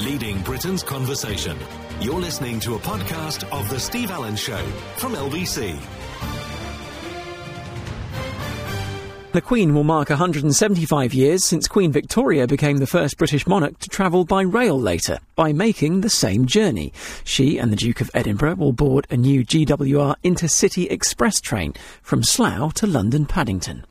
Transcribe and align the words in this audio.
leading 0.00 0.40
Britain's 0.42 0.82
conversation. 0.82 1.56
You're 2.00 2.20
listening 2.20 2.58
to 2.60 2.74
a 2.74 2.78
podcast 2.78 3.44
of 3.52 3.68
The 3.68 3.78
Steve 3.78 4.10
Allen 4.10 4.34
Show 4.34 4.64
from 4.96 5.12
LBC. 5.12 5.78
The 9.32 9.40
Queen 9.40 9.74
will 9.74 9.84
mark 9.84 10.08
175 10.08 11.14
years 11.14 11.44
since 11.44 11.68
Queen 11.68 11.92
Victoria 11.92 12.46
became 12.46 12.78
the 12.78 12.86
first 12.86 13.18
British 13.18 13.46
monarch 13.46 13.78
to 13.78 13.88
travel 13.88 14.24
by 14.24 14.42
rail 14.42 14.80
later, 14.80 15.18
by 15.36 15.52
making 15.52 16.00
the 16.00 16.10
same 16.10 16.46
journey. 16.46 16.92
She 17.22 17.58
and 17.58 17.70
the 17.70 17.76
Duke 17.76 18.00
of 18.00 18.10
Edinburgh 18.14 18.56
will 18.56 18.72
board 18.72 19.06
a 19.10 19.16
new 19.16 19.44
GWR 19.44 20.16
Intercity 20.24 20.90
Express 20.90 21.40
train 21.40 21.74
from 22.02 22.24
Slough 22.24 22.72
to 22.74 22.86
London 22.86 23.26
Paddington. 23.26 23.84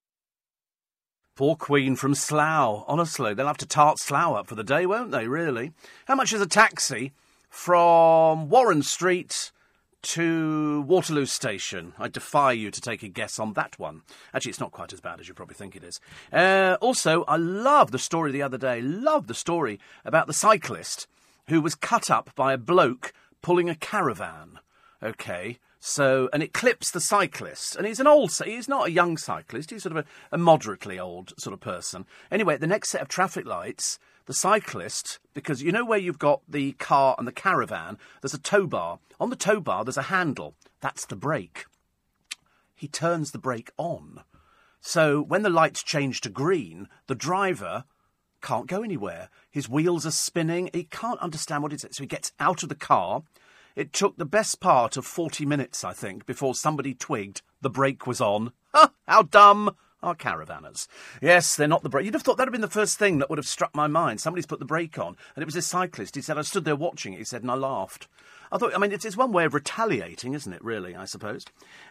Poor 1.40 1.56
Queen 1.56 1.96
from 1.96 2.16
Slough. 2.16 2.84
Honestly, 2.86 3.34
they'll 3.34 3.48
have 3.48 3.56
to 3.60 3.66
tart 3.66 3.98
Slough 3.98 4.36
up 4.36 4.48
for 4.48 4.56
the 4.56 4.62
day, 4.62 4.86
won't 4.86 5.12
they, 5.12 5.26
really? 5.26 5.72
How 6.06 6.16
much 6.16 6.34
is 6.34 6.42
a 6.42 6.46
taxi 6.46 7.14
from 7.50 8.50
Warren 8.50 8.84
Street 8.84 9.54
to 10.02 10.82
Waterloo 10.82 11.26
Station? 11.26 11.94
I 11.98 12.10
defy 12.10 12.52
you 12.52 12.72
to 12.72 12.82
take 12.82 13.04
a 13.04 13.08
guess 13.08 13.40
on 13.40 13.54
that 13.54 13.80
one. 13.80 14.02
Actually, 14.34 14.50
it's 14.50 14.60
not 14.60 14.74
quite 14.74 14.92
as 14.92 15.00
bad 15.00 15.22
as 15.22 15.30
you 15.30 15.34
probably 15.34 15.56
think 15.56 15.78
it 15.78 15.84
is. 15.86 16.02
Uh, 16.34 16.76
also, 16.82 17.24
I 17.24 17.38
love 17.38 17.92
the 17.92 18.00
story 18.00 18.34
the 18.34 18.42
other 18.42 18.58
day, 18.58 18.82
love 18.82 19.28
the 19.28 19.34
story 19.34 19.80
about 20.04 20.28
the 20.28 20.34
cyclist 20.34 21.08
who 21.48 21.62
was 21.62 21.74
cut 21.74 22.12
up 22.12 22.36
by 22.36 22.52
a 22.52 22.58
bloke 22.58 23.14
pulling 23.42 23.70
a 23.70 23.76
caravan. 23.76 24.60
Okay. 25.02 25.58
So, 25.80 26.30
and 26.34 26.44
it 26.44 26.54
clips 26.54 26.92
the 26.92 27.00
cyclist. 27.00 27.76
And 27.76 27.88
he's 27.88 28.00
an 28.00 28.08
old, 28.08 28.32
he's 28.44 28.68
not 28.68 28.88
a 28.88 28.92
young 28.92 29.18
cyclist, 29.18 29.72
he's 29.72 29.84
sort 29.84 29.96
of 29.96 30.06
a, 30.06 30.36
a 30.36 30.38
moderately 30.38 31.00
old 31.00 31.34
sort 31.40 31.54
of 31.54 31.62
person. 31.62 32.06
Anyway, 32.32 32.58
the 32.58 32.68
next 32.68 32.90
set 32.90 33.02
of 33.02 33.08
traffic 33.08 33.46
lights, 33.46 33.98
the 34.26 34.34
cyclist, 34.34 35.20
because 35.34 35.64
you 35.64 35.72
know 35.72 35.86
where 35.86 35.98
you've 35.98 36.20
got 36.20 36.42
the 36.48 36.74
car 36.74 37.16
and 37.18 37.28
the 37.28 37.32
caravan, 37.32 37.98
there's 38.22 38.34
a 38.34 38.40
tow 38.40 38.68
bar. 38.68 39.00
On 39.20 39.30
the 39.30 39.36
tow 39.36 39.60
bar, 39.62 39.86
there's 39.86 39.98
a 39.98 40.04
handle. 40.04 40.56
That's 40.82 41.06
the 41.06 41.16
brake. 41.16 41.66
He 42.76 42.88
turns 42.88 43.32
the 43.32 43.40
brake 43.40 43.72
on. 43.78 44.22
So 44.82 45.22
when 45.22 45.44
the 45.44 45.50
lights 45.50 45.84
change 45.84 46.22
to 46.22 46.30
green, 46.30 46.88
the 47.08 47.16
driver 47.16 47.86
can't 48.42 48.68
go 48.68 48.84
anywhere. 48.84 49.30
His 49.50 49.68
wheels 49.68 50.06
are 50.06 50.12
spinning. 50.12 50.70
He 50.74 50.86
can't 50.86 51.20
understand 51.20 51.64
what 51.64 51.74
it 51.74 51.84
is. 51.84 51.98
So 51.98 52.04
he 52.04 52.08
gets 52.08 52.32
out 52.40 52.64
of 52.64 52.70
the 52.70 52.76
car. 52.76 53.24
It 53.76 53.94
took 53.94 54.18
the 54.18 54.26
best 54.26 54.60
part 54.60 54.98
of 54.98 55.06
40 55.06 55.46
minutes, 55.46 55.84
I 55.84 55.94
think, 55.94 56.26
before 56.26 56.56
somebody 56.56 56.94
twigged 56.94 57.42
the 57.62 57.70
brake 57.70 58.08
was 58.08 58.22
on. 58.22 58.52
How 59.08 59.24
dumb 59.24 59.76
are 60.02 60.16
caravanners. 60.16 60.88
Yes, 61.22 61.56
they're 61.56 61.68
not 61.68 61.84
the 61.84 61.90
brake. 61.90 62.06
You'd 62.06 62.14
have 62.14 62.24
thought 62.24 62.38
that 62.38 62.44
would 62.44 62.50
have 62.50 62.54
been 62.54 62.62
the 62.62 62.68
first 62.68 62.98
thing 62.98 63.18
that 63.20 63.30
would 63.30 63.40
have 63.40 63.48
struck 63.48 63.76
my 63.76 63.88
mind. 63.88 64.22
Somebody's 64.22 64.46
put 64.46 64.60
the 64.60 64.66
brake 64.66 64.98
on, 64.98 65.18
and 65.36 65.42
it 65.42 65.46
was 65.46 65.56
this 65.56 65.68
cyclist. 65.68 66.16
He 66.16 66.22
said, 66.22 66.38
I 66.38 66.42
stood 66.42 66.66
there 66.66 66.76
watching 66.76 67.14
it, 67.14 67.20
he 67.20 67.26
said, 67.26 67.42
and 67.42 67.52
I 67.52 67.56
laughed. 67.56 68.08
I 68.52 68.58
thought, 68.58 68.74
I 68.74 68.80
mean, 68.80 68.92
it's, 68.92 69.06
it's 69.06 69.18
one 69.18 69.32
way 69.32 69.46
of 69.46 69.54
retaliating, 69.54 70.34
isn't 70.34 70.54
it, 70.54 70.64
really, 70.64 70.96
I 70.96 71.06
suppose? 71.06 71.46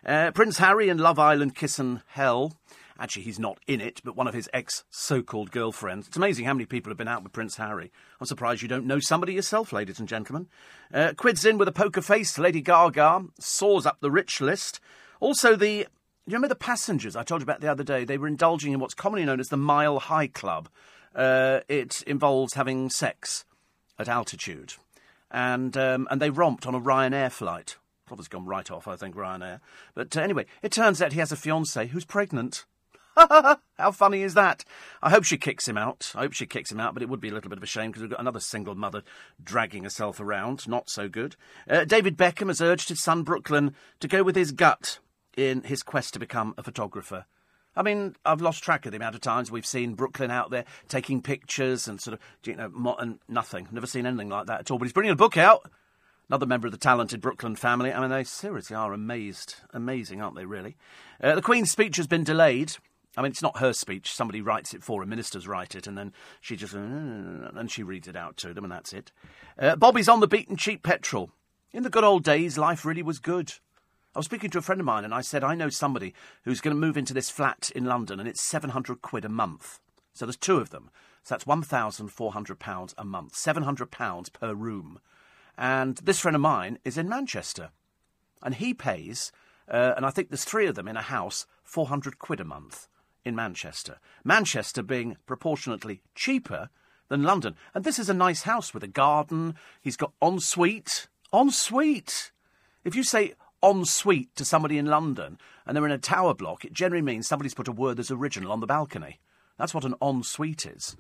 Uh, 0.05 0.31
Prince 0.33 0.59
Harry 0.59 0.89
and 0.89 1.01
Love 1.01 1.19
Island 1.19 1.55
kissing 1.55 2.03
hell. 2.09 2.55
Actually, 2.98 3.22
he's 3.22 3.38
not 3.38 3.58
in 3.66 3.80
it, 3.80 4.00
but 4.04 4.16
one 4.16 4.27
of 4.27 4.34
his 4.34 4.48
ex 4.52 4.84
so 4.91 5.22
called 5.22 5.52
girlfriends. 5.52 6.08
It's 6.08 6.16
amazing 6.16 6.46
how 6.46 6.54
many 6.54 6.66
people 6.66 6.91
have 6.91 6.98
been 6.98 7.06
out 7.06 7.22
with 7.22 7.32
Prince 7.32 7.56
Harry. 7.56 7.92
I'm 8.20 8.27
surprised 8.27 8.60
you 8.60 8.68
don't 8.68 8.86
know 8.86 8.98
somebody 8.98 9.34
yourself, 9.34 9.72
ladies 9.72 10.00
and 10.00 10.08
gentlemen. 10.08 10.48
Uh, 10.92 11.12
quids 11.16 11.44
in 11.44 11.58
with 11.58 11.69
a 11.69 11.72
poker 11.72 12.02
face. 12.02 12.38
Lady 12.38 12.60
Gaga 12.60 13.24
soars 13.38 13.86
up 13.86 13.98
the 14.00 14.10
rich 14.10 14.41
list. 14.41 14.80
Also, 15.20 15.54
the. 15.54 15.86
You 16.26 16.34
remember 16.34 16.48
the 16.48 16.56
passengers 16.56 17.16
I 17.16 17.22
told 17.22 17.41
you 17.41 17.44
about 17.44 17.62
the 17.62 17.70
other 17.70 17.84
day? 17.84 18.04
They 18.04 18.19
were 18.19 18.28
indulging 18.28 18.72
in 18.72 18.80
what's 18.80 18.92
commonly 18.92 19.24
known 19.24 19.41
as 19.41 19.48
the 19.48 19.56
Mile 19.56 19.98
High 19.98 20.26
Club. 20.26 20.69
Uh, 21.14 21.60
it 21.69 22.02
involves 22.02 22.52
having 22.52 22.91
sex 22.91 23.46
at 23.98 24.08
altitude. 24.08 24.74
And, 25.30 25.76
um, 25.76 26.06
and 26.10 26.20
they 26.20 26.28
romped 26.30 26.66
on 26.66 26.74
a 26.74 26.80
Ryanair 26.80 27.32
flight. 27.32 27.76
Probably 28.06 28.26
gone 28.28 28.46
right 28.46 28.70
off, 28.70 28.86
I 28.86 28.96
think, 28.96 29.14
Ryanair. 29.14 29.60
But 29.94 30.16
uh, 30.16 30.20
anyway, 30.20 30.44
it 30.62 30.72
turns 30.72 31.00
out 31.00 31.12
he 31.12 31.19
has 31.19 31.32
a 31.32 31.37
fiancée 31.37 31.88
who's 31.88 32.04
pregnant. 32.04 32.66
How 33.79 33.91
funny 33.91 34.23
is 34.23 34.34
that? 34.34 34.65
I 35.03 35.11
hope 35.11 35.25
she 35.25 35.39
kicks 35.39 35.67
him 35.67 35.77
out. 35.77 36.12
I 36.15 36.21
hope 36.21 36.33
she 36.33 36.47
kicks 36.47 36.71
him 36.71 36.79
out, 36.79 36.95
but 36.95 37.03
it 37.03 37.09
would 37.09 37.21
be 37.21 37.31
a 37.31 37.34
little 37.34 37.51
bit 37.51 37.59
of 37.59 37.62
a 37.62 37.67
shame 37.67 37.91
because 37.91 38.03
we've 38.03 38.11
got 38.11 38.21
another 38.21 38.41
single 38.41 38.75
mother 38.75 39.03
dragging 39.43 39.83
herself 39.83 40.21
around. 40.21 40.69
Not 40.69 40.89
so 40.89 41.09
good. 41.09 41.34
Uh, 41.69 41.84
David 41.84 42.17
Beckham 42.17 42.47
has 42.47 42.61
urged 42.61 42.89
his 42.89 43.03
son 43.03 43.25
Brooklyn 43.25 43.75
to 44.01 44.09
go 44.09 44.23
with 44.23 44.37
his 44.37 44.53
gut 44.53 45.01
in 45.37 45.62
his 45.62 45.83
quest 45.83 46.15
to 46.15 46.21
become 46.21 46.55
a 46.56 46.62
photographer. 46.62 47.27
I 47.75 47.83
mean, 47.83 48.17
I've 48.25 48.41
lost 48.41 48.62
track 48.62 48.87
of 48.87 48.93
the 48.93 48.97
amount 48.97 49.15
of 49.15 49.21
times 49.21 49.50
we've 49.50 49.67
seen 49.67 49.95
Brooklyn 49.95 50.31
out 50.31 50.50
there 50.50 50.65
taking 50.89 51.23
pictures 51.23 51.89
and 51.89 52.00
sort 52.00 52.15
of, 52.15 52.21
you 52.45 52.56
know, 52.56 52.69
mo- 52.69 52.97
and 52.97 53.19
nothing. 53.29 53.69
Never 53.73 53.87
seen 53.87 54.06
anything 54.06 54.29
like 54.29 54.47
that 54.47 54.61
at 54.61 54.71
all. 54.71 54.79
But 54.79 54.87
he's 54.87 54.93
bringing 54.93 55.12
a 55.12 55.17
book 55.17 55.37
out. 55.37 55.71
Another 56.29 56.47
member 56.47 56.67
of 56.67 56.73
the 56.73 56.79
talented 56.79 57.21
Brooklyn 57.21 57.56
family. 57.56 57.93
I 57.93 58.00
mean, 58.00 58.11
they 58.11 58.25
seriously 58.25 58.77
are 58.77 58.93
amazed. 58.93 59.56
Amazing, 59.73 60.21
aren't 60.21 60.37
they, 60.37 60.45
really? 60.45 60.77
Uh, 61.23 61.37
the 61.37 61.43
Queen's 61.43 61.71
speech 61.71 61.97
has 61.97 62.06
been 62.06 62.25
delayed. 62.25 62.77
I 63.19 63.23
mean, 63.23 63.33
it's 63.33 63.43
not 63.43 63.59
her 63.59 63.73
speech. 63.73 64.12
Somebody 64.12 64.41
writes 64.41 64.73
it 64.73 64.84
for 64.84 65.01
her. 65.01 65.06
Ministers 65.06 65.49
write 65.49 65.75
it, 65.75 65.89
and 65.89 65.99
then 65.99 66.12
she 66.41 66.55
just 66.55 66.73
and 66.73 67.69
she 67.69 67.83
reads 67.83 68.06
it 68.06 68.15
out 68.15 68.37
to 68.39 68.55
them, 68.55 68.62
and 68.62 68.73
that's 68.73 68.93
it. 68.93 69.11
Uh, 69.59 69.75
Bobby's 69.75 70.09
on 70.09 70.21
the 70.21 70.29
beat 70.29 70.49
and 70.49 70.56
cheap 70.56 70.84
petrol. 70.84 71.33
In 71.73 71.83
the 71.83 71.91
good 71.91 72.05
old 72.05 72.23
days, 72.23 72.56
life 72.56 72.84
really 72.84 73.03
was 73.03 73.19
good. 73.19 73.55
I 74.15 74.21
was 74.21 74.27
speaking 74.27 74.51
to 74.51 74.59
a 74.59 74.62
friend 74.62 74.81
of 74.81 74.84
mine, 74.84 75.05
and 75.05 75.12
I 75.12 75.23
said 75.23 75.43
I 75.43 75.56
know 75.56 75.69
somebody 75.69 76.15
who's 76.45 76.61
going 76.61 76.77
to 76.77 76.81
move 76.81 76.97
into 76.97 77.12
this 77.12 77.29
flat 77.29 77.73
in 77.75 77.87
London, 77.87 78.21
and 78.21 78.29
it's 78.29 78.41
seven 78.41 78.71
hundred 78.71 79.03
quid 79.03 79.25
a 79.25 79.29
month. 79.29 79.81
So 80.12 80.25
there's 80.25 80.37
two 80.37 80.59
of 80.59 80.71
them. 80.71 80.89
So 81.25 81.35
that's 81.35 81.47
one 81.47 81.62
thousand 81.62 82.11
four 82.11 82.33
hundred 82.35 82.61
pounds 82.61 82.95
a 82.97 83.05
month. 83.05 83.35
Seven 83.35 83.65
hundred 83.65 83.91
pounds 83.91 84.29
per 84.29 84.55
room. 84.55 85.00
And 85.56 85.97
this 85.97 86.21
friend 86.21 86.37
of 86.37 86.41
mine 86.41 86.79
is 86.85 86.97
in 86.97 87.09
Manchester, 87.09 87.71
and 88.45 88.55
he 88.55 88.75
pays. 88.75 89.33
Uh, 89.69 89.95
and 89.97 90.06
I 90.06 90.11
think 90.11 90.31
there's 90.31 90.45
three 90.45 90.67
of 90.67 90.77
them 90.77 90.89
in 90.89 90.97
a 90.97 91.03
house, 91.03 91.45
400 91.65 92.19
quid 92.19 92.41
a 92.41 92.45
month 92.45 92.89
in 93.28 93.37
Manchester. 93.37 93.99
Manchester 94.25 94.83
being 94.83 95.16
proportionately 95.27 96.00
cheaper 96.15 96.71
than 97.09 97.22
London. 97.22 97.55
And 97.75 97.84
this 97.84 97.99
is 97.99 98.09
a 98.09 98.15
nice 98.15 98.43
house 98.43 98.75
with 98.75 98.83
a 98.83 98.89
garden. 98.89 99.55
He's 99.81 99.97
got 99.97 100.12
ensuite. 100.21 101.06
Ensuite! 101.33 102.33
If 102.84 102.97
you 102.97 103.03
say 103.03 103.34
ensuite 103.62 104.34
to 104.37 104.44
somebody 104.44 104.78
in 104.78 104.87
London 104.87 105.38
and 105.67 105.77
they're 105.77 105.87
in 105.87 105.93
a 105.93 105.99
tower 105.99 106.34
block, 106.34 106.65
it 106.65 106.72
generally 106.72 107.03
means 107.03 107.28
somebody's 107.28 107.55
put 107.55 107.69
a 107.69 107.72
word 107.72 107.99
that's 107.99 108.11
original 108.11 108.50
on 108.50 108.61
the 108.61 108.67
balcony. 108.67 109.21
That's 109.59 109.75
what 109.75 109.84
an 109.84 109.94
ensuite 110.00 110.67
is. 110.67 110.97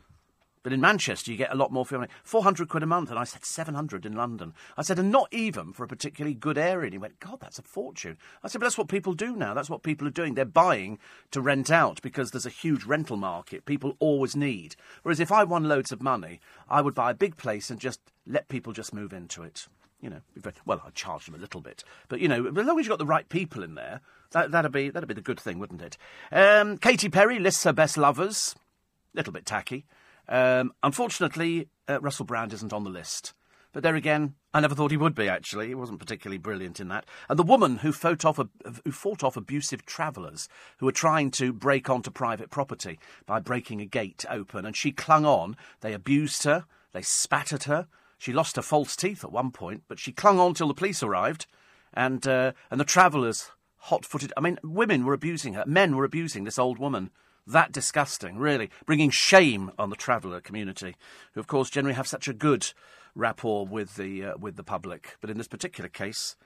But 0.62 0.72
in 0.72 0.80
Manchester, 0.80 1.30
you 1.30 1.36
get 1.36 1.52
a 1.52 1.56
lot 1.56 1.72
more 1.72 1.86
for 1.86 2.06
400 2.24 2.68
quid 2.68 2.82
a 2.82 2.86
month. 2.86 3.10
And 3.10 3.18
I 3.18 3.24
said, 3.24 3.44
700 3.44 4.04
in 4.04 4.14
London. 4.14 4.54
I 4.76 4.82
said, 4.82 4.98
and 4.98 5.10
not 5.10 5.28
even 5.32 5.72
for 5.72 5.84
a 5.84 5.88
particularly 5.88 6.34
good 6.34 6.58
area. 6.58 6.86
And 6.86 6.94
he 6.94 6.98
went, 6.98 7.20
God, 7.20 7.38
that's 7.40 7.58
a 7.58 7.62
fortune. 7.62 8.18
I 8.42 8.48
said, 8.48 8.60
but 8.60 8.66
that's 8.66 8.78
what 8.78 8.88
people 8.88 9.12
do 9.12 9.36
now. 9.36 9.54
That's 9.54 9.70
what 9.70 9.82
people 9.82 10.06
are 10.06 10.12
doing. 10.12 10.34
They're 10.34 10.44
buying 10.44 10.98
to 11.30 11.40
rent 11.40 11.70
out 11.70 12.02
because 12.02 12.30
there's 12.30 12.46
a 12.46 12.50
huge 12.50 12.84
rental 12.84 13.16
market. 13.16 13.64
People 13.64 13.96
always 13.98 14.36
need. 14.36 14.76
Whereas 15.02 15.20
if 15.20 15.32
I 15.32 15.44
won 15.44 15.68
loads 15.68 15.92
of 15.92 16.02
money, 16.02 16.40
I 16.68 16.80
would 16.80 16.94
buy 16.94 17.10
a 17.10 17.14
big 17.14 17.36
place 17.36 17.70
and 17.70 17.80
just 17.80 18.00
let 18.26 18.48
people 18.48 18.72
just 18.72 18.94
move 18.94 19.12
into 19.12 19.42
it. 19.42 19.66
You 20.00 20.10
know, 20.10 20.20
well, 20.64 20.80
I'd 20.86 20.94
charge 20.94 21.26
them 21.26 21.34
a 21.34 21.38
little 21.38 21.60
bit. 21.60 21.82
But, 22.08 22.20
you 22.20 22.28
know, 22.28 22.46
as 22.46 22.54
long 22.54 22.78
as 22.78 22.86
you've 22.86 22.90
got 22.90 23.00
the 23.00 23.06
right 23.06 23.28
people 23.28 23.64
in 23.64 23.74
there, 23.74 24.00
that, 24.30 24.52
that'd, 24.52 24.70
be, 24.70 24.90
that'd 24.90 25.08
be 25.08 25.14
the 25.14 25.20
good 25.20 25.40
thing, 25.40 25.58
wouldn't 25.58 25.82
it? 25.82 25.96
Um, 26.30 26.78
Katy 26.78 27.08
Perry 27.08 27.38
lists 27.38 27.64
her 27.64 27.72
best 27.72 27.96
lovers. 27.96 28.54
Little 29.14 29.32
bit 29.32 29.46
tacky. 29.46 29.86
Um, 30.28 30.72
unfortunately, 30.82 31.68
uh, 31.88 32.00
Russell 32.00 32.26
Brand 32.26 32.52
isn't 32.52 32.72
on 32.72 32.84
the 32.84 32.90
list. 32.90 33.34
But 33.72 33.82
there 33.82 33.96
again, 33.96 34.34
I 34.54 34.60
never 34.60 34.74
thought 34.74 34.90
he 34.90 34.96
would 34.96 35.14
be, 35.14 35.28
actually. 35.28 35.68
He 35.68 35.74
wasn't 35.74 36.00
particularly 36.00 36.38
brilliant 36.38 36.80
in 36.80 36.88
that. 36.88 37.04
And 37.28 37.38
the 37.38 37.42
woman 37.42 37.78
who 37.78 37.92
fought 37.92 38.24
off, 38.24 38.38
who 38.84 38.92
fought 38.92 39.22
off 39.22 39.36
abusive 39.36 39.84
travellers 39.84 40.48
who 40.78 40.86
were 40.86 40.92
trying 40.92 41.30
to 41.32 41.52
break 41.52 41.90
onto 41.90 42.10
private 42.10 42.50
property 42.50 42.98
by 43.26 43.40
breaking 43.40 43.80
a 43.80 43.86
gate 43.86 44.24
open, 44.30 44.64
and 44.64 44.74
she 44.74 44.90
clung 44.90 45.26
on. 45.26 45.56
They 45.80 45.92
abused 45.92 46.44
her, 46.44 46.64
they 46.92 47.02
spat 47.02 47.52
at 47.52 47.64
her. 47.64 47.88
She 48.16 48.32
lost 48.32 48.56
her 48.56 48.62
false 48.62 48.96
teeth 48.96 49.22
at 49.22 49.30
one 49.30 49.52
point, 49.52 49.84
but 49.86 49.98
she 49.98 50.12
clung 50.12 50.40
on 50.40 50.54
till 50.54 50.68
the 50.68 50.74
police 50.74 51.02
arrived. 51.02 51.46
And, 51.92 52.26
uh, 52.26 52.52
and 52.70 52.80
the 52.80 52.84
travellers, 52.84 53.50
hot 53.76 54.04
footed. 54.04 54.32
I 54.36 54.40
mean, 54.40 54.58
women 54.62 55.04
were 55.04 55.14
abusing 55.14 55.54
her, 55.54 55.64
men 55.66 55.94
were 55.94 56.04
abusing 56.04 56.44
this 56.44 56.58
old 56.58 56.78
woman 56.78 57.10
that 57.48 57.72
disgusting, 57.72 58.38
really, 58.38 58.70
bringing 58.86 59.10
shame 59.10 59.70
on 59.78 59.90
the 59.90 59.96
traveller 59.96 60.40
community, 60.40 60.96
who, 61.32 61.40
of 61.40 61.46
course, 61.46 61.70
generally 61.70 61.94
have 61.94 62.06
such 62.06 62.28
a 62.28 62.32
good 62.32 62.72
rapport 63.14 63.66
with 63.66 63.96
the 63.96 64.24
uh, 64.24 64.36
with 64.38 64.56
the 64.56 64.64
public. 64.64 65.16
But 65.20 65.30
in 65.30 65.38
this 65.38 65.48
particular 65.48 65.88
case, 65.88 66.36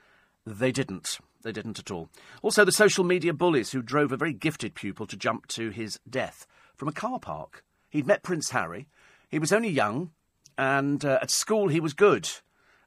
they 0.45 0.71
didn't. 0.71 1.19
They 1.43 1.51
didn't 1.51 1.79
at 1.79 1.91
all. 1.91 2.09
Also, 2.41 2.63
the 2.65 2.71
social 2.71 3.03
media 3.03 3.33
bullies 3.33 3.71
who 3.71 3.81
drove 3.81 4.11
a 4.11 4.17
very 4.17 4.33
gifted 4.33 4.75
pupil 4.75 5.05
to 5.07 5.17
jump 5.17 5.47
to 5.47 5.69
his 5.69 5.99
death 6.09 6.47
from 6.75 6.87
a 6.87 6.93
car 6.93 7.19
park. 7.19 7.63
He'd 7.89 8.07
met 8.07 8.23
Prince 8.23 8.51
Harry. 8.51 8.87
He 9.29 9.39
was 9.39 9.51
only 9.51 9.69
young, 9.69 10.11
and 10.57 11.03
uh, 11.03 11.19
at 11.21 11.31
school 11.31 11.67
he 11.67 11.79
was 11.79 11.93
good. 11.93 12.29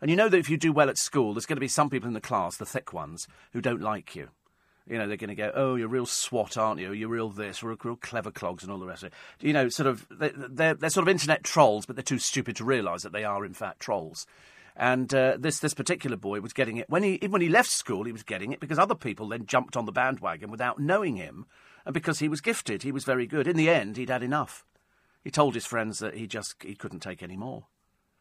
And 0.01 0.11
you 0.11 0.17
know 0.17 0.29
that 0.29 0.39
if 0.39 0.51
you 0.51 0.57
do 0.57 0.73
well 0.73 0.91
at 0.91 0.99
school, 0.99 1.33
there's 1.33 1.47
going 1.47 1.57
to 1.57 1.61
be 1.61 1.69
some 1.69 1.89
people 1.89 2.09
in 2.09 2.15
the 2.15 2.21
class, 2.21 2.57
the 2.57 2.67
thick 2.67 2.93
ones, 2.93 3.27
who 3.53 3.61
don't 3.61 3.81
like 3.81 4.15
you. 4.15 4.29
You 4.88 4.99
know, 4.99 5.09
they're 5.09 5.17
going 5.17 5.29
to 5.29 5.35
go, 5.35 5.50
oh, 5.55 5.75
you're 5.75 5.88
real 5.88 6.06
swat, 6.06 6.56
aren't 6.56 6.81
you? 6.81 6.93
You're 6.93 7.09
real 7.09 7.31
this, 7.31 7.62
real, 7.62 7.77
real 7.83 7.97
clever 7.97 8.31
clogs, 8.31 8.62
and 8.62 8.73
all 8.73 8.79
the 8.79 8.87
rest 8.87 9.03
of 9.03 9.09
it. 9.09 9.47
You 9.47 9.53
know, 9.53 9.69
sort 9.69 9.88
of, 9.88 10.06
they're, 10.11 10.75
they're 10.75 10.91
sort 10.91 11.03
of 11.03 11.09
internet 11.09 11.43
trolls, 11.43 11.87
but 11.87 11.97
they're 11.97 12.03
too 12.03 12.19
stupid 12.19 12.56
to 12.56 12.65
realise 12.65 13.03
that 13.03 13.12
they 13.12 13.25
are, 13.25 13.44
in 13.44 13.53
fact, 13.55 13.81
trolls. 13.81 14.27
And 14.77 15.12
uh, 15.15 15.38
this 15.38 15.59
this 15.59 15.73
particular 15.73 16.19
boy 16.19 16.41
was 16.41 16.53
getting 16.53 16.77
it 16.77 16.91
when 16.91 17.03
he 17.03 17.19
when 17.29 17.41
he 17.41 17.49
left 17.49 17.71
school. 17.71 18.05
He 18.05 18.12
was 18.12 18.23
getting 18.23 18.53
it 18.53 18.61
because 18.61 18.79
other 18.79 18.94
people 18.94 19.29
then 19.29 19.47
jumped 19.47 19.75
on 19.75 19.87
the 19.87 19.93
bandwagon 19.93 20.50
without 20.50 20.79
knowing 20.79 21.17
him, 21.17 21.47
and 21.87 21.94
because 21.94 22.19
he 22.19 22.29
was 22.29 22.43
gifted, 22.43 22.82
he 22.82 22.93
was 22.93 23.05
very 23.05 23.27
good. 23.27 23.49
In 23.49 23.56
the 23.56 23.71
end, 23.71 23.97
he'd 23.97 24.11
had 24.11 24.23
enough. 24.23 24.67
He 25.25 25.31
told 25.31 25.55
his 25.55 25.65
friends 25.65 25.99
that 26.00 26.15
he 26.15 26.27
just 26.27 26.62
he 26.62 26.75
couldn't 26.75 27.00
take 27.00 27.23
any 27.23 27.39
more 27.39 27.65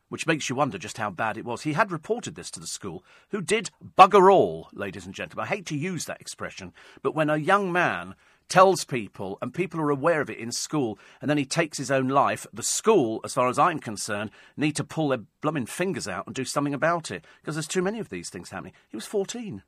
which 0.09 0.27
makes 0.27 0.49
you 0.49 0.55
wonder 0.55 0.77
just 0.77 0.97
how 0.97 1.09
bad 1.09 1.37
it 1.37 1.45
was. 1.45 1.63
He 1.63 1.73
had 1.73 1.91
reported 1.91 2.35
this 2.35 2.51
to 2.51 2.59
the 2.59 2.67
school, 2.67 3.03
who 3.29 3.41
did 3.41 3.71
bugger 3.97 4.31
all, 4.31 4.69
ladies 4.73 5.05
and 5.05 5.15
gentlemen. 5.15 5.45
I 5.45 5.55
hate 5.55 5.65
to 5.67 5.77
use 5.77 6.05
that 6.05 6.21
expression, 6.21 6.73
but 7.01 7.15
when 7.15 7.29
a 7.29 7.37
young 7.37 7.71
man 7.71 8.15
tells 8.47 8.85
people 8.85 9.37
and 9.41 9.53
people 9.53 9.79
are 9.81 9.89
aware 9.89 10.21
of 10.21 10.29
it 10.29 10.37
in 10.37 10.51
school 10.51 10.99
and 11.19 11.29
then 11.29 11.37
he 11.37 11.45
takes 11.45 11.77
his 11.77 11.91
own 11.91 12.07
life, 12.07 12.45
the 12.53 12.63
school, 12.63 13.19
as 13.23 13.33
far 13.33 13.47
as 13.47 13.57
I'm 13.57 13.79
concerned, 13.79 14.31
need 14.55 14.75
to 14.75 14.83
pull 14.83 15.09
their 15.09 15.23
blooming 15.41 15.65
fingers 15.65 16.07
out 16.07 16.27
and 16.27 16.35
do 16.35 16.45
something 16.45 16.73
about 16.73 17.11
it 17.11 17.25
because 17.41 17.55
there's 17.55 17.67
too 17.67 17.81
many 17.81 17.99
of 17.99 18.09
these 18.09 18.29
things 18.29 18.49
happening. 18.49 18.73
He 18.89 18.97
was 18.97 19.05
14. 19.05 19.63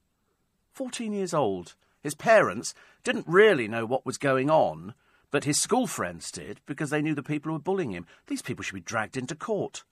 14 0.74 1.14
years 1.14 1.34
old. 1.34 1.76
His 2.02 2.16
parents 2.16 2.76
didn't 3.04 3.28
really 3.28 3.68
know 3.68 3.86
what 3.86 4.06
was 4.06 4.18
going 4.18 4.50
on, 4.50 4.94
but 5.32 5.44
his 5.44 5.60
school 5.60 5.88
friends 5.88 6.32
did 6.32 6.62
because 6.66 6.90
they 6.90 7.02
knew 7.02 7.16
the 7.16 7.24
people 7.24 7.50
who 7.50 7.54
were 7.54 7.60
bullying 7.60 7.92
him. 7.92 8.06
These 8.28 8.44
people 8.44 8.64
should 8.64 8.76
be 8.76 8.82
dragged 8.82 9.18
into 9.18 9.36
court. 9.36 9.84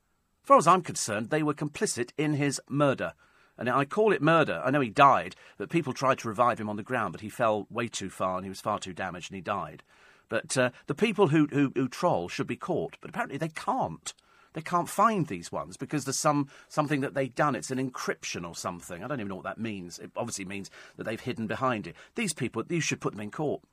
As 0.45 0.47
far 0.47 0.57
as 0.57 0.67
I'm 0.67 0.83
concerned, 0.83 1.31
they 1.31 1.41
were 1.41 1.55
complicit 1.55 2.11
in 2.19 2.35
his 2.35 2.61
murder. 2.69 3.13
And 3.57 3.67
I 3.67 3.83
call 3.83 4.13
it 4.13 4.21
murder. 4.21 4.61
I 4.63 4.69
know 4.69 4.79
he 4.79 4.91
died, 4.91 5.35
but 5.57 5.71
people 5.71 5.91
tried 5.91 6.19
to 6.19 6.27
revive 6.27 6.59
him 6.59 6.69
on 6.69 6.75
the 6.75 6.83
ground, 6.83 7.13
but 7.13 7.21
he 7.21 7.29
fell 7.29 7.65
way 7.71 7.87
too 7.87 8.11
far 8.11 8.35
and 8.35 8.45
he 8.45 8.49
was 8.49 8.61
far 8.61 8.77
too 8.77 8.93
damaged 8.93 9.31
and 9.31 9.37
he 9.37 9.41
died. 9.41 9.81
But 10.29 10.55
uh, 10.55 10.69
the 10.85 10.93
people 10.93 11.29
who, 11.29 11.47
who, 11.47 11.71
who 11.73 11.87
troll 11.87 12.29
should 12.29 12.45
be 12.45 12.57
caught, 12.57 12.95
but 13.01 13.09
apparently 13.09 13.39
they 13.39 13.49
can't. 13.49 14.13
They 14.53 14.61
can't 14.61 14.87
find 14.87 15.25
these 15.25 15.51
ones 15.51 15.77
because 15.77 16.05
there's 16.05 16.19
some 16.19 16.47
something 16.67 17.01
that 17.01 17.15
they've 17.15 17.33
done. 17.33 17.55
It's 17.55 17.71
an 17.71 17.79
encryption 17.79 18.47
or 18.47 18.53
something. 18.53 19.03
I 19.03 19.07
don't 19.07 19.19
even 19.19 19.29
know 19.29 19.37
what 19.37 19.45
that 19.45 19.57
means. 19.57 19.97
It 19.97 20.11
obviously 20.15 20.45
means 20.45 20.69
that 20.95 21.05
they've 21.05 21.19
hidden 21.19 21.47
behind 21.47 21.87
it. 21.87 21.95
These 22.13 22.33
people, 22.33 22.61
you 22.69 22.81
should 22.81 23.01
put 23.01 23.13
them 23.13 23.21
in 23.21 23.31
court. 23.31 23.63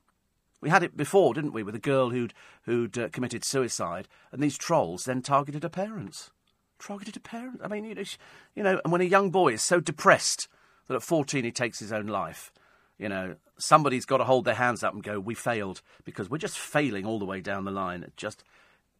We 0.59 0.71
had 0.71 0.81
it 0.81 0.97
before, 0.97 1.35
didn't 1.35 1.53
we, 1.53 1.61
with 1.61 1.75
a 1.75 1.79
girl 1.79 2.09
who'd 2.09 2.33
who'd 2.63 2.97
uh, 2.97 3.09
committed 3.09 3.45
suicide, 3.45 4.07
and 4.31 4.41
these 4.41 4.57
trolls 4.57 5.05
then 5.05 5.21
targeted 5.21 5.61
her 5.61 5.69
parents 5.69 6.31
targeted 6.85 7.15
a 7.17 7.19
parent. 7.19 7.61
I 7.63 7.67
mean, 7.67 7.85
you 7.85 7.95
know, 7.95 8.03
you 8.55 8.63
know, 8.63 8.81
and 8.83 8.91
when 8.91 9.01
a 9.01 9.05
young 9.05 9.29
boy 9.29 9.53
is 9.53 9.61
so 9.61 9.79
depressed 9.79 10.47
that 10.87 10.95
at 10.95 11.03
14 11.03 11.43
he 11.43 11.51
takes 11.51 11.79
his 11.79 11.93
own 11.93 12.07
life, 12.07 12.51
you 12.97 13.09
know, 13.09 13.35
somebody's 13.57 14.05
got 14.05 14.17
to 14.17 14.23
hold 14.23 14.45
their 14.45 14.55
hands 14.55 14.83
up 14.83 14.93
and 14.93 15.03
go, 15.03 15.19
"We 15.19 15.33
failed," 15.33 15.81
because 16.03 16.29
we're 16.29 16.37
just 16.37 16.59
failing 16.59 17.05
all 17.05 17.19
the 17.19 17.25
way 17.25 17.41
down 17.41 17.65
the 17.65 17.71
line. 17.71 18.03
It 18.03 18.15
just, 18.17 18.43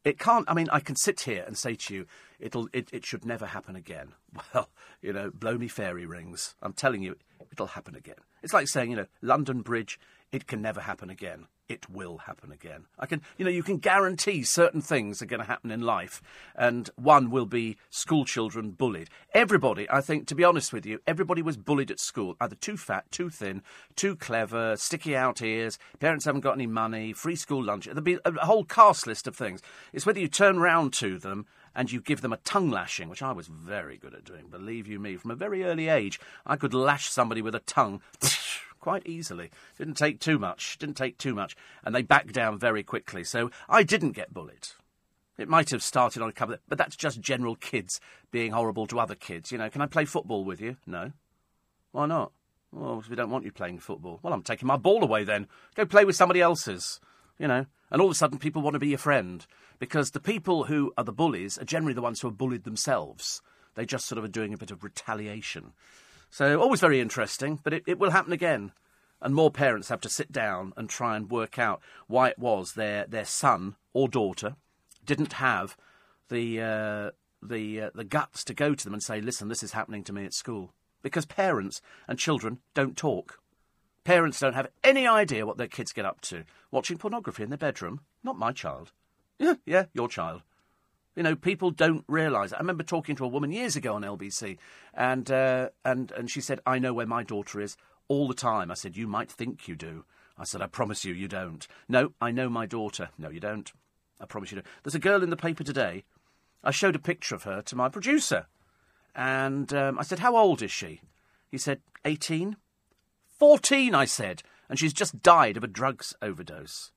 it 0.04 0.20
can't. 0.20 0.50
I 0.50 0.54
mean, 0.54 0.70
I 0.72 0.80
can 0.80 0.96
sit 0.96 1.22
here 1.22 1.44
and 1.46 1.58
say 1.58 1.76
to 1.76 1.94
you, 1.94 2.06
it'll, 2.40 2.70
it, 2.74 2.90
it 2.92 3.06
should 3.06 3.26
never 3.26 3.46
happen 3.48 3.76
again. 3.76 4.14
Well, 4.54 4.70
you 5.02 5.14
know, 5.14 5.30
blow 5.30 5.60
me 5.60 5.68
fairy 5.68 6.08
rings. 6.08 6.56
I'm 6.62 6.74
telling 6.74 7.04
you, 7.04 7.18
it'll 7.52 7.68
happen 7.68 7.96
again. 7.96 8.16
It's 8.42 8.54
like 8.54 8.68
saying, 8.68 8.90
you 8.90 8.96
know, 8.96 9.06
London 9.22 9.62
Bridge, 9.62 10.00
it 10.32 10.48
can 10.48 10.60
never 10.60 10.82
happen 10.82 11.12
again 11.12 11.46
it 11.70 11.90
will 11.90 12.20
happen 12.20 12.52
again. 12.52 12.86
I 13.00 13.06
can, 13.06 13.22
you 13.38 13.46
know, 13.46 13.52
you 13.52 13.64
can 13.64 13.78
guarantee 13.78 14.44
certain 14.44 14.82
things 14.82 15.22
are 15.22 15.26
going 15.26 15.40
to 15.40 15.46
happen 15.46 15.72
in 15.72 15.82
life, 15.82 16.22
and 16.56 16.90
one 16.96 17.30
will 17.30 17.46
be 17.46 17.78
school 17.90 18.26
children 18.26 18.72
bullied. 18.72 19.10
Everybody, 19.34 19.90
I 19.90 20.02
think, 20.02 20.28
to 20.28 20.36
be 20.36 20.44
honest 20.44 20.74
with 20.74 20.86
you, 20.86 21.00
everybody 21.08 21.42
was 21.42 21.58
bullied 21.58 21.92
at 21.92 22.00
school, 22.00 22.36
either 22.42 22.56
too 22.56 22.78
fat, 22.78 23.10
too 23.12 23.30
thin, 23.30 23.62
too 23.96 24.16
clever, 24.16 24.76
sticky 24.76 25.16
out 25.16 25.42
ears, 25.42 25.80
parents 26.00 26.26
haven't 26.26 26.42
got 26.42 26.56
any 26.56 26.68
money, 26.68 27.14
free 27.14 27.36
school 27.36 27.64
lunch. 27.64 27.86
There'll 27.86 28.02
be 28.02 28.20
a 28.26 28.46
whole 28.46 28.66
cast 28.66 29.08
list 29.08 29.28
of 29.28 29.36
things. 29.36 29.62
It's 29.94 30.06
whether 30.06 30.20
you 30.20 30.28
turn 30.28 30.60
round 30.60 30.94
to 30.94 31.18
them 31.18 31.46
and 31.76 31.92
you 31.92 32.02
give 32.02 32.22
them 32.22 32.34
a 32.34 32.38
tongue 32.38 32.70
lashing, 32.70 33.10
which 33.10 33.24
I 33.24 33.32
was 33.32 33.48
very 33.48 33.98
good 33.98 34.14
at 34.14 34.26
doing, 34.26 34.48
believe 34.50 34.88
you 34.88 35.00
me. 35.00 35.16
From 35.16 35.32
a 35.32 35.36
very 35.36 35.64
early 35.64 35.88
age, 35.88 36.20
I 36.46 36.56
could 36.56 36.74
lash 36.74 37.10
somebody 37.10 37.42
with 37.42 37.56
a 37.56 37.60
tongue 37.60 38.02
quite 38.84 39.08
easily. 39.08 39.50
Didn't 39.78 39.94
take 39.94 40.20
too 40.20 40.38
much. 40.38 40.78
Didn't 40.78 40.98
take 40.98 41.18
too 41.18 41.34
much. 41.34 41.56
And 41.86 41.96
they 41.96 42.02
backed 42.02 42.34
down 42.34 42.60
very 42.60 42.84
quickly. 42.84 43.24
So 43.24 43.50
I 43.70 43.82
didn't 43.82 44.12
get 44.12 44.34
bullied. 44.34 44.68
It 45.38 45.48
might 45.48 45.70
have 45.70 45.82
started 45.82 46.22
on 46.22 46.28
a 46.28 46.34
couple 46.34 46.56
of, 46.56 46.60
but 46.68 46.78
that's 46.78 46.98
just 46.98 47.22
general 47.22 47.56
kids 47.56 48.02
being 48.30 48.52
horrible 48.52 48.86
to 48.88 49.00
other 49.00 49.16
kids. 49.16 49.54
You 49.54 49.58
know, 49.58 49.70
can 49.70 49.82
I 49.82 49.86
play 49.86 50.04
football 50.04 50.44
with 50.44 50.60
you? 50.60 50.76
No. 50.86 51.14
Why 51.94 52.08
not? 52.08 52.34
Well, 52.74 53.02
we 53.10 53.16
don't 53.16 53.30
want 53.30 53.46
you 53.46 53.54
playing 53.54 53.80
football. 53.80 54.20
Well, 54.22 54.34
I'm 54.34 54.44
taking 54.44 54.68
my 54.68 54.76
ball 54.76 55.02
away 55.02 55.24
then. 55.24 55.48
Go 55.76 55.86
play 55.86 56.04
with 56.04 56.18
somebody 56.18 56.42
else's. 56.42 57.00
You 57.40 57.48
know, 57.48 57.66
and 57.90 58.02
all 58.02 58.10
of 58.10 58.12
a 58.12 58.16
sudden 58.16 58.38
people 58.38 58.62
want 58.62 58.74
to 58.74 58.80
be 58.80 58.90
your 58.90 58.98
friend 58.98 59.46
because 59.80 60.12
the 60.12 60.20
people 60.20 60.66
who 60.66 60.92
are 60.98 61.06
the 61.06 61.14
bullies 61.14 61.58
are 61.58 61.66
generally 61.66 61.94
the 61.94 62.02
ones 62.02 62.20
who 62.20 62.28
are 62.28 62.32
bullied 62.32 62.66
themselves. 62.66 63.42
They 63.76 63.86
just 63.86 64.08
sort 64.08 64.20
of 64.20 64.26
are 64.26 64.28
doing 64.28 64.54
a 64.54 64.58
bit 64.58 64.72
of 64.72 64.84
retaliation. 64.84 65.72
So, 66.34 66.60
always 66.60 66.80
very 66.80 67.00
interesting, 67.00 67.60
but 67.64 67.74
it, 67.74 67.84
it 67.86 68.00
will 68.00 68.10
happen 68.10 68.34
again. 68.34 68.72
And 69.22 69.36
more 69.36 69.52
parents 69.52 69.90
have 69.90 70.02
to 70.02 70.10
sit 70.10 70.32
down 70.32 70.74
and 70.76 70.90
try 70.90 71.16
and 71.16 71.30
work 71.30 71.60
out 71.60 71.80
why 72.08 72.30
it 72.30 72.40
was 72.40 72.74
their, 72.74 73.06
their 73.06 73.24
son 73.24 73.76
or 73.94 74.08
daughter 74.08 74.56
didn't 75.06 75.34
have 75.34 75.78
the, 76.30 76.60
uh, 76.60 77.12
the, 77.48 77.82
uh, 77.82 77.90
the 77.94 78.04
guts 78.04 78.44
to 78.46 78.56
go 78.56 78.74
to 78.74 78.84
them 78.84 78.96
and 78.96 79.04
say, 79.04 79.22
listen, 79.22 79.48
this 79.48 79.62
is 79.62 79.74
happening 79.74 80.04
to 80.06 80.12
me 80.12 80.26
at 80.26 80.34
school. 80.34 80.74
Because 81.04 81.28
parents 81.28 81.82
and 82.08 82.18
children 82.18 82.58
don't 82.74 82.98
talk. 82.98 83.38
Parents 84.04 84.40
don't 84.40 84.56
have 84.56 84.70
any 84.84 85.06
idea 85.06 85.46
what 85.46 85.60
their 85.60 85.68
kids 85.68 85.94
get 85.94 86.04
up 86.04 86.20
to. 86.22 86.46
Watching 86.72 86.98
pornography 86.98 87.44
in 87.44 87.50
their 87.50 87.60
bedroom? 87.60 88.00
Not 88.24 88.40
my 88.40 88.54
child. 88.54 88.92
Yeah, 89.38 89.58
yeah, 89.68 89.86
your 89.94 90.08
child. 90.10 90.42
You 91.16 91.24
know, 91.24 91.36
people 91.36 91.72
don't 91.72 92.04
realise. 92.08 92.54
I 92.54 92.58
remember 92.58 92.84
talking 92.84 93.16
to 93.18 93.26
a 93.26 93.30
woman 93.30 93.52
years 93.52 93.76
ago 93.76 93.96
on 93.96 94.02
LBC, 94.02 94.58
and 94.94 95.30
uh, 95.30 95.70
and 95.86 96.12
and 96.12 96.30
she 96.30 96.42
said, 96.42 96.60
"I 96.66 96.80
know 96.80 96.94
where 96.94 97.06
my 97.06 97.24
daughter 97.24 97.62
is 97.62 97.78
all 98.08 98.28
the 98.28 98.34
time." 98.34 98.72
I 98.72 98.76
said, 98.76 98.98
"You 98.98 99.08
might 99.08 99.32
think 99.32 99.68
you 99.68 99.76
do." 99.76 100.06
I 100.38 100.44
said, 100.44 100.62
"I 100.62 100.68
promise 100.68 101.06
you, 101.06 101.14
you 101.14 101.28
don't." 101.28 101.68
No, 101.88 102.14
I 102.20 102.32
know 102.32 102.50
my 102.50 102.66
daughter. 102.66 103.10
No, 103.18 103.30
you 103.30 103.40
don't. 103.40 103.72
I 104.20 104.26
promise 104.26 104.52
you 104.52 104.56
don't. 104.56 104.68
There's 104.84 104.96
a 104.96 105.00
girl 105.00 105.22
in 105.22 105.30
the 105.30 105.38
paper 105.38 105.64
today. 105.64 106.04
I 106.64 106.72
showed 106.72 106.96
a 106.96 107.00
picture 107.00 107.36
of 107.36 107.44
her 107.44 107.62
to 107.62 107.76
my 107.76 107.90
producer, 107.90 108.48
and 109.16 109.72
um, 109.74 110.00
I 110.00 110.04
said, 110.04 110.20
"How 110.20 110.36
old 110.36 110.62
is 110.62 110.72
she?" 110.72 111.02
He 111.54 111.60
said, 111.60 111.82
18. 112.04 112.56
14, 113.38 113.94
I 113.94 114.06
said, 114.06 114.42
and 114.68 114.80
she's 114.80 114.92
just 114.92 115.22
died 115.22 115.56
of 115.56 115.64
a 115.64 115.68
drugs 115.68 116.16
overdose. 116.20 116.92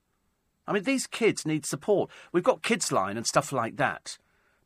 I 0.67 0.73
mean, 0.73 0.83
these 0.83 1.07
kids 1.07 1.47
need 1.47 1.65
support. 1.65 2.11
We've 2.33 2.43
got 2.43 2.63
Kids 2.63 2.91
Line 2.91 3.17
and 3.17 3.27
stuff 3.27 3.53
like 3.53 3.77
that. 3.77 4.19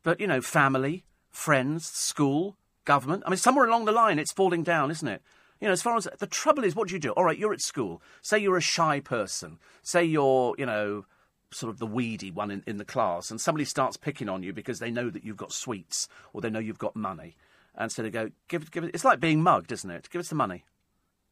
But, 0.03 0.19
you 0.19 0.27
know, 0.27 0.41
family, 0.41 1.05
friends, 1.29 1.85
school, 1.85 2.57
government. 2.85 3.23
I 3.25 3.29
mean, 3.29 3.37
somewhere 3.37 3.67
along 3.67 3.85
the 3.85 3.91
line, 3.91 4.19
it's 4.19 4.33
falling 4.33 4.63
down, 4.63 4.91
isn't 4.91 5.07
it? 5.07 5.21
You 5.59 5.67
know, 5.67 5.73
as 5.73 5.83
far 5.83 5.95
as 5.95 6.07
the 6.17 6.27
trouble 6.27 6.63
is, 6.63 6.75
what 6.75 6.87
do 6.87 6.95
you 6.95 6.99
do? 6.99 7.11
All 7.11 7.23
right, 7.23 7.37
you're 7.37 7.53
at 7.53 7.61
school. 7.61 8.01
Say 8.21 8.39
you're 8.39 8.57
a 8.57 8.61
shy 8.61 8.99
person. 8.99 9.59
Say 9.83 10.03
you're, 10.03 10.55
you 10.57 10.65
know, 10.65 11.05
sort 11.51 11.69
of 11.69 11.79
the 11.79 11.85
weedy 11.85 12.31
one 12.31 12.49
in, 12.49 12.63
in 12.65 12.77
the 12.77 12.85
class, 12.85 13.29
and 13.29 13.39
somebody 13.39 13.65
starts 13.65 13.97
picking 13.97 14.29
on 14.29 14.41
you 14.41 14.53
because 14.53 14.79
they 14.79 14.89
know 14.89 15.09
that 15.09 15.23
you've 15.23 15.37
got 15.37 15.51
sweets 15.51 16.07
or 16.33 16.41
they 16.41 16.49
know 16.49 16.59
you've 16.59 16.79
got 16.79 16.95
money. 16.95 17.35
And 17.75 17.91
so 17.91 18.01
they 18.01 18.09
go, 18.09 18.31
give, 18.47 18.63
it, 18.63 18.71
give 18.71 18.83
it. 18.83 18.91
It's 18.93 19.05
like 19.05 19.19
being 19.19 19.43
mugged, 19.43 19.71
isn't 19.71 19.89
it? 19.89 20.09
Give 20.09 20.19
us 20.19 20.29
the 20.29 20.35
money. 20.35 20.65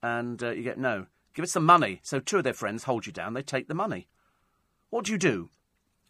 And 0.02 0.42
uh, 0.44 0.52
you 0.52 0.64
get, 0.64 0.78
no, 0.78 1.08
give 1.34 1.44
us 1.44 1.54
the 1.54 1.60
money. 1.60 2.00
So 2.04 2.20
two 2.20 2.38
of 2.38 2.44
their 2.44 2.54
friends 2.54 2.84
hold 2.84 3.06
you 3.06 3.12
down, 3.12 3.34
they 3.34 3.42
take 3.42 3.68
the 3.68 3.74
money. 3.74 4.08
What 4.90 5.06
do 5.06 5.12
you 5.12 5.18
do? 5.18 5.50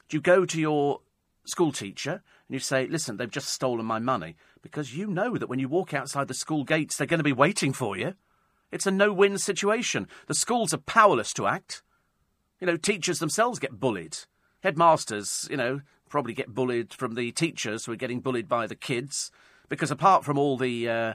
Do 0.07 0.17
you 0.17 0.21
go 0.21 0.45
to 0.45 0.59
your 0.59 1.01
school 1.45 1.71
teacher 1.71 2.11
and 2.11 2.53
you 2.53 2.59
say, 2.59 2.87
listen, 2.87 3.17
they've 3.17 3.29
just 3.29 3.49
stolen 3.49 3.85
my 3.85 3.99
money? 3.99 4.35
Because 4.61 4.95
you 4.95 5.07
know 5.07 5.37
that 5.37 5.49
when 5.49 5.59
you 5.59 5.67
walk 5.67 5.93
outside 5.93 6.27
the 6.27 6.33
school 6.33 6.63
gates, 6.63 6.97
they're 6.97 7.07
going 7.07 7.19
to 7.19 7.23
be 7.23 7.33
waiting 7.33 7.73
for 7.73 7.97
you. 7.97 8.15
It's 8.71 8.87
a 8.87 8.91
no 8.91 9.11
win 9.11 9.37
situation. 9.37 10.07
The 10.27 10.33
schools 10.33 10.73
are 10.73 10.79
powerless 10.79 11.33
to 11.33 11.47
act. 11.47 11.81
You 12.59 12.67
know, 12.67 12.77
teachers 12.77 13.19
themselves 13.19 13.59
get 13.59 13.79
bullied. 13.79 14.17
Headmasters, 14.63 15.47
you 15.49 15.57
know, 15.57 15.81
probably 16.09 16.33
get 16.33 16.53
bullied 16.53 16.93
from 16.93 17.15
the 17.15 17.31
teachers 17.31 17.85
who 17.85 17.91
are 17.91 17.97
getting 17.97 18.19
bullied 18.19 18.47
by 18.47 18.67
the 18.67 18.75
kids. 18.75 19.31
Because 19.67 19.91
apart 19.91 20.23
from 20.23 20.37
all 20.37 20.57
the. 20.57 20.89
Uh, 20.89 21.13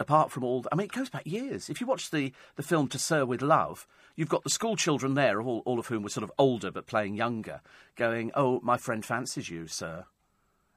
apart 0.00 0.30
from 0.30 0.44
all. 0.44 0.62
The, 0.62 0.68
I 0.72 0.76
mean, 0.76 0.86
it 0.86 0.92
goes 0.92 1.10
back 1.10 1.26
years. 1.26 1.68
If 1.68 1.80
you 1.80 1.86
watch 1.86 2.10
the, 2.10 2.32
the 2.56 2.62
film 2.62 2.88
To 2.88 2.98
Sir 2.98 3.24
with 3.24 3.42
Love, 3.42 3.86
you've 4.16 4.28
got 4.28 4.44
the 4.44 4.50
school 4.50 4.76
children 4.76 5.14
there, 5.14 5.40
all, 5.40 5.62
all 5.64 5.78
of 5.78 5.86
whom 5.86 6.02
were 6.02 6.08
sort 6.08 6.24
of 6.24 6.32
older 6.38 6.70
but 6.70 6.86
playing 6.86 7.14
younger, 7.14 7.60
going, 7.96 8.30
Oh, 8.34 8.60
my 8.62 8.76
friend 8.76 9.04
fancies 9.04 9.48
you, 9.48 9.66
sir. 9.66 10.04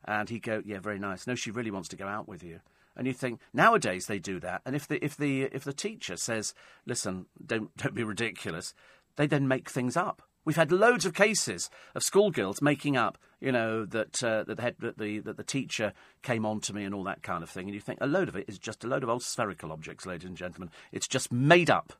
And 0.03 0.29
he'd 0.29 0.43
go, 0.43 0.61
Yeah, 0.65 0.79
very 0.79 0.99
nice. 0.99 1.27
No, 1.27 1.35
she 1.35 1.51
really 1.51 1.71
wants 1.71 1.89
to 1.89 1.95
go 1.95 2.07
out 2.07 2.27
with 2.27 2.43
you. 2.43 2.59
And 2.95 3.07
you 3.07 3.13
think 3.13 3.39
nowadays 3.53 4.05
they 4.05 4.19
do 4.19 4.39
that, 4.39 4.61
and 4.65 4.75
if 4.75 4.87
the 4.87 5.03
if 5.03 5.17
the 5.17 5.43
if 5.43 5.63
the 5.63 5.73
teacher 5.73 6.15
says, 6.15 6.53
"Listen, 6.85 7.25
don't 7.45 7.75
don't 7.77 7.93
be 7.93 8.03
ridiculous," 8.03 8.73
they 9.17 9.27
then 9.27 9.47
make 9.47 9.69
things 9.69 9.97
up. 9.97 10.21
We've 10.45 10.55
had 10.55 10.71
loads 10.71 11.05
of 11.05 11.13
cases 11.15 11.69
of 11.95 12.03
schoolgirls 12.03 12.61
making 12.61 12.95
up, 12.95 13.17
you 13.41 13.51
know, 13.51 13.83
that 13.85 14.23
uh, 14.23 14.43
that 14.43 14.55
the 14.55 14.61
head 14.61 14.75
that 14.79 14.97
the 14.97 15.19
that 15.19 15.37
the 15.37 15.43
teacher 15.43 15.91
came 16.21 16.45
on 16.45 16.61
to 16.61 16.73
me 16.73 16.83
and 16.83 16.93
all 16.93 17.03
that 17.03 17.23
kind 17.23 17.43
of 17.43 17.49
thing. 17.49 17.65
And 17.65 17.73
you 17.73 17.81
think 17.81 17.99
a 17.99 18.07
load 18.07 18.29
of 18.29 18.35
it 18.35 18.45
is 18.47 18.59
just 18.59 18.83
a 18.83 18.87
load 18.87 19.03
of 19.03 19.09
old 19.09 19.23
spherical 19.23 19.71
objects, 19.71 20.05
ladies 20.05 20.27
and 20.27 20.37
gentlemen. 20.37 20.69
It's 20.91 21.07
just 21.07 21.33
made 21.33 21.69
up 21.69 21.93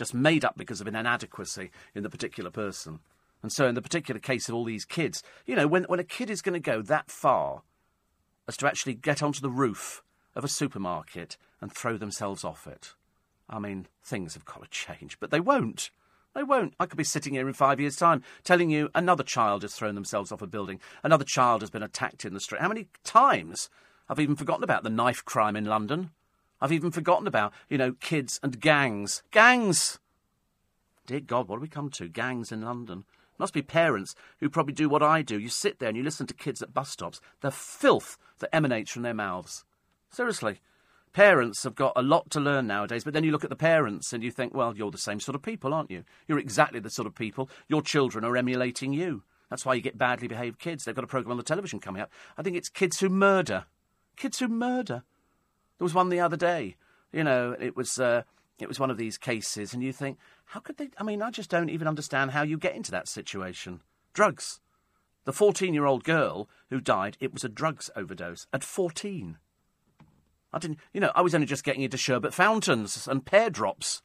just 0.00 0.14
made 0.14 0.46
up 0.46 0.56
because 0.56 0.80
of 0.80 0.86
an 0.86 0.96
inadequacy 0.96 1.70
in 1.94 2.02
the 2.02 2.08
particular 2.08 2.50
person. 2.50 3.00
And 3.42 3.52
so, 3.52 3.66
in 3.66 3.74
the 3.74 3.82
particular 3.82 4.18
case 4.18 4.48
of 4.48 4.54
all 4.54 4.64
these 4.64 4.86
kids, 4.86 5.22
you 5.44 5.54
know, 5.54 5.66
when, 5.66 5.84
when 5.84 6.00
a 6.00 6.04
kid 6.04 6.30
is 6.30 6.40
going 6.40 6.54
to 6.54 6.58
go 6.58 6.80
that 6.80 7.10
far 7.10 7.64
as 8.48 8.56
to 8.56 8.66
actually 8.66 8.94
get 8.94 9.22
onto 9.22 9.42
the 9.42 9.50
roof 9.50 10.02
of 10.34 10.42
a 10.42 10.48
supermarket 10.48 11.36
and 11.60 11.70
throw 11.70 11.98
themselves 11.98 12.44
off 12.44 12.66
it, 12.66 12.94
I 13.46 13.58
mean, 13.58 13.88
things 14.02 14.32
have 14.32 14.46
got 14.46 14.62
to 14.62 14.70
change. 14.70 15.20
But 15.20 15.30
they 15.30 15.38
won't. 15.38 15.90
They 16.34 16.44
won't. 16.44 16.72
I 16.80 16.86
could 16.86 16.96
be 16.96 17.04
sitting 17.04 17.34
here 17.34 17.46
in 17.46 17.52
five 17.52 17.78
years' 17.78 17.96
time 17.96 18.22
telling 18.42 18.70
you 18.70 18.88
another 18.94 19.22
child 19.22 19.60
has 19.62 19.74
thrown 19.74 19.96
themselves 19.96 20.32
off 20.32 20.40
a 20.40 20.46
building, 20.46 20.80
another 21.02 21.24
child 21.24 21.60
has 21.60 21.68
been 21.68 21.82
attacked 21.82 22.24
in 22.24 22.32
the 22.32 22.40
street. 22.40 22.62
How 22.62 22.68
many 22.68 22.86
times? 23.04 23.68
I've 24.08 24.18
even 24.18 24.34
forgotten 24.34 24.64
about 24.64 24.82
the 24.82 24.88
knife 24.88 25.22
crime 25.26 25.56
in 25.56 25.66
London. 25.66 26.10
I've 26.60 26.72
even 26.72 26.90
forgotten 26.90 27.26
about, 27.26 27.52
you 27.68 27.78
know, 27.78 27.92
kids 27.92 28.38
and 28.42 28.60
gangs. 28.60 29.22
Gangs! 29.30 29.98
Dear 31.06 31.20
God, 31.20 31.48
what 31.48 31.56
have 31.56 31.62
we 31.62 31.68
come 31.68 31.90
to? 31.90 32.08
Gangs 32.08 32.52
in 32.52 32.62
London. 32.62 33.04
Must 33.38 33.54
be 33.54 33.62
parents 33.62 34.14
who 34.38 34.50
probably 34.50 34.74
do 34.74 34.88
what 34.88 35.02
I 35.02 35.22
do. 35.22 35.38
You 35.38 35.48
sit 35.48 35.78
there 35.78 35.88
and 35.88 35.96
you 35.96 36.04
listen 36.04 36.26
to 36.26 36.34
kids 36.34 36.60
at 36.60 36.74
bus 36.74 36.90
stops. 36.90 37.20
The 37.40 37.50
filth 37.50 38.18
that 38.38 38.54
emanates 38.54 38.90
from 38.90 39.02
their 39.02 39.14
mouths. 39.14 39.64
Seriously. 40.10 40.60
Parents 41.12 41.64
have 41.64 41.74
got 41.74 41.94
a 41.96 42.02
lot 42.02 42.30
to 42.30 42.38
learn 42.38 42.68
nowadays, 42.68 43.02
but 43.02 43.14
then 43.14 43.24
you 43.24 43.32
look 43.32 43.42
at 43.42 43.50
the 43.50 43.56
parents 43.56 44.12
and 44.12 44.22
you 44.22 44.30
think, 44.30 44.54
well, 44.54 44.76
you're 44.76 44.92
the 44.92 44.98
same 44.98 45.18
sort 45.18 45.34
of 45.34 45.42
people, 45.42 45.74
aren't 45.74 45.90
you? 45.90 46.04
You're 46.28 46.38
exactly 46.38 46.78
the 46.78 46.90
sort 46.90 47.06
of 47.06 47.14
people. 47.14 47.48
Your 47.66 47.82
children 47.82 48.24
are 48.24 48.36
emulating 48.36 48.92
you. 48.92 49.24
That's 49.48 49.66
why 49.66 49.74
you 49.74 49.80
get 49.80 49.98
badly 49.98 50.28
behaved 50.28 50.60
kids. 50.60 50.84
They've 50.84 50.94
got 50.94 51.02
a 51.02 51.08
programme 51.08 51.32
on 51.32 51.36
the 51.36 51.42
television 51.42 51.80
coming 51.80 52.00
up. 52.00 52.12
I 52.38 52.42
think 52.42 52.56
it's 52.56 52.68
Kids 52.68 53.00
Who 53.00 53.08
Murder. 53.08 53.64
Kids 54.16 54.38
Who 54.38 54.46
Murder. 54.46 55.02
There 55.80 55.86
was 55.86 55.94
one 55.94 56.10
the 56.10 56.20
other 56.20 56.36
day. 56.36 56.76
You 57.10 57.24
know, 57.24 57.56
it 57.58 57.74
was 57.74 57.98
uh, 57.98 58.24
it 58.58 58.68
was 58.68 58.78
one 58.78 58.90
of 58.90 58.98
these 58.98 59.16
cases, 59.16 59.72
and 59.72 59.82
you 59.82 59.94
think, 59.94 60.18
how 60.44 60.60
could 60.60 60.76
they? 60.76 60.90
I 60.98 61.02
mean, 61.02 61.22
I 61.22 61.30
just 61.30 61.48
don't 61.48 61.70
even 61.70 61.88
understand 61.88 62.32
how 62.32 62.42
you 62.42 62.58
get 62.58 62.76
into 62.76 62.90
that 62.90 63.08
situation. 63.08 63.80
Drugs. 64.12 64.60
The 65.24 65.32
14 65.32 65.72
year 65.72 65.86
old 65.86 66.04
girl 66.04 66.50
who 66.68 66.82
died, 66.82 67.16
it 67.18 67.32
was 67.32 67.44
a 67.44 67.48
drugs 67.48 67.88
overdose 67.96 68.46
at 68.52 68.62
14. 68.62 69.38
I 70.52 70.58
didn't, 70.58 70.80
you 70.92 71.00
know, 71.00 71.12
I 71.14 71.22
was 71.22 71.34
only 71.34 71.46
just 71.46 71.64
getting 71.64 71.82
into 71.82 71.96
sherbet 71.96 72.34
fountains 72.34 73.08
and 73.08 73.24
pear 73.24 73.48
drops 73.48 74.02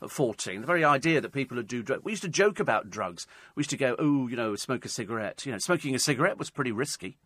at 0.00 0.12
14. 0.12 0.60
The 0.60 0.66
very 0.68 0.84
idea 0.84 1.20
that 1.20 1.32
people 1.32 1.56
would 1.56 1.66
do 1.66 1.82
drugs. 1.82 2.04
We 2.04 2.12
used 2.12 2.22
to 2.22 2.28
joke 2.28 2.60
about 2.60 2.90
drugs. 2.90 3.26
We 3.56 3.62
used 3.62 3.70
to 3.70 3.76
go, 3.76 3.96
oh, 3.98 4.28
you 4.28 4.36
know, 4.36 4.54
smoke 4.54 4.84
a 4.84 4.88
cigarette. 4.88 5.44
You 5.46 5.50
know, 5.50 5.58
smoking 5.58 5.96
a 5.96 5.98
cigarette 5.98 6.38
was 6.38 6.50
pretty 6.50 6.70
risky. 6.70 7.18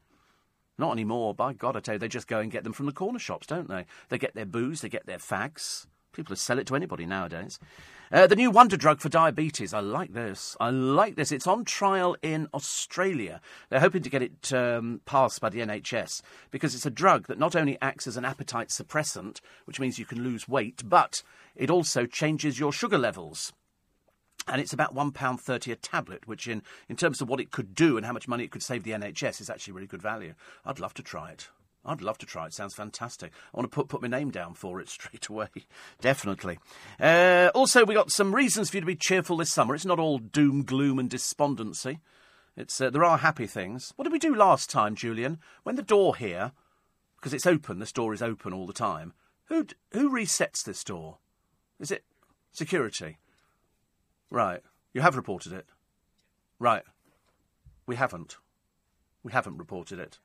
Not 0.79 0.93
anymore. 0.93 1.35
By 1.35 1.53
God, 1.53 1.77
I 1.77 1.81
tell 1.81 1.95
you, 1.95 1.99
they 1.99 2.09
just 2.09 2.29
go 2.29 2.41
and 2.41 2.51
get 2.51 2.65
them 2.65 2.73
from 2.73 2.87
the 2.87 2.93
corner 2.93 3.19
shops, 3.19 3.47
don't 3.47 3.69
they? 3.69 3.85
They 4.09 4.19
get 4.19 4.35
their 4.35 4.47
booze, 4.47 4.81
they 4.81 4.89
get 4.89 5.07
their 5.07 5.19
fags. 5.19 5.87
People 6.13 6.37
sell 6.37 6.59
it 6.59 6.67
to 6.67 6.77
anybody 6.77 7.07
nowadays. 7.07 7.59
Uh, 8.13 8.27
the 8.27 8.37
new 8.37 8.51
wonder 8.51 8.77
drug 8.77 9.01
for 9.01 9.09
diabetes. 9.09 9.73
I 9.73 9.81
like 9.81 10.13
this. 10.13 10.55
I 10.61 10.69
like 10.69 11.17
this. 11.17 11.33
It's 11.33 11.47
on 11.47 11.65
trial 11.65 12.15
in 12.21 12.49
Australia. 12.53 13.41
They're 13.71 13.81
hoping 13.81 14.03
to 14.03 14.11
get 14.11 14.23
it 14.23 14.53
um, 14.53 15.01
passed 15.07 15.41
by 15.41 15.49
the 15.49 15.61
NHS 15.61 16.21
because 16.51 16.75
it's 16.75 16.85
a 16.85 16.91
drug 16.91 17.29
that 17.29 17.39
not 17.39 17.57
only 17.57 17.79
acts 17.81 18.07
as 18.07 18.19
an 18.19 18.27
appetite 18.27 18.69
suppressant, 18.69 19.41
which 19.65 19.81
means 19.81 19.99
you 19.99 20.05
can 20.05 20.23
lose 20.23 20.47
weight, 20.47 20.83
but 20.87 21.23
it 21.57 21.71
also 21.71 22.05
changes 22.05 22.61
your 22.61 22.73
sugar 22.73 22.99
levels. 22.99 23.55
And 24.49 24.61
it's 24.61 24.73
about 24.73 24.95
£1.30 24.95 25.73
a 25.73 25.77
tablet, 25.77 26.27
which, 26.27 26.49
in, 26.49 26.63
in 26.89 26.97
terms 26.97 27.21
of 27.21 27.29
what 27.29 27.41
it 27.41 27.53
could 27.53 27.75
do 27.75 27.97
and 27.97 28.05
how 28.05 28.13
much 28.13 28.27
money 28.27 28.45
it 28.45 28.51
could 28.51 28.63
save 28.63 28.83
the 28.83 28.91
NHS, 28.91 29.41
is 29.41 29.49
actually 29.49 29.75
really 29.75 29.87
good 29.87 30.03
value. 30.03 30.35
I'd 30.65 30.81
love 30.81 30.95
to 30.95 31.03
try 31.03 31.31
it. 31.31 31.49
I'd 31.85 32.03
love 32.03 32.19
to 32.19 32.27
try 32.27 32.47
it. 32.47 32.55
Sounds 32.55 32.75
fantastic. 32.75 33.33
I 33.53 33.59
want 33.59 33.71
to 33.71 33.75
put, 33.75 33.89
put 33.89 34.03
my 34.03 34.09
name 34.09 34.31
down 34.31 34.55
for 34.55 34.81
it 34.81 34.89
straight 34.89 35.29
away. 35.29 35.49
Definitely. 36.01 36.59
Uh, 37.01 37.51
also, 37.55 37.85
we 37.85 37.95
got 37.95 38.11
some 38.11 38.35
reasons 38.35 38.71
for 38.71 38.77
you 38.77 38.83
to 38.83 38.87
be 38.87 38.97
cheerful 38.97 39.37
this 39.37 39.53
summer. 39.53 39.75
It's 39.75 39.85
not 39.85 39.99
all 39.99 40.19
doom, 40.19 40.65
gloom, 40.65 40.99
and 40.99 41.11
despondency. 41.11 42.01
It's 42.57 42.81
uh, 42.81 42.91
there 42.91 43.05
are 43.05 43.19
happy 43.19 43.47
things. 43.47 43.93
What 43.97 44.05
did 44.05 44.13
we 44.13 44.19
do 44.19 44.35
last 44.35 44.69
time, 44.69 44.95
Julian? 44.95 45.39
When 45.63 45.77
the 45.77 45.83
door 45.83 46.17
here, 46.17 46.53
because 47.17 47.33
it's 47.33 47.47
open, 47.47 47.79
this 47.79 47.93
door 47.93 48.13
is 48.13 48.23
open 48.23 48.53
all 48.53 48.67
the 48.67 48.73
time. 48.73 49.15
Who 49.47 49.67
who 49.93 50.11
resets 50.11 50.63
this 50.63 50.85
door? 50.85 51.19
Is 51.81 51.91
it 51.91 52.05
security? 52.53 53.17
Right. 54.33 54.63
You 54.95 55.03
have 55.03 55.15
reported 55.15 55.53
it. 55.53 55.67
Right. 56.59 56.85
We 57.87 57.97
haven't. 57.97 58.39
We 59.23 59.31
haven't 59.31 59.59
reported 59.59 59.99
it. 59.99 60.21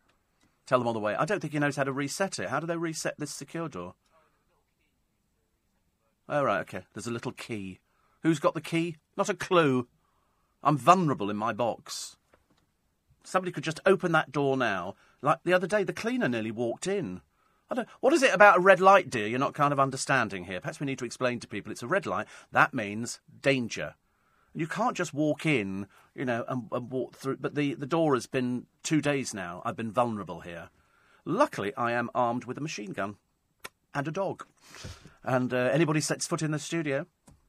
Tell 0.65 0.79
them 0.79 0.87
on 0.87 0.93
the 0.93 1.01
way. 1.01 1.13
I 1.13 1.25
don't 1.25 1.41
think 1.41 1.51
he 1.51 1.59
knows 1.59 1.75
how 1.75 1.83
to 1.83 1.91
reset 1.91 2.39
it. 2.39 2.47
How 2.47 2.61
do 2.61 2.67
they 2.67 2.77
reset 2.77 3.15
this 3.17 3.31
secure 3.31 3.67
door? 3.67 3.95
Oh, 6.29 6.41
right, 6.41 6.61
okay. 6.61 6.83
There's 6.93 7.07
a 7.07 7.11
little 7.11 7.33
key. 7.33 7.79
Who's 8.23 8.39
got 8.39 8.53
the 8.53 8.61
key? 8.61 8.95
Not 9.17 9.27
a 9.27 9.33
clue. 9.33 9.89
I'm 10.63 10.77
vulnerable 10.77 11.29
in 11.29 11.35
my 11.35 11.51
box. 11.51 12.15
Somebody 13.25 13.51
could 13.51 13.65
just 13.65 13.81
open 13.85 14.13
that 14.13 14.31
door 14.31 14.55
now. 14.55 14.95
Like 15.21 15.39
the 15.43 15.53
other 15.53 15.67
day, 15.67 15.83
the 15.83 15.91
cleaner 15.91 16.29
nearly 16.29 16.51
walked 16.51 16.87
in. 16.87 17.19
I 17.69 17.75
don't, 17.75 17.87
what 17.99 18.13
is 18.13 18.23
it 18.23 18.33
about 18.33 18.57
a 18.57 18.61
red 18.61 18.79
light, 18.79 19.09
dear, 19.09 19.27
you're 19.27 19.39
not 19.39 19.53
kind 19.53 19.73
of 19.73 19.79
understanding 19.79 20.45
here? 20.45 20.61
Perhaps 20.61 20.79
we 20.79 20.85
need 20.85 20.99
to 20.99 21.05
explain 21.05 21.39
to 21.39 21.47
people 21.47 21.71
it's 21.71 21.83
a 21.83 21.87
red 21.87 22.05
light. 22.05 22.27
That 22.51 22.73
means 22.73 23.19
danger. 23.41 23.95
You 24.53 24.67
can't 24.67 24.95
just 24.95 25.13
walk 25.13 25.45
in, 25.45 25.87
you 26.15 26.25
know, 26.25 26.45
and, 26.47 26.67
and 26.71 26.89
walk 26.89 27.15
through. 27.15 27.37
But 27.37 27.55
the, 27.55 27.73
the 27.75 27.85
door 27.85 28.13
has 28.13 28.25
been 28.25 28.67
two 28.83 29.01
days 29.01 29.33
now. 29.33 29.61
I've 29.65 29.75
been 29.75 29.91
vulnerable 29.91 30.41
here. 30.41 30.69
Luckily, 31.25 31.75
I 31.75 31.91
am 31.91 32.09
armed 32.15 32.45
with 32.45 32.57
a 32.57 32.61
machine 32.61 32.93
gun 32.93 33.17
and 33.93 34.07
a 34.07 34.11
dog. 34.11 34.45
And 35.23 35.53
uh, 35.53 35.69
anybody 35.73 35.99
sets 35.99 36.25
foot 36.25 36.41
in 36.41 36.51
the 36.51 36.59
studio, 36.59 37.05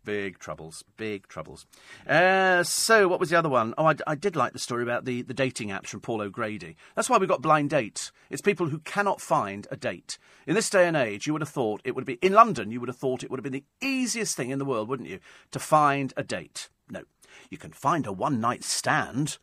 big 0.09 0.39
troubles, 0.39 0.83
big 0.97 1.29
troubles. 1.29 1.67
Uh, 2.07 2.63
so, 2.63 3.07
what 3.09 3.21
was 3.21 3.29
the 3.29 3.37
other 3.37 3.51
one? 3.51 3.75
Oh, 3.77 3.85
I, 3.85 3.95
I, 4.07 4.15
did 4.15 4.37
like 4.37 4.55
the 4.55 4.59
story 4.59 4.83
about 4.83 5.05
the, 5.05 5.21
the 5.21 5.35
dating 5.35 5.69
apps 5.69 5.89
from 5.89 6.01
Paul 6.01 6.23
O'Grady. 6.23 6.77
That's 6.97 7.11
why 7.11 7.19
we've 7.19 7.29
got 7.29 7.43
blind 7.43 7.69
dates. 7.69 8.11
It's 8.31 8.41
people 8.41 8.71
who 8.71 8.79
cannot 8.79 9.21
find 9.21 9.67
a 9.71 9.77
date. 9.77 10.17
In 10.47 10.55
this 10.55 10.71
day 10.71 10.89
and 10.89 10.97
age, 10.97 11.27
you 11.27 11.35
would 11.35 11.43
have 11.43 11.51
thought 11.51 11.83
it 11.85 11.95
would 11.95 12.07
be, 12.07 12.15
in 12.23 12.33
London, 12.33 12.71
you 12.71 12.81
would 12.81 12.89
have 12.89 12.97
thought 12.97 13.23
it 13.23 13.31
would 13.31 13.37
have 13.37 13.45
been 13.45 13.53
the 13.53 13.67
easiest 13.83 14.35
thing 14.35 14.49
in 14.49 14.59
the 14.59 14.65
world, 14.65 14.89
wouldn't 14.89 15.11
you, 15.11 15.21
to 15.51 15.59
find 15.59 16.15
a 16.17 16.25
date. 16.25 16.71
No. 16.89 17.03
You 17.51 17.59
can 17.59 17.73
find 17.73 18.07
a 18.07 18.13
one 18.13 18.41
night 18.41 18.65
stand. 18.65 19.37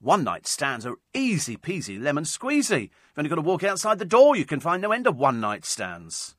One 0.00 0.22
night 0.22 0.46
stands 0.46 0.86
are 0.86 0.98
easy 1.12 1.56
peasy 1.56 2.00
lemon 2.00 2.22
squeezy. 2.22 2.84
If 2.84 2.90
you've 3.16 3.18
only 3.18 3.30
got 3.30 3.34
to 3.34 3.42
walk 3.42 3.64
outside 3.64 3.98
the 3.98 4.04
door, 4.04 4.36
you 4.36 4.44
can 4.44 4.60
find 4.60 4.80
no 4.80 4.92
end 4.92 5.08
of 5.08 5.16
one 5.16 5.40
night 5.40 5.64
stands. 5.64 6.36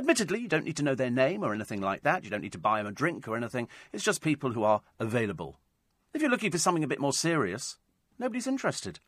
Admittedly, 0.00 0.40
you 0.40 0.48
don't 0.48 0.64
need 0.64 0.78
to 0.78 0.82
know 0.82 0.94
their 0.94 1.10
name 1.10 1.44
or 1.44 1.52
anything 1.52 1.82
like 1.82 2.04
that. 2.04 2.24
You 2.24 2.30
don't 2.30 2.40
need 2.40 2.52
to 2.52 2.58
buy 2.58 2.78
them 2.78 2.86
a 2.86 2.90
drink 2.90 3.28
or 3.28 3.36
anything. 3.36 3.68
It's 3.92 4.02
just 4.02 4.22
people 4.22 4.52
who 4.52 4.64
are 4.64 4.80
available. 4.98 5.58
If 6.14 6.22
you're 6.22 6.30
looking 6.30 6.50
for 6.50 6.56
something 6.56 6.82
a 6.82 6.88
bit 6.88 7.00
more 7.00 7.12
serious, 7.12 7.76
nobody's 8.18 8.46
interested. 8.46 8.98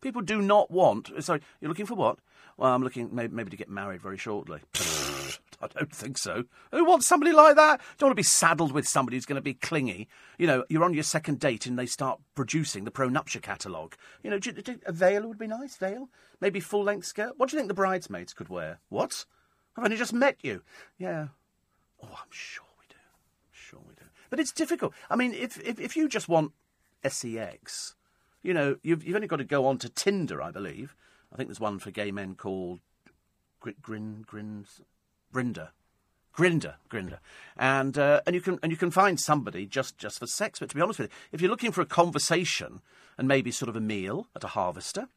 People 0.00 0.22
do 0.22 0.42
not 0.42 0.68
want. 0.68 1.12
Uh, 1.16 1.20
sorry, 1.20 1.40
you're 1.60 1.68
looking 1.68 1.86
for 1.86 1.94
what? 1.94 2.18
Well, 2.56 2.74
I'm 2.74 2.82
looking 2.82 3.14
maybe, 3.14 3.32
maybe 3.32 3.50
to 3.50 3.56
get 3.56 3.68
married 3.68 4.02
very 4.02 4.18
shortly. 4.18 4.58
I 5.62 5.68
don't 5.68 5.94
think 5.94 6.18
so. 6.18 6.42
Who 6.72 6.84
wants 6.84 7.06
somebody 7.06 7.30
like 7.30 7.54
that? 7.54 7.80
Don't 7.98 8.08
want 8.08 8.16
to 8.16 8.20
be 8.20 8.24
saddled 8.24 8.72
with 8.72 8.88
somebody 8.88 9.16
who's 9.16 9.26
going 9.26 9.36
to 9.36 9.40
be 9.40 9.54
clingy. 9.54 10.08
You 10.36 10.48
know, 10.48 10.64
you're 10.68 10.82
on 10.82 10.94
your 10.94 11.04
second 11.04 11.38
date 11.38 11.66
and 11.66 11.78
they 11.78 11.86
start 11.86 12.18
producing 12.34 12.82
the 12.82 12.90
Pronuptia 12.90 13.40
catalogue. 13.40 13.94
You 14.24 14.30
know, 14.30 14.40
do, 14.40 14.50
do, 14.50 14.80
a 14.84 14.90
veil 14.90 15.28
would 15.28 15.38
be 15.38 15.46
nice. 15.46 15.76
Veil, 15.76 16.08
maybe 16.40 16.58
full-length 16.58 17.06
skirt. 17.06 17.34
What 17.36 17.50
do 17.50 17.54
you 17.54 17.60
think 17.60 17.68
the 17.68 17.74
bridesmaids 17.74 18.32
could 18.32 18.48
wear? 18.48 18.80
What? 18.88 19.26
I've 19.80 19.86
only 19.86 19.96
just 19.96 20.12
met 20.12 20.36
you. 20.42 20.60
Yeah. 20.98 21.28
Oh, 22.02 22.08
I'm 22.12 22.30
sure 22.30 22.66
we 22.78 22.84
do. 22.90 22.96
I'm 22.98 23.50
sure 23.50 23.80
we 23.88 23.94
do. 23.94 24.04
But 24.28 24.38
it's 24.38 24.52
difficult. 24.52 24.92
I 25.08 25.16
mean, 25.16 25.32
if 25.32 25.58
if, 25.66 25.80
if 25.80 25.96
you 25.96 26.06
just 26.06 26.28
want 26.28 26.52
sex, 27.08 27.94
you 28.42 28.52
know, 28.52 28.76
you've 28.82 29.02
you've 29.02 29.16
only 29.16 29.26
got 29.26 29.36
to 29.36 29.44
go 29.44 29.64
on 29.64 29.78
to 29.78 29.88
Tinder, 29.88 30.42
I 30.42 30.50
believe. 30.50 30.94
I 31.32 31.36
think 31.36 31.48
there's 31.48 31.60
one 31.60 31.78
for 31.78 31.90
gay 31.90 32.10
men 32.10 32.34
called 32.34 32.80
Grin 33.58 33.76
Grin 33.80 34.22
Grins 34.26 34.82
Grindr. 35.32 35.70
Grindr, 36.36 36.74
Grindr, 36.90 37.18
and 37.56 37.96
uh, 37.96 38.20
and 38.26 38.34
you 38.34 38.42
can 38.42 38.58
and 38.62 38.70
you 38.70 38.76
can 38.76 38.90
find 38.90 39.18
somebody 39.18 39.64
just 39.64 39.96
just 39.96 40.18
for 40.18 40.26
sex. 40.26 40.58
But 40.58 40.68
to 40.68 40.76
be 40.76 40.82
honest 40.82 40.98
with 40.98 41.10
you, 41.10 41.16
if 41.32 41.40
you're 41.40 41.50
looking 41.50 41.72
for 41.72 41.80
a 41.80 41.86
conversation 41.86 42.82
and 43.16 43.26
maybe 43.26 43.50
sort 43.50 43.70
of 43.70 43.76
a 43.76 43.80
meal 43.80 44.28
at 44.36 44.44
a 44.44 44.48
harvester, 44.48 45.08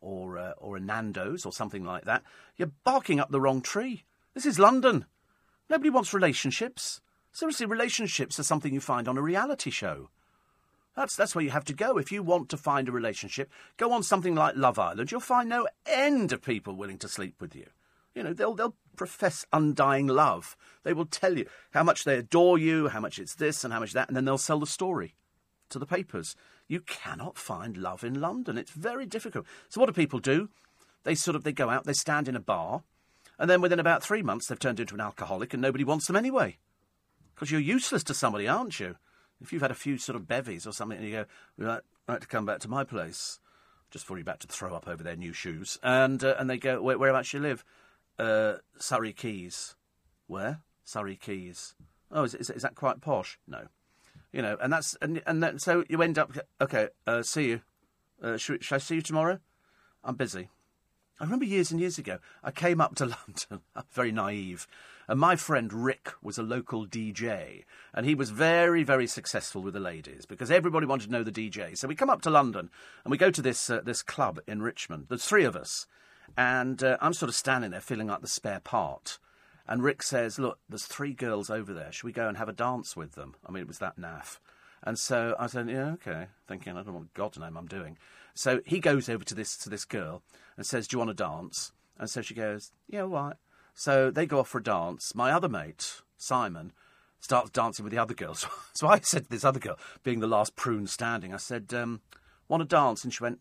or 0.00 0.38
uh, 0.38 0.52
or 0.58 0.76
a 0.76 0.80
Nando's 0.80 1.44
or 1.44 1.52
something 1.52 1.84
like 1.84 2.04
that, 2.04 2.22
you're 2.56 2.72
barking 2.84 3.20
up 3.20 3.30
the 3.30 3.40
wrong 3.40 3.60
tree. 3.60 4.04
This 4.34 4.46
is 4.46 4.58
London. 4.58 5.04
Nobody 5.68 5.90
wants 5.90 6.14
relationships. 6.14 7.00
Seriously, 7.32 7.66
relationships 7.66 8.38
are 8.38 8.44
something 8.44 8.72
you 8.72 8.80
find 8.80 9.06
on 9.06 9.18
a 9.18 9.22
reality 9.22 9.70
show. 9.70 10.08
That's 10.96 11.16
that's 11.16 11.34
where 11.34 11.44
you 11.44 11.50
have 11.50 11.64
to 11.66 11.74
go 11.74 11.98
if 11.98 12.12
you 12.12 12.22
want 12.22 12.48
to 12.50 12.56
find 12.56 12.88
a 12.88 12.92
relationship. 12.92 13.50
Go 13.76 13.92
on 13.92 14.02
something 14.02 14.34
like 14.34 14.56
Love 14.56 14.78
Island. 14.78 15.10
You'll 15.10 15.20
find 15.20 15.48
no 15.48 15.66
end 15.86 16.32
of 16.32 16.42
people 16.42 16.76
willing 16.76 16.98
to 16.98 17.08
sleep 17.08 17.40
with 17.40 17.54
you. 17.54 17.66
You 18.14 18.22
know, 18.22 18.32
they'll 18.32 18.54
they'll 18.54 18.76
profess 18.96 19.46
undying 19.52 20.06
love. 20.06 20.56
They 20.82 20.92
will 20.92 21.06
tell 21.06 21.36
you 21.36 21.46
how 21.72 21.82
much 21.82 22.04
they 22.04 22.18
adore 22.18 22.58
you, 22.58 22.88
how 22.88 23.00
much 23.00 23.18
it's 23.18 23.34
this 23.34 23.64
and 23.64 23.72
how 23.72 23.80
much 23.80 23.92
that, 23.92 24.08
and 24.08 24.16
then 24.16 24.24
they'll 24.26 24.38
sell 24.38 24.60
the 24.60 24.66
story 24.66 25.14
to 25.70 25.78
the 25.78 25.86
papers. 25.86 26.36
You 26.68 26.80
cannot 26.80 27.38
find 27.38 27.76
love 27.76 28.04
in 28.04 28.20
London. 28.20 28.58
It's 28.58 28.70
very 28.70 29.06
difficult. 29.06 29.46
So 29.68 29.80
what 29.80 29.86
do 29.86 29.92
people 29.92 30.20
do? 30.20 30.50
They 31.04 31.14
sort 31.14 31.36
of 31.36 31.44
they 31.44 31.52
go 31.52 31.70
out, 31.70 31.84
they 31.84 31.92
stand 31.94 32.28
in 32.28 32.36
a 32.36 32.40
bar, 32.40 32.82
and 33.42 33.50
then 33.50 33.60
within 33.60 33.80
about 33.80 34.04
three 34.04 34.22
months 34.22 34.46
they've 34.46 34.58
turned 34.58 34.78
into 34.78 34.94
an 34.94 35.00
alcoholic 35.00 35.52
and 35.52 35.60
nobody 35.60 35.82
wants 35.82 36.06
them 36.06 36.14
anyway. 36.14 36.58
Because 37.34 37.50
you're 37.50 37.60
useless 37.60 38.04
to 38.04 38.14
somebody, 38.14 38.46
aren't 38.46 38.78
you? 38.78 38.94
If 39.40 39.52
you've 39.52 39.62
had 39.62 39.72
a 39.72 39.74
few 39.74 39.98
sort 39.98 40.14
of 40.14 40.28
bevies 40.28 40.64
or 40.64 40.72
something 40.72 40.96
and 40.96 41.04
you 41.04 41.12
go, 41.12 41.24
we'd 41.58 41.66
like, 41.66 42.20
to 42.20 42.28
come 42.28 42.46
back 42.46 42.60
to 42.60 42.68
my 42.68 42.84
place, 42.84 43.40
just 43.90 44.04
before 44.04 44.16
you're 44.16 44.22
about 44.22 44.38
to 44.40 44.46
throw 44.46 44.76
up 44.76 44.86
over 44.86 45.02
their 45.02 45.16
new 45.16 45.32
shoes, 45.32 45.76
and 45.82 46.22
uh, 46.22 46.36
and 46.38 46.48
they 46.48 46.56
go, 46.56 46.80
Where, 46.80 46.96
whereabouts 46.96 47.32
you 47.32 47.40
live? 47.40 47.64
Uh, 48.16 48.58
Surrey 48.78 49.12
Quays. 49.12 49.74
Where? 50.28 50.60
Surrey 50.84 51.16
Quays. 51.16 51.74
Oh, 52.12 52.22
is, 52.22 52.36
is, 52.36 52.48
is 52.48 52.62
that 52.62 52.76
quite 52.76 53.00
posh? 53.00 53.40
No. 53.48 53.66
You 54.32 54.42
know, 54.42 54.56
and 54.62 54.72
that's 54.72 54.96
and 55.02 55.20
and 55.26 55.42
then, 55.42 55.58
so 55.58 55.82
you 55.88 56.00
end 56.00 56.16
up 56.16 56.30
okay. 56.60 56.90
Uh, 57.08 57.22
see 57.22 57.48
you. 57.48 57.62
Uh, 58.22 58.36
should, 58.36 58.62
should 58.62 58.76
I 58.76 58.78
see 58.78 58.96
you 58.96 59.02
tomorrow? 59.02 59.40
I'm 60.04 60.14
busy. 60.14 60.48
I 61.22 61.24
remember 61.24 61.44
years 61.44 61.70
and 61.70 61.78
years 61.78 61.98
ago, 61.98 62.18
I 62.42 62.50
came 62.50 62.80
up 62.80 62.96
to 62.96 63.04
London, 63.50 63.64
very 63.92 64.10
naive, 64.10 64.66
and 65.06 65.20
my 65.20 65.36
friend 65.36 65.72
Rick 65.72 66.10
was 66.20 66.36
a 66.36 66.42
local 66.42 66.84
DJ, 66.84 67.62
and 67.94 68.04
he 68.04 68.16
was 68.16 68.30
very, 68.30 68.82
very 68.82 69.06
successful 69.06 69.62
with 69.62 69.74
the 69.74 69.78
ladies 69.78 70.26
because 70.26 70.50
everybody 70.50 70.84
wanted 70.84 71.06
to 71.06 71.12
know 71.12 71.22
the 71.22 71.30
DJ. 71.30 71.78
So 71.78 71.86
we 71.86 71.94
come 71.94 72.10
up 72.10 72.22
to 72.22 72.30
London 72.30 72.70
and 73.04 73.12
we 73.12 73.18
go 73.18 73.30
to 73.30 73.40
this 73.40 73.70
uh, 73.70 73.82
this 73.84 74.02
club 74.02 74.40
in 74.48 74.62
Richmond. 74.62 75.06
There's 75.08 75.24
three 75.24 75.44
of 75.44 75.54
us, 75.54 75.86
and 76.36 76.82
uh, 76.82 76.98
I'm 77.00 77.14
sort 77.14 77.28
of 77.28 77.36
standing 77.36 77.70
there 77.70 77.80
feeling 77.80 78.08
like 78.08 78.22
the 78.22 78.26
spare 78.26 78.60
part. 78.60 79.20
And 79.68 79.84
Rick 79.84 80.02
says, 80.02 80.40
"Look, 80.40 80.58
there's 80.68 80.86
three 80.86 81.14
girls 81.14 81.50
over 81.50 81.72
there. 81.72 81.92
Should 81.92 82.04
we 82.04 82.12
go 82.12 82.26
and 82.26 82.36
have 82.36 82.48
a 82.48 82.52
dance 82.52 82.96
with 82.96 83.12
them?" 83.12 83.36
I 83.46 83.52
mean, 83.52 83.62
it 83.62 83.68
was 83.68 83.78
that 83.78 83.96
naff. 83.96 84.40
And 84.82 84.98
so 84.98 85.36
I 85.38 85.46
said, 85.46 85.70
"Yeah, 85.70 85.92
okay," 85.92 86.26
thinking 86.48 86.72
I 86.72 86.82
don't 86.82 86.88
know 86.88 86.98
what 86.98 87.14
God's 87.14 87.38
name 87.38 87.56
I'm 87.56 87.68
doing. 87.68 87.96
So 88.34 88.60
he 88.66 88.80
goes 88.80 89.08
over 89.08 89.22
to 89.22 89.36
this 89.36 89.56
to 89.58 89.70
this 89.70 89.84
girl 89.84 90.24
and 90.56 90.66
says, 90.66 90.86
"Do 90.86 90.94
you 90.94 90.98
want 90.98 91.10
to 91.10 91.14
dance?" 91.14 91.72
And 91.98 92.08
so 92.08 92.22
she 92.22 92.34
goes, 92.34 92.72
"Yeah, 92.88 93.02
all 93.02 93.08
right." 93.08 93.36
So 93.74 94.10
they 94.10 94.26
go 94.26 94.40
off 94.40 94.48
for 94.48 94.58
a 94.58 94.62
dance. 94.62 95.14
My 95.14 95.32
other 95.32 95.48
mate, 95.48 96.02
Simon, 96.16 96.72
starts 97.20 97.50
dancing 97.50 97.84
with 97.84 97.92
the 97.92 97.98
other 97.98 98.14
girls. 98.14 98.46
So 98.74 98.88
I 98.88 99.00
said 99.00 99.24
to 99.24 99.30
this 99.30 99.44
other 99.44 99.60
girl, 99.60 99.78
being 100.02 100.20
the 100.20 100.26
last 100.26 100.56
prune 100.56 100.86
standing, 100.86 101.34
I 101.34 101.36
said, 101.36 101.72
um, 101.74 102.00
"Want 102.48 102.62
to 102.62 102.66
dance?" 102.66 103.04
And 103.04 103.12
she 103.12 103.22
went, 103.22 103.40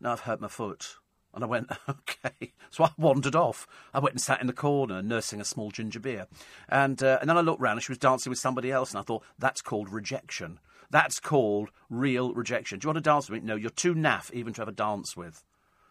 "No, 0.00 0.12
I've 0.12 0.20
hurt 0.20 0.40
my 0.40 0.48
foot." 0.48 0.96
And 1.32 1.44
I 1.44 1.46
went, 1.46 1.70
okay. 1.88 2.52
So 2.70 2.84
I 2.84 2.90
wandered 2.98 3.36
off. 3.36 3.66
I 3.94 3.98
went 3.98 4.14
and 4.14 4.20
sat 4.20 4.40
in 4.40 4.46
the 4.46 4.52
corner, 4.52 5.02
nursing 5.02 5.40
a 5.40 5.44
small 5.44 5.70
ginger 5.70 6.00
beer. 6.00 6.26
And, 6.68 7.02
uh, 7.02 7.18
and 7.20 7.30
then 7.30 7.36
I 7.36 7.40
looked 7.40 7.60
round 7.60 7.76
and 7.76 7.82
she 7.82 7.92
was 7.92 7.98
dancing 7.98 8.30
with 8.30 8.38
somebody 8.38 8.72
else. 8.72 8.90
And 8.90 8.98
I 8.98 9.02
thought, 9.02 9.22
that's 9.38 9.62
called 9.62 9.90
rejection. 9.90 10.58
That's 10.90 11.20
called 11.20 11.70
real 11.88 12.34
rejection. 12.34 12.78
Do 12.78 12.86
you 12.86 12.88
want 12.88 12.96
to 13.04 13.08
dance 13.08 13.30
with 13.30 13.42
me? 13.42 13.46
No, 13.46 13.54
you're 13.54 13.70
too 13.70 13.94
naff 13.94 14.32
even 14.32 14.52
to 14.54 14.62
have 14.62 14.68
a 14.68 14.72
dance 14.72 15.16
with. 15.16 15.44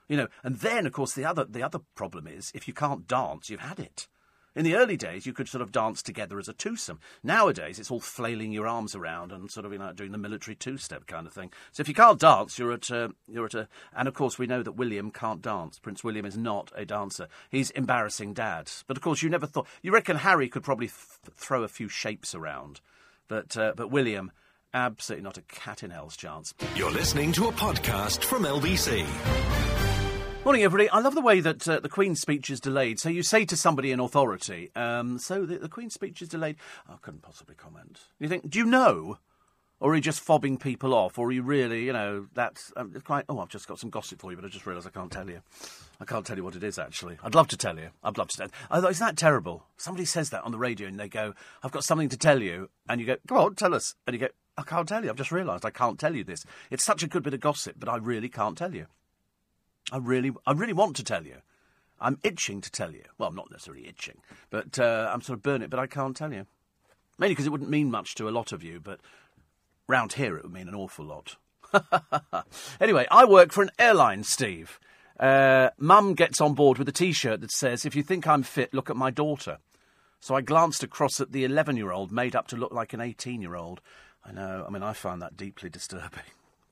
You 0.09 0.17
know, 0.17 0.27
and 0.43 0.57
then 0.57 0.85
of 0.85 0.91
course 0.91 1.13
the 1.13 1.23
other 1.23 1.45
the 1.45 1.63
other 1.63 1.79
problem 1.95 2.27
is 2.27 2.51
if 2.53 2.67
you 2.67 2.73
can't 2.73 3.07
dance, 3.07 3.49
you've 3.49 3.61
had 3.61 3.79
it. 3.79 4.07
In 4.55 4.65
the 4.65 4.75
early 4.75 4.97
days, 4.97 5.27
you 5.27 5.31
could 5.31 5.47
sort 5.47 5.61
of 5.61 5.71
dance 5.71 6.01
together 6.01 6.39
as 6.39 6.49
a 6.49 6.53
twosome. 6.53 6.99
Nowadays, 7.23 7.77
it's 7.77 7.91
all 7.91 7.99
flailing 7.99 8.51
your 8.51 8.67
arms 8.67 8.95
around 8.95 9.31
and 9.31 9.49
sort 9.49 9.65
of 9.65 9.71
you 9.71 9.77
know 9.77 9.93
doing 9.93 10.11
the 10.11 10.17
military 10.17 10.55
two-step 10.55 11.05
kind 11.05 11.27
of 11.27 11.33
thing. 11.33 11.51
So 11.71 11.81
if 11.81 11.87
you 11.87 11.93
can't 11.93 12.19
dance, 12.19 12.57
you're 12.57 12.73
at 12.73 12.89
a, 12.89 13.11
you're 13.27 13.45
at 13.45 13.53
a. 13.53 13.67
And 13.95 14.07
of 14.07 14.15
course, 14.15 14.39
we 14.39 14.47
know 14.47 14.63
that 14.63 14.73
William 14.73 15.11
can't 15.11 15.41
dance. 15.41 15.77
Prince 15.77 16.03
William 16.03 16.25
is 16.25 16.35
not 16.37 16.71
a 16.75 16.83
dancer. 16.83 17.27
He's 17.49 17.69
embarrassing 17.71 18.33
dad. 18.33 18.71
But 18.87 18.97
of 18.97 19.03
course, 19.03 19.21
you 19.21 19.29
never 19.29 19.45
thought. 19.45 19.67
You 19.83 19.91
reckon 19.91 20.17
Harry 20.17 20.49
could 20.49 20.63
probably 20.63 20.87
th- 20.87 21.35
throw 21.35 21.63
a 21.63 21.67
few 21.67 21.87
shapes 21.87 22.33
around, 22.33 22.81
but 23.27 23.55
uh, 23.55 23.73
but 23.75 23.91
William. 23.91 24.31
Absolutely 24.71 25.23
not 25.23 25.35
a 25.35 25.41
cat 25.41 25.81
in 25.81 25.89
hell's 25.89 26.15
chance. 26.15 26.53
You're 26.75 26.91
listening 26.91 27.31
to 27.31 27.47
a 27.47 27.51
podcast 27.51 28.23
from 28.23 28.43
LBC. 28.43 29.88
Morning, 30.45 30.63
everybody. 30.63 30.89
I 30.89 30.99
love 30.99 31.15
the 31.15 31.21
way 31.21 31.41
that 31.41 31.67
uh, 31.67 31.81
the 31.81 31.89
Queen's 31.89 32.21
speech 32.21 32.49
is 32.49 32.61
delayed. 32.61 32.97
So 32.97 33.09
you 33.09 33.23
say 33.23 33.43
to 33.43 33.57
somebody 33.57 33.91
in 33.91 33.99
authority, 33.99 34.71
um, 34.73 35.19
so 35.19 35.45
the, 35.45 35.57
the, 35.57 35.67
Queen's 35.67 35.93
speech 35.93 36.21
is 36.21 36.29
delayed. 36.29 36.55
I 36.87 36.95
couldn't 37.01 37.23
possibly 37.23 37.55
comment. 37.55 37.99
You 38.19 38.29
think, 38.29 38.49
do 38.49 38.57
you 38.57 38.65
know? 38.65 39.19
Or 39.81 39.91
are 39.91 39.95
you 39.95 40.01
just 40.01 40.25
fobbing 40.25 40.57
people 40.59 40.93
off? 40.93 41.19
Or 41.19 41.27
are 41.27 41.31
you 41.31 41.43
really, 41.43 41.83
you 41.83 41.93
know, 41.93 42.27
that's 42.33 42.71
um, 42.77 42.93
quite. 43.03 43.25
Oh, 43.27 43.39
I've 43.39 43.49
just 43.49 43.67
got 43.67 43.79
some 43.79 43.89
gossip 43.89 44.21
for 44.21 44.31
you, 44.31 44.37
but 44.37 44.45
I 44.45 44.47
just 44.47 44.65
realised 44.65 44.87
I 44.87 44.91
can't 44.91 45.11
tell 45.11 45.29
you. 45.29 45.41
I 45.99 46.05
can't 46.05 46.25
tell 46.25 46.37
you 46.37 46.43
what 46.43 46.55
it 46.55 46.63
is, 46.63 46.79
actually. 46.79 47.17
I'd 47.21 47.35
love 47.35 47.49
to 47.49 47.57
tell 47.57 47.77
you. 47.77 47.89
I'd 48.01 48.17
love 48.17 48.29
to 48.29 48.37
tell 48.37 48.47
thought, 48.79 48.91
isn't 48.91 49.05
that 49.05 49.17
terrible? 49.17 49.65
Somebody 49.75 50.05
says 50.05 50.29
that 50.29 50.43
on 50.45 50.53
the 50.53 50.57
radio 50.57 50.87
and 50.87 50.97
they 50.99 51.09
go, 51.09 51.33
I've 51.63 51.73
got 51.73 51.83
something 51.83 52.09
to 52.09 52.17
tell 52.17 52.41
you. 52.41 52.69
And 52.87 53.01
you 53.01 53.07
go, 53.07 53.17
go 53.27 53.37
on, 53.39 53.55
tell 53.55 53.75
us. 53.75 53.95
And 54.07 54.13
you 54.13 54.19
go, 54.21 54.29
I 54.57 54.63
can't 54.63 54.87
tell 54.87 55.03
you. 55.03 55.09
I've 55.09 55.17
just 55.17 55.33
realised 55.33 55.65
I 55.65 55.69
can't 55.69 55.99
tell 55.99 56.15
you 56.15 56.23
this. 56.23 56.45
It's 56.71 56.85
such 56.85 57.03
a 57.03 57.07
good 57.07 57.23
bit 57.23 57.33
of 57.33 57.41
gossip, 57.41 57.75
but 57.77 57.89
I 57.89 57.97
really 57.97 58.29
can't 58.29 58.57
tell 58.57 58.73
you. 58.73 58.87
I 59.91 59.97
really, 59.97 60.31
I 60.45 60.53
really 60.53 60.73
want 60.73 60.95
to 60.97 61.03
tell 61.03 61.25
you. 61.25 61.37
I'm 62.01 62.17
itching 62.23 62.61
to 62.61 62.71
tell 62.71 62.91
you. 62.91 63.03
Well, 63.17 63.29
I'm 63.29 63.35
not 63.35 63.51
necessarily 63.51 63.87
itching, 63.87 64.21
but 64.49 64.79
uh, 64.79 65.09
I'm 65.11 65.21
sort 65.21 65.37
of 65.37 65.43
burning 65.43 65.63
it, 65.63 65.69
but 65.69 65.79
I 65.79 65.87
can't 65.87 66.15
tell 66.15 66.31
you. 66.31 66.45
Mainly 67.17 67.33
because 67.33 67.45
it 67.45 67.49
wouldn't 67.49 67.69
mean 67.69 67.91
much 67.91 68.15
to 68.15 68.29
a 68.29 68.31
lot 68.31 68.53
of 68.53 68.63
you, 68.63 68.79
but 68.79 69.01
round 69.87 70.13
here 70.13 70.37
it 70.37 70.43
would 70.43 70.53
mean 70.53 70.69
an 70.69 70.75
awful 70.75 71.05
lot. 71.05 71.35
anyway, 72.81 73.05
I 73.11 73.25
work 73.25 73.51
for 73.51 73.61
an 73.61 73.71
airline, 73.77 74.23
Steve. 74.23 74.79
Uh, 75.19 75.69
Mum 75.77 76.13
gets 76.13 76.39
on 76.39 76.53
board 76.53 76.77
with 76.77 76.87
a 76.87 76.93
t 76.93 77.11
shirt 77.11 77.41
that 77.41 77.51
says, 77.51 77.85
If 77.85 77.95
you 77.95 78.03
think 78.03 78.25
I'm 78.25 78.43
fit, 78.43 78.73
look 78.73 78.89
at 78.89 78.95
my 78.95 79.11
daughter. 79.11 79.57
So 80.21 80.35
I 80.35 80.41
glanced 80.41 80.83
across 80.83 81.19
at 81.19 81.31
the 81.31 81.43
11 81.43 81.75
year 81.77 81.91
old 81.91 82.11
made 82.11 82.35
up 82.35 82.47
to 82.47 82.55
look 82.55 82.71
like 82.71 82.93
an 82.93 83.01
18 83.01 83.41
year 83.41 83.55
old. 83.55 83.81
I 84.25 84.31
know. 84.31 84.65
I 84.65 84.71
mean, 84.71 84.83
I 84.83 84.93
find 84.93 85.21
that 85.21 85.37
deeply 85.37 85.69
disturbing. 85.69 86.23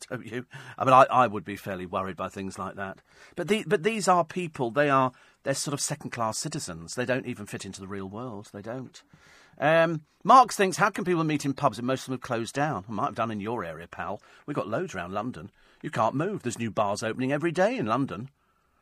Don't 0.09 0.25
you? 0.25 0.45
I 0.77 0.85
mean, 0.85 0.93
I, 0.93 1.05
I 1.09 1.27
would 1.27 1.43
be 1.43 1.55
fairly 1.55 1.85
worried 1.85 2.15
by 2.15 2.29
things 2.29 2.59
like 2.59 2.75
that. 2.75 3.01
But 3.35 3.47
the, 3.47 3.63
but 3.67 3.83
these 3.83 4.07
are 4.07 4.23
people. 4.23 4.71
They 4.71 4.89
are 4.89 5.11
they're 5.43 5.53
sort 5.53 5.73
of 5.73 5.81
second 5.81 6.11
class 6.11 6.37
citizens. 6.37 6.95
They 6.95 7.05
don't 7.05 7.25
even 7.25 7.45
fit 7.45 7.65
into 7.65 7.81
the 7.81 7.87
real 7.87 8.07
world. 8.07 8.49
They 8.53 8.61
don't. 8.61 9.01
Um, 9.59 10.01
thinks, 10.51 10.77
how 10.77 10.89
can 10.89 11.05
people 11.05 11.23
meet 11.23 11.45
in 11.45 11.53
pubs 11.53 11.77
and 11.77 11.87
most 11.87 12.01
of 12.01 12.05
them 12.07 12.13
have 12.15 12.21
closed 12.21 12.53
down? 12.53 12.85
I 12.87 12.91
might 12.91 13.05
have 13.05 13.15
done 13.15 13.31
in 13.31 13.39
your 13.39 13.63
area, 13.63 13.87
pal. 13.87 14.21
We've 14.45 14.55
got 14.55 14.67
loads 14.67 14.93
around 14.93 15.13
London. 15.13 15.51
You 15.81 15.89
can't 15.89 16.15
move. 16.15 16.43
There's 16.43 16.59
new 16.59 16.71
bars 16.71 17.01
opening 17.03 17.31
every 17.31 17.51
day 17.51 17.77
in 17.77 17.85
London. 17.85 18.29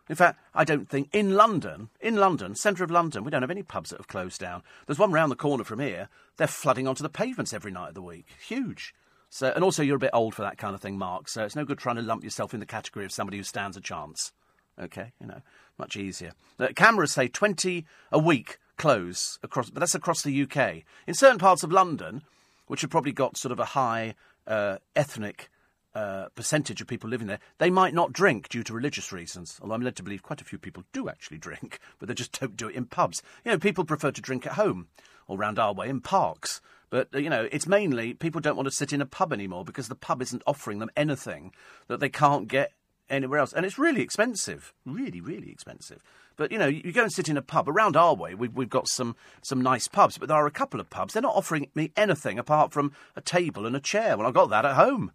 In 0.08 0.16
fact, 0.16 0.40
I 0.54 0.64
don't 0.64 0.88
think 0.88 1.10
in 1.14 1.32
London, 1.32 1.90
in 2.00 2.16
London, 2.16 2.56
centre 2.56 2.84
of 2.84 2.92
London, 2.92 3.24
we 3.24 3.32
don't 3.32 3.42
have 3.42 3.52
any 3.52 3.64
pubs 3.64 3.90
that 3.90 3.98
have 3.98 4.08
closed 4.08 4.40
down. 4.40 4.62
There's 4.86 5.00
one 5.00 5.12
round 5.12 5.32
the 5.32 5.36
corner 5.36 5.64
from 5.64 5.80
here. 5.80 6.10
They're 6.38 6.48
flooding 6.48 6.88
onto 6.88 7.04
the 7.04 7.10
pavements 7.10 7.54
every 7.54 7.72
night 7.72 7.90
of 7.90 7.96
the 7.96 8.02
week. 8.02 8.28
Huge. 8.48 8.94
So, 9.30 9.52
and 9.54 9.64
also, 9.64 9.84
you're 9.84 9.98
a 9.98 10.00
bit 10.00 10.12
old 10.14 10.34
for 10.34 10.44
that 10.44 10.58
kind 10.58 10.76
of 10.76 10.82
thing, 10.82 10.98
Mark. 10.98 11.28
So 11.28 11.44
it's 11.44 11.56
no 11.56 11.66
good 11.66 11.78
trying 11.78 11.98
to 11.98 12.02
lump 12.02 12.24
yourself 12.24 12.54
in 12.54 12.60
the 12.60 12.66
category 12.66 13.06
of 13.06 13.12
somebody 13.12 13.38
who 13.38 13.44
stands 13.44 13.76
a 13.76 13.82
chance. 13.82 14.32
Okay, 14.80 15.14
you 15.22 15.28
know, 15.28 15.42
much 15.78 15.96
easier. 15.96 16.32
Uh, 16.60 16.68
cameras 16.76 17.12
say 17.12 17.28
20 17.28 17.86
a 18.12 18.20
week 18.20 18.60
close 18.78 19.40
across, 19.42 19.70
but 19.70 19.80
that's 19.80 19.96
across 19.96 20.22
the 20.22 20.42
UK. 20.44 20.84
In 21.08 21.14
certain 21.14 21.40
parts 21.40 21.64
of 21.64 21.72
London, 21.72 22.24
which 22.68 22.82
have 22.82 22.90
probably 22.90 23.12
got 23.12 23.38
sort 23.38 23.52
of 23.52 23.60
a 23.60 23.66
high 23.66 24.16
uh, 24.48 24.78
ethnic 24.96 25.50
uh, 25.94 26.28
percentage 26.36 26.82
of 26.82 26.88
people 26.88 27.10
living 27.10 27.28
there, 27.28 27.40
they 27.58 27.70
might 27.70 27.94
not 27.94 28.12
drink 28.12 28.50
due 28.50 28.64
to 28.64 28.74
religious 28.74 29.12
reasons. 29.12 29.58
Although 29.62 29.76
I'm 29.76 29.82
led 29.82 29.96
to 29.96 30.04
believe 30.04 30.24
quite 30.24 30.42
a 30.42 30.46
few 30.46 30.58
people 30.58 30.84
do 30.92 31.08
actually 31.08 31.38
drink, 31.38 31.80
but 32.00 32.08
they 32.08 32.14
just 32.14 32.38
don't 32.40 32.58
do 32.58 32.68
it 32.68 32.76
in 32.76 32.86
pubs. 32.86 33.22
You 33.44 33.52
know, 33.52 33.60
people 33.60 33.86
prefer 33.86 34.12
to 34.12 34.22
drink 34.22 34.46
at 34.46 34.54
home 34.54 34.88
or 35.28 35.38
round 35.38 35.58
our 35.58 35.74
way 35.74 35.90
in 35.90 36.02
parks. 36.02 36.62
But, 36.96 37.22
you 37.22 37.30
know, 37.30 37.50
it's 37.52 37.68
mainly 37.68 38.14
people 38.14 38.40
don't 38.40 38.56
want 38.56 38.68
to 38.68 38.74
sit 38.74 38.94
in 38.94 39.02
a 39.02 39.06
pub 39.06 39.34
anymore 39.34 39.66
because 39.66 39.90
the 39.90 39.96
pub 39.96 40.22
isn't 40.22 40.42
offering 40.48 40.80
them 40.80 40.90
anything 40.96 41.52
that 41.90 42.00
they 42.00 42.08
can't 42.08 42.48
get 42.48 42.72
anywhere 43.10 43.40
else. 43.40 43.52
And 43.52 43.66
it's 43.66 43.78
really 43.78 44.00
expensive. 44.00 44.74
Really, 44.86 45.20
really 45.20 45.52
expensive. 45.52 46.02
But, 46.38 46.54
you 46.54 46.58
know, 46.58 46.68
you 46.68 46.94
go 46.94 47.04
and 47.04 47.12
sit 47.12 47.28
in 47.28 47.36
a 47.36 47.42
pub. 47.42 47.68
Around 47.68 47.98
our 47.98 48.16
way, 48.16 48.34
we've, 48.34 48.54
we've 48.54 48.70
got 48.70 48.88
some, 48.88 49.18
some 49.42 49.60
nice 49.62 49.90
pubs, 49.90 50.18
but 50.18 50.30
there 50.30 50.38
are 50.38 50.48
a 50.48 50.52
couple 50.52 50.80
of 50.80 50.90
pubs. 50.90 51.12
They're 51.12 51.22
not 51.22 51.36
offering 51.36 51.68
me 51.76 51.92
anything 51.98 52.40
apart 52.40 52.72
from 52.72 52.94
a 53.14 53.20
table 53.20 53.66
and 53.66 53.76
a 53.76 53.82
chair. 53.82 54.16
Well, 54.16 54.26
I've 54.26 54.34
got 54.34 54.50
that 54.52 54.64
at 54.64 54.78
home. 54.78 55.12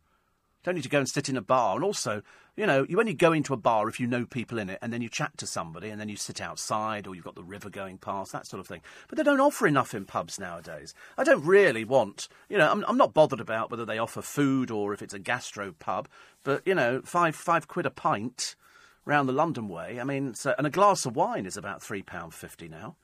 Don't 0.62 0.74
need 0.74 0.82
to 0.82 0.90
go 0.90 0.98
and 0.98 1.08
sit 1.08 1.30
in 1.30 1.36
a 1.38 1.40
bar. 1.40 1.76
And 1.76 1.82
also, 1.82 2.20
you 2.60 2.66
know, 2.66 2.84
you 2.86 3.00
only 3.00 3.14
go 3.14 3.32
into 3.32 3.54
a 3.54 3.56
bar 3.56 3.88
if 3.88 3.98
you 3.98 4.06
know 4.06 4.26
people 4.26 4.58
in 4.58 4.68
it, 4.68 4.78
and 4.82 4.92
then 4.92 5.00
you 5.00 5.08
chat 5.08 5.38
to 5.38 5.46
somebody, 5.46 5.88
and 5.88 5.98
then 5.98 6.10
you 6.10 6.16
sit 6.16 6.42
outside, 6.42 7.06
or 7.06 7.14
you've 7.14 7.24
got 7.24 7.34
the 7.34 7.42
river 7.42 7.70
going 7.70 7.96
past, 7.96 8.32
that 8.32 8.46
sort 8.46 8.60
of 8.60 8.66
thing. 8.66 8.82
But 9.08 9.16
they 9.16 9.24
don't 9.24 9.40
offer 9.40 9.66
enough 9.66 9.94
in 9.94 10.04
pubs 10.04 10.38
nowadays. 10.38 10.92
I 11.16 11.24
don't 11.24 11.42
really 11.42 11.86
want, 11.86 12.28
you 12.50 12.58
know, 12.58 12.70
I'm, 12.70 12.84
I'm 12.86 12.98
not 12.98 13.14
bothered 13.14 13.40
about 13.40 13.70
whether 13.70 13.86
they 13.86 13.96
offer 13.96 14.20
food 14.20 14.70
or 14.70 14.92
if 14.92 15.00
it's 15.00 15.14
a 15.14 15.18
gastro 15.18 15.72
pub, 15.72 16.06
but, 16.44 16.60
you 16.66 16.74
know, 16.74 17.00
five, 17.02 17.34
five 17.34 17.66
quid 17.66 17.86
a 17.86 17.90
pint 17.90 18.56
round 19.06 19.26
the 19.26 19.32
London 19.32 19.66
way. 19.66 19.98
I 19.98 20.04
mean, 20.04 20.34
so, 20.34 20.54
and 20.58 20.66
a 20.66 20.70
glass 20.70 21.06
of 21.06 21.16
wine 21.16 21.46
is 21.46 21.56
about 21.56 21.80
£3.50 21.80 22.68
now. 22.68 22.96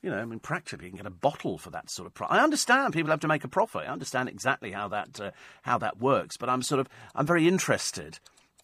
You 0.00 0.10
know, 0.10 0.18
I 0.18 0.24
mean, 0.24 0.38
practically 0.38 0.86
you 0.86 0.92
can 0.92 0.98
get 0.98 1.06
a 1.06 1.10
bottle 1.10 1.58
for 1.58 1.70
that 1.70 1.90
sort 1.90 2.06
of 2.06 2.14
price. 2.14 2.30
I 2.30 2.38
understand 2.38 2.92
people 2.92 3.10
have 3.10 3.20
to 3.20 3.28
make 3.28 3.42
a 3.42 3.48
profit. 3.48 3.82
I 3.82 3.86
understand 3.92 4.28
exactly 4.28 4.70
how 4.70 4.86
that 4.88 5.20
uh, 5.20 5.30
how 5.62 5.78
that 5.78 6.00
works. 6.00 6.36
But 6.36 6.48
I'm 6.48 6.62
sort 6.62 6.80
of 6.80 6.88
I'm 7.14 7.24
very 7.24 7.46
interested 7.46 8.18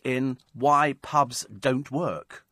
in 0.08 0.38
why 0.54 0.94
pubs 1.02 1.46
don't 1.46 1.90
work 1.90 2.44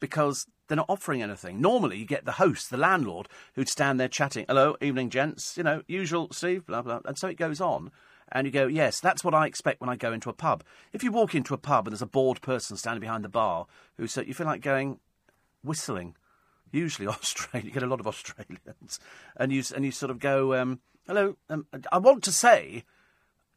because 0.00 0.46
they're 0.66 0.76
not 0.76 0.88
offering 0.88 1.22
anything. 1.22 1.60
Normally, 1.60 1.98
you 1.98 2.06
get 2.06 2.24
the 2.24 2.32
host, 2.32 2.70
the 2.70 2.78
landlord, 2.78 3.28
who'd 3.54 3.68
stand 3.68 4.00
there 4.00 4.08
chatting. 4.08 4.46
Hello, 4.48 4.76
evening, 4.80 5.10
gents. 5.10 5.56
You 5.58 5.64
know, 5.64 5.82
usual, 5.86 6.28
Steve. 6.32 6.64
Blah 6.66 6.82
blah. 6.82 7.00
And 7.04 7.18
so 7.18 7.28
it 7.28 7.36
goes 7.36 7.60
on. 7.60 7.90
And 8.34 8.46
you 8.46 8.50
go, 8.50 8.66
yes, 8.66 8.98
that's 8.98 9.22
what 9.22 9.34
I 9.34 9.46
expect 9.46 9.82
when 9.82 9.90
I 9.90 9.96
go 9.96 10.10
into 10.10 10.30
a 10.30 10.32
pub. 10.32 10.64
If 10.94 11.04
you 11.04 11.12
walk 11.12 11.34
into 11.34 11.52
a 11.52 11.58
pub 11.58 11.86
and 11.86 11.92
there's 11.92 12.00
a 12.00 12.06
bored 12.06 12.40
person 12.40 12.78
standing 12.78 13.02
behind 13.02 13.24
the 13.24 13.28
bar 13.28 13.66
who 13.98 14.06
so 14.06 14.22
you 14.22 14.32
feel 14.32 14.46
like 14.46 14.62
going 14.62 14.98
whistling 15.62 16.16
usually 16.70 17.06
Australia. 17.08 17.66
You 17.66 17.72
get 17.72 17.82
a 17.82 17.86
lot 17.86 18.00
of 18.00 18.06
Australians, 18.06 18.98
and 19.36 19.52
you 19.52 19.62
and 19.76 19.84
you 19.84 19.90
sort 19.90 20.10
of 20.10 20.18
go, 20.18 20.54
um, 20.54 20.80
Hello. 21.06 21.36
Um, 21.50 21.66
I 21.90 21.98
want 21.98 22.24
to 22.24 22.32
say, 22.32 22.84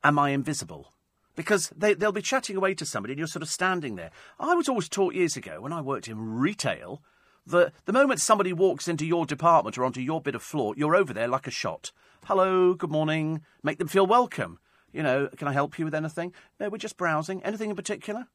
am 0.03 0.19
I 0.19 0.31
invisible? 0.31 0.91
Because 1.35 1.71
they, 1.75 1.93
they'll 1.93 2.11
be 2.11 2.21
chatting 2.21 2.55
away 2.55 2.73
to 2.75 2.85
somebody 2.85 3.13
and 3.13 3.19
you're 3.19 3.27
sort 3.27 3.43
of 3.43 3.49
standing 3.49 3.95
there. 3.95 4.11
I 4.39 4.55
was 4.55 4.69
always 4.69 4.89
taught 4.89 5.15
years 5.15 5.35
ago 5.35 5.61
when 5.61 5.73
I 5.73 5.81
worked 5.81 6.07
in 6.07 6.37
retail 6.37 7.01
that 7.47 7.73
the 7.85 7.93
moment 7.93 8.21
somebody 8.21 8.53
walks 8.53 8.87
into 8.87 9.05
your 9.05 9.25
department 9.25 9.77
or 9.77 9.85
onto 9.85 10.01
your 10.01 10.21
bit 10.21 10.35
of 10.35 10.41
floor, 10.41 10.73
you're 10.77 10.95
over 10.95 11.13
there 11.13 11.27
like 11.27 11.47
a 11.47 11.51
shot. 11.51 11.91
Hello, 12.25 12.73
good 12.73 12.89
morning. 12.89 13.41
Make 13.61 13.77
them 13.77 13.87
feel 13.87 14.07
welcome. 14.07 14.59
You 14.91 15.03
know, 15.03 15.27
can 15.35 15.47
I 15.47 15.53
help 15.53 15.77
you 15.77 15.85
with 15.85 15.93
anything? 15.93 16.33
No, 16.59 16.69
we're 16.69 16.77
just 16.77 16.97
browsing. 16.97 17.43
Anything 17.43 17.69
in 17.69 17.75
particular? 17.75 18.27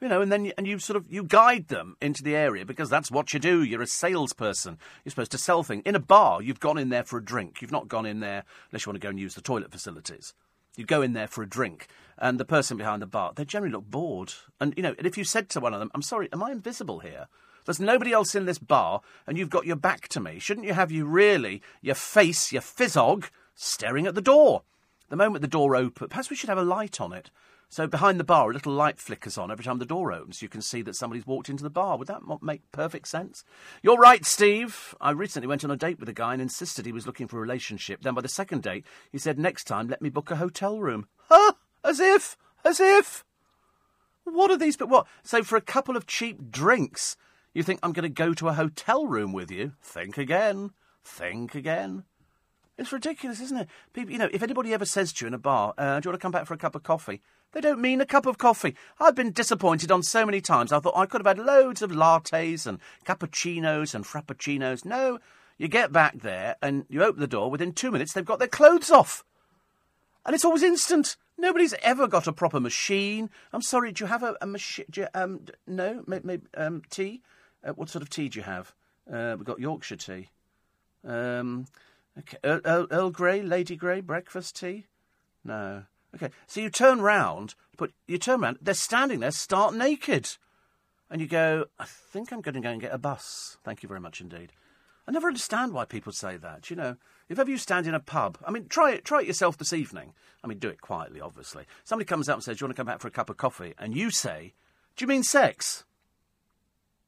You 0.00 0.06
know, 0.06 0.22
and 0.22 0.30
then 0.30 0.52
and 0.56 0.66
you 0.66 0.78
sort 0.78 0.96
of 0.96 1.06
you 1.12 1.24
guide 1.24 1.68
them 1.68 1.96
into 2.00 2.22
the 2.22 2.36
area 2.36 2.64
because 2.64 2.88
that's 2.88 3.10
what 3.10 3.34
you 3.34 3.40
do. 3.40 3.64
You're 3.64 3.82
a 3.82 3.86
salesperson. 3.86 4.78
You're 5.04 5.10
supposed 5.10 5.32
to 5.32 5.38
sell 5.38 5.64
things. 5.64 5.82
In 5.84 5.96
a 5.96 6.00
bar, 6.00 6.40
you've 6.40 6.60
gone 6.60 6.78
in 6.78 6.88
there 6.90 7.02
for 7.02 7.18
a 7.18 7.24
drink. 7.24 7.60
You've 7.60 7.72
not 7.72 7.88
gone 7.88 8.06
in 8.06 8.20
there 8.20 8.44
unless 8.70 8.86
you 8.86 8.90
want 8.90 9.00
to 9.00 9.04
go 9.04 9.10
and 9.10 9.18
use 9.18 9.34
the 9.34 9.40
toilet 9.40 9.72
facilities. 9.72 10.34
You 10.76 10.86
go 10.86 11.02
in 11.02 11.14
there 11.14 11.26
for 11.26 11.42
a 11.42 11.48
drink, 11.48 11.88
and 12.18 12.38
the 12.38 12.44
person 12.44 12.76
behind 12.76 13.02
the 13.02 13.06
bar, 13.06 13.32
they 13.34 13.44
generally 13.44 13.72
look 13.72 13.90
bored. 13.90 14.32
And 14.60 14.74
you 14.76 14.82
know, 14.82 14.94
and 14.98 15.06
if 15.06 15.16
you 15.16 15.24
said 15.24 15.48
to 15.50 15.60
one 15.60 15.72
of 15.74 15.80
them, 15.80 15.90
"I'm 15.94 16.02
sorry, 16.02 16.28
am 16.32 16.42
I 16.42 16.50
invisible 16.50 17.00
here?" 17.00 17.28
There's 17.64 17.80
nobody 17.80 18.12
else 18.12 18.34
in 18.34 18.46
this 18.46 18.58
bar, 18.58 19.02
and 19.26 19.36
you've 19.36 19.50
got 19.50 19.66
your 19.66 19.76
back 19.76 20.08
to 20.08 20.20
me. 20.20 20.38
Shouldn't 20.38 20.66
you 20.66 20.72
have 20.72 20.90
you 20.90 21.04
really 21.04 21.60
your 21.82 21.94
face, 21.94 22.50
your 22.50 22.62
fizzog, 22.62 23.28
staring 23.54 24.06
at 24.06 24.14
the 24.14 24.22
door? 24.22 24.62
The 25.10 25.16
moment 25.16 25.42
the 25.42 25.48
door 25.48 25.76
opens, 25.76 26.08
perhaps 26.08 26.30
we 26.30 26.36
should 26.36 26.48
have 26.48 26.58
a 26.58 26.62
light 26.62 27.00
on 27.00 27.12
it. 27.12 27.30
So 27.70 27.86
behind 27.86 28.18
the 28.18 28.24
bar, 28.24 28.50
a 28.50 28.54
little 28.54 28.72
light 28.72 28.98
flickers 28.98 29.36
on 29.36 29.50
every 29.50 29.64
time 29.64 29.78
the 29.78 29.84
door 29.84 30.10
opens. 30.12 30.40
You 30.40 30.48
can 30.48 30.62
see 30.62 30.80
that 30.82 30.96
somebody's 30.96 31.26
walked 31.26 31.50
into 31.50 31.62
the 31.62 31.68
bar. 31.68 31.98
Would 31.98 32.08
that 32.08 32.22
make 32.40 32.62
perfect 32.72 33.08
sense? 33.08 33.44
You're 33.82 33.98
right, 33.98 34.24
Steve. 34.24 34.94
I 35.00 35.10
recently 35.10 35.46
went 35.46 35.64
on 35.64 35.70
a 35.70 35.76
date 35.76 36.00
with 36.00 36.08
a 36.08 36.14
guy 36.14 36.32
and 36.32 36.40
insisted 36.40 36.86
he 36.86 36.92
was 36.92 37.06
looking 37.06 37.28
for 37.28 37.36
a 37.36 37.42
relationship. 37.42 38.00
Then 38.00 38.14
by 38.14 38.22
the 38.22 38.28
second 38.28 38.62
date, 38.62 38.86
he 39.12 39.18
said, 39.18 39.38
next 39.38 39.64
time, 39.64 39.88
let 39.88 40.00
me 40.00 40.08
book 40.08 40.30
a 40.30 40.36
hotel 40.36 40.80
room. 40.80 41.08
Huh? 41.30 41.52
As 41.84 42.00
if? 42.00 42.36
As 42.64 42.80
if? 42.80 43.24
What 44.24 44.50
are 44.50 44.56
these? 44.56 44.76
But 44.76 44.88
what? 44.88 45.06
So 45.22 45.42
for 45.42 45.56
a 45.56 45.60
couple 45.60 45.96
of 45.96 46.06
cheap 46.06 46.50
drinks, 46.50 47.16
you 47.54 47.62
think 47.62 47.80
I'm 47.82 47.92
going 47.92 48.02
to 48.02 48.08
go 48.08 48.34
to 48.34 48.48
a 48.48 48.52
hotel 48.52 49.06
room 49.06 49.32
with 49.32 49.50
you? 49.50 49.72
Think 49.82 50.18
again. 50.18 50.72
Think 51.04 51.54
again. 51.54 52.04
It's 52.76 52.92
ridiculous, 52.92 53.40
isn't 53.40 53.58
it? 53.58 53.68
People, 53.92 54.12
you 54.12 54.18
know, 54.18 54.28
if 54.32 54.42
anybody 54.42 54.72
ever 54.72 54.84
says 54.84 55.12
to 55.14 55.24
you 55.24 55.26
in 55.28 55.34
a 55.34 55.38
bar, 55.38 55.74
uh, 55.76 55.98
"Do 55.98 56.06
you 56.06 56.10
want 56.10 56.20
to 56.20 56.22
come 56.22 56.32
back 56.32 56.46
for 56.46 56.54
a 56.54 56.58
cup 56.58 56.76
of 56.76 56.84
coffee?" 56.84 57.20
They 57.52 57.60
don't 57.60 57.80
mean 57.80 58.00
a 58.00 58.06
cup 58.06 58.26
of 58.26 58.38
coffee. 58.38 58.76
I've 59.00 59.14
been 59.14 59.32
disappointed 59.32 59.90
on 59.90 60.02
so 60.02 60.26
many 60.26 60.40
times. 60.40 60.70
I 60.70 60.80
thought 60.80 60.96
I 60.96 61.06
could 61.06 61.24
have 61.24 61.38
had 61.38 61.44
loads 61.44 61.80
of 61.80 61.90
lattes 61.90 62.66
and 62.66 62.78
cappuccinos 63.04 63.94
and 63.94 64.04
frappuccinos. 64.04 64.84
No, 64.84 65.18
you 65.56 65.66
get 65.66 65.90
back 65.90 66.18
there 66.20 66.56
and 66.60 66.84
you 66.88 67.02
open 67.02 67.20
the 67.20 67.26
door. 67.26 67.50
Within 67.50 67.72
two 67.72 67.90
minutes, 67.90 68.12
they've 68.12 68.24
got 68.24 68.38
their 68.38 68.48
clothes 68.48 68.90
off, 68.90 69.24
and 70.24 70.34
it's 70.34 70.44
always 70.44 70.62
instant. 70.62 71.16
Nobody's 71.36 71.74
ever 71.82 72.08
got 72.08 72.26
a 72.26 72.32
proper 72.32 72.60
machine. 72.60 73.30
I'm 73.52 73.62
sorry. 73.62 73.92
Do 73.92 74.04
you 74.04 74.08
have 74.08 74.22
a, 74.22 74.36
a 74.40 74.46
machine? 74.46 74.86
Um, 75.14 75.42
no, 75.66 76.02
maybe 76.06 76.40
um, 76.56 76.82
tea. 76.90 77.22
Uh, 77.64 77.72
what 77.72 77.88
sort 77.88 78.02
of 78.02 78.10
tea 78.10 78.28
do 78.28 78.38
you 78.38 78.44
have? 78.44 78.74
Uh, 79.10 79.34
we've 79.36 79.46
got 79.46 79.60
Yorkshire 79.60 79.96
tea. 79.96 80.28
Um, 81.06 81.66
okay. 82.18 82.38
Earl, 82.44 82.86
Earl 82.90 83.10
Grey, 83.10 83.42
Lady 83.42 83.76
Grey, 83.76 84.00
breakfast 84.00 84.58
tea? 84.58 84.86
No. 85.44 85.84
Okay. 86.14 86.30
So 86.46 86.60
you 86.60 86.70
turn 86.70 87.00
round, 87.00 87.54
but 87.76 87.90
you 88.06 88.18
turn 88.18 88.40
round, 88.40 88.58
they're 88.60 88.74
standing 88.74 89.20
there 89.20 89.30
stark 89.30 89.74
naked. 89.74 90.36
And 91.10 91.20
you 91.20 91.26
go, 91.26 91.66
I 91.78 91.86
think 91.86 92.32
I'm 92.32 92.42
going 92.42 92.54
to 92.54 92.60
go 92.60 92.68
and 92.68 92.80
get 92.80 92.92
a 92.92 92.98
bus. 92.98 93.56
Thank 93.64 93.82
you 93.82 93.88
very 93.88 94.00
much 94.00 94.20
indeed. 94.20 94.52
I 95.08 95.10
never 95.10 95.26
understand 95.26 95.72
why 95.72 95.86
people 95.86 96.12
say 96.12 96.36
that. 96.36 96.68
You 96.68 96.76
know, 96.76 96.96
if 97.28 97.38
ever 97.38 97.50
you 97.50 97.56
stand 97.56 97.86
in 97.86 97.94
a 97.94 98.00
pub, 98.00 98.38
I 98.46 98.50
mean, 98.50 98.68
try 98.68 98.92
it, 98.92 99.04
try 99.04 99.22
it 99.22 99.26
yourself 99.26 99.56
this 99.56 99.72
evening. 99.72 100.12
I 100.44 100.46
mean, 100.46 100.58
do 100.58 100.68
it 100.68 100.82
quietly, 100.82 101.20
obviously. 101.20 101.64
Somebody 101.82 102.06
comes 102.06 102.28
up 102.28 102.36
and 102.36 102.44
says, 102.44 102.58
"Do 102.58 102.62
you 102.62 102.66
want 102.66 102.76
to 102.76 102.80
come 102.80 102.86
back 102.86 103.00
for 103.00 103.08
a 103.08 103.10
cup 103.10 103.30
of 103.30 103.38
coffee?" 103.38 103.74
And 103.78 103.96
you 103.96 104.10
say, 104.10 104.52
"Do 104.96 105.04
you 105.04 105.08
mean 105.08 105.22
sex?" 105.22 105.84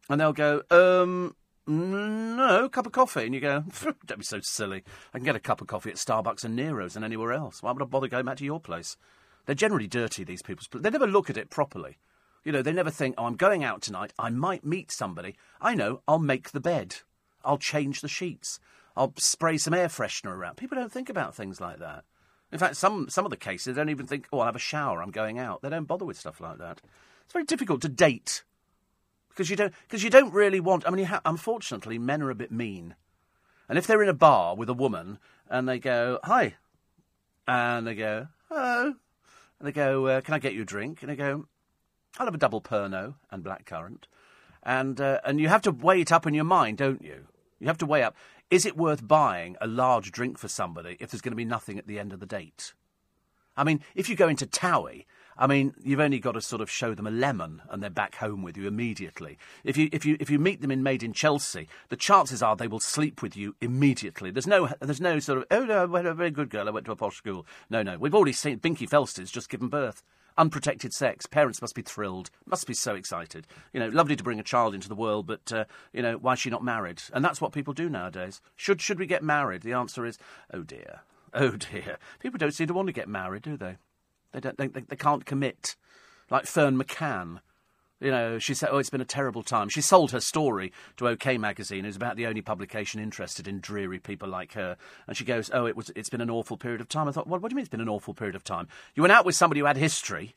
And 0.09 0.21
they'll 0.21 0.33
go, 0.33 0.63
um, 0.73 1.37
no, 1.69 2.69
cup 2.69 2.87
of 2.87 2.93
coffee. 2.93 3.27
And 3.27 3.35
you 3.35 3.41
go, 3.41 3.65
don't 4.07 4.19
be 4.19 4.25
so 4.25 4.41
silly. 4.41 4.83
I 5.15 5.19
can 5.19 5.25
get 5.25 5.37
a 5.37 5.41
cup 5.41 5.61
of 5.61 5.69
coffee 5.69 5.91
at 5.91 5.97
Starbucks 5.97 6.45
and 6.45 6.57
Nero's 6.57 6.97
and 6.97 7.05
anywhere 7.05 7.33
else. 7.33 7.63
Why 7.63 7.71
would 7.71 7.81
I 7.81 7.87
bother 7.87 8.09
going 8.09 8.25
back 8.25 8.39
to 8.39 8.45
your 8.45 8.59
place? 8.59 8.97
They're 9.47 9.55
generally 9.55 9.87
dirty, 9.87 10.25
these 10.25 10.43
people. 10.43 10.65
They 10.81 10.91
never 10.91 11.07
look 11.07 11.31
at 11.31 11.37
it 11.37 11.49
properly. 11.49 11.99
You 12.43 12.51
know, 12.51 12.63
they 12.63 12.73
never 12.73 12.91
think, 12.91 13.15
oh, 13.19 13.27
I'm 13.27 13.37
going 13.37 13.63
out 13.63 13.83
tonight. 13.83 14.13
I 14.19 14.31
might 14.31 14.65
meet 14.65 14.91
somebody. 14.91 15.37
I 15.61 15.75
know, 15.75 16.03
I'll 16.09 16.19
make 16.19 16.51
the 16.51 16.61
bed. 16.61 16.97
I'll 17.44 17.59
change 17.59 18.00
the 18.00 18.09
sheets. 18.09 18.61
I'll 18.96 19.14
spray 19.16 19.57
some 19.57 19.74
air 19.74 19.88
freshener 19.88 20.35
around. 20.35 20.57
People 20.57 20.76
don't 20.76 20.92
think 20.92 21.09
about 21.09 21.35
things 21.35 21.61
like 21.61 21.79
that. 21.79 22.05
In 22.53 22.59
fact, 22.59 22.76
some, 22.76 23.09
some 23.09 23.24
of 23.24 23.31
the 23.31 23.37
cases 23.37 23.76
don't 23.76 23.88
even 23.88 24.07
think, 24.07 24.26
oh, 24.33 24.40
I'll 24.40 24.46
have 24.46 24.57
a 24.57 24.61
shower. 24.61 25.03
I'm 25.03 25.12
going 25.12 25.38
out. 25.38 25.62
They 25.62 25.70
don't 25.70 25.87
bother 25.87 26.05
with 26.05 26.18
stuff 26.18 26.40
like 26.40 26.59
that. 26.59 26.81
It's 27.24 27.33
very 27.33 27.44
difficult 27.44 27.81
to 27.83 27.88
date 27.88 28.42
because 29.29 29.48
you 29.48 29.57
don't 29.57 29.72
because 29.88 30.05
you 30.05 30.11
don't 30.11 30.35
really 30.35 30.61
want. 30.61 30.87
I 30.87 30.90
mean, 30.90 31.07
ha- 31.07 31.22
unfortunately, 31.24 31.98
men 31.98 32.22
are 32.22 32.31
a 32.31 32.35
bit 32.35 32.53
mean, 32.53 32.94
and 33.68 33.79
if 33.79 33.87
they're 33.87 34.03
in 34.03 34.09
a 34.09 34.14
bar 34.14 34.55
with 34.55 34.68
a 34.68 34.74
woman 34.74 35.18
and 35.48 35.68
they 35.68 35.79
go 35.79 36.18
hi, 36.24 36.57
and 37.46 37.87
they 37.87 37.94
go 37.94 38.29
hello, 38.48 38.94
and 39.59 39.68
they 39.68 39.72
go 39.72 40.07
uh, 40.07 40.20
can 40.20 40.35
I 40.35 40.38
get 40.40 40.55
you 40.55 40.62
a 40.62 40.66
drink, 40.66 41.03
and 41.03 41.11
they 41.11 41.16
go 41.16 41.46
I'll 42.18 42.26
have 42.26 42.35
a 42.35 42.38
double 42.38 42.61
Pernod 42.61 43.14
and 43.31 43.44
blackcurrant, 43.44 44.05
and 44.62 45.00
uh, 45.00 45.20
and 45.24 45.40
you 45.40 45.48
have 45.48 45.62
to 45.62 45.70
weigh 45.70 46.03
it 46.03 46.12
up 46.12 46.26
in 46.26 46.35
your 46.35 46.44
mind, 46.44 46.79
don't 46.79 47.03
you? 47.03 47.29
You 47.61 47.68
have 47.68 47.79
to 47.79 47.87
weigh 47.87 48.03
up: 48.03 48.16
is 48.51 48.66
it 48.66 48.77
worth 48.77 49.07
buying 49.07 49.57
a 49.61 49.66
large 49.66 50.11
drink 50.11 50.38
for 50.38 50.49
somebody 50.49 50.96
if 50.99 51.11
there's 51.11 51.20
going 51.20 51.33
to 51.33 51.37
be 51.37 51.44
nothing 51.44 51.79
at 51.79 51.87
the 51.87 51.99
end 51.99 52.12
of 52.12 52.20
the 52.20 52.27
date? 52.27 52.75
I 53.57 53.64
mean, 53.64 53.81
if 53.94 54.09
you 54.09 54.16
go 54.16 54.29
into 54.29 54.46
Towie 54.46 55.05
I 55.40 55.46
mean, 55.46 55.73
you've 55.83 56.01
only 56.01 56.18
got 56.18 56.33
to 56.33 56.42
sort 56.42 56.61
of 56.61 56.70
show 56.70 56.94
them 56.94 57.07
a 57.07 57.11
lemon 57.11 57.62
and 57.70 57.83
they're 57.83 57.88
back 57.88 58.16
home 58.16 58.42
with 58.42 58.59
you 58.59 58.68
immediately. 58.68 59.38
If 59.64 59.79
you, 59.79 59.88
if 59.90 60.05
you, 60.05 60.18
if 60.20 60.29
you 60.29 60.38
meet 60.38 60.61
them 60.61 60.70
in 60.70 60.83
Made 60.83 61.03
in 61.03 61.14
Chelsea, 61.14 61.66
the 61.88 61.96
chances 61.96 62.42
are 62.42 62.55
they 62.55 62.68
will 62.68 62.79
sleep 62.79 63.23
with 63.23 63.38
you 63.38 63.57
immediately. 63.62 64.31
There's 64.31 64.46
no, 64.46 64.68
there's 64.81 65.01
no 65.01 65.18
sort 65.18 65.38
of, 65.38 65.46
oh 65.51 65.64
no, 65.64 65.83
I 65.83 65.85
went 65.87 66.07
a 66.07 66.12
very 66.12 66.31
good 66.31 66.51
girl, 66.51 66.68
I 66.68 66.73
went 66.73 66.85
to 66.87 66.92
a 66.92 66.96
posh 66.96 67.16
school. 67.16 67.46
No, 67.70 67.83
no. 67.83 67.96
We've 67.96 68.14
already 68.14 68.35
seen 68.35 68.59
Binky 68.59 68.87
Felstead's 68.87 69.31
just 69.31 69.49
given 69.49 69.68
birth. 69.68 70.03
Unprotected 70.38 70.93
sex. 70.93 71.27
Parents 71.27 71.61
must 71.61 71.75
be 71.75 71.83
thrilled, 71.83 72.31
must 72.47 72.66
be 72.66 72.75
so 72.75 72.95
excited. 72.95 73.47
You 73.73 73.81
know, 73.81 73.88
lovely 73.88 74.16
to 74.16 74.25
bring 74.25 74.40
a 74.40 74.45
child 74.45 74.75
into 74.75 74.88
the 74.88 74.95
world, 74.95 75.27
but, 75.27 75.53
uh, 75.53 75.64
you 75.93 76.03
know, 76.03 76.16
why 76.16 76.35
is 76.35 76.38
she 76.38 76.51
not 76.51 76.64
married? 76.64 77.03
And 77.12 77.25
that's 77.25 77.40
what 77.40 77.53
people 77.53 77.75
do 77.75 77.88
nowadays. 77.88 78.40
Should, 78.57 78.81
should 78.81 78.99
we 78.99 79.07
get 79.07 79.23
married? 79.23 79.62
The 79.62 79.73
answer 79.73 80.05
is, 80.05 80.19
oh 80.53 80.62
dear. 80.62 81.01
Oh 81.33 81.53
dear. 81.53 81.99
People 82.19 82.38
don't 82.38 82.51
seem 82.51 82.66
to 82.66 82.75
want 82.75 82.88
to 82.88 82.93
get 82.93 83.09
married, 83.09 83.43
do 83.43 83.57
they? 83.57 83.77
They 84.33 84.40
don't. 84.40 84.59
They, 84.59 84.66
they 84.66 84.97
can't 84.97 85.25
commit. 85.25 85.77
Like 86.29 86.47
Ferne 86.47 86.77
McCann. 86.77 87.38
You 88.01 88.11
know, 88.11 88.39
she 88.39 88.55
said, 88.55 88.71
"Oh, 88.73 88.79
it's 88.79 88.91
been 88.91 89.03
a 89.03 89.07
terrible 89.07 89.43
time." 89.43 89.69
She 89.69 89.83
sold 89.83 90.11
her 90.13 90.21
story 90.21 90.73
to 90.97 91.09
OK 91.09 91.37
Magazine, 91.37 91.85
who's 91.85 91.97
about 91.97 92.17
the 92.17 92.27
only 92.27 92.41
publication 92.41 93.01
interested 93.01 93.47
in 93.47 93.61
dreary 93.61 93.99
people 93.99 94.29
like 94.29 94.55
her. 94.55 94.79
And 95.07 95.17
she 95.17 95.25
goes, 95.25 95.51
"Oh, 95.53 95.67
it 95.67 95.77
was. 95.77 95.91
It's 95.95 96.09
been 96.09 96.23
an 96.23 96.31
awful 96.31 96.57
period 96.57 96.81
of 96.81 96.89
time." 96.89 97.09
I 97.09 97.13
thought, 97.13 97.27
"Well, 97.27 97.41
what 97.41 97.51
do 97.51 97.53
you 97.53 97.57
mean 97.57 97.65
it's 97.65 97.71
been 97.71 97.81
an 97.81 97.91
awful 97.91 98.15
period 98.15 98.35
of 98.37 98.45
time? 98.45 98.69
You 98.95 99.03
went 99.03 99.13
out 99.13 99.27
with 99.27 99.35
somebody 99.35 99.61
who 99.61 99.67
had 99.67 99.77
history, 99.77 100.35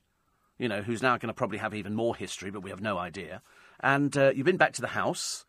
you 0.58 0.67
know, 0.67 0.82
who's 0.82 1.02
now 1.02 1.17
going 1.17 1.30
to 1.30 1.34
probably 1.34 1.60
have 1.60 1.73
even 1.73 1.95
more 1.95 2.15
history, 2.15 2.52
but 2.52 2.63
we 2.63 2.69
have 2.69 2.82
no 2.82 2.97
idea. 2.97 3.41
And 3.80 4.15
uh, 4.17 4.32
you've 4.36 4.45
been 4.45 4.58
back 4.58 4.73
to 4.73 4.82
the 4.82 4.88
house, 4.88 5.45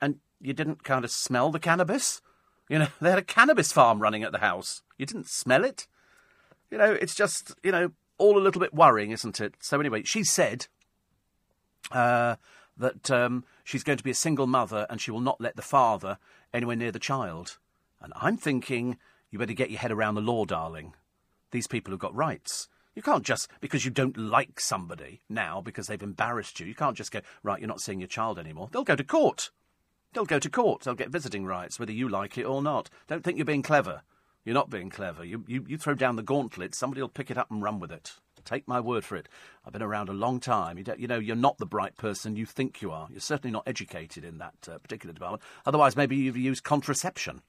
and 0.00 0.20
you 0.40 0.52
didn't 0.52 0.84
kind 0.84 1.04
of 1.04 1.10
smell 1.10 1.50
the 1.50 1.58
cannabis. 1.58 2.22
You 2.68 2.78
know, 2.78 2.88
they 3.00 3.10
had 3.10 3.18
a 3.18 3.24
cannabis 3.24 3.72
farm 3.72 4.00
running 4.00 4.22
at 4.22 4.30
the 4.30 4.38
house. 4.38 4.82
You 4.98 5.06
didn't 5.06 5.28
smell 5.28 5.64
it. 5.64 5.88
You 6.70 6.78
know, 6.78 6.92
it's 6.92 7.14
just, 7.14 7.54
you 7.64 7.72
know, 7.72 7.90
all 8.18 8.38
a 8.38 8.42
little 8.42 8.60
bit 8.60 8.74
worrying, 8.74 9.10
isn't 9.10 9.40
it? 9.40 9.54
So, 9.60 9.78
anyway, 9.80 10.02
she 10.04 10.24
said 10.24 10.66
uh, 11.92 12.36
that 12.76 13.10
um, 13.10 13.44
she's 13.64 13.84
going 13.84 13.98
to 13.98 14.04
be 14.04 14.10
a 14.10 14.14
single 14.14 14.46
mother 14.46 14.86
and 14.90 15.00
she 15.00 15.10
will 15.10 15.20
not 15.20 15.40
let 15.40 15.56
the 15.56 15.62
father 15.62 16.18
anywhere 16.52 16.76
near 16.76 16.92
the 16.92 16.98
child. 16.98 17.58
And 18.00 18.12
I'm 18.16 18.36
thinking, 18.36 18.98
you 19.30 19.38
better 19.38 19.52
get 19.52 19.70
your 19.70 19.80
head 19.80 19.92
around 19.92 20.14
the 20.14 20.20
law, 20.20 20.44
darling. 20.44 20.94
These 21.50 21.66
people 21.66 21.92
have 21.92 22.00
got 22.00 22.14
rights. 22.14 22.68
You 22.94 23.02
can't 23.02 23.24
just, 23.24 23.48
because 23.60 23.84
you 23.84 23.90
don't 23.90 24.16
like 24.16 24.58
somebody 24.58 25.20
now, 25.28 25.60
because 25.60 25.86
they've 25.86 26.02
embarrassed 26.02 26.60
you, 26.60 26.66
you 26.66 26.74
can't 26.74 26.96
just 26.96 27.12
go, 27.12 27.20
right, 27.42 27.60
you're 27.60 27.68
not 27.68 27.80
seeing 27.80 28.00
your 28.00 28.08
child 28.08 28.38
anymore. 28.38 28.68
They'll 28.72 28.84
go 28.84 28.96
to 28.96 29.04
court. 29.04 29.50
They'll 30.12 30.24
go 30.24 30.38
to 30.38 30.48
court. 30.48 30.82
They'll 30.82 30.94
get 30.94 31.10
visiting 31.10 31.44
rights, 31.44 31.78
whether 31.78 31.92
you 31.92 32.08
like 32.08 32.38
it 32.38 32.44
or 32.44 32.62
not. 32.62 32.88
Don't 33.06 33.22
think 33.22 33.36
you're 33.36 33.44
being 33.44 33.62
clever. 33.62 34.02
You're 34.44 34.54
not 34.54 34.70
being 34.70 34.88
clever. 34.88 35.24
You, 35.24 35.44
you, 35.46 35.66
you 35.68 35.76
throw 35.76 35.94
down 35.94 36.16
the 36.16 36.22
gauntlet, 36.22 36.74
somebody 36.74 37.02
will 37.02 37.08
pick 37.08 37.30
it 37.30 37.36
up 37.36 37.50
and 37.50 37.62
run 37.62 37.80
with 37.80 37.92
it. 37.92 38.14
Take 38.46 38.66
my 38.66 38.80
word 38.80 39.04
for 39.04 39.16
it. 39.16 39.28
I've 39.64 39.72
been 39.72 39.82
around 39.82 40.08
a 40.08 40.14
long 40.14 40.40
time. 40.40 40.78
You, 40.78 40.84
you 40.96 41.06
know, 41.06 41.18
you're 41.18 41.36
not 41.36 41.58
the 41.58 41.66
bright 41.66 41.96
person 41.96 42.36
you 42.36 42.46
think 42.46 42.80
you 42.80 42.90
are. 42.92 43.08
You're 43.10 43.20
certainly 43.20 43.52
not 43.52 43.64
educated 43.66 44.24
in 44.24 44.38
that 44.38 44.54
uh, 44.70 44.78
particular 44.78 45.12
department. 45.12 45.42
Otherwise, 45.66 45.96
maybe 45.96 46.16
you've 46.16 46.36
used 46.36 46.64
contraception. 46.64 47.42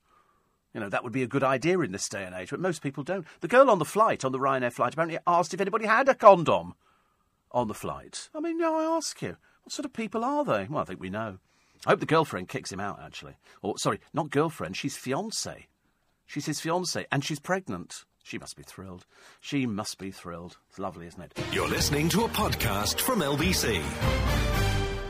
You 0.73 0.81
know, 0.81 0.89
that 0.89 1.03
would 1.03 1.13
be 1.13 1.23
a 1.23 1.27
good 1.27 1.43
idea 1.43 1.79
in 1.79 1.91
this 1.91 2.10
day 2.10 2.25
and 2.25 2.36
age, 2.36 2.49
but 2.49 2.60
most 2.60 2.81
people 2.81 3.03
don't. 3.03 3.25
The 3.39 3.47
girl 3.47 3.69
on 3.69 3.79
the 3.79 3.86
flight, 3.86 4.25
on 4.25 4.31
the 4.31 4.39
Ryanair 4.39 4.73
flight, 4.73 4.93
apparently 4.93 5.19
asked 5.25 5.53
if 5.53 5.62
anybody 5.62 5.86
had 5.86 6.10
a 6.10 6.15
condom 6.15 6.75
on 7.51 7.67
the 7.67 7.73
flight. 7.73 8.29
I 8.36 8.39
mean, 8.39 8.57
now 8.57 8.75
I 8.75 8.83
ask 8.83 9.21
you, 9.21 9.38
what 9.63 9.71
sort 9.71 9.86
of 9.86 9.93
people 9.93 10.25
are 10.25 10.43
they? 10.43 10.67
Well, 10.69 10.81
I 10.81 10.86
think 10.86 10.99
we 10.99 11.10
know. 11.10 11.38
I 11.86 11.91
hope 11.91 11.99
the 11.99 12.05
girlfriend 12.05 12.49
kicks 12.49 12.71
him 12.71 12.79
out, 12.79 12.99
actually. 13.01 13.38
Or, 13.62 13.77
sorry, 13.77 13.99
not 14.13 14.29
girlfriend, 14.29 14.75
she's 14.75 14.97
fiance. 14.97 15.67
She's 16.25 16.45
his 16.45 16.60
fiancée, 16.60 17.05
and 17.12 17.23
she's 17.23 17.39
pregnant. 17.39 18.03
She 18.27 18.37
must 18.37 18.57
be 18.57 18.63
thrilled. 18.63 19.05
She 19.39 19.65
must 19.65 19.97
be 19.97 20.11
thrilled. 20.11 20.57
It's 20.67 20.77
lovely, 20.77 21.07
isn't 21.07 21.21
it? 21.21 21.33
You're 21.53 21.69
listening 21.69 22.09
to 22.09 22.25
a 22.25 22.27
podcast 22.27 22.99
from 22.99 23.21
LBC. 23.21 23.81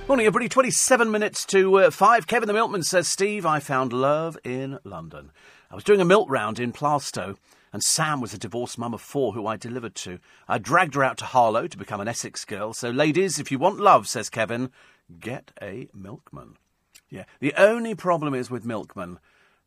Morning, 0.07 0.27
everybody. 0.27 0.47
27 0.47 1.09
minutes 1.09 1.43
to 1.47 1.79
uh, 1.79 1.89
5. 1.89 2.27
Kevin 2.27 2.45
the 2.45 2.53
Milkman 2.53 2.83
says, 2.83 3.07
Steve, 3.07 3.43
I 3.43 3.59
found 3.59 3.91
love 3.91 4.37
in 4.43 4.77
London. 4.83 5.31
I 5.71 5.73
was 5.73 5.83
doing 5.83 5.99
a 5.99 6.05
milk 6.05 6.29
round 6.29 6.59
in 6.59 6.71
Plaistow, 6.71 7.37
and 7.73 7.83
Sam 7.83 8.21
was 8.21 8.35
a 8.35 8.37
divorced 8.37 8.77
mum 8.77 8.93
of 8.93 9.01
four 9.01 9.33
who 9.33 9.47
I 9.47 9.57
delivered 9.57 9.95
to. 9.95 10.19
I 10.47 10.59
dragged 10.59 10.93
her 10.93 11.03
out 11.03 11.17
to 11.17 11.25
Harlow 11.25 11.65
to 11.65 11.77
become 11.77 11.99
an 11.99 12.07
Essex 12.07 12.45
girl. 12.45 12.71
So, 12.71 12.91
ladies, 12.91 13.39
if 13.39 13.51
you 13.51 13.57
want 13.57 13.79
love, 13.79 14.07
says 14.07 14.29
Kevin, 14.29 14.69
get 15.19 15.51
a 15.59 15.89
milkman. 15.91 16.57
Yeah. 17.09 17.23
The 17.39 17.55
only 17.55 17.95
problem 17.95 18.35
is 18.35 18.51
with 18.51 18.63
milkmen 18.63 19.17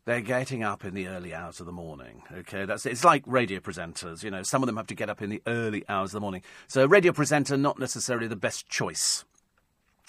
they're 0.04 0.20
getting 0.20 0.62
up 0.62 0.84
in 0.84 0.94
the 0.94 1.08
early 1.08 1.34
hours 1.34 1.60
of 1.60 1.66
the 1.66 1.72
morning. 1.72 2.22
Okay, 2.32 2.64
that's 2.64 2.86
it's 2.86 3.04
like 3.04 3.22
radio 3.26 3.60
presenters. 3.60 4.22
You 4.22 4.30
know, 4.30 4.42
some 4.42 4.62
of 4.62 4.66
them 4.66 4.76
have 4.76 4.86
to 4.88 4.94
get 4.94 5.10
up 5.10 5.22
in 5.22 5.30
the 5.30 5.42
early 5.46 5.84
hours 5.88 6.10
of 6.10 6.14
the 6.14 6.20
morning. 6.20 6.42
So, 6.68 6.84
a 6.84 6.88
radio 6.88 7.12
presenter 7.12 7.56
not 7.56 7.78
necessarily 7.78 8.26
the 8.26 8.36
best 8.36 8.68
choice. 8.68 9.24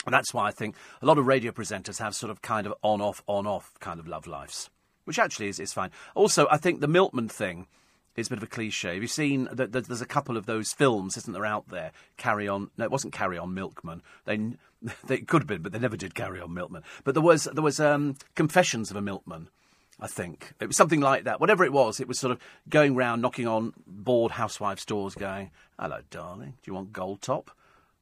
And 0.06 0.13
that's 0.13 0.34
why 0.34 0.47
I 0.47 0.51
think 0.51 0.75
a 1.01 1.06
lot 1.06 1.19
of 1.19 1.27
radio 1.27 1.51
presenters 1.51 1.99
have 1.99 2.15
sort 2.15 2.32
of 2.32 2.41
kind 2.41 2.65
of 2.65 2.73
on 2.82 3.01
off, 3.01 3.21
on 3.27 3.45
off 3.45 3.80
kind 3.80 3.99
of 3.99 4.08
love 4.08 4.25
lives, 4.25 4.69
which 5.04 5.19
actually 5.19 5.47
is, 5.47 5.60
is 5.60 5.73
fine. 5.73 5.91
Also, 6.15 6.47
I 6.49 6.58
think 6.58 6.82
the 6.82 6.88
milkman 6.88 7.30
thing 7.30 7.67
is 8.15 8.27
a 8.27 8.32
bit 8.32 8.39
of 8.39 8.43
a 8.43 8.47
cliche. 8.47 8.95
Have 8.95 9.04
you 9.04 9.08
seen 9.08 9.47
that 9.51 9.71
there's 9.71 10.01
a 10.01 10.08
couple 10.08 10.38
of 10.38 10.47
those 10.47 10.73
films, 10.73 11.17
isn't 11.17 11.34
there, 11.34 11.45
out 11.45 11.69
there? 11.69 11.91
Carry 12.17 12.47
on. 12.47 12.71
No, 12.77 12.86
it 12.86 12.91
wasn't 12.91 13.13
Carry 13.13 13.38
On 13.38 13.54
Milkman. 13.54 14.01
They, 14.25 14.54
they 15.06 15.19
could 15.19 15.43
have 15.43 15.47
been, 15.47 15.62
but 15.62 15.71
they 15.71 15.80
never 15.80 15.97
did 15.97 16.15
Carry 16.15 16.41
On 16.41 16.54
Milkman. 16.54 16.84
But 17.04 17.13
there 17.13 17.21
was 17.21 17.43
there 17.43 17.63
was 17.63 17.80
um, 17.80 18.15
Confessions 18.36 18.89
of 18.89 18.97
a 18.97 19.01
Milkman 19.01 19.49
I 20.02 20.08
think. 20.08 20.54
It 20.60 20.68
was 20.68 20.76
something 20.76 21.00
like 21.00 21.26
that. 21.26 21.40
Whatever 21.40 21.64
it 21.64 21.72
was, 21.72 22.00
it 22.00 22.08
was 22.08 22.20
sort 22.20 22.32
of 22.32 22.40
going 22.68 22.96
round, 22.96 23.22
knocking 23.22 23.48
on 23.48 23.74
bored 23.86 24.32
housewives' 24.32 24.84
doors, 24.84 25.14
going, 25.14 25.52
Hello, 25.80 26.00
darling, 26.10 26.56
do 26.62 26.72
you 26.72 26.74
want 26.74 26.92
gold 26.92 27.22
top? 27.22 27.52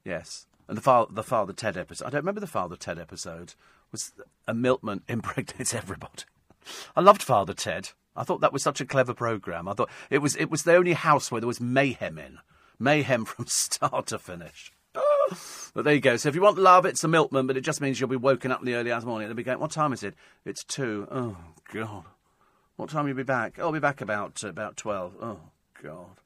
Yes. 0.06 0.48
And 0.70 0.78
the, 0.78 0.82
fa- 0.82 1.08
the 1.10 1.24
Father 1.24 1.52
Ted 1.52 1.76
episode, 1.76 2.06
I 2.06 2.10
don't 2.10 2.22
remember 2.22 2.40
the 2.40 2.48
Father 2.48 2.78
Ted 2.78 2.98
episode, 2.98 3.56
was 3.92 4.14
a 4.48 4.54
milkman 4.54 5.02
impregnates 5.10 5.74
everybody. 5.74 6.24
I 6.96 7.02
loved 7.02 7.22
Father 7.22 7.54
Ted. 7.54 7.90
I 8.16 8.24
thought 8.24 8.42
that 8.42 8.54
was 8.54 8.64
such 8.64 8.80
a 8.80 8.86
clever 8.86 9.14
programme. 9.14 9.68
I 9.68 9.74
thought 9.74 9.90
it 10.10 10.20
was, 10.20 10.36
it 10.38 10.50
was 10.50 10.64
the 10.64 10.76
only 10.76 10.94
house 10.94 11.32
where 11.32 11.42
there 11.42 11.48
was 11.48 11.60
mayhem 11.60 12.18
in. 12.18 12.40
Mayhem 12.80 13.26
from 13.26 13.48
start 13.48 14.08
to 14.08 14.20
finish. 14.20 14.72
But 15.74 15.86
there 15.86 15.94
you 15.94 16.02
go. 16.02 16.18
So 16.18 16.30
if 16.30 16.36
you 16.36 16.42
want 16.42 16.58
love, 16.58 16.86
it's 16.86 17.04
a 17.04 17.08
milkman, 17.08 17.48
but 17.48 17.58
it 17.58 17.62
just 17.62 17.82
means 17.82 18.00
you'll 18.00 18.10
be 18.10 18.16
woken 18.16 18.52
up 18.52 18.60
in 18.60 18.66
the 18.66 18.76
early 18.76 18.92
hours 18.92 19.04
of 19.04 19.06
the 19.06 19.10
morning. 19.10 19.28
They'll 19.28 19.36
be 19.36 19.44
going, 19.44 19.60
what 19.60 19.72
time 19.72 19.94
is 19.94 20.04
it? 20.04 20.16
It's 20.46 20.64
two. 20.64 21.08
Oh, 21.12 21.38
God. 21.72 22.06
What 22.76 22.90
time 22.90 23.04
will 23.04 23.10
you 23.10 23.16
be 23.16 23.24
back? 23.24 23.56
Oh, 23.60 23.68
I'll 23.68 23.72
be 23.72 23.80
back 23.80 24.02
about, 24.02 24.44
uh, 24.44 24.50
about 24.50 24.78
12. 24.78 25.14
Oh, 25.22 25.40
God. 25.84 26.18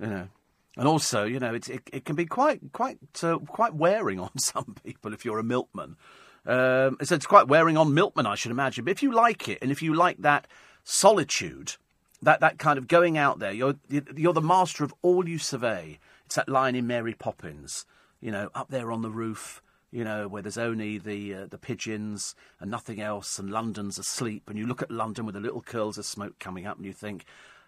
You 0.00 0.06
know. 0.06 0.28
And 0.76 0.86
also, 0.86 1.24
you 1.24 1.40
know, 1.40 1.54
it, 1.54 1.68
it 1.68 2.04
can 2.04 2.16
be 2.16 2.26
quite, 2.26 2.60
quite, 2.72 2.98
uh, 3.22 3.38
quite 3.38 3.74
wearing 3.74 4.20
on 4.20 4.38
some 4.38 4.76
people 4.84 5.12
if 5.12 5.24
you're 5.24 5.38
a 5.38 5.44
milkman. 5.44 5.96
Um, 6.44 6.98
so 7.02 7.16
it's 7.16 7.26
quite 7.26 7.48
wearing 7.48 7.76
on 7.76 7.92
milkmen, 7.92 8.26
I 8.26 8.36
should 8.36 8.52
imagine. 8.52 8.84
But 8.84 8.92
if 8.92 9.02
you 9.02 9.10
like 9.12 9.48
it, 9.48 9.58
and 9.62 9.72
if 9.72 9.82
you 9.82 9.94
like 9.94 10.18
that 10.18 10.46
solitude, 10.84 11.72
that, 12.22 12.40
that 12.40 12.58
kind 12.58 12.78
of 12.78 12.86
going 12.86 13.18
out 13.18 13.40
there, 13.40 13.52
you're, 13.52 13.74
you're 13.88 14.32
the 14.32 14.40
master 14.40 14.84
of 14.84 14.94
all 15.02 15.28
you 15.28 15.38
survey. 15.38 15.98
It's 16.26 16.36
that 16.36 16.48
line 16.48 16.76
in 16.76 16.86
Mary 16.86 17.14
Poppins 17.14 17.84
you 18.20 18.30
know, 18.30 18.50
up 18.54 18.68
there 18.68 18.90
on 18.90 19.02
the 19.02 19.10
roof, 19.10 19.62
you 19.90 20.04
know, 20.04 20.28
where 20.28 20.42
there's 20.42 20.58
only 20.58 20.98
the 20.98 21.34
uh, 21.34 21.46
the 21.46 21.58
pigeons 21.58 22.34
and 22.60 22.70
nothing 22.70 23.00
else, 23.00 23.38
and 23.38 23.50
London's 23.50 23.98
asleep, 23.98 24.44
and 24.48 24.58
you 24.58 24.66
look 24.66 24.82
at 24.82 24.90
London 24.90 25.26
with 25.26 25.34
the 25.34 25.40
little 25.40 25.62
curls 25.62 25.98
of 25.98 26.04
smoke 26.04 26.38
coming 26.38 26.66
up, 26.66 26.76
and 26.76 26.86
you 26.86 26.92
think, 26.92 27.24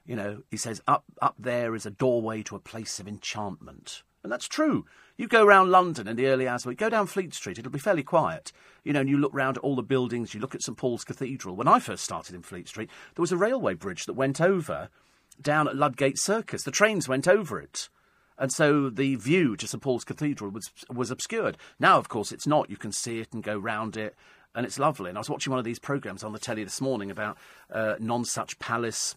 you 0.07 0.17
know, 0.17 0.43
he 0.51 0.57
says, 0.57 0.83
up 0.87 1.05
up 1.23 1.37
there 1.39 1.75
is 1.75 1.87
a 1.87 1.91
doorway 1.91 2.43
to 2.43 2.57
a 2.57 2.61
place 2.61 2.99
of 2.99 3.09
enchantment, 3.09 4.03
and 4.23 4.33
that's 4.33 4.49
true. 4.49 4.85
You 5.17 5.27
go 5.27 5.45
around 5.45 5.71
London 5.71 6.07
in 6.07 6.17
the 6.17 6.27
early 6.27 6.47
hours 6.47 6.65
go 6.65 6.89
down 6.89 7.07
Fleet 7.07 7.35
Street, 7.35 7.59
it'll 7.59 7.73
be 7.73 7.79
fairly 7.79 8.05
quiet, 8.05 8.53
you 8.85 8.93
know, 8.93 9.01
and 9.01 9.09
you 9.09 9.19
look 9.19 9.35
round 9.35 9.57
at 9.57 9.65
all 9.65 9.75
the 9.75 9.83
buildings, 9.83 10.33
you 10.33 10.41
look 10.41 10.55
at 10.55 10.63
St 10.63 10.79
Paul's 10.79 11.05
Cathedral. 11.05 11.57
When 11.57 11.67
I 11.67 11.81
first 11.81 12.05
started 12.05 12.35
in 12.35 12.43
Fleet 12.43 12.69
Street, 12.69 12.89
there 13.15 13.23
was 13.23 13.33
a 13.33 13.37
railway 13.37 13.75
bridge 13.75 14.07
that 14.07 14.13
went 14.13 14.41
over 14.41 14.91
down 15.41 15.67
at 15.67 15.77
Ludgate 15.77 16.19
Circus. 16.19 16.63
The 16.63 16.71
trains 16.71 17.09
went 17.09 17.27
over 17.27 17.61
it 17.61 17.89
and 18.39 18.53
so 18.53 18.89
the 18.89 19.17
view 19.17 19.57
to 19.57 19.67
St 19.67 19.83
Paul's 19.83 20.05
Cathedral 20.05 20.51
was 20.51 20.71
was 20.91 21.11
obscured. 21.11 21.57
Now, 21.79 21.99
of 21.99 22.09
course, 22.09 22.33
it's 22.33 22.47
not. 22.47 22.71
You 22.71 22.77
can 22.77 22.93
see 22.93 23.21
it 23.21 23.33
and 23.33 23.43
go 23.43 23.59
round 23.59 23.97
it, 23.97 24.15
and 24.55 24.65
it's 24.65 24.79
lovely. 24.79 25.09
And 25.09 25.19
I 25.19 25.21
was 25.21 25.31
watching 25.31 25.51
one 25.51 25.59
of 25.59 25.65
these 25.65 25.79
programs 25.79 26.23
on 26.23 26.33
the 26.33 26.39
telly 26.39 26.65
this 26.65 26.81
morning 26.81 27.11
about 27.11 27.37
uh, 27.73 27.95
Nonsuch 28.01 28.59
Palace 28.59 29.17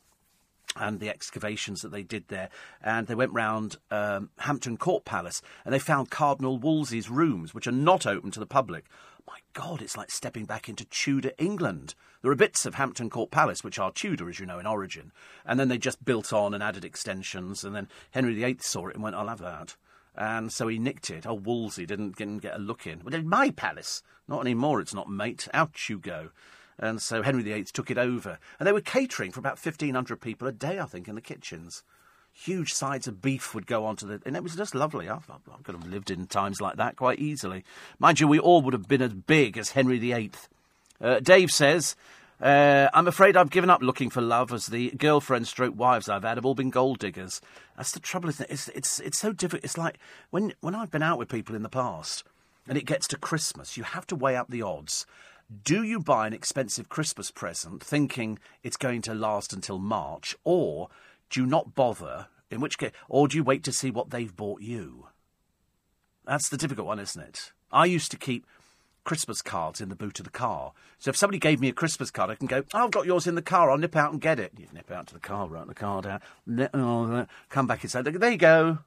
and 0.76 1.00
the 1.00 1.10
excavations 1.10 1.82
that 1.82 1.92
they 1.92 2.04
did 2.04 2.28
there. 2.30 2.50
And 2.82 3.08
they 3.08 3.16
went 3.16 3.34
round 3.34 3.78
um, 3.90 4.30
Hampton 4.40 4.78
Court 4.78 5.06
Palace 5.06 5.42
and 5.66 5.74
they 5.74 5.80
found 5.80 6.10
Cardinal 6.10 6.58
Wolsey's 6.58 7.10
rooms, 7.10 7.54
which 7.54 7.68
are 7.68 7.74
not 7.74 8.06
open 8.06 8.32
to 8.32 8.40
the 8.40 8.46
public. 8.46 8.86
My 9.28 9.40
God, 9.54 9.82
it's 9.82 9.98
like 9.98 10.12
stepping 10.12 10.46
back 10.46 10.68
into 10.70 10.86
Tudor 10.86 11.32
England. 11.38 11.96
There 12.22 12.32
are 12.32 12.36
bits 12.36 12.66
of 12.66 12.76
Hampton 12.76 13.10
Court 13.10 13.32
Palace 13.32 13.64
which 13.64 13.80
are 13.80 13.92
Tudor, 13.92 14.30
as 14.30 14.40
you 14.40 14.46
know, 14.46 14.60
in 14.60 14.68
origin, 14.68 15.12
and 15.46 15.60
then 15.60 15.68
they 15.68 15.78
just 15.78 16.04
built 16.06 16.32
on 16.32 16.54
and 16.54 16.64
added 16.64 16.86
extensions. 16.86 17.64
And 17.64 17.76
then 17.76 17.88
Henry 18.12 18.34
VIII 18.36 18.58
saw 18.60 18.88
it 18.88 18.96
and 18.96 19.04
went, 19.04 19.16
"I'll 19.16 19.28
have 19.28 19.40
that." 19.40 19.76
And 20.16 20.52
so 20.52 20.68
he 20.68 20.78
nicked 20.78 21.10
it. 21.10 21.26
Oh, 21.26 21.34
Wolsey 21.34 21.86
didn't, 21.86 22.18
didn't 22.18 22.40
get 22.40 22.56
a 22.56 22.60
look 22.60 22.86
in. 22.86 23.02
Well, 23.04 23.14
it's 23.14 23.26
my 23.26 23.50
palace. 23.50 24.04
Not 24.28 24.42
anymore. 24.42 24.82
It's 24.82 24.94
not, 24.94 25.10
mate. 25.10 25.48
Out 25.54 25.90
you 25.90 26.00
go. 26.00 26.32
And 26.78 27.02
so 27.02 27.22
Henry 27.22 27.44
VIII 27.44 27.64
took 27.66 27.90
it 27.90 27.98
over. 27.98 28.38
And 28.60 28.68
they 28.68 28.74
were 28.74 28.82
catering 28.82 29.32
for 29.32 29.40
about 29.40 29.64
1,500 29.64 30.20
people 30.20 30.48
a 30.48 30.52
day, 30.52 30.80
I 30.80 30.86
think, 30.86 31.08
in 31.08 31.16
the 31.16 31.22
kitchens. 31.22 31.84
Huge 32.44 32.74
sides 32.74 33.08
of 33.08 33.22
beef 33.22 33.54
would 33.54 33.68
go 33.68 33.86
onto 33.86 34.08
the. 34.08 34.22
And 34.26 34.36
it 34.36 34.42
was 34.42 34.56
just 34.56 34.74
lovely. 34.74 35.08
I, 35.08 35.16
I 35.16 35.62
could 35.64 35.76
have 35.76 35.88
lived 35.88 36.10
in 36.10 36.26
times 36.26 36.60
like 36.60 36.78
that 36.78 36.96
quite 36.96 37.20
easily. 37.20 37.64
Mind 38.00 38.20
you, 38.20 38.28
we 38.28 38.40
all 38.40 38.62
would 38.64 38.74
have 38.74 38.88
been 38.88 39.02
as 39.02 39.14
big 39.14 39.58
as 39.58 39.72
Henry 39.72 40.00
VIII. 40.00 40.32
Uh, 41.00 41.20
Dave 41.20 41.52
says, 41.52 41.96
uh, 42.42 42.90
I'm 42.96 43.08
afraid 43.08 43.38
I've 43.38 43.52
given 43.52 43.70
up 43.70 43.84
looking 43.84 44.10
for 44.10 44.22
love 44.22 44.52
as 44.52 44.66
the 44.66 44.90
girlfriend 44.92 45.48
stroke 45.48 45.78
wives 45.78 46.10
I've 46.10 46.24
had 46.24 46.38
have 46.38 46.46
all 46.46 46.56
been 46.56 46.72
gold 46.72 46.98
diggers. 46.98 47.42
That's 47.78 47.92
the 47.92 48.00
trouble, 48.00 48.30
isn't 48.30 48.50
it? 48.50 48.54
It's, 48.54 48.68
it's, 48.70 49.00
it's 49.00 49.20
so 49.20 49.32
difficult. 49.32 49.64
It's 49.64 49.78
like 49.78 50.00
when, 50.32 50.54
when 50.62 50.74
I've 50.74 50.90
been 50.90 51.04
out 51.04 51.20
with 51.20 51.30
people 51.30 51.56
in 51.56 51.62
the 51.62 51.70
past 51.70 52.24
and 52.68 52.76
it 52.76 52.86
gets 52.86 53.08
to 53.10 53.18
Christmas, 53.18 53.78
you 53.78 53.84
have 53.84 54.08
to 54.08 54.16
weigh 54.16 54.36
up 54.36 54.50
the 54.50 54.64
odds. 54.64 55.06
Do 55.64 55.84
you 55.84 56.00
buy 56.00 56.26
an 56.26 56.34
expensive 56.34 56.90
Christmas 56.90 57.30
present 57.30 57.84
thinking 57.84 58.40
it's 58.64 58.78
going 58.78 59.02
to 59.04 59.14
last 59.14 59.54
until 59.54 59.78
March, 59.78 60.36
or 60.44 60.88
do 61.32 61.40
you 61.40 61.48
not 61.48 61.74
bother? 61.74 62.28
In 62.52 62.60
which 62.60 62.78
case, 62.78 62.92
or 63.08 63.28
do 63.28 63.38
you 63.38 63.44
wait 63.44 63.64
to 63.64 63.72
see 63.72 63.90
what 63.90 64.10
they've 64.10 64.36
bought 64.36 64.62
you? 64.62 65.08
That's 66.26 66.50
the 66.50 66.58
difficult 66.58 66.86
one, 66.86 67.00
isn't 67.00 67.22
it? 67.22 67.54
I 67.72 67.86
used 67.86 68.12
to 68.12 68.18
keep 68.18 68.46
Christmas 69.04 69.42
cards 69.42 69.82
in 69.82 69.90
the 69.90 69.96
boot 69.96 70.20
of 70.20 70.26
the 70.26 70.32
car. 70.32 70.74
So 71.00 71.10
if 71.10 71.16
somebody 71.16 71.40
gave 71.40 71.60
me 71.60 71.70
a 71.70 71.74
Christmas 71.74 72.12
card, 72.12 72.30
I 72.30 72.36
can 72.36 72.48
go, 72.48 72.64
oh, 72.74 72.84
I've 72.84 72.92
got 72.92 73.06
yours 73.06 73.26
in 73.26 73.36
the 73.36 73.42
car, 73.42 73.72
I'll 73.72 73.78
nip 73.78 73.96
out 73.96 74.12
and 74.12 74.22
get 74.22 74.40
it. 74.40 74.52
You 74.58 74.68
nip 74.74 74.92
out 74.92 75.08
to 75.08 75.14
the 75.14 75.20
car, 75.20 75.48
write 75.48 75.68
the 75.68 75.74
card 75.74 76.06
out, 76.06 76.22
oh, 76.74 77.12
uh, 77.14 77.26
come 77.50 77.68
back 77.68 77.82
and 77.84 77.92
say, 77.92 78.02
there 78.02 78.32
you 78.32 78.38
go. 78.38 78.80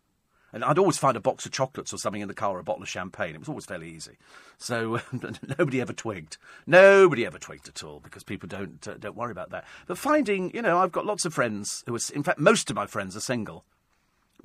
And 0.54 0.62
I'd 0.62 0.78
always 0.78 0.96
find 0.96 1.16
a 1.16 1.20
box 1.20 1.44
of 1.44 1.52
chocolates 1.52 1.92
or 1.92 1.98
something 1.98 2.22
in 2.22 2.28
the 2.28 2.34
car 2.34 2.56
or 2.56 2.60
a 2.60 2.64
bottle 2.64 2.84
of 2.84 2.88
champagne. 2.88 3.34
It 3.34 3.40
was 3.40 3.48
always 3.48 3.64
fairly 3.66 3.90
easy. 3.90 4.18
So 4.56 5.00
nobody 5.58 5.80
ever 5.80 5.92
twigged. 5.92 6.36
Nobody 6.64 7.26
ever 7.26 7.40
twigged 7.40 7.66
at 7.66 7.82
all 7.82 7.98
because 7.98 8.22
people 8.22 8.48
don't, 8.48 8.86
uh, 8.86 8.94
don't 8.94 9.16
worry 9.16 9.32
about 9.32 9.50
that. 9.50 9.64
But 9.88 9.98
finding, 9.98 10.54
you 10.54 10.62
know, 10.62 10.78
I've 10.78 10.92
got 10.92 11.06
lots 11.06 11.24
of 11.24 11.34
friends 11.34 11.82
who 11.86 11.96
are, 11.96 12.00
in 12.14 12.22
fact, 12.22 12.38
most 12.38 12.70
of 12.70 12.76
my 12.76 12.86
friends 12.86 13.16
are 13.16 13.20
single. 13.20 13.64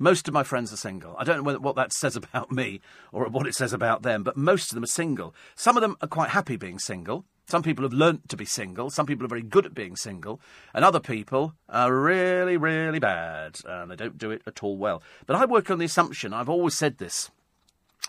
Most 0.00 0.26
of 0.26 0.34
my 0.34 0.42
friends 0.42 0.72
are 0.72 0.76
single. 0.76 1.14
I 1.16 1.22
don't 1.22 1.44
know 1.44 1.58
what 1.58 1.76
that 1.76 1.92
says 1.92 2.16
about 2.16 2.50
me 2.50 2.80
or 3.12 3.28
what 3.28 3.46
it 3.46 3.54
says 3.54 3.72
about 3.72 4.02
them, 4.02 4.24
but 4.24 4.36
most 4.36 4.72
of 4.72 4.74
them 4.74 4.82
are 4.82 4.88
single. 4.88 5.32
Some 5.54 5.76
of 5.76 5.80
them 5.80 5.96
are 6.02 6.08
quite 6.08 6.30
happy 6.30 6.56
being 6.56 6.80
single. 6.80 7.24
Some 7.50 7.62
people 7.62 7.84
have 7.84 7.92
learnt 7.92 8.28
to 8.28 8.36
be 8.36 8.44
single. 8.44 8.90
Some 8.90 9.06
people 9.06 9.24
are 9.24 9.28
very 9.28 9.42
good 9.42 9.66
at 9.66 9.74
being 9.74 9.96
single. 9.96 10.40
And 10.72 10.84
other 10.84 11.00
people 11.00 11.54
are 11.68 11.92
really, 11.92 12.56
really 12.56 13.00
bad. 13.00 13.58
And 13.64 13.90
they 13.90 13.96
don't 13.96 14.18
do 14.18 14.30
it 14.30 14.42
at 14.46 14.62
all 14.62 14.76
well. 14.76 15.02
But 15.26 15.36
I 15.36 15.44
work 15.46 15.70
on 15.70 15.78
the 15.78 15.84
assumption, 15.84 16.32
I've 16.32 16.48
always 16.48 16.74
said 16.74 16.98
this. 16.98 17.30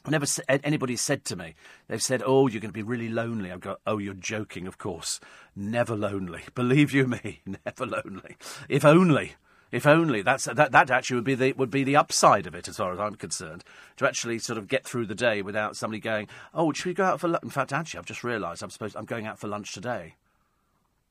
Whenever 0.03 0.25
anybody 0.47 0.95
said 0.95 1.25
to 1.25 1.35
me, 1.35 1.55
they've 1.87 2.01
said, 2.01 2.23
Oh, 2.25 2.47
you're 2.47 2.61
going 2.61 2.69
to 2.69 2.73
be 2.73 2.83
really 2.83 3.09
lonely. 3.09 3.51
I 3.51 3.57
go, 3.57 3.77
Oh, 3.85 3.97
you're 3.97 4.13
joking, 4.13 4.67
of 4.67 4.77
course. 4.77 5.19
Never 5.55 5.95
lonely. 5.95 6.43
Believe 6.55 6.91
you 6.91 7.07
me, 7.07 7.41
never 7.65 7.85
lonely. 7.85 8.37
If 8.69 8.85
only. 8.85 9.33
If 9.71 9.87
only 9.87 10.21
that's 10.21 10.45
that 10.45 10.71
that 10.71 10.91
actually 10.91 11.15
would 11.15 11.23
be 11.23 11.35
the 11.35 11.53
would 11.53 11.71
be 11.71 11.83
the 11.83 11.95
upside 11.95 12.45
of 12.45 12.53
it, 12.55 12.67
as 12.67 12.77
far 12.77 12.91
as 12.91 12.99
I'm 12.99 13.15
concerned, 13.15 13.63
to 13.97 14.07
actually 14.07 14.39
sort 14.39 14.57
of 14.57 14.67
get 14.67 14.85
through 14.85 15.05
the 15.05 15.15
day 15.15 15.41
without 15.41 15.77
somebody 15.77 16.01
going, 16.01 16.27
"Oh, 16.53 16.73
should 16.73 16.87
we 16.87 16.93
go 16.93 17.05
out 17.05 17.21
for 17.21 17.29
lunch?" 17.29 17.43
In 17.43 17.49
fact, 17.49 17.71
actually, 17.71 17.99
I've 17.99 18.05
just 18.05 18.23
realised 18.23 18.61
I'm 18.61 18.69
supposed 18.69 18.97
I'm 18.97 19.05
going 19.05 19.27
out 19.27 19.39
for 19.39 19.47
lunch 19.47 19.73
today. 19.73 20.15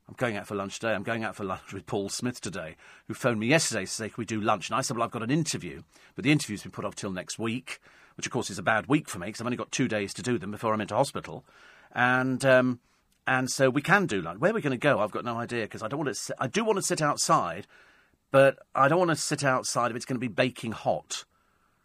I'm 0.07 0.15
going 0.15 0.37
out 0.37 0.45
for 0.45 0.55
lunch 0.55 0.79
today. 0.79 0.93
I'm 0.93 1.03
going 1.03 1.23
out 1.23 1.35
for 1.35 1.43
lunch 1.43 1.61
with 1.73 1.87
Paul 1.87 2.09
Smith 2.09 2.39
today, 2.39 2.75
who 3.07 3.13
phoned 3.15 3.39
me 3.39 3.47
yesterday 3.47 3.85
to 3.85 3.91
say, 3.91 4.09
"Can 4.09 4.15
we 4.17 4.25
do 4.25 4.39
lunch?" 4.39 4.69
And 4.69 4.77
I 4.77 4.81
said, 4.81 4.95
"Well, 4.95 5.05
I've 5.05 5.11
got 5.11 5.23
an 5.23 5.31
interview, 5.31 5.81
but 6.15 6.23
the 6.23 6.31
interview's 6.31 6.61
been 6.61 6.71
put 6.71 6.85
off 6.85 6.95
till 6.95 7.11
next 7.11 7.39
week, 7.39 7.81
which 8.15 8.27
of 8.27 8.31
course 8.31 8.51
is 8.51 8.59
a 8.59 8.63
bad 8.63 8.87
week 8.87 9.09
for 9.09 9.17
me 9.17 9.27
because 9.27 9.41
I've 9.41 9.47
only 9.47 9.57
got 9.57 9.71
two 9.71 9.87
days 9.87 10.13
to 10.13 10.21
do 10.21 10.37
them 10.37 10.51
before 10.51 10.73
I'm 10.73 10.81
into 10.81 10.95
hospital." 10.95 11.43
And 11.93 12.45
um, 12.45 12.79
and 13.25 13.49
so 13.49 13.69
we 13.69 13.81
can 13.81 14.05
do 14.05 14.21
lunch. 14.21 14.39
Where 14.39 14.53
we're 14.53 14.61
going 14.61 14.71
to 14.71 14.77
go, 14.77 14.99
I've 14.99 15.11
got 15.11 15.25
no 15.25 15.37
idea 15.37 15.63
because 15.63 15.81
I 15.81 15.87
don't 15.87 16.05
want 16.05 16.15
to. 16.15 16.35
I 16.37 16.47
do 16.47 16.63
want 16.63 16.77
to 16.77 16.83
sit 16.83 17.01
outside, 17.01 17.65
but 18.31 18.59
I 18.73 18.87
don't 18.87 18.99
want 18.99 19.11
to 19.11 19.15
sit 19.15 19.43
outside 19.43 19.91
if 19.91 19.97
it's 19.97 20.05
going 20.05 20.15
to 20.15 20.19
be 20.19 20.27
baking 20.27 20.71
hot. 20.71 21.25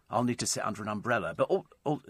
I'll 0.09 0.23
need 0.23 0.39
to 0.39 0.47
sit 0.47 0.65
under 0.65 0.81
an 0.81 0.87
umbrella. 0.87 1.33
But 1.35 1.49
oh, 1.85 2.01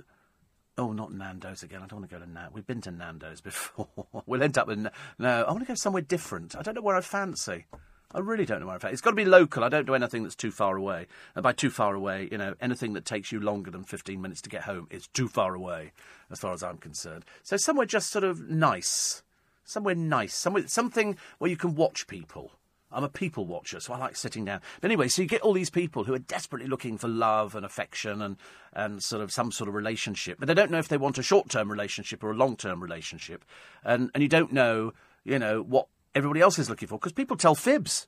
not 0.77 1.11
Nando's 1.11 1.63
again. 1.63 1.81
I 1.81 1.87
don't 1.87 1.99
want 1.99 2.09
to 2.09 2.15
go 2.15 2.23
to 2.23 2.29
Nando's. 2.29 2.53
We've 2.53 2.67
been 2.67 2.81
to 2.81 2.91
Nando's 2.91 3.41
before. 3.41 3.87
we'll 4.25 4.43
end 4.43 4.57
up 4.57 4.67
with 4.67 4.87
no. 5.17 5.43
I 5.43 5.51
want 5.51 5.61
to 5.61 5.67
go 5.67 5.75
somewhere 5.75 6.03
different. 6.03 6.55
I 6.55 6.61
don't 6.61 6.75
know 6.75 6.81
where 6.81 6.95
I 6.95 7.01
fancy. 7.01 7.65
I 8.13 8.19
really 8.19 8.45
don't 8.45 8.61
know 8.61 8.67
where 8.67 8.75
I 8.75 8.79
fancy. 8.79 8.93
It's 8.93 9.01
got 9.01 9.09
to 9.09 9.15
be 9.15 9.25
local. 9.25 9.63
I 9.63 9.69
don't 9.69 9.85
do 9.85 9.95
anything 9.95 10.23
that's 10.23 10.35
too 10.35 10.51
far 10.51 10.77
away. 10.77 11.07
And 11.35 11.43
by 11.43 11.51
too 11.51 11.69
far 11.69 11.93
away, 11.93 12.29
you 12.31 12.37
know, 12.37 12.53
anything 12.61 12.93
that 12.93 13.05
takes 13.05 13.31
you 13.31 13.39
longer 13.39 13.69
than 13.69 13.83
15 13.83 14.21
minutes 14.21 14.41
to 14.43 14.49
get 14.49 14.63
home 14.63 14.87
is 14.89 15.07
too 15.07 15.27
far 15.27 15.55
away, 15.55 15.91
as 16.31 16.39
far 16.39 16.53
as 16.53 16.63
I'm 16.63 16.77
concerned. 16.77 17.25
So 17.43 17.57
somewhere 17.57 17.85
just 17.85 18.09
sort 18.09 18.23
of 18.23 18.49
nice. 18.49 19.23
Somewhere 19.65 19.95
nice. 19.95 20.33
Somewhere, 20.33 20.67
something 20.67 21.17
where 21.39 21.49
you 21.49 21.57
can 21.57 21.75
watch 21.75 22.07
people. 22.07 22.51
I'm 22.91 23.03
a 23.03 23.09
people 23.09 23.45
watcher, 23.45 23.79
so 23.79 23.93
I 23.93 23.97
like 23.97 24.15
sitting 24.15 24.45
down. 24.45 24.61
But 24.79 24.87
anyway, 24.87 25.09
so 25.09 25.21
you 25.21 25.27
get 25.27 25.41
all 25.41 25.53
these 25.53 25.69
people 25.69 26.05
who 26.05 26.13
are 26.13 26.19
desperately 26.19 26.69
looking 26.69 26.97
for 26.97 27.09
love 27.09 27.53
and 27.53 27.65
affection 27.65 28.21
and, 28.21 28.37
and 28.73 29.03
sort 29.03 29.21
of 29.21 29.31
some 29.31 29.51
sort 29.51 29.67
of 29.67 29.75
relationship, 29.75 30.37
but 30.39 30.47
they 30.47 30.53
don't 30.53 30.71
know 30.71 30.79
if 30.79 30.87
they 30.87 30.97
want 30.97 31.17
a 31.17 31.23
short 31.23 31.49
term 31.49 31.69
relationship 31.69 32.23
or 32.23 32.31
a 32.31 32.35
long 32.35 32.55
term 32.55 32.81
relationship. 32.81 33.43
And, 33.83 34.09
and 34.13 34.23
you 34.23 34.29
don't 34.29 34.53
know, 34.53 34.93
you 35.25 35.37
know, 35.37 35.61
what 35.61 35.87
everybody 36.15 36.39
else 36.39 36.57
is 36.59 36.69
looking 36.69 36.87
for 36.87 36.97
because 36.97 37.11
people 37.11 37.35
tell 37.35 37.55
fibs. 37.55 38.07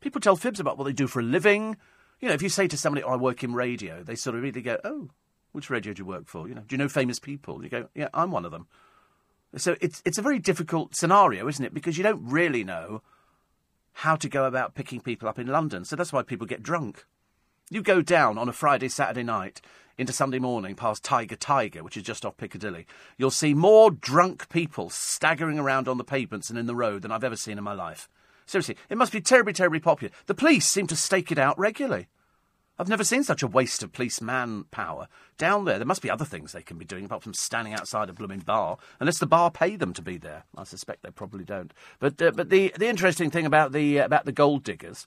People 0.00 0.20
tell 0.20 0.36
fibs 0.36 0.60
about 0.60 0.78
what 0.78 0.84
they 0.84 0.92
do 0.92 1.08
for 1.08 1.20
a 1.20 1.24
living. 1.24 1.76
You 2.20 2.28
know, 2.28 2.34
if 2.34 2.42
you 2.42 2.48
say 2.48 2.68
to 2.68 2.76
somebody, 2.76 3.02
oh, 3.02 3.12
I 3.12 3.16
work 3.16 3.42
in 3.42 3.52
radio, 3.52 4.02
they 4.04 4.14
sort 4.14 4.36
of 4.36 4.42
really 4.42 4.62
go, 4.62 4.78
oh, 4.84 5.10
which 5.52 5.70
radio 5.70 5.92
do 5.92 6.02
you 6.02 6.06
work 6.06 6.28
for? 6.28 6.48
You 6.48 6.54
know, 6.54 6.62
do 6.66 6.74
you 6.74 6.78
know 6.78 6.88
famous 6.88 7.18
people? 7.18 7.62
You 7.64 7.68
go, 7.68 7.88
yeah, 7.94 8.08
I'm 8.14 8.30
one 8.30 8.44
of 8.44 8.52
them. 8.52 8.68
So 9.56 9.76
it's, 9.80 10.02
it's 10.04 10.18
a 10.18 10.22
very 10.22 10.38
difficult 10.38 10.94
scenario, 10.96 11.48
isn't 11.48 11.64
it? 11.64 11.74
Because 11.74 11.96
you 11.96 12.02
don't 12.02 12.24
really 12.24 12.64
know 12.64 13.02
how 13.94 14.16
to 14.16 14.28
go 14.28 14.44
about 14.44 14.74
picking 14.74 15.00
people 15.00 15.28
up 15.28 15.38
in 15.38 15.46
London. 15.46 15.84
So 15.84 15.96
that's 15.96 16.12
why 16.12 16.22
people 16.22 16.46
get 16.46 16.62
drunk. 16.62 17.04
You 17.70 17.82
go 17.82 18.02
down 18.02 18.36
on 18.36 18.48
a 18.48 18.52
Friday, 18.52 18.88
Saturday 18.88 19.22
night 19.22 19.60
into 19.96 20.12
Sunday 20.12 20.38
morning 20.38 20.74
past 20.74 21.04
Tiger 21.04 21.36
Tiger, 21.36 21.82
which 21.82 21.96
is 21.96 22.02
just 22.02 22.26
off 22.26 22.36
Piccadilly. 22.36 22.86
You'll 23.16 23.30
see 23.30 23.54
more 23.54 23.90
drunk 23.90 24.48
people 24.48 24.90
staggering 24.90 25.58
around 25.58 25.88
on 25.88 25.96
the 25.96 26.04
pavements 26.04 26.50
and 26.50 26.58
in 26.58 26.66
the 26.66 26.74
road 26.74 27.02
than 27.02 27.12
I've 27.12 27.24
ever 27.24 27.36
seen 27.36 27.58
in 27.58 27.64
my 27.64 27.72
life. 27.72 28.08
Seriously, 28.46 28.76
it 28.90 28.98
must 28.98 29.12
be 29.12 29.20
terribly, 29.20 29.52
terribly 29.52 29.80
popular. 29.80 30.12
The 30.26 30.34
police 30.34 30.66
seem 30.66 30.86
to 30.88 30.96
stake 30.96 31.32
it 31.32 31.38
out 31.38 31.58
regularly. 31.58 32.08
I've 32.78 32.88
never 32.88 33.04
seen 33.04 33.22
such 33.22 33.42
a 33.42 33.46
waste 33.46 33.82
of 33.82 33.92
police 33.92 34.20
manpower 34.20 35.06
down 35.38 35.64
there. 35.64 35.78
There 35.78 35.86
must 35.86 36.02
be 36.02 36.10
other 36.10 36.24
things 36.24 36.52
they 36.52 36.62
can 36.62 36.76
be 36.76 36.84
doing 36.84 37.04
apart 37.04 37.22
from 37.22 37.34
standing 37.34 37.72
outside 37.72 38.10
a 38.10 38.12
blooming 38.12 38.40
bar, 38.40 38.78
unless 38.98 39.18
the 39.18 39.26
bar 39.26 39.50
pay 39.50 39.76
them 39.76 39.92
to 39.92 40.02
be 40.02 40.16
there. 40.16 40.44
I 40.56 40.64
suspect 40.64 41.02
they 41.02 41.10
probably 41.10 41.44
don't. 41.44 41.72
But 42.00 42.20
uh, 42.20 42.32
but 42.32 42.50
the 42.50 42.72
the 42.76 42.88
interesting 42.88 43.30
thing 43.30 43.46
about 43.46 43.72
the 43.72 44.00
uh, 44.00 44.06
about 44.06 44.24
the 44.24 44.32
gold 44.32 44.64
diggers 44.64 45.06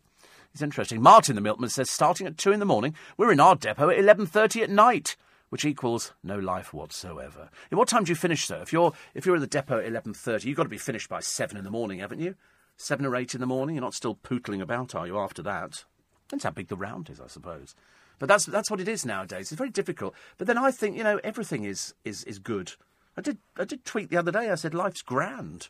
is 0.53 0.61
interesting. 0.61 1.01
Martin 1.01 1.35
the 1.35 1.41
milkman 1.41 1.69
says 1.69 1.89
starting 1.89 2.25
at 2.25 2.37
two 2.37 2.51
in 2.51 2.59
the 2.59 2.65
morning, 2.65 2.95
we're 3.17 3.31
in 3.31 3.39
our 3.39 3.55
depot 3.55 3.89
at 3.89 3.99
eleven 3.99 4.25
thirty 4.25 4.61
at 4.63 4.69
night. 4.69 5.17
Which 5.49 5.63
equals 5.63 6.11
no 6.21 6.37
life 6.37 6.73
whatsoever. 6.73 7.49
In 7.71 7.77
what 7.77 7.87
time 7.87 8.03
do 8.03 8.11
you 8.11 8.17
finish, 8.17 8.45
sir? 8.45 8.61
If 8.61 8.73
you're 8.73 8.91
if 9.13 9.25
you're 9.25 9.35
at 9.35 9.39
the 9.41 9.47
depot 9.47 9.79
at 9.79 9.85
eleven 9.85 10.13
thirty, 10.13 10.49
you've 10.49 10.57
got 10.57 10.63
to 10.63 10.69
be 10.69 10.77
finished 10.77 11.07
by 11.07 11.21
seven 11.21 11.55
in 11.55 11.63
the 11.63 11.71
morning, 11.71 11.99
haven't 11.99 12.19
you? 12.19 12.35
Seven 12.75 13.05
or 13.05 13.15
eight 13.15 13.33
in 13.33 13.39
the 13.39 13.47
morning. 13.47 13.75
You're 13.75 13.83
not 13.83 13.93
still 13.93 14.15
pootling 14.15 14.61
about, 14.61 14.93
are 14.93 15.07
you? 15.07 15.17
After 15.17 15.41
that, 15.43 15.85
Depends 16.27 16.43
how 16.43 16.51
big 16.51 16.67
the 16.67 16.75
round 16.75 17.09
is, 17.09 17.21
I 17.21 17.27
suppose. 17.27 17.75
But 18.19 18.27
that's 18.27 18.45
that's 18.45 18.71
what 18.71 18.81
it 18.81 18.87
is 18.87 19.05
nowadays. 19.05 19.51
It's 19.51 19.57
very 19.57 19.69
difficult. 19.69 20.13
But 20.37 20.47
then 20.47 20.57
I 20.57 20.71
think 20.71 20.97
you 20.97 21.03
know 21.03 21.19
everything 21.23 21.63
is 21.63 21.93
is 22.03 22.23
is 22.23 22.39
good. 22.39 22.73
I 23.15 23.21
did 23.21 23.37
I 23.57 23.63
did 23.65 23.85
tweet 23.85 24.09
the 24.09 24.17
other 24.17 24.31
day. 24.31 24.49
I 24.49 24.55
said 24.55 24.73
life's 24.73 25.01
grand. 25.01 25.69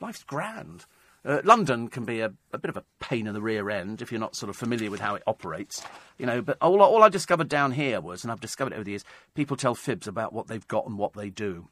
Life's 0.00 0.22
grand. 0.22 0.86
Uh, 1.24 1.40
London 1.44 1.88
can 1.88 2.04
be 2.04 2.20
a, 2.20 2.32
a, 2.52 2.58
bit 2.58 2.68
of 2.68 2.76
a 2.76 2.84
pain 3.00 3.26
in 3.26 3.34
the 3.34 3.40
rear 3.40 3.68
end 3.68 4.00
if 4.00 4.12
you're 4.12 4.20
not 4.20 4.36
sort 4.36 4.48
of 4.48 4.56
familiar 4.56 4.88
with 4.88 5.00
how 5.00 5.16
it 5.16 5.22
operates, 5.26 5.82
you 6.16 6.24
know. 6.24 6.40
But 6.40 6.56
all, 6.60 6.80
all 6.80 7.02
I 7.02 7.08
discovered 7.08 7.48
down 7.48 7.72
here 7.72 8.00
was, 8.00 8.22
and 8.22 8.30
I've 8.30 8.40
discovered 8.40 8.72
over 8.72 8.84
the 8.84 8.92
years, 8.92 9.04
people 9.34 9.56
tell 9.56 9.74
fibs 9.74 10.06
about 10.06 10.32
what 10.32 10.46
they've 10.46 10.66
got 10.68 10.86
and 10.86 10.96
what 10.96 11.14
they 11.14 11.28
do. 11.28 11.68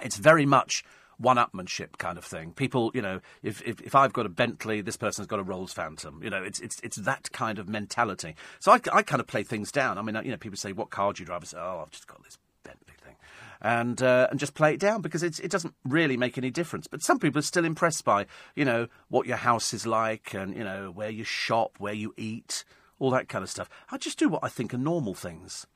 It's 0.00 0.16
very 0.16 0.46
much 0.46 0.84
one-upmanship 1.22 1.98
kind 1.98 2.18
of 2.18 2.24
thing. 2.24 2.52
People, 2.52 2.90
you 2.94 3.02
know, 3.02 3.20
if, 3.42 3.62
if, 3.62 3.80
if 3.80 3.94
I've 3.94 4.12
got 4.12 4.26
a 4.26 4.28
Bentley, 4.28 4.80
this 4.80 4.96
person's 4.96 5.26
got 5.26 5.38
a 5.38 5.42
Rolls 5.42 5.72
Phantom. 5.72 6.20
You 6.22 6.30
know, 6.30 6.42
it's 6.42 6.60
it's 6.60 6.80
it's 6.80 6.96
that 6.96 7.30
kind 7.32 7.58
of 7.58 7.68
mentality. 7.68 8.34
So 8.58 8.72
I, 8.72 8.80
I 8.92 9.02
kind 9.02 9.20
of 9.20 9.26
play 9.26 9.42
things 9.42 9.72
down. 9.72 9.98
I 9.98 10.02
mean, 10.02 10.16
you 10.24 10.30
know, 10.30 10.36
people 10.36 10.56
say, 10.56 10.72
"What 10.72 10.90
car 10.90 11.12
do 11.12 11.22
you 11.22 11.26
drive?" 11.26 11.42
I 11.42 11.46
say, 11.46 11.58
"Oh, 11.58 11.80
I've 11.82 11.90
just 11.90 12.06
got 12.06 12.22
this 12.24 12.38
Bentley 12.64 12.94
thing," 13.02 13.16
and 13.60 14.02
uh, 14.02 14.28
and 14.30 14.38
just 14.40 14.54
play 14.54 14.74
it 14.74 14.80
down 14.80 15.00
because 15.00 15.22
it 15.22 15.50
doesn't 15.50 15.74
really 15.84 16.16
make 16.16 16.36
any 16.36 16.50
difference. 16.50 16.86
But 16.86 17.02
some 17.02 17.18
people 17.18 17.38
are 17.38 17.42
still 17.42 17.64
impressed 17.64 18.04
by 18.04 18.26
you 18.54 18.64
know 18.64 18.88
what 19.08 19.26
your 19.26 19.38
house 19.38 19.72
is 19.72 19.86
like 19.86 20.34
and 20.34 20.54
you 20.56 20.64
know 20.64 20.90
where 20.90 21.10
you 21.10 21.24
shop, 21.24 21.76
where 21.78 21.94
you 21.94 22.12
eat, 22.16 22.64
all 22.98 23.10
that 23.10 23.28
kind 23.28 23.42
of 23.42 23.50
stuff. 23.50 23.68
I 23.90 23.98
just 23.98 24.18
do 24.18 24.28
what 24.28 24.44
I 24.44 24.48
think 24.48 24.74
are 24.74 24.78
normal 24.78 25.14
things. 25.14 25.66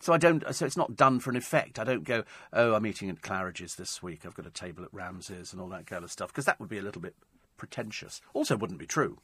So 0.00 0.12
I 0.12 0.18
don't. 0.18 0.44
So 0.54 0.64
it's 0.64 0.76
not 0.76 0.96
done 0.96 1.18
for 1.20 1.30
an 1.30 1.36
effect. 1.36 1.78
I 1.78 1.84
don't 1.84 2.04
go. 2.04 2.24
Oh, 2.52 2.74
I'm 2.74 2.86
eating 2.86 3.10
at 3.10 3.20
Claridge's 3.20 3.74
this 3.74 4.02
week. 4.02 4.24
I've 4.24 4.34
got 4.34 4.46
a 4.46 4.50
table 4.50 4.84
at 4.84 4.94
Ramsay's 4.94 5.52
and 5.52 5.60
all 5.60 5.68
that 5.68 5.86
kind 5.86 6.04
of 6.04 6.10
stuff 6.10 6.30
because 6.30 6.44
that 6.44 6.60
would 6.60 6.68
be 6.68 6.78
a 6.78 6.82
little 6.82 7.02
bit 7.02 7.16
pretentious. 7.56 8.20
Also, 8.32 8.56
wouldn't 8.56 8.78
be 8.78 8.86
true. 8.86 9.18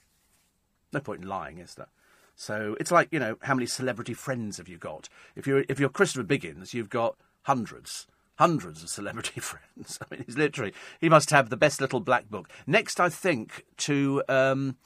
No 0.93 1.01
point 1.01 1.23
in 1.23 1.29
lying, 1.29 1.59
is 1.59 1.75
there? 1.75 1.89
So 2.37 2.77
it's 2.81 2.91
like 2.91 3.09
you 3.13 3.21
know, 3.21 3.37
how 3.43 3.55
many 3.55 3.67
celebrity 3.67 4.15
friends 4.15 4.57
have 4.57 4.69
you 4.69 4.77
got? 4.77 5.09
If 5.37 5.47
you're 5.47 5.65
if 5.69 5.79
you're 5.79 5.89
Christopher 5.89 6.25
Biggins, 6.25 6.75
you've 6.75 6.91
got 6.91 7.17
hundreds, 7.43 8.07
hundreds 8.37 8.83
of 8.83 8.89
celebrity 8.89 9.41
friends. 9.41 9.99
I 10.03 10.13
mean, 10.13 10.25
he's 10.27 10.37
literally 10.37 10.75
he 11.01 11.09
must 11.09 11.31
have 11.31 11.51
the 11.51 11.57
best 11.57 11.81
little 11.81 12.01
black 12.01 12.29
book. 12.29 12.49
Next, 12.67 12.99
I 12.99 13.09
think 13.09 13.65
to 13.79 14.25
um, 14.29 14.77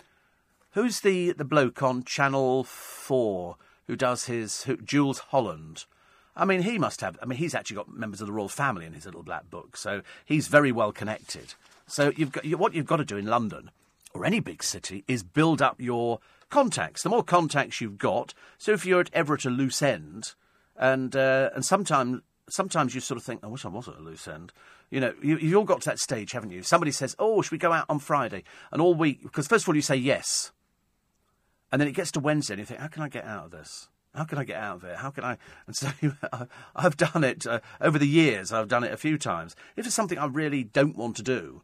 who's 0.72 1.00
the 1.00 1.32
the 1.32 1.44
bloke 1.44 1.82
on 1.82 2.02
Channel 2.02 2.64
Four 2.64 3.56
who 3.88 3.96
does 3.96 4.26
his 4.26 4.62
who, 4.62 4.76
Jools 4.76 5.18
Holland. 5.18 5.86
I 6.36 6.44
mean, 6.44 6.62
he 6.62 6.78
must 6.78 7.00
have. 7.00 7.18
I 7.20 7.26
mean, 7.26 7.38
he's 7.38 7.54
actually 7.54 7.76
got 7.76 7.92
members 7.92 8.20
of 8.20 8.28
the 8.28 8.32
royal 8.32 8.48
family 8.48 8.86
in 8.86 8.92
his 8.92 9.04
little 9.04 9.24
black 9.24 9.50
book, 9.50 9.76
so 9.76 10.02
he's 10.24 10.46
very 10.46 10.70
well 10.70 10.92
connected. 10.92 11.54
So 11.88 12.12
you've 12.16 12.30
got 12.30 12.46
what 12.46 12.74
you've 12.74 12.86
got 12.86 12.98
to 12.98 13.04
do 13.04 13.16
in 13.16 13.26
London 13.26 13.72
or 14.14 14.24
any 14.24 14.40
big 14.40 14.62
city 14.62 15.04
is 15.08 15.22
build 15.22 15.60
up 15.60 15.80
your 15.80 16.20
contacts. 16.50 17.02
The 17.02 17.08
more 17.08 17.24
contacts 17.24 17.80
you've 17.80 17.98
got, 17.98 18.34
so 18.56 18.72
if 18.72 18.86
you're 18.86 19.00
at 19.00 19.10
ever 19.12 19.34
at 19.34 19.44
a 19.44 19.50
loose 19.50 19.82
end, 19.82 20.34
and 20.76 21.16
uh, 21.16 21.50
and 21.54 21.64
sometimes 21.64 22.22
sometimes 22.48 22.94
you 22.94 23.00
sort 23.00 23.18
of 23.18 23.24
think, 23.24 23.40
I 23.42 23.48
wish 23.48 23.64
I 23.64 23.68
was 23.68 23.88
at 23.88 23.96
a 23.96 24.00
loose 24.00 24.28
end. 24.28 24.52
You 24.90 25.00
know, 25.00 25.14
you, 25.22 25.36
you've 25.36 25.56
all 25.56 25.64
got 25.64 25.82
to 25.82 25.90
that 25.90 25.98
stage, 25.98 26.32
haven't 26.32 26.50
you? 26.50 26.62
Somebody 26.62 26.92
says, 26.92 27.14
"Oh, 27.18 27.42
should 27.42 27.52
we 27.52 27.58
go 27.58 27.72
out 27.72 27.86
on 27.88 27.98
Friday?" 27.98 28.44
And 28.70 28.80
all 28.80 28.94
week, 28.94 29.22
because 29.22 29.46
first 29.46 29.64
of 29.64 29.68
all 29.68 29.76
you 29.76 29.82
say 29.82 29.96
yes, 29.96 30.52
and 31.70 31.80
then 31.80 31.88
it 31.88 31.94
gets 31.94 32.12
to 32.12 32.20
Wednesday 32.20 32.54
and 32.54 32.60
you 32.60 32.66
think, 32.66 32.80
how 32.80 32.88
can 32.88 33.02
I 33.02 33.08
get 33.08 33.24
out 33.24 33.46
of 33.46 33.50
this? 33.50 33.88
How 34.14 34.24
can 34.24 34.38
I 34.38 34.44
get 34.44 34.56
out 34.56 34.76
of 34.76 34.84
it? 34.84 34.96
How 34.96 35.10
can 35.10 35.24
I? 35.24 35.36
And 35.66 35.76
so 35.76 35.88
I've 36.76 36.96
done 36.96 37.24
it 37.24 37.46
uh, 37.46 37.60
over 37.80 37.98
the 37.98 38.08
years. 38.08 38.52
I've 38.52 38.68
done 38.68 38.84
it 38.84 38.92
a 38.92 38.96
few 38.96 39.18
times. 39.18 39.54
If 39.76 39.86
it's 39.86 39.94
something 39.94 40.18
I 40.18 40.26
really 40.26 40.64
don't 40.64 40.96
want 40.96 41.16
to 41.16 41.22
do, 41.22 41.62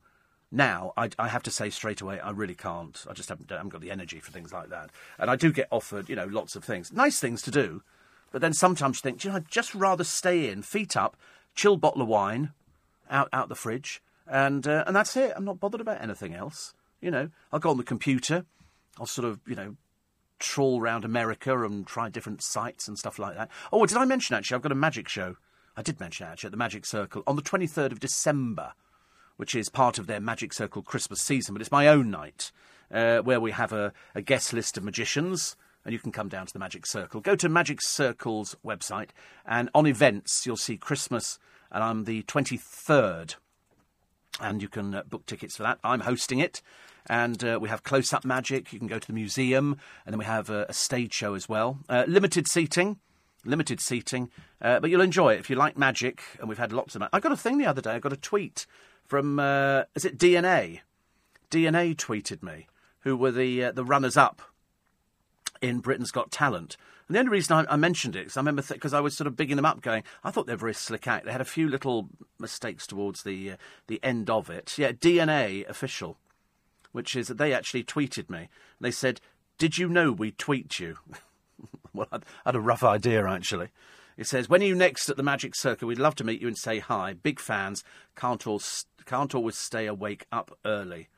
now 0.52 0.92
I, 0.96 1.10
I 1.18 1.28
have 1.28 1.42
to 1.44 1.50
say 1.50 1.70
straight 1.70 2.00
away 2.00 2.20
I 2.20 2.30
really 2.30 2.54
can't. 2.54 3.04
I 3.08 3.12
just 3.12 3.28
haven't, 3.28 3.50
haven't 3.50 3.70
got 3.70 3.80
the 3.80 3.90
energy 3.90 4.20
for 4.20 4.30
things 4.30 4.52
like 4.52 4.68
that. 4.68 4.90
And 5.18 5.30
I 5.30 5.36
do 5.36 5.52
get 5.52 5.68
offered, 5.70 6.08
you 6.08 6.16
know, 6.16 6.26
lots 6.26 6.54
of 6.54 6.64
things, 6.64 6.92
nice 6.92 7.18
things 7.18 7.42
to 7.42 7.50
do. 7.50 7.82
But 8.30 8.40
then 8.40 8.52
sometimes 8.52 8.98
you 8.98 9.02
think, 9.02 9.24
you 9.24 9.30
know, 9.30 9.36
I'd 9.36 9.48
just 9.48 9.74
rather 9.74 10.04
stay 10.04 10.50
in, 10.50 10.62
feet 10.62 10.96
up, 10.96 11.16
chill 11.54 11.76
bottle 11.76 12.02
of 12.02 12.08
wine, 12.08 12.52
out 13.10 13.28
out 13.32 13.48
the 13.48 13.54
fridge, 13.54 14.02
and 14.26 14.66
uh, 14.66 14.84
and 14.86 14.94
that's 14.94 15.16
it. 15.16 15.32
I'm 15.36 15.44
not 15.44 15.60
bothered 15.60 15.80
about 15.80 16.02
anything 16.02 16.34
else. 16.34 16.74
You 17.00 17.10
know, 17.10 17.30
I'll 17.52 17.60
go 17.60 17.70
on 17.70 17.76
the 17.76 17.84
computer. 17.84 18.44
I'll 18.98 19.06
sort 19.06 19.26
of, 19.26 19.40
you 19.46 19.54
know, 19.54 19.76
trawl 20.44 20.80
around 20.80 21.04
America 21.04 21.64
and 21.64 21.86
try 21.86 22.08
different 22.08 22.42
sites 22.42 22.86
and 22.86 22.98
stuff 22.98 23.18
like 23.18 23.36
that. 23.36 23.50
Oh, 23.72 23.84
did 23.86 23.96
I 23.96 24.04
mention 24.04 24.36
actually? 24.36 24.56
I've 24.56 24.62
got 24.62 24.72
a 24.72 24.76
magic 24.76 25.08
show. 25.08 25.36
I 25.76 25.82
did 25.82 25.98
mention 25.98 26.26
actually 26.26 26.48
at 26.48 26.52
the 26.52 26.58
Magic 26.58 26.86
Circle 26.86 27.24
on 27.26 27.34
the 27.34 27.42
23rd 27.42 27.90
of 27.90 27.98
December, 27.98 28.74
which 29.36 29.54
is 29.56 29.68
part 29.68 29.98
of 29.98 30.06
their 30.06 30.20
Magic 30.20 30.52
Circle 30.52 30.82
Christmas 30.82 31.20
season, 31.20 31.54
but 31.54 31.62
it's 31.62 31.72
my 31.72 31.88
own 31.88 32.10
night 32.10 32.52
uh, 32.92 33.18
where 33.18 33.40
we 33.40 33.50
have 33.50 33.72
a, 33.72 33.92
a 34.14 34.22
guest 34.22 34.52
list 34.52 34.76
of 34.76 34.84
magicians 34.84 35.56
and 35.84 35.92
you 35.92 35.98
can 35.98 36.12
come 36.12 36.28
down 36.28 36.46
to 36.46 36.52
the 36.52 36.58
Magic 36.58 36.86
Circle. 36.86 37.20
Go 37.20 37.34
to 37.36 37.48
Magic 37.48 37.82
Circle's 37.82 38.56
website, 38.64 39.10
and 39.44 39.68
on 39.74 39.86
events, 39.86 40.46
you'll 40.46 40.56
see 40.56 40.78
Christmas, 40.78 41.38
and 41.70 41.84
I'm 41.84 42.04
the 42.04 42.22
23rd. 42.22 43.36
And 44.40 44.60
you 44.60 44.68
can 44.68 44.94
uh, 44.94 45.02
book 45.04 45.26
tickets 45.26 45.56
for 45.56 45.62
that. 45.62 45.78
I'm 45.84 46.00
hosting 46.00 46.40
it 46.40 46.60
and 47.06 47.44
uh, 47.44 47.58
we 47.60 47.68
have 47.68 47.82
close 47.82 48.12
up 48.12 48.24
magic. 48.24 48.72
You 48.72 48.78
can 48.78 48.88
go 48.88 48.98
to 48.98 49.06
the 49.06 49.12
museum, 49.12 49.76
and 50.06 50.12
then 50.12 50.18
we 50.18 50.24
have 50.24 50.50
a, 50.50 50.66
a 50.68 50.72
stage 50.72 51.12
show 51.12 51.34
as 51.34 51.48
well. 51.48 51.78
Uh, 51.88 52.04
limited 52.06 52.48
seating. 52.48 52.98
Limited 53.46 53.78
seating, 53.78 54.30
uh, 54.62 54.80
but 54.80 54.88
you'll 54.88 55.02
enjoy 55.02 55.34
it 55.34 55.40
if 55.40 55.50
you 55.50 55.56
like 55.56 55.76
magic. 55.76 56.22
And 56.40 56.48
we've 56.48 56.56
had 56.56 56.72
lots 56.72 56.96
of. 56.96 57.02
I 57.12 57.20
got 57.20 57.30
a 57.30 57.36
thing 57.36 57.58
the 57.58 57.66
other 57.66 57.82
day. 57.82 57.90
I 57.90 57.98
got 57.98 58.14
a 58.14 58.16
tweet 58.16 58.64
from 59.04 59.38
uh, 59.38 59.82
is 59.94 60.06
it 60.06 60.16
DNA? 60.16 60.80
DNA 61.50 61.94
tweeted 61.94 62.42
me, 62.42 62.68
who 63.00 63.18
were 63.18 63.30
the 63.30 63.64
uh, 63.64 63.72
the 63.72 63.84
runners 63.84 64.16
up 64.16 64.40
in 65.60 65.80
Britain's 65.80 66.10
Got 66.10 66.30
Talent. 66.30 66.78
And 67.06 67.14
the 67.14 67.20
only 67.20 67.32
reason 67.32 67.66
I, 67.66 67.72
I 67.72 67.76
mentioned 67.76 68.16
it 68.16 68.26
is 68.26 68.36
I 68.36 68.40
remember 68.40 68.62
because 68.62 68.92
th- 68.92 68.98
I 68.98 69.00
was 69.00 69.16
sort 69.16 69.26
of 69.26 69.36
bigging 69.36 69.56
them 69.56 69.66
up, 69.66 69.82
going, 69.82 70.04
I 70.22 70.30
thought 70.30 70.46
they 70.46 70.54
were 70.54 70.58
very 70.58 70.74
slick 70.74 71.06
out. 71.06 71.24
They 71.24 71.32
had 71.32 71.40
a 71.40 71.46
few 71.46 71.68
little 71.68 72.08
mistakes 72.38 72.86
towards 72.86 73.22
the 73.22 73.52
uh, 73.52 73.56
the 73.86 74.00
end 74.02 74.30
of 74.30 74.48
it. 74.48 74.78
Yeah, 74.78 74.92
DNA 74.92 75.68
official, 75.68 76.18
which 76.92 77.14
is 77.14 77.28
that 77.28 77.38
they 77.38 77.52
actually 77.52 77.84
tweeted 77.84 78.30
me. 78.30 78.48
They 78.80 78.90
said, 78.90 79.20
"Did 79.58 79.76
you 79.76 79.88
know 79.88 80.12
we 80.12 80.30
tweet 80.32 80.78
you?" 80.80 80.96
well, 81.92 82.08
I 82.12 82.20
had 82.46 82.56
a 82.56 82.60
rough 82.60 82.82
idea 82.82 83.26
actually. 83.28 83.68
It 84.16 84.26
says, 84.26 84.48
"When 84.48 84.62
are 84.62 84.66
you 84.66 84.74
next 84.74 85.10
at 85.10 85.16
the 85.18 85.22
Magic 85.22 85.54
Circle? 85.54 85.88
We'd 85.88 85.98
love 85.98 86.14
to 86.16 86.24
meet 86.24 86.40
you 86.40 86.48
and 86.48 86.56
say 86.56 86.78
hi. 86.78 87.12
Big 87.12 87.38
fans. 87.38 87.84
Can't 88.16 88.46
all 88.46 88.62
can't 89.04 89.34
always 89.34 89.58
stay 89.58 89.86
awake 89.86 90.26
up 90.32 90.56
early 90.64 91.08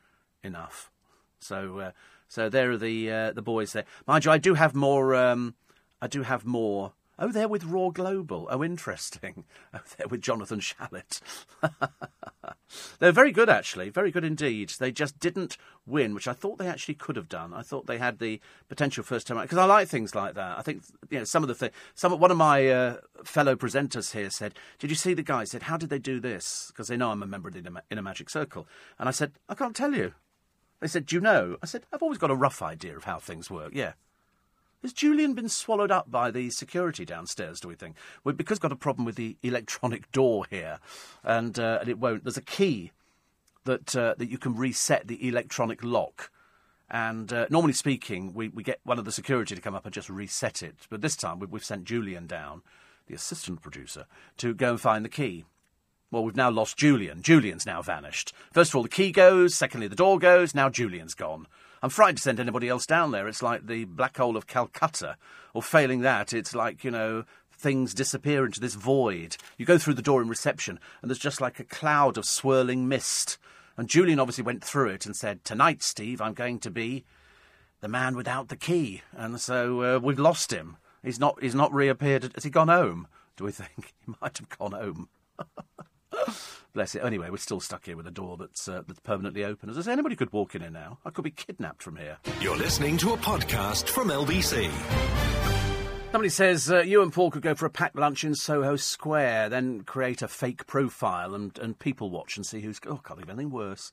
enough." 0.43 0.91
So, 1.39 1.79
uh, 1.79 1.91
so 2.27 2.49
there 2.49 2.71
are 2.71 2.77
the 2.77 3.09
uh, 3.09 3.31
the 3.31 3.41
boys 3.41 3.71
there. 3.71 3.85
Mind 4.05 4.25
you, 4.25 4.31
I 4.31 4.37
do 4.37 4.55
have 4.55 4.75
more. 4.75 5.15
Um, 5.15 5.55
I 6.01 6.07
do 6.07 6.23
have 6.23 6.45
more. 6.45 6.93
Oh, 7.19 7.31
they're 7.31 7.47
with 7.47 7.63
ROAR 7.63 7.91
Global. 7.91 8.47
Oh, 8.51 8.63
interesting. 8.63 9.43
Oh, 9.73 9.81
they're 9.97 10.07
with 10.07 10.21
Jonathan 10.21 10.59
Shalit. 10.59 11.19
they're 12.99 13.11
very 13.11 13.31
good, 13.31 13.49
actually. 13.49 13.89
Very 13.89 14.11
good 14.11 14.23
indeed. 14.23 14.69
They 14.69 14.91
just 14.91 15.19
didn't 15.19 15.57
win, 15.85 16.13
which 16.13 16.27
I 16.27 16.33
thought 16.33 16.57
they 16.57 16.69
actually 16.69 16.93
could 16.95 17.15
have 17.15 17.27
done. 17.27 17.53
I 17.53 17.63
thought 17.63 17.85
they 17.85 17.97
had 17.97 18.19
the 18.19 18.39
potential 18.69 19.03
first 19.03 19.27
time 19.27 19.37
because 19.41 19.57
I 19.57 19.65
like 19.65 19.87
things 19.87 20.15
like 20.15 20.35
that. 20.35 20.57
I 20.57 20.61
think 20.61 20.83
you 21.09 21.19
know 21.19 21.25
some 21.25 21.43
of 21.43 21.49
the 21.49 21.55
things. 21.55 21.73
Some 21.95 22.17
one 22.17 22.31
of 22.31 22.37
my 22.37 22.69
uh, 22.69 22.97
fellow 23.23 23.55
presenters 23.55 24.13
here 24.13 24.29
said, 24.29 24.53
"Did 24.79 24.89
you 24.89 24.95
see 24.95 25.13
the 25.13 25.21
guy?" 25.21 25.41
I 25.41 25.43
said, 25.43 25.63
"How 25.63 25.77
did 25.77 25.89
they 25.89 25.99
do 25.99 26.19
this?" 26.19 26.67
Because 26.69 26.87
they 26.87 26.97
know 26.97 27.11
I'm 27.11 27.23
a 27.23 27.27
member 27.27 27.49
of 27.49 27.53
the 27.53 27.81
Inner 27.91 28.01
Magic 28.01 28.29
Circle, 28.29 28.67
and 28.97 29.09
I 29.09 29.11
said, 29.11 29.33
"I 29.49 29.55
can't 29.55 29.75
tell 29.75 29.93
you." 29.93 30.13
They 30.79 30.87
said, 30.87 31.07
Do 31.07 31.15
you 31.15 31.21
know? 31.21 31.57
I 31.61 31.65
said, 31.65 31.85
I've 31.91 32.03
always 32.03 32.19
got 32.19 32.29
a 32.29 32.35
rough 32.35 32.61
idea 32.61 32.95
of 32.95 33.05
how 33.05 33.17
things 33.17 33.49
work, 33.49 33.71
yeah. 33.73 33.93
Has 34.83 34.93
Julian 34.93 35.33
been 35.33 35.49
swallowed 35.49 35.91
up 35.91 36.11
by 36.11 36.29
the 36.29 36.49
security 36.51 37.03
downstairs, 37.03 37.59
do 37.59 37.67
we 37.67 37.75
think? 37.75 37.95
We've 38.23 38.37
because 38.37 38.59
got 38.59 38.71
a 38.71 38.75
problem 38.75 39.05
with 39.05 39.15
the 39.15 39.37
electronic 39.41 40.11
door 40.11 40.45
here, 40.49 40.79
and, 41.23 41.57
uh, 41.57 41.79
and 41.81 41.89
it 41.89 41.97
won't. 41.97 42.23
There's 42.23 42.37
a 42.37 42.41
key 42.41 42.91
that, 43.63 43.95
uh, 43.95 44.13
that 44.17 44.29
you 44.29 44.37
can 44.37 44.55
reset 44.55 45.07
the 45.07 45.27
electronic 45.27 45.83
lock. 45.83 46.31
And 46.89 47.33
uh, 47.33 47.47
normally 47.49 47.73
speaking, 47.73 48.33
we, 48.33 48.49
we 48.49 48.63
get 48.63 48.79
one 48.83 48.99
of 48.99 49.05
the 49.05 49.11
security 49.11 49.55
to 49.55 49.61
come 49.61 49.75
up 49.75 49.85
and 49.85 49.93
just 49.93 50.09
reset 50.09 50.63
it. 50.63 50.75
But 50.89 51.01
this 51.01 51.15
time 51.15 51.39
we've, 51.39 51.51
we've 51.51 51.65
sent 51.65 51.83
Julian 51.83 52.27
down, 52.27 52.61
the 53.07 53.15
assistant 53.15 53.61
producer, 53.61 54.05
to 54.37 54.53
go 54.53 54.71
and 54.71 54.81
find 54.81 55.03
the 55.03 55.09
key. 55.09 55.45
Well, 56.11 56.23
we've 56.23 56.37
now 56.37 56.49
lost 56.49 56.77
Julian. 56.77 57.21
Julian's 57.21 57.65
now 57.65 57.81
vanished. 57.81 58.31
First 58.53 58.71
of 58.71 58.75
all, 58.75 58.83
the 58.83 58.89
key 58.89 59.11
goes. 59.11 59.55
Secondly, 59.55 59.87
the 59.87 59.95
door 59.95 60.17
goes. 60.19 60.55
Now 60.55 60.69
Julian's 60.69 61.13
gone. 61.13 61.47
I'm 61.81 61.89
frightened 61.89 62.17
to 62.17 62.23
send 62.23 62.39
anybody 62.39 62.69
else 62.69 62.85
down 62.85 63.11
there. 63.11 63.27
It's 63.27 63.43
like 63.43 63.67
the 63.67 63.85
black 63.85 64.17
hole 64.17 64.37
of 64.37 64.47
Calcutta. 64.47 65.17
Or 65.53 65.61
failing 65.61 66.01
that, 66.01 66.33
it's 66.33 66.53
like, 66.55 66.83
you 66.83 66.91
know, 66.91 67.23
things 67.51 67.93
disappear 67.93 68.45
into 68.45 68.59
this 68.59 68.75
void. 68.75 69.37
You 69.57 69.65
go 69.65 69.77
through 69.77 69.95
the 69.95 70.01
door 70.01 70.21
in 70.21 70.29
reception, 70.29 70.79
and 71.01 71.09
there's 71.09 71.19
just 71.19 71.41
like 71.41 71.59
a 71.59 71.63
cloud 71.63 72.17
of 72.17 72.25
swirling 72.25 72.87
mist. 72.87 73.37
And 73.75 73.89
Julian 73.89 74.19
obviously 74.19 74.43
went 74.43 74.63
through 74.63 74.89
it 74.89 75.05
and 75.05 75.15
said, 75.15 75.43
Tonight, 75.43 75.83
Steve, 75.83 76.21
I'm 76.21 76.33
going 76.33 76.59
to 76.59 76.71
be 76.71 77.05
the 77.81 77.87
man 77.87 78.15
without 78.15 78.49
the 78.49 78.55
key. 78.55 79.01
And 79.11 79.39
so 79.39 79.81
uh, 79.95 79.99
we've 79.99 80.19
lost 80.19 80.51
him. 80.51 80.77
He's 81.03 81.19
not, 81.19 81.41
he's 81.41 81.55
not 81.55 81.73
reappeared. 81.73 82.31
Has 82.35 82.43
he 82.43 82.49
gone 82.49 82.69
home? 82.69 83.07
Do 83.35 83.43
we 83.43 83.51
think? 83.51 83.93
He 84.05 84.13
might 84.21 84.37
have 84.37 84.49
gone 84.49 84.71
home. 84.71 85.09
Bless 86.73 86.95
it. 86.95 87.03
Anyway, 87.03 87.29
we're 87.29 87.37
still 87.37 87.59
stuck 87.59 87.85
here 87.85 87.97
with 87.97 88.07
a 88.07 88.11
door 88.11 88.37
that's 88.37 88.67
uh, 88.67 88.83
that's 88.87 88.99
permanently 88.99 89.43
open. 89.43 89.69
As 89.69 89.77
I 89.77 89.81
say, 89.81 89.91
anybody 89.91 90.15
could 90.15 90.31
walk 90.31 90.53
in 90.53 90.61
here 90.61 90.69
now. 90.69 90.99
I 91.05 91.09
could 91.09 91.23
be 91.23 91.31
kidnapped 91.31 91.81
from 91.81 91.95
here. 91.95 92.17
You're 92.39 92.57
listening 92.57 92.97
to 92.97 93.13
a 93.13 93.17
podcast 93.17 93.89
from 93.89 94.09
LBC. 94.09 94.69
Somebody 96.11 96.29
says 96.29 96.71
uh, 96.71 96.79
you 96.81 97.01
and 97.01 97.11
Paul 97.11 97.31
could 97.31 97.41
go 97.41 97.53
for 97.53 97.65
a 97.65 97.69
packed 97.69 97.95
lunch 97.95 98.23
in 98.23 98.33
Soho 98.33 98.75
Square, 98.75 99.49
then 99.49 99.81
create 99.81 100.21
a 100.21 100.27
fake 100.27 100.65
profile 100.65 101.35
and, 101.35 101.57
and 101.59 101.77
people 101.77 102.09
watch 102.09 102.37
and 102.37 102.45
see 102.45 102.61
who's. 102.61 102.79
Oh, 102.85 102.97
can't 102.97 103.19
think 103.19 103.23
of 103.23 103.29
anything 103.29 103.51
worse. 103.51 103.91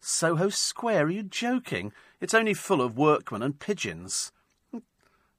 Soho 0.00 0.48
Square? 0.48 1.06
Are 1.06 1.10
you 1.10 1.22
joking? 1.22 1.92
It's 2.20 2.34
only 2.34 2.54
full 2.54 2.80
of 2.82 2.96
workmen 2.96 3.42
and 3.42 3.58
pigeons. 3.58 4.32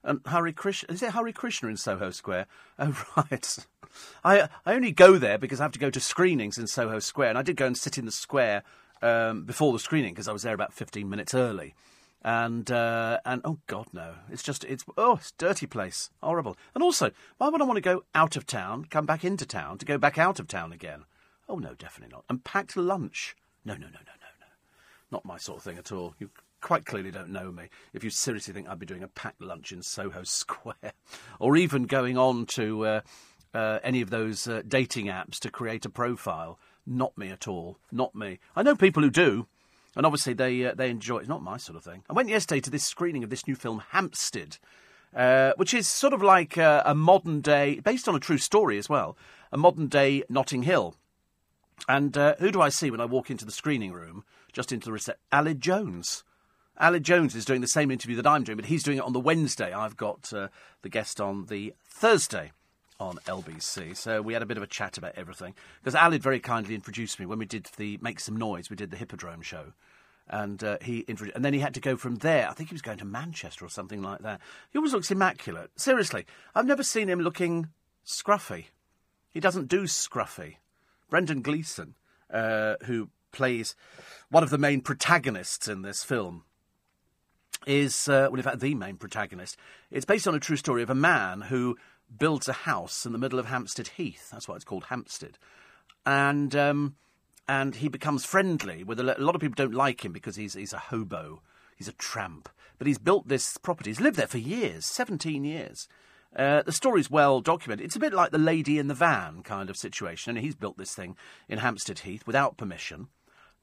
And 0.03 0.19
Hare 0.25 0.51
Krishna. 0.51 0.93
Is 0.93 1.01
it 1.01 1.11
Hare 1.11 1.31
Krishna 1.31 1.69
in 1.69 1.77
Soho 1.77 2.09
Square? 2.11 2.47
Oh, 2.79 3.05
right. 3.15 3.65
I 4.23 4.49
I 4.65 4.73
only 4.73 4.91
go 4.91 5.17
there 5.17 5.37
because 5.37 5.59
I 5.59 5.63
have 5.63 5.71
to 5.73 5.79
go 5.79 5.89
to 5.89 5.99
screenings 5.99 6.57
in 6.57 6.67
Soho 6.67 6.99
Square, 6.99 7.29
and 7.29 7.37
I 7.37 7.41
did 7.43 7.57
go 7.57 7.67
and 7.67 7.77
sit 7.77 7.97
in 7.97 8.05
the 8.05 8.11
square 8.11 8.63
um, 9.01 9.43
before 9.43 9.73
the 9.73 9.79
screening 9.79 10.13
because 10.13 10.27
I 10.27 10.33
was 10.33 10.43
there 10.43 10.53
about 10.53 10.73
fifteen 10.73 11.09
minutes 11.09 11.33
early. 11.33 11.75
And 12.25 12.71
uh, 12.71 13.19
and 13.25 13.41
oh 13.43 13.59
god 13.67 13.87
no, 13.91 14.13
it's 14.31 14.43
just 14.43 14.63
it's 14.63 14.85
oh 14.97 15.15
it's 15.15 15.31
a 15.31 15.37
dirty 15.37 15.65
place, 15.65 16.09
horrible. 16.21 16.55
And 16.73 16.81
also, 16.81 17.11
why 17.37 17.49
would 17.49 17.61
I 17.61 17.65
want 17.65 17.77
to 17.77 17.81
go 17.81 18.05
out 18.15 18.37
of 18.37 18.45
town, 18.45 18.85
come 18.85 19.05
back 19.05 19.25
into 19.25 19.45
town, 19.45 19.77
to 19.79 19.85
go 19.85 19.97
back 19.97 20.17
out 20.17 20.39
of 20.39 20.47
town 20.47 20.71
again? 20.71 21.03
Oh 21.49 21.57
no, 21.57 21.73
definitely 21.73 22.13
not. 22.13 22.23
And 22.29 22.43
packed 22.43 22.77
lunch? 22.77 23.35
No, 23.65 23.73
no, 23.73 23.87
no, 23.87 23.87
no, 23.87 23.97
no, 23.97 24.29
no. 24.39 24.47
Not 25.11 25.25
my 25.25 25.37
sort 25.37 25.57
of 25.57 25.63
thing 25.63 25.77
at 25.77 25.91
all. 25.91 26.15
You 26.17 26.29
quite 26.61 26.85
clearly 26.85 27.11
don't 27.11 27.29
know 27.29 27.51
me 27.51 27.63
if 27.91 28.05
you 28.05 28.09
seriously 28.09 28.53
think 28.53 28.69
I'd 28.69 28.79
be 28.79 28.85
doing 28.85 29.03
a 29.03 29.09
packed 29.09 29.41
lunch 29.41 29.73
in 29.73 29.81
Soho 29.83 30.23
Square, 30.23 30.93
or 31.39 31.57
even 31.57 31.83
going 31.83 32.17
on 32.17 32.45
to. 32.47 32.85
Uh, 32.85 33.01
uh, 33.53 33.79
any 33.83 34.01
of 34.01 34.09
those 34.09 34.47
uh, 34.47 34.61
dating 34.67 35.07
apps 35.07 35.39
to 35.39 35.51
create 35.51 35.85
a 35.85 35.89
profile. 35.89 36.59
Not 36.85 37.17
me 37.17 37.29
at 37.29 37.47
all. 37.47 37.77
Not 37.91 38.15
me. 38.15 38.39
I 38.55 38.63
know 38.63 38.75
people 38.75 39.03
who 39.03 39.09
do, 39.09 39.47
and 39.95 40.05
obviously 40.05 40.33
they 40.33 40.65
uh, 40.65 40.73
they 40.73 40.89
enjoy. 40.89 41.19
It's 41.19 41.29
not 41.29 41.43
my 41.43 41.57
sort 41.57 41.77
of 41.77 41.83
thing. 41.83 42.03
I 42.09 42.13
went 42.13 42.29
yesterday 42.29 42.61
to 42.61 42.69
this 42.69 42.85
screening 42.85 43.23
of 43.23 43.29
this 43.29 43.47
new 43.47 43.55
film 43.55 43.81
Hampstead, 43.91 44.57
uh, 45.15 45.53
which 45.55 45.73
is 45.73 45.87
sort 45.87 46.13
of 46.13 46.21
like 46.21 46.57
a, 46.57 46.81
a 46.85 46.95
modern 46.95 47.41
day, 47.41 47.79
based 47.79 48.07
on 48.07 48.15
a 48.15 48.19
true 48.19 48.37
story 48.37 48.77
as 48.77 48.89
well, 48.89 49.17
a 49.51 49.57
modern 49.57 49.87
day 49.87 50.23
Notting 50.29 50.63
Hill. 50.63 50.95
And 51.87 52.17
uh, 52.17 52.35
who 52.39 52.51
do 52.51 52.61
I 52.61 52.69
see 52.69 52.91
when 52.91 53.01
I 53.01 53.05
walk 53.05 53.29
into 53.29 53.45
the 53.45 53.51
screening 53.51 53.93
room? 53.93 54.23
Just 54.51 54.71
into 54.71 54.85
the 54.85 54.91
reception, 54.91 55.21
Aled 55.31 55.59
Jones. 55.59 56.23
Aled 56.79 57.01
Jones 57.01 57.35
is 57.35 57.45
doing 57.45 57.61
the 57.61 57.67
same 57.67 57.91
interview 57.91 58.15
that 58.17 58.27
I'm 58.27 58.43
doing, 58.43 58.55
but 58.55 58.65
he's 58.65 58.83
doing 58.83 58.97
it 58.97 59.03
on 59.03 59.13
the 59.13 59.19
Wednesday. 59.19 59.73
I've 59.73 59.97
got 59.97 60.31
uh, 60.31 60.49
the 60.81 60.89
guest 60.89 61.19
on 61.19 61.47
the 61.47 61.73
Thursday 61.83 62.51
on 63.03 63.17
LBC. 63.27 63.95
So 63.97 64.21
we 64.21 64.33
had 64.33 64.41
a 64.41 64.45
bit 64.45 64.57
of 64.57 64.63
a 64.63 64.67
chat 64.67 64.97
about 64.97 65.13
everything. 65.15 65.53
Because 65.81 65.99
Aled 65.99 66.21
very 66.21 66.39
kindly 66.39 66.73
introduced 66.73 67.19
me 67.19 67.25
when 67.25 67.37
we 67.37 67.45
did 67.45 67.69
the 67.77 67.99
Make 68.01 68.19
Some 68.19 68.37
Noise, 68.37 68.69
we 68.69 68.75
did 68.75 68.91
the 68.91 68.97
Hippodrome 68.97 69.41
show. 69.41 69.73
And 70.29 70.63
uh, 70.63 70.77
he 70.81 70.99
introduced, 70.99 71.35
and 71.35 71.43
then 71.43 71.53
he 71.53 71.59
had 71.59 71.73
to 71.73 71.81
go 71.81 71.97
from 71.97 72.15
there. 72.15 72.49
I 72.49 72.53
think 72.53 72.69
he 72.69 72.73
was 72.73 72.81
going 72.81 72.99
to 72.99 73.05
Manchester 73.05 73.65
or 73.65 73.69
something 73.69 74.01
like 74.01 74.19
that. 74.19 74.39
He 74.71 74.77
always 74.77 74.93
looks 74.93 75.11
immaculate. 75.11 75.71
Seriously, 75.75 76.25
I've 76.55 76.65
never 76.65 76.83
seen 76.83 77.09
him 77.09 77.19
looking 77.19 77.67
scruffy. 78.05 78.67
He 79.31 79.41
doesn't 79.41 79.67
do 79.67 79.83
scruffy. 79.83 80.55
Brendan 81.09 81.41
Gleeson, 81.41 81.95
uh, 82.31 82.75
who 82.85 83.09
plays 83.33 83.75
one 84.29 84.43
of 84.43 84.49
the 84.49 84.57
main 84.57 84.79
protagonists 84.79 85.67
in 85.67 85.81
this 85.81 86.05
film, 86.05 86.45
is, 87.67 88.07
uh, 88.07 88.27
well, 88.29 88.35
in 88.35 88.43
fact, 88.43 88.59
the 88.59 88.75
main 88.75 88.95
protagonist. 88.95 89.57
It's 89.91 90.05
based 90.05 90.27
on 90.27 90.35
a 90.35 90.39
true 90.39 90.57
story 90.57 90.83
of 90.83 90.89
a 90.89 90.95
man 90.95 91.41
who 91.41 91.77
builds 92.17 92.47
a 92.47 92.53
house 92.53 93.05
in 93.05 93.11
the 93.11 93.17
middle 93.17 93.39
of 93.39 93.47
Hampstead 93.47 93.89
Heath. 93.89 94.29
That's 94.31 94.47
why 94.47 94.55
it's 94.55 94.65
called 94.65 94.85
Hampstead. 94.85 95.37
And 96.05 96.55
um, 96.55 96.95
and 97.47 97.75
he 97.75 97.87
becomes 97.87 98.25
friendly 98.25 98.83
with 98.83 98.99
a, 98.99 99.19
a, 99.19 99.21
lot 99.21 99.35
of 99.35 99.41
people 99.41 99.55
don't 99.55 99.73
like 99.73 100.03
him 100.03 100.11
because 100.11 100.35
he's 100.35 100.53
he's 100.53 100.73
a 100.73 100.79
hobo, 100.79 101.41
he's 101.75 101.87
a 101.87 101.93
tramp. 101.93 102.49
But 102.77 102.87
he's 102.87 102.97
built 102.97 103.27
this 103.27 103.57
property. 103.57 103.91
He's 103.91 104.01
lived 104.01 104.17
there 104.17 104.27
for 104.27 104.37
years, 104.39 104.85
seventeen 104.85 105.43
years. 105.43 105.87
Uh, 106.35 106.63
the 106.63 106.71
story's 106.71 107.11
well 107.11 107.41
documented. 107.41 107.85
It's 107.85 107.95
a 107.95 107.99
bit 107.99 108.13
like 108.13 108.31
the 108.31 108.39
lady 108.39 108.79
in 108.79 108.87
the 108.87 108.95
van 108.95 109.43
kind 109.43 109.69
of 109.69 109.77
situation. 109.77 110.35
And 110.35 110.43
he's 110.43 110.55
built 110.55 110.77
this 110.77 110.95
thing 110.95 111.15
in 111.47 111.59
Hampstead 111.59 111.99
Heath 111.99 112.25
without 112.25 112.57
permission. 112.57 113.07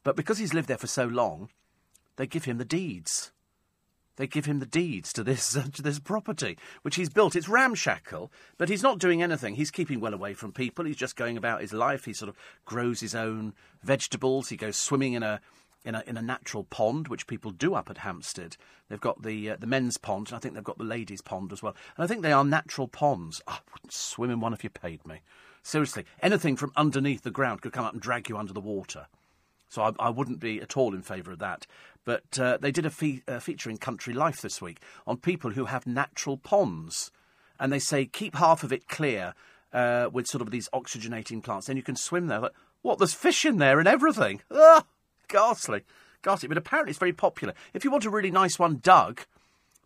But 0.04 0.14
because 0.14 0.38
he's 0.38 0.54
lived 0.54 0.68
there 0.68 0.78
for 0.78 0.86
so 0.86 1.04
long, 1.04 1.50
they 2.16 2.26
give 2.26 2.44
him 2.44 2.58
the 2.58 2.64
deeds. 2.64 3.32
They 4.20 4.26
give 4.26 4.44
him 4.44 4.58
the 4.58 4.66
deeds 4.66 5.14
to 5.14 5.24
this 5.24 5.56
uh, 5.56 5.64
to 5.72 5.80
this 5.80 5.98
property, 5.98 6.58
which 6.82 6.96
he's 6.96 7.08
built. 7.08 7.34
It's 7.34 7.48
ramshackle, 7.48 8.30
but 8.58 8.68
he's 8.68 8.82
not 8.82 8.98
doing 8.98 9.22
anything. 9.22 9.54
He's 9.54 9.70
keeping 9.70 9.98
well 9.98 10.12
away 10.12 10.34
from 10.34 10.52
people. 10.52 10.84
He's 10.84 10.96
just 10.96 11.16
going 11.16 11.38
about 11.38 11.62
his 11.62 11.72
life. 11.72 12.04
He 12.04 12.12
sort 12.12 12.28
of 12.28 12.36
grows 12.66 13.00
his 13.00 13.14
own 13.14 13.54
vegetables. 13.82 14.50
He 14.50 14.58
goes 14.58 14.76
swimming 14.76 15.14
in 15.14 15.22
a 15.22 15.40
in 15.86 15.94
a 15.94 16.04
in 16.06 16.18
a 16.18 16.22
natural 16.22 16.64
pond, 16.64 17.08
which 17.08 17.26
people 17.26 17.50
do 17.50 17.72
up 17.72 17.88
at 17.88 17.96
Hampstead. 17.96 18.58
They've 18.90 19.00
got 19.00 19.22
the 19.22 19.52
uh, 19.52 19.56
the 19.58 19.66
men's 19.66 19.96
pond, 19.96 20.28
and 20.28 20.36
I 20.36 20.38
think 20.38 20.54
they've 20.54 20.62
got 20.62 20.76
the 20.76 20.84
ladies' 20.84 21.22
pond 21.22 21.50
as 21.50 21.62
well. 21.62 21.74
And 21.96 22.04
I 22.04 22.06
think 22.06 22.20
they 22.20 22.32
are 22.32 22.44
natural 22.44 22.88
ponds. 22.88 23.40
Oh, 23.48 23.52
I 23.52 23.58
wouldn't 23.72 23.94
swim 23.94 24.30
in 24.30 24.40
one 24.40 24.52
if 24.52 24.62
you 24.62 24.68
paid 24.68 25.06
me. 25.06 25.22
Seriously, 25.62 26.04
anything 26.20 26.56
from 26.56 26.72
underneath 26.76 27.22
the 27.22 27.30
ground 27.30 27.62
could 27.62 27.72
come 27.72 27.86
up 27.86 27.94
and 27.94 28.02
drag 28.02 28.28
you 28.28 28.36
under 28.36 28.52
the 28.52 28.60
water. 28.60 29.06
So 29.70 29.82
I, 29.82 29.92
I 29.98 30.10
wouldn't 30.10 30.40
be 30.40 30.60
at 30.60 30.76
all 30.76 30.94
in 30.94 31.00
favour 31.00 31.32
of 31.32 31.38
that. 31.38 31.66
But 32.04 32.38
uh, 32.38 32.58
they 32.60 32.70
did 32.70 32.84
a, 32.84 32.90
fe- 32.90 33.22
feature 33.40 33.70
in 33.70 33.78
Country 33.78 34.12
Life 34.12 34.42
this 34.42 34.60
week 34.60 34.80
on 35.06 35.16
people 35.16 35.52
who 35.52 35.64
have 35.64 35.86
natural 35.86 36.36
ponds. 36.36 37.10
And 37.58 37.72
they 37.72 37.78
say 37.78 38.04
keep 38.04 38.34
half 38.34 38.62
of 38.62 38.72
it 38.72 38.88
clear 38.88 39.32
uh, 39.72 40.10
with 40.12 40.26
sort 40.26 40.42
of 40.42 40.50
these 40.50 40.68
oxygenating 40.74 41.42
plants, 41.42 41.66
then 41.68 41.76
you 41.76 41.82
can 41.82 41.96
swim 41.96 42.26
there. 42.26 42.40
Like, 42.40 42.52
what? 42.82 42.98
There's 42.98 43.14
fish 43.14 43.44
in 43.44 43.58
there 43.58 43.78
and 43.78 43.86
everything. 43.86 44.42
Ah, 44.50 44.84
ghastly, 45.28 45.82
ghastly. 46.22 46.48
But 46.48 46.58
apparently 46.58 46.90
it's 46.90 46.98
very 46.98 47.12
popular. 47.12 47.54
If 47.72 47.84
you 47.84 47.90
want 47.90 48.04
a 48.04 48.10
really 48.10 48.30
nice 48.30 48.58
one 48.58 48.80
dug, 48.82 49.20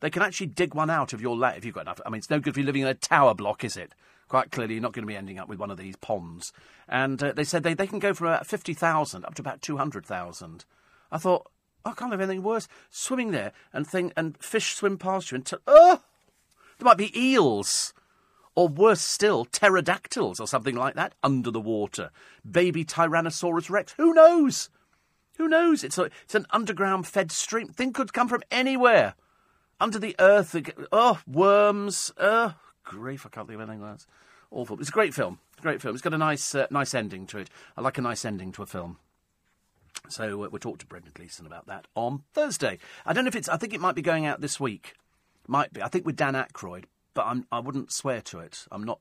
They 0.00 0.10
can 0.10 0.20
actually 0.22 0.48
dig 0.48 0.74
one 0.74 0.90
out 0.90 1.14
of 1.14 1.22
your 1.22 1.34
land 1.34 1.56
if 1.56 1.64
you've 1.64 1.74
got 1.74 1.82
enough. 1.82 2.00
I 2.04 2.10
mean, 2.10 2.18
it's 2.18 2.28
no 2.28 2.38
good 2.38 2.50
if 2.50 2.56
you're 2.58 2.66
living 2.66 2.82
in 2.82 2.88
a 2.88 2.94
tower 2.94 3.32
block, 3.34 3.64
is 3.64 3.74
it? 3.74 3.94
Quite 4.28 4.50
clearly, 4.50 4.74
you're 4.74 4.82
not 4.82 4.92
going 4.92 5.02
to 5.02 5.10
be 5.10 5.16
ending 5.16 5.38
up 5.38 5.48
with 5.48 5.58
one 5.58 5.70
of 5.70 5.78
these 5.78 5.96
ponds. 5.96 6.52
And 6.88 7.22
uh, 7.22 7.32
they 7.32 7.44
said 7.44 7.62
they, 7.62 7.74
they 7.74 7.86
can 7.86 7.98
go 7.98 8.14
from 8.14 8.28
about 8.28 8.46
50,000 8.46 9.24
up 9.24 9.34
to 9.34 9.42
about 9.42 9.62
200,000. 9.62 10.64
I 11.12 11.18
thought, 11.18 11.50
I 11.84 11.92
can't 11.92 12.12
have 12.12 12.20
anything 12.20 12.42
worse. 12.42 12.66
Swimming 12.90 13.30
there 13.30 13.52
and 13.72 13.86
thing 13.86 14.12
and 14.16 14.36
fish 14.38 14.74
swim 14.74 14.98
past 14.98 15.30
you 15.30 15.36
and 15.36 15.50
oh, 15.66 16.00
there 16.78 16.84
might 16.84 16.98
be 16.98 17.18
eels, 17.18 17.92
or 18.54 18.68
worse 18.68 19.00
still, 19.00 19.44
pterodactyls 19.44 20.40
or 20.40 20.46
something 20.46 20.74
like 20.74 20.94
that 20.94 21.14
under 21.22 21.50
the 21.50 21.60
water. 21.60 22.10
Baby 22.48 22.84
Tyrannosaurus 22.84 23.68
Rex. 23.68 23.92
Who 23.96 24.14
knows? 24.14 24.70
Who 25.36 25.48
knows? 25.48 25.82
It's 25.82 25.98
a, 25.98 26.04
it's 26.22 26.34
an 26.34 26.46
underground 26.50 27.06
fed 27.06 27.32
stream. 27.32 27.68
Thing 27.68 27.92
could 27.92 28.12
come 28.12 28.28
from 28.28 28.42
anywhere. 28.50 29.14
Under 29.80 29.98
the 29.98 30.14
earth. 30.18 30.56
Oh, 30.92 31.20
worms. 31.26 32.12
Oh, 32.16 32.54
grief. 32.84 33.26
I 33.26 33.28
can't 33.30 33.48
think 33.48 33.60
of 33.60 33.68
anything 33.68 33.86
else. 33.86 34.06
Awful. 34.50 34.78
It's 34.78 34.88
a 34.88 34.92
great 34.92 35.14
film. 35.14 35.38
Great 35.60 35.82
film. 35.82 35.94
It's 35.94 36.02
got 36.02 36.14
a 36.14 36.18
nice, 36.18 36.54
uh, 36.54 36.66
nice 36.70 36.94
ending 36.94 37.26
to 37.28 37.38
it. 37.38 37.50
I 37.76 37.80
like 37.80 37.98
a 37.98 38.02
nice 38.02 38.24
ending 38.24 38.52
to 38.52 38.62
a 38.62 38.66
film. 38.66 38.98
So 40.08 40.44
uh, 40.44 40.48
we'll 40.50 40.60
talk 40.60 40.78
to 40.78 40.86
Brendan 40.86 41.12
Gleeson 41.14 41.46
about 41.46 41.66
that 41.66 41.86
on 41.94 42.22
Thursday. 42.32 42.78
I 43.06 43.12
don't 43.12 43.24
know 43.24 43.28
if 43.28 43.36
it's. 43.36 43.48
I 43.48 43.56
think 43.56 43.74
it 43.74 43.80
might 43.80 43.94
be 43.94 44.02
going 44.02 44.26
out 44.26 44.40
this 44.40 44.60
week. 44.60 44.94
Might 45.46 45.72
be. 45.72 45.82
I 45.82 45.88
think 45.88 46.06
with 46.06 46.16
Dan 46.16 46.34
Aykroyd, 46.34 46.84
but 47.14 47.26
I'm, 47.26 47.46
I 47.50 47.60
wouldn't 47.60 47.92
swear 47.92 48.20
to 48.22 48.40
it. 48.40 48.66
I'm 48.70 48.84
not. 48.84 49.00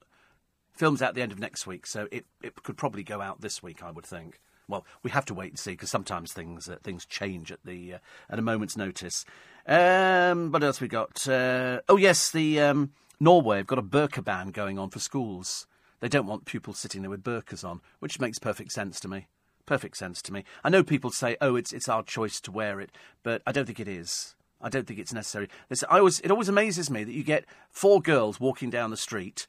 Film's 0.74 1.02
out 1.02 1.14
the 1.14 1.22
end 1.22 1.32
of 1.32 1.40
next 1.40 1.68
week, 1.68 1.86
so 1.86 2.08
it, 2.12 2.26
it 2.42 2.64
could 2.64 2.78
probably 2.78 3.04
go 3.04 3.22
out 3.22 3.42
this 3.42 3.62
week. 3.62 3.84
I 3.84 3.92
would 3.92 4.06
think. 4.06 4.40
Well, 4.68 4.86
we 5.04 5.12
have 5.12 5.26
to 5.26 5.34
wait 5.34 5.52
and 5.52 5.60
see 5.60 5.72
because 5.72 5.90
sometimes 5.90 6.32
things 6.32 6.70
uh, 6.70 6.78
things 6.84 7.06
change 7.06 7.52
at 7.52 7.60
the 7.66 7.96
uh, 7.96 7.98
at 8.30 8.40
a 8.40 8.42
moment's 8.42 8.78
notice. 8.78 9.26
Um, 9.68 10.52
what 10.52 10.64
else 10.64 10.82
we 10.82 10.88
got? 10.88 11.28
Uh, 11.28 11.82
oh 11.90 11.98
yes, 11.98 12.32
the 12.32 12.62
um, 12.62 12.92
Norway 13.24 13.56
have 13.56 13.68
got 13.68 13.80
a 13.80 13.84
burqa 13.84 14.22
ban 14.22 14.50
going 14.50 14.78
on 14.78 14.90
for 14.90 15.00
schools. 15.00 15.66
They 16.02 16.10
don't 16.10 16.28
want 16.28 16.44
pupils 16.44 16.78
sitting 16.78 17.04
there 17.04 17.10
with 17.10 17.24
burqas 17.24 17.64
on, 17.64 17.80
which 18.00 18.20
makes 18.20 18.38
perfect 18.38 18.74
sense 18.74 19.00
to 19.00 19.08
me. 19.08 19.28
Perfect 19.66 19.96
sense 19.96 20.22
to 20.24 20.34
me. 20.34 20.44
I 20.62 20.70
know 20.70 20.84
people 20.84 21.10
say, 21.10 21.38
"Oh, 21.40 21.56
it's 21.56 21.72
it's 21.72 21.88
our 21.88 22.04
choice 22.04 22.42
to 22.42 22.52
wear 22.52 22.82
it," 22.82 22.92
but 23.24 23.42
I 23.48 23.54
don't 23.54 23.66
think 23.66 23.80
it 23.80 23.88
is. 23.88 24.36
I 24.60 24.68
don't 24.68 24.86
think 24.86 25.00
it's 25.00 25.14
necessary. 25.14 25.48
I 25.90 26.00
always, 26.00 26.20
it 26.20 26.32
always 26.32 26.50
amazes 26.50 26.90
me 26.90 27.06
that 27.06 27.14
you 27.14 27.24
get 27.24 27.46
four 27.70 28.02
girls 28.02 28.42
walking 28.42 28.70
down 28.70 28.92
the 28.92 28.98
street, 28.98 29.48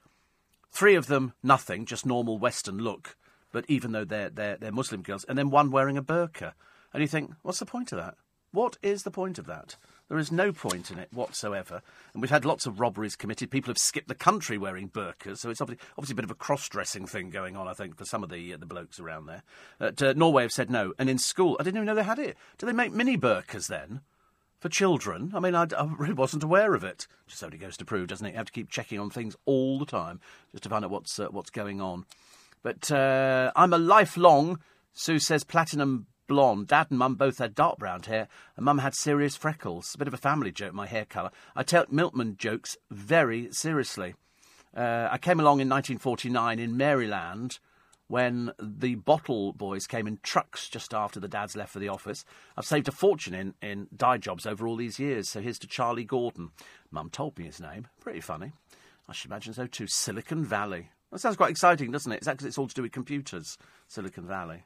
three 0.71 0.95
of 0.95 1.09
them 1.09 1.33
nothing, 1.43 1.85
just 1.85 2.07
normal 2.07 2.39
Western 2.39 2.79
look, 2.79 3.17
but 3.51 3.65
even 3.67 3.91
though 3.91 4.05
they're, 4.05 4.31
they're, 4.31 4.57
they're 4.57 4.71
Muslim 4.71 5.03
girls, 5.03 5.25
and 5.25 5.37
then 5.37 5.51
one 5.51 5.73
wearing 5.73 5.97
a 5.97 6.03
burqa. 6.03 6.53
And 6.93 7.01
you 7.01 7.09
think, 7.09 7.33
what's 7.43 7.59
the 7.59 7.67
point 7.67 7.91
of 7.91 7.99
that? 7.99 8.15
What 8.53 8.77
is 8.85 9.03
the 9.03 9.11
point 9.11 9.37
of 9.41 9.47
that? 9.47 9.77
There 10.15 10.21
is 10.21 10.31
no 10.31 10.53
point 10.53 10.93
in 10.93 11.01
it 11.01 11.09
whatsoever. 11.13 11.83
And 12.13 12.23
we've 12.23 12.31
had 12.31 12.45
lots 12.45 12.67
of 12.67 12.79
robberies 12.79 13.17
committed. 13.17 13.51
People 13.51 13.71
have 13.71 13.79
skipped 13.79 14.07
the 14.07 14.15
country 14.15 14.57
wearing 14.57 14.89
burqas, 14.89 15.39
so 15.39 15.51
it's 15.51 15.61
obviously, 15.61 15.85
obviously 15.99 16.13
a 16.13 16.15
bit 16.15 16.25
of 16.25 16.31
a 16.31 16.37
cross-dressing 16.37 17.07
thing 17.07 17.31
going 17.31 17.57
on, 17.57 17.67
I 17.67 17.75
think, 17.75 17.97
for 17.97 18.05
some 18.05 18.23
of 18.23 18.31
the 18.31 18.55
uh, 18.55 18.57
the 18.57 18.65
blokes 18.65 19.01
around 19.01 19.27
there. 19.27 19.43
Uh, 19.81 20.13
Norway 20.15 20.43
have 20.43 20.53
said 20.53 20.71
no. 20.71 20.93
And 21.01 21.11
in 21.11 21.19
school, 21.19 21.57
I 21.59 21.65
didn't 21.65 21.79
even 21.79 21.87
know 21.87 21.97
they 21.97 22.05
had 22.05 22.21
it. 22.21 22.37
Do 22.59 22.67
they 22.67 22.73
make 22.73 22.93
mini 22.93 23.19
burqas 23.19 23.67
then? 23.67 24.03
For 24.61 24.69
children? 24.69 25.33
I 25.35 25.41
mean, 25.41 25.57
I, 25.57 25.67
I 25.77 25.93
really 25.99 26.15
wasn't 26.15 26.45
aware 26.45 26.75
of 26.75 26.85
it. 26.85 27.09
Just 27.27 27.43
only 27.43 27.59
goes 27.59 27.77
to 27.79 27.85
prove, 27.85 28.07
doesn't 28.07 28.25
it? 28.25 28.31
You 28.31 28.37
have 28.37 28.47
to 28.47 28.53
keep 28.53 28.71
checking 28.71 29.01
on 29.01 29.11
things 29.11 29.35
all 29.47 29.81
the 29.81 29.85
time 29.85 30.21
just 30.53 30.63
to 30.63 30.69
find 30.69 30.85
out 30.85 30.93
what's, 30.93 31.19
uh, 31.19 31.27
what's 31.33 31.51
going 31.51 31.81
on. 31.81 32.05
But 32.63 32.89
uh, 32.93 33.51
I'm 33.57 33.73
a 33.73 33.79
lifelong, 33.79 34.61
Sue 34.93 35.19
says, 35.19 35.43
platinum 35.43 36.07
blonde. 36.27 36.69
Dad 36.69 36.89
and 36.91 36.99
Mum 36.99 37.15
both 37.15 37.39
had 37.39 37.55
dark 37.55 37.79
brown 37.79 38.03
hair, 38.03 38.29
and 38.57 38.65
Mum 38.65 38.79
had 38.79 38.95
serious 38.95 39.37
freckles. 39.37 39.95
A 39.95 39.99
bit 39.99 40.09
of 40.09 40.15
a 40.15 40.19
family 40.19 40.53
joke, 40.53 40.75
my 40.75 40.87
hair 40.87 41.05
colour. 41.05 41.31
I 41.55 41.63
take 41.63 41.93
Milkman 41.93 42.37
jokes 42.37 42.77
very 42.91 43.53
seriously. 43.53 44.15
Uh, 44.77 45.09
I 45.11 45.19
came 45.19 45.39
along 45.39 45.61
in 45.61 45.69
1949 45.69 46.59
in 46.59 46.77
Maryland 46.77 47.59
when 48.09 48.53
the 48.61 48.97
bottle 48.97 49.53
boys 49.53 49.87
came 49.87 50.07
in 50.07 50.19
trucks 50.23 50.69
just 50.69 50.93
after 50.93 51.19
the 51.19 51.29
dads 51.29 51.57
left 51.57 51.73
for 51.73 51.79
the 51.79 51.89
office. 51.89 52.25
I've 52.57 52.67
saved 52.67 52.89
a 52.89 52.93
fortune 52.93 53.35
in, 53.35 53.55
in 53.63 53.89
dye 53.97 54.19
jobs 54.19 54.47
over 54.47 54.67
all 54.67 54.77
these 54.77 54.99
years, 54.99 55.29
so 55.29 55.41
here's 55.41 55.59
to 55.61 55.67
Charlie 55.67 56.05
Gordon. 56.05 56.51
Mum 56.91 57.09
told 57.11 57.39
me 57.39 57.45
his 57.45 57.61
name. 57.61 57.87
Pretty 58.01 58.21
funny. 58.21 58.53
I 59.09 59.13
should 59.13 59.31
imagine 59.31 59.55
so 59.55 59.67
too. 59.67 59.87
Silicon 59.87 60.45
Valley. 60.45 60.91
That 61.11 61.21
sounds 61.21 61.37
quite 61.37 61.51
exciting, 61.51 61.91
doesn't 61.91 62.11
it? 62.11 62.21
Is 62.21 62.27
that 62.27 62.33
because 62.33 62.47
it's 62.47 62.59
all 62.59 62.69
to 62.69 62.75
do 62.75 62.83
with 62.83 62.93
computers? 62.93 63.57
Silicon 63.89 64.27
Valley. 64.27 64.65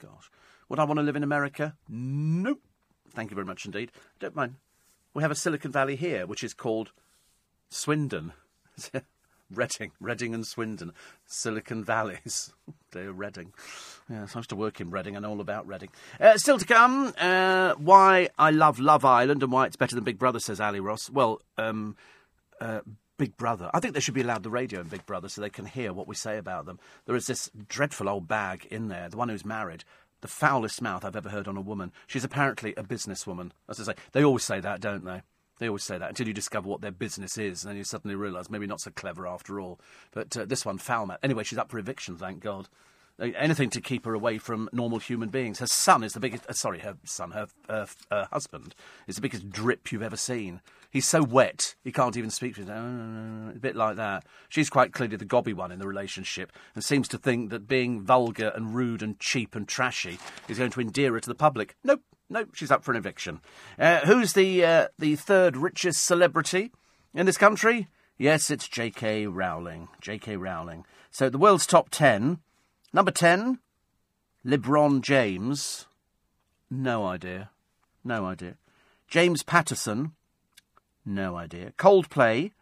Gosh. 0.00 0.30
Would 0.68 0.78
I 0.78 0.84
want 0.84 0.98
to 0.98 1.02
live 1.02 1.16
in 1.16 1.22
America? 1.22 1.74
Nope. 1.88 2.60
Thank 3.10 3.30
you 3.30 3.34
very 3.34 3.46
much 3.46 3.64
indeed. 3.64 3.90
I 3.94 4.16
don't 4.20 4.36
mind. 4.36 4.56
We 5.14 5.22
have 5.22 5.30
a 5.30 5.34
Silicon 5.34 5.72
Valley 5.72 5.96
here, 5.96 6.26
which 6.26 6.44
is 6.44 6.54
called 6.54 6.92
Swindon. 7.70 8.32
Reading, 9.50 9.92
Reading 9.98 10.34
and 10.34 10.46
Swindon, 10.46 10.92
Silicon 11.26 11.82
Valleys. 11.82 12.52
They're 12.92 13.12
Reading. 13.12 13.54
Yeah, 14.10 14.26
I 14.32 14.38
used 14.38 14.50
to 14.50 14.56
work 14.56 14.78
in 14.78 14.90
Reading. 14.90 15.16
I 15.16 15.20
know 15.20 15.30
all 15.30 15.40
about 15.40 15.66
Reading. 15.66 15.88
Uh, 16.20 16.36
still 16.36 16.58
to 16.58 16.66
come, 16.66 17.14
uh, 17.18 17.72
why 17.74 18.28
I 18.38 18.50
love 18.50 18.78
Love 18.78 19.06
Island 19.06 19.42
and 19.42 19.50
why 19.50 19.64
it's 19.64 19.76
better 19.76 19.94
than 19.94 20.04
Big 20.04 20.18
Brother, 20.18 20.38
says 20.38 20.60
Ali 20.60 20.80
Ross. 20.80 21.08
Well, 21.08 21.40
um, 21.56 21.96
uh, 22.60 22.80
Big 23.16 23.38
Brother. 23.38 23.70
I 23.72 23.80
think 23.80 23.94
they 23.94 24.00
should 24.00 24.14
be 24.14 24.20
allowed 24.20 24.42
the 24.42 24.50
radio 24.50 24.80
in 24.80 24.88
Big 24.88 25.06
Brother 25.06 25.28
so 25.28 25.40
they 25.40 25.50
can 25.50 25.64
hear 25.64 25.94
what 25.94 26.06
we 26.06 26.14
say 26.14 26.36
about 26.36 26.66
them. 26.66 26.78
There 27.06 27.16
is 27.16 27.26
this 27.26 27.50
dreadful 27.68 28.08
old 28.08 28.28
bag 28.28 28.66
in 28.70 28.88
there, 28.88 29.08
the 29.08 29.16
one 29.16 29.30
who's 29.30 29.46
married. 29.46 29.84
The 30.20 30.28
foulest 30.28 30.82
mouth 30.82 31.04
I've 31.04 31.16
ever 31.16 31.28
heard 31.28 31.48
on 31.48 31.56
a 31.56 31.62
woman. 31.62 31.92
She's 32.06 32.24
apparently 32.24 32.74
a 32.76 32.82
businesswoman. 32.82 33.52
As 33.68 33.80
I 33.80 33.84
say, 33.84 33.94
they 34.12 34.24
always 34.24 34.44
say 34.44 34.60
that, 34.60 34.80
don't 34.80 35.04
they? 35.04 35.22
They 35.58 35.68
always 35.68 35.84
say 35.84 35.98
that 35.98 36.08
until 36.08 36.28
you 36.28 36.34
discover 36.34 36.68
what 36.68 36.80
their 36.80 36.92
business 36.92 37.36
is, 37.36 37.62
and 37.62 37.70
then 37.70 37.76
you 37.76 37.84
suddenly 37.84 38.14
realise 38.14 38.50
maybe 38.50 38.66
not 38.66 38.80
so 38.80 38.90
clever 38.90 39.26
after 39.26 39.60
all. 39.60 39.80
But 40.12 40.36
uh, 40.36 40.44
this 40.44 40.64
one, 40.64 40.78
foul 40.78 41.06
mouth. 41.06 41.18
Anyway, 41.22 41.44
she's 41.44 41.58
up 41.58 41.70
for 41.70 41.78
eviction, 41.78 42.16
thank 42.16 42.40
God. 42.40 42.68
Anything 43.20 43.70
to 43.70 43.80
keep 43.80 44.04
her 44.04 44.14
away 44.14 44.38
from 44.38 44.68
normal 44.72 45.00
human 45.00 45.28
beings. 45.28 45.58
Her 45.58 45.66
son 45.66 46.04
is 46.04 46.12
the 46.12 46.20
biggest. 46.20 46.46
Uh, 46.48 46.52
sorry, 46.52 46.78
her 46.80 46.96
son, 47.04 47.32
her, 47.32 47.48
her, 47.68 47.88
her 48.12 48.28
husband 48.30 48.76
is 49.08 49.16
the 49.16 49.22
biggest 49.22 49.50
drip 49.50 49.90
you've 49.90 50.02
ever 50.02 50.16
seen. 50.16 50.60
He's 50.90 51.06
so 51.06 51.22
wet, 51.22 51.74
he 51.84 51.92
can't 51.92 52.16
even 52.16 52.30
speak 52.30 52.54
to 52.56 52.64
her. 52.64 53.52
A 53.54 53.58
bit 53.58 53.76
like 53.76 53.96
that. 53.96 54.24
She's 54.48 54.70
quite 54.70 54.92
clearly 54.92 55.16
the 55.16 55.26
gobby 55.26 55.52
one 55.52 55.70
in 55.70 55.78
the 55.78 55.86
relationship 55.86 56.50
and 56.74 56.82
seems 56.82 57.08
to 57.08 57.18
think 57.18 57.50
that 57.50 57.68
being 57.68 58.00
vulgar 58.00 58.52
and 58.54 58.74
rude 58.74 59.02
and 59.02 59.18
cheap 59.20 59.54
and 59.54 59.68
trashy 59.68 60.18
is 60.48 60.58
going 60.58 60.70
to 60.70 60.80
endear 60.80 61.12
her 61.12 61.20
to 61.20 61.28
the 61.28 61.34
public. 61.34 61.76
Nope, 61.84 62.02
nope, 62.30 62.54
she's 62.54 62.70
up 62.70 62.84
for 62.84 62.92
an 62.92 62.96
eviction. 62.96 63.40
Uh, 63.78 64.00
who's 64.00 64.32
the, 64.32 64.64
uh, 64.64 64.88
the 64.98 65.16
third 65.16 65.58
richest 65.58 66.06
celebrity 66.06 66.72
in 67.14 67.26
this 67.26 67.38
country? 67.38 67.88
Yes, 68.16 68.50
it's 68.50 68.66
J.K. 68.66 69.26
Rowling. 69.26 69.88
J.K. 70.00 70.36
Rowling. 70.36 70.84
So 71.10 71.28
the 71.28 71.38
world's 71.38 71.66
top 71.66 71.88
ten. 71.90 72.38
Number 72.92 73.12
ten, 73.12 73.60
LeBron 74.44 75.02
James. 75.02 75.86
No 76.70 77.06
idea. 77.06 77.50
No 78.02 78.24
idea. 78.24 78.56
James 79.06 79.42
Patterson. 79.42 80.12
No 81.08 81.36
idea. 81.36 81.72
Coldplay. 81.78 82.52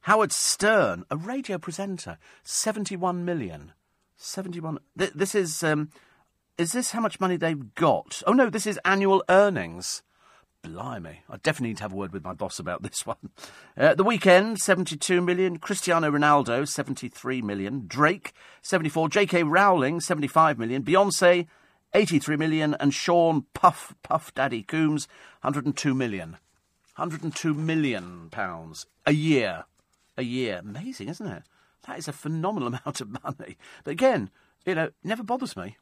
Howard 0.00 0.32
Stern, 0.32 1.04
a 1.08 1.16
radio 1.16 1.56
presenter. 1.56 2.18
71 2.42 3.24
million. 3.24 3.72
71. 4.16 4.78
Th- 4.98 5.12
this 5.12 5.36
is. 5.36 5.62
Um, 5.62 5.90
is 6.58 6.72
this 6.72 6.90
how 6.90 7.00
much 7.00 7.20
money 7.20 7.36
they've 7.36 7.74
got? 7.76 8.22
Oh 8.26 8.32
no, 8.32 8.50
this 8.50 8.66
is 8.66 8.80
annual 8.84 9.22
earnings. 9.28 10.02
Blimey. 10.62 11.20
I 11.30 11.36
definitely 11.36 11.68
need 11.68 11.76
to 11.76 11.84
have 11.84 11.92
a 11.92 11.96
word 11.96 12.12
with 12.12 12.24
my 12.24 12.32
boss 12.32 12.58
about 12.58 12.82
this 12.82 13.06
one. 13.06 13.18
Uh, 13.78 13.94
The 13.94 14.04
Weeknd, 14.04 14.58
72 14.58 15.20
million. 15.20 15.58
Cristiano 15.58 16.10
Ronaldo, 16.10 16.66
73 16.66 17.40
million. 17.40 17.84
Drake, 17.86 18.32
74. 18.62 19.10
J.K. 19.10 19.44
Rowling, 19.44 20.00
75 20.00 20.58
million. 20.58 20.82
Beyonce, 20.82 21.46
83 21.94 22.36
million. 22.36 22.74
And 22.80 22.92
Sean 22.92 23.44
Puff, 23.54 23.94
Puff 24.02 24.34
Daddy 24.34 24.64
Combs, 24.64 25.06
102 25.42 25.94
million. 25.94 26.38
102 26.96 27.52
million 27.52 28.28
pounds 28.30 28.86
a 29.04 29.12
year. 29.12 29.64
A 30.16 30.22
year. 30.22 30.60
Amazing, 30.60 31.08
isn't 31.10 31.26
it? 31.26 31.42
That 31.86 31.98
is 31.98 32.08
a 32.08 32.12
phenomenal 32.12 32.68
amount 32.84 33.00
of 33.00 33.22
money. 33.22 33.58
But 33.84 33.90
again, 33.90 34.30
you 34.64 34.74
know, 34.74 34.90
never 35.04 35.22
bothers 35.22 35.56
me. 35.56 35.76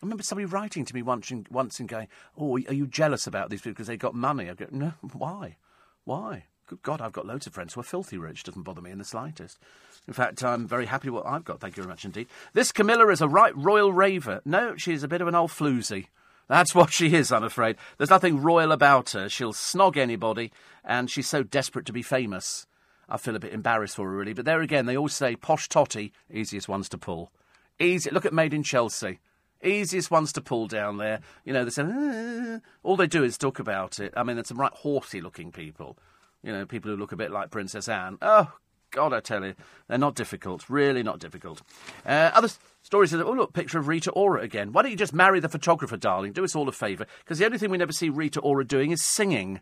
I 0.00 0.06
remember 0.06 0.22
somebody 0.22 0.46
writing 0.46 0.84
to 0.84 0.94
me 0.94 1.02
once 1.02 1.30
and, 1.32 1.48
once 1.48 1.80
and 1.80 1.88
going, 1.88 2.06
"Oh, 2.36 2.54
are 2.54 2.72
you 2.72 2.86
jealous 2.86 3.26
about 3.26 3.50
these 3.50 3.60
people 3.60 3.72
because 3.72 3.88
they 3.88 3.96
got 3.96 4.14
money?" 4.14 4.48
I 4.48 4.54
go, 4.54 4.66
"No, 4.70 4.92
why? 5.12 5.56
Why? 6.04 6.44
Good 6.66 6.82
God, 6.82 7.00
I've 7.00 7.12
got 7.12 7.26
loads 7.26 7.46
of 7.48 7.54
friends 7.54 7.74
who 7.74 7.80
are 7.80 7.84
filthy 7.84 8.18
rich. 8.18 8.44
Doesn't 8.44 8.62
bother 8.62 8.80
me 8.80 8.92
in 8.92 8.98
the 8.98 9.04
slightest. 9.04 9.58
In 10.06 10.12
fact, 10.12 10.44
I'm 10.44 10.68
very 10.68 10.86
happy 10.86 11.10
with 11.10 11.24
what 11.24 11.32
I've 11.32 11.44
got. 11.44 11.60
Thank 11.60 11.76
you 11.76 11.82
very 11.82 11.90
much 11.90 12.04
indeed. 12.04 12.28
This 12.52 12.70
Camilla 12.70 13.08
is 13.08 13.20
a 13.20 13.28
right 13.28 13.56
royal 13.56 13.92
raver. 13.92 14.40
No, 14.44 14.76
she's 14.76 15.02
a 15.02 15.08
bit 15.08 15.20
of 15.20 15.28
an 15.28 15.34
old 15.34 15.50
floozy. 15.50 16.06
That's 16.48 16.74
what 16.74 16.92
she 16.92 17.14
is, 17.14 17.30
I'm 17.30 17.44
afraid. 17.44 17.76
There's 17.96 18.10
nothing 18.10 18.40
royal 18.40 18.72
about 18.72 19.10
her. 19.10 19.28
She'll 19.28 19.52
snog 19.52 19.96
anybody, 19.96 20.50
and 20.84 21.10
she's 21.10 21.28
so 21.28 21.42
desperate 21.42 21.86
to 21.86 21.92
be 21.92 22.02
famous. 22.02 22.66
I 23.08 23.16
feel 23.16 23.36
a 23.36 23.40
bit 23.40 23.52
embarrassed 23.52 23.96
for 23.96 24.08
her, 24.08 24.16
really. 24.16 24.32
But 24.32 24.44
there 24.44 24.60
again, 24.60 24.86
they 24.86 24.96
always 24.96 25.14
say 25.14 25.36
posh 25.36 25.68
totty, 25.68 26.12
easiest 26.32 26.68
ones 26.68 26.88
to 26.90 26.98
pull. 26.98 27.30
Easy. 27.78 28.10
Look 28.10 28.26
at 28.26 28.32
Made 28.32 28.54
in 28.54 28.62
Chelsea. 28.62 29.20
Easiest 29.62 30.10
ones 30.10 30.32
to 30.32 30.40
pull 30.40 30.66
down 30.68 30.98
there. 30.98 31.20
You 31.44 31.52
know, 31.52 31.64
they 31.64 31.70
say, 31.70 31.84
"Ah." 31.84 32.60
all 32.82 32.96
they 32.96 33.06
do 33.06 33.24
is 33.24 33.36
talk 33.36 33.58
about 33.58 33.98
it. 33.98 34.12
I 34.16 34.22
mean, 34.22 34.36
there's 34.36 34.48
some 34.48 34.60
right 34.60 34.72
horsey 34.72 35.20
looking 35.20 35.52
people. 35.52 35.98
You 36.42 36.52
know, 36.52 36.64
people 36.64 36.90
who 36.90 36.96
look 36.96 37.12
a 37.12 37.16
bit 37.16 37.30
like 37.30 37.50
Princess 37.50 37.88
Anne. 37.88 38.18
Oh, 38.22 38.52
God, 38.90 39.12
I 39.12 39.20
tell 39.20 39.44
you, 39.44 39.54
they're 39.88 39.98
not 39.98 40.14
difficult. 40.14 40.70
Really 40.70 41.02
not 41.02 41.18
difficult. 41.18 41.62
Uh, 42.06 42.30
other 42.32 42.48
s- 42.82 42.86
stories 42.86 43.14
are, 43.14 43.22
oh, 43.22 43.32
look, 43.32 43.52
picture 43.52 43.78
of 43.78 43.88
Rita 43.88 44.10
Ora 44.12 44.42
again. 44.42 44.72
Why 44.72 44.82
don't 44.82 44.90
you 44.90 44.96
just 44.96 45.14
marry 45.14 45.40
the 45.40 45.48
photographer, 45.48 45.96
darling? 45.96 46.32
Do 46.32 46.44
us 46.44 46.56
all 46.56 46.68
a 46.68 46.72
favour. 46.72 47.06
Because 47.20 47.38
the 47.38 47.46
only 47.46 47.58
thing 47.58 47.70
we 47.70 47.78
never 47.78 47.92
see 47.92 48.08
Rita 48.08 48.40
Ora 48.40 48.64
doing 48.64 48.90
is 48.90 49.02
singing. 49.02 49.60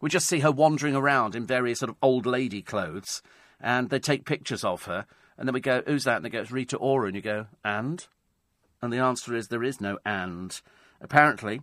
We 0.00 0.10
just 0.10 0.28
see 0.28 0.40
her 0.40 0.52
wandering 0.52 0.94
around 0.94 1.34
in 1.34 1.46
various 1.46 1.80
sort 1.80 1.90
of 1.90 1.96
old 2.02 2.24
lady 2.24 2.62
clothes, 2.62 3.22
and 3.60 3.90
they 3.90 3.98
take 3.98 4.24
pictures 4.24 4.64
of 4.64 4.84
her, 4.84 5.06
and 5.36 5.48
then 5.48 5.54
we 5.54 5.60
go, 5.60 5.82
who's 5.86 6.04
that? 6.04 6.16
And 6.16 6.24
they 6.24 6.30
go, 6.30 6.40
it's 6.40 6.52
Rita 6.52 6.76
Ora, 6.76 7.08
and 7.08 7.16
you 7.16 7.22
go, 7.22 7.46
and? 7.64 8.06
And 8.80 8.92
the 8.92 8.98
answer 8.98 9.34
is 9.34 9.48
there 9.48 9.64
is 9.64 9.80
no 9.80 9.98
and. 10.04 10.60
Apparently, 11.00 11.62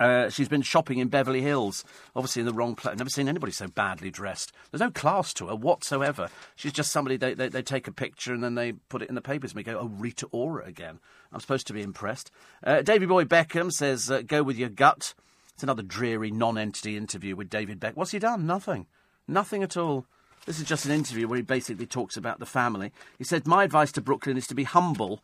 uh, 0.00 0.28
she's 0.30 0.48
been 0.48 0.62
shopping 0.62 0.98
in 0.98 1.08
Beverly 1.08 1.42
Hills, 1.42 1.84
obviously 2.14 2.40
in 2.40 2.46
the 2.46 2.52
wrong 2.52 2.74
place. 2.74 2.92
I've 2.92 2.98
never 2.98 3.10
seen 3.10 3.28
anybody 3.28 3.52
so 3.52 3.66
badly 3.66 4.10
dressed. 4.10 4.52
There's 4.70 4.80
no 4.80 4.90
class 4.90 5.34
to 5.34 5.48
her 5.48 5.56
whatsoever. 5.56 6.28
She's 6.56 6.72
just 6.72 6.92
somebody, 6.92 7.16
they, 7.16 7.34
they, 7.34 7.48
they 7.48 7.62
take 7.62 7.88
a 7.88 7.92
picture 7.92 8.32
and 8.32 8.44
then 8.44 8.54
they 8.54 8.72
put 8.72 9.02
it 9.02 9.08
in 9.08 9.14
the 9.14 9.20
papers 9.20 9.52
and 9.52 9.56
we 9.56 9.62
go, 9.64 9.78
oh, 9.78 9.86
Rita 9.86 10.26
Ora 10.30 10.64
again. 10.66 11.00
I'm 11.32 11.40
supposed 11.40 11.66
to 11.66 11.72
be 11.72 11.82
impressed. 11.82 12.30
Uh, 12.62 12.82
Davy 12.82 13.06
Boy 13.06 13.24
Beckham 13.24 13.72
says, 13.72 14.10
uh, 14.10 14.22
go 14.22 14.42
with 14.42 14.56
your 14.56 14.68
gut. 14.68 15.14
It's 15.54 15.62
another 15.64 15.82
dreary 15.82 16.30
non-entity 16.30 16.96
interview 16.96 17.34
with 17.34 17.50
David 17.50 17.80
Beckham. 17.80 17.96
What's 17.96 18.12
he 18.12 18.20
done? 18.20 18.46
Nothing. 18.46 18.86
Nothing 19.26 19.62
at 19.62 19.76
all. 19.76 20.06
This 20.46 20.60
is 20.60 20.64
just 20.64 20.86
an 20.86 20.92
interview 20.92 21.26
where 21.26 21.36
he 21.36 21.42
basically 21.42 21.86
talks 21.86 22.16
about 22.16 22.38
the 22.38 22.46
family. 22.46 22.92
He 23.18 23.24
said, 23.24 23.46
my 23.46 23.64
advice 23.64 23.90
to 23.92 24.00
Brooklyn 24.00 24.36
is 24.36 24.46
to 24.46 24.54
be 24.54 24.64
humble 24.64 25.20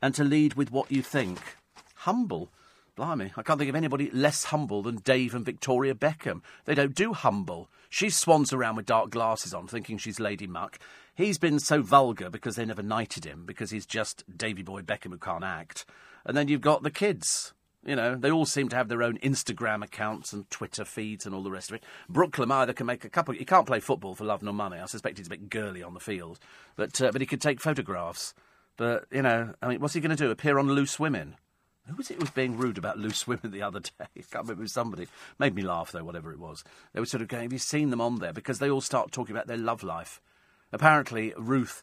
and 0.00 0.14
to 0.14 0.24
lead 0.24 0.54
with 0.54 0.72
what 0.72 0.90
you 0.90 1.02
think. 1.02 1.38
Humble? 1.96 2.48
Blimey, 2.96 3.32
I 3.36 3.42
can't 3.42 3.58
think 3.58 3.68
of 3.68 3.74
anybody 3.74 4.08
less 4.12 4.44
humble 4.44 4.80
than 4.82 4.96
Dave 4.96 5.34
and 5.34 5.44
Victoria 5.44 5.94
Beckham. 5.96 6.42
They 6.64 6.76
don't 6.76 6.94
do 6.94 7.12
humble. 7.12 7.68
She 7.90 8.08
swans 8.08 8.52
around 8.52 8.76
with 8.76 8.86
dark 8.86 9.10
glasses 9.10 9.52
on, 9.52 9.66
thinking 9.66 9.98
she's 9.98 10.20
Lady 10.20 10.46
Muck. 10.46 10.78
He's 11.16 11.36
been 11.36 11.58
so 11.58 11.82
vulgar 11.82 12.30
because 12.30 12.54
they 12.54 12.64
never 12.64 12.82
knighted 12.82 13.24
him, 13.24 13.46
because 13.46 13.72
he's 13.72 13.86
just 13.86 14.22
Davy 14.36 14.62
Boy 14.62 14.82
Beckham 14.82 15.10
who 15.10 15.18
can't 15.18 15.42
act. 15.42 15.84
And 16.24 16.36
then 16.36 16.46
you've 16.46 16.60
got 16.60 16.84
the 16.84 16.90
kids. 16.90 17.52
You 17.84 17.96
know, 17.96 18.14
they 18.14 18.30
all 18.30 18.46
seem 18.46 18.68
to 18.68 18.76
have 18.76 18.88
their 18.88 19.02
own 19.02 19.18
Instagram 19.18 19.82
accounts 19.82 20.32
and 20.32 20.48
Twitter 20.48 20.84
feeds 20.84 21.26
and 21.26 21.34
all 21.34 21.42
the 21.42 21.50
rest 21.50 21.70
of 21.70 21.76
it. 21.76 21.84
Brooklyn 22.08 22.52
either 22.52 22.72
can 22.72 22.86
make 22.86 23.04
a 23.04 23.10
couple. 23.10 23.34
He 23.34 23.44
can't 23.44 23.66
play 23.66 23.80
football 23.80 24.14
for 24.14 24.24
love 24.24 24.42
nor 24.42 24.54
money. 24.54 24.78
I 24.78 24.86
suspect 24.86 25.18
he's 25.18 25.26
a 25.26 25.30
bit 25.30 25.50
girly 25.50 25.82
on 25.82 25.94
the 25.94 26.00
field, 26.00 26.38
but 26.76 27.00
uh, 27.02 27.10
but 27.10 27.20
he 27.20 27.26
could 27.26 27.42
take 27.42 27.60
photographs. 27.60 28.34
But 28.76 29.06
you 29.10 29.22
know, 29.22 29.54
I 29.60 29.68
mean, 29.68 29.80
what's 29.80 29.94
he 29.94 30.00
going 30.00 30.16
to 30.16 30.24
do? 30.24 30.30
Appear 30.30 30.58
on 30.58 30.68
Loose 30.68 30.98
Women? 30.98 31.36
Who 31.86 31.96
was 31.96 32.10
it 32.10 32.18
was 32.18 32.30
being 32.30 32.56
rude 32.56 32.78
about 32.78 32.98
loose 32.98 33.26
women 33.26 33.50
the 33.50 33.62
other 33.62 33.80
day? 33.80 33.90
I 34.00 34.22
can't 34.30 34.46
remember. 34.46 34.66
Somebody. 34.66 35.06
Made 35.38 35.54
me 35.54 35.62
laugh, 35.62 35.92
though, 35.92 36.04
whatever 36.04 36.32
it 36.32 36.38
was. 36.38 36.64
They 36.92 37.00
were 37.00 37.06
sort 37.06 37.22
of 37.22 37.28
going, 37.28 37.42
Have 37.44 37.52
you 37.52 37.58
seen 37.58 37.90
them 37.90 38.00
on 38.00 38.18
there? 38.18 38.32
Because 38.32 38.58
they 38.58 38.70
all 38.70 38.80
start 38.80 39.12
talking 39.12 39.34
about 39.34 39.46
their 39.46 39.58
love 39.58 39.82
life. 39.82 40.20
Apparently, 40.72 41.34
Ruth 41.36 41.82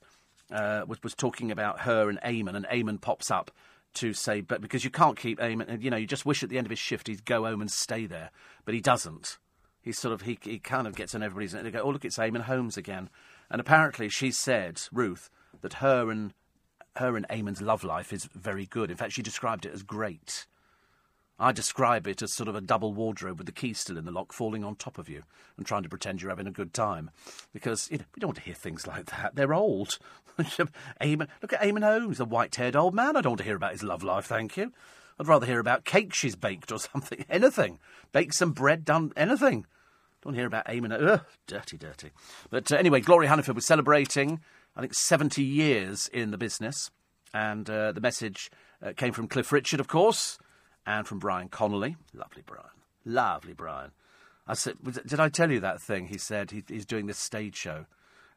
uh, 0.51 0.83
was, 0.87 1.01
was 1.03 1.13
talking 1.13 1.51
about 1.51 1.81
her 1.81 2.09
and 2.09 2.19
Eamonn, 2.21 2.55
and 2.55 2.65
Eamonn 2.65 2.99
pops 2.99 3.29
up 3.29 3.51
to 3.95 4.13
say, 4.13 4.41
But 4.41 4.61
because 4.61 4.83
you 4.83 4.89
can't 4.89 5.17
keep 5.17 5.39
Eamonn, 5.39 5.81
you 5.81 5.91
know, 5.91 5.97
you 5.97 6.07
just 6.07 6.25
wish 6.25 6.43
at 6.43 6.49
the 6.49 6.57
end 6.57 6.67
of 6.67 6.71
his 6.71 6.79
shift 6.79 7.07
he'd 7.07 7.25
go 7.25 7.45
home 7.45 7.61
and 7.61 7.71
stay 7.71 8.05
there. 8.05 8.31
But 8.65 8.73
he 8.73 8.81
doesn't. 8.81 9.37
He 9.81 9.91
sort 9.91 10.13
of, 10.13 10.21
he, 10.23 10.37
he 10.41 10.59
kind 10.59 10.87
of 10.87 10.95
gets 10.95 11.15
on 11.15 11.23
everybody's, 11.23 11.53
and 11.53 11.65
they 11.65 11.71
go, 11.71 11.81
Oh, 11.81 11.89
look, 11.89 12.05
it's 12.05 12.17
Eamonn 12.17 12.43
Holmes 12.43 12.77
again. 12.77 13.09
And 13.49 13.59
apparently, 13.59 14.09
she 14.09 14.31
said, 14.31 14.81
Ruth, 14.91 15.29
that 15.61 15.73
her 15.75 16.09
and 16.09 16.33
her 16.97 17.15
and 17.15 17.27
Eamonn's 17.29 17.61
love 17.61 17.83
life 17.83 18.11
is 18.11 18.25
very 18.25 18.65
good. 18.65 18.91
In 18.91 18.97
fact, 18.97 19.13
she 19.13 19.21
described 19.21 19.65
it 19.65 19.73
as 19.73 19.83
great. 19.83 20.45
I 21.39 21.51
describe 21.51 22.05
it 22.07 22.21
as 22.21 22.33
sort 22.33 22.49
of 22.49 22.55
a 22.55 22.61
double 22.61 22.93
wardrobe 22.93 23.39
with 23.39 23.47
the 23.47 23.51
key 23.51 23.73
still 23.73 23.97
in 23.97 24.05
the 24.05 24.11
lock 24.11 24.31
falling 24.31 24.63
on 24.63 24.75
top 24.75 24.99
of 24.99 25.09
you 25.09 25.23
and 25.57 25.65
trying 25.65 25.81
to 25.81 25.89
pretend 25.89 26.21
you're 26.21 26.29
having 26.29 26.45
a 26.45 26.51
good 26.51 26.71
time. 26.71 27.09
Because, 27.51 27.89
you 27.89 27.97
know, 27.97 28.05
we 28.15 28.19
don't 28.19 28.27
want 28.27 28.37
to 28.37 28.43
hear 28.43 28.53
things 28.53 28.85
like 28.85 29.05
that. 29.07 29.35
They're 29.35 29.53
old. 29.53 29.97
Eamonn, 30.39 31.27
look 31.41 31.53
at 31.53 31.61
Eamonn 31.61 31.83
Holmes, 31.83 32.19
a 32.19 32.25
white 32.25 32.55
haired 32.55 32.75
old 32.75 32.93
man. 32.93 33.15
I 33.15 33.21
don't 33.21 33.31
want 33.31 33.39
to 33.39 33.45
hear 33.45 33.55
about 33.55 33.71
his 33.71 33.81
love 33.81 34.03
life, 34.03 34.25
thank 34.25 34.55
you. 34.55 34.71
I'd 35.19 35.27
rather 35.27 35.47
hear 35.47 35.59
about 35.59 35.83
cake 35.83 36.13
she's 36.13 36.35
baked 36.35 36.71
or 36.71 36.79
something. 36.93 37.25
Anything. 37.27 37.79
Bake 38.11 38.33
some 38.33 38.51
bread, 38.51 38.85
done 38.85 39.11
anything. 39.17 39.65
Don't 40.23 40.35
hear 40.35 40.45
about 40.45 40.67
Eamonn. 40.67 40.91
Ugh, 41.01 41.21
dirty, 41.47 41.77
dirty. 41.77 42.11
But 42.51 42.71
uh, 42.71 42.75
anyway, 42.75 43.01
Gloria 43.01 43.29
Hunniford 43.29 43.55
was 43.55 43.65
celebrating, 43.65 44.41
I 44.75 44.81
think, 44.81 44.93
70 44.93 45.43
years 45.43 46.09
in 46.11 46.31
the 46.31 46.37
business. 46.37 46.91
And 47.33 47.69
uh, 47.69 47.91
the 47.91 48.01
message 48.01 48.51
uh, 48.81 48.93
came 48.95 49.13
from 49.13 49.27
Cliff 49.27 49.51
Richard, 49.51 49.79
of 49.79 49.87
course, 49.87 50.37
and 50.85 51.07
from 51.07 51.19
Brian 51.19 51.49
Conley. 51.49 51.95
Lovely 52.13 52.43
Brian. 52.45 52.69
Lovely 53.05 53.53
Brian. 53.53 53.91
I 54.47 54.53
said, 54.53 54.75
did 54.83 55.19
I 55.19 55.29
tell 55.29 55.51
you 55.51 55.59
that 55.59 55.81
thing? 55.81 56.07
He 56.07 56.17
said 56.17 56.51
he, 56.51 56.63
he's 56.67 56.85
doing 56.85 57.05
this 57.05 57.17
stage 57.17 57.55
show. 57.55 57.85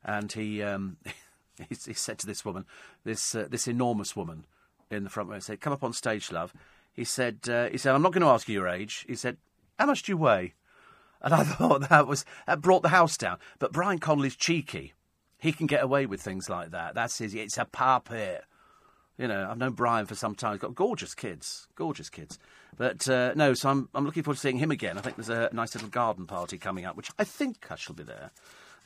And 0.05 0.31
he, 0.31 0.63
um, 0.63 0.99
he, 1.05 1.77
he 1.87 1.95
said 1.95 2.19
to 2.19 2.27
this 2.27 2.45
woman, 2.45 2.67
this, 3.05 3.35
uh, 3.35 3.47
this 3.51 3.67
enormous 3.67 4.15
woman 4.15 4.45
in 4.91 5.05
the 5.05 5.11
front 5.11 5.29
row, 5.29 5.37
he 5.37 5.41
said, 5.41 5.61
come 5.61 5.73
up 5.73 5.85
on 5.85 5.93
stage, 5.93 6.31
love. 6.31 6.53
He 6.93 7.05
said, 7.05 7.41
uh, 7.49 7.69
he 7.71 7.79
said, 7.79 7.95
I'm 7.95 8.03
not 8.03 8.13
going 8.13 8.23
to 8.23 8.29
ask 8.29 8.49
you 8.49 8.55
your 8.55 8.69
age. 8.69 9.05
He 9.09 9.17
said, 9.17 9.39
how 9.79 9.87
much 9.87 10.05
do 10.05 10.13
you 10.13 10.17
weigh? 10.17 10.55
And 11.21 11.35
I 11.35 11.43
thought 11.45 11.89
that 11.89 12.07
was 12.07 12.25
that 12.47 12.61
brought 12.61 12.83
the 12.83 12.91
house 12.91 13.17
down. 13.17 13.39
But 13.59 13.73
Brian 13.73 13.99
Conley's 13.99 14.37
cheeky. 14.37 14.93
He 15.45 15.53
can 15.53 15.67
get 15.67 15.85
away 15.85 16.07
with 16.07 16.23
things 16.23 16.49
like 16.49 16.71
that. 16.71 16.95
That's 16.95 17.19
his. 17.19 17.35
It's 17.35 17.59
a 17.59 17.67
puppet. 17.67 18.47
You 19.19 19.29
know, 19.29 19.47
I've 19.51 19.59
known 19.59 19.73
Brian 19.75 20.07
for 20.07 20.15
some 20.15 20.35
time. 20.35 20.53
He's 20.53 20.61
got 20.63 20.75
gorgeous 20.75 21.15
kids, 21.15 21.69
gorgeous 21.75 22.09
kids. 22.09 22.39
But 22.79 23.07
uh, 23.07 23.35
no, 23.37 23.53
so 23.53 23.69
I'm 23.69 23.91
I'm 23.95 24.07
looking 24.07 24.23
forward 24.23 24.37
to 24.37 24.41
seeing 24.41 24.57
him 24.57 24.71
again. 24.71 24.97
I 24.97 25.03
think 25.03 25.17
there's 25.17 25.29
a 25.29 25.51
nice 25.53 25.75
little 25.75 25.91
garden 25.91 26.27
party 26.27 26.57
coming 26.57 26.87
up, 26.87 26.97
which 26.97 27.11
I 27.19 27.25
think 27.25 27.67
I 27.71 27.77
shall 27.77 27.95
be 27.95 28.05
there. 28.05 28.31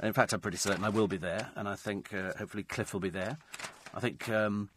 In 0.02 0.12
fact, 0.12 0.32
I'm 0.32 0.40
pretty 0.40 0.56
certain 0.56 0.82
I 0.82 0.88
will 0.88 1.06
be 1.06 1.16
there, 1.16 1.50
and 1.54 1.68
I 1.68 1.76
think 1.76 2.12
uh, 2.12 2.32
hopefully 2.36 2.64
Cliff 2.64 2.92
will 2.92 2.98
be 2.98 3.08
there. 3.08 3.38
I 3.94 4.00
think 4.00 4.28
um, 4.28 4.70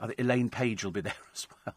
I 0.00 0.08
think 0.08 0.18
Elaine 0.18 0.50
Paige 0.50 0.82
will 0.82 0.90
be 0.90 1.00
there 1.08 1.14
as 1.32 1.46
well. 1.64 1.76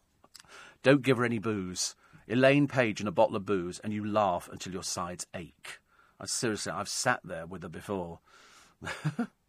Don't 0.81 1.03
give 1.03 1.17
her 1.17 1.23
any 1.23 1.37
booze. 1.37 1.95
Elaine 2.27 2.67
Paige 2.67 2.99
and 2.99 3.07
a 3.07 3.11
bottle 3.11 3.35
of 3.35 3.45
booze, 3.45 3.77
and 3.77 3.93
you 3.93 4.03
laugh 4.03 4.49
until 4.51 4.73
your 4.73 4.81
sides 4.81 5.27
ache. 5.35 5.77
I 6.19 6.25
seriously, 6.25 6.71
I've 6.71 6.89
sat 6.89 7.19
there 7.23 7.45
with 7.45 7.61
her 7.61 7.69
before, 7.69 8.21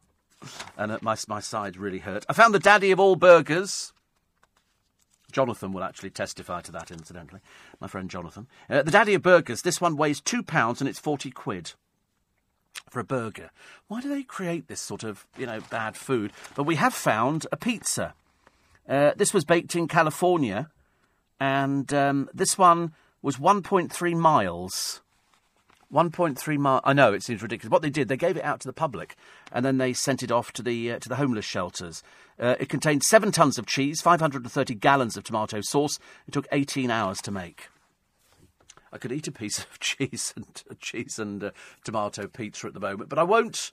and 0.76 0.92
uh, 0.92 0.98
my 1.02 1.16
my 1.28 1.40
sides 1.40 1.78
really 1.78 1.98
hurt. 1.98 2.24
I 2.28 2.32
found 2.32 2.54
the 2.54 2.58
daddy 2.58 2.90
of 2.90 3.00
all 3.00 3.16
burgers. 3.16 3.92
Jonathan 5.30 5.72
will 5.72 5.82
actually 5.82 6.10
testify 6.10 6.60
to 6.60 6.72
that, 6.72 6.90
incidentally. 6.90 7.40
My 7.80 7.88
friend 7.88 8.10
Jonathan. 8.10 8.46
Uh, 8.68 8.82
the 8.82 8.90
daddy 8.90 9.14
of 9.14 9.22
burgers. 9.22 9.62
This 9.62 9.80
one 9.80 9.96
weighs 9.96 10.20
two 10.20 10.42
pounds 10.42 10.80
and 10.80 10.88
it's 10.88 10.98
forty 10.98 11.30
quid 11.30 11.72
for 12.90 13.00
a 13.00 13.04
burger. 13.04 13.50
Why 13.88 14.00
do 14.00 14.08
they 14.08 14.22
create 14.22 14.68
this 14.68 14.80
sort 14.80 15.04
of 15.04 15.26
you 15.36 15.46
know 15.46 15.60
bad 15.70 15.96
food? 15.96 16.32
But 16.54 16.64
we 16.64 16.76
have 16.76 16.94
found 16.94 17.46
a 17.50 17.56
pizza. 17.56 18.14
Uh, 18.88 19.12
this 19.16 19.32
was 19.32 19.44
baked 19.44 19.76
in 19.76 19.88
California 19.88 20.68
and 21.42 21.92
um, 21.92 22.28
this 22.32 22.56
one 22.56 22.92
was 23.20 23.36
1.3 23.36 24.14
miles. 24.14 25.01
1.3 25.92 26.58
mile. 26.58 26.80
I 26.84 26.92
know 26.92 27.12
it 27.12 27.22
seems 27.22 27.42
ridiculous. 27.42 27.70
What 27.70 27.82
they 27.82 27.90
did, 27.90 28.08
they 28.08 28.16
gave 28.16 28.36
it 28.36 28.44
out 28.44 28.60
to 28.60 28.68
the 28.68 28.72
public, 28.72 29.16
and 29.52 29.64
then 29.64 29.78
they 29.78 29.92
sent 29.92 30.22
it 30.22 30.30
off 30.30 30.52
to 30.52 30.62
the 30.62 30.92
uh, 30.92 30.98
to 31.00 31.08
the 31.08 31.16
homeless 31.16 31.44
shelters. 31.44 32.02
Uh, 32.38 32.56
it 32.58 32.68
contained 32.68 33.02
seven 33.02 33.30
tons 33.30 33.58
of 33.58 33.66
cheese, 33.66 34.00
530 34.00 34.74
gallons 34.76 35.16
of 35.16 35.24
tomato 35.24 35.60
sauce. 35.60 35.98
It 36.26 36.32
took 36.32 36.48
18 36.50 36.90
hours 36.90 37.20
to 37.22 37.30
make. 37.30 37.68
I 38.92 38.98
could 38.98 39.12
eat 39.12 39.28
a 39.28 39.32
piece 39.32 39.58
of 39.58 39.78
cheese 39.80 40.32
and 40.36 40.80
cheese 40.80 41.18
and 41.18 41.44
uh, 41.44 41.50
tomato 41.84 42.26
pizza 42.26 42.66
at 42.66 42.74
the 42.74 42.80
moment, 42.80 43.10
but 43.10 43.18
I 43.18 43.24
won't 43.24 43.72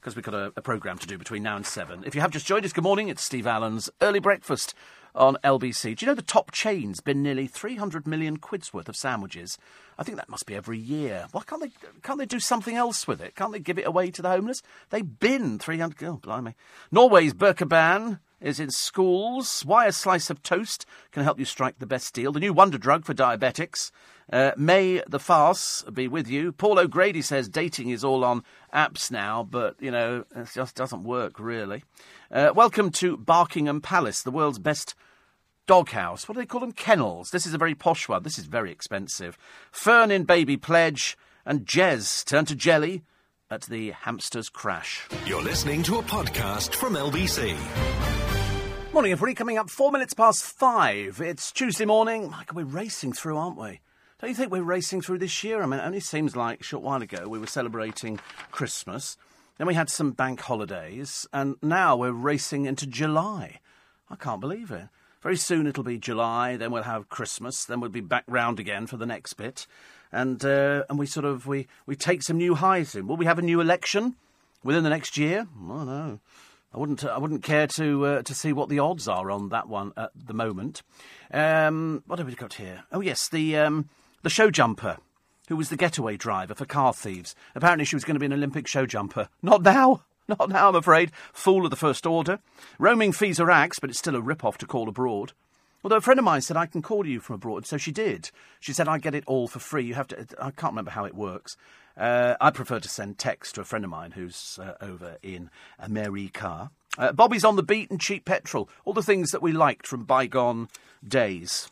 because 0.00 0.16
we've 0.16 0.24
got 0.24 0.34
a, 0.34 0.52
a 0.54 0.60
programme 0.60 0.98
to 0.98 1.06
do 1.06 1.16
between 1.16 1.42
now 1.42 1.56
and 1.56 1.64
seven. 1.64 2.04
If 2.04 2.14
you 2.14 2.20
have 2.20 2.30
just 2.30 2.46
joined 2.46 2.66
us, 2.66 2.74
good 2.74 2.84
morning. 2.84 3.08
It's 3.08 3.22
Steve 3.22 3.46
Allen's 3.46 3.88
early 4.02 4.18
breakfast 4.18 4.74
on 5.14 5.36
LBC. 5.44 5.96
Do 5.96 6.04
you 6.04 6.10
know 6.10 6.14
the 6.14 6.22
top 6.22 6.50
chain's 6.50 7.00
been 7.00 7.22
nearly 7.22 7.46
300 7.46 8.06
million 8.06 8.36
quid's 8.36 8.72
worth 8.72 8.88
of 8.88 8.96
sandwiches? 8.96 9.58
I 9.98 10.02
think 10.02 10.16
that 10.16 10.28
must 10.28 10.46
be 10.46 10.54
every 10.54 10.78
year. 10.78 11.26
Why 11.32 11.42
can't 11.46 11.62
they, 11.62 11.70
can't 12.02 12.18
they 12.18 12.26
do 12.26 12.40
something 12.40 12.76
else 12.76 13.06
with 13.06 13.20
it? 13.20 13.36
Can't 13.36 13.52
they 13.52 13.60
give 13.60 13.78
it 13.78 13.86
away 13.86 14.10
to 14.10 14.22
the 14.22 14.30
homeless? 14.30 14.62
They 14.90 15.02
bin 15.02 15.58
300. 15.58 16.02
Oh, 16.08 16.16
blimey. 16.16 16.54
Norway's 16.90 17.34
burqa 17.34 17.68
ban 17.68 18.18
is 18.40 18.58
in 18.58 18.70
schools. 18.70 19.62
Why 19.64 19.86
a 19.86 19.92
slice 19.92 20.30
of 20.30 20.42
toast 20.42 20.84
can 21.12 21.22
help 21.22 21.38
you 21.38 21.44
strike 21.44 21.78
the 21.78 21.86
best 21.86 22.12
deal. 22.12 22.32
The 22.32 22.40
new 22.40 22.52
wonder 22.52 22.78
drug 22.78 23.04
for 23.04 23.14
diabetics. 23.14 23.90
Uh, 24.32 24.52
may 24.56 25.02
the 25.06 25.18
farce 25.18 25.82
be 25.92 26.08
with 26.08 26.28
you. 26.28 26.52
Paul 26.52 26.78
O'Grady 26.78 27.22
says 27.22 27.48
dating 27.48 27.90
is 27.90 28.04
all 28.04 28.24
on 28.24 28.42
apps 28.72 29.10
now, 29.10 29.46
but, 29.48 29.76
you 29.80 29.90
know, 29.90 30.24
it 30.34 30.48
just 30.54 30.74
doesn't 30.74 31.04
work, 31.04 31.38
really. 31.38 31.84
Uh, 32.30 32.52
welcome 32.54 32.90
to 32.90 33.16
Barkingham 33.16 33.82
Palace, 33.82 34.22
the 34.22 34.30
world's 34.30 34.58
best 34.58 34.94
doghouse. 35.66 36.26
What 36.26 36.34
do 36.34 36.40
they 36.40 36.46
call 36.46 36.60
them? 36.60 36.72
Kennels. 36.72 37.30
This 37.30 37.46
is 37.46 37.54
a 37.54 37.58
very 37.58 37.74
posh 37.74 38.08
one. 38.08 38.22
This 38.22 38.38
is 38.38 38.46
very 38.46 38.72
expensive. 38.72 39.36
Fern 39.70 40.10
in 40.10 40.24
Baby 40.24 40.56
Pledge 40.56 41.16
and 41.44 41.66
Jez 41.66 42.24
turn 42.24 42.44
to 42.46 42.54
jelly 42.54 43.02
at 43.50 43.62
the 43.62 43.90
hamster's 43.90 44.48
crash. 44.48 45.06
You're 45.26 45.42
listening 45.42 45.82
to 45.84 45.98
a 45.98 46.02
podcast 46.02 46.74
from 46.74 46.94
LBC. 46.94 47.56
Morning, 48.92 49.12
everybody. 49.12 49.34
Coming 49.34 49.58
up 49.58 49.70
four 49.70 49.92
minutes 49.92 50.14
past 50.14 50.44
five. 50.44 51.20
It's 51.20 51.52
Tuesday 51.52 51.84
morning. 51.84 52.30
Michael, 52.30 52.56
we're 52.56 52.64
racing 52.64 53.12
through, 53.12 53.36
aren't 53.36 53.58
we? 53.58 53.80
Don't 54.20 54.30
you 54.30 54.36
think 54.36 54.52
we're 54.52 54.62
racing 54.62 55.02
through 55.02 55.18
this 55.18 55.42
year? 55.42 55.62
I 55.62 55.66
mean, 55.66 55.80
it 55.80 55.84
only 55.84 56.00
seems 56.00 56.36
like 56.36 56.60
a 56.60 56.64
short 56.64 56.84
while 56.84 57.02
ago 57.02 57.28
we 57.28 57.38
were 57.38 57.46
celebrating 57.46 58.20
Christmas. 58.52 59.16
Then 59.58 59.66
we 59.66 59.74
had 59.74 59.90
some 59.90 60.12
bank 60.12 60.40
holidays, 60.40 61.26
and 61.32 61.56
now 61.62 61.96
we're 61.96 62.12
racing 62.12 62.64
into 62.64 62.86
July. 62.86 63.60
I 64.08 64.16
can't 64.16 64.40
believe 64.40 64.70
it. 64.70 64.88
Very 65.20 65.36
soon 65.36 65.66
it'll 65.66 65.84
be 65.84 65.98
July, 65.98 66.56
then 66.56 66.70
we'll 66.70 66.82
have 66.84 67.08
Christmas, 67.08 67.64
then 67.64 67.80
we'll 67.80 67.90
be 67.90 68.00
back 68.00 68.24
round 68.28 68.60
again 68.60 68.86
for 68.86 68.96
the 68.96 69.06
next 69.06 69.34
bit. 69.34 69.66
And 70.12 70.44
uh, 70.44 70.84
and 70.88 70.98
we 70.98 71.06
sort 71.06 71.24
of 71.24 71.46
we, 71.46 71.66
we 71.86 71.96
take 71.96 72.22
some 72.22 72.36
new 72.36 72.54
highs 72.54 72.94
in. 72.94 73.06
Will 73.06 73.16
we 73.16 73.24
have 73.24 73.38
a 73.38 73.42
new 73.42 73.60
election 73.60 74.14
within 74.62 74.84
the 74.84 74.90
next 74.90 75.16
year? 75.16 75.46
I 75.64 75.68
don't 75.68 75.86
know. 75.86 76.20
I 76.72 76.78
wouldn't. 76.78 77.04
I 77.04 77.18
wouldn't 77.18 77.42
care 77.42 77.66
to 77.68 78.06
uh, 78.06 78.22
to 78.22 78.34
see 78.34 78.52
what 78.52 78.68
the 78.68 78.78
odds 78.78 79.08
are 79.08 79.30
on 79.30 79.48
that 79.48 79.68
one 79.68 79.92
at 79.96 80.10
the 80.14 80.34
moment. 80.34 80.82
Um, 81.32 82.02
what 82.06 82.18
have 82.18 82.28
we 82.28 82.34
got 82.34 82.54
here? 82.54 82.84
Oh 82.92 83.00
yes, 83.00 83.28
the 83.28 83.56
um, 83.56 83.88
the 84.24 84.30
show 84.30 84.50
jumper, 84.50 84.96
who 85.48 85.56
was 85.56 85.68
the 85.68 85.76
getaway 85.76 86.16
driver 86.16 86.54
for 86.54 86.64
car 86.64 86.92
thieves. 86.92 87.36
Apparently, 87.54 87.84
she 87.84 87.94
was 87.94 88.04
going 88.04 88.14
to 88.14 88.20
be 88.20 88.26
an 88.26 88.32
Olympic 88.32 88.66
show 88.66 88.86
jumper. 88.86 89.28
Not 89.42 89.62
now. 89.62 90.02
Not 90.28 90.48
now, 90.48 90.70
I'm 90.70 90.74
afraid. 90.74 91.12
Fool 91.34 91.66
of 91.66 91.70
the 91.70 91.76
first 91.76 92.06
order. 92.06 92.38
Roaming 92.78 93.12
fees 93.12 93.38
are 93.38 93.50
axed, 93.50 93.82
but 93.82 93.90
it's 93.90 93.98
still 93.98 94.16
a 94.16 94.22
rip-off 94.22 94.56
to 94.58 94.66
call 94.66 94.88
abroad. 94.88 95.32
Although 95.84 95.96
a 95.96 96.00
friend 96.00 96.18
of 96.18 96.24
mine 96.24 96.40
said 96.40 96.56
I 96.56 96.64
can 96.64 96.80
call 96.80 97.06
you 97.06 97.20
from 97.20 97.34
abroad, 97.34 97.66
so 97.66 97.76
she 97.76 97.92
did. 97.92 98.30
She 98.58 98.72
said 98.72 98.88
I 98.88 98.96
get 98.96 99.14
it 99.14 99.24
all 99.26 99.46
for 99.46 99.58
free. 99.58 99.84
You 99.84 99.92
have 99.94 100.08
to. 100.08 100.26
I 100.38 100.50
can't 100.50 100.72
remember 100.72 100.92
how 100.92 101.04
it 101.04 101.14
works. 101.14 101.58
Uh, 101.94 102.36
I 102.40 102.50
prefer 102.50 102.80
to 102.80 102.88
send 102.88 103.18
text 103.18 103.56
to 103.56 103.60
a 103.60 103.64
friend 103.64 103.84
of 103.84 103.90
mine 103.90 104.12
who's 104.12 104.58
uh, 104.62 104.72
over 104.80 105.18
in 105.22 105.50
America. 105.78 106.70
Uh, 106.96 107.12
Bobby's 107.12 107.44
on 107.44 107.56
the 107.56 107.62
beat 107.62 107.90
and 107.90 108.00
cheap 108.00 108.24
petrol. 108.24 108.70
All 108.86 108.94
the 108.94 109.02
things 109.02 109.30
that 109.32 109.42
we 109.42 109.52
liked 109.52 109.86
from 109.86 110.04
bygone 110.04 110.68
days. 111.06 111.68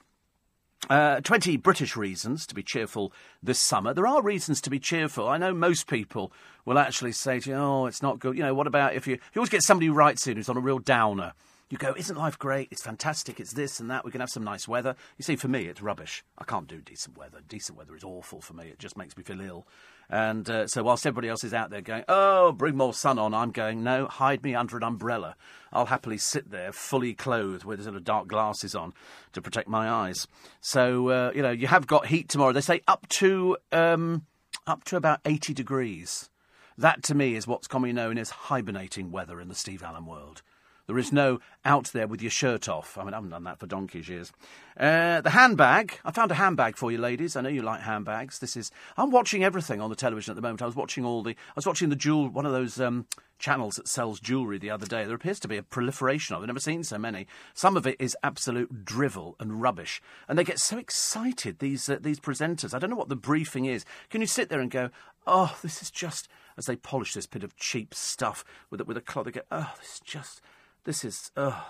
Uh, 0.90 1.20
20 1.20 1.56
British 1.58 1.96
reasons 1.96 2.44
to 2.46 2.54
be 2.54 2.62
cheerful 2.62 3.12
this 3.42 3.60
summer. 3.60 3.94
There 3.94 4.06
are 4.06 4.20
reasons 4.20 4.60
to 4.62 4.70
be 4.70 4.80
cheerful. 4.80 5.28
I 5.28 5.38
know 5.38 5.54
most 5.54 5.86
people 5.86 6.32
will 6.64 6.78
actually 6.78 7.12
say 7.12 7.38
to 7.40 7.50
you, 7.50 7.56
oh, 7.56 7.86
it's 7.86 8.02
not 8.02 8.18
good. 8.18 8.36
You 8.36 8.42
know, 8.42 8.52
what 8.52 8.66
about 8.66 8.94
if 8.94 9.06
you, 9.06 9.14
you 9.14 9.38
always 9.40 9.48
get 9.48 9.62
somebody 9.62 9.86
who 9.86 9.92
writes 9.92 10.26
in 10.26 10.36
who's 10.36 10.48
on 10.48 10.56
a 10.56 10.60
real 10.60 10.80
downer. 10.80 11.34
You 11.70 11.78
go, 11.78 11.94
isn't 11.96 12.18
life 12.18 12.38
great? 12.38 12.68
It's 12.70 12.82
fantastic. 12.82 13.40
It's 13.40 13.54
this 13.54 13.80
and 13.80 13.90
that. 13.90 14.04
We 14.04 14.10
can 14.10 14.20
have 14.20 14.28
some 14.28 14.44
nice 14.44 14.68
weather. 14.68 14.94
You 15.16 15.22
see, 15.22 15.36
for 15.36 15.48
me, 15.48 15.66
it's 15.66 15.80
rubbish. 15.80 16.22
I 16.36 16.44
can't 16.44 16.66
do 16.66 16.82
decent 16.82 17.16
weather. 17.16 17.38
Decent 17.48 17.78
weather 17.78 17.96
is 17.96 18.04
awful 18.04 18.42
for 18.42 18.52
me. 18.52 18.64
It 18.66 18.78
just 18.78 18.98
makes 18.98 19.16
me 19.16 19.22
feel 19.22 19.40
ill. 19.40 19.66
And 20.10 20.48
uh, 20.50 20.66
so, 20.66 20.82
whilst 20.82 21.06
everybody 21.06 21.28
else 21.28 21.44
is 21.44 21.54
out 21.54 21.70
there 21.70 21.80
going, 21.80 22.04
oh, 22.08 22.52
bring 22.52 22.76
more 22.76 22.92
sun 22.92 23.18
on, 23.18 23.32
I'm 23.32 23.50
going, 23.50 23.82
no, 23.82 24.06
hide 24.06 24.42
me 24.42 24.54
under 24.54 24.76
an 24.76 24.82
umbrella. 24.82 25.36
I'll 25.72 25.86
happily 25.86 26.18
sit 26.18 26.50
there 26.50 26.72
fully 26.72 27.14
clothed 27.14 27.64
with 27.64 27.82
sort 27.82 27.96
of 27.96 28.04
dark 28.04 28.28
glasses 28.28 28.74
on 28.74 28.92
to 29.32 29.40
protect 29.40 29.68
my 29.68 29.88
eyes. 29.88 30.26
So, 30.60 31.08
uh, 31.08 31.32
you 31.34 31.42
know, 31.42 31.50
you 31.50 31.66
have 31.66 31.86
got 31.86 32.06
heat 32.06 32.28
tomorrow. 32.28 32.52
They 32.52 32.60
say 32.60 32.82
up 32.86 33.08
to, 33.10 33.56
um, 33.72 34.26
up 34.66 34.84
to 34.84 34.96
about 34.96 35.20
80 35.24 35.54
degrees. 35.54 36.28
That 36.76 37.02
to 37.04 37.14
me 37.14 37.34
is 37.34 37.46
what's 37.46 37.68
commonly 37.68 37.92
known 37.92 38.18
as 38.18 38.30
hibernating 38.30 39.10
weather 39.10 39.40
in 39.40 39.48
the 39.48 39.54
Steve 39.54 39.82
Allen 39.82 40.06
world. 40.06 40.42
There 40.86 40.98
is 40.98 41.12
no 41.12 41.38
out 41.64 41.86
there 41.92 42.08
with 42.08 42.20
your 42.20 42.30
shirt 42.30 42.68
off. 42.68 42.98
I 42.98 43.04
mean, 43.04 43.14
I 43.14 43.18
haven't 43.18 43.30
done 43.30 43.44
that 43.44 43.60
for 43.60 43.66
donkey's 43.66 44.08
years. 44.08 44.32
Uh, 44.76 45.20
the 45.20 45.30
handbag. 45.30 45.98
I 46.04 46.10
found 46.10 46.32
a 46.32 46.34
handbag 46.34 46.76
for 46.76 46.90
you, 46.90 46.98
ladies. 46.98 47.36
I 47.36 47.40
know 47.40 47.48
you 47.48 47.62
like 47.62 47.82
handbags. 47.82 48.40
This 48.40 48.56
is. 48.56 48.70
I'm 48.96 49.10
watching 49.10 49.44
everything 49.44 49.80
on 49.80 49.90
the 49.90 49.96
television 49.96 50.32
at 50.32 50.36
the 50.36 50.42
moment. 50.42 50.60
I 50.60 50.66
was 50.66 50.74
watching 50.74 51.04
all 51.04 51.22
the. 51.22 51.30
I 51.30 51.52
was 51.54 51.66
watching 51.66 51.88
the 51.88 51.96
jewel. 51.96 52.28
One 52.28 52.46
of 52.46 52.52
those 52.52 52.80
um, 52.80 53.06
channels 53.38 53.76
that 53.76 53.86
sells 53.86 54.18
jewellery 54.18 54.58
the 54.58 54.70
other 54.70 54.86
day. 54.86 55.04
There 55.04 55.14
appears 55.14 55.38
to 55.40 55.48
be 55.48 55.56
a 55.56 55.62
proliferation 55.62 56.34
of. 56.34 56.42
I've 56.42 56.48
never 56.48 56.58
seen 56.58 56.82
so 56.82 56.98
many. 56.98 57.28
Some 57.54 57.76
of 57.76 57.86
it 57.86 57.96
is 58.00 58.16
absolute 58.24 58.84
drivel 58.84 59.36
and 59.38 59.62
rubbish, 59.62 60.02
and 60.28 60.36
they 60.36 60.44
get 60.44 60.58
so 60.58 60.78
excited. 60.78 61.60
These 61.60 61.88
uh, 61.88 61.98
these 62.00 62.18
presenters. 62.18 62.74
I 62.74 62.80
don't 62.80 62.90
know 62.90 62.96
what 62.96 63.08
the 63.08 63.16
briefing 63.16 63.66
is. 63.66 63.84
Can 64.10 64.20
you 64.20 64.26
sit 64.26 64.48
there 64.48 64.60
and 64.60 64.70
go, 64.70 64.90
"Oh, 65.26 65.56
this 65.62 65.80
is 65.80 65.90
just." 65.90 66.28
As 66.54 66.66
they 66.66 66.76
polish 66.76 67.14
this 67.14 67.26
bit 67.26 67.44
of 67.44 67.56
cheap 67.56 67.94
stuff 67.94 68.44
with 68.68 68.82
with 68.82 68.98
a 68.98 69.00
cloth, 69.00 69.24
they 69.24 69.30
go, 69.30 69.40
"Oh, 69.50 69.72
this 69.78 69.94
is 69.94 70.00
just." 70.00 70.42
This 70.84 71.04
is. 71.04 71.30
Uh, 71.36 71.60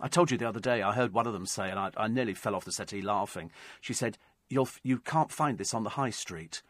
I 0.00 0.08
told 0.08 0.30
you 0.30 0.36
the 0.36 0.48
other 0.48 0.60
day, 0.60 0.82
I 0.82 0.92
heard 0.92 1.12
one 1.12 1.26
of 1.26 1.32
them 1.32 1.46
say, 1.46 1.70
and 1.70 1.78
I, 1.78 1.90
I 1.96 2.08
nearly 2.08 2.34
fell 2.34 2.54
off 2.54 2.64
the 2.64 2.72
settee 2.72 3.00
laughing. 3.00 3.50
She 3.80 3.94
said, 3.94 4.18
You'll, 4.48 4.68
You 4.82 4.98
can't 4.98 5.30
find 5.30 5.58
this 5.58 5.74
on 5.74 5.84
the 5.84 5.90
high 5.90 6.10
street. 6.10 6.62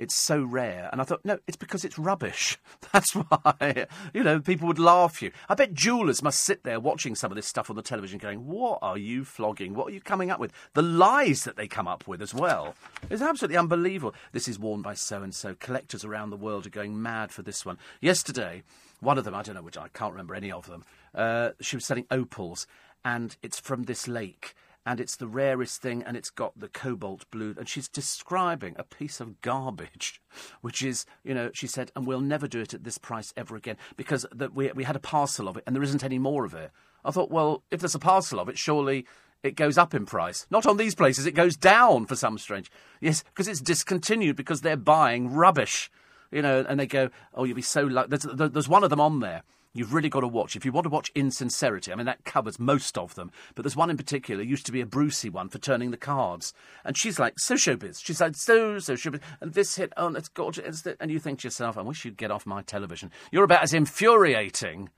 It's 0.00 0.14
so 0.14 0.42
rare. 0.42 0.88
And 0.90 1.00
I 1.02 1.04
thought, 1.04 1.20
no, 1.24 1.38
it's 1.46 1.58
because 1.58 1.84
it's 1.84 1.98
rubbish. 1.98 2.58
That's 2.92 3.14
why, 3.14 3.86
you 4.14 4.24
know, 4.24 4.40
people 4.40 4.66
would 4.66 4.78
laugh 4.78 5.20
you. 5.20 5.30
I 5.46 5.54
bet 5.54 5.74
jewellers 5.74 6.22
must 6.22 6.40
sit 6.42 6.64
there 6.64 6.80
watching 6.80 7.14
some 7.14 7.30
of 7.30 7.36
this 7.36 7.46
stuff 7.46 7.68
on 7.68 7.76
the 7.76 7.82
television 7.82 8.18
going, 8.18 8.46
what 8.46 8.78
are 8.80 8.96
you 8.96 9.26
flogging? 9.26 9.74
What 9.74 9.88
are 9.88 9.90
you 9.90 10.00
coming 10.00 10.30
up 10.30 10.40
with? 10.40 10.52
The 10.72 10.80
lies 10.80 11.44
that 11.44 11.56
they 11.56 11.68
come 11.68 11.86
up 11.86 12.08
with 12.08 12.22
as 12.22 12.32
well. 12.32 12.74
It's 13.10 13.20
absolutely 13.20 13.58
unbelievable. 13.58 14.14
This 14.32 14.48
is 14.48 14.58
worn 14.58 14.80
by 14.80 14.94
so 14.94 15.22
and 15.22 15.34
so. 15.34 15.54
Collectors 15.60 16.02
around 16.02 16.30
the 16.30 16.36
world 16.38 16.66
are 16.66 16.70
going 16.70 17.00
mad 17.00 17.30
for 17.30 17.42
this 17.42 17.66
one. 17.66 17.76
Yesterday, 18.00 18.62
one 19.00 19.18
of 19.18 19.24
them, 19.24 19.34
I 19.34 19.42
don't 19.42 19.54
know 19.54 19.62
which, 19.62 19.76
I 19.76 19.88
can't 19.88 20.12
remember 20.12 20.34
any 20.34 20.50
of 20.50 20.66
them, 20.66 20.82
uh, 21.14 21.50
she 21.60 21.76
was 21.76 21.84
selling 21.84 22.06
opals, 22.10 22.66
and 23.04 23.36
it's 23.42 23.60
from 23.60 23.82
this 23.82 24.08
lake, 24.08 24.54
and 24.86 24.98
it's 25.00 25.16
the 25.16 25.26
rarest 25.26 25.82
thing, 25.82 26.02
and 26.02 26.16
it's 26.16 26.30
got 26.30 26.58
the 26.58 26.68
cobalt 26.68 27.30
blue. 27.30 27.54
And 27.58 27.68
she's 27.68 27.88
describing 27.88 28.74
a 28.78 28.84
piece 28.84 29.20
of 29.20 29.40
garbage, 29.42 30.20
which 30.60 30.82
is, 30.82 31.04
you 31.22 31.34
know, 31.34 31.50
she 31.52 31.66
said, 31.66 31.92
and 31.94 32.06
we'll 32.06 32.20
never 32.20 32.48
do 32.48 32.60
it 32.60 32.74
at 32.74 32.84
this 32.84 32.98
price 32.98 33.32
ever 33.36 33.56
again 33.56 33.76
because 33.96 34.26
the, 34.32 34.50
we, 34.50 34.72
we 34.72 34.84
had 34.84 34.96
a 34.96 35.00
parcel 35.00 35.48
of 35.48 35.56
it, 35.56 35.64
and 35.66 35.76
there 35.76 35.82
isn't 35.82 36.04
any 36.04 36.18
more 36.18 36.44
of 36.44 36.54
it. 36.54 36.70
I 37.04 37.10
thought, 37.10 37.30
well, 37.30 37.62
if 37.70 37.80
there's 37.80 37.94
a 37.94 38.00
parcel 38.00 38.40
of 38.40 38.48
it, 38.48 38.58
surely 38.58 39.06
it 39.42 39.56
goes 39.56 39.78
up 39.78 39.94
in 39.94 40.06
price. 40.06 40.46
Not 40.50 40.66
on 40.66 40.76
these 40.76 40.94
places, 40.94 41.26
it 41.26 41.32
goes 41.34 41.56
down 41.56 42.06
for 42.06 42.16
some 42.16 42.38
strange. 42.38 42.70
Yes, 43.00 43.22
because 43.22 43.48
it's 43.48 43.60
discontinued 43.60 44.36
because 44.36 44.60
they're 44.60 44.76
buying 44.76 45.32
rubbish. 45.32 45.90
You 46.30 46.42
know, 46.42 46.64
and 46.68 46.78
they 46.78 46.86
go, 46.86 47.10
oh, 47.34 47.42
you'll 47.42 47.56
be 47.56 47.62
so 47.62 47.82
lucky. 47.82 48.16
There's, 48.16 48.52
there's 48.52 48.68
one 48.68 48.84
of 48.84 48.90
them 48.90 49.00
on 49.00 49.18
there 49.18 49.42
you've 49.72 49.94
really 49.94 50.08
got 50.08 50.20
to 50.20 50.28
watch. 50.28 50.56
If 50.56 50.64
you 50.64 50.72
want 50.72 50.84
to 50.84 50.90
watch 50.90 51.12
Insincerity, 51.14 51.92
I 51.92 51.94
mean, 51.94 52.06
that 52.06 52.24
covers 52.24 52.58
most 52.58 52.98
of 52.98 53.14
them, 53.14 53.30
but 53.54 53.62
there's 53.62 53.76
one 53.76 53.90
in 53.90 53.96
particular, 53.96 54.42
used 54.42 54.66
to 54.66 54.72
be 54.72 54.80
a 54.80 54.86
Brucey 54.86 55.28
one 55.28 55.48
for 55.48 55.58
turning 55.58 55.90
the 55.90 55.96
cards. 55.96 56.52
And 56.84 56.96
she's 56.96 57.18
like, 57.18 57.38
so 57.38 57.54
showbiz. 57.54 58.00
She's 58.02 58.20
like, 58.20 58.34
so, 58.34 58.78
so 58.78 58.94
showbiz. 58.94 59.20
And 59.40 59.54
this 59.54 59.76
hit, 59.76 59.92
oh, 59.96 60.14
it's 60.14 60.28
gorgeous. 60.28 60.84
And 60.98 61.10
you 61.10 61.18
think 61.18 61.40
to 61.40 61.46
yourself, 61.46 61.78
I 61.78 61.82
wish 61.82 62.04
you'd 62.04 62.16
get 62.16 62.30
off 62.30 62.46
my 62.46 62.62
television. 62.62 63.10
You're 63.30 63.44
about 63.44 63.62
as 63.62 63.74
infuriating 63.74 64.90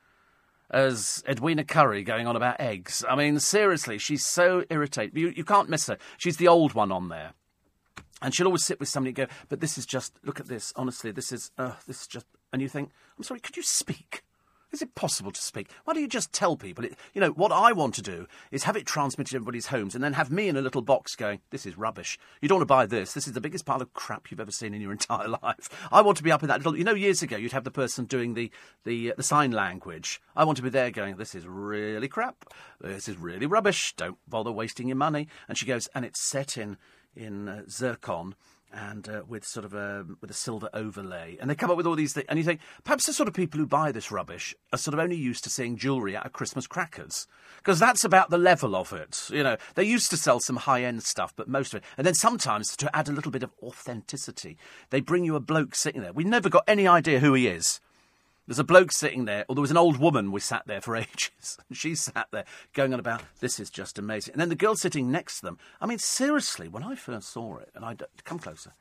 as 0.71 1.23
Edwina 1.29 1.65
Currie 1.65 2.03
going 2.03 2.27
on 2.27 2.35
about 2.35 2.59
eggs. 2.59 3.05
I 3.09 3.15
mean, 3.15 3.39
seriously, 3.41 3.99
she's 3.99 4.25
so 4.25 4.65
irritating. 4.71 5.19
You, 5.19 5.33
you 5.37 5.45
can't 5.45 5.69
miss 5.69 5.87
her. 5.89 5.99
She's 6.17 6.39
the 6.39 6.49
old 6.49 6.73
one 6.73 6.91
on 6.91 7.09
there. 7.09 7.35
And 8.23 8.35
she'll 8.35 8.47
always 8.47 8.65
sit 8.65 8.81
with 8.81 8.89
somebody 8.89 9.11
and 9.11 9.29
go, 9.29 9.35
but 9.49 9.61
this 9.61 9.77
is 9.77 9.85
just, 9.85 10.19
look 10.23 10.41
at 10.41 10.47
this, 10.47 10.73
honestly, 10.77 11.11
this 11.11 11.33
is, 11.33 11.51
uh, 11.59 11.73
this 11.87 12.03
is 12.03 12.07
just, 12.07 12.25
and 12.53 12.63
you 12.63 12.69
think, 12.69 12.91
I'm 13.19 13.25
sorry, 13.25 13.41
could 13.41 13.57
you 13.57 13.65
speak? 13.65 14.23
Is 14.73 14.81
it 14.81 14.95
possible 14.95 15.31
to 15.31 15.43
speak? 15.43 15.71
Why 15.85 15.93
don't 15.93 16.03
you 16.03 16.09
just 16.09 16.33
tell 16.33 16.57
people? 16.57 16.87
It, 16.87 16.97
you 17.13 17.21
know, 17.21 17.31
what 17.31 17.53
I 17.53 17.73
want 17.73 17.95
to 17.97 18.03
do 18.03 18.27
is 18.51 18.65
have 18.65 18.77
it 18.77 18.87
transmitted 18.87 19.31
to 19.33 19.37
everybody's 19.37 19.67
homes 19.67 19.95
and 19.95 20.03
then 20.03 20.15
have 20.15 20.31
me 20.31 20.49
in 20.49 20.57
a 20.57 20.63
little 20.63 20.81
box 20.81 21.15
going, 21.15 21.41
this 21.51 21.67
is 21.67 21.77
rubbish. 21.77 22.19
You 22.41 22.49
don't 22.49 22.59
want 22.59 22.69
to 22.69 22.75
buy 22.75 22.87
this. 22.87 23.13
This 23.13 23.27
is 23.27 23.35
the 23.35 23.41
biggest 23.41 23.67
pile 23.67 23.83
of 23.83 23.93
crap 23.93 24.31
you've 24.31 24.41
ever 24.41 24.51
seen 24.51 24.73
in 24.73 24.81
your 24.81 24.93
entire 24.93 25.29
life. 25.29 25.69
I 25.93 26.01
want 26.01 26.17
to 26.17 26.25
be 26.25 26.33
up 26.33 26.43
in 26.43 26.49
that 26.49 26.59
little, 26.59 26.77
you 26.77 26.85
know, 26.85 26.95
years 26.95 27.23
ago 27.23 27.37
you'd 27.37 27.53
have 27.53 27.65
the 27.65 27.71
person 27.71 28.07
doing 28.07 28.33
the, 28.33 28.51
the, 28.85 29.13
uh, 29.13 29.15
the 29.17 29.23
sign 29.23 29.53
language. 29.53 30.23
I 30.35 30.45
want 30.45 30.57
to 30.57 30.63
be 30.63 30.71
there 30.71 30.91
going, 30.91 31.17
this 31.17 31.35
is 31.35 31.47
really 31.47 32.09
crap. 32.09 32.47
This 32.81 33.09
is 33.09 33.19
really 33.19 33.47
rubbish. 33.47 33.95
Don't 33.97 34.19
bother 34.27 34.53
wasting 34.53 34.89
your 34.89 34.97
money. 34.97 35.29
And 35.49 35.59
she 35.59 35.67
goes, 35.67 35.89
and 35.95 36.05
it's 36.05 36.21
set 36.21 36.57
in, 36.57 36.79
in 37.15 37.47
uh, 37.47 37.63
zircon 37.69 38.35
and 38.73 39.09
uh, 39.09 39.23
with 39.29 39.45
sort 39.45 39.65
of 39.65 39.75
a 39.75 40.07
with 40.21 40.31
a 40.31 40.35
silver 40.35 40.69
overlay, 40.73 41.37
and 41.41 41.49
they 41.49 41.55
come 41.55 41.71
up 41.71 41.77
with 41.77 41.87
all 41.87 41.95
these 41.95 42.13
things, 42.13 42.27
and 42.29 42.39
you 42.39 42.45
think 42.45 42.61
perhaps 42.85 43.07
the 43.07 43.13
sort 43.13 43.29
of 43.29 43.35
people 43.35 43.61
who 43.61 43.67
buy 43.67 43.93
this 43.93 44.11
rubbish 44.11 44.55
are 44.73 44.79
sort 44.79 44.95
of 44.95 45.01
only 45.01 45.17
used 45.17 45.45
to 45.45 45.51
seeing 45.51 45.77
jewellery 45.77 46.17
out 46.17 46.27
of 46.27 46.33
Christmas 46.33 46.67
crackers, 46.67 47.27
because 47.59 47.79
that's 47.79 48.05
about 48.05 48.31
the 48.31 48.39
level 48.39 48.75
of 48.75 48.93
it. 48.93 49.29
You 49.31 49.43
know, 49.43 49.57
they 49.75 49.85
used 49.85 50.11
to 50.11 50.17
sell 50.17 50.41
some 50.41 50.57
high 50.57 50.83
end 50.85 51.03
stuff, 51.03 51.33
but 51.37 51.49
most 51.49 51.75
of 51.75 51.79
it, 51.79 51.85
and 51.97 52.07
then 52.07 52.15
sometimes 52.15 52.77
to 52.77 52.97
add 52.97 53.09
a 53.09 53.13
little 53.13 53.33
bit 53.33 53.43
of 53.43 53.53
authenticity, 53.63 54.57
they 54.91 55.01
bring 55.01 55.25
you 55.25 55.37
a 55.37 55.41
bloke 55.41 55.75
sitting 55.75 56.03
there. 56.03 56.13
We 56.13 56.25
never 56.25 56.49
got 56.49 56.65
any 56.67 56.87
idea 56.87 57.21
who 57.21 57.35
he 57.35 57.47
is. 57.47 57.81
There's 58.47 58.59
a 58.59 58.65
bloke 58.65 58.91
sitting 58.91 59.25
there, 59.25 59.45
or 59.49 59.55
there 59.55 59.63
was 59.63 59.71
an 59.71 59.77
old 59.77 59.99
woman 59.99 60.33
we 60.33 60.41
sat 60.41 60.67
there 60.67 60.81
for 60.81 60.97
ages. 60.97 61.59
she 61.73 61.95
sat 61.95 62.29
there 62.33 62.45
going 62.73 62.93
on 62.93 63.01
about, 63.01 63.23
this 63.41 63.61
is 63.61 63.71
just 63.71 63.99
amazing. 63.99 64.33
And 64.33 64.41
then 64.41 64.49
the 64.49 64.55
girl 64.57 64.75
sitting 64.75 65.11
next 65.11 65.41
to 65.41 65.47
them. 65.47 65.59
I 65.81 65.87
mean, 65.87 65.99
seriously, 65.99 66.69
when 66.69 66.83
I 66.83 66.97
first 66.97 67.33
saw 67.33 67.59
it, 67.59 67.71
and 67.75 67.85
I 67.85 67.97
come 68.25 68.39
closer. 68.39 68.73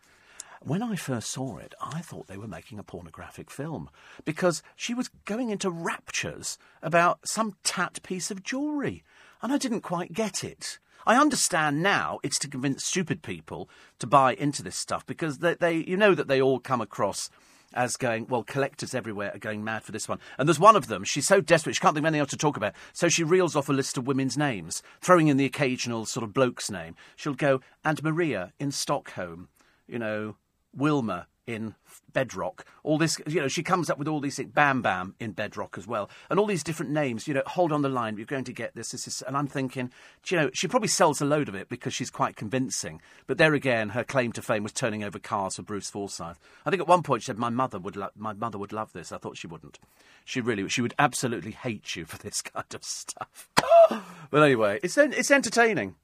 When 0.63 0.83
I 0.83 0.95
first 0.95 1.31
saw 1.31 1.57
it, 1.57 1.73
I 1.81 2.01
thought 2.01 2.27
they 2.27 2.37
were 2.37 2.47
making 2.47 2.77
a 2.77 2.83
pornographic 2.83 3.49
film 3.49 3.89
because 4.25 4.61
she 4.75 4.93
was 4.93 5.09
going 5.25 5.49
into 5.49 5.71
raptures 5.71 6.59
about 6.83 7.19
some 7.27 7.55
tat 7.63 7.99
piece 8.03 8.29
of 8.29 8.43
jewellery, 8.43 9.03
and 9.41 9.51
I 9.51 9.57
didn't 9.57 9.81
quite 9.81 10.13
get 10.13 10.43
it. 10.43 10.77
I 11.05 11.19
understand 11.19 11.81
now 11.81 12.19
it's 12.21 12.37
to 12.39 12.47
convince 12.47 12.85
stupid 12.85 13.23
people 13.23 13.69
to 13.97 14.05
buy 14.05 14.35
into 14.35 14.61
this 14.61 14.75
stuff 14.75 15.03
because 15.05 15.39
they, 15.39 15.55
they 15.55 15.77
you 15.77 15.97
know 15.97 16.13
that 16.13 16.27
they 16.27 16.39
all 16.39 16.59
come 16.59 16.81
across 16.81 17.31
as 17.73 17.97
going, 17.97 18.27
well, 18.27 18.43
collectors 18.43 18.93
everywhere 18.93 19.31
are 19.33 19.39
going 19.39 19.63
mad 19.63 19.83
for 19.83 19.91
this 19.91 20.07
one. 20.07 20.19
And 20.37 20.47
there's 20.47 20.59
one 20.59 20.75
of 20.75 20.87
them, 20.87 21.03
she's 21.03 21.27
so 21.27 21.41
desperate, 21.41 21.75
she 21.75 21.81
can't 21.81 21.93
think 21.95 22.03
of 22.03 22.07
anything 22.07 22.21
else 22.21 22.29
to 22.31 22.37
talk 22.37 22.57
about. 22.57 22.73
So 22.93 23.09
she 23.09 23.23
reels 23.23 23.55
off 23.55 23.69
a 23.69 23.73
list 23.73 23.97
of 23.97 24.07
women's 24.07 24.37
names, 24.37 24.81
throwing 25.01 25.27
in 25.27 25.37
the 25.37 25.45
occasional 25.45 26.05
sort 26.05 26.23
of 26.23 26.33
bloke's 26.33 26.69
name. 26.69 26.95
She'll 27.15 27.33
go, 27.33 27.61
and 27.83 28.01
Maria 28.03 28.53
in 28.59 28.71
Stockholm, 28.71 29.49
you 29.87 29.99
know, 29.99 30.35
Wilma 30.75 31.27
in 31.47 31.75
Bedrock. 32.13 32.65
All 32.83 32.97
this, 32.97 33.19
you 33.27 33.41
know, 33.41 33.47
she 33.47 33.63
comes 33.63 33.89
up 33.89 33.97
with 33.97 34.07
all 34.07 34.19
these 34.19 34.35
things. 34.35 34.51
Bam 34.53 34.81
Bam 34.81 35.15
in 35.19 35.31
Bedrock 35.31 35.77
as 35.77 35.87
well, 35.87 36.09
and 36.29 36.39
all 36.39 36.45
these 36.45 36.63
different 36.63 36.91
names. 36.91 37.27
You 37.27 37.33
know, 37.33 37.43
hold 37.45 37.71
on 37.71 37.81
the 37.81 37.89
line. 37.89 38.17
You're 38.17 38.25
going 38.25 38.43
to 38.45 38.53
get 38.53 38.75
this. 38.75 38.89
This 38.89 39.07
is, 39.07 39.21
and 39.23 39.37
I'm 39.37 39.47
thinking, 39.47 39.91
you 40.27 40.37
know, 40.37 40.49
she 40.53 40.67
probably 40.67 40.87
sells 40.87 41.21
a 41.21 41.25
load 41.25 41.49
of 41.49 41.55
it 41.55 41.69
because 41.69 41.93
she's 41.93 42.09
quite 42.09 42.35
convincing. 42.35 43.01
But 43.27 43.37
there 43.37 43.53
again, 43.53 43.89
her 43.89 44.03
claim 44.03 44.31
to 44.33 44.41
fame 44.41 44.63
was 44.63 44.73
turning 44.73 45.03
over 45.03 45.19
cars 45.19 45.55
for 45.55 45.63
Bruce 45.63 45.89
Forsyth. 45.89 46.39
I 46.65 46.69
think 46.69 46.81
at 46.81 46.87
one 46.87 47.03
point 47.03 47.23
she 47.23 47.27
said, 47.27 47.37
"My 47.37 47.49
mother 47.49 47.79
would, 47.79 47.95
lo- 47.95 48.09
my 48.15 48.33
mother 48.33 48.57
would 48.57 48.73
love 48.73 48.93
this." 48.93 49.11
I 49.11 49.17
thought 49.17 49.37
she 49.37 49.47
wouldn't. 49.47 49.79
She 50.25 50.41
really, 50.41 50.67
she 50.69 50.81
would 50.81 50.93
absolutely 50.99 51.51
hate 51.51 51.95
you 51.95 52.05
for 52.05 52.17
this 52.21 52.41
kind 52.41 52.73
of 52.73 52.83
stuff. 52.83 53.49
but 54.29 54.43
anyway, 54.43 54.79
it's 54.83 54.97
it's 54.97 55.31
entertaining. 55.31 55.95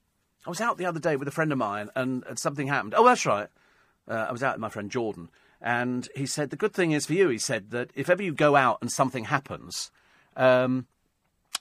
I 0.46 0.50
was 0.50 0.62
out 0.62 0.78
the 0.78 0.86
other 0.86 1.00
day 1.00 1.18
with 1.18 1.28
a 1.28 1.32
friend 1.32 1.52
of 1.52 1.58
mine, 1.58 1.90
and, 1.94 2.24
and 2.26 2.40
something 2.40 2.68
happened. 2.68 2.94
Oh, 2.96 3.06
that's 3.06 3.26
right. 3.26 3.50
Uh, 4.08 4.26
I 4.30 4.32
was 4.32 4.44
out 4.44 4.56
with 4.56 4.62
my 4.62 4.70
friend 4.70 4.90
Jordan, 4.90 5.30
and 5.62 6.08
he 6.16 6.26
said, 6.26 6.50
The 6.50 6.56
good 6.56 6.74
thing 6.74 6.92
is 6.92 7.06
for 7.06 7.14
you, 7.14 7.30
he 7.30 7.38
said, 7.38 7.72
that 7.72 7.92
if 7.96 8.10
ever 8.10 8.24
you 8.24 8.34
go 8.34 8.56
out 8.56 8.80
and 8.82 8.92
something 8.92 9.26
happens, 9.26 9.92
um, 10.36 10.88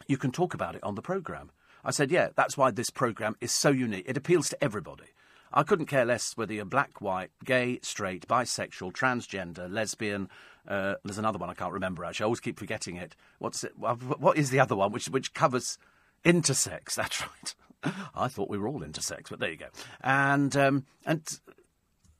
you 0.06 0.16
can 0.16 0.32
talk 0.32 0.54
about 0.54 0.74
it 0.74 0.84
on 0.84 0.94
the 0.94 1.02
programme. 1.02 1.50
I 1.84 1.90
said, 1.90 2.10
Yeah, 2.10 2.28
that's 2.36 2.56
why 2.56 2.70
this 2.70 2.90
programme 2.90 3.36
is 3.40 3.52
so 3.52 3.70
unique. 3.70 4.04
It 4.06 4.16
appeals 4.16 4.48
to 4.50 4.64
everybody. 4.64 5.06
I 5.52 5.62
couldn't 5.62 5.86
care 5.86 6.04
less 6.04 6.36
whether 6.36 6.52
you're 6.52 6.64
black, 6.64 7.00
white, 7.00 7.30
gay, 7.44 7.78
straight, 7.82 8.26
bisexual, 8.28 8.92
transgender, 8.92 9.72
lesbian. 9.72 10.28
Uh, 10.68 10.96
there's 11.04 11.18
another 11.18 11.38
one 11.38 11.48
I 11.48 11.54
can't 11.54 11.72
remember 11.72 12.04
actually. 12.04 12.24
I 12.24 12.26
always 12.26 12.40
keep 12.40 12.58
forgetting 12.58 12.96
it. 12.96 13.16
What's 13.38 13.64
it? 13.64 13.72
What 13.78 14.36
is 14.36 14.50
the 14.50 14.60
other 14.60 14.76
one 14.76 14.92
which 14.92 15.08
which 15.08 15.32
covers 15.32 15.78
intersex? 16.24 16.94
That's 16.96 17.22
right. 17.22 17.54
I 18.14 18.28
thought 18.28 18.50
we 18.50 18.58
were 18.58 18.68
all 18.68 18.80
intersex, 18.80 19.30
but 19.30 19.38
there 19.38 19.50
you 19.50 19.56
go. 19.56 19.68
And 20.02 20.56
um, 20.56 20.84
and 21.06 21.22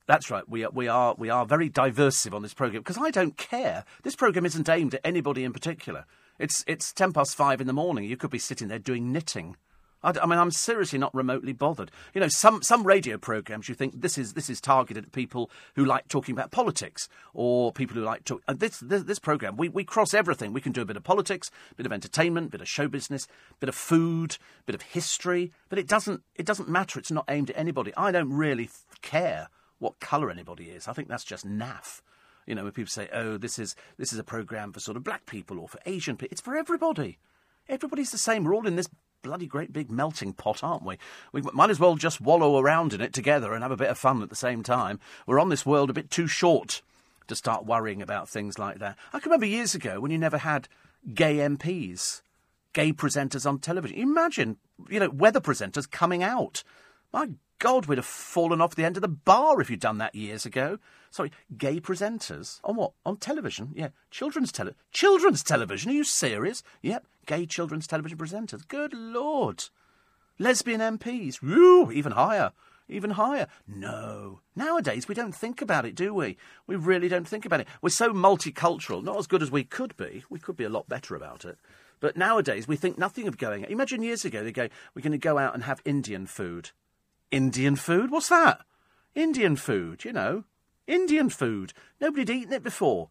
that's 0.06 0.30
right. 0.30 0.48
We 0.48 0.64
are, 0.64 0.70
we 0.70 0.88
are 0.88 1.14
we 1.18 1.30
are 1.30 1.44
very 1.44 1.68
diversive 1.68 2.34
on 2.34 2.42
this 2.42 2.54
program 2.54 2.82
because 2.82 2.98
I 2.98 3.10
don't 3.10 3.36
care. 3.36 3.84
This 4.02 4.16
program 4.16 4.46
isn't 4.46 4.68
aimed 4.68 4.94
at 4.94 5.00
anybody 5.04 5.44
in 5.44 5.52
particular. 5.52 6.06
It's 6.38 6.64
it's 6.66 6.92
ten 6.92 7.12
past 7.12 7.34
five 7.34 7.60
in 7.60 7.66
the 7.66 7.72
morning. 7.72 8.04
You 8.04 8.16
could 8.16 8.30
be 8.30 8.38
sitting 8.38 8.68
there 8.68 8.78
doing 8.78 9.12
knitting. 9.12 9.56
I, 10.04 10.12
I, 10.22 10.26
mean, 10.26 10.38
I'm 10.38 10.52
seriously 10.52 10.98
not 10.98 11.14
remotely 11.14 11.52
bothered. 11.52 11.90
You 12.14 12.20
know, 12.20 12.28
some 12.28 12.62
some 12.62 12.86
radio 12.86 13.18
programs 13.18 13.68
you 13.68 13.74
think 13.74 14.00
this 14.00 14.16
is 14.16 14.34
this 14.34 14.48
is 14.48 14.60
targeted 14.60 15.06
at 15.06 15.12
people 15.12 15.50
who 15.74 15.84
like 15.84 16.06
talking 16.06 16.34
about 16.34 16.52
politics 16.52 17.08
or 17.34 17.72
people 17.72 17.96
who 17.96 18.02
like 18.02 18.24
to. 18.24 18.40
Uh, 18.46 18.54
this, 18.54 18.78
this 18.78 19.02
this 19.02 19.18
program 19.18 19.56
we 19.56 19.68
we 19.68 19.82
cross 19.82 20.14
everything. 20.14 20.52
We 20.52 20.60
can 20.60 20.72
do 20.72 20.82
a 20.82 20.86
bit 20.86 20.96
of 20.96 21.02
politics, 21.02 21.50
a 21.72 21.74
bit 21.74 21.86
of 21.86 21.92
entertainment, 21.92 22.48
a 22.48 22.50
bit 22.50 22.60
of 22.60 22.68
show 22.68 22.86
business, 22.86 23.26
a 23.50 23.54
bit 23.58 23.68
of 23.68 23.74
food, 23.74 24.38
a 24.60 24.64
bit 24.66 24.76
of 24.76 24.82
history. 24.82 25.52
But 25.68 25.80
it 25.80 25.88
doesn't 25.88 26.22
it 26.36 26.46
doesn't 26.46 26.68
matter. 26.68 27.00
It's 27.00 27.10
not 27.10 27.24
aimed 27.28 27.50
at 27.50 27.58
anybody. 27.58 27.92
I 27.96 28.12
don't 28.12 28.32
really 28.32 28.70
care 29.02 29.48
what 29.78 30.00
colour 30.00 30.30
anybody 30.30 30.64
is. 30.64 30.88
I 30.88 30.92
think 30.92 31.08
that's 31.08 31.24
just 31.24 31.46
naff. 31.46 32.00
You 32.46 32.54
know, 32.54 32.64
when 32.64 32.72
people 32.72 32.90
say, 32.90 33.08
"Oh, 33.12 33.36
this 33.36 33.58
is 33.58 33.74
this 33.98 34.12
is 34.12 34.18
a 34.18 34.24
program 34.24 34.72
for 34.72 34.80
sort 34.80 34.96
of 34.96 35.04
black 35.04 35.26
people 35.26 35.58
or 35.58 35.68
for 35.68 35.80
Asian 35.84 36.16
people," 36.16 36.32
it's 36.32 36.40
for 36.40 36.56
everybody. 36.56 37.18
Everybody's 37.68 38.12
the 38.12 38.18
same. 38.18 38.44
We're 38.44 38.54
all 38.54 38.66
in 38.66 38.76
this 38.76 38.88
bloody 39.22 39.46
great 39.46 39.72
big 39.72 39.90
melting 39.90 40.32
pot, 40.32 40.62
aren't 40.62 40.84
we? 40.84 40.98
We 41.32 41.42
might 41.42 41.70
as 41.70 41.80
well 41.80 41.96
just 41.96 42.20
wallow 42.20 42.58
around 42.58 42.92
in 42.92 43.00
it 43.00 43.12
together 43.12 43.52
and 43.52 43.62
have 43.62 43.72
a 43.72 43.76
bit 43.76 43.90
of 43.90 43.98
fun 43.98 44.22
at 44.22 44.28
the 44.28 44.36
same 44.36 44.62
time. 44.62 45.00
We're 45.26 45.40
on 45.40 45.48
this 45.48 45.66
world 45.66 45.90
a 45.90 45.94
bit 45.94 46.10
too 46.10 46.28
short 46.28 46.82
to 47.26 47.34
start 47.34 47.66
worrying 47.66 48.00
about 48.00 48.28
things 48.28 48.58
like 48.58 48.78
that. 48.78 48.96
I 49.12 49.18
can 49.18 49.30
remember 49.30 49.46
years 49.46 49.74
ago 49.74 50.00
when 50.00 50.12
you 50.12 50.18
never 50.18 50.38
had 50.38 50.68
gay 51.12 51.38
MPs, 51.38 52.22
gay 52.72 52.92
presenters 52.92 53.46
on 53.46 53.58
television. 53.58 53.98
Imagine, 53.98 54.58
you 54.88 55.00
know, 55.00 55.10
weather 55.10 55.40
presenters 55.40 55.90
coming 55.90 56.22
out. 56.22 56.62
My 57.12 57.30
God, 57.58 57.86
we'd 57.86 57.98
have 57.98 58.04
fallen 58.04 58.60
off 58.60 58.74
the 58.74 58.84
end 58.84 58.96
of 58.96 59.00
the 59.00 59.08
bar 59.08 59.60
if 59.60 59.70
you'd 59.70 59.80
done 59.80 59.98
that 59.98 60.14
years 60.14 60.44
ago. 60.44 60.78
Sorry, 61.10 61.32
gay 61.56 61.80
presenters 61.80 62.60
on 62.62 62.76
what? 62.76 62.92
On 63.06 63.16
television? 63.16 63.72
Yeah, 63.74 63.88
children's 64.10 64.52
tele 64.52 64.74
children's 64.92 65.42
television. 65.42 65.90
Are 65.90 65.94
you 65.94 66.04
serious? 66.04 66.62
Yep, 66.82 67.06
gay 67.24 67.46
children's 67.46 67.86
television 67.86 68.18
presenters. 68.18 68.68
Good 68.68 68.92
lord, 68.92 69.64
lesbian 70.38 70.80
MPs. 70.80 71.40
Woo, 71.40 71.90
even 71.90 72.12
higher, 72.12 72.52
even 72.88 73.12
higher. 73.12 73.46
No, 73.66 74.40
nowadays 74.54 75.08
we 75.08 75.14
don't 75.14 75.34
think 75.34 75.62
about 75.62 75.86
it, 75.86 75.94
do 75.94 76.12
we? 76.12 76.36
We 76.66 76.76
really 76.76 77.08
don't 77.08 77.26
think 77.26 77.46
about 77.46 77.60
it. 77.60 77.68
We're 77.80 77.88
so 77.88 78.12
multicultural, 78.12 79.02
not 79.02 79.16
as 79.16 79.26
good 79.26 79.42
as 79.42 79.50
we 79.50 79.64
could 79.64 79.96
be. 79.96 80.24
We 80.28 80.38
could 80.38 80.56
be 80.56 80.64
a 80.64 80.68
lot 80.68 80.90
better 80.90 81.14
about 81.14 81.46
it. 81.46 81.56
But 82.00 82.18
nowadays 82.18 82.68
we 82.68 82.76
think 82.76 82.98
nothing 82.98 83.26
of 83.26 83.38
going. 83.38 83.64
Imagine 83.64 84.02
years 84.02 84.26
ago 84.26 84.44
they 84.44 84.52
go, 84.52 84.68
we're 84.94 85.00
going 85.00 85.12
to 85.12 85.18
go 85.18 85.38
out 85.38 85.54
and 85.54 85.64
have 85.64 85.80
Indian 85.86 86.26
food. 86.26 86.72
Indian 87.30 87.76
food? 87.76 88.10
What's 88.10 88.28
that? 88.28 88.60
Indian 89.14 89.56
food, 89.56 90.04
you 90.04 90.12
know. 90.12 90.44
Indian 90.86 91.30
food. 91.30 91.72
Nobody'd 92.00 92.30
eaten 92.30 92.52
it 92.52 92.62
before. 92.62 93.10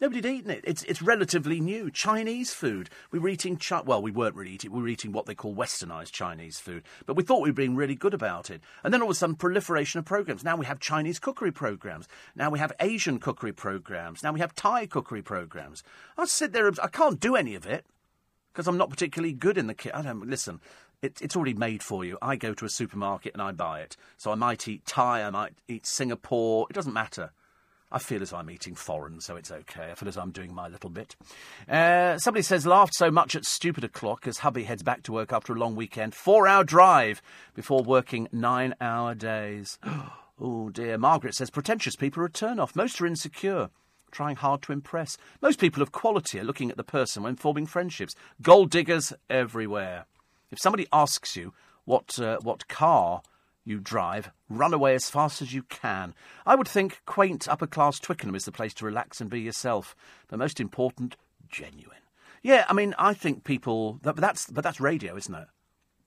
Nobody'd 0.00 0.24
eaten 0.24 0.50
it. 0.50 0.64
It's, 0.66 0.82
it's 0.84 1.02
relatively 1.02 1.60
new. 1.60 1.90
Chinese 1.90 2.54
food. 2.54 2.88
We 3.10 3.18
were 3.18 3.28
eating, 3.28 3.58
chi- 3.58 3.82
well, 3.82 4.00
we 4.00 4.10
weren't 4.10 4.34
really 4.34 4.52
eating, 4.52 4.72
we 4.72 4.80
were 4.80 4.88
eating 4.88 5.12
what 5.12 5.26
they 5.26 5.34
call 5.34 5.54
westernised 5.54 6.12
Chinese 6.12 6.58
food. 6.58 6.84
But 7.04 7.16
we 7.16 7.22
thought 7.22 7.42
we 7.42 7.50
were 7.50 7.54
being 7.54 7.76
really 7.76 7.94
good 7.94 8.14
about 8.14 8.50
it. 8.50 8.62
And 8.82 8.94
then 8.94 9.02
all 9.02 9.08
of 9.08 9.12
a 9.12 9.14
sudden, 9.14 9.36
proliferation 9.36 9.98
of 9.98 10.06
programs. 10.06 10.42
Now 10.42 10.56
we 10.56 10.64
have 10.64 10.80
Chinese 10.80 11.18
cookery 11.18 11.52
programs. 11.52 12.08
Now 12.34 12.48
we 12.48 12.58
have 12.58 12.72
Asian 12.80 13.18
cookery 13.18 13.52
programs. 13.52 14.22
Now 14.22 14.32
we 14.32 14.40
have 14.40 14.54
Thai 14.54 14.86
cookery 14.86 15.22
programs. 15.22 15.82
I 16.16 16.24
sit 16.24 16.54
there, 16.54 16.70
I 16.82 16.88
can't 16.88 17.20
do 17.20 17.36
any 17.36 17.54
of 17.54 17.66
it 17.66 17.84
because 18.52 18.66
I'm 18.66 18.78
not 18.78 18.90
particularly 18.90 19.34
good 19.34 19.58
in 19.58 19.66
the 19.66 19.74
kitchen. 19.74 19.98
I 19.98 20.02
don't, 20.02 20.26
listen, 20.26 20.60
it, 21.02 21.20
it's 21.20 21.36
already 21.36 21.54
made 21.54 21.82
for 21.82 22.04
you. 22.04 22.18
I 22.20 22.36
go 22.36 22.54
to 22.54 22.64
a 22.64 22.70
supermarket 22.70 23.32
and 23.32 23.42
I 23.42 23.52
buy 23.52 23.80
it. 23.80 23.96
So 24.16 24.30
I 24.30 24.34
might 24.34 24.68
eat 24.68 24.84
Thai, 24.86 25.22
I 25.22 25.30
might 25.30 25.54
eat 25.68 25.86
Singapore. 25.86 26.66
It 26.70 26.74
doesn't 26.74 26.92
matter. 26.92 27.32
I 27.92 27.98
feel 27.98 28.22
as 28.22 28.32
I'm 28.32 28.50
eating 28.50 28.76
foreign, 28.76 29.20
so 29.20 29.34
it's 29.34 29.50
okay. 29.50 29.90
I 29.90 29.94
feel 29.94 30.08
as 30.08 30.16
I'm 30.16 30.30
doing 30.30 30.54
my 30.54 30.68
little 30.68 30.90
bit. 30.90 31.16
Uh, 31.68 32.18
somebody 32.18 32.42
says, 32.42 32.64
laughed 32.64 32.94
so 32.94 33.10
much 33.10 33.34
at 33.34 33.44
stupid 33.44 33.82
o'clock 33.82 34.28
as 34.28 34.38
hubby 34.38 34.62
heads 34.62 34.84
back 34.84 35.02
to 35.04 35.12
work 35.12 35.32
after 35.32 35.52
a 35.52 35.58
long 35.58 35.74
weekend. 35.74 36.14
Four 36.14 36.46
hour 36.46 36.62
drive 36.62 37.20
before 37.54 37.82
working 37.82 38.28
nine 38.30 38.74
hour 38.80 39.16
days. 39.16 39.78
oh 40.40 40.70
dear. 40.70 40.98
Margaret 40.98 41.34
says, 41.34 41.50
pretentious 41.50 41.96
people 41.96 42.22
are 42.22 42.26
a 42.26 42.30
turn 42.30 42.60
off. 42.60 42.76
Most 42.76 43.00
are 43.00 43.06
insecure 43.06 43.70
trying 44.12 44.34
hard 44.34 44.60
to 44.60 44.72
impress. 44.72 45.16
Most 45.40 45.60
people 45.60 45.82
of 45.82 45.92
quality 45.92 46.40
are 46.40 46.44
looking 46.44 46.68
at 46.68 46.76
the 46.76 46.84
person 46.84 47.22
when 47.22 47.36
forming 47.36 47.64
friendships. 47.64 48.16
Gold 48.42 48.70
diggers 48.70 49.12
everywhere. 49.28 50.06
If 50.50 50.58
somebody 50.58 50.86
asks 50.92 51.36
you 51.36 51.52
what 51.84 52.18
uh, 52.18 52.38
what 52.42 52.68
car 52.68 53.22
you 53.64 53.78
drive, 53.78 54.30
run 54.48 54.74
away 54.74 54.94
as 54.94 55.10
fast 55.10 55.42
as 55.42 55.52
you 55.52 55.62
can. 55.64 56.14
I 56.46 56.54
would 56.54 56.68
think 56.68 57.02
quaint 57.06 57.48
upper 57.48 57.66
class 57.66 57.98
Twickenham 57.98 58.34
is 58.34 58.44
the 58.44 58.52
place 58.52 58.74
to 58.74 58.86
relax 58.86 59.20
and 59.20 59.30
be 59.30 59.40
yourself. 59.40 59.94
But 60.28 60.38
most 60.38 60.60
important, 60.60 61.16
genuine. 61.48 61.98
Yeah, 62.42 62.64
I 62.68 62.72
mean, 62.72 62.94
I 62.98 63.14
think 63.14 63.44
people. 63.44 63.98
But 64.02 64.16
that's 64.16 64.46
but 64.46 64.64
that's 64.64 64.80
radio, 64.80 65.16
isn't 65.16 65.34
it? 65.34 65.48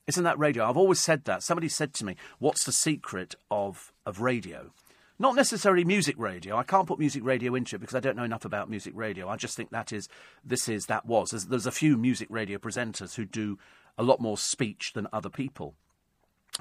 Isn't 0.08 0.24
that 0.24 0.40
radio? 0.40 0.68
I've 0.68 0.78
always 0.78 1.00
said 1.00 1.26
that. 1.26 1.44
Somebody 1.44 1.70
said 1.70 1.94
to 1.96 2.06
me, 2.06 2.16
"What's 2.40 2.66
the 2.66 2.72
secret 2.72 3.36
of 3.50 3.94
of 4.06 4.20
radio?" 4.20 4.72
Not 5.20 5.36
necessarily 5.36 5.86
music 5.86 6.16
radio. 6.18 6.58
I 6.58 6.64
can't 6.64 6.88
put 6.88 6.98
music 6.98 7.24
radio 7.24 7.54
into 7.54 7.76
it 7.76 7.80
because 7.80 7.96
I 7.96 8.00
don't 8.00 8.18
know 8.18 8.24
enough 8.24 8.46
about 8.46 8.70
music 8.70 8.94
radio. 8.96 9.30
I 9.30 9.36
just 9.36 9.56
think 9.56 9.70
that 9.70 9.94
is, 9.94 10.10
this 10.44 10.68
is, 10.68 10.88
that 10.88 11.06
was. 11.06 11.30
There's, 11.30 11.46
there's 11.46 11.68
a 11.68 11.72
few 11.72 11.98
music 11.98 12.28
radio 12.32 12.58
presenters 12.58 13.16
who 13.16 13.24
do 13.24 13.60
a 13.98 14.04
lot 14.04 14.20
more 14.20 14.38
speech 14.38 14.94
than 14.94 15.08
other 15.14 15.30
people. 15.30 15.76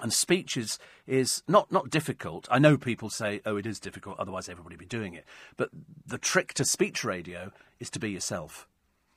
And 0.01 0.12
speech 0.12 0.57
is, 0.57 0.78
is 1.07 1.43
not, 1.47 1.70
not 1.70 1.91
difficult. 1.91 2.49
I 2.51 2.59
know 2.59 2.78
people 2.78 3.11
say, 3.11 3.43
oh, 3.45 3.57
it 3.57 3.66
is 3.66 3.78
difficult, 3.78 4.18
otherwise 4.18 4.49
everybody 4.49 4.74
would 4.74 4.80
be 4.80 4.87
doing 4.87 5.14
it. 5.14 5.26
But 5.57 5.68
the 6.07 6.18
trick 6.18 6.55
to 6.55 6.64
speech 6.64 7.05
radio 7.05 7.53
is 7.78 7.91
to 7.91 7.99
be 7.99 8.11
yourself. 8.11 8.66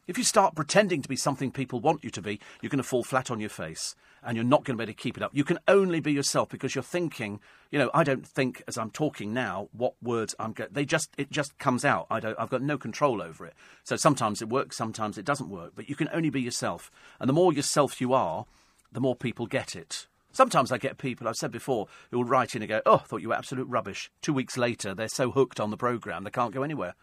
If 0.07 0.19
you 0.19 0.23
start 0.23 0.53
pretending 0.53 1.01
to 1.01 1.09
be 1.09 1.15
something 1.15 1.51
people 1.51 1.79
want 1.79 2.03
you 2.03 2.11
to 2.11 2.21
be, 2.21 2.39
you're 2.61 2.69
going 2.69 2.77
to 2.77 2.83
fall 2.83 3.03
flat 3.03 3.31
on 3.31 3.39
your 3.39 3.49
face 3.49 3.95
and 4.21 4.37
you're 4.37 4.45
not 4.45 4.63
going 4.63 4.77
to 4.77 4.77
be 4.77 4.83
able 4.83 4.93
to 4.93 5.01
keep 5.01 5.17
it 5.17 5.23
up. 5.23 5.31
You 5.33 5.43
can 5.43 5.57
only 5.67 5.99
be 5.99 6.13
yourself 6.13 6.49
because 6.49 6.75
you're 6.75 6.83
thinking, 6.83 7.39
you 7.71 7.79
know, 7.79 7.89
I 7.91 8.03
don't 8.03 8.25
think 8.25 8.61
as 8.67 8.77
I'm 8.77 8.91
talking 8.91 9.33
now 9.33 9.67
what 9.71 9.93
words 10.03 10.35
I'm 10.39 10.53
going 10.53 10.69
they 10.71 10.85
just 10.85 11.09
it 11.17 11.31
just 11.31 11.57
comes 11.57 11.83
out. 11.83 12.05
I 12.11 12.19
don't 12.19 12.39
I've 12.39 12.49
got 12.49 12.61
no 12.61 12.77
control 12.77 13.19
over 13.19 13.47
it. 13.47 13.55
So 13.83 13.95
sometimes 13.95 14.43
it 14.43 14.49
works, 14.49 14.77
sometimes 14.77 15.17
it 15.17 15.25
doesn't 15.25 15.49
work, 15.49 15.71
but 15.75 15.89
you 15.89 15.95
can 15.95 16.09
only 16.13 16.29
be 16.29 16.41
yourself. 16.41 16.91
And 17.19 17.27
the 17.27 17.33
more 17.33 17.51
yourself 17.51 17.99
you 17.99 18.13
are, 18.13 18.45
the 18.91 19.01
more 19.01 19.15
people 19.15 19.47
get 19.47 19.75
it. 19.75 20.05
Sometimes 20.31 20.71
I 20.71 20.77
get 20.77 20.97
people, 20.97 21.27
I've 21.27 21.37
said 21.37 21.51
before, 21.51 21.87
who 22.11 22.17
will 22.17 22.25
write 22.25 22.55
in 22.55 22.61
and 22.61 22.69
go, 22.69 22.81
Oh, 22.85 22.95
I 22.95 23.07
thought 23.07 23.21
you 23.21 23.29
were 23.29 23.35
absolute 23.35 23.69
rubbish. 23.69 24.11
Two 24.21 24.33
weeks 24.33 24.55
later, 24.55 24.93
they're 24.93 25.07
so 25.07 25.31
hooked 25.31 25.59
on 25.59 25.71
the 25.71 25.77
programme, 25.77 26.25
they 26.25 26.29
can't 26.29 26.53
go 26.53 26.61
anywhere. 26.61 26.93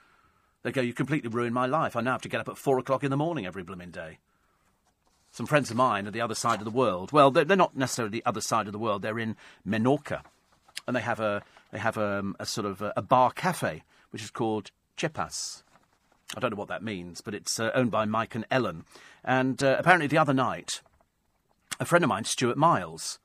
They 0.62 0.72
go, 0.72 0.80
You 0.80 0.92
completely 0.92 1.28
ruined 1.28 1.54
my 1.54 1.66
life. 1.66 1.96
I 1.96 2.00
now 2.00 2.12
have 2.12 2.22
to 2.22 2.28
get 2.28 2.40
up 2.40 2.48
at 2.48 2.58
four 2.58 2.78
o'clock 2.78 3.04
in 3.04 3.10
the 3.10 3.16
morning 3.16 3.46
every 3.46 3.62
blooming 3.62 3.90
day. 3.90 4.18
Some 5.32 5.46
friends 5.46 5.70
of 5.70 5.76
mine 5.76 6.06
are 6.06 6.10
the 6.10 6.20
other 6.20 6.34
side 6.34 6.58
of 6.58 6.66
the 6.66 6.70
world, 6.70 7.10
well, 7.10 7.30
they're, 7.30 7.44
they're 7.44 7.56
not 7.56 7.74
necessarily 7.74 8.12
the 8.12 8.26
other 8.26 8.42
side 8.42 8.66
of 8.66 8.72
the 8.72 8.78
world, 8.78 9.00
they're 9.00 9.18
in 9.18 9.36
Menorca. 9.66 10.22
And 10.86 10.94
they 10.94 11.00
have 11.00 11.20
a, 11.20 11.42
they 11.70 11.78
have 11.78 11.96
a, 11.96 12.22
a 12.38 12.44
sort 12.44 12.66
of 12.66 12.82
a, 12.82 12.92
a 12.96 13.02
bar 13.02 13.30
cafe, 13.30 13.82
which 14.10 14.22
is 14.22 14.30
called 14.30 14.70
Chipas. 14.98 15.62
I 16.36 16.40
don't 16.40 16.50
know 16.50 16.56
what 16.56 16.68
that 16.68 16.82
means, 16.82 17.22
but 17.22 17.34
it's 17.34 17.58
uh, 17.58 17.70
owned 17.74 17.90
by 17.90 18.04
Mike 18.04 18.34
and 18.34 18.44
Ellen. 18.50 18.84
And 19.24 19.62
uh, 19.62 19.76
apparently, 19.78 20.06
the 20.06 20.18
other 20.18 20.34
night, 20.34 20.82
a 21.80 21.86
friend 21.86 22.04
of 22.04 22.08
mine, 22.08 22.24
Stuart 22.24 22.58
Miles, 22.58 23.18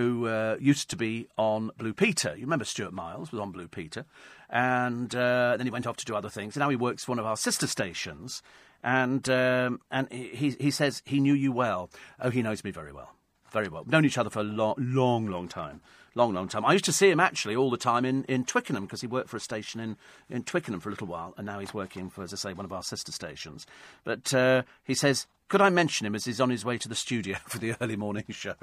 who 0.00 0.26
uh, 0.26 0.56
used 0.58 0.88
to 0.88 0.96
be 0.96 1.28
on 1.36 1.70
Blue 1.76 1.92
Peter. 1.92 2.34
You 2.34 2.44
remember 2.44 2.64
Stuart 2.64 2.94
Miles 2.94 3.30
was 3.30 3.38
on 3.38 3.52
Blue 3.52 3.68
Peter, 3.68 4.06
and 4.48 5.14
uh, 5.14 5.56
then 5.58 5.66
he 5.66 5.70
went 5.70 5.86
off 5.86 5.98
to 5.98 6.06
do 6.06 6.16
other 6.16 6.30
things. 6.30 6.56
And 6.56 6.62
now 6.62 6.70
he 6.70 6.76
works 6.76 7.04
for 7.04 7.12
one 7.12 7.18
of 7.18 7.26
our 7.26 7.36
sister 7.36 7.66
stations, 7.66 8.42
and 8.82 9.28
um, 9.28 9.82
and 9.90 10.10
he 10.10 10.56
he 10.58 10.70
says 10.70 11.02
he 11.04 11.20
knew 11.20 11.34
you 11.34 11.52
well. 11.52 11.90
Oh, 12.18 12.30
he 12.30 12.40
knows 12.40 12.64
me 12.64 12.70
very 12.70 12.94
well, 12.94 13.14
very 13.50 13.68
well. 13.68 13.84
Known 13.86 14.06
each 14.06 14.16
other 14.16 14.30
for 14.30 14.38
a 14.38 14.44
long, 14.44 14.74
long, 14.78 15.26
long 15.26 15.48
time. 15.48 15.82
Long, 16.14 16.32
long 16.32 16.48
time. 16.48 16.64
I 16.64 16.72
used 16.72 16.86
to 16.86 16.92
see 16.92 17.10
him 17.10 17.20
actually 17.20 17.54
all 17.54 17.70
the 17.70 17.76
time 17.76 18.04
in, 18.04 18.24
in 18.24 18.44
Twickenham 18.44 18.84
because 18.84 19.02
he 19.02 19.06
worked 19.06 19.28
for 19.28 19.36
a 19.36 19.40
station 19.40 19.80
in, 19.80 19.96
in 20.28 20.42
Twickenham 20.42 20.80
for 20.80 20.88
a 20.88 20.92
little 20.92 21.06
while, 21.06 21.34
and 21.36 21.46
now 21.46 21.60
he's 21.60 21.72
working 21.72 22.10
for, 22.10 22.24
as 22.24 22.32
I 22.32 22.36
say, 22.36 22.52
one 22.52 22.64
of 22.64 22.72
our 22.72 22.82
sister 22.82 23.12
stations. 23.12 23.64
But 24.02 24.34
uh, 24.34 24.62
he 24.82 24.94
says, 24.94 25.28
could 25.48 25.60
I 25.60 25.68
mention 25.68 26.08
him 26.08 26.16
as 26.16 26.24
he's 26.24 26.40
on 26.40 26.50
his 26.50 26.64
way 26.64 26.78
to 26.78 26.88
the 26.88 26.96
studio 26.96 27.36
for 27.46 27.58
the 27.58 27.76
early 27.80 27.96
morning 27.96 28.24
show? 28.30 28.56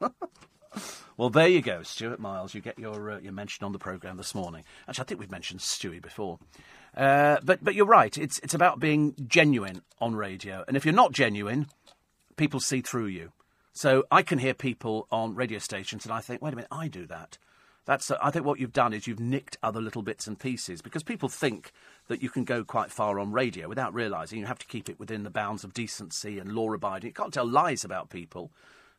well, 1.16 1.30
there 1.30 1.48
you 1.48 1.62
go, 1.62 1.82
Stuart 1.82 2.20
Miles. 2.20 2.54
You 2.54 2.60
get 2.60 2.78
your 2.78 3.10
uh, 3.10 3.18
your 3.20 3.32
mention 3.32 3.64
on 3.64 3.72
the 3.72 3.78
programme 3.78 4.16
this 4.16 4.34
morning. 4.34 4.64
Actually, 4.88 5.02
I 5.02 5.06
think 5.06 5.20
we've 5.20 5.30
mentioned 5.30 5.60
Stewie 5.60 6.02
before. 6.02 6.38
Uh, 6.96 7.38
but 7.42 7.62
but 7.62 7.74
you're 7.74 7.86
right. 7.86 8.16
It's 8.16 8.38
it's 8.40 8.54
about 8.54 8.80
being 8.80 9.14
genuine 9.26 9.82
on 10.00 10.14
radio, 10.14 10.64
and 10.66 10.76
if 10.76 10.84
you're 10.84 10.94
not 10.94 11.12
genuine, 11.12 11.66
people 12.36 12.60
see 12.60 12.80
through 12.80 13.06
you. 13.06 13.32
So 13.72 14.04
I 14.10 14.22
can 14.22 14.38
hear 14.38 14.54
people 14.54 15.06
on 15.10 15.36
radio 15.36 15.60
stations, 15.60 16.04
and 16.04 16.12
I 16.12 16.20
think, 16.20 16.42
wait 16.42 16.52
a 16.52 16.56
minute, 16.56 16.72
I 16.72 16.88
do 16.88 17.06
that. 17.06 17.38
That's, 17.88 18.10
uh, 18.10 18.18
I 18.20 18.30
think 18.30 18.44
what 18.44 18.58
you've 18.58 18.72
done 18.72 18.92
is 18.92 19.06
you've 19.06 19.18
nicked 19.18 19.56
other 19.62 19.80
little 19.80 20.02
bits 20.02 20.26
and 20.26 20.38
pieces 20.38 20.82
because 20.82 21.02
people 21.02 21.30
think 21.30 21.72
that 22.08 22.22
you 22.22 22.28
can 22.28 22.44
go 22.44 22.62
quite 22.62 22.90
far 22.90 23.18
on 23.18 23.32
radio 23.32 23.66
without 23.66 23.94
realising 23.94 24.40
you 24.40 24.44
have 24.44 24.58
to 24.58 24.66
keep 24.66 24.90
it 24.90 24.98
within 24.98 25.22
the 25.22 25.30
bounds 25.30 25.64
of 25.64 25.72
decency 25.72 26.38
and 26.38 26.52
law 26.52 26.70
abiding. 26.72 27.08
You 27.08 27.14
can't 27.14 27.32
tell 27.32 27.48
lies 27.48 27.84
about 27.84 28.10
people. 28.10 28.50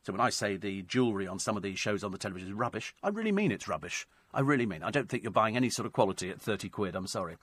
So 0.02 0.12
when 0.12 0.20
I 0.20 0.30
say 0.30 0.56
the 0.56 0.82
jewellery 0.82 1.26
on 1.26 1.38
some 1.38 1.56
of 1.56 1.62
these 1.62 1.78
shows 1.78 2.02
on 2.02 2.12
the 2.12 2.18
television 2.18 2.48
is 2.48 2.54
rubbish, 2.54 2.94
I 3.02 3.08
really 3.08 3.32
mean 3.32 3.52
it's 3.52 3.68
rubbish. 3.68 4.06
I 4.32 4.40
really 4.40 4.66
mean. 4.66 4.82
I 4.82 4.90
don't 4.90 5.08
think 5.08 5.22
you're 5.22 5.32
buying 5.32 5.56
any 5.56 5.70
sort 5.70 5.86
of 5.86 5.92
quality 5.92 6.30
at 6.30 6.40
30 6.40 6.68
quid. 6.68 6.94
I'm 6.94 7.06
sorry. 7.06 7.36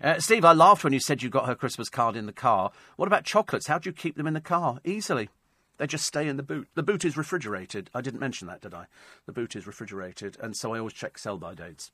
Uh, 0.00 0.20
Steve, 0.20 0.44
I 0.44 0.52
laughed 0.52 0.84
when 0.84 0.92
you 0.92 1.00
said 1.00 1.22
you 1.22 1.30
got 1.30 1.46
her 1.46 1.54
Christmas 1.54 1.88
card 1.88 2.16
in 2.16 2.26
the 2.26 2.32
car. 2.32 2.70
What 2.96 3.06
about 3.06 3.24
chocolates? 3.24 3.66
How 3.66 3.78
do 3.78 3.88
you 3.88 3.94
keep 3.94 4.16
them 4.16 4.26
in 4.26 4.34
the 4.34 4.40
car? 4.40 4.78
Easily. 4.84 5.30
They 5.78 5.86
just 5.86 6.06
stay 6.06 6.28
in 6.28 6.36
the 6.36 6.42
boot. 6.42 6.68
The 6.74 6.82
boot 6.82 7.04
is 7.04 7.16
refrigerated. 7.16 7.90
I 7.94 8.00
didn't 8.00 8.20
mention 8.20 8.46
that, 8.46 8.60
did 8.60 8.74
I? 8.74 8.86
The 9.26 9.32
boot 9.32 9.56
is 9.56 9.66
refrigerated, 9.66 10.36
and 10.40 10.56
so 10.56 10.74
I 10.74 10.78
always 10.78 10.94
check 10.94 11.18
sell 11.18 11.36
by 11.36 11.54
dates. 11.54 11.90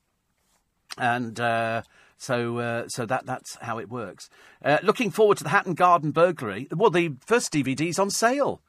And 0.97 1.39
uh, 1.39 1.81
so, 2.17 2.59
uh, 2.59 2.87
so 2.89 3.05
that 3.05 3.25
that's 3.25 3.55
how 3.61 3.79
it 3.79 3.89
works. 3.89 4.29
Uh, 4.63 4.77
looking 4.83 5.09
forward 5.09 5.37
to 5.37 5.43
the 5.43 5.49
Hatton 5.49 5.73
Garden 5.73 6.11
burglary. 6.11 6.67
Well, 6.71 6.91
the 6.91 7.15
first 7.25 7.51
DVD's 7.51 7.97
on 7.97 8.11
sale, 8.11 8.61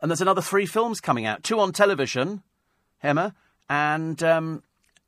and 0.00 0.10
there's 0.10 0.20
another 0.20 0.42
three 0.42 0.66
films 0.66 1.00
coming 1.00 1.26
out. 1.26 1.42
Two 1.42 1.60
on 1.60 1.72
television, 1.72 2.42
Emma, 3.02 3.34
and 3.68 4.22
um, 4.22 4.62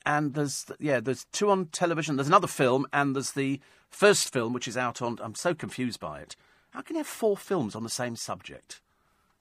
and 0.04 0.34
there's 0.34 0.66
yeah, 0.78 1.00
there's 1.00 1.26
two 1.32 1.50
on 1.50 1.66
television. 1.66 2.16
There's 2.16 2.28
another 2.28 2.46
film, 2.46 2.86
and 2.92 3.14
there's 3.14 3.32
the 3.32 3.60
first 3.90 4.32
film 4.32 4.52
which 4.52 4.68
is 4.68 4.76
out 4.76 5.02
on. 5.02 5.18
I'm 5.20 5.34
so 5.34 5.54
confused 5.54 6.00
by 6.00 6.20
it. 6.20 6.36
How 6.70 6.82
can 6.82 6.96
you 6.96 7.00
have 7.00 7.06
four 7.06 7.36
films 7.36 7.74
on 7.74 7.82
the 7.82 7.90
same 7.90 8.16
subject? 8.16 8.80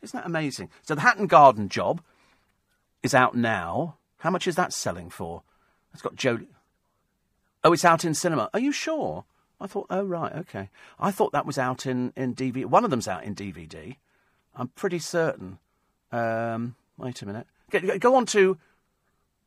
Isn't 0.02 0.18
that 0.18 0.26
amazing? 0.26 0.70
So 0.84 0.96
the 0.96 1.02
Hatton 1.02 1.28
Garden 1.28 1.70
job 1.70 2.02
is 3.04 3.14
out 3.14 3.36
now. 3.36 3.98
How 4.20 4.30
much 4.30 4.48
is 4.48 4.56
that 4.56 4.74
selling 4.74 5.10
for? 5.10 5.44
It's 5.94 6.02
got 6.02 6.16
Joe. 6.16 6.40
Oh, 7.64 7.74
it's 7.74 7.86
out 7.86 8.06
in 8.06 8.14
cinema. 8.14 8.50
Are 8.54 8.60
you 8.60 8.72
sure? 8.72 9.26
I 9.60 9.68
thought, 9.68 9.88
oh 9.90 10.04
right, 10.04 10.34
okay. 10.34 10.70
I 11.00 11.12
thought 11.12 11.32
that 11.32 11.46
was 11.46 11.58
out 11.58 11.86
in 11.86 12.14
in 12.16 12.36
DVD. 12.36 12.66
One 12.66 12.84
of 12.84 12.90
them's 12.90 13.08
out 13.08 13.24
in 13.24 13.36
DVD. 13.36 13.98
I'm 14.56 14.70
pretty 14.70 15.00
certain. 15.00 15.60
Um, 16.12 16.76
wait 16.98 17.22
a 17.22 17.26
minute. 17.26 17.48
Go, 17.72 17.98
go 17.98 18.16
on 18.16 18.26
to, 18.28 18.58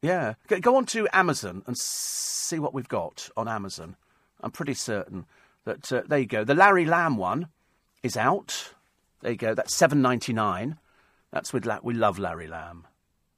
yeah, 0.02 0.34
go, 0.48 0.60
go 0.60 0.76
on 0.76 0.86
to 0.86 1.08
Amazon 1.12 1.62
and 1.66 1.76
see 1.78 2.58
what 2.58 2.74
we've 2.74 2.88
got 2.88 3.30
on 3.36 3.48
Amazon. 3.48 3.96
I'm 4.40 4.50
pretty 4.50 4.74
certain 4.74 5.26
that 5.64 5.92
uh, 5.92 6.02
there 6.06 6.18
you 6.18 6.26
go. 6.26 6.44
The 6.44 6.54
Larry 6.54 6.84
Lamb 6.84 7.16
one 7.16 7.48
is 8.02 8.16
out. 8.16 8.72
There 9.20 9.32
you 9.32 9.36
go. 9.36 9.54
That's 9.54 9.74
seven 9.74 10.00
ninety 10.00 10.32
nine. 10.32 10.78
That's 11.30 11.52
with 11.52 11.66
La- 11.66 11.80
we 11.82 11.94
love 11.94 12.18
Larry 12.18 12.46
Lamb. 12.46 12.86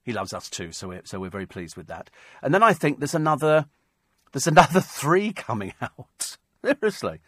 He 0.05 0.13
loves 0.13 0.33
us 0.33 0.49
too, 0.49 0.73
so 0.73 0.89
we're 0.89 1.03
so 1.05 1.19
we're 1.21 1.31
very 1.31 1.47
pleased 1.47 1.77
with 1.77 1.87
that. 1.89 2.11
And 2.43 2.53
then 2.53 2.63
I 2.63 2.73
think 2.73 2.99
there's 2.99 3.15
another 3.15 3.67
there's 4.33 4.47
another 4.47 4.81
three 4.83 5.33
coming 5.33 5.75
out. 5.81 6.37
Seriously, 6.65 7.21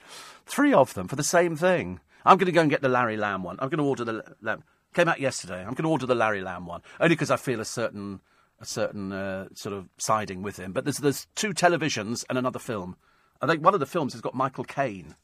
three 0.45 0.75
of 0.75 0.95
them 0.95 1.09
for 1.09 1.17
the 1.17 1.23
same 1.23 1.57
thing. 1.57 2.01
I'm 2.25 2.39
going 2.39 2.47
to 2.47 2.53
go 2.53 2.61
and 2.61 2.71
get 2.71 2.83
the 2.83 2.89
Larry 2.89 3.17
Lamb 3.17 3.43
one. 3.43 3.57
I'm 3.61 3.69
going 3.69 3.79
to 3.79 3.85
order 3.85 4.05
the 4.05 4.25
Lamb. 4.41 4.63
Came 4.95 5.09
out 5.09 5.21
yesterday. 5.21 5.61
I'm 5.61 5.75
going 5.75 5.85
to 5.85 5.89
order 5.89 6.07
the 6.07 6.15
Larry 6.15 6.43
Lamb 6.43 6.67
one 6.67 6.83
only 7.01 7.15
because 7.15 7.31
I 7.31 7.37
feel 7.37 7.61
a 7.61 7.65
certain 7.65 8.21
a 8.61 8.65
certain 8.67 9.13
uh, 9.13 9.49
sort 9.55 9.75
of 9.75 9.89
siding 9.99 10.43
with 10.43 10.59
him. 10.59 10.73
But 10.73 10.85
there's 10.85 10.99
there's 10.99 11.27
two 11.35 11.53
televisions 11.53 12.25
and 12.29 12.39
another 12.39 12.59
film. 12.59 12.97
I 13.41 13.47
think 13.47 13.65
one 13.65 13.75
of 13.75 13.81
the 13.81 13.87
films 13.87 14.13
has 14.13 14.23
got 14.23 14.35
Michael 14.35 14.65
Caine 14.65 15.17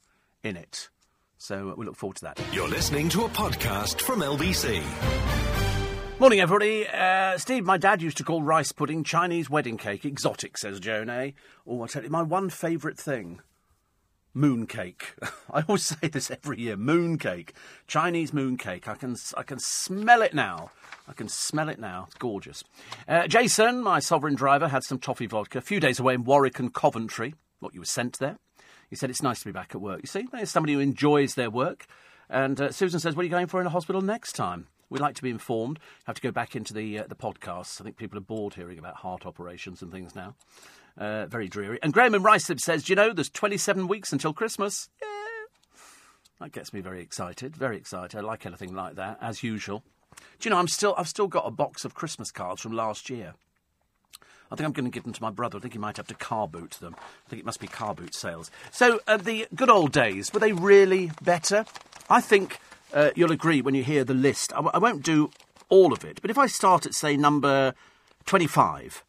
in 0.43 0.57
it. 0.57 0.89
So 1.37 1.75
we 1.77 1.87
look 1.87 1.97
forward 1.97 2.17
to 2.17 2.25
that. 2.25 2.41
You're 2.53 2.69
listening 2.69 3.09
to 3.11 3.25
a 3.25 3.29
podcast 3.29 4.01
from 4.01 4.21
LBC. 4.21 4.83
Morning, 6.19 6.41
everybody. 6.41 6.89
Uh, 6.89 7.39
Steve, 7.39 7.65
my 7.65 7.79
dad 7.79 8.03
used 8.03 8.17
to 8.17 8.25
call 8.25 8.43
rice 8.43 8.73
pudding 8.73 9.05
Chinese 9.05 9.49
wedding 9.49 9.77
cake 9.77 10.05
exotic, 10.05 10.59
says 10.59 10.81
Joan 10.81 11.09
A. 11.09 11.33
Oh, 11.65 11.83
I 11.83 11.87
tell 11.87 12.03
you, 12.03 12.11
my 12.11 12.23
one 12.23 12.51
favourite 12.51 12.99
thing 12.99 13.41
mooncake. 14.37 15.03
I 15.53 15.63
always 15.69 15.87
say 15.87 16.09
this 16.09 16.31
every 16.31 16.61
year. 16.61 16.77
Mooncake, 16.77 17.51
Chinese 17.87 18.31
mooncake. 18.31 18.89
I 18.89 18.95
can 18.95 19.17
I 19.37 19.43
can 19.43 19.59
smell 19.59 20.23
it 20.23 20.35
now. 20.35 20.71
I 21.09 21.13
can 21.13 21.29
smell 21.29 21.69
it 21.69 21.79
now. 21.79 22.05
It's 22.07 22.17
gorgeous. 22.17 22.65
Uh, 23.07 23.27
Jason, 23.27 23.83
my 23.83 23.99
sovereign 24.01 24.35
driver, 24.35 24.69
had 24.69 24.85
some 24.85 24.99
toffee 24.99 25.27
vodka. 25.27 25.59
A 25.59 25.63
few 25.63 25.81
days 25.81 25.99
away 25.99 26.15
in 26.15 26.25
Warwick 26.25 26.59
and 26.59 26.73
Coventry. 26.73 27.35
What 27.61 27.75
you 27.75 27.81
were 27.81 27.87
sent 27.87 28.19
there. 28.19 28.39
He 28.89 28.97
said, 28.97 29.11
It's 29.11 29.23
nice 29.23 29.41
to 29.41 29.47
be 29.47 29.53
back 29.53 29.75
at 29.75 29.81
work. 29.81 30.01
You 30.03 30.07
see, 30.07 30.27
there's 30.33 30.51
somebody 30.51 30.75
who 30.75 30.81
enjoys 30.81 31.35
their 31.35 31.51
work. 31.51 31.87
And 32.31 32.61
uh, 32.61 32.73
Susan 32.73 33.01
says, 33.01 33.17
What 33.17 33.23
are 33.23 33.25
you 33.25 33.31
going 33.31 33.47
for 33.47 33.61
in 33.61 33.67
a 33.67 33.71
hospital 33.71 34.01
next 34.01 34.33
time? 34.33 34.67
We'd 34.91 35.01
like 35.01 35.17
to 35.17 35.23
be 35.23 35.31
informed. 35.31 35.79
Have 36.07 36.17
to 36.17 36.23
go 36.23 36.31
back 36.31 36.57
into 36.57 36.73
the 36.73 37.01
uh, 37.01 37.05
the 37.07 37.15
podcasts. 37.15 37.81
I 37.81 37.85
think 37.85 37.97
people 37.97 38.17
are 38.19 38.23
bored 38.23 38.55
hearing 38.55 38.79
about 38.79 38.97
heart 38.97 39.27
operations 39.27 39.83
and 39.83 39.93
things 39.93 40.15
now. 40.15 40.35
Uh, 40.99 41.27
very 41.27 41.47
dreary. 41.47 41.79
And 41.81 41.93
Graham 41.93 42.15
in 42.15 42.23
Ruislip 42.23 42.59
says, 42.61 42.83
Do 42.83 42.93
you 42.93 42.97
know, 42.97 43.13
there's 43.13 43.31
27 43.31 43.87
weeks 43.87 44.13
until 44.13 44.33
Christmas. 44.33 44.89
Yeah. 45.01 45.07
That 46.41 46.53
gets 46.53 46.73
me 46.73 46.81
very 46.81 47.01
excited. 47.01 47.57
Very 47.57 47.77
excited. 47.77 48.19
I 48.19 48.21
like 48.21 48.45
anything 48.47 48.75
like 48.75 48.97
that, 48.97 49.19
as 49.21 49.43
usual. 49.43 49.85
Do 50.41 50.49
you 50.49 50.51
know, 50.51 50.59
I'm 50.59 50.69
still, 50.69 50.95
I've 50.99 51.09
still 51.09 51.29
got 51.29 51.47
a 51.47 51.51
box 51.51 51.85
of 51.85 51.95
Christmas 51.95 52.31
cards 52.31 52.61
from 52.61 52.73
last 52.73 53.11
year. 53.11 53.35
I 54.51 54.57
think 54.57 54.67
I'm 54.67 54.73
going 54.73 54.87
to 54.87 54.91
give 54.91 55.05
them 55.05 55.13
to 55.13 55.23
my 55.23 55.31
brother. 55.31 55.59
I 55.59 55.61
think 55.61 55.75
he 55.75 55.79
might 55.79 55.99
have 55.99 56.07
to 56.09 56.15
car 56.15 56.49
boot 56.49 56.73
them. 56.81 56.97
I 56.99 57.29
think 57.29 57.41
it 57.41 57.47
must 57.47 57.61
be 57.61 57.67
car 57.67 57.95
boot 57.95 58.15
sales. 58.15 58.51
So, 58.73 58.99
uh, 59.07 59.19
the 59.19 59.47
good 59.55 59.69
old 59.69 59.93
days, 59.93 60.33
were 60.33 60.41
they 60.41 60.53
really 60.53 61.13
better? 61.23 61.65
I 62.09 62.21
think 62.21 62.59
uh, 62.95 63.11
you'll 63.15 63.33
agree 63.33 63.61
when 63.61 63.75
you 63.75 63.85
hear 63.85 64.05
the 64.05 64.15
list. 64.15 64.53
I 64.53 64.57
w- 64.57 64.71
I 64.73 64.79
won't 64.79 65.05
do 65.05 65.31
all 65.69 65.93
of 65.93 66.05
it, 66.05 66.21
but 66.23 66.31
if 66.31 66.39
I 66.39 66.47
start 66.47 66.87
at, 66.87 66.95
say, 66.95 67.17
number 67.17 67.75
25, 68.25 69.05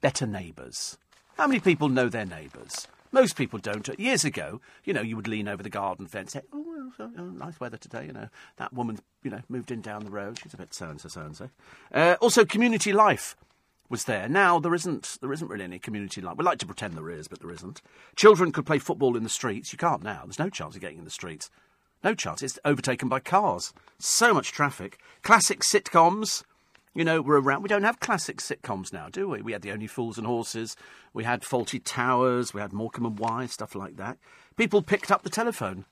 Better 0.00 0.26
Neighbours. 0.26 0.96
How 1.38 1.46
many 1.46 1.60
people 1.60 1.88
know 1.88 2.08
their 2.08 2.26
neighbours? 2.26 2.88
Most 3.12 3.36
people 3.36 3.60
don't. 3.60 3.88
Years 3.96 4.24
ago, 4.24 4.60
you 4.84 4.92
know, 4.92 5.02
you 5.02 5.14
would 5.14 5.28
lean 5.28 5.46
over 5.46 5.62
the 5.62 5.70
garden 5.70 6.08
fence, 6.08 6.32
say, 6.32 6.42
"Oh, 6.52 6.92
so, 6.96 7.12
oh, 7.16 7.26
nice 7.26 7.60
weather 7.60 7.76
today." 7.76 8.06
You 8.06 8.12
know, 8.12 8.28
that 8.56 8.72
woman, 8.72 8.98
you 9.22 9.30
know, 9.30 9.40
moved 9.48 9.70
in 9.70 9.80
down 9.80 10.04
the 10.04 10.10
road. 10.10 10.40
She's 10.42 10.52
a 10.52 10.56
bit 10.56 10.74
so 10.74 10.90
and 10.90 11.00
so, 11.00 11.08
so 11.08 11.20
and 11.20 11.36
so. 11.36 11.48
Uh, 11.94 12.16
also, 12.20 12.44
community 12.44 12.92
life 12.92 13.36
was 13.88 14.04
there. 14.04 14.28
Now 14.28 14.58
there 14.58 14.74
isn't. 14.74 15.18
There 15.20 15.32
isn't 15.32 15.48
really 15.48 15.62
any 15.62 15.78
community 15.78 16.20
life. 16.20 16.36
We 16.36 16.44
like 16.44 16.58
to 16.58 16.66
pretend 16.66 16.94
there 16.94 17.08
is, 17.08 17.28
but 17.28 17.38
there 17.38 17.52
isn't. 17.52 17.82
Children 18.16 18.50
could 18.50 18.66
play 18.66 18.80
football 18.80 19.16
in 19.16 19.22
the 19.22 19.28
streets. 19.28 19.72
You 19.72 19.78
can't 19.78 20.02
now. 20.02 20.22
There's 20.24 20.40
no 20.40 20.50
chance 20.50 20.74
of 20.74 20.80
getting 20.80 20.98
in 20.98 21.04
the 21.04 21.10
streets. 21.10 21.50
No 22.02 22.14
chance. 22.14 22.42
It's 22.42 22.58
overtaken 22.64 23.08
by 23.08 23.20
cars. 23.20 23.72
So 24.00 24.34
much 24.34 24.50
traffic. 24.50 24.98
Classic 25.22 25.60
sitcoms 25.60 26.42
you 26.94 27.04
know, 27.04 27.20
we're 27.20 27.40
around. 27.40 27.62
We 27.62 27.68
don't 27.68 27.82
have 27.84 28.00
classic 28.00 28.38
sitcoms 28.38 28.92
now, 28.92 29.08
do 29.08 29.28
we? 29.28 29.42
We 29.42 29.52
had 29.52 29.62
The 29.62 29.72
Only 29.72 29.86
Fools 29.86 30.18
and 30.18 30.26
Horses, 30.26 30.76
we 31.12 31.24
had 31.24 31.42
Fawlty 31.42 31.80
Towers, 31.84 32.52
we 32.52 32.60
had 32.60 32.72
Morecambe 32.72 33.06
and 33.06 33.18
Wise, 33.18 33.52
stuff 33.52 33.74
like 33.74 33.96
that. 33.96 34.18
People 34.56 34.82
picked 34.82 35.10
up 35.10 35.22
the 35.22 35.30
telephone. 35.30 35.84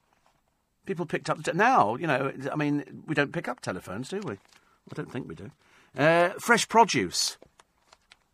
People 0.84 1.06
picked 1.06 1.28
up 1.30 1.38
the 1.38 1.52
te- 1.52 1.56
now. 1.56 1.96
You 1.96 2.06
know, 2.06 2.32
I 2.52 2.56
mean, 2.56 3.02
we 3.06 3.14
don't 3.14 3.32
pick 3.32 3.48
up 3.48 3.60
telephones, 3.60 4.08
do 4.08 4.20
we? 4.24 4.34
I 4.34 4.94
don't 4.94 5.10
think 5.10 5.28
we 5.28 5.34
do. 5.34 5.50
Uh, 5.96 6.30
fresh 6.38 6.68
produce. 6.68 7.38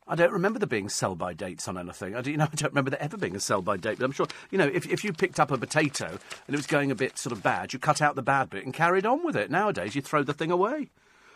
I 0.07 0.17
don't 0.17 0.33
remember 0.33 0.59
there 0.59 0.67
being 0.67 0.89
sell 0.89 1.15
by 1.15 1.33
dates 1.33 1.69
on 1.69 1.79
anything. 1.79 2.15
I 2.15 2.21
do, 2.21 2.33
you 2.33 2.37
know, 2.37 2.45
I 2.53 2.55
don't 2.55 2.73
remember 2.73 2.91
there 2.91 3.03
ever 3.03 3.17
being 3.17 3.37
a 3.37 3.41
sell 3.41 3.63
by 3.63 3.77
date. 3.77 3.99
But 3.99 4.05
I'm 4.05 4.13
sure, 4.13 4.27
you 4.51 4.59
know, 4.59 4.67
if 4.67 4.87
if 4.87 5.05
you 5.05 5.13
picked 5.13 5.41
up 5.41 5.51
a 5.51 5.59
potato 5.59 6.07
and 6.07 6.55
it 6.55 6.57
was 6.57 6.67
going 6.67 6.91
a 6.91 6.95
bit 6.95 7.19
sort 7.19 7.33
of 7.33 7.43
bad, 7.43 7.73
you 7.73 7.79
cut 7.79 8.03
out 8.03 8.17
the 8.17 8.23
bad 8.23 8.51
bit 8.51 8.65
and 8.65 8.75
carried 8.75 9.07
on 9.07 9.25
with 9.25 9.37
it. 9.37 9.51
Nowadays, 9.51 9.95
you 9.95 10.03
throw 10.03 10.23
the 10.23 10.35
thing 10.35 10.51
away 10.51 10.91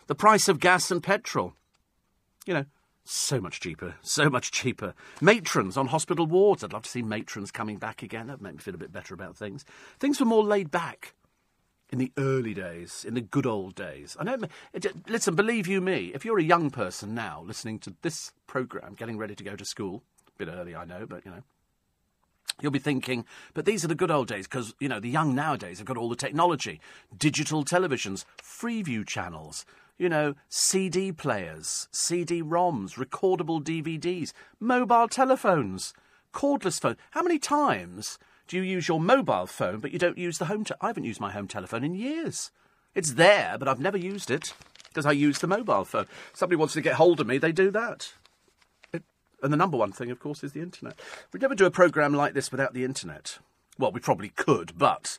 the 0.07 0.15
price 0.15 0.49
of 0.49 0.61
gas 0.61 0.91
and 0.91 1.03
petrol. 1.03 1.55
You 2.47 2.55
know, 2.55 2.65
So 3.05 3.41
much 3.41 3.61
cheaper. 3.61 3.95
So 4.03 4.29
much 4.29 4.51
cheaper. 4.51 4.95
Matrons 5.21 5.77
on 5.77 5.89
hospital 5.89 6.27
wards. 6.27 6.65
I'd 6.65 6.73
love 6.73 6.83
to 6.85 6.91
see 6.91 7.03
matrons 7.03 7.53
coming 7.53 7.79
back 7.79 8.03
again. 8.03 8.27
That'd 8.27 8.43
make 8.43 8.55
me 8.55 8.59
feel 8.59 8.75
a 8.75 8.79
bit 8.79 8.93
better 8.93 9.15
about 9.15 9.37
things. 9.37 9.65
Things 9.99 10.19
were 10.19 10.27
more 10.27 10.45
laid 10.45 10.71
back 10.71 11.15
in 11.91 11.99
the 11.99 12.13
early 12.19 12.53
days, 12.53 13.05
in 13.07 13.15
the 13.15 13.21
good 13.21 13.47
old 13.47 13.77
days. 13.77 14.17
I 14.19 14.25
know. 14.25 14.39
Listen, 15.09 15.37
believe 15.37 15.69
you 15.69 15.81
me, 15.81 16.11
if 16.15 16.25
you're 16.25 16.39
a 16.39 16.43
young 16.43 16.71
person 16.71 17.15
now 17.15 17.45
listening 17.47 17.79
to 17.81 17.95
this 18.03 18.33
programme, 18.49 18.95
getting 18.95 19.19
ready 19.19 19.37
to 19.37 19.45
go 19.45 19.55
to 19.55 19.65
school, 19.65 20.03
a 20.29 20.45
bit 20.45 20.53
early, 20.53 20.75
I 20.75 20.85
know, 20.85 21.07
but 21.07 21.25
you 21.25 21.31
know, 21.31 21.43
You'll 22.61 22.73
be 22.73 22.79
thinking, 22.79 23.27
but 23.53 23.67
these 23.67 23.85
are 23.85 23.89
the 23.89 23.95
good 23.95 24.11
old 24.11 24.29
days 24.29 24.47
because, 24.47 24.73
you 24.81 24.89
know, 24.89 24.99
the 24.99 25.11
young 25.11 25.35
nowadays 25.35 25.77
have 25.77 25.87
got 25.87 25.99
all 25.99 26.09
the 26.09 26.17
technology 26.17 26.81
digital 27.17 27.65
televisions, 27.65 28.25
Freeview 28.43 29.07
channels, 29.07 29.67
you 29.99 30.09
know, 30.09 30.35
CD 30.49 31.13
players, 31.13 31.89
CD 31.91 32.43
ROMs, 32.43 32.95
recordable 32.95 33.63
DVDs, 33.63 34.33
mobile 34.61 35.09
telephones, 35.09 35.95
cordless 36.33 36.81
phones. 36.81 36.99
How 37.13 37.23
many 37.23 37.39
times 37.39 38.19
do 38.47 38.57
you 38.57 38.63
use 38.63 38.89
your 38.89 39.01
mobile 39.01 39.47
phone 39.47 39.81
but 39.81 39.93
you 39.93 39.99
don't 39.99 40.19
use 40.19 40.39
the 40.39 40.47
home? 40.47 40.65
Te- 40.65 40.75
I 40.81 40.89
haven't 40.89 41.05
used 41.05 41.21
my 41.21 41.33
home 41.33 41.49
telephone 41.49 41.85
in 41.85 41.95
years. 41.95 42.51
It's 42.95 43.15
there, 43.15 43.57
but 43.59 43.69
I've 43.69 43.81
never 43.81 43.99
used 43.99 44.31
it 44.31 44.55
because 44.89 45.07
I 45.07 45.13
use 45.13 45.39
the 45.39 45.47
mobile 45.47 45.85
phone. 45.85 46.07
Somebody 46.33 46.57
wants 46.57 46.75
to 46.75 46.81
get 46.81 46.95
hold 46.95 47.21
of 47.21 47.27
me, 47.27 47.39
they 47.39 47.53
do 47.53 47.71
that. 47.71 48.13
It, 48.93 49.03
and 49.43 49.53
the 49.53 49.57
number 49.57 49.77
one 49.77 49.93
thing, 49.93 50.11
of 50.11 50.21
course, 50.21 50.43
is 50.43 50.53
the 50.53 50.63
internet. 50.63 50.99
We'd 51.33 51.43
never 51.43 51.55
do 51.55 51.67
a 51.67 51.71
programme 51.71 52.15
like 52.15 52.35
this 52.35 52.51
without 52.51 52.75
the 52.75 52.85
internet. 52.85 53.39
Well, 53.79 53.93
we 53.93 54.01
probably 54.01 54.31
could, 54.31 54.79
but 54.79 55.19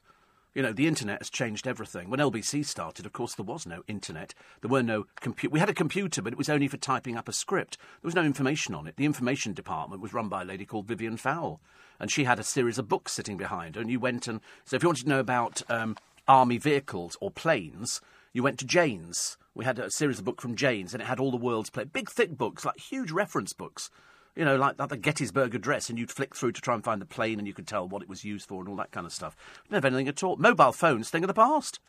you 0.57 0.63
know, 0.63 0.73
the 0.73 0.87
internet 0.87 1.19
has 1.19 1.29
changed 1.29 1.67
everything. 1.67 2.09
When 2.09 2.19
LBC 2.19 2.65
started, 2.65 3.05
of 3.05 3.13
course, 3.13 3.35
there 3.35 3.45
was 3.45 3.67
no 3.67 3.83
internet. 3.87 4.33
There 4.61 4.71
were 4.71 4.81
no 4.81 5.05
computer. 5.21 5.53
We 5.53 5.59
had 5.59 5.69
a 5.69 5.73
computer, 5.73 6.19
but 6.19 6.33
it 6.33 6.37
was 6.37 6.49
only 6.49 6.67
for 6.67 6.77
typing 6.77 7.15
up 7.15 7.29
a 7.29 7.31
script. 7.31 7.77
There 7.77 8.07
was 8.07 8.15
no 8.15 8.23
information 8.23 8.73
on 8.73 8.87
it. 8.87 8.95
The 8.95 9.05
information 9.05 9.53
department 9.53 10.01
was 10.01 10.15
run 10.15 10.29
by 10.29 10.41
a 10.41 10.45
lady 10.45 10.65
called 10.65 10.87
Vivian 10.87 11.15
Fowle, 11.15 11.61
and 11.99 12.09
she 12.09 12.23
had 12.23 12.39
a 12.39 12.43
series 12.43 12.79
of 12.79 12.89
books 12.89 13.11
sitting 13.11 13.37
behind 13.37 13.75
her. 13.75 13.81
And 13.81 13.91
you 13.91 13.99
went 13.99 14.27
and 14.27 14.41
so 14.65 14.75
if 14.75 14.81
you 14.81 14.89
wanted 14.89 15.03
to 15.03 15.09
know 15.09 15.19
about 15.19 15.61
um, 15.69 15.95
army 16.27 16.57
vehicles 16.57 17.17
or 17.21 17.29
planes, 17.29 18.01
you 18.33 18.41
went 18.41 18.57
to 18.57 18.65
Jane's. 18.65 19.37
We 19.53 19.63
had 19.63 19.77
a 19.77 19.91
series 19.91 20.17
of 20.17 20.25
books 20.25 20.41
from 20.41 20.55
Jane's, 20.55 20.91
and 20.91 21.03
it 21.03 21.05
had 21.05 21.19
all 21.19 21.29
the 21.29 21.37
world's 21.37 21.69
play. 21.69 21.83
big 21.83 22.09
thick 22.09 22.35
books, 22.35 22.65
like 22.65 22.79
huge 22.79 23.11
reference 23.11 23.53
books 23.53 23.91
you 24.38 24.45
know, 24.45 24.55
like, 24.55 24.77
like 24.77 24.89
the 24.89 24.97
Gettysburg 24.97 25.55
Address, 25.55 25.89
and 25.89 25.97
you'd 25.97 26.11
flick 26.11 26.35
through 26.35 26.51
to 26.51 26.61
try 26.61 26.75
and 26.75 26.83
find 26.83 27.01
the 27.01 27.05
plane, 27.05 27.39
and 27.39 27.47
you 27.47 27.53
could 27.53 27.67
tell 27.67 27.88
what 27.88 28.03
it 28.03 28.09
was 28.09 28.23
used 28.23 28.47
for 28.47 28.59
and 28.59 28.69
all 28.69 28.75
that 28.75 28.91
kind 28.91 29.07
of 29.07 29.11
stuff. 29.11 29.35
Didn't 29.63 29.75
have 29.75 29.85
anything 29.85 30.07
at 30.07 30.23
all. 30.23 30.38
Mobile 30.38 30.71
phones, 30.71 31.09
thing 31.09 31.23
of 31.23 31.27
the 31.27 31.33
past. 31.33 31.79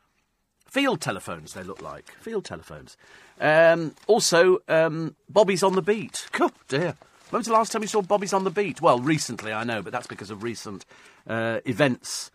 Field 0.67 1.01
telephones, 1.01 1.53
they 1.53 1.63
look 1.63 1.83
like. 1.83 2.11
Field 2.21 2.47
telephones. 2.47 2.97
Um, 3.39 3.95
also, 4.07 4.59
um, 4.67 5.15
Bobby's 5.29 5.63
on 5.63 5.75
the 5.75 5.83
beat. 5.83 6.27
Oh, 6.41 6.51
dear. 6.69 6.95
When 7.31 7.41
was 7.41 7.47
the 7.47 7.53
last 7.53 7.73
time 7.73 7.83
you 7.83 7.89
saw 7.89 8.01
Bobby's 8.01 8.33
on 8.33 8.45
the 8.45 8.51
beat? 8.51 8.81
Well, 8.81 9.01
recently, 9.01 9.53
I 9.53 9.65
know, 9.65 9.83
but 9.83 9.93
that's 9.93 10.07
because 10.07 10.31
of 10.31 10.43
recent 10.43 10.87
uh, 11.27 11.61
events 11.67 12.31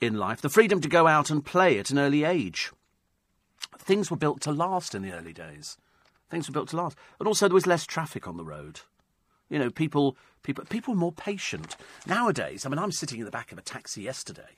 in 0.00 0.14
life. 0.14 0.40
The 0.40 0.48
freedom 0.48 0.80
to 0.80 0.88
go 0.88 1.06
out 1.06 1.30
and 1.30 1.44
play 1.44 1.78
at 1.78 1.90
an 1.90 1.98
early 1.98 2.24
age. 2.24 2.72
Things 3.78 4.10
were 4.10 4.16
built 4.16 4.40
to 4.42 4.52
last 4.52 4.94
in 4.94 5.02
the 5.02 5.12
early 5.12 5.34
days. 5.34 5.76
Things 6.30 6.48
were 6.48 6.52
built 6.52 6.70
to 6.70 6.76
last. 6.76 6.96
And 7.18 7.26
also, 7.26 7.48
there 7.48 7.54
was 7.54 7.66
less 7.66 7.84
traffic 7.84 8.26
on 8.26 8.38
the 8.38 8.44
road. 8.44 8.80
You 9.48 9.58
know, 9.58 9.70
people, 9.70 10.16
people, 10.42 10.64
people 10.66 10.94
were 10.94 11.00
more 11.00 11.12
patient. 11.12 11.76
Nowadays, 12.06 12.64
I 12.64 12.68
mean, 12.68 12.78
I'm 12.78 12.92
sitting 12.92 13.18
in 13.18 13.24
the 13.24 13.30
back 13.30 13.52
of 13.52 13.58
a 13.58 13.62
taxi 13.62 14.02
yesterday, 14.02 14.56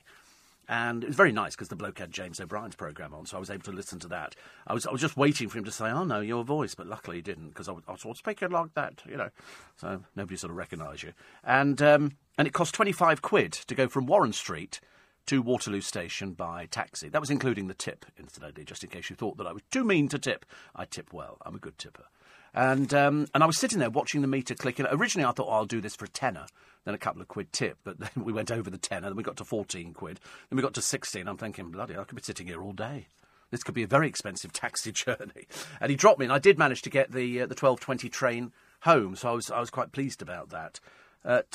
and 0.67 1.03
it 1.03 1.07
was 1.07 1.15
very 1.15 1.31
nice 1.31 1.55
because 1.55 1.69
the 1.69 1.75
bloke 1.75 1.99
had 1.99 2.11
James 2.11 2.39
O'Brien's 2.39 2.75
programme 2.75 3.13
on, 3.13 3.25
so 3.25 3.37
I 3.37 3.39
was 3.39 3.49
able 3.49 3.63
to 3.63 3.71
listen 3.71 3.99
to 3.99 4.07
that. 4.09 4.35
I 4.67 4.73
was, 4.73 4.85
I 4.85 4.91
was 4.91 5.01
just 5.01 5.17
waiting 5.17 5.49
for 5.49 5.57
him 5.57 5.65
to 5.65 5.71
say, 5.71 5.85
oh, 5.85 6.03
no, 6.03 6.21
your 6.21 6.43
voice, 6.43 6.75
but 6.75 6.87
luckily 6.87 7.17
he 7.17 7.21
didn't 7.21 7.49
because 7.49 7.67
I, 7.67 7.73
was, 7.73 7.83
I 7.87 8.07
was 8.07 8.17
speaking 8.17 8.49
like 8.51 8.73
that, 8.75 9.01
you 9.07 9.17
know. 9.17 9.29
So 9.77 10.03
nobody 10.15 10.37
sort 10.37 10.51
of 10.51 10.57
recognised 10.57 11.03
you. 11.03 11.13
And, 11.43 11.81
um, 11.81 12.17
and 12.37 12.47
it 12.47 12.53
cost 12.53 12.73
25 12.73 13.21
quid 13.21 13.51
to 13.53 13.75
go 13.75 13.87
from 13.87 14.05
Warren 14.05 14.33
Street 14.33 14.79
to 15.27 15.41
Waterloo 15.41 15.81
Station 15.81 16.33
by 16.33 16.65
taxi. 16.65 17.09
That 17.09 17.21
was 17.21 17.29
including 17.29 17.67
the 17.67 17.73
tip, 17.73 18.05
incidentally, 18.17 18.65
just 18.65 18.83
in 18.83 18.89
case 18.89 19.09
you 19.09 19.15
thought 19.15 19.37
that 19.37 19.47
I 19.47 19.53
was 19.53 19.61
too 19.71 19.83
mean 19.83 20.07
to 20.09 20.19
tip. 20.19 20.45
I 20.75 20.85
tip 20.85 21.13
well. 21.13 21.37
I'm 21.45 21.55
a 21.55 21.59
good 21.59 21.77
tipper. 21.77 22.05
And 22.53 22.93
um, 22.93 23.27
and 23.33 23.43
I 23.43 23.45
was 23.45 23.57
sitting 23.57 23.79
there 23.79 23.89
watching 23.89 24.21
the 24.21 24.27
meter 24.27 24.55
click. 24.55 24.79
And 24.79 24.87
originally, 24.91 25.27
I 25.27 25.31
thought, 25.31 25.47
oh, 25.47 25.53
I'll 25.53 25.65
do 25.65 25.81
this 25.81 25.95
for 25.95 26.05
a 26.05 26.09
tenner, 26.09 26.45
then 26.85 26.93
a 26.93 26.97
couple 26.97 27.21
of 27.21 27.27
quid 27.27 27.53
tip. 27.53 27.77
But 27.83 27.99
then 27.99 28.09
we 28.23 28.33
went 28.33 28.51
over 28.51 28.69
the 28.69 28.77
tenner, 28.77 29.07
then 29.07 29.15
we 29.15 29.23
got 29.23 29.37
to 29.37 29.45
14 29.45 29.93
quid, 29.93 30.19
then 30.49 30.57
we 30.57 30.61
got 30.61 30.73
to 30.75 30.81
16. 30.81 31.27
I'm 31.27 31.37
thinking, 31.37 31.71
bloody, 31.71 31.95
I 31.97 32.03
could 32.03 32.15
be 32.15 32.21
sitting 32.23 32.47
here 32.47 32.61
all 32.61 32.73
day. 32.73 33.07
This 33.51 33.63
could 33.63 33.75
be 33.75 33.83
a 33.83 33.87
very 33.87 34.07
expensive 34.07 34.53
taxi 34.53 34.91
journey. 34.91 35.47
And 35.79 35.89
he 35.89 35.95
dropped 35.95 36.19
me, 36.19 36.25
and 36.25 36.33
I 36.33 36.39
did 36.39 36.57
manage 36.57 36.81
to 36.83 36.89
get 36.89 37.11
the 37.11 37.41
uh, 37.41 37.45
the 37.45 37.55
12:20 37.55 38.11
train 38.11 38.51
home, 38.81 39.15
so 39.15 39.29
I 39.29 39.33
was 39.33 39.49
I 39.51 39.59
was 39.59 39.69
quite 39.69 39.91
pleased 39.91 40.21
about 40.21 40.49
that. 40.49 40.79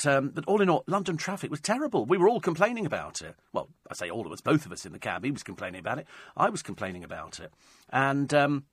um, 0.05 0.29
but 0.29 0.45
all 0.45 0.61
in 0.61 0.69
all, 0.69 0.83
London 0.87 1.17
traffic 1.17 1.51
was 1.51 1.59
terrible. 1.59 2.05
We 2.05 2.17
were 2.17 2.29
all 2.29 2.39
complaining 2.39 2.85
about 2.85 3.21
it. 3.21 3.35
Well, 3.51 3.67
I 3.91 3.95
say 3.95 4.09
all 4.09 4.25
of 4.25 4.31
us, 4.31 4.41
both 4.41 4.65
of 4.65 4.71
us 4.71 4.85
in 4.85 4.93
the 4.93 4.99
cab. 4.99 5.25
He 5.25 5.31
was 5.31 5.43
complaining 5.43 5.79
about 5.79 5.99
it. 5.99 6.07
I 6.37 6.49
was 6.49 6.63
complaining 6.63 7.03
about 7.03 7.39
it. 7.39 7.51
And 7.89 8.33
um, 8.33 8.63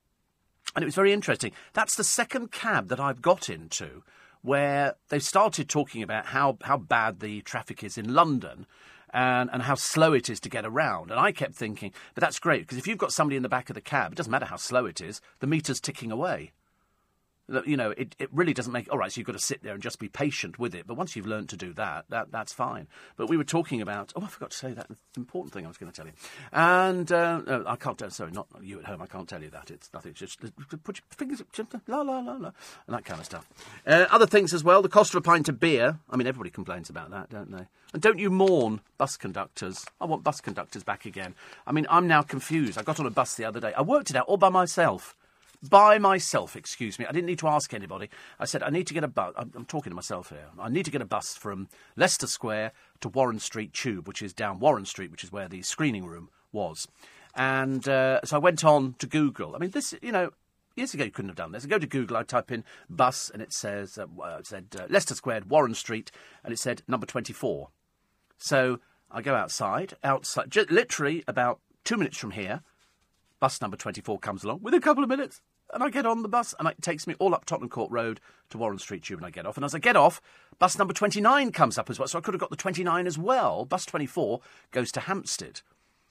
and 0.74 0.82
it 0.82 0.86
was 0.86 0.94
very 0.94 1.12
interesting. 1.12 1.52
That's 1.72 1.96
the 1.96 2.04
second 2.04 2.52
cab 2.52 2.88
that 2.88 3.00
I've 3.00 3.22
got 3.22 3.48
into 3.48 4.02
where 4.42 4.94
they've 5.08 5.22
started 5.22 5.68
talking 5.68 6.02
about 6.02 6.26
how, 6.26 6.58
how 6.62 6.76
bad 6.76 7.20
the 7.20 7.40
traffic 7.42 7.82
is 7.82 7.96
in 7.96 8.12
London 8.12 8.66
and, 9.12 9.48
and 9.52 9.62
how 9.62 9.74
slow 9.74 10.12
it 10.12 10.28
is 10.28 10.40
to 10.40 10.50
get 10.50 10.66
around. 10.66 11.10
And 11.10 11.18
I 11.18 11.32
kept 11.32 11.54
thinking, 11.54 11.92
but 12.14 12.20
that's 12.20 12.38
great 12.38 12.62
because 12.62 12.76
if 12.76 12.86
you've 12.86 12.98
got 12.98 13.12
somebody 13.12 13.36
in 13.36 13.42
the 13.42 13.48
back 13.48 13.70
of 13.70 13.74
the 13.74 13.80
cab, 13.80 14.12
it 14.12 14.16
doesn't 14.16 14.30
matter 14.30 14.46
how 14.46 14.56
slow 14.56 14.84
it 14.84 15.00
is, 15.00 15.20
the 15.40 15.46
meter's 15.46 15.80
ticking 15.80 16.12
away 16.12 16.52
you 17.66 17.76
know, 17.76 17.90
it, 17.90 18.16
it 18.18 18.28
really 18.32 18.54
doesn't 18.54 18.72
make. 18.72 18.90
All 18.90 18.98
right, 18.98 19.12
so 19.12 19.18
you've 19.18 19.26
got 19.26 19.32
to 19.32 19.38
sit 19.38 19.62
there 19.62 19.74
and 19.74 19.82
just 19.82 19.98
be 19.98 20.08
patient 20.08 20.58
with 20.58 20.74
it. 20.74 20.86
But 20.86 20.96
once 20.96 21.14
you've 21.14 21.26
learned 21.26 21.50
to 21.50 21.56
do 21.56 21.72
that, 21.74 22.06
that 22.08 22.32
that's 22.32 22.52
fine. 22.52 22.88
But 23.16 23.28
we 23.28 23.36
were 23.36 23.44
talking 23.44 23.80
about. 23.82 24.12
Oh, 24.16 24.22
I 24.22 24.28
forgot 24.28 24.50
to 24.52 24.56
say 24.56 24.72
that 24.72 24.88
important 25.16 25.52
thing 25.52 25.64
I 25.64 25.68
was 25.68 25.76
going 25.76 25.92
to 25.92 25.96
tell 25.96 26.06
you. 26.06 26.12
And 26.52 27.10
uh, 27.12 27.64
I 27.66 27.76
can't. 27.76 27.98
tell. 27.98 28.10
sorry, 28.10 28.32
not 28.32 28.48
you 28.62 28.78
at 28.78 28.86
home. 28.86 29.02
I 29.02 29.06
can't 29.06 29.28
tell 29.28 29.42
you 29.42 29.50
that. 29.50 29.70
It's 29.70 29.92
nothing. 29.92 30.10
It's 30.10 30.20
just 30.20 30.40
put 30.84 30.98
your 30.98 31.04
fingers 31.10 31.40
up 31.40 31.48
la 31.86 32.00
la 32.00 32.20
la 32.20 32.32
la, 32.34 32.52
and 32.86 32.96
that 32.96 33.04
kind 33.04 33.20
of 33.20 33.26
stuff. 33.26 33.46
Uh, 33.86 34.06
other 34.10 34.26
things 34.26 34.54
as 34.54 34.64
well. 34.64 34.80
The 34.80 34.88
cost 34.88 35.14
of 35.14 35.18
a 35.18 35.22
pint 35.22 35.48
of 35.48 35.60
beer. 35.60 35.98
I 36.08 36.16
mean, 36.16 36.26
everybody 36.26 36.50
complains 36.50 36.88
about 36.88 37.10
that, 37.10 37.30
don't 37.30 37.50
they? 37.50 37.66
And 37.92 38.02
don't 38.02 38.18
you 38.18 38.30
mourn 38.30 38.80
bus 38.98 39.16
conductors? 39.16 39.84
I 40.00 40.06
want 40.06 40.24
bus 40.24 40.40
conductors 40.40 40.82
back 40.82 41.04
again. 41.04 41.34
I 41.66 41.72
mean, 41.72 41.86
I'm 41.90 42.08
now 42.08 42.22
confused. 42.22 42.78
I 42.78 42.82
got 42.82 42.98
on 42.98 43.06
a 43.06 43.10
bus 43.10 43.34
the 43.34 43.44
other 43.44 43.60
day. 43.60 43.72
I 43.74 43.82
worked 43.82 44.10
it 44.10 44.16
out 44.16 44.26
all 44.26 44.36
by 44.36 44.48
myself 44.48 45.14
by 45.68 45.98
myself, 45.98 46.56
excuse 46.56 46.98
me. 46.98 47.06
I 47.06 47.12
didn't 47.12 47.26
need 47.26 47.38
to 47.40 47.48
ask 47.48 47.72
anybody. 47.72 48.10
I 48.38 48.44
said, 48.44 48.62
I 48.62 48.70
need 48.70 48.86
to 48.88 48.94
get 48.94 49.04
a 49.04 49.08
bus. 49.08 49.32
I'm, 49.36 49.52
I'm, 49.54 49.64
talking 49.64 49.90
to 49.90 49.94
myself 49.94 50.30
here. 50.30 50.48
I 50.58 50.68
need 50.68 50.84
to 50.84 50.90
get 50.90 51.02
a 51.02 51.06
bus 51.06 51.36
from 51.36 51.68
Leicester 51.96 52.26
Square 52.26 52.72
to 53.00 53.08
Warren 53.08 53.38
Street 53.38 53.72
Tube, 53.72 54.06
which 54.06 54.22
is 54.22 54.32
down 54.32 54.58
Warren 54.58 54.84
Street, 54.84 55.10
which 55.10 55.24
is 55.24 55.32
where 55.32 55.48
the 55.48 55.62
screening 55.62 56.04
room 56.04 56.28
was. 56.52 56.86
And 57.34 57.88
uh, 57.88 58.20
so 58.24 58.36
I 58.36 58.38
went 58.38 58.64
on 58.64 58.94
to 58.98 59.06
Google. 59.06 59.56
I 59.56 59.58
mean, 59.58 59.70
this, 59.70 59.94
you 60.02 60.12
know, 60.12 60.30
years 60.76 60.94
ago 60.94 61.04
you 61.04 61.10
couldn't 61.10 61.30
have 61.30 61.36
done 61.36 61.52
this. 61.52 61.64
I 61.64 61.68
go 61.68 61.78
to 61.78 61.86
Google, 61.86 62.16
I 62.16 62.22
type 62.22 62.52
in 62.52 62.64
bus, 62.88 63.30
and 63.30 63.42
it 63.42 63.52
says, 63.52 63.98
uh, 63.98 64.06
it 64.38 64.46
said 64.46 64.66
uh, 64.78 64.86
Leicester 64.88 65.14
Square, 65.14 65.42
Warren 65.48 65.74
Street, 65.74 66.10
and 66.44 66.52
it 66.52 66.58
said 66.58 66.82
number 66.86 67.06
24. 67.06 67.68
So 68.38 68.80
I 69.10 69.22
go 69.22 69.34
outside, 69.34 69.94
outside, 70.04 70.50
j- 70.50 70.66
literally 70.68 71.24
about 71.26 71.60
two 71.84 71.96
minutes 71.96 72.18
from 72.18 72.32
here, 72.32 72.62
bus 73.40 73.60
number 73.60 73.76
24 73.76 74.18
comes 74.18 74.44
along 74.44 74.60
with 74.62 74.74
a 74.74 74.80
couple 74.80 75.02
of 75.02 75.08
minutes 75.08 75.40
and 75.74 75.82
I 75.82 75.90
get 75.90 76.06
on 76.06 76.22
the 76.22 76.28
bus, 76.28 76.54
and 76.58 76.68
it 76.68 76.80
takes 76.80 77.06
me 77.06 77.14
all 77.18 77.34
up 77.34 77.44
Tottenham 77.44 77.68
Court 77.68 77.90
Road 77.90 78.20
to 78.50 78.58
Warren 78.58 78.78
Street 78.78 79.02
Tube, 79.02 79.18
and 79.18 79.26
I 79.26 79.30
get 79.30 79.46
off. 79.46 79.56
And 79.56 79.64
as 79.64 79.74
I 79.74 79.78
get 79.78 79.96
off, 79.96 80.22
bus 80.58 80.78
number 80.78 80.94
29 80.94 81.52
comes 81.52 81.76
up 81.76 81.90
as 81.90 81.98
well, 81.98 82.08
so 82.08 82.18
I 82.18 82.22
could 82.22 82.34
have 82.34 82.40
got 82.40 82.50
the 82.50 82.56
29 82.56 83.06
as 83.06 83.18
well. 83.18 83.64
Bus 83.64 83.84
24 83.84 84.40
goes 84.70 84.92
to 84.92 85.00
Hampstead. 85.00 85.60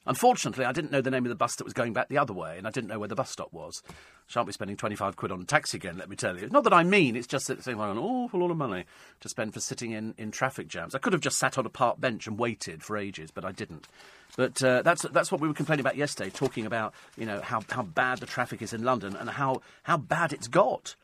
Unfortunately, 0.05 0.65
I 0.65 0.73
didn't 0.73 0.91
know 0.91 0.99
the 0.99 1.11
name 1.11 1.25
of 1.25 1.29
the 1.29 1.35
bus 1.35 1.55
that 1.55 1.63
was 1.63 1.73
going 1.73 1.93
back 1.93 2.09
the 2.09 2.17
other 2.17 2.33
way, 2.33 2.57
and 2.57 2.67
I 2.67 2.71
didn't 2.71 2.89
know 2.89 2.99
where 2.99 3.07
the 3.07 3.15
bus 3.15 3.29
stop 3.29 3.53
was. 3.53 3.81
Shan't 4.27 4.47
be 4.47 4.53
spending 4.53 4.75
25 4.75 5.15
quid 5.15 5.31
on 5.31 5.41
a 5.41 5.45
taxi 5.45 5.77
again, 5.77 5.97
let 5.97 6.09
me 6.09 6.17
tell 6.17 6.37
you. 6.37 6.43
It's 6.43 6.51
not 6.51 6.65
that 6.65 6.73
I 6.73 6.83
mean, 6.83 7.15
it's 7.15 7.27
just 7.27 7.47
that 7.47 7.59
it's 7.59 7.67
an 7.67 7.79
awful 7.79 8.41
lot 8.41 8.51
of 8.51 8.57
money 8.57 8.83
to 9.21 9.29
spend 9.29 9.53
for 9.53 9.61
sitting 9.61 9.91
in, 9.91 10.13
in 10.17 10.31
traffic 10.31 10.67
jams. 10.67 10.93
I 10.93 10.99
could 10.99 11.13
have 11.13 11.21
just 11.21 11.37
sat 11.37 11.57
on 11.57 11.65
a 11.65 11.69
park 11.69 12.01
bench 12.01 12.27
and 12.27 12.37
waited 12.37 12.83
for 12.83 12.97
ages, 12.97 13.31
but 13.31 13.45
I 13.45 13.53
didn't. 13.53 13.87
But 14.35 14.61
uh, 14.61 14.81
that's 14.81 15.03
that's 15.03 15.31
what 15.31 15.39
we 15.39 15.47
were 15.47 15.53
complaining 15.53 15.81
about 15.81 15.95
yesterday, 15.95 16.31
talking 16.31 16.65
about 16.65 16.93
you 17.17 17.25
know 17.25 17.39
how, 17.39 17.61
how 17.69 17.83
bad 17.83 18.17
the 18.17 18.25
traffic 18.25 18.61
is 18.61 18.73
in 18.73 18.83
London 18.83 19.15
and 19.15 19.29
how, 19.29 19.61
how 19.83 19.97
bad 19.97 20.33
it's 20.33 20.47
got. 20.47 20.95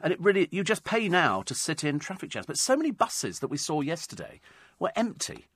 And 0.00 0.12
it 0.12 0.20
really 0.20 0.48
you 0.50 0.64
just 0.64 0.84
pay 0.84 1.08
now 1.08 1.42
to 1.42 1.54
sit 1.54 1.84
in 1.84 1.98
traffic 1.98 2.30
jams. 2.30 2.46
But 2.46 2.56
so 2.56 2.76
many 2.76 2.90
buses 2.90 3.40
that 3.40 3.48
we 3.48 3.56
saw 3.56 3.82
yesterday 3.82 4.40
were 4.78 4.92
empty. 4.96 5.46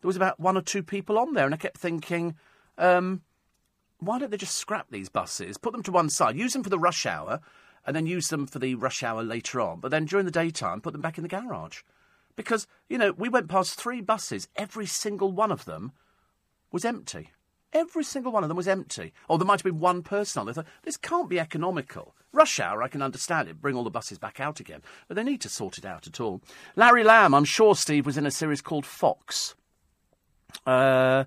There 0.00 0.08
was 0.08 0.16
about 0.16 0.38
one 0.38 0.56
or 0.56 0.62
two 0.62 0.82
people 0.82 1.18
on 1.18 1.34
there, 1.34 1.46
and 1.46 1.54
I 1.54 1.58
kept 1.58 1.78
thinking, 1.78 2.34
um, 2.78 3.22
why 3.98 4.18
don't 4.18 4.30
they 4.30 4.36
just 4.36 4.56
scrap 4.56 4.86
these 4.90 5.08
buses, 5.08 5.58
put 5.58 5.72
them 5.72 5.82
to 5.84 5.92
one 5.92 6.10
side, 6.10 6.36
use 6.36 6.52
them 6.52 6.64
for 6.64 6.70
the 6.70 6.78
rush 6.78 7.06
hour, 7.06 7.40
and 7.86 7.94
then 7.94 8.06
use 8.06 8.28
them 8.28 8.46
for 8.46 8.58
the 8.58 8.74
rush 8.74 9.02
hour 9.02 9.22
later 9.22 9.60
on. 9.60 9.80
But 9.80 9.90
then 9.90 10.04
during 10.04 10.24
the 10.24 10.32
daytime, 10.32 10.80
put 10.80 10.92
them 10.92 11.02
back 11.02 11.18
in 11.18 11.22
the 11.22 11.28
garage. 11.28 11.82
Because, 12.36 12.66
you 12.88 12.98
know, 12.98 13.12
we 13.12 13.28
went 13.28 13.48
past 13.48 13.78
three 13.78 14.00
buses, 14.00 14.48
every 14.56 14.86
single 14.86 15.32
one 15.32 15.52
of 15.52 15.64
them 15.64 15.92
was 16.70 16.84
empty. 16.84 17.30
Every 17.72 18.04
single 18.04 18.32
one 18.32 18.42
of 18.44 18.48
them 18.48 18.56
was 18.56 18.68
empty. 18.68 19.12
Or 19.28 19.38
there 19.38 19.46
might 19.46 19.60
have 19.60 19.64
been 19.64 19.80
one 19.80 20.02
person 20.02 20.40
on 20.40 20.52
there. 20.52 20.64
This 20.82 20.96
can't 20.96 21.28
be 21.28 21.40
economical. 21.40 22.14
Rush 22.32 22.60
hour, 22.60 22.82
I 22.82 22.88
can 22.88 23.02
understand 23.02 23.48
it, 23.48 23.60
bring 23.60 23.76
all 23.76 23.84
the 23.84 23.90
buses 23.90 24.18
back 24.18 24.40
out 24.40 24.60
again, 24.60 24.82
but 25.06 25.16
they 25.16 25.22
need 25.22 25.40
to 25.42 25.48
sort 25.48 25.78
it 25.78 25.84
out 25.84 26.06
at 26.06 26.20
all. 26.20 26.42
Larry 26.76 27.04
Lamb, 27.04 27.34
I'm 27.34 27.44
sure 27.44 27.74
Steve 27.74 28.06
was 28.06 28.16
in 28.16 28.26
a 28.26 28.30
series 28.30 28.62
called 28.62 28.86
Fox. 28.86 29.54
Uh, 30.66 31.24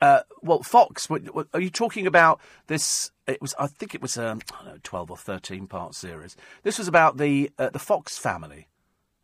uh, 0.00 0.20
well, 0.42 0.62
Fox, 0.62 1.10
what, 1.10 1.34
what, 1.34 1.48
are 1.52 1.60
you 1.60 1.70
talking 1.70 2.06
about 2.06 2.40
this? 2.68 3.10
It 3.26 3.42
was, 3.42 3.54
I 3.58 3.66
think 3.66 3.94
it 3.94 4.02
was 4.02 4.16
a 4.16 4.28
um, 4.28 4.40
twelve 4.82 5.10
or 5.10 5.16
thirteen 5.16 5.66
part 5.66 5.94
series. 5.94 6.36
This 6.62 6.78
was 6.78 6.88
about 6.88 7.16
the 7.16 7.50
uh, 7.58 7.70
the 7.70 7.78
Fox 7.78 8.16
family, 8.16 8.68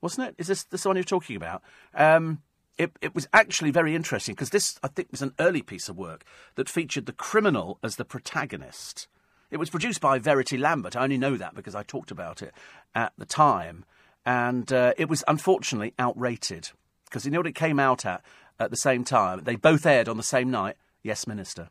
wasn't 0.00 0.28
it? 0.28 0.34
Is 0.38 0.48
this 0.48 0.64
this 0.64 0.82
the 0.82 0.88
one 0.88 0.96
you're 0.96 1.04
talking 1.04 1.36
about? 1.36 1.62
Um, 1.94 2.42
it, 2.76 2.90
it 3.00 3.14
was 3.14 3.28
actually 3.32 3.70
very 3.70 3.94
interesting 3.94 4.34
because 4.34 4.50
this, 4.50 4.80
I 4.82 4.88
think, 4.88 5.12
was 5.12 5.22
an 5.22 5.34
early 5.38 5.62
piece 5.62 5.88
of 5.88 5.96
work 5.96 6.24
that 6.56 6.68
featured 6.68 7.06
the 7.06 7.12
criminal 7.12 7.78
as 7.84 7.94
the 7.94 8.04
protagonist. 8.04 9.06
It 9.52 9.58
was 9.58 9.70
produced 9.70 10.00
by 10.00 10.18
Verity 10.18 10.58
Lambert. 10.58 10.96
I 10.96 11.04
only 11.04 11.18
know 11.18 11.36
that 11.36 11.54
because 11.54 11.76
I 11.76 11.84
talked 11.84 12.10
about 12.10 12.42
it 12.42 12.52
at 12.96 13.12
the 13.16 13.26
time, 13.26 13.84
and 14.26 14.72
uh, 14.72 14.92
it 14.96 15.08
was 15.08 15.22
unfortunately 15.28 15.94
outrated 16.00 16.70
because 17.04 17.24
you 17.24 17.30
know 17.30 17.38
what 17.38 17.46
it 17.46 17.54
came 17.54 17.78
out 17.78 18.04
at 18.04 18.22
at 18.58 18.70
the 18.70 18.76
same 18.76 19.04
time. 19.04 19.42
They 19.44 19.56
both 19.56 19.86
aired 19.86 20.08
on 20.08 20.16
the 20.16 20.22
same 20.22 20.50
night. 20.50 20.76
Yes, 21.02 21.26
Minister. 21.26 21.70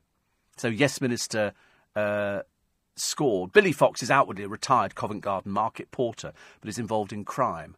So 0.57 0.67
Yes, 0.67 1.01
Minister 1.01 1.53
uh, 1.95 2.41
scored. 2.95 3.51
Billy 3.51 3.71
Fox 3.71 4.03
is 4.03 4.11
outwardly 4.11 4.43
a 4.43 4.49
retired 4.49 4.95
Covent 4.95 5.21
Garden 5.21 5.51
market 5.51 5.91
porter, 5.91 6.33
but 6.61 6.69
is 6.69 6.79
involved 6.79 7.13
in 7.13 7.25
crime. 7.25 7.75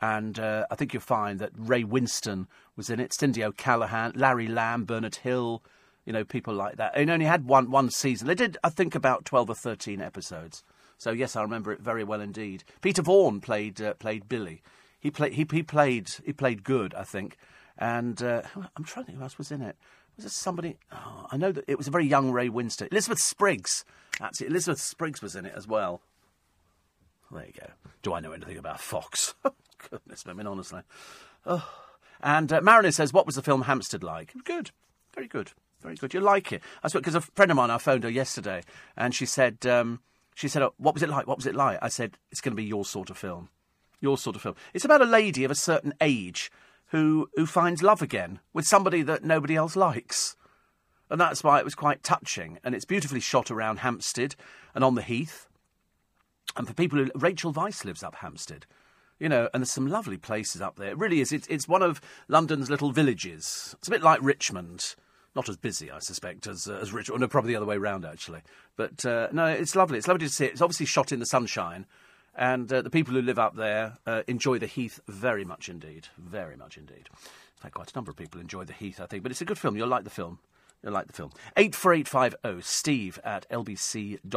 And 0.00 0.38
uh, 0.38 0.66
I 0.70 0.74
think 0.76 0.92
you'll 0.92 1.00
find 1.00 1.38
that 1.40 1.50
Ray 1.56 1.82
Winstone 1.82 2.46
was 2.76 2.88
in 2.88 3.00
it, 3.00 3.12
Cindy 3.12 3.42
O'Callaghan, 3.42 4.12
Larry 4.14 4.46
Lamb, 4.46 4.84
Bernard 4.84 5.16
Hill, 5.16 5.62
you 6.04 6.12
know, 6.12 6.24
people 6.24 6.54
like 6.54 6.76
that. 6.76 6.96
It 6.96 7.10
only 7.10 7.26
had 7.26 7.46
one 7.46 7.70
one 7.70 7.90
season. 7.90 8.28
They 8.28 8.34
did, 8.34 8.56
I 8.62 8.70
think, 8.70 8.94
about 8.94 9.24
twelve 9.24 9.50
or 9.50 9.54
thirteen 9.54 10.00
episodes. 10.00 10.62
So 10.96 11.10
yes, 11.10 11.36
I 11.36 11.42
remember 11.42 11.72
it 11.72 11.80
very 11.80 12.04
well 12.04 12.20
indeed. 12.20 12.64
Peter 12.80 13.02
Vaughan 13.02 13.40
played 13.40 13.80
uh, 13.80 13.94
played 13.94 14.28
Billy. 14.28 14.62
He 15.00 15.10
played 15.10 15.34
he, 15.34 15.46
he 15.50 15.62
played 15.62 16.10
he 16.24 16.32
played 16.32 16.64
good, 16.64 16.94
I 16.94 17.04
think. 17.04 17.36
And 17.78 18.20
uh, 18.22 18.42
I'm 18.76 18.84
trying 18.84 19.04
to 19.04 19.06
think 19.06 19.18
who 19.18 19.24
else 19.24 19.38
was 19.38 19.52
in 19.52 19.62
it. 19.62 19.76
Was 20.16 20.26
it 20.26 20.32
somebody? 20.32 20.76
Oh, 20.92 21.26
I 21.30 21.36
know 21.36 21.52
that 21.52 21.64
it 21.68 21.78
was 21.78 21.86
a 21.86 21.92
very 21.92 22.06
young 22.06 22.32
Ray 22.32 22.48
Winstone. 22.48 22.90
Elizabeth 22.90 23.20
Spriggs. 23.20 23.84
That's 24.18 24.40
it. 24.40 24.48
Elizabeth 24.48 24.80
Spriggs 24.80 25.22
was 25.22 25.36
in 25.36 25.46
it 25.46 25.54
as 25.56 25.68
well. 25.68 26.02
There 27.30 27.46
you 27.46 27.52
go. 27.52 27.68
Do 28.02 28.14
I 28.14 28.20
know 28.20 28.32
anything 28.32 28.58
about 28.58 28.80
Fox? 28.80 29.34
Goodness, 29.90 30.24
I 30.26 30.32
mean, 30.32 30.46
honestly. 30.46 30.80
Oh. 31.46 31.68
And 32.20 32.52
uh, 32.52 32.60
Mariner 32.60 32.90
says, 32.90 33.12
What 33.12 33.26
was 33.26 33.36
the 33.36 33.42
film 33.42 33.62
Hampstead 33.62 34.02
like? 34.02 34.32
Good. 34.44 34.72
Very 35.14 35.28
good. 35.28 35.52
Very 35.80 35.94
good. 35.94 36.12
You 36.12 36.20
like 36.20 36.52
it. 36.52 36.62
I 36.82 36.88
because 36.88 37.14
a 37.14 37.20
friend 37.20 37.52
of 37.52 37.56
mine, 37.56 37.70
I 37.70 37.78
phoned 37.78 38.02
her 38.02 38.10
yesterday, 38.10 38.62
and 38.96 39.14
she 39.14 39.26
said, 39.26 39.64
um, 39.66 40.00
she 40.34 40.48
said, 40.48 40.62
oh, 40.62 40.74
What 40.78 40.94
was 40.94 41.02
it 41.02 41.08
like? 41.08 41.28
What 41.28 41.38
was 41.38 41.46
it 41.46 41.54
like? 41.54 41.78
I 41.80 41.88
said, 41.88 42.18
It's 42.32 42.40
going 42.40 42.52
to 42.52 42.60
be 42.60 42.64
your 42.64 42.84
sort 42.84 43.10
of 43.10 43.18
film. 43.18 43.50
Your 44.00 44.18
sort 44.18 44.36
of 44.36 44.42
film. 44.42 44.56
It's 44.74 44.84
about 44.84 45.02
a 45.02 45.06
lady 45.06 45.44
of 45.44 45.50
a 45.50 45.56
certain 45.56 45.94
age 46.00 46.50
who 46.88 47.28
who 47.34 47.46
finds 47.46 47.82
love 47.82 48.02
again 48.02 48.40
with 48.52 48.66
somebody 48.66 49.02
that 49.02 49.24
nobody 49.24 49.56
else 49.56 49.76
likes. 49.76 50.36
And 51.10 51.20
that's 51.20 51.42
why 51.42 51.58
it 51.58 51.64
was 51.64 51.74
quite 51.74 52.02
touching. 52.02 52.58
And 52.62 52.74
it's 52.74 52.84
beautifully 52.84 53.20
shot 53.20 53.50
around 53.50 53.78
Hampstead 53.78 54.36
and 54.74 54.84
on 54.84 54.94
the 54.94 55.02
Heath. 55.02 55.48
And 56.56 56.66
for 56.66 56.74
people 56.74 56.98
who. 56.98 57.10
Rachel 57.14 57.52
Weisz 57.52 57.84
lives 57.84 58.02
up 58.02 58.16
Hampstead. 58.16 58.66
You 59.18 59.28
know, 59.28 59.48
and 59.52 59.62
there's 59.62 59.70
some 59.70 59.88
lovely 59.88 60.16
places 60.16 60.60
up 60.60 60.76
there. 60.76 60.90
It 60.90 60.98
really 60.98 61.20
is. 61.20 61.32
It's, 61.32 61.46
it's 61.48 61.66
one 61.66 61.82
of 61.82 62.00
London's 62.28 62.70
little 62.70 62.92
villages. 62.92 63.74
It's 63.78 63.88
a 63.88 63.90
bit 63.90 64.02
like 64.02 64.20
Richmond. 64.22 64.94
Not 65.34 65.48
as 65.48 65.56
busy, 65.56 65.90
I 65.90 65.98
suspect, 65.98 66.46
as, 66.46 66.68
uh, 66.68 66.78
as 66.80 66.92
Richmond. 66.92 67.20
No, 67.20 67.28
probably 67.28 67.52
the 67.52 67.56
other 67.56 67.66
way 67.66 67.78
round, 67.78 68.04
actually. 68.04 68.42
But 68.76 69.04
uh, 69.04 69.28
no, 69.32 69.46
it's 69.46 69.74
lovely. 69.74 69.98
It's 69.98 70.06
lovely 70.06 70.26
to 70.26 70.32
see 70.32 70.44
it. 70.44 70.52
It's 70.52 70.62
obviously 70.62 70.86
shot 70.86 71.10
in 71.10 71.18
the 71.18 71.26
sunshine. 71.26 71.86
And 72.38 72.72
uh, 72.72 72.82
the 72.82 72.88
people 72.88 73.14
who 73.14 73.20
live 73.20 73.40
up 73.40 73.56
there 73.56 73.98
uh, 74.06 74.22
enjoy 74.28 74.60
the 74.60 74.68
Heath 74.68 75.00
very 75.08 75.44
much 75.44 75.68
indeed. 75.68 76.06
Very 76.16 76.56
much 76.56 76.78
indeed. 76.78 77.08
In 77.10 77.60
fact, 77.60 77.74
quite 77.74 77.90
a 77.90 77.96
number 77.96 78.12
of 78.12 78.16
people 78.16 78.40
enjoy 78.40 78.62
the 78.62 78.72
Heath, 78.72 79.00
I 79.00 79.06
think. 79.06 79.24
But 79.24 79.32
it's 79.32 79.40
a 79.40 79.44
good 79.44 79.58
film. 79.58 79.76
You'll 79.76 79.88
like 79.88 80.04
the 80.04 80.10
film. 80.10 80.38
You'll 80.80 80.92
like 80.92 81.08
the 81.08 81.12
film. 81.12 81.32
84850 81.56 82.62
steve 82.62 83.18
at 83.24 83.44
lbc.co.uk. 83.50 84.30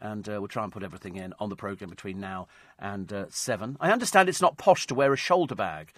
And 0.00 0.28
uh, 0.28 0.32
we'll 0.40 0.48
try 0.48 0.64
and 0.64 0.72
put 0.72 0.82
everything 0.82 1.16
in 1.16 1.34
on 1.38 1.50
the 1.50 1.54
programme 1.54 1.90
between 1.90 2.18
now 2.18 2.48
and 2.78 3.12
uh, 3.12 3.26
7. 3.28 3.76
I 3.78 3.92
understand 3.92 4.30
it's 4.30 4.40
not 4.40 4.56
posh 4.56 4.86
to 4.86 4.94
wear 4.94 5.12
a 5.12 5.18
shoulder 5.18 5.54
bag, 5.54 5.92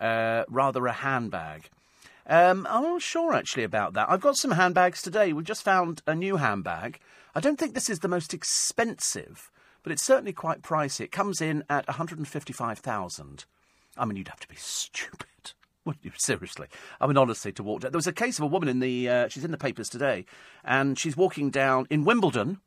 uh, 0.00 0.44
rather 0.48 0.86
a 0.86 0.92
handbag. 0.92 1.68
Um, 2.28 2.68
I'm 2.70 2.84
not 2.84 3.02
sure 3.02 3.34
actually 3.34 3.64
about 3.64 3.94
that. 3.94 4.08
I've 4.08 4.20
got 4.20 4.36
some 4.36 4.52
handbags 4.52 5.02
today. 5.02 5.32
We've 5.32 5.44
just 5.44 5.64
found 5.64 6.02
a 6.06 6.14
new 6.14 6.36
handbag. 6.36 7.00
I 7.34 7.40
don't 7.40 7.58
think 7.58 7.74
this 7.74 7.90
is 7.90 7.98
the 7.98 8.06
most 8.06 8.32
expensive 8.32 9.50
but 9.82 9.92
it's 9.92 10.02
certainly 10.02 10.32
quite 10.32 10.62
pricey. 10.62 11.00
It 11.00 11.12
comes 11.12 11.40
in 11.40 11.64
at 11.68 11.86
155,000. 11.86 13.44
I 13.96 14.04
mean, 14.04 14.16
you'd 14.16 14.28
have 14.28 14.40
to 14.40 14.48
be 14.48 14.56
stupid. 14.58 15.52
Wouldn't 15.84 16.04
you? 16.04 16.12
Seriously. 16.16 16.68
I 17.00 17.06
mean, 17.06 17.16
honestly, 17.16 17.52
to 17.52 17.62
walk 17.62 17.80
down. 17.80 17.90
There 17.92 17.98
was 17.98 18.06
a 18.06 18.12
case 18.12 18.38
of 18.38 18.44
a 18.44 18.48
woman 18.48 18.68
in 18.68 18.78
the. 18.78 19.08
Uh, 19.08 19.28
she's 19.28 19.44
in 19.44 19.50
the 19.50 19.58
papers 19.58 19.88
today, 19.88 20.24
and 20.64 20.96
she's 20.96 21.16
walking 21.16 21.50
down 21.50 21.86
in 21.90 22.04
Wimbledon, 22.04 22.60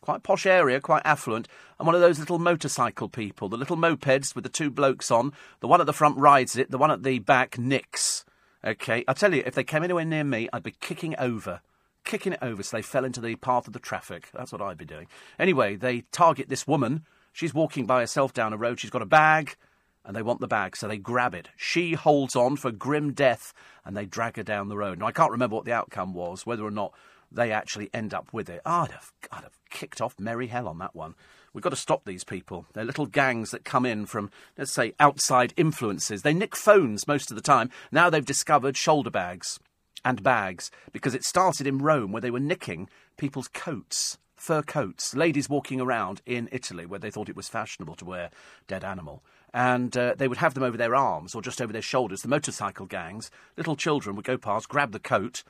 quite 0.00 0.22
posh 0.22 0.46
area, 0.46 0.80
quite 0.80 1.02
affluent, 1.04 1.48
and 1.78 1.86
one 1.86 1.94
of 1.94 2.00
those 2.00 2.18
little 2.18 2.38
motorcycle 2.38 3.10
people, 3.10 3.50
the 3.50 3.58
little 3.58 3.76
mopeds 3.76 4.34
with 4.34 4.44
the 4.44 4.50
two 4.50 4.70
blokes 4.70 5.10
on. 5.10 5.34
The 5.60 5.68
one 5.68 5.80
at 5.80 5.86
the 5.86 5.92
front 5.92 6.16
rides 6.16 6.56
it, 6.56 6.70
the 6.70 6.78
one 6.78 6.90
at 6.90 7.02
the 7.02 7.18
back 7.18 7.58
nicks. 7.58 8.24
Okay, 8.64 9.04
I 9.06 9.12
tell 9.12 9.34
you, 9.34 9.42
if 9.44 9.54
they 9.54 9.64
came 9.64 9.82
anywhere 9.82 10.06
near 10.06 10.24
me, 10.24 10.48
I'd 10.52 10.62
be 10.62 10.74
kicking 10.80 11.14
over 11.18 11.60
kicking 12.04 12.32
it 12.32 12.38
over 12.42 12.62
so 12.62 12.76
they 12.76 12.82
fell 12.82 13.04
into 13.04 13.20
the 13.20 13.36
path 13.36 13.66
of 13.66 13.72
the 13.72 13.78
traffic. 13.78 14.28
That's 14.32 14.52
what 14.52 14.62
I'd 14.62 14.78
be 14.78 14.84
doing. 14.84 15.06
Anyway, 15.38 15.76
they 15.76 16.02
target 16.12 16.48
this 16.48 16.66
woman. 16.66 17.04
She's 17.32 17.54
walking 17.54 17.86
by 17.86 18.00
herself 18.00 18.32
down 18.32 18.52
a 18.52 18.56
road. 18.56 18.80
She's 18.80 18.90
got 18.90 19.02
a 19.02 19.06
bag, 19.06 19.56
and 20.04 20.14
they 20.14 20.22
want 20.22 20.40
the 20.40 20.48
bag, 20.48 20.76
so 20.76 20.88
they 20.88 20.98
grab 20.98 21.34
it. 21.34 21.48
She 21.56 21.94
holds 21.94 22.36
on 22.36 22.56
for 22.56 22.70
grim 22.70 23.12
death, 23.12 23.52
and 23.84 23.96
they 23.96 24.04
drag 24.04 24.36
her 24.36 24.42
down 24.42 24.68
the 24.68 24.76
road. 24.76 24.98
Now, 24.98 25.06
I 25.06 25.12
can't 25.12 25.30
remember 25.30 25.56
what 25.56 25.64
the 25.64 25.72
outcome 25.72 26.12
was, 26.12 26.44
whether 26.44 26.64
or 26.64 26.70
not 26.70 26.92
they 27.30 27.50
actually 27.50 27.88
end 27.94 28.12
up 28.12 28.32
with 28.32 28.50
it. 28.50 28.60
I'd 28.66 28.90
have, 28.90 29.12
I'd 29.30 29.44
have 29.44 29.58
kicked 29.70 30.00
off 30.00 30.18
merry 30.18 30.48
hell 30.48 30.68
on 30.68 30.78
that 30.78 30.94
one. 30.94 31.14
We've 31.54 31.62
got 31.62 31.70
to 31.70 31.76
stop 31.76 32.04
these 32.04 32.24
people. 32.24 32.66
They're 32.72 32.84
little 32.84 33.06
gangs 33.06 33.50
that 33.50 33.64
come 33.64 33.86
in 33.86 34.06
from, 34.06 34.30
let's 34.56 34.72
say, 34.72 34.94
outside 34.98 35.52
influences. 35.56 36.22
They 36.22 36.34
nick 36.34 36.56
phones 36.56 37.06
most 37.06 37.30
of 37.30 37.36
the 37.36 37.42
time. 37.42 37.70
Now 37.90 38.10
they've 38.10 38.24
discovered 38.24 38.76
shoulder 38.76 39.10
bags 39.10 39.58
and 40.04 40.22
bags 40.22 40.70
because 40.92 41.14
it 41.14 41.24
started 41.24 41.66
in 41.66 41.78
Rome 41.78 42.12
where 42.12 42.20
they 42.20 42.30
were 42.30 42.40
nicking 42.40 42.88
people's 43.16 43.48
coats, 43.48 44.18
fur 44.36 44.62
coats, 44.62 45.14
ladies 45.14 45.48
walking 45.48 45.80
around 45.80 46.22
in 46.26 46.48
Italy 46.52 46.86
where 46.86 46.98
they 46.98 47.10
thought 47.10 47.28
it 47.28 47.36
was 47.36 47.48
fashionable 47.48 47.94
to 47.96 48.04
wear 48.04 48.30
dead 48.66 48.84
animal. 48.84 49.22
And 49.54 49.96
uh, 49.96 50.14
they 50.16 50.28
would 50.28 50.38
have 50.38 50.54
them 50.54 50.62
over 50.62 50.76
their 50.76 50.94
arms 50.94 51.34
or 51.34 51.42
just 51.42 51.60
over 51.60 51.72
their 51.72 51.82
shoulders. 51.82 52.22
The 52.22 52.28
motorcycle 52.28 52.86
gangs, 52.86 53.30
little 53.56 53.76
children 53.76 54.16
would 54.16 54.24
go 54.24 54.38
past, 54.38 54.68
grab 54.68 54.92
the 54.92 54.98
coat, 54.98 55.44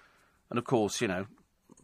and 0.50 0.58
of 0.58 0.64
course, 0.64 1.00
you 1.00 1.08
know, 1.08 1.26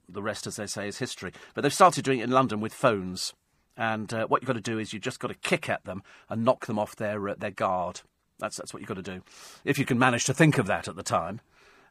the 0.09 0.23
rest, 0.23 0.47
as 0.47 0.57
they 0.57 0.67
say, 0.67 0.89
is 0.89 0.99
history. 0.99 1.33
But 1.55 1.63
they've 1.63 1.73
started 1.73 2.05
doing 2.05 2.21
it 2.21 2.25
in 2.25 2.31
London 2.31 2.61
with 2.61 2.75
phones. 2.75 3.35
And 3.77 4.13
uh, 4.13 4.27
what 4.27 4.43
you've 4.43 4.47
got 4.47 4.55
to 4.55 4.61
do 4.61 4.79
is 4.79 4.93
you've 4.93 5.03
just 5.03 5.21
got 5.21 5.29
to 5.29 5.35
kick 5.35 5.69
at 5.69 5.85
them 5.85 6.03
and 6.29 6.45
knock 6.45 6.67
them 6.67 6.79
off 6.79 6.97
their, 6.97 7.29
uh, 7.29 7.35
their 7.39 7.51
guard. 7.51 8.01
That's, 8.39 8.57
that's 8.57 8.73
what 8.73 8.81
you've 8.81 8.89
got 8.89 8.97
to 8.97 9.03
do. 9.03 9.23
If 9.65 9.79
you 9.79 9.85
can 9.85 9.99
manage 9.99 10.25
to 10.25 10.35
think 10.35 10.59
of 10.59 10.67
that 10.67 10.89
at 10.89 10.97
the 10.97 11.03
time. 11.03 11.41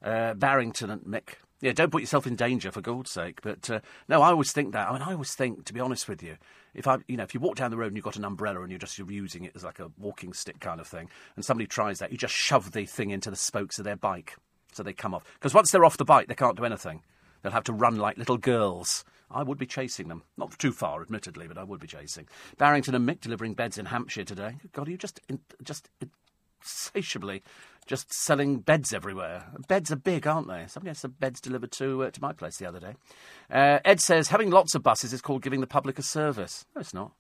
Uh, 0.04 0.34
Barrington 0.34 0.90
and 0.90 1.02
Mick. 1.02 1.36
Yeah, 1.60 1.72
don't 1.72 1.92
put 1.92 2.02
yourself 2.02 2.28
in 2.28 2.36
danger 2.36 2.72
for 2.72 2.82
God's 2.82 3.10
sake. 3.10 3.42
But 3.42 3.70
uh, 3.70 3.80
no, 4.08 4.22
I 4.22 4.30
always 4.30 4.52
think 4.52 4.74
that. 4.74 4.88
I 4.88 4.94
mean, 4.94 5.02
I 5.02 5.14
always 5.14 5.34
think, 5.34 5.66
to 5.66 5.74
be 5.74 5.80
honest 5.80 6.08
with 6.08 6.22
you, 6.22 6.38
if 6.76 6.88
I, 6.88 6.98
you 7.08 7.18
know, 7.18 7.24
if 7.24 7.34
you 7.34 7.40
walk 7.40 7.56
down 7.56 7.72
the 7.72 7.78
road 7.78 7.88
and 7.88 7.96
you've 7.96 8.06
got 8.06 8.16
an 8.16 8.26
umbrella 8.26 8.62
and 8.62 8.72
you're 8.72 8.80
just 8.80 8.98
you're 9.00 9.12
using 9.12 9.44
it 9.44 9.54
as 9.56 9.64
like 9.64 9.80
a 9.80 9.92
walking 9.98 10.34
stick 10.34 10.60
kind 10.60 10.80
of 10.80 10.88
thing, 10.88 11.10
and 11.36 11.44
somebody 11.44 11.66
tries 11.66 12.00
that, 12.00 12.12
you 12.12 12.18
just 12.18 12.36
shove 12.36 12.72
the 12.72 12.86
thing 12.86 13.10
into 13.10 13.32
the 13.32 13.36
spokes 13.36 13.80
of 13.80 13.86
their 13.86 13.96
bike 13.96 14.36
so 14.74 14.84
they 14.84 14.94
come 14.94 15.14
off. 15.14 15.24
Because 15.34 15.54
once 15.54 15.72
they're 15.72 15.86
off 15.86 15.98
the 15.98 16.06
bike, 16.06 16.28
they 16.28 16.36
can't 16.36 16.56
do 16.56 16.66
anything. 16.66 17.02
They'll 17.42 17.52
have 17.52 17.64
to 17.66 17.74
run 17.74 17.96
like 17.96 18.18
little 18.18 18.38
girls. 18.38 19.04
I 19.30 19.44
would 19.44 19.58
be 19.58 19.66
chasing 19.66 20.08
them. 20.08 20.24
Not 20.38 20.58
too 20.58 20.72
far, 20.72 21.02
admittedly, 21.02 21.48
but 21.48 21.58
I 21.58 21.64
would 21.64 21.80
be 21.80 21.88
chasing. 21.88 22.28
Barrington 22.58 22.96
and 22.96 23.08
Mick 23.08 23.20
delivering 23.20 23.56
beds 23.56 23.78
in 23.78 23.88
Hampshire 23.88 24.24
today. 24.24 24.58
God, 24.72 24.88
you 24.88 24.98
just, 24.98 25.20
just 25.64 25.90
insatiably 26.62 27.44
just 27.88 28.14
selling 28.14 28.60
beds 28.60 28.94
everywhere. 28.94 29.46
Beds 29.68 29.92
are 29.92 29.96
big, 29.96 30.28
aren't 30.28 30.48
they? 30.48 30.66
Somebody 30.68 30.90
had 30.90 30.98
some 30.98 31.16
beds 31.20 31.42
delivered 31.42 31.72
to 31.74 32.04
uh, 32.04 32.12
to 32.12 32.22
my 32.22 32.34
place 32.34 32.58
the 32.58 32.68
other 32.68 32.80
day. 32.80 32.96
Uh, 33.50 33.80
Ed 33.84 34.00
says 34.00 34.28
having 34.28 34.50
lots 34.50 34.76
of 34.76 34.84
buses 34.84 35.14
is 35.14 35.22
called 35.22 35.42
giving 35.42 35.62
the 35.62 35.68
public 35.68 35.98
a 35.98 36.04
service. 36.04 36.66
No, 36.76 36.82
it's 36.82 36.94
not. 36.94 37.14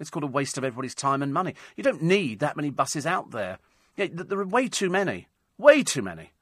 It's 0.00 0.10
called 0.10 0.24
a 0.24 0.28
waste 0.28 0.58
of 0.58 0.64
everybody's 0.64 0.94
time 0.94 1.22
and 1.22 1.32
money. 1.32 1.54
You 1.76 1.84
don't 1.84 2.02
need 2.02 2.40
that 2.40 2.56
many 2.56 2.70
buses 2.70 3.06
out 3.06 3.30
there. 3.30 3.58
Yeah, 3.96 4.06
there 4.10 4.40
are 4.40 4.46
way 4.46 4.68
too 4.68 4.90
many. 4.90 5.28
Way 5.58 5.82
too 5.82 6.02
many. 6.02 6.32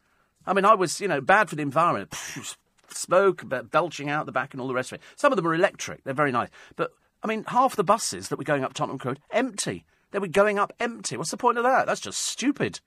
I 0.47 0.55
mean, 0.55 0.65
I 0.65 0.75
was, 0.75 1.01
you 1.01 1.09
know, 1.09 1.21
bad 1.21 1.51
for 1.51 1.57
the 1.57 1.63
environment. 1.63 2.15
Smoke, 2.89 3.45
belching 3.71 4.09
out 4.11 4.27
the 4.27 4.33
back, 4.33 4.53
and 4.53 4.61
all 4.61 4.69
the 4.69 4.75
rest 4.75 4.93
of 4.93 4.97
it. 4.97 5.05
Some 5.17 5.33
of 5.33 5.37
them 5.37 5.47
are 5.47 5.55
electric. 5.55 6.03
They're 6.05 6.15
very 6.15 6.33
nice. 6.33 6.49
But, 6.77 6.93
I 7.23 7.27
mean, 7.27 7.45
half 7.49 7.77
the 7.77 7.85
buses 7.85 8.29
that 8.29 8.39
were 8.39 8.45
going 8.45 8.65
up 8.65 8.75
Tottenham 8.75 9.01
Road, 9.05 9.21
empty. 9.31 9.85
They 10.11 10.19
were 10.19 10.29
going 10.29 10.59
up 10.59 10.73
empty. 10.81 11.17
What's 11.17 11.31
the 11.31 11.37
point 11.37 11.59
of 11.59 11.65
that? 11.65 11.87
That's 11.87 12.01
just 12.01 12.19
stupid. 12.21 12.81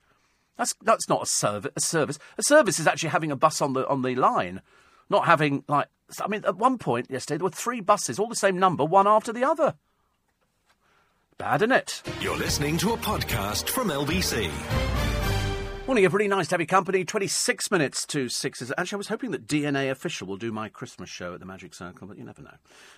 That's 0.57 0.73
that's 0.81 1.09
not 1.09 1.23
a, 1.23 1.25
serv- 1.25 1.67
a 1.75 1.81
service. 1.81 2.17
A 2.37 2.43
service 2.43 2.79
is 2.79 2.87
actually 2.87 3.09
having 3.09 3.31
a 3.31 3.35
bus 3.35 3.61
on 3.61 3.73
the 3.73 3.87
on 3.87 4.01
the 4.01 4.15
line, 4.15 4.61
not 5.09 5.25
having 5.25 5.63
like 5.67 5.87
I 6.21 6.27
mean, 6.27 6.45
at 6.45 6.57
one 6.57 6.77
point 6.77 7.09
yesterday, 7.09 7.37
there 7.37 7.45
were 7.45 7.49
three 7.49 7.81
buses, 7.81 8.19
all 8.19 8.29
the 8.29 8.35
same 8.35 8.57
number, 8.59 8.85
one 8.85 9.07
after 9.07 9.33
the 9.33 9.43
other. 9.43 9.75
Bad, 11.37 11.61
isn't 11.63 11.71
it? 11.73 12.01
You're 12.21 12.37
listening 12.37 12.77
to 12.77 12.93
a 12.93 12.97
podcast 12.97 13.69
from 13.69 13.89
LBC. 13.89 14.94
Morning, 15.87 16.03
everybody. 16.03 16.27
Nice 16.27 16.47
to 16.47 16.57
have 16.57 16.67
company. 16.67 17.05
26 17.05 17.69
minutes 17.69 18.07
to 18.07 18.27
6. 18.27 18.61
Is, 18.63 18.73
Actually, 18.75 18.95
I 18.95 18.97
was 18.97 19.07
hoping 19.09 19.29
that 19.29 19.45
DNA 19.45 19.91
Official 19.91 20.25
will 20.25 20.35
do 20.35 20.51
my 20.51 20.67
Christmas 20.67 21.11
show 21.11 21.35
at 21.35 21.39
the 21.39 21.45
Magic 21.45 21.75
Circle, 21.75 22.07
but 22.07 22.17
you 22.17 22.23
never 22.23 22.41
know. 22.41 22.55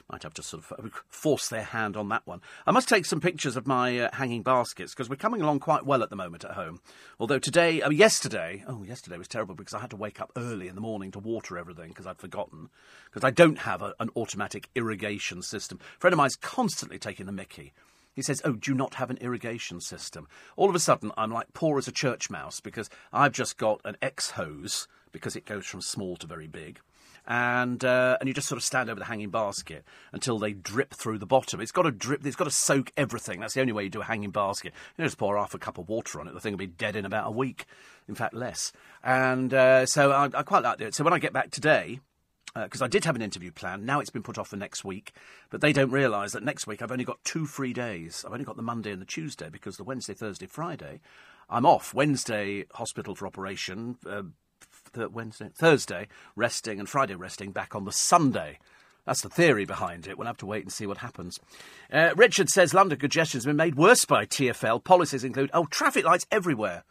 Might 0.09 0.23
have 0.23 0.33
to 0.35 0.41
sort 0.41 0.63
of 0.71 1.03
force 1.09 1.49
their 1.49 1.63
hand 1.63 1.97
on 1.97 2.07
that 2.07 2.25
one. 2.25 2.39
I 2.65 2.71
must 2.71 2.87
take 2.87 3.05
some 3.05 3.19
pictures 3.19 3.57
of 3.57 3.67
my 3.67 3.99
uh, 3.99 4.09
hanging 4.13 4.41
baskets 4.41 4.93
because 4.93 5.09
we're 5.09 5.17
coming 5.17 5.41
along 5.41 5.59
quite 5.59 5.85
well 5.85 6.01
at 6.01 6.09
the 6.09 6.15
moment 6.15 6.45
at 6.45 6.51
home. 6.51 6.79
Although 7.19 7.39
today, 7.39 7.81
uh, 7.81 7.89
yesterday, 7.89 8.63
oh, 8.69 8.83
yesterday 8.83 9.17
was 9.17 9.27
terrible 9.27 9.53
because 9.53 9.73
I 9.73 9.79
had 9.79 9.89
to 9.89 9.97
wake 9.97 10.21
up 10.21 10.31
early 10.37 10.69
in 10.69 10.75
the 10.75 10.81
morning 10.81 11.11
to 11.11 11.19
water 11.19 11.57
everything 11.57 11.89
because 11.89 12.07
I'd 12.07 12.19
forgotten. 12.19 12.69
Because 13.07 13.25
I 13.25 13.31
don't 13.31 13.59
have 13.59 13.81
a, 13.81 13.95
an 13.99 14.11
automatic 14.15 14.69
irrigation 14.75 15.41
system. 15.41 15.79
A 15.81 15.99
friend 15.99 16.13
of 16.13 16.17
mine's 16.17 16.37
constantly 16.37 16.99
taking 16.99 17.25
the 17.25 17.33
mickey 17.33 17.73
he 18.17 18.23
says, 18.23 18.41
Oh, 18.43 18.53
do 18.53 18.71
you 18.71 18.75
not 18.75 18.95
have 18.95 19.11
an 19.11 19.17
irrigation 19.21 19.79
system? 19.79 20.27
All 20.55 20.69
of 20.69 20.75
a 20.75 20.79
sudden, 20.79 21.11
I'm 21.15 21.31
like 21.31 21.53
poor 21.53 21.77
as 21.77 21.87
a 21.87 21.91
church 21.91 22.31
mouse 22.31 22.59
because 22.59 22.89
I've 23.13 23.31
just 23.31 23.57
got 23.57 23.79
an 23.85 23.95
X 24.01 24.31
hose 24.31 24.87
because 25.11 25.35
it 25.35 25.45
goes 25.45 25.67
from 25.67 25.81
small 25.81 26.17
to 26.17 26.25
very 26.25 26.47
big. 26.47 26.79
And 27.27 27.85
uh, 27.85 28.17
and 28.19 28.27
you 28.27 28.33
just 28.33 28.47
sort 28.47 28.57
of 28.57 28.63
stand 28.63 28.89
over 28.89 28.99
the 28.99 29.05
hanging 29.05 29.29
basket 29.29 29.85
until 30.13 30.39
they 30.39 30.53
drip 30.53 30.95
through 30.95 31.19
the 31.19 31.27
bottom. 31.27 31.61
It's 31.61 31.71
got 31.71 31.83
to 31.83 31.91
drip. 31.91 32.25
It's 32.25 32.35
got 32.35 32.45
to 32.45 32.51
soak 32.51 32.91
everything. 32.97 33.39
That's 33.39 33.53
the 33.53 33.61
only 33.61 33.73
way 33.73 33.83
you 33.83 33.89
do 33.91 34.01
a 34.01 34.05
hanging 34.05 34.31
basket. 34.31 34.73
You 34.97 35.03
just 35.03 35.19
pour 35.19 35.37
half 35.37 35.53
a 35.53 35.59
cup 35.59 35.77
of 35.77 35.87
water 35.87 36.19
on 36.19 36.27
it. 36.27 36.33
The 36.33 36.39
thing 36.39 36.53
will 36.53 36.57
be 36.57 36.65
dead 36.65 36.95
in 36.95 37.05
about 37.05 37.27
a 37.27 37.31
week. 37.31 37.65
In 38.07 38.15
fact, 38.15 38.33
less. 38.33 38.71
And 39.03 39.53
uh, 39.53 39.85
so 39.85 40.11
I, 40.11 40.23
I 40.33 40.41
quite 40.41 40.63
like 40.63 40.81
it. 40.81 40.95
So 40.95 41.03
when 41.03 41.13
I 41.13 41.19
get 41.19 41.33
back 41.33 41.51
today, 41.51 41.99
because 42.63 42.81
uh, 42.81 42.85
I 42.85 42.87
did 42.87 43.05
have 43.05 43.15
an 43.15 43.21
interview 43.21 43.51
planned. 43.51 43.85
Now 43.85 43.99
it's 43.99 44.09
been 44.09 44.23
put 44.23 44.37
off 44.37 44.49
for 44.49 44.57
next 44.57 44.83
week, 44.85 45.13
but 45.49 45.61
they 45.61 45.73
don't 45.73 45.91
realise 45.91 46.31
that 46.33 46.43
next 46.43 46.67
week 46.67 46.81
I've 46.81 46.91
only 46.91 47.05
got 47.05 47.23
two 47.23 47.45
free 47.45 47.73
days. 47.73 48.23
I've 48.25 48.33
only 48.33 48.45
got 48.45 48.57
the 48.57 48.63
Monday 48.63 48.91
and 48.91 49.01
the 49.01 49.05
Tuesday 49.05 49.49
because 49.49 49.77
the 49.77 49.83
Wednesday, 49.83 50.13
Thursday, 50.13 50.45
Friday, 50.45 51.01
I'm 51.49 51.65
off. 51.65 51.93
Wednesday, 51.93 52.65
hospital 52.73 53.15
for 53.15 53.27
operation. 53.27 53.97
Uh, 54.05 54.23
th- 54.93 55.11
Wednesday, 55.11 55.49
Thursday, 55.55 56.07
resting, 56.35 56.79
and 56.79 56.89
Friday 56.89 57.15
resting. 57.15 57.51
Back 57.51 57.75
on 57.75 57.85
the 57.85 57.91
Sunday. 57.91 58.59
That's 59.05 59.21
the 59.21 59.29
theory 59.29 59.63
behind 59.63 60.05
it. 60.05 60.17
We'll 60.17 60.27
have 60.27 60.37
to 60.37 60.45
wait 60.45 60.63
and 60.63 60.71
see 60.71 60.85
what 60.85 60.97
happens. 60.97 61.39
Uh, 61.91 62.09
Richard 62.17 62.49
says 62.49 62.73
London 62.73 62.99
congestion 62.99 63.37
has 63.37 63.45
been 63.45 63.55
made 63.55 63.75
worse 63.75 64.03
by 64.03 64.25
TFL. 64.25 64.83
Policies 64.83 65.23
include 65.23 65.49
oh 65.53 65.65
traffic 65.65 66.03
lights 66.03 66.27
everywhere. 66.29 66.83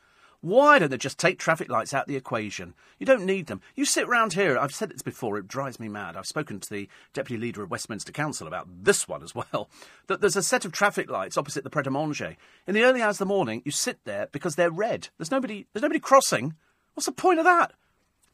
Why 0.46 0.78
don't 0.78 0.92
they 0.92 0.96
just 0.96 1.18
take 1.18 1.40
traffic 1.40 1.68
lights 1.68 1.92
out 1.92 2.02
of 2.02 2.08
the 2.08 2.14
equation? 2.14 2.74
You 3.00 3.06
don't 3.06 3.26
need 3.26 3.48
them. 3.48 3.62
You 3.74 3.84
sit 3.84 4.06
round 4.06 4.34
here, 4.34 4.56
I've 4.56 4.72
said 4.72 4.90
this 4.90 5.02
before, 5.02 5.38
it 5.38 5.48
drives 5.48 5.80
me 5.80 5.88
mad. 5.88 6.16
I've 6.16 6.24
spoken 6.24 6.60
to 6.60 6.70
the 6.70 6.88
Deputy 7.12 7.36
Leader 7.36 7.64
of 7.64 7.70
Westminster 7.72 8.12
Council 8.12 8.46
about 8.46 8.68
this 8.84 9.08
one 9.08 9.24
as 9.24 9.34
well. 9.34 9.68
That 10.06 10.20
there's 10.20 10.36
a 10.36 10.44
set 10.44 10.64
of 10.64 10.70
traffic 10.70 11.10
lights 11.10 11.36
opposite 11.36 11.64
the 11.64 11.70
Pret 11.70 11.88
a 11.88 11.90
Manger. 11.90 12.36
In 12.64 12.74
the 12.74 12.84
early 12.84 13.02
hours 13.02 13.16
of 13.16 13.26
the 13.26 13.34
morning, 13.34 13.60
you 13.64 13.72
sit 13.72 13.98
there 14.04 14.28
because 14.30 14.54
they're 14.54 14.70
red. 14.70 15.08
There's 15.18 15.32
nobody, 15.32 15.66
there's 15.72 15.82
nobody 15.82 15.98
crossing. 15.98 16.54
What's 16.94 17.06
the 17.06 17.12
point 17.12 17.40
of 17.40 17.44
that? 17.44 17.72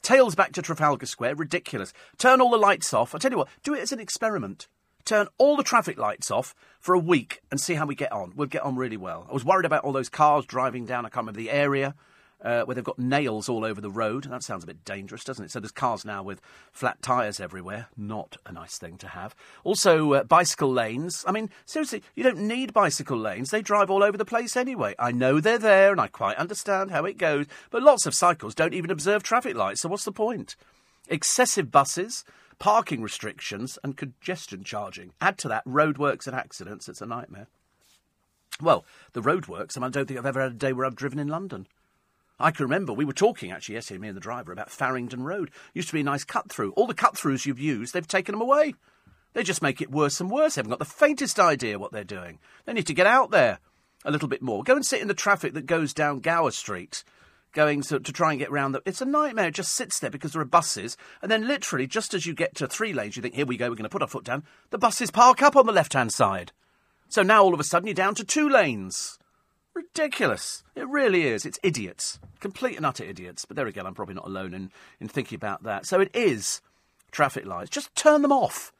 Tails 0.02 0.34
back 0.34 0.52
to 0.52 0.60
Trafalgar 0.60 1.06
Square, 1.06 1.36
ridiculous. 1.36 1.94
Turn 2.18 2.42
all 2.42 2.50
the 2.50 2.58
lights 2.58 2.92
off. 2.92 3.14
I 3.14 3.18
tell 3.18 3.30
you 3.30 3.38
what, 3.38 3.48
do 3.62 3.72
it 3.72 3.80
as 3.80 3.90
an 3.90 4.00
experiment 4.00 4.68
turn 5.04 5.28
all 5.38 5.56
the 5.56 5.62
traffic 5.62 5.98
lights 5.98 6.30
off 6.30 6.54
for 6.80 6.94
a 6.94 6.98
week 6.98 7.40
and 7.50 7.60
see 7.60 7.74
how 7.74 7.86
we 7.86 7.94
get 7.94 8.12
on. 8.12 8.32
We'll 8.34 8.48
get 8.48 8.62
on 8.62 8.76
really 8.76 8.96
well. 8.96 9.26
I 9.28 9.32
was 9.32 9.44
worried 9.44 9.66
about 9.66 9.84
all 9.84 9.92
those 9.92 10.08
cars 10.08 10.44
driving 10.46 10.84
down, 10.84 11.06
I 11.06 11.08
can't 11.08 11.26
remember 11.26 11.40
the 11.40 11.50
area. 11.50 11.94
Uh, 12.44 12.64
where 12.64 12.74
they've 12.74 12.82
got 12.82 12.98
nails 12.98 13.48
all 13.48 13.64
over 13.64 13.80
the 13.80 13.88
road. 13.88 14.24
That 14.24 14.42
sounds 14.42 14.64
a 14.64 14.66
bit 14.66 14.84
dangerous, 14.84 15.22
doesn't 15.22 15.44
it? 15.44 15.52
So 15.52 15.60
there's 15.60 15.70
cars 15.70 16.04
now 16.04 16.24
with 16.24 16.40
flat 16.72 17.00
tyres 17.00 17.38
everywhere. 17.38 17.86
Not 17.96 18.36
a 18.44 18.50
nice 18.50 18.78
thing 18.78 18.98
to 18.98 19.06
have. 19.06 19.32
Also, 19.62 20.14
uh, 20.14 20.24
bicycle 20.24 20.72
lanes. 20.72 21.24
I 21.24 21.30
mean, 21.30 21.50
seriously, 21.66 22.02
you 22.16 22.24
don't 22.24 22.38
need 22.38 22.72
bicycle 22.72 23.16
lanes. 23.16 23.50
They 23.50 23.62
drive 23.62 23.90
all 23.90 24.02
over 24.02 24.18
the 24.18 24.24
place 24.24 24.56
anyway. 24.56 24.96
I 24.98 25.12
know 25.12 25.38
they're 25.38 25.56
there 25.56 25.92
and 25.92 26.00
I 26.00 26.08
quite 26.08 26.36
understand 26.36 26.90
how 26.90 27.04
it 27.04 27.16
goes, 27.16 27.46
but 27.70 27.84
lots 27.84 28.06
of 28.06 28.14
cycles 28.14 28.56
don't 28.56 28.74
even 28.74 28.90
observe 28.90 29.22
traffic 29.22 29.54
lights, 29.54 29.82
so 29.82 29.88
what's 29.88 30.04
the 30.04 30.10
point? 30.10 30.56
Excessive 31.08 31.70
buses 31.70 32.24
parking 32.62 33.02
restrictions, 33.02 33.76
and 33.82 33.96
congestion 33.96 34.62
charging. 34.62 35.12
Add 35.20 35.36
to 35.38 35.48
that 35.48 35.64
roadworks 35.64 36.28
and 36.28 36.36
accidents, 36.36 36.88
it's 36.88 37.00
a 37.00 37.06
nightmare. 37.06 37.48
Well, 38.60 38.84
the 39.14 39.20
roadworks, 39.20 39.74
and 39.74 39.84
I 39.84 39.88
don't 39.88 40.06
think 40.06 40.16
I've 40.16 40.26
ever 40.26 40.42
had 40.42 40.52
a 40.52 40.54
day 40.54 40.72
where 40.72 40.86
I've 40.86 40.94
driven 40.94 41.18
in 41.18 41.26
London. 41.26 41.66
I 42.38 42.52
can 42.52 42.64
remember 42.64 42.92
we 42.92 43.04
were 43.04 43.12
talking 43.12 43.50
actually 43.50 43.74
yesterday, 43.74 43.98
me 43.98 44.06
and 44.06 44.16
the 44.16 44.20
driver, 44.20 44.52
about 44.52 44.70
Farringdon 44.70 45.24
Road. 45.24 45.50
Used 45.74 45.88
to 45.88 45.94
be 45.94 46.02
a 46.02 46.04
nice 46.04 46.22
cut 46.22 46.52
through. 46.52 46.70
All 46.74 46.86
the 46.86 46.94
cut 46.94 47.14
throughs 47.14 47.46
you've 47.46 47.58
used, 47.58 47.94
they've 47.94 48.06
taken 48.06 48.32
them 48.32 48.42
away. 48.42 48.76
They 49.32 49.42
just 49.42 49.60
make 49.60 49.80
it 49.80 49.90
worse 49.90 50.20
and 50.20 50.30
worse. 50.30 50.54
They 50.54 50.60
haven't 50.60 50.70
got 50.70 50.78
the 50.78 50.84
faintest 50.84 51.40
idea 51.40 51.80
what 51.80 51.90
they're 51.90 52.04
doing. 52.04 52.38
They 52.64 52.74
need 52.74 52.86
to 52.86 52.94
get 52.94 53.08
out 53.08 53.32
there 53.32 53.58
a 54.04 54.12
little 54.12 54.28
bit 54.28 54.40
more. 54.40 54.62
Go 54.62 54.76
and 54.76 54.86
sit 54.86 55.02
in 55.02 55.08
the 55.08 55.14
traffic 55.14 55.54
that 55.54 55.66
goes 55.66 55.92
down 55.92 56.20
Gower 56.20 56.52
Street 56.52 57.02
going 57.52 57.82
to, 57.82 58.00
to 58.00 58.12
try 58.12 58.30
and 58.30 58.38
get 58.38 58.50
round 58.50 58.74
the. 58.74 58.82
It's 58.84 59.00
a 59.00 59.06
nightmare. 59.06 59.48
It 59.48 59.54
just 59.54 59.74
sits 59.74 59.98
there 59.98 60.10
because 60.10 60.32
there 60.32 60.42
are 60.42 60.46
buses, 60.46 60.96
and 61.20 61.30
then 61.30 61.46
literally, 61.46 61.86
just 61.86 62.14
as 62.14 62.26
you 62.26 62.34
get 62.34 62.54
to 62.56 62.66
three 62.66 62.92
lanes, 62.92 63.16
you 63.16 63.22
think, 63.22 63.34
"Here 63.34 63.46
we 63.46 63.56
go. 63.56 63.68
We're 63.68 63.76
going 63.76 63.84
to 63.84 63.88
put 63.88 64.02
our 64.02 64.08
foot 64.08 64.24
down." 64.24 64.44
The 64.70 64.78
buses 64.78 65.10
park 65.10 65.42
up 65.42 65.56
on 65.56 65.66
the 65.66 65.72
left-hand 65.72 66.12
side, 66.12 66.52
so 67.08 67.22
now 67.22 67.42
all 67.42 67.54
of 67.54 67.60
a 67.60 67.64
sudden 67.64 67.86
you're 67.86 67.94
down 67.94 68.14
to 68.16 68.24
two 68.24 68.48
lanes. 68.48 69.18
Ridiculous. 69.74 70.64
It 70.74 70.86
really 70.88 71.26
is. 71.26 71.46
It's 71.46 71.58
idiots. 71.62 72.20
Complete 72.40 72.76
and 72.76 72.84
utter 72.84 73.04
idiots. 73.04 73.46
But 73.46 73.56
there 73.56 73.66
again, 73.66 73.86
I'm 73.86 73.94
probably 73.94 74.14
not 74.14 74.26
alone 74.26 74.52
in, 74.52 74.70
in 75.00 75.08
thinking 75.08 75.36
about 75.36 75.62
that. 75.62 75.86
So 75.86 76.00
it 76.00 76.10
is 76.14 76.60
traffic 77.10 77.46
lights. 77.46 77.70
Just 77.70 77.94
turn 77.94 78.20
them 78.22 78.32
off. 78.32 78.72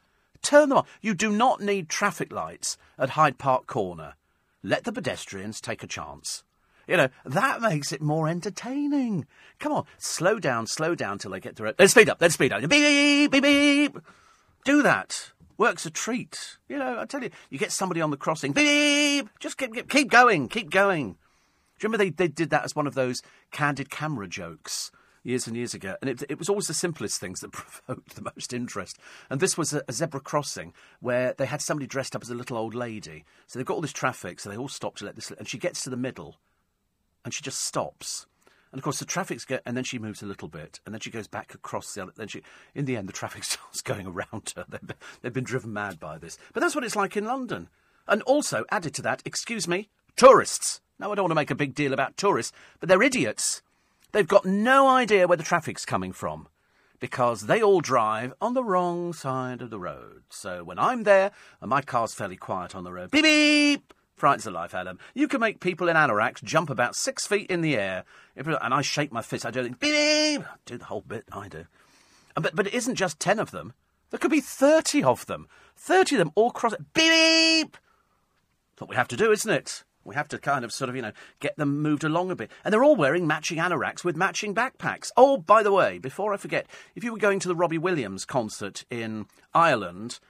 Turn 0.43 0.69
them 0.69 0.79
off. 0.79 0.99
You 1.01 1.15
do 1.15 1.31
not 1.31 1.61
need 1.61 1.89
traffic 1.89 2.31
lights 2.31 2.77
at 2.99 3.11
Hyde 3.11 3.39
Park 3.39 3.67
Corner. 3.67 4.15
Let 4.63 4.85
the 4.85 4.93
pedestrians 4.93 5.61
take 5.61 5.83
a 5.83 5.87
chance. 5.87 6.45
You 6.93 6.99
know, 6.99 7.09
that 7.25 7.63
makes 7.63 7.91
it 7.91 8.03
more 8.03 8.29
entertaining. 8.29 9.27
Come 9.59 9.73
on, 9.73 9.87
slow 9.97 10.39
down, 10.39 10.67
slow 10.67 10.95
down 10.95 11.17
till 11.17 11.31
they 11.31 11.41
get 11.41 11.57
to 11.57 11.65
it. 11.65 11.77
Let's 11.79 11.93
speed 11.93 12.11
up, 12.11 12.19
let's 12.21 12.35
speed 12.35 12.53
up. 12.53 12.61
Beep, 12.61 12.71
beep, 12.71 13.31
beep, 13.31 13.43
beep. 13.43 13.99
Do 14.67 14.83
that. 14.83 15.33
Works 15.57 15.87
a 15.87 15.91
treat. 15.91 16.59
You 16.69 16.77
know, 16.77 17.01
I 17.01 17.07
tell 17.07 17.23
you, 17.23 17.31
you 17.49 17.59
get 17.59 17.73
somebody 17.73 18.03
on 18.03 18.11
the 18.11 18.19
crossing. 18.19 18.53
Beep, 18.53 19.27
just 19.41 19.57
keep, 19.57 19.89
keep 19.89 20.11
going, 20.11 20.49
keep 20.49 20.69
going. 20.69 21.13
Do 21.13 21.17
you 21.81 21.89
remember 21.89 22.05
they, 22.05 22.11
they 22.11 22.29
did 22.29 22.51
that 22.51 22.65
as 22.65 22.77
one 22.77 22.87
of 22.87 22.93
those 22.93 23.23
candid 23.53 23.89
camera 23.89 24.29
jokes? 24.29 24.93
years 25.25 25.47
and 25.47 25.57
years 25.57 25.73
ago, 25.73 25.95
and 26.01 26.11
it, 26.11 26.25
it, 26.29 26.37
was 26.37 26.49
always 26.49 26.67
the 26.67 26.75
simplest 26.75 27.21
things 27.21 27.39
that 27.39 27.53
provoked 27.53 28.17
the 28.17 28.33
most 28.35 28.53
interest. 28.53 28.99
And 29.31 29.41
this 29.41 29.57
was 29.57 29.73
a, 29.73 29.81
a, 29.87 29.93
zebra 29.93 30.19
crossing 30.19 30.75
where 30.99 31.33
they 31.39 31.47
had 31.47 31.63
somebody 31.63 31.87
dressed 31.87 32.17
up 32.17 32.23
as 32.23 32.29
a 32.29 32.35
little 32.35 32.57
old 32.57 32.75
lady. 32.75 33.25
So 33.47 33.57
they've 33.57 33.65
got 33.65 33.75
all 33.75 33.81
this 33.81 33.93
traffic, 33.93 34.41
so 34.41 34.51
they 34.51 34.57
all 34.57 34.67
stop 34.67 34.97
to 34.97 35.05
let 35.05 35.15
this, 35.15 35.31
and 35.31 35.47
she 35.47 35.59
gets 35.59 35.85
to 35.85 35.91
the 35.91 35.97
middle, 35.97 36.39
and 37.25 37.33
she 37.33 37.43
just 37.43 37.61
stops. 37.61 38.27
And 38.73 38.79
of 38.79 38.85
course, 38.85 38.99
the 38.99 39.05
traffic's 39.05 39.45
go, 39.45 39.59
and 39.67 39.77
then 39.77 39.85
she 39.85 39.99
moves 39.99 40.23
a 40.23 40.27
little 40.27 40.49
bit, 40.49 40.81
and 40.87 40.95
then 40.95 41.01
she 41.01 41.11
goes 41.11 41.29
back 41.29 41.55
across 41.55 41.93
the. 41.93 42.11
Then 42.17 42.29
she, 42.29 42.43
in 42.75 42.87
the 42.87 42.97
end, 42.97 43.09
the 43.09 43.13
traffic 43.13 43.45
starts 43.45 43.83
going 43.83 44.07
around 44.07 44.55
her. 44.57 44.65
They've 44.69 44.87
been, 44.87 44.97
they've 45.21 45.33
been 45.33 45.45
driven 45.45 45.73
mad 45.73 46.01
by 46.01 46.19
this. 46.19 46.39
But 46.53 46.61
that's 46.61 46.75
what 46.75 46.85
it's 46.85 46.97
like 46.97 47.17
in 47.17 47.27
London. 47.27 47.69
And 48.09 48.23
also, 48.23 48.65
added 48.71 48.95
to 48.95 49.03
that, 49.03 49.23
excuse 49.25 49.69
me, 49.69 49.89
tourists. 50.17 50.81
Now, 50.99 51.13
I 51.13 51.15
don't 51.15 51.25
want 51.25 51.33
to 51.33 51.37
make 51.37 51.51
a 51.51 51.57
big 51.57 51.75
deal 51.75 51.93
about 51.93 52.17
tourists, 52.17 52.53
but 52.81 52.89
they're 52.89 53.03
idiots. 53.03 53.63
They've 54.13 54.29
got 54.29 54.45
no 54.45 54.89
idea 54.89 55.27
where 55.27 55.37
the 55.37 55.43
traffic's 55.43 55.85
coming 55.85 56.13
from 56.13 56.49
because 57.01 57.43
they 57.43 57.61
all 57.63 57.81
drive 57.81 58.33
on 58.41 58.55
the 58.55 58.63
wrong 58.63 59.13
side 59.13 59.61
of 59.63 59.71
the 59.71 59.79
road. 59.79 60.23
So 60.29 60.63
when 60.63 60.79
I'm 60.79 61.03
there 61.03 61.33
and 61.61 61.69
my 61.69 61.83
car's 61.83 62.15
fairly 62.15 62.37
quiet 62.37 62.75
on 62.77 62.85
the 62.85 62.93
road, 62.93 63.11
beep 63.11 63.25
beep, 63.25 63.95
frightens 64.23 64.45
the 64.45 64.53
life 64.53 64.73
of 64.73 64.85
them. 64.85 65.01
You 65.15 65.27
can 65.27 65.41
make 65.41 65.59
people 65.59 65.89
in 65.89 65.97
anoraks 65.97 66.45
jump 66.45 66.71
about 66.71 66.95
six 66.95 67.27
feet 67.27 67.51
in 67.51 67.61
the 67.61 67.77
air, 67.77 68.05
and 68.37 68.73
I 68.73 68.81
shake 68.81 69.11
my 69.11 69.21
fist. 69.21 69.45
I 69.45 69.51
do 69.51 69.69
beep, 69.69 70.45
do 70.65 70.79
the 70.79 70.85
whole 70.85 71.01
bit. 71.01 71.25
I 71.33 71.49
do. 71.49 71.65
But 72.37 72.55
but 72.55 72.69
it 72.69 72.75
isn't 72.75 72.95
just 72.95 73.19
ten 73.19 73.41
of 73.41 73.51
them. 73.51 73.73
There 74.11 74.21
could 74.21 74.31
be 74.31 74.41
thirty 74.41 75.03
of 75.03 75.27
them. 75.27 75.49
Thirty 75.75 76.15
of 76.15 76.21
them 76.21 76.31
all 76.37 76.53
cross. 76.53 76.77
Beep. 76.95 77.73
That's 77.73 78.81
what 78.81 78.91
we 78.91 78.95
have 78.95 79.09
to 79.09 79.17
do, 79.17 79.33
isn't 79.33 79.51
it? 79.51 79.83
We 80.05 80.15
have 80.15 80.29
to 80.29 80.39
kind 80.39 80.65
of 80.65 80.73
sort 80.73 80.89
of, 80.89 80.95
you 80.95 81.03
know, 81.03 81.13
get 81.41 81.57
them 81.57 81.83
moved 81.83 82.05
along 82.05 82.31
a 82.31 82.37
bit. 82.37 82.53
And 82.65 82.73
they're 82.73 82.85
all 82.85 82.95
wearing 82.95 83.27
matching 83.27 83.59
anoraks 83.59 84.05
with 84.05 84.15
matching 84.15 84.55
backpacks. 84.55 85.11
Oh, 85.17 85.37
by 85.37 85.65
the 85.65 85.73
way, 85.73 85.99
before 85.99 86.33
I 86.33 86.37
forget, 86.37 86.69
if 86.95 87.03
you 87.03 87.13
were 87.13 87.19
going 87.19 87.41
to 87.41 87.49
the 87.49 87.57
Robbie 87.57 87.77
Williams 87.77 88.25
concert 88.25 88.85
in 88.89 89.27
Ireland, 89.53 90.21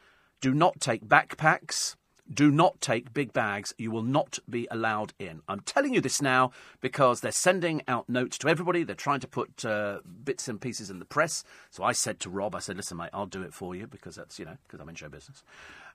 do 0.40 0.54
not 0.54 0.80
take 0.80 1.04
backpacks 1.04 1.96
do 2.32 2.50
not 2.50 2.80
take 2.80 3.12
big 3.12 3.32
bags. 3.32 3.74
You 3.78 3.90
will 3.90 4.02
not 4.02 4.38
be 4.48 4.68
allowed 4.70 5.12
in. 5.18 5.42
I'm 5.48 5.60
telling 5.60 5.94
you 5.94 6.00
this 6.00 6.22
now 6.22 6.50
because 6.80 7.20
they're 7.20 7.32
sending 7.32 7.82
out 7.88 8.08
notes 8.08 8.38
to 8.38 8.48
everybody. 8.48 8.84
They're 8.84 8.94
trying 8.94 9.20
to 9.20 9.28
put 9.28 9.64
uh, 9.64 10.00
bits 10.24 10.48
and 10.48 10.60
pieces 10.60 10.90
in 10.90 10.98
the 10.98 11.04
press. 11.04 11.44
So 11.70 11.84
I 11.84 11.92
said 11.92 12.20
to 12.20 12.30
Rob, 12.30 12.54
I 12.54 12.60
said, 12.60 12.76
listen, 12.76 12.96
mate, 12.96 13.10
I'll 13.12 13.26
do 13.26 13.42
it 13.42 13.52
for 13.54 13.74
you 13.74 13.86
because 13.86 14.16
that's, 14.16 14.38
you 14.38 14.44
know, 14.44 14.56
because 14.66 14.80
I'm 14.80 14.88
in 14.88 14.94
show 14.94 15.08
business. 15.08 15.42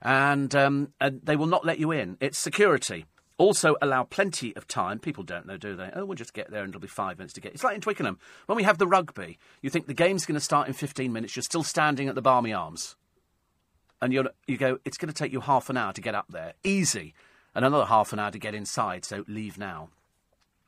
And, 0.02 0.54
um, 0.54 0.92
and 1.00 1.20
they 1.22 1.36
will 1.36 1.46
not 1.46 1.64
let 1.64 1.78
you 1.78 1.90
in. 1.90 2.16
It's 2.20 2.38
security. 2.38 3.06
Also, 3.38 3.76
allow 3.80 4.02
plenty 4.02 4.54
of 4.56 4.66
time. 4.66 4.98
People 4.98 5.22
don't 5.22 5.46
know, 5.46 5.56
do 5.56 5.76
they? 5.76 5.90
Oh, 5.94 6.04
we'll 6.04 6.16
just 6.16 6.34
get 6.34 6.50
there 6.50 6.62
and 6.64 6.70
it'll 6.70 6.80
be 6.80 6.88
five 6.88 7.18
minutes 7.18 7.34
to 7.34 7.40
get. 7.40 7.54
It's 7.54 7.62
like 7.62 7.76
in 7.76 7.80
Twickenham. 7.80 8.18
When 8.46 8.56
we 8.56 8.64
have 8.64 8.78
the 8.78 8.86
rugby, 8.86 9.38
you 9.62 9.70
think 9.70 9.86
the 9.86 9.94
game's 9.94 10.26
going 10.26 10.34
to 10.34 10.40
start 10.40 10.66
in 10.66 10.74
15 10.74 11.12
minutes, 11.12 11.36
you're 11.36 11.44
still 11.44 11.62
standing 11.62 12.08
at 12.08 12.16
the 12.16 12.22
Barmy 12.22 12.52
Arms. 12.52 12.96
And 14.00 14.12
you're, 14.12 14.30
you 14.46 14.56
go, 14.56 14.78
it's 14.84 14.96
going 14.96 15.12
to 15.12 15.14
take 15.14 15.32
you 15.32 15.40
half 15.40 15.70
an 15.70 15.76
hour 15.76 15.92
to 15.92 16.00
get 16.00 16.14
up 16.14 16.26
there. 16.28 16.54
Easy. 16.62 17.14
And 17.54 17.64
another 17.64 17.86
half 17.86 18.12
an 18.12 18.18
hour 18.18 18.30
to 18.30 18.38
get 18.38 18.54
inside, 18.54 19.04
so 19.04 19.24
leave 19.26 19.58
now. 19.58 19.88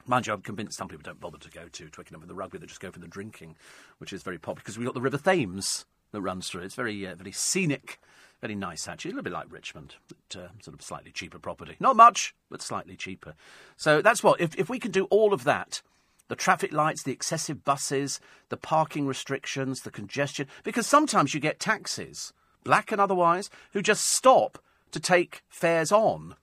Mind 0.06 0.26
you, 0.26 0.32
I'm 0.32 0.40
convinced 0.40 0.78
some 0.78 0.88
people 0.88 1.02
don't 1.04 1.20
bother 1.20 1.38
to 1.38 1.50
go 1.50 1.68
to 1.70 1.88
Twickenham 1.88 2.20
for 2.20 2.26
the 2.26 2.34
rugby, 2.34 2.58
they 2.58 2.66
just 2.66 2.80
go 2.80 2.90
for 2.90 2.98
the 2.98 3.06
drinking, 3.06 3.56
which 3.98 4.12
is 4.12 4.22
very 4.22 4.38
popular 4.38 4.62
because 4.62 4.78
we've 4.78 4.86
got 4.86 4.94
the 4.94 5.00
River 5.00 5.18
Thames 5.18 5.84
that 6.12 6.20
runs 6.20 6.48
through. 6.48 6.62
It's 6.62 6.74
very, 6.74 7.06
uh, 7.06 7.14
very 7.14 7.32
scenic, 7.32 8.00
very 8.40 8.54
nice 8.54 8.88
actually. 8.88 9.10
A 9.10 9.14
little 9.14 9.24
bit 9.24 9.32
like 9.32 9.52
Richmond, 9.52 9.94
but 10.08 10.40
uh, 10.40 10.48
sort 10.62 10.74
of 10.74 10.82
slightly 10.82 11.12
cheaper 11.12 11.38
property. 11.38 11.76
Not 11.78 11.96
much, 11.96 12.34
but 12.50 12.62
slightly 12.62 12.96
cheaper. 12.96 13.34
So 13.76 14.02
that's 14.02 14.24
what. 14.24 14.40
If 14.40 14.58
if 14.58 14.68
we 14.68 14.78
can 14.78 14.90
do 14.90 15.04
all 15.06 15.32
of 15.32 15.44
that, 15.44 15.82
the 16.28 16.36
traffic 16.36 16.72
lights, 16.72 17.02
the 17.02 17.12
excessive 17.12 17.64
buses, 17.64 18.20
the 18.48 18.56
parking 18.56 19.06
restrictions, 19.06 19.82
the 19.82 19.90
congestion, 19.90 20.46
because 20.64 20.86
sometimes 20.86 21.34
you 21.34 21.40
get 21.40 21.60
taxis, 21.60 22.32
black 22.64 22.92
and 22.92 23.00
otherwise, 23.00 23.50
who 23.72 23.82
just 23.82 24.04
stop 24.04 24.58
to 24.92 25.00
take 25.00 25.42
fares 25.48 25.92
on, 25.92 26.34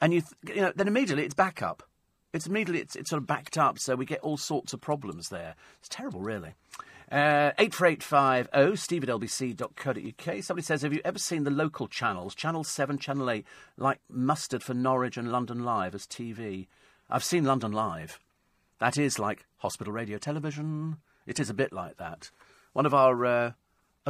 and 0.00 0.14
you 0.14 0.22
th- 0.22 0.56
you 0.56 0.62
know 0.62 0.72
then 0.74 0.88
immediately 0.88 1.24
it's 1.24 1.34
back 1.34 1.62
up. 1.62 1.82
It's 2.32 2.46
immediately 2.46 2.80
it's, 2.80 2.96
it's 2.96 3.10
sort 3.10 3.20
of 3.22 3.26
backed 3.26 3.58
up, 3.58 3.78
so 3.78 3.96
we 3.96 4.06
get 4.06 4.20
all 4.20 4.36
sorts 4.36 4.72
of 4.72 4.80
problems 4.80 5.28
there. 5.28 5.54
It's 5.80 5.88
terrible, 5.88 6.20
really. 6.20 6.54
Uh, 7.10 7.50
84850 7.58 8.76
steve 8.76 9.02
at 9.02 9.08
lbc.co.uk. 9.08 10.44
Somebody 10.44 10.64
says, 10.64 10.82
Have 10.82 10.92
you 10.92 11.00
ever 11.04 11.18
seen 11.18 11.42
the 11.42 11.50
local 11.50 11.88
channels, 11.88 12.36
Channel 12.36 12.62
7, 12.62 12.98
Channel 12.98 13.28
8, 13.28 13.44
like 13.76 13.98
mustard 14.08 14.62
for 14.62 14.74
Norwich 14.74 15.16
and 15.16 15.32
London 15.32 15.64
Live 15.64 15.96
as 15.96 16.06
TV? 16.06 16.68
I've 17.08 17.24
seen 17.24 17.44
London 17.44 17.72
Live. 17.72 18.20
That 18.78 18.96
is 18.96 19.18
like 19.18 19.44
hospital 19.56 19.92
radio 19.92 20.18
television. 20.18 20.98
It 21.26 21.40
is 21.40 21.50
a 21.50 21.54
bit 21.54 21.72
like 21.72 21.96
that. 21.96 22.30
One 22.72 22.86
of 22.86 22.94
our. 22.94 23.26
Uh, 23.26 23.52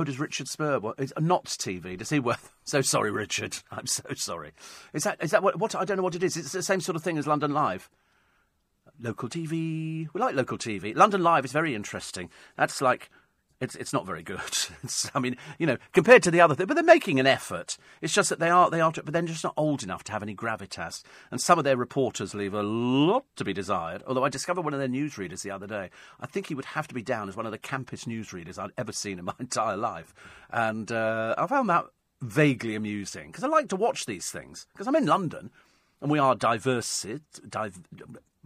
oh, 0.00 0.04
does 0.04 0.18
Richard 0.18 0.48
Spur. 0.48 0.80
Is, 0.98 1.12
uh, 1.16 1.20
not 1.20 1.44
TV. 1.44 1.96
Does 1.96 2.10
he 2.10 2.18
worth. 2.18 2.52
So 2.64 2.82
sorry, 2.82 3.10
Richard. 3.10 3.56
I'm 3.72 3.86
so 3.86 4.04
sorry. 4.14 4.52
Is 4.92 5.02
that, 5.02 5.20
is 5.20 5.32
that 5.32 5.42
what, 5.42 5.58
what. 5.58 5.74
I 5.74 5.84
don't 5.84 5.96
know 5.96 6.04
what 6.04 6.14
it 6.14 6.22
is. 6.22 6.36
It's 6.36 6.52
the 6.52 6.62
same 6.62 6.80
sort 6.80 6.94
of 6.94 7.02
thing 7.02 7.18
as 7.18 7.26
London 7.26 7.52
Live 7.52 7.90
local 9.00 9.28
TV. 9.28 10.08
We 10.12 10.20
like 10.20 10.34
local 10.34 10.58
TV. 10.58 10.94
London 10.94 11.22
Live 11.22 11.44
is 11.44 11.52
very 11.52 11.74
interesting. 11.74 12.30
That's 12.56 12.80
like. 12.80 13.10
It's, 13.60 13.74
it's 13.76 13.92
not 13.92 14.06
very 14.06 14.22
good. 14.22 14.40
It's, 14.82 15.10
I 15.14 15.18
mean, 15.18 15.36
you 15.58 15.66
know, 15.66 15.76
compared 15.92 16.22
to 16.22 16.30
the 16.30 16.40
other 16.40 16.54
thing, 16.54 16.66
but 16.66 16.74
they're 16.74 16.82
making 16.82 17.20
an 17.20 17.26
effort. 17.26 17.76
It's 18.00 18.14
just 18.14 18.30
that 18.30 18.38
they 18.38 18.48
are, 18.48 18.70
they 18.70 18.80
are, 18.80 18.90
but 18.90 19.12
they're 19.12 19.22
just 19.22 19.44
not 19.44 19.52
old 19.56 19.82
enough 19.82 20.02
to 20.04 20.12
have 20.12 20.22
any 20.22 20.34
gravitas. 20.34 21.02
And 21.30 21.40
some 21.40 21.58
of 21.58 21.64
their 21.64 21.76
reporters 21.76 22.34
leave 22.34 22.54
a 22.54 22.62
lot 22.62 23.24
to 23.36 23.44
be 23.44 23.52
desired. 23.52 24.02
Although 24.06 24.24
I 24.24 24.30
discovered 24.30 24.62
one 24.62 24.72
of 24.72 24.80
their 24.80 24.88
newsreaders 24.88 25.42
the 25.42 25.50
other 25.50 25.66
day. 25.66 25.90
I 26.18 26.26
think 26.26 26.46
he 26.46 26.54
would 26.54 26.64
have 26.64 26.88
to 26.88 26.94
be 26.94 27.02
down 27.02 27.28
as 27.28 27.36
one 27.36 27.44
of 27.44 27.52
the 27.52 27.58
campest 27.58 28.06
newsreaders 28.06 28.58
I'd 28.58 28.70
ever 28.78 28.92
seen 28.92 29.18
in 29.18 29.26
my 29.26 29.34
entire 29.40 29.76
life. 29.76 30.14
And 30.50 30.90
uh, 30.90 31.34
I 31.36 31.46
found 31.46 31.68
that 31.68 31.84
vaguely 32.22 32.74
amusing 32.74 33.26
because 33.28 33.44
I 33.44 33.48
like 33.48 33.68
to 33.68 33.76
watch 33.76 34.06
these 34.06 34.30
things 34.30 34.66
because 34.72 34.86
I'm 34.86 34.96
in 34.96 35.06
London 35.06 35.50
and 36.00 36.10
we 36.10 36.18
are 36.18 36.34
diverse, 36.34 37.06
div- 37.48 37.80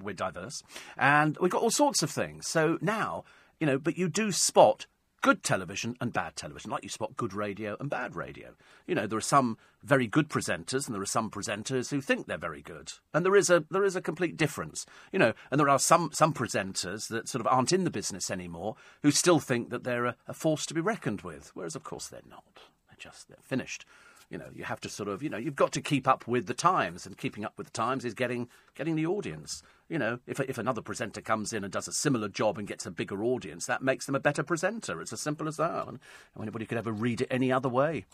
we're 0.00 0.14
diverse, 0.14 0.62
and 0.96 1.36
we've 1.40 1.50
got 1.50 1.62
all 1.62 1.70
sorts 1.70 2.02
of 2.02 2.10
things. 2.10 2.48
So 2.48 2.78
now, 2.80 3.24
you 3.60 3.66
know, 3.66 3.78
but 3.78 3.96
you 3.96 4.08
do 4.08 4.32
spot 4.32 4.86
good 5.24 5.42
television 5.42 5.96
and 6.02 6.12
bad 6.12 6.36
television, 6.36 6.70
like 6.70 6.82
you 6.82 6.90
spot 6.90 7.16
good 7.16 7.32
radio 7.32 7.78
and 7.80 7.88
bad 7.88 8.14
radio. 8.14 8.50
You 8.86 8.94
know, 8.94 9.06
there 9.06 9.16
are 9.16 9.22
some 9.22 9.56
very 9.82 10.06
good 10.06 10.28
presenters, 10.28 10.86
and 10.86 10.94
there 10.94 11.00
are 11.00 11.06
some 11.06 11.30
presenters 11.30 11.88
who 11.88 12.02
think 12.02 12.26
they're 12.26 12.36
very 12.36 12.60
good, 12.60 12.92
and 13.14 13.24
there 13.24 13.34
is 13.34 13.48
a 13.48 13.64
there 13.70 13.84
is 13.84 13.96
a 13.96 14.02
complete 14.02 14.36
difference. 14.36 14.84
You 15.12 15.18
know, 15.18 15.32
and 15.50 15.58
there 15.58 15.70
are 15.70 15.78
some 15.78 16.10
some 16.12 16.34
presenters 16.34 17.08
that 17.08 17.26
sort 17.26 17.40
of 17.40 17.46
aren't 17.46 17.72
in 17.72 17.84
the 17.84 17.90
business 17.90 18.30
anymore 18.30 18.76
who 19.02 19.10
still 19.10 19.40
think 19.40 19.70
that 19.70 19.82
they're 19.82 20.04
a, 20.04 20.16
a 20.28 20.34
force 20.34 20.66
to 20.66 20.74
be 20.74 20.82
reckoned 20.82 21.22
with, 21.22 21.52
whereas 21.54 21.74
of 21.74 21.84
course 21.84 22.06
they're 22.06 22.20
not. 22.28 22.60
They're 22.88 22.98
just 22.98 23.28
they're 23.28 23.38
finished 23.40 23.86
you 24.30 24.38
know, 24.38 24.48
you 24.54 24.64
have 24.64 24.80
to 24.80 24.88
sort 24.88 25.08
of, 25.08 25.22
you 25.22 25.28
know, 25.28 25.36
you've 25.36 25.56
got 25.56 25.72
to 25.72 25.80
keep 25.80 26.08
up 26.08 26.26
with 26.26 26.46
the 26.46 26.54
times, 26.54 27.06
and 27.06 27.16
keeping 27.16 27.44
up 27.44 27.54
with 27.56 27.66
the 27.66 27.72
times 27.72 28.04
is 28.04 28.14
getting 28.14 28.48
getting 28.74 28.96
the 28.96 29.06
audience. 29.06 29.62
You 29.88 29.98
know, 29.98 30.18
if 30.26 30.40
if 30.40 30.58
another 30.58 30.82
presenter 30.82 31.20
comes 31.20 31.52
in 31.52 31.64
and 31.64 31.72
does 31.72 31.88
a 31.88 31.92
similar 31.92 32.28
job 32.28 32.58
and 32.58 32.66
gets 32.66 32.86
a 32.86 32.90
bigger 32.90 33.22
audience, 33.22 33.66
that 33.66 33.82
makes 33.82 34.06
them 34.06 34.14
a 34.14 34.20
better 34.20 34.42
presenter. 34.42 35.00
It's 35.00 35.12
as 35.12 35.20
simple 35.20 35.48
as 35.48 35.56
that. 35.56 35.88
And 35.88 35.98
anybody 36.40 36.66
could 36.66 36.78
ever 36.78 36.92
read 36.92 37.20
it 37.20 37.28
any 37.30 37.52
other 37.52 37.68
way. 37.68 38.06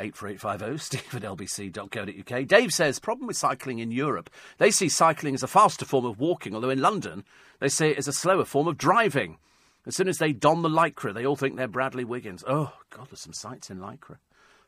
84850 0.00 0.78
steve 0.98 1.14
at 1.14 1.22
lbc.co.uk. 1.22 2.46
Dave 2.48 2.72
says, 2.72 2.98
problem 2.98 3.28
with 3.28 3.36
cycling 3.36 3.78
in 3.78 3.92
Europe. 3.92 4.28
They 4.58 4.70
see 4.70 4.88
cycling 4.88 5.34
as 5.34 5.42
a 5.42 5.48
faster 5.48 5.84
form 5.84 6.04
of 6.04 6.18
walking, 6.18 6.54
although 6.54 6.70
in 6.70 6.82
London 6.82 7.24
they 7.60 7.68
see 7.68 7.88
it 7.88 7.98
as 7.98 8.08
a 8.08 8.12
slower 8.12 8.44
form 8.44 8.66
of 8.66 8.76
driving. 8.76 9.38
As 9.86 9.94
soon 9.94 10.08
as 10.08 10.18
they 10.18 10.32
don 10.32 10.62
the 10.62 10.68
lycra, 10.68 11.12
they 11.12 11.26
all 11.26 11.36
think 11.36 11.56
they're 11.56 11.68
Bradley 11.68 12.04
Wiggins. 12.04 12.42
Oh, 12.48 12.72
God, 12.90 13.08
there's 13.10 13.20
some 13.20 13.34
sights 13.34 13.70
in 13.70 13.78
lycra. 13.78 14.16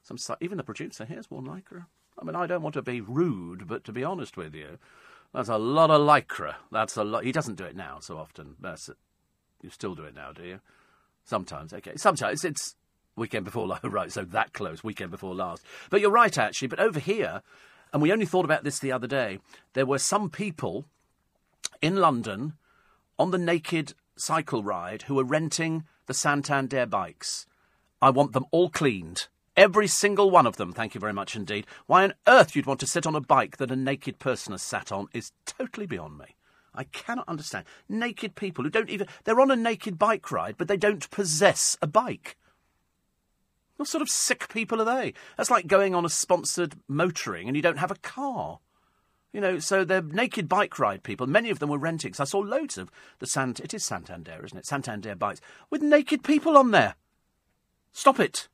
Some 0.07 0.19
even 0.41 0.57
the 0.57 0.62
producer 0.62 1.05
here's 1.05 1.31
one 1.31 1.47
lycra. 1.47 1.87
I 2.16 2.24
mean, 2.24 2.37
I 2.37 2.47
don't 2.47 2.62
want 2.62 2.74
to 2.74 2.83
be 2.83 3.01
rude, 3.01 3.66
but 3.66 3.83
to 3.85 3.93
be 3.93 4.05
honest 4.05 4.37
with 4.37 4.55
you, 4.55 4.78
that's 5.35 5.49
a 5.49 5.59
lot 5.59 5.91
of 5.91 6.01
lycra. 6.01 6.55
That's 6.70 6.97
a 6.97 7.03
lot. 7.03 7.24
He 7.24 7.33
doesn't 7.33 7.57
do 7.57 7.65
it 7.65 7.74
now 7.74 7.99
so 7.99 8.16
often. 8.16 8.55
That's. 8.61 8.89
You 9.62 9.70
still 9.70 9.97
do 9.97 10.05
it 10.05 10.15
now, 10.15 10.31
do 10.33 10.45
you? 10.45 10.61
Sometimes, 11.24 11.73
okay. 11.73 11.97
Sometimes 11.97 12.45
it's 12.45 12.77
weekend 13.16 13.45
before 13.45 13.66
last, 13.66 13.83
right? 13.85 14.12
So 14.12 14.23
that 14.23 14.53
close, 14.53 14.85
weekend 14.85 15.11
before 15.11 15.35
last. 15.35 15.65
But 15.91 16.01
you're 16.01 16.11
right, 16.11 16.39
actually. 16.39 16.69
But 16.69 16.78
over 16.78 17.01
here, 17.01 17.43
and 17.93 18.01
we 18.01 18.12
only 18.12 18.27
thought 18.27 18.45
about 18.45 18.62
this 18.62 18.78
the 18.78 18.93
other 18.93 19.09
day. 19.09 19.41
There 19.73 19.87
were 19.87 19.99
some 19.99 20.31
people 20.31 20.85
in 21.83 21.97
London 21.97 22.53
on 23.19 23.33
the 23.33 23.39
naked 23.39 23.95
cycle 24.15 24.62
ride 24.62 25.03
who 25.03 25.16
were 25.16 25.24
renting 25.24 25.85
the 26.07 26.15
Santander 26.15 26.87
bikes. 26.87 27.47
I 28.01 28.11
want 28.11 28.35
them 28.35 28.47
all 28.53 28.70
cleaned. 28.70 29.27
Every 29.57 29.87
single 29.87 30.31
one 30.31 30.47
of 30.47 30.57
them, 30.57 30.73
thank 30.73 30.95
you 30.95 31.01
very 31.01 31.15
much 31.15 31.35
indeed. 31.35 31.66
Why 31.87 32.05
on 32.05 32.15
earth 32.27 32.55
you'd 32.55 32.66
want 32.66 32.81
to 32.81 32.87
sit 32.87 33.07
on 33.07 33.15
a 33.15 33.20
bike 33.20 33.57
that 33.57 33.70
a 33.70 33.77
naked 33.77 34.19
person 34.19 34.53
has 34.53 34.62
sat 34.62 34.93
on 34.93 35.09
is 35.15 35.33
totally 35.47 35.87
beyond 35.87 36.19
me. 36.19 36.37
I 36.74 36.85
cannot 36.85 37.28
understand. 37.28 37.65
Naked 37.89 38.35
people 38.35 38.65
who 38.65 38.70
don't 38.70 38.91
even. 38.91 39.07
They're 39.24 39.41
on 39.41 39.51
a 39.51 39.57
naked 39.57 39.99
bike 39.99 40.31
ride, 40.31 40.57
but 40.59 40.69
they 40.69 40.77
don't 40.77 41.11
possess 41.11 41.78
a 41.81 41.87
bike. 41.87 42.37
What 43.77 43.89
sort 43.89 44.03
of 44.03 44.11
sick 44.11 44.49
people 44.51 44.81
are 44.81 44.85
they? 44.85 45.15
That's 45.37 45.51
like 45.51 45.66
going 45.66 45.95
on 45.95 46.05
a 46.05 46.11
sponsored 46.11 46.74
motoring 46.87 47.47
and 47.49 47.57
you 47.57 47.62
don't 47.62 47.78
have 47.78 47.91
a 47.91 47.97
car. 47.97 48.59
You 49.33 49.41
know, 49.41 49.59
so 49.59 49.85
they're 49.85 50.03
naked 50.03 50.49
bike 50.49 50.78
ride 50.78 51.03
people. 51.03 51.27
Many 51.27 51.51
of 51.51 51.59
them 51.59 51.69
were 51.69 51.78
renting. 51.78 52.15
I 52.19 52.24
saw 52.24 52.39
loads 52.39 52.78
of 52.78 52.91
the 53.19 53.27
Sant. 53.27 53.61
It 53.61 53.74
is 53.74 53.85
Santander, 53.85 54.43
isn't 54.45 54.57
it? 54.57 54.66
Santander 54.66 55.15
bikes 55.15 55.41
with 55.70 55.83
naked 55.83 56.24
people 56.24 56.57
on 56.57 56.70
there. 56.70 56.95
Stop 57.93 58.20
it. 58.20 58.49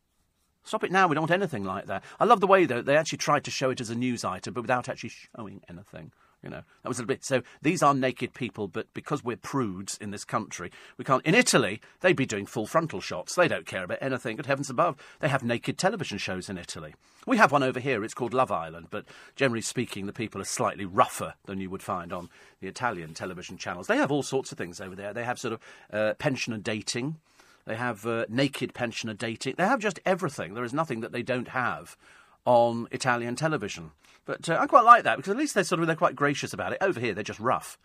Stop 0.64 0.84
it 0.84 0.92
now. 0.92 1.08
We 1.08 1.14
don't 1.14 1.22
want 1.22 1.32
anything 1.32 1.64
like 1.64 1.86
that. 1.86 2.04
I 2.20 2.24
love 2.24 2.40
the 2.40 2.46
way, 2.46 2.64
though, 2.64 2.82
they 2.82 2.96
actually 2.96 3.18
tried 3.18 3.44
to 3.44 3.50
show 3.50 3.70
it 3.70 3.80
as 3.80 3.90
a 3.90 3.94
news 3.94 4.24
item, 4.24 4.54
but 4.54 4.62
without 4.62 4.88
actually 4.88 5.12
showing 5.36 5.60
anything. 5.68 6.12
You 6.42 6.50
know, 6.50 6.62
that 6.82 6.88
was 6.88 6.98
a 6.98 7.04
bit. 7.04 7.24
So 7.24 7.42
these 7.62 7.84
are 7.84 7.94
naked 7.94 8.34
people, 8.34 8.66
but 8.66 8.92
because 8.94 9.22
we're 9.22 9.36
prudes 9.36 9.96
in 10.00 10.10
this 10.10 10.24
country, 10.24 10.72
we 10.96 11.04
can't. 11.04 11.24
In 11.24 11.36
Italy, 11.36 11.80
they'd 12.00 12.16
be 12.16 12.26
doing 12.26 12.46
full 12.46 12.66
frontal 12.66 13.00
shots. 13.00 13.36
They 13.36 13.46
don't 13.46 13.66
care 13.66 13.84
about 13.84 13.98
anything. 14.00 14.36
Good 14.36 14.46
heavens 14.46 14.68
above, 14.68 14.96
they 15.20 15.28
have 15.28 15.44
naked 15.44 15.78
television 15.78 16.18
shows 16.18 16.48
in 16.48 16.58
Italy. 16.58 16.94
We 17.26 17.36
have 17.36 17.52
one 17.52 17.62
over 17.62 17.78
here. 17.78 18.02
It's 18.02 18.14
called 18.14 18.34
Love 18.34 18.50
Island, 18.50 18.88
but 18.90 19.04
generally 19.36 19.60
speaking, 19.60 20.06
the 20.06 20.12
people 20.12 20.40
are 20.40 20.44
slightly 20.44 20.84
rougher 20.84 21.34
than 21.44 21.60
you 21.60 21.70
would 21.70 21.82
find 21.82 22.12
on 22.12 22.28
the 22.60 22.66
Italian 22.66 23.14
television 23.14 23.56
channels. 23.56 23.86
They 23.86 23.96
have 23.96 24.10
all 24.10 24.24
sorts 24.24 24.50
of 24.50 24.58
things 24.58 24.80
over 24.80 24.96
there. 24.96 25.12
They 25.12 25.22
have 25.22 25.38
sort 25.38 25.54
of 25.54 25.60
uh, 25.92 26.14
pensioner 26.14 26.58
dating. 26.58 27.18
They 27.64 27.76
have 27.76 28.06
uh, 28.06 28.26
naked 28.28 28.74
pensioner 28.74 29.14
dating. 29.14 29.54
They 29.56 29.64
have 29.64 29.80
just 29.80 30.00
everything. 30.04 30.54
There 30.54 30.64
is 30.64 30.74
nothing 30.74 31.00
that 31.00 31.12
they 31.12 31.22
don't 31.22 31.48
have 31.48 31.96
on 32.44 32.88
Italian 32.90 33.36
television. 33.36 33.92
But 34.24 34.48
uh, 34.48 34.58
I 34.60 34.66
quite 34.66 34.84
like 34.84 35.04
that 35.04 35.16
because 35.16 35.30
at 35.30 35.36
least 35.36 35.54
they're 35.54 35.64
sort 35.64 35.80
of 35.80 35.86
they're 35.86 35.96
quite 35.96 36.16
gracious 36.16 36.52
about 36.52 36.72
it. 36.72 36.78
Over 36.80 37.00
here, 37.00 37.14
they're 37.14 37.24
just 37.24 37.40
rough. 37.40 37.78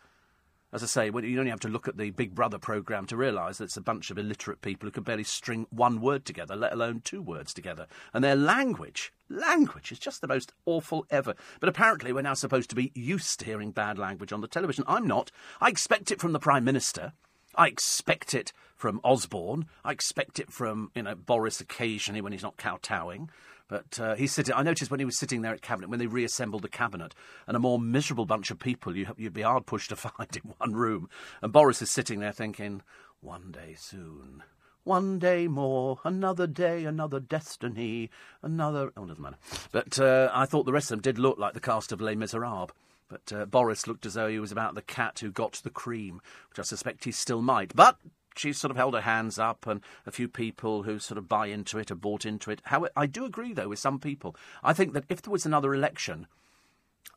As 0.73 0.83
I 0.83 0.85
say, 0.85 1.05
you 1.05 1.39
only 1.39 1.49
have 1.49 1.61
to 1.61 1.69
look 1.69 1.87
at 1.87 1.97
the 1.97 2.09
Big 2.09 2.35
Brother 2.35 2.59
programme 2.59 3.05
to 3.05 3.15
realise 3.15 3.57
that 3.57 3.65
it's 3.65 3.77
a 3.77 3.81
bunch 3.81 4.11
of 4.11 4.17
illiterate 4.17 4.61
people 4.61 4.85
who 4.85 4.91
can 4.91 5.03
barely 5.03 5.23
string 5.23 5.65
one 5.69 6.01
word 6.01 6.25
together, 6.25 6.57
let 6.57 6.73
alone 6.73 6.99
two 6.99 7.21
words 7.21 7.53
together. 7.53 7.87
And 8.13 8.21
their 8.21 8.35
language, 8.35 9.13
language 9.29 9.93
is 9.93 9.99
just 9.99 10.19
the 10.19 10.27
most 10.27 10.51
awful 10.65 11.05
ever. 11.09 11.35
But 11.61 11.69
apparently, 11.69 12.11
we're 12.11 12.21
now 12.21 12.33
supposed 12.33 12.69
to 12.71 12.75
be 12.75 12.91
used 12.93 13.39
to 13.39 13.45
hearing 13.45 13.71
bad 13.71 13.97
language 13.97 14.33
on 14.33 14.41
the 14.41 14.47
television. 14.47 14.83
I'm 14.87 15.07
not. 15.07 15.31
I 15.61 15.69
expect 15.69 16.11
it 16.11 16.19
from 16.19 16.33
the 16.33 16.39
Prime 16.39 16.65
Minister. 16.65 17.13
I 17.57 17.67
expect 17.67 18.34
it 18.34 18.53
from 18.75 19.01
Osborne. 19.03 19.65
I 19.84 19.91
expect 19.91 20.39
it 20.39 20.51
from 20.51 20.91
you 20.95 21.03
know 21.03 21.15
Boris 21.15 21.59
occasionally 21.59 22.21
when 22.21 22.31
he's 22.31 22.43
not 22.43 22.57
kowtowing. 22.57 23.29
But 23.67 23.99
uh, 23.99 24.15
he's 24.15 24.31
sitting. 24.31 24.53
I 24.55 24.63
noticed 24.63 24.89
when 24.89 25.01
he 25.01 25.05
was 25.05 25.17
sitting 25.17 25.41
there 25.41 25.53
at 25.53 25.61
cabinet, 25.61 25.89
when 25.89 25.99
they 25.99 26.07
reassembled 26.07 26.61
the 26.61 26.69
cabinet, 26.69 27.13
and 27.47 27.57
a 27.57 27.59
more 27.59 27.79
miserable 27.79 28.25
bunch 28.25 28.49
of 28.49 28.59
people 28.59 28.95
you, 28.95 29.07
would 29.17 29.34
be 29.34 29.41
hard 29.41 29.65
pushed 29.65 29.89
to 29.89 29.95
find 29.97 30.35
in 30.35 30.53
one 30.57 30.73
room. 30.73 31.09
And 31.41 31.51
Boris 31.51 31.81
is 31.81 31.91
sitting 31.91 32.19
there 32.19 32.31
thinking, 32.31 32.81
"One 33.19 33.51
day 33.51 33.75
soon, 33.77 34.43
one 34.85 35.19
day 35.19 35.49
more, 35.49 35.99
another 36.05 36.47
day, 36.47 36.85
another 36.85 37.19
destiny, 37.19 38.09
another." 38.41 38.93
Oh, 38.95 39.05
doesn't 39.05 39.21
matter. 39.21 39.38
But 39.73 39.99
uh, 39.99 40.29
I 40.34 40.45
thought 40.45 40.65
the 40.65 40.71
rest 40.71 40.91
of 40.91 40.97
them 40.97 41.01
did 41.01 41.19
look 41.19 41.38
like 41.38 41.53
the 41.53 41.59
cast 41.59 41.91
of 41.91 41.99
Les 41.99 42.15
Miserables. 42.15 42.69
But 43.09 43.31
uh, 43.34 43.45
Boris 43.45 43.88
looked 43.88 44.05
as 44.05 44.15
though 44.15 44.27
he 44.27 44.39
was 44.39 44.51
about 44.51 44.75
the 44.75 44.81
cat 44.81 45.19
who 45.19 45.31
got 45.31 45.53
the 45.63 45.69
cream, 45.69 46.21
which 46.49 46.59
I 46.59 46.63
suspect 46.63 47.05
he 47.05 47.11
still 47.11 47.41
might. 47.41 47.75
But 47.75 47.97
she 48.35 48.53
sort 48.53 48.71
of 48.71 48.77
held 48.77 48.93
her 48.93 49.01
hands 49.01 49.39
up, 49.39 49.65
and 49.65 49.81
a 50.05 50.11
few 50.11 50.27
people 50.27 50.84
who 50.84 50.99
sort 50.99 51.17
of 51.17 51.29
buy 51.29 51.47
into 51.47 51.79
it 51.79 51.89
have 51.89 52.01
bought 52.01 52.25
into 52.25 52.51
it. 52.51 52.61
How 52.65 52.88
I 52.95 53.05
do 53.05 53.25
agree, 53.25 53.53
though, 53.53 53.69
with 53.69 53.79
some 53.79 53.99
people. 53.99 54.35
I 54.63 54.73
think 54.73 54.93
that 54.93 55.05
if 55.09 55.21
there 55.21 55.31
was 55.31 55.45
another 55.45 55.73
election, 55.73 56.27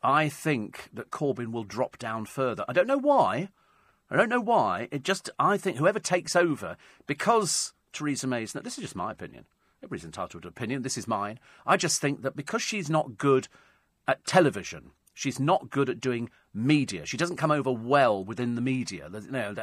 I 0.02 0.28
think 0.28 0.88
that 0.92 1.10
Corbyn 1.10 1.52
will 1.52 1.64
drop 1.64 1.98
down 1.98 2.24
further. 2.24 2.64
I 2.68 2.72
don't 2.72 2.86
know 2.86 2.98
why. 2.98 3.50
I 4.10 4.16
don't 4.16 4.28
know 4.28 4.40
why. 4.40 4.88
It 4.90 5.02
just, 5.02 5.30
I 5.38 5.56
think 5.56 5.76
whoever 5.76 6.00
takes 6.00 6.34
over, 6.34 6.76
because 7.06 7.74
Theresa 7.92 8.26
May's, 8.26 8.52
this 8.52 8.78
is 8.78 8.82
just 8.82 8.96
my 8.96 9.12
opinion. 9.12 9.44
Everybody's 9.82 10.04
entitled 10.04 10.42
to 10.42 10.48
opinion. 10.48 10.82
This 10.82 10.98
is 10.98 11.08
mine. 11.08 11.38
I 11.66 11.76
just 11.76 12.00
think 12.00 12.22
that 12.22 12.36
because 12.36 12.62
she's 12.62 12.90
not 12.90 13.18
good 13.18 13.48
at 14.08 14.24
television, 14.26 14.90
She's 15.20 15.38
not 15.38 15.68
good 15.68 15.90
at 15.90 16.00
doing 16.00 16.30
media. 16.54 17.04
She 17.04 17.18
doesn't 17.18 17.36
come 17.36 17.50
over 17.50 17.70
well 17.70 18.24
within 18.24 18.54
the 18.54 18.62
media. 18.62 19.06
Know, 19.10 19.54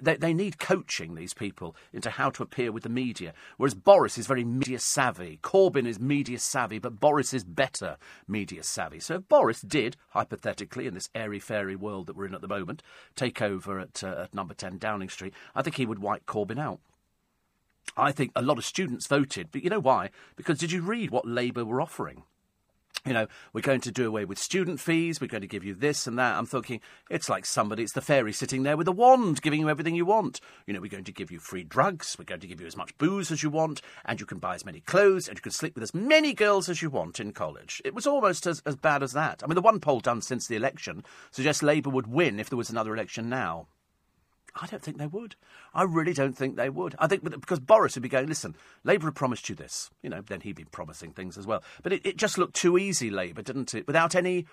they, 0.00 0.16
they 0.16 0.32
need 0.32 0.60
coaching, 0.60 1.16
these 1.16 1.34
people, 1.34 1.74
into 1.92 2.10
how 2.10 2.30
to 2.30 2.44
appear 2.44 2.70
with 2.70 2.84
the 2.84 2.90
media. 2.90 3.34
Whereas 3.56 3.74
Boris 3.74 4.18
is 4.18 4.28
very 4.28 4.44
media 4.44 4.78
savvy. 4.78 5.40
Corbyn 5.42 5.84
is 5.84 5.98
media 5.98 6.38
savvy, 6.38 6.78
but 6.78 7.00
Boris 7.00 7.34
is 7.34 7.42
better 7.42 7.96
media 8.28 8.62
savvy. 8.62 9.00
So 9.00 9.16
if 9.16 9.28
Boris 9.28 9.62
did, 9.62 9.96
hypothetically, 10.10 10.86
in 10.86 10.94
this 10.94 11.10
airy 11.12 11.40
fairy 11.40 11.74
world 11.74 12.06
that 12.06 12.14
we're 12.14 12.26
in 12.26 12.34
at 12.36 12.40
the 12.40 12.46
moment, 12.46 12.80
take 13.16 13.42
over 13.42 13.80
at, 13.80 14.04
uh, 14.04 14.22
at 14.22 14.32
number 14.32 14.54
10 14.54 14.78
Downing 14.78 15.08
Street, 15.08 15.34
I 15.56 15.62
think 15.62 15.74
he 15.74 15.86
would 15.86 15.98
wipe 15.98 16.24
Corbyn 16.24 16.60
out. 16.60 16.78
I 17.96 18.12
think 18.12 18.30
a 18.36 18.42
lot 18.42 18.58
of 18.58 18.64
students 18.64 19.08
voted, 19.08 19.48
but 19.50 19.64
you 19.64 19.70
know 19.70 19.80
why? 19.80 20.10
Because 20.36 20.60
did 20.60 20.70
you 20.70 20.82
read 20.82 21.10
what 21.10 21.26
Labour 21.26 21.64
were 21.64 21.80
offering? 21.80 22.22
You 23.06 23.12
know, 23.12 23.26
we're 23.52 23.60
going 23.60 23.80
to 23.82 23.90
do 23.90 24.06
away 24.06 24.24
with 24.24 24.38
student 24.38 24.80
fees, 24.80 25.20
we're 25.20 25.26
going 25.26 25.40
to 25.40 25.46
give 25.46 25.64
you 25.64 25.74
this 25.74 26.06
and 26.06 26.18
that. 26.18 26.36
I'm 26.36 26.46
thinking, 26.46 26.80
it's 27.08 27.28
like 27.28 27.46
somebody, 27.46 27.82
it's 27.82 27.92
the 27.92 28.00
fairy 28.00 28.32
sitting 28.32 28.62
there 28.62 28.76
with 28.76 28.88
a 28.88 28.92
wand 28.92 29.42
giving 29.42 29.60
you 29.60 29.68
everything 29.68 29.94
you 29.94 30.06
want. 30.06 30.40
You 30.66 30.74
know, 30.74 30.80
we're 30.80 30.90
going 30.90 31.04
to 31.04 31.12
give 31.12 31.30
you 31.30 31.38
free 31.38 31.64
drugs, 31.64 32.16
we're 32.18 32.24
going 32.24 32.40
to 32.40 32.46
give 32.46 32.60
you 32.60 32.66
as 32.66 32.76
much 32.76 32.96
booze 32.98 33.30
as 33.30 33.42
you 33.42 33.50
want, 33.50 33.80
and 34.04 34.20
you 34.20 34.26
can 34.26 34.38
buy 34.38 34.54
as 34.54 34.64
many 34.64 34.80
clothes, 34.80 35.28
and 35.28 35.38
you 35.38 35.42
can 35.42 35.52
sleep 35.52 35.74
with 35.74 35.82
as 35.82 35.94
many 35.94 36.34
girls 36.34 36.68
as 36.68 36.82
you 36.82 36.90
want 36.90 37.20
in 37.20 37.32
college. 37.32 37.80
It 37.84 37.94
was 37.94 38.06
almost 38.06 38.46
as, 38.46 38.62
as 38.66 38.76
bad 38.76 39.02
as 39.02 39.12
that. 39.12 39.42
I 39.42 39.46
mean, 39.46 39.54
the 39.54 39.62
one 39.62 39.80
poll 39.80 40.00
done 40.00 40.22
since 40.22 40.46
the 40.46 40.56
election 40.56 41.04
suggests 41.30 41.62
Labour 41.62 41.90
would 41.90 42.06
win 42.06 42.40
if 42.40 42.50
there 42.50 42.58
was 42.58 42.70
another 42.70 42.94
election 42.94 43.28
now. 43.28 43.66
I 44.54 44.66
don't 44.66 44.82
think 44.82 44.98
they 44.98 45.06
would. 45.06 45.36
I 45.74 45.82
really 45.82 46.12
don't 46.12 46.36
think 46.36 46.56
they 46.56 46.70
would. 46.70 46.94
I 46.98 47.06
think 47.06 47.22
because 47.22 47.60
Boris 47.60 47.94
would 47.94 48.02
be 48.02 48.08
going, 48.08 48.26
listen, 48.26 48.56
Labour 48.84 49.06
had 49.06 49.14
promised 49.14 49.48
you 49.48 49.54
this. 49.54 49.90
You 50.02 50.10
know, 50.10 50.22
then 50.22 50.40
he'd 50.40 50.56
be 50.56 50.64
promising 50.64 51.12
things 51.12 51.38
as 51.38 51.46
well. 51.46 51.62
But 51.82 51.92
it, 51.92 52.06
it 52.06 52.16
just 52.16 52.38
looked 52.38 52.54
too 52.54 52.78
easy, 52.78 53.10
Labour, 53.10 53.42
didn't 53.42 53.74
it? 53.74 53.86
Without 53.86 54.14
any 54.14 54.46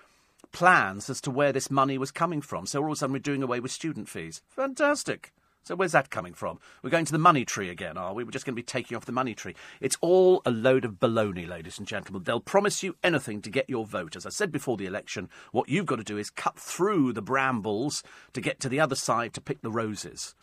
plans 0.52 1.10
as 1.10 1.20
to 1.22 1.30
where 1.30 1.52
this 1.52 1.70
money 1.70 1.98
was 1.98 2.10
coming 2.10 2.40
from. 2.40 2.66
So 2.66 2.80
all 2.80 2.86
of 2.86 2.92
a 2.92 2.96
sudden 2.96 3.12
we're 3.12 3.18
doing 3.18 3.42
away 3.42 3.60
with 3.60 3.72
student 3.72 4.08
fees. 4.08 4.42
Fantastic. 4.48 5.32
So 5.68 5.76
where's 5.76 5.92
that 5.92 6.08
coming 6.08 6.32
from? 6.32 6.60
We're 6.82 6.88
going 6.88 7.04
to 7.04 7.12
the 7.12 7.18
money 7.18 7.44
tree 7.44 7.68
again, 7.68 7.98
are 7.98 8.14
we? 8.14 8.24
We're 8.24 8.30
just 8.30 8.46
going 8.46 8.54
to 8.54 8.58
be 8.58 8.62
taking 8.62 8.96
off 8.96 9.04
the 9.04 9.12
money 9.12 9.34
tree. 9.34 9.54
It's 9.82 9.98
all 10.00 10.40
a 10.46 10.50
load 10.50 10.86
of 10.86 10.92
baloney, 10.92 11.46
ladies 11.46 11.76
and 11.76 11.86
gentlemen. 11.86 12.22
They'll 12.22 12.40
promise 12.40 12.82
you 12.82 12.96
anything 13.04 13.42
to 13.42 13.50
get 13.50 13.68
your 13.68 13.84
vote. 13.84 14.16
As 14.16 14.24
I 14.24 14.30
said 14.30 14.50
before 14.50 14.78
the 14.78 14.86
election, 14.86 15.28
what 15.52 15.68
you've 15.68 15.84
got 15.84 15.96
to 15.96 16.04
do 16.04 16.16
is 16.16 16.30
cut 16.30 16.58
through 16.58 17.12
the 17.12 17.20
brambles 17.20 18.02
to 18.32 18.40
get 18.40 18.60
to 18.60 18.70
the 18.70 18.80
other 18.80 18.94
side 18.94 19.34
to 19.34 19.42
pick 19.42 19.60
the 19.60 19.70
roses. 19.70 20.34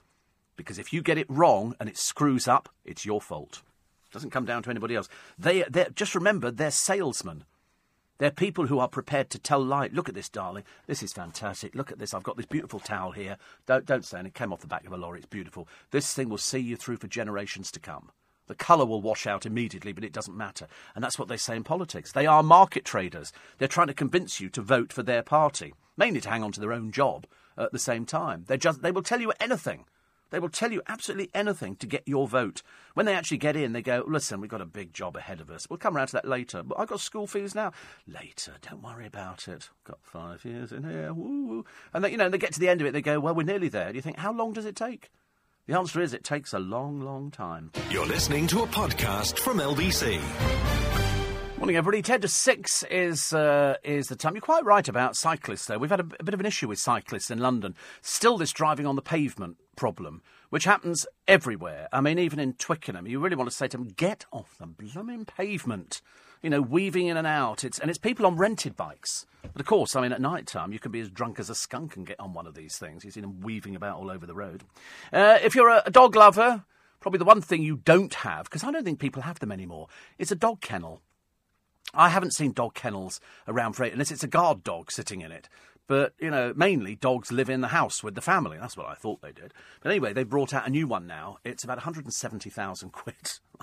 Because 0.58 0.78
if 0.78 0.94
you 0.94 1.02
get 1.02 1.18
it 1.18 1.26
wrong 1.28 1.74
and 1.80 1.90
it 1.90 1.98
screws 1.98 2.48
up, 2.48 2.70
it's 2.86 3.04
your 3.04 3.20
fault. 3.20 3.64
It 4.06 4.14
doesn't 4.14 4.30
come 4.30 4.46
down 4.46 4.62
to 4.62 4.70
anybody 4.70 4.94
else. 4.94 5.10
They, 5.40 5.66
just 5.96 6.14
remember, 6.14 6.52
they're 6.52 6.70
salesmen. 6.70 7.46
They're 8.18 8.32
people 8.32 8.68
who 8.68 8.80
are 8.80 8.88
prepared 8.88 9.30
to 9.32 9.40
tell 9.40 9.64
lies. 9.64 9.92
Look 9.94 10.08
at 10.08 10.16
this, 10.16 10.30
darling. 10.30 10.64
This 10.88 11.04
is 11.04 11.12
fantastic. 11.12 11.76
Look 11.76 11.92
at 11.92 12.00
this. 12.00 12.14
I've 12.14 12.24
got 12.24 12.38
this 12.38 12.46
beautiful 12.46 12.80
towel 12.80 13.12
here. 13.12 13.38
Don't, 13.66 13.86
don't 13.86 14.06
say 14.06 14.20
it. 14.20 14.26
It 14.26 14.34
came 14.34 14.54
off 14.54 14.62
the 14.62 14.68
back 14.68 14.86
of 14.86 14.94
a 14.94 14.98
lorry. 14.98 15.20
It's 15.20 15.26
beautiful. 15.26 15.68
This 15.92 16.14
thing 16.14 16.30
will 16.30 16.38
see 16.38 16.60
you 16.60 16.78
through 16.78 16.98
for 16.98 17.08
generations 17.08 17.72
to 17.72 17.80
come. 17.80 18.12
The 18.48 18.56
colour 18.56 18.86
will 18.86 19.02
wash 19.02 19.26
out 19.28 19.46
immediately, 19.46 19.92
but 19.92 20.04
it 20.04 20.14
doesn't 20.14 20.38
matter. 20.38 20.68
And 20.94 21.04
that's 21.04 21.18
what 21.18 21.28
they 21.28 21.38
say 21.38 21.56
in 21.56 21.64
politics. 21.64 22.12
They 22.12 22.28
are 22.28 22.44
market 22.44 22.86
traders. 22.86 23.34
They're 23.58 23.68
trying 23.68 23.88
to 23.88 23.94
convince 23.94 24.40
you 24.40 24.50
to 24.50 24.62
vote 24.62 24.94
for 24.94 25.04
their 25.04 25.24
party, 25.24 25.74
mainly 25.98 26.22
to 26.22 26.30
hang 26.30 26.44
on 26.44 26.52
to 26.54 26.60
their 26.60 26.74
own 26.74 26.92
job 26.92 27.26
at 27.58 27.72
the 27.72 27.80
same 27.80 28.06
time. 28.06 28.46
They 28.48 28.58
just 28.58 28.82
they 28.82 28.92
will 28.92 29.02
tell 29.02 29.22
you 29.22 29.34
anything 29.40 29.86
they 30.30 30.40
will 30.40 30.50
tell 30.50 30.72
you 30.72 30.82
absolutely 30.88 31.30
anything 31.34 31.76
to 31.78 31.88
get 31.88 32.08
your 32.08 32.28
vote. 32.28 32.62
When 32.94 33.06
they 33.06 33.14
actually 33.14 33.38
get 33.38 33.56
in, 33.56 33.74
they 33.74 33.82
go, 33.82 34.04
listen, 34.08 34.42
we've 34.42 34.50
got 34.50 34.62
a 34.62 34.66
big 34.66 34.94
job 34.94 35.16
ahead 35.16 35.42
of 35.42 35.50
us. 35.50 35.70
We'll 35.70 35.78
come 35.78 35.96
around 35.96 36.08
to 36.08 36.14
that 36.14 36.28
later. 36.28 36.64
But 36.64 36.80
I've 36.80 36.88
got 36.88 37.00
school 37.00 37.28
fees 37.28 37.56
now. 37.56 37.72
Later, 38.08 38.54
don't 38.62 38.84
worry 38.84 39.06
about 39.06 39.48
it. 39.48 39.70
Got 39.84 40.00
five 40.02 40.44
years 40.46 40.72
in 40.72 40.84
here. 40.84 41.14
Woo. 41.14 41.66
And 41.94 42.04
they, 42.04 42.12
you 42.12 42.18
know, 42.18 42.30
they 42.30 42.38
get 42.38 42.54
to 42.54 42.60
the 42.60 42.70
end 42.70 42.82
of 42.82 42.88
it, 42.88 42.92
they 42.92 43.02
go, 43.02 43.20
well, 43.20 43.36
we're 43.36 43.44
nearly 43.44 43.70
there. 43.70 43.90
Do 43.92 43.96
you 43.96 44.02
think, 44.02 44.18
how 44.18 44.34
long 44.34 44.54
does 44.54 44.66
it 44.66 44.76
take? 44.76 45.10
The 45.68 45.78
answer 45.78 46.00
is 46.00 46.14
it 46.14 46.24
takes 46.24 46.54
a 46.54 46.60
long, 46.60 47.02
long 47.02 47.32
time. 47.32 47.72
You're 47.90 48.06
listening 48.06 48.46
to 48.48 48.62
a 48.62 48.68
podcast 48.68 49.40
from 49.40 49.58
LBC. 49.58 50.22
Morning, 51.58 51.78
everybody. 51.78 52.04
Ten 52.04 52.22
to 52.22 52.28
six 52.28 52.84
is 52.92 53.34
uh, 53.34 53.78
is 53.84 54.08
the 54.08 54.16
time. 54.16 54.36
You're 54.36 54.42
quite 54.42 54.66
right 54.66 54.88
about 54.88 55.16
cyclists, 55.16 55.66
though. 55.66 55.80
We've 55.80 55.90
had 55.90 56.02
a, 56.02 56.08
a, 56.20 56.24
bit 56.24 56.34
of 56.34 56.40
an 56.40 56.46
issue 56.46 56.68
with 56.68 56.78
cyclists 56.78 57.32
in 57.32 57.40
London. 57.40 57.76
Still, 58.02 58.38
this 58.38 58.52
driving 58.52 58.86
on 58.86 58.96
the 58.96 59.02
pavement 59.02 59.58
problem, 59.76 60.22
which 60.50 60.66
happens 60.66 61.06
everywhere. 61.28 61.88
I 61.92 62.02
mean, 62.02 62.20
even 62.20 62.40
in 62.40 62.54
Twickenham, 62.54 63.08
you 63.08 63.20
really 63.20 63.36
want 63.36 63.50
to 63.50 63.56
say 63.56 63.68
to 63.68 63.78
them, 63.78 63.90
"Get 63.90 64.26
off 64.32 64.58
the 64.58 64.68
blooming 64.68 65.26
pavement." 65.26 66.02
You 66.42 66.50
know, 66.52 66.62
weaving 66.62 67.08
in 67.08 67.18
and 67.18 67.26
out. 67.26 67.64
It's 67.64 67.80
and 67.80 67.90
it's 67.90 67.98
people 67.98 68.26
on 68.26 68.38
rented 68.38 68.76
bikes. 68.76 69.26
But 69.42 69.62
of 69.62 69.66
course, 69.66 69.96
I 69.96 70.02
mean, 70.02 70.12
at 70.12 70.22
night 70.22 70.48
time, 70.48 70.74
you 70.74 70.80
can 70.80 70.92
be 70.92 71.00
as 71.00 71.10
drunk 71.10 71.40
as 71.40 71.50
a 71.50 71.56
skunk 71.56 71.96
and 71.96 72.06
get 72.06 72.20
on 72.20 72.34
one 72.34 72.46
of 72.46 72.56
these 72.56 72.78
things. 72.78 73.04
You 73.04 73.12
see 73.12 73.22
them 73.22 73.42
weaving 73.42 73.76
about 73.76 73.98
all 73.98 74.12
over 74.12 74.26
the 74.26 74.36
road. 74.36 74.64
Uh, 75.12 75.40
if 75.42 75.56
you're 75.56 75.70
a, 75.70 75.84
a 75.86 75.92
dog 75.92 76.16
lover, 76.16 76.66
probably 77.00 77.20
the 77.20 77.26
one 77.26 77.42
thing 77.42 77.64
you 77.64 77.78
don't 77.78 78.14
have, 78.16 78.46
because 78.46 78.64
I 78.64 78.72
don't 78.72 78.84
think 78.84 79.00
people 79.00 79.24
have 79.24 79.40
them 79.40 79.52
anymore, 79.52 79.88
is 80.18 80.32
a 80.32 80.36
dog 80.36 80.62
kennel. 80.62 81.02
I 81.94 82.10
haven't 82.10 82.34
seen 82.34 82.52
dog 82.52 82.74
kennels 82.74 83.20
around 83.48 83.74
for 83.74 83.84
unless 83.84 84.12
it's 84.12 84.24
a 84.24 84.28
guard 84.28 84.64
dog 84.64 84.92
sitting 84.92 85.22
in 85.22 85.32
it. 85.32 85.48
But, 85.88 86.14
you 86.20 86.32
know, 86.32 86.54
mainly 86.56 86.96
dogs 86.96 87.32
live 87.32 87.50
in 87.50 87.62
the 87.62 87.68
house 87.68 88.04
with 88.04 88.16
the 88.16 88.22
family. 88.22 88.58
That's 88.58 88.76
what 88.76 88.88
I 88.88 88.96
thought 88.96 89.22
they 89.22 89.32
did. 89.32 89.54
But 89.82 89.92
anyway, 89.92 90.14
they've 90.14 90.28
brought 90.28 90.54
out 90.54 90.68
a 90.68 90.70
new 90.72 90.88
one 90.88 91.06
now. 91.06 91.38
It's 91.44 91.64
about 91.64 91.78
170,000 91.78 92.92
quid. 92.92 93.16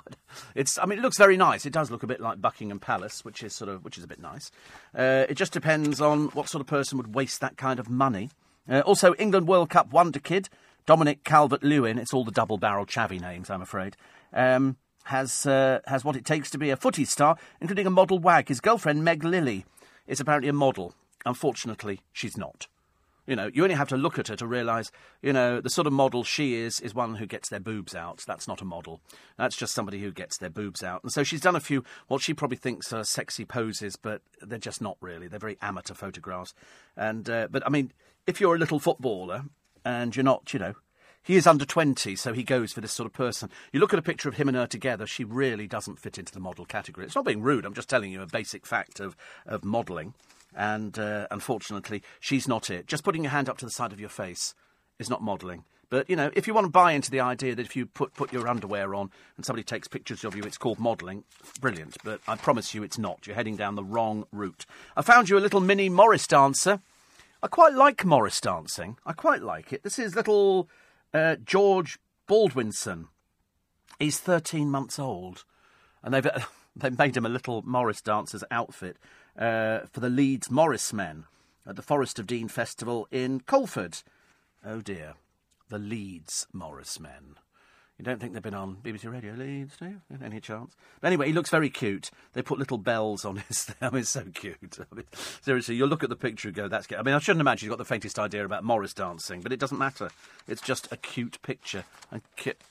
it's, 0.55 0.79
I 0.79 0.87
mean, 0.87 0.99
it 0.99 1.03
looks 1.03 1.19
very 1.19 1.37
nice. 1.37 1.67
It 1.67 1.73
does 1.73 1.91
look 1.91 2.05
a 2.05 2.07
bit 2.07 2.21
like 2.21 2.41
Buckingham 2.41 2.79
Palace, 2.79 3.25
which 3.25 3.43
is 3.43 3.55
sort 3.55 3.69
of, 3.69 3.85
which 3.85 3.99
is 3.99 4.05
a 4.05 4.09
bit 4.09 4.21
nice. 4.21 4.53
Uh, 4.97 5.27
it 5.29 5.35
just 5.35 5.53
depends 5.53 6.01
on 6.01 6.29
what 6.29 6.49
sort 6.49 6.61
of 6.61 6.69
person 6.69 6.97
would 6.97 7.15
waste 7.15 7.41
that 7.41 7.57
kind 7.57 7.81
of 7.81 7.91
money. 7.91 8.31
Uh, 8.69 8.81
also, 8.81 9.15
England 9.19 9.49
World 9.49 9.71
Cup 9.71 9.93
wonder 9.93 10.21
kid, 10.21 10.49
Dominic 10.87 11.25
Calvert-Lewin. 11.25 11.99
It's 11.99 12.15
all 12.15 12.25
the 12.25 12.31
double-barrel 12.31 12.87
chavvy 12.87 13.21
names, 13.21 13.51
I'm 13.51 13.63
afraid. 13.63 13.97
Um, 14.33 14.77
has 15.05 15.47
uh, 15.47 15.81
has 15.87 16.05
what 16.05 16.17
it 16.17 16.25
takes 16.25 16.51
to 16.51 16.59
be 16.59 16.71
a 16.71 16.77
footy 16.77 17.05
star, 17.05 17.37
including 17.61 17.87
a 17.87 17.91
model 17.91 18.19
wag. 18.19 18.49
His 18.49 18.61
girlfriend 18.61 19.05
Meg 19.05 19.25
Lilly 19.25 19.65
is 20.07 20.21
apparently 20.21 20.49
a 20.49 20.53
model. 20.53 20.95
Unfortunately, 21.25 22.01
she's 22.13 22.37
not. 22.37 22.67
You 23.27 23.37
know, 23.37 23.51
you 23.55 23.63
only 23.63 23.77
have 23.77 23.89
to 23.91 23.97
look 23.97 24.19
at 24.19 24.27
her 24.29 24.37
to 24.37 24.47
realise, 24.47 24.91
you 25.23 25.33
know, 25.33 25.61
the 25.61 25.71
sort 25.71 25.87
of 25.87 25.93
model 25.93 26.25
she 26.25 26.55
is 26.55 26.81
is 26.81 26.93
one 26.93 27.15
who 27.15 27.27
gets 27.27 27.49
their 27.49 27.61
boobs 27.61 27.95
out. 27.95 28.25
That's 28.27 28.49
not 28.49 28.61
a 28.61 28.65
model. 28.65 29.01
That's 29.39 29.57
just 29.57 29.75
somebody 29.75 30.01
who 30.01 30.11
gets 30.11 30.39
their 30.39 30.51
boobs 30.51 30.83
out. 30.83 31.05
And 31.05 31.13
so 31.13 31.23
she's 31.23 31.41
done 31.41 31.55
a 31.55 31.61
few 31.61 31.85
what 32.09 32.21
she 32.21 32.35
probably 32.35 32.57
thinks 32.57 32.93
are 32.93 33.05
sexy 33.05 33.45
poses, 33.45 33.95
but 33.95 34.23
they're 34.41 34.59
just 34.59 34.83
not 34.83 34.97
really. 35.01 35.29
They're 35.29 35.39
very 35.39 35.57
amateur 35.63 35.95
photographs. 35.95 36.53
And 36.97 37.31
uh, 37.31 37.47
but 37.49 37.65
I 37.65 37.71
mean, 37.71 37.93
if 38.27 38.41
you're 38.41 38.57
a 38.57 38.59
little 38.59 38.81
footballer 38.81 39.45
and 39.85 40.17
you're 40.17 40.25
not, 40.25 40.53
you 40.53 40.59
know, 40.59 40.75
he 41.23 41.37
is 41.37 41.47
under 41.47 41.65
20, 41.65 42.17
so 42.17 42.33
he 42.33 42.43
goes 42.43 42.73
for 42.73 42.81
this 42.81 42.91
sort 42.91 43.07
of 43.07 43.13
person. 43.13 43.51
You 43.73 43.79
look 43.79 43.93
at 43.93 43.99
a 44.01 44.03
picture 44.03 44.29
of 44.29 44.35
him 44.35 44.49
and 44.49 44.57
her 44.57 44.67
together, 44.67 45.07
she 45.07 45.23
really 45.23 45.69
doesn't 45.69 46.01
fit 46.01 46.19
into 46.19 46.33
the 46.33 46.41
model 46.41 46.65
category. 46.65 47.07
It's 47.07 47.15
not 47.15 47.25
being 47.25 47.43
rude, 47.43 47.65
I'm 47.65 47.75
just 47.75 47.89
telling 47.89 48.11
you 48.11 48.21
a 48.23 48.27
basic 48.27 48.67
fact 48.67 48.99
of, 48.99 49.17
of 49.47 49.65
modelling. 49.65 50.15
And 50.55 50.99
uh, 50.99 51.27
unfortunately, 51.31 52.03
she's 52.21 52.47
not 52.47 52.71
it. 52.71 52.87
Just 52.87 53.05
putting 53.05 53.25
your 53.25 53.31
hand 53.31 53.49
up 53.49 53.59
to 53.59 53.65
the 53.65 53.71
side 53.71 53.93
of 53.93 54.01
your 54.01 54.09
face 54.09 54.55
is 54.99 55.09
not 55.09 55.23
modelling. 55.23 55.65
But, 55.93 56.09
you 56.09 56.17
know, 56.17 56.31
if 56.35 56.47
you 56.47 56.55
want 56.55 56.65
to 56.65 56.71
buy 56.71 56.93
into 56.93 57.11
the 57.11 57.21
idea 57.21 57.55
that 57.55 57.67
if 57.67 57.77
you 57.77 57.85
put, 57.85 58.15
put 58.15 58.33
your 58.33 58.49
underwear 58.49 58.95
on 58.95 59.11
and 59.37 59.45
somebody 59.45 59.63
takes 59.63 59.89
pictures 59.89 60.25
of 60.25 60.35
you, 60.35 60.43
it's 60.43 60.57
called 60.57 60.79
modelling, 60.79 61.25
brilliant. 61.61 61.99
But 62.03 62.23
I 62.27 62.37
promise 62.37 62.75
you 62.75 62.83
it's 62.83 62.97
not. 62.97 63.27
You're 63.27 63.37
heading 63.37 63.57
down 63.57 63.75
the 63.75 63.85
wrong 63.85 64.25
route. 64.33 64.65
I 64.97 65.03
found 65.03 65.29
you 65.29 65.37
a 65.37 65.41
little 65.41 65.61
mini 65.61 65.91
Morris 65.91 66.27
dancer. 66.27 66.81
I 67.43 67.49
quite 67.49 67.75
like 67.75 68.07
Morris 68.07 68.41
dancing. 68.41 68.97
I 69.05 69.13
quite 69.13 69.43
like 69.43 69.71
it. 69.71 69.83
This 69.83 69.99
is 69.99 70.17
little 70.17 70.69
uh, 71.13 71.37
George 71.45 71.99
Baldwinson. 72.27 73.09
He's 73.99 74.19
13 74.19 74.71
months 74.71 74.99
old, 74.99 75.45
and 76.03 76.15
they've 76.15 76.27
they've 76.77 76.99
made 76.99 77.17
him 77.17 77.27
a 77.27 77.29
little 77.29 77.61
Morris 77.67 78.01
dancer's 78.01 78.45
outfit 78.51 78.97
uh, 79.39 79.81
for 79.91 80.01
the 80.01 80.11
Leeds 80.11 80.51
Morris 80.51 80.93
Men 80.93 81.25
at 81.67 81.77
the 81.77 81.83
Forest 81.83 82.19
of 82.19 82.27
Dean 82.27 82.49
Festival 82.49 83.09
in 83.11 83.41
Coleford. 83.41 84.03
Oh 84.65 84.81
dear, 84.81 85.15
the 85.69 85.79
Leeds 85.79 86.47
Morris 86.53 87.01
Men. 87.01 87.37
You 87.99 88.07
don't 88.07 88.21
think 88.21 88.33
they've 88.33 88.43
been 88.43 88.55
on 88.55 88.79
BBC 88.83 89.13
Radio 89.13 89.35
Leeds, 89.35 89.77
do 89.77 89.85
you? 89.85 90.01
Any 90.25 90.41
chance? 90.41 90.75
But 91.01 91.07
anyway, 91.09 91.29
he 91.29 91.33
looks 91.33 91.51
very 91.51 91.71
cute. 91.71 92.11
They 92.33 92.43
put 92.43 92.59
little 92.59 92.79
bells 92.79 93.25
on 93.25 93.37
his. 93.37 93.73
I 93.81 93.91
mean, 93.91 94.01
it's 94.01 94.11
so 94.11 94.25
cute. 94.35 94.79
I 94.81 94.95
mean, 94.95 95.05
seriously, 95.41 95.77
you'll 95.77 95.89
look 95.89 96.03
at 96.03 96.09
the 96.09 96.17
picture 96.17 96.49
and 96.49 96.57
go, 96.57 96.67
"That's." 96.69 96.87
Cute. 96.87 96.99
I 96.99 97.05
mean, 97.05 97.15
I 97.15 97.21
shouldn't 97.21 97.43
imagine 97.43 97.67
he's 97.67 97.71
got 97.71 97.79
the 97.79 97.85
faintest 97.85 98.19
idea 98.19 98.45
about 98.45 98.65
Morris 98.65 98.93
dancing, 98.93 99.41
but 99.41 99.53
it 99.53 99.61
doesn't 99.61 99.79
matter. 99.79 100.11
It's 100.49 100.63
just 100.63 100.91
a 100.91 100.97
cute 100.97 101.41
picture. 101.43 101.85
And 102.11 102.23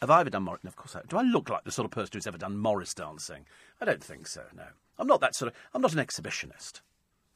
have 0.02 0.10
I 0.10 0.20
ever 0.20 0.30
done 0.30 0.44
Morris? 0.44 0.66
No, 0.66 0.70
of 0.70 0.76
course 0.76 0.96
I. 0.96 1.00
Have. 1.00 1.08
Do 1.08 1.18
I 1.18 1.22
look 1.22 1.50
like 1.50 1.64
the 1.64 1.72
sort 1.72 1.86
of 1.86 1.92
person 1.92 2.12
who's 2.14 2.28
ever 2.28 2.38
done 2.38 2.58
Morris 2.58 2.94
dancing? 2.94 3.46
I 3.80 3.86
don't 3.86 4.04
think 4.04 4.28
so. 4.28 4.42
No, 4.54 4.66
I'm 4.98 5.08
not 5.08 5.22
that 5.22 5.36
sort 5.36 5.52
of. 5.52 5.58
I'm 5.74 5.82
not 5.82 5.94
an 5.94 6.00
exhibitionist. 6.06 6.82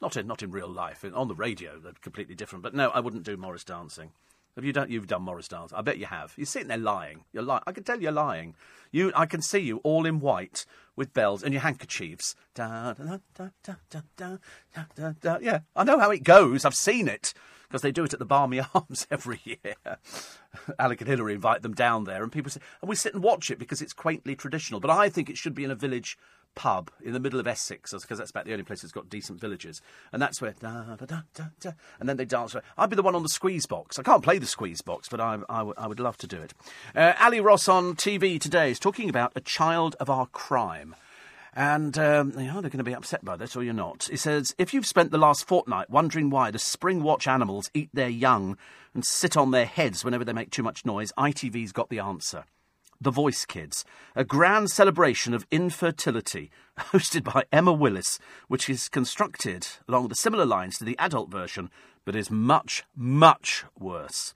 Not 0.01 0.17
in 0.17 0.27
not 0.27 0.43
in 0.43 0.51
real 0.51 0.67
life. 0.67 1.05
On 1.13 1.27
the 1.27 1.35
radio, 1.35 1.79
they're 1.79 1.93
completely 2.01 2.35
different. 2.35 2.63
But 2.63 2.73
no, 2.73 2.89
I 2.89 2.99
wouldn't 2.99 3.23
do 3.23 3.37
Morris 3.37 3.63
dancing. 3.63 4.11
Have 4.55 4.63
you 4.63 4.71
done? 4.71 4.89
You've 4.89 5.07
done 5.07 5.23
Morris 5.23 5.49
dancing. 5.49 5.77
I 5.77 5.81
bet 5.81 5.97
you 5.97 6.05
have. 6.05 6.33
You're 6.37 6.45
sitting 6.45 6.69
there 6.69 6.77
lying. 6.77 7.25
You're 7.33 7.43
lying. 7.43 7.63
I 7.67 7.73
can 7.73 7.83
tell 7.83 8.01
you're 8.01 8.11
lying. 8.11 8.55
You, 8.91 9.11
I 9.13 9.25
can 9.25 9.41
see 9.41 9.59
you 9.59 9.77
all 9.79 10.05
in 10.05 10.21
white 10.21 10.65
with 10.95 11.13
bells 11.13 11.43
and 11.43 11.53
your 11.53 11.61
handkerchiefs. 11.61 12.35
Da, 12.53 12.93
da, 12.93 13.03
da, 13.03 13.49
da, 13.63 13.73
da, 13.89 13.99
da, 14.15 14.37
da, 14.95 15.11
da, 15.19 15.37
Yeah, 15.41 15.59
I 15.75 15.83
know 15.83 15.99
how 15.99 16.09
it 16.11 16.23
goes. 16.23 16.63
I've 16.63 16.75
seen 16.75 17.09
it 17.09 17.33
because 17.67 17.81
they 17.81 17.91
do 17.91 18.05
it 18.05 18.13
at 18.13 18.19
the 18.19 18.25
Barmy 18.25 18.61
Arms 18.73 19.05
every 19.11 19.41
year. 19.43 19.75
Alec 20.79 21.01
and 21.01 21.09
Hillary 21.09 21.33
invite 21.33 21.61
them 21.61 21.73
down 21.73 22.05
there, 22.05 22.23
and 22.23 22.31
people 22.31 22.49
say, 22.49 22.61
and 22.81 22.87
we 22.87 22.95
sit 22.95 23.13
and 23.13 23.21
watch 23.21 23.51
it 23.51 23.59
because 23.59 23.81
it's 23.81 23.91
quaintly 23.91 24.35
traditional. 24.35 24.79
But 24.79 24.91
I 24.91 25.09
think 25.09 25.29
it 25.29 25.37
should 25.37 25.55
be 25.55 25.65
in 25.65 25.71
a 25.71 25.75
village 25.75 26.17
pub 26.55 26.89
in 27.03 27.13
the 27.13 27.19
middle 27.19 27.39
of 27.39 27.47
Essex, 27.47 27.91
because 27.91 28.17
that's 28.17 28.31
about 28.31 28.45
the 28.45 28.53
only 28.53 28.63
place 28.63 28.81
that's 28.81 28.91
got 28.91 29.09
decent 29.09 29.39
villages. 29.39 29.81
And 30.11 30.21
that's 30.21 30.41
where, 30.41 30.53
da, 30.59 30.95
da, 30.95 31.05
da, 31.05 31.21
da, 31.33 31.43
da, 31.59 31.71
and 31.99 32.09
then 32.09 32.17
they 32.17 32.25
dance. 32.25 32.55
I'd 32.77 32.89
be 32.89 32.95
the 32.95 33.03
one 33.03 33.15
on 33.15 33.23
the 33.23 33.29
squeeze 33.29 33.65
box. 33.65 33.99
I 33.99 34.03
can't 34.03 34.23
play 34.23 34.39
the 34.39 34.45
squeeze 34.45 34.81
box, 34.81 35.07
but 35.09 35.19
I, 35.19 35.39
I, 35.49 35.59
w- 35.59 35.75
I 35.77 35.87
would 35.87 35.99
love 35.99 36.17
to 36.17 36.27
do 36.27 36.41
it. 36.41 36.53
Uh, 36.95 37.13
Ally 37.17 37.39
Ross 37.39 37.67
on 37.67 37.95
TV 37.95 38.39
today 38.39 38.71
is 38.71 38.79
talking 38.79 39.09
about 39.09 39.33
a 39.35 39.41
child 39.41 39.95
of 39.99 40.09
our 40.09 40.25
crime. 40.27 40.95
And 41.57 41.97
um, 41.97 42.31
know, 42.31 42.59
they're 42.59 42.69
going 42.69 42.79
to 42.79 42.83
be 42.83 42.93
upset 42.93 43.23
by 43.23 43.37
this, 43.37 43.55
or 43.55 43.63
you're 43.63 43.73
not. 43.73 44.09
He 44.11 44.17
says, 44.17 44.53
if 44.57 44.73
you've 44.73 44.85
spent 44.85 45.11
the 45.11 45.17
last 45.17 45.47
fortnight 45.47 45.89
wondering 45.89 46.29
why 46.29 46.51
the 46.51 46.59
spring 46.59 47.01
watch 47.01 47.27
animals 47.27 47.71
eat 47.73 47.89
their 47.93 48.09
young 48.09 48.57
and 48.93 49.05
sit 49.05 49.37
on 49.37 49.51
their 49.51 49.65
heads 49.65 50.03
whenever 50.03 50.25
they 50.25 50.33
make 50.33 50.51
too 50.51 50.63
much 50.63 50.85
noise, 50.85 51.13
ITV's 51.17 51.71
got 51.71 51.89
the 51.89 51.99
answer. 51.99 52.43
The 53.01 53.11
Voice 53.11 53.45
Kids, 53.45 53.83
a 54.15 54.23
grand 54.23 54.71
celebration 54.71 55.33
of 55.33 55.45
infertility 55.51 56.49
hosted 56.79 57.23
by 57.23 57.43
Emma 57.51 57.73
Willis, 57.73 58.19
which 58.47 58.69
is 58.69 58.87
constructed 58.87 59.67
along 59.87 60.07
the 60.07 60.15
similar 60.15 60.45
lines 60.45 60.77
to 60.77 60.85
the 60.85 60.97
adult 60.97 61.29
version, 61.29 61.69
but 62.05 62.15
is 62.15 62.31
much, 62.31 62.83
much 62.95 63.65
worse. 63.77 64.33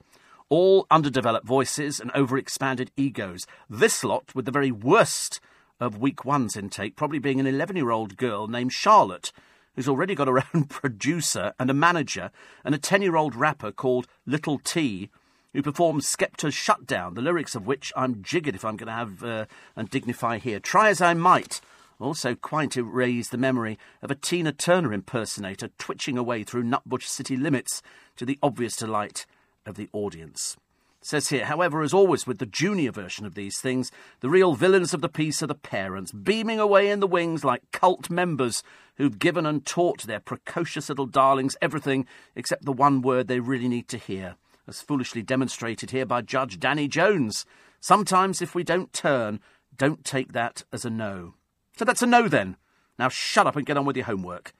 All 0.50 0.86
underdeveloped 0.90 1.46
voices 1.46 2.00
and 2.00 2.12
overexpanded 2.12 2.88
egos. 2.96 3.46
This 3.68 4.04
lot 4.04 4.34
with 4.34 4.44
the 4.44 4.52
very 4.52 4.70
worst 4.70 5.40
of 5.80 5.98
week 5.98 6.24
one's 6.26 6.56
intake, 6.56 6.96
probably 6.96 7.18
being 7.18 7.40
an 7.40 7.46
11 7.46 7.76
year 7.76 7.90
old 7.90 8.18
girl 8.18 8.46
named 8.46 8.72
Charlotte, 8.72 9.32
who's 9.74 9.88
already 9.88 10.14
got 10.14 10.28
her 10.28 10.44
own 10.54 10.64
producer 10.64 11.54
and 11.58 11.70
a 11.70 11.74
manager, 11.74 12.30
and 12.64 12.74
a 12.74 12.78
10 12.78 13.00
year 13.00 13.16
old 13.16 13.34
rapper 13.34 13.72
called 13.72 14.06
Little 14.26 14.58
T, 14.58 15.08
who 15.52 15.62
performs 15.62 16.06
Skepta's 16.06 16.54
Shutdown, 16.54 17.14
the 17.14 17.22
lyrics 17.22 17.54
of 17.54 17.66
which 17.66 17.92
I'm 17.96 18.22
jiggered 18.22 18.54
if 18.54 18.64
I'm 18.64 18.76
going 18.76 18.86
to 18.86 18.92
have 18.92 19.24
uh, 19.24 19.46
and 19.76 19.90
dignify 19.90 20.38
here. 20.38 20.60
Try 20.60 20.90
as 20.90 21.00
I 21.00 21.14
might, 21.14 21.60
also 21.98 22.34
quite 22.34 22.76
erase 22.76 23.28
the 23.28 23.36
memory 23.36 23.78
of 24.02 24.10
a 24.10 24.14
Tina 24.14 24.52
Turner 24.52 24.92
impersonator 24.92 25.68
twitching 25.78 26.16
away 26.16 26.44
through 26.44 26.64
Nutbush 26.64 27.06
city 27.06 27.36
limits 27.36 27.82
to 28.16 28.24
the 28.24 28.38
obvious 28.42 28.76
delight 28.76 29.26
of 29.66 29.74
the 29.76 29.88
audience. 29.92 30.56
Says 31.02 31.30
here, 31.30 31.46
however, 31.46 31.80
as 31.80 31.94
always 31.94 32.26
with 32.26 32.38
the 32.38 32.46
junior 32.46 32.92
version 32.92 33.24
of 33.24 33.34
these 33.34 33.58
things, 33.58 33.90
the 34.20 34.28
real 34.28 34.54
villains 34.54 34.92
of 34.92 35.00
the 35.00 35.08
piece 35.08 35.42
are 35.42 35.46
the 35.46 35.54
parents, 35.54 36.12
beaming 36.12 36.60
away 36.60 36.90
in 36.90 37.00
the 37.00 37.06
wings 37.06 37.42
like 37.42 37.70
cult 37.72 38.10
members 38.10 38.62
who've 38.96 39.18
given 39.18 39.46
and 39.46 39.64
taught 39.64 40.02
their 40.02 40.20
precocious 40.20 40.90
little 40.90 41.06
darlings 41.06 41.56
everything 41.62 42.06
except 42.36 42.66
the 42.66 42.72
one 42.72 43.00
word 43.00 43.28
they 43.28 43.40
really 43.40 43.68
need 43.68 43.88
to 43.88 43.96
hear 43.96 44.36
as 44.70 44.80
foolishly 44.80 45.20
demonstrated 45.20 45.90
here 45.90 46.06
by 46.06 46.22
Judge 46.22 46.58
Danny 46.58 46.86
Jones. 46.88 47.44
Sometimes, 47.80 48.40
if 48.40 48.54
we 48.54 48.62
don't 48.62 48.92
turn, 48.92 49.40
don't 49.76 50.04
take 50.04 50.32
that 50.32 50.62
as 50.72 50.84
a 50.84 50.90
no. 50.90 51.34
So 51.76 51.84
that's 51.84 52.02
a 52.02 52.06
no 52.06 52.28
then. 52.28 52.56
Now 52.98 53.08
shut 53.08 53.46
up 53.46 53.56
and 53.56 53.66
get 53.66 53.76
on 53.76 53.84
with 53.84 53.96
your 53.96 54.06
homework. 54.06 54.54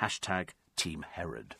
Hashtag 0.00 0.50
Team 0.76 1.04
Herod. 1.12 1.56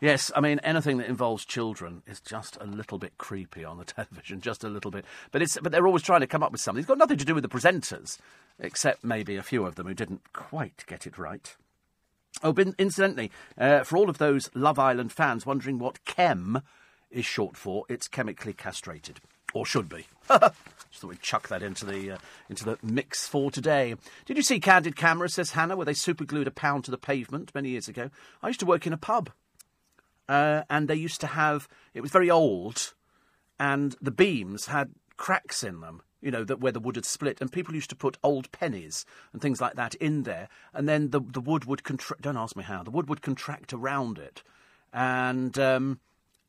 Yes, 0.00 0.32
I 0.34 0.40
mean 0.40 0.58
anything 0.60 0.96
that 0.98 1.08
involves 1.08 1.44
children 1.44 2.02
is 2.06 2.20
just 2.20 2.56
a 2.60 2.64
little 2.64 2.98
bit 2.98 3.18
creepy 3.18 3.64
on 3.64 3.78
the 3.78 3.84
television, 3.84 4.40
just 4.40 4.64
a 4.64 4.68
little 4.68 4.90
bit. 4.90 5.04
But 5.30 5.42
it's 5.42 5.58
but 5.62 5.70
they're 5.70 5.86
always 5.86 6.02
trying 6.02 6.20
to 6.20 6.26
come 6.26 6.42
up 6.42 6.50
with 6.50 6.60
something. 6.60 6.80
It's 6.80 6.88
got 6.88 6.98
nothing 6.98 7.18
to 7.18 7.24
do 7.24 7.34
with 7.34 7.42
the 7.42 7.48
presenters, 7.48 8.18
except 8.58 9.04
maybe 9.04 9.36
a 9.36 9.42
few 9.42 9.66
of 9.66 9.74
them 9.74 9.86
who 9.86 9.94
didn't 9.94 10.32
quite 10.32 10.84
get 10.86 11.06
it 11.06 11.18
right. 11.18 11.54
Oh, 12.42 12.54
incidentally, 12.78 13.30
uh, 13.58 13.84
for 13.84 13.96
all 13.96 14.10
of 14.10 14.18
those 14.18 14.50
Love 14.54 14.78
Island 14.78 15.12
fans 15.12 15.46
wondering 15.46 15.78
what 15.78 16.04
chem 16.04 16.62
is 17.14 17.24
short 17.24 17.56
for, 17.56 17.84
it's 17.88 18.08
chemically 18.08 18.52
castrated, 18.52 19.20
or 19.54 19.64
should 19.64 19.88
be. 19.88 20.06
Just 20.28 21.00
thought 21.00 21.08
we'd 21.08 21.22
chuck 21.22 21.48
that 21.48 21.62
into 21.62 21.86
the 21.86 22.12
uh, 22.12 22.18
into 22.48 22.64
the 22.64 22.78
mix 22.82 23.26
for 23.26 23.50
today. 23.50 23.94
Did 24.26 24.36
you 24.36 24.42
see 24.42 24.60
Candid 24.60 24.96
Camera? 24.96 25.28
Says 25.28 25.52
Hannah, 25.52 25.76
where 25.76 25.86
they 25.86 25.92
superglued 25.92 26.46
a 26.46 26.52
pound 26.52 26.84
to 26.84 26.90
the 26.90 26.98
pavement 26.98 27.52
many 27.54 27.70
years 27.70 27.88
ago. 27.88 28.10
I 28.42 28.48
used 28.48 28.60
to 28.60 28.66
work 28.66 28.86
in 28.86 28.92
a 28.92 28.98
pub, 28.98 29.30
uh, 30.28 30.62
and 30.70 30.86
they 30.86 30.94
used 30.94 31.20
to 31.22 31.26
have. 31.28 31.68
It 31.94 32.00
was 32.00 32.12
very 32.12 32.30
old, 32.30 32.94
and 33.58 33.96
the 34.00 34.12
beams 34.12 34.66
had 34.66 34.90
cracks 35.16 35.64
in 35.64 35.80
them. 35.80 36.02
You 36.20 36.30
know 36.30 36.44
that 36.44 36.60
where 36.60 36.72
the 36.72 36.80
wood 36.80 36.96
had 36.96 37.04
split, 37.04 37.40
and 37.40 37.50
people 37.50 37.74
used 37.74 37.90
to 37.90 37.96
put 37.96 38.18
old 38.22 38.52
pennies 38.52 39.04
and 39.32 39.42
things 39.42 39.60
like 39.60 39.74
that 39.74 39.96
in 39.96 40.22
there, 40.22 40.48
and 40.72 40.88
then 40.88 41.10
the 41.10 41.20
the 41.20 41.40
wood 41.40 41.64
would 41.64 41.82
contract. 41.82 42.22
Don't 42.22 42.36
ask 42.36 42.54
me 42.56 42.62
how. 42.62 42.82
The 42.82 42.92
wood 42.92 43.08
would 43.08 43.22
contract 43.22 43.72
around 43.72 44.18
it, 44.18 44.42
and. 44.92 45.58
Um, 45.58 46.00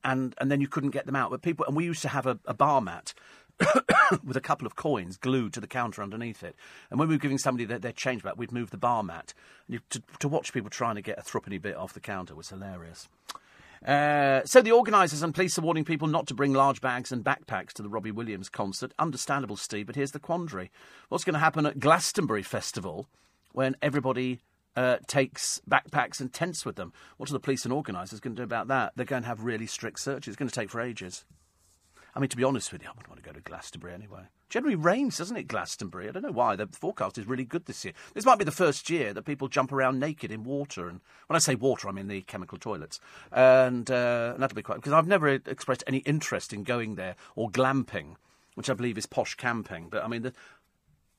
and 0.06 0.34
and 0.38 0.50
then 0.50 0.62
you 0.62 0.68
couldn't 0.68 0.92
get 0.92 1.06
them 1.06 1.16
out. 1.16 1.32
But 1.32 1.42
people 1.42 1.66
and 1.66 1.76
we 1.76 1.84
used 1.84 2.02
to 2.04 2.10
have 2.10 2.26
a, 2.26 2.40
a 2.46 2.54
bar 2.54 2.80
mat 2.80 3.14
with 4.24 4.38
a 4.38 4.42
couple 4.42 4.68
of 4.68 4.76
coins 4.76 5.18
glued 5.18 5.54
to 5.54 5.62
the 5.62 5.68
counter 5.68 6.02
underneath 6.02 6.44
it. 6.44 6.56
And 6.90 7.00
when 7.00 7.10
we 7.10 7.16
were 7.16 7.20
giving 7.20 7.38
somebody 7.38 7.66
their, 7.66 7.80
their 7.80 7.92
change 7.92 8.24
back, 8.24 8.38
we'd 8.38 8.52
move 8.52 8.70
the 8.70 8.78
bar 8.78 9.04
mat. 9.04 9.34
You, 9.68 9.80
to, 9.90 10.02
to 10.20 10.28
watch 10.28 10.54
people 10.54 10.70
trying 10.70 10.96
to 10.96 11.02
get 11.02 11.18
a 11.18 11.22
threepenny 11.22 11.58
bit 11.58 11.76
off 11.76 11.94
the 11.94 12.00
counter 12.00 12.36
was 12.36 12.50
hilarious. 12.50 13.08
Uh, 13.86 14.42
so 14.46 14.62
the 14.62 14.72
organisers 14.72 15.22
and 15.22 15.34
police 15.34 15.58
are 15.60 15.62
warning 15.62 15.86
people 15.86 16.08
not 16.08 16.26
to 16.28 16.34
bring 16.34 16.54
large 16.54 16.82
bags 16.82 17.12
and 17.12 17.24
backpacks 17.24 17.72
to 17.74 17.84
the 17.84 17.90
Robbie 17.90 18.12
Williams 18.12 18.50
concert. 18.50 18.94
Understandable, 18.98 19.58
Steve, 19.58 19.86
but 19.86 19.96
here's 19.96 20.12
the 20.12 20.20
quandary. 20.20 20.72
What's 21.10 21.24
going 21.24 21.36
to 21.36 21.40
happen 21.40 21.66
at 21.66 21.80
Glastonbury 21.80 22.42
Festival 22.42 23.08
when 23.52 23.76
everybody 23.82 24.40
uh, 24.76 24.98
takes 25.08 25.62
backpacks 25.70 26.20
and 26.20 26.32
tents 26.32 26.66
with 26.66 26.76
them. 26.76 26.94
What 27.18 27.30
are 27.30 27.34
the 27.34 27.40
police 27.40 27.66
and 27.66 27.74
organisers 27.74 28.20
going 28.20 28.36
to 28.36 28.42
do 28.42 28.44
about 28.44 28.68
that? 28.68 28.94
They're 28.96 29.06
going 29.06 29.24
to 29.24 29.28
have 29.28 29.44
really 29.44 29.68
strict 29.68 30.00
searches. 30.00 30.34
It's 30.34 30.38
going 30.38 30.50
to 30.50 30.56
take 30.56 30.70
for 30.70 30.82
ages. 30.82 31.26
I 32.16 32.22
mean, 32.22 32.30
to 32.30 32.38
be 32.38 32.46
honest 32.46 32.72
with 32.72 32.82
you, 32.82 32.88
I 32.88 32.92
wouldn't 32.92 33.10
want 33.10 33.22
to 33.22 33.28
go 33.28 33.34
to 33.34 33.42
Glastonbury 33.42 33.94
anyway. 33.94 34.22
Generally 34.48 34.76
rains, 34.76 35.18
doesn't 35.18 35.36
it, 35.36 35.50
Glastonbury? 35.50 36.08
I 36.08 36.12
don't 36.12 36.24
know 36.24 36.32
why. 36.32 36.56
The 36.56 36.68
forecast 36.68 37.18
is 37.18 37.28
really 37.28 37.44
good 37.44 37.66
this 37.66 37.84
year. 37.84 37.94
This 38.14 38.26
might 38.26 38.40
be 38.40 38.46
the 38.46 38.52
first 38.52 38.90
year 38.90 39.12
that 39.12 39.24
people 39.24 39.50
jump 39.50 39.74
around 39.74 40.00
naked 40.00 40.32
in 40.32 40.46
water. 40.46 40.88
And 40.88 41.02
when 41.28 41.36
I 41.36 41.40
say 41.40 41.56
water, 41.56 41.90
I 41.90 41.92
mean 41.92 42.08
the 42.08 42.22
chemical 42.22 42.58
toilets. 42.58 43.02
And, 43.34 43.92
uh, 43.92 44.32
and 44.34 44.42
that'll 44.42 44.56
be 44.56 44.62
quite... 44.62 44.76
Because 44.76 44.94
I've 44.94 45.08
never 45.08 45.28
expressed 45.28 45.84
any 45.88 45.98
interest 46.00 46.54
in 46.54 46.64
going 46.64 46.96
there 46.96 47.16
or 47.36 47.50
glamping, 47.50 48.16
which 48.54 48.70
I 48.70 48.76
believe 48.76 48.98
is 48.98 49.08
posh 49.08 49.36
camping. 49.36 49.90
But, 49.90 50.06
I 50.06 50.08
mean, 50.08 50.22
the, 50.22 50.34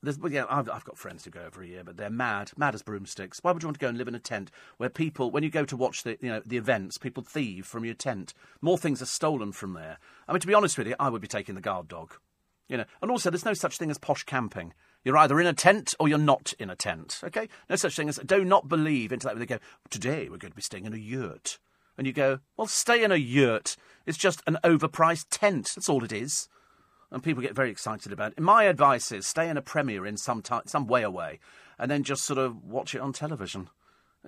there's, 0.03 0.19
well, 0.19 0.31
yeah, 0.31 0.45
I've, 0.49 0.69
I've, 0.69 0.83
got 0.83 0.97
friends 0.97 1.25
who 1.25 1.31
go 1.31 1.41
every 1.45 1.69
year, 1.69 1.83
but 1.83 1.97
they're 1.97 2.09
mad, 2.09 2.51
mad 2.55 2.75
as 2.75 2.83
broomsticks. 2.83 3.39
Why 3.41 3.51
would 3.51 3.63
you 3.63 3.67
want 3.67 3.79
to 3.79 3.83
go 3.83 3.89
and 3.89 3.97
live 3.97 4.07
in 4.07 4.15
a 4.15 4.19
tent 4.19 4.51
where 4.77 4.89
people, 4.89 5.31
when 5.31 5.43
you 5.43 5.49
go 5.49 5.65
to 5.65 5.75
watch 5.75 6.03
the, 6.03 6.17
you 6.21 6.29
know, 6.29 6.41
the 6.45 6.57
events, 6.57 6.97
people 6.97 7.23
thieve 7.23 7.65
from 7.65 7.83
your 7.83 7.95
tent? 7.95 8.33
More 8.61 8.77
things 8.77 9.01
are 9.01 9.07
stolen 9.07 9.51
from 9.51 9.73
there. 9.73 9.97
I 10.27 10.33
mean, 10.33 10.39
to 10.39 10.47
be 10.47 10.53
honest 10.53 10.77
with 10.77 10.87
you, 10.87 10.95
I 10.99 11.09
would 11.09 11.21
be 11.21 11.27
taking 11.27 11.55
the 11.55 11.61
guard 11.61 11.87
dog. 11.87 12.13
You 12.67 12.77
know, 12.77 12.85
and 13.01 13.09
also, 13.09 13.29
there's 13.29 13.45
no 13.45 13.53
such 13.53 13.77
thing 13.77 13.89
as 13.89 13.97
posh 13.97 14.23
camping. 14.23 14.73
You're 15.03 15.17
either 15.17 15.39
in 15.39 15.47
a 15.47 15.53
tent 15.53 15.95
or 15.99 16.07
you're 16.07 16.17
not 16.17 16.53
in 16.59 16.69
a 16.69 16.75
tent. 16.75 17.21
Okay, 17.23 17.47
no 17.69 17.77
such 17.77 17.95
thing 17.95 18.09
as. 18.09 18.17
Do 18.17 18.43
not 18.43 18.67
believe 18.67 19.11
into 19.11 19.25
that. 19.25 19.35
Where 19.35 19.39
they 19.39 19.45
go, 19.45 19.59
today 19.89 20.23
we're 20.23 20.37
going 20.37 20.51
to 20.51 20.55
be 20.55 20.61
staying 20.61 20.85
in 20.85 20.93
a 20.93 20.97
yurt, 20.97 21.59
and 21.97 22.05
you 22.05 22.11
go, 22.11 22.39
well, 22.57 22.67
stay 22.67 23.03
in 23.03 23.11
a 23.11 23.15
yurt. 23.15 23.77
It's 24.05 24.17
just 24.17 24.43
an 24.47 24.57
overpriced 24.65 25.27
tent. 25.29 25.71
That's 25.75 25.87
all 25.87 26.03
it 26.03 26.11
is 26.11 26.49
and 27.11 27.23
people 27.23 27.41
get 27.41 27.55
very 27.55 27.71
excited 27.71 28.11
about 28.11 28.33
it. 28.33 28.39
My 28.39 28.63
advice 28.63 29.11
is 29.11 29.25
stay 29.25 29.49
in 29.49 29.57
a 29.57 29.61
Premier 29.61 30.05
Inn 30.05 30.17
some 30.17 30.43
some 30.65 30.87
way 30.87 31.03
away, 31.03 31.39
and 31.79 31.89
then 31.89 32.03
just 32.03 32.23
sort 32.23 32.39
of 32.39 32.63
watch 32.63 32.95
it 32.95 33.01
on 33.01 33.13
television. 33.13 33.69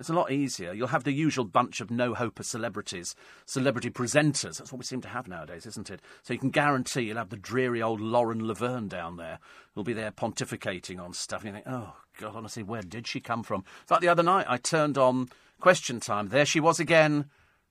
It's 0.00 0.08
a 0.08 0.14
lot 0.14 0.32
easier. 0.32 0.72
You'll 0.72 0.88
have 0.88 1.04
the 1.04 1.12
usual 1.12 1.44
bunch 1.44 1.82
of 1.82 1.90
no 1.90 2.14
hope 2.14 2.40
of 2.40 2.46
celebrities, 2.46 3.14
celebrity 3.44 3.90
presenters. 3.90 4.56
That's 4.56 4.72
what 4.72 4.78
we 4.78 4.84
seem 4.84 5.02
to 5.02 5.08
have 5.08 5.28
nowadays, 5.28 5.66
isn't 5.66 5.90
it? 5.90 6.00
So 6.22 6.32
you 6.32 6.40
can 6.40 6.48
guarantee 6.48 7.02
you'll 7.02 7.18
have 7.18 7.28
the 7.28 7.36
dreary 7.36 7.82
old 7.82 8.00
Lauren 8.00 8.46
Laverne 8.46 8.88
down 8.88 9.18
there 9.18 9.40
who'll 9.74 9.84
be 9.84 9.92
there 9.92 10.10
pontificating 10.10 10.98
on 10.98 11.12
stuff. 11.12 11.42
And 11.42 11.48
you 11.48 11.52
think, 11.54 11.66
oh, 11.68 11.96
God, 12.18 12.34
honestly, 12.34 12.62
where 12.62 12.80
did 12.80 13.06
she 13.06 13.20
come 13.20 13.42
from? 13.42 13.62
It's 13.82 13.90
like 13.90 14.00
the 14.00 14.08
other 14.08 14.22
night, 14.22 14.46
I 14.48 14.56
turned 14.56 14.96
on 14.96 15.28
Question 15.60 16.00
Time. 16.00 16.28
There 16.28 16.46
she 16.46 16.60
was 16.60 16.80
again, 16.80 17.26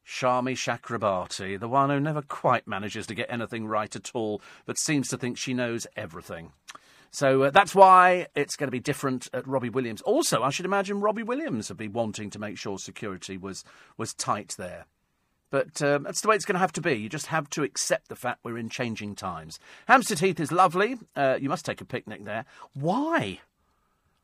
Shami 0.05 0.53
Chakrabarti, 0.53 1.59
the 1.59 1.67
one 1.67 1.89
who 1.89 1.99
never 1.99 2.21
quite 2.21 2.67
manages 2.67 3.07
to 3.07 3.15
get 3.15 3.31
anything 3.31 3.67
right 3.67 3.95
at 3.95 4.11
all, 4.13 4.41
but 4.65 4.77
seems 4.77 5.07
to 5.09 5.17
think 5.17 5.37
she 5.37 5.53
knows 5.53 5.85
everything. 5.95 6.51
So 7.11 7.43
uh, 7.43 7.49
that's 7.49 7.73
why 7.73 8.27
it's 8.35 8.55
going 8.55 8.67
to 8.67 8.71
be 8.71 8.79
different 8.79 9.27
at 9.33 9.47
Robbie 9.47 9.69
Williams. 9.69 10.01
Also, 10.01 10.43
I 10.43 10.49
should 10.49 10.65
imagine 10.65 11.01
Robbie 11.01 11.23
Williams 11.23 11.69
would 11.69 11.77
be 11.77 11.87
wanting 11.87 12.29
to 12.31 12.39
make 12.39 12.57
sure 12.57 12.77
security 12.77 13.37
was 13.37 13.63
was 13.97 14.13
tight 14.13 14.55
there. 14.57 14.85
But 15.51 15.81
um, 15.81 16.03
that's 16.03 16.21
the 16.21 16.27
way 16.27 16.35
it's 16.35 16.45
going 16.45 16.55
to 16.55 16.59
have 16.59 16.73
to 16.73 16.81
be. 16.81 16.93
You 16.93 17.09
just 17.09 17.27
have 17.27 17.49
to 17.51 17.63
accept 17.63 18.07
the 18.07 18.15
fact 18.15 18.41
we're 18.43 18.57
in 18.57 18.69
changing 18.69 19.15
times. 19.15 19.59
Hampstead 19.87 20.19
Heath 20.19 20.39
is 20.39 20.51
lovely. 20.51 20.97
Uh, 21.15 21.39
you 21.41 21.49
must 21.49 21.65
take 21.65 21.81
a 21.81 21.85
picnic 21.85 22.23
there. 22.23 22.45
Why? 22.73 23.39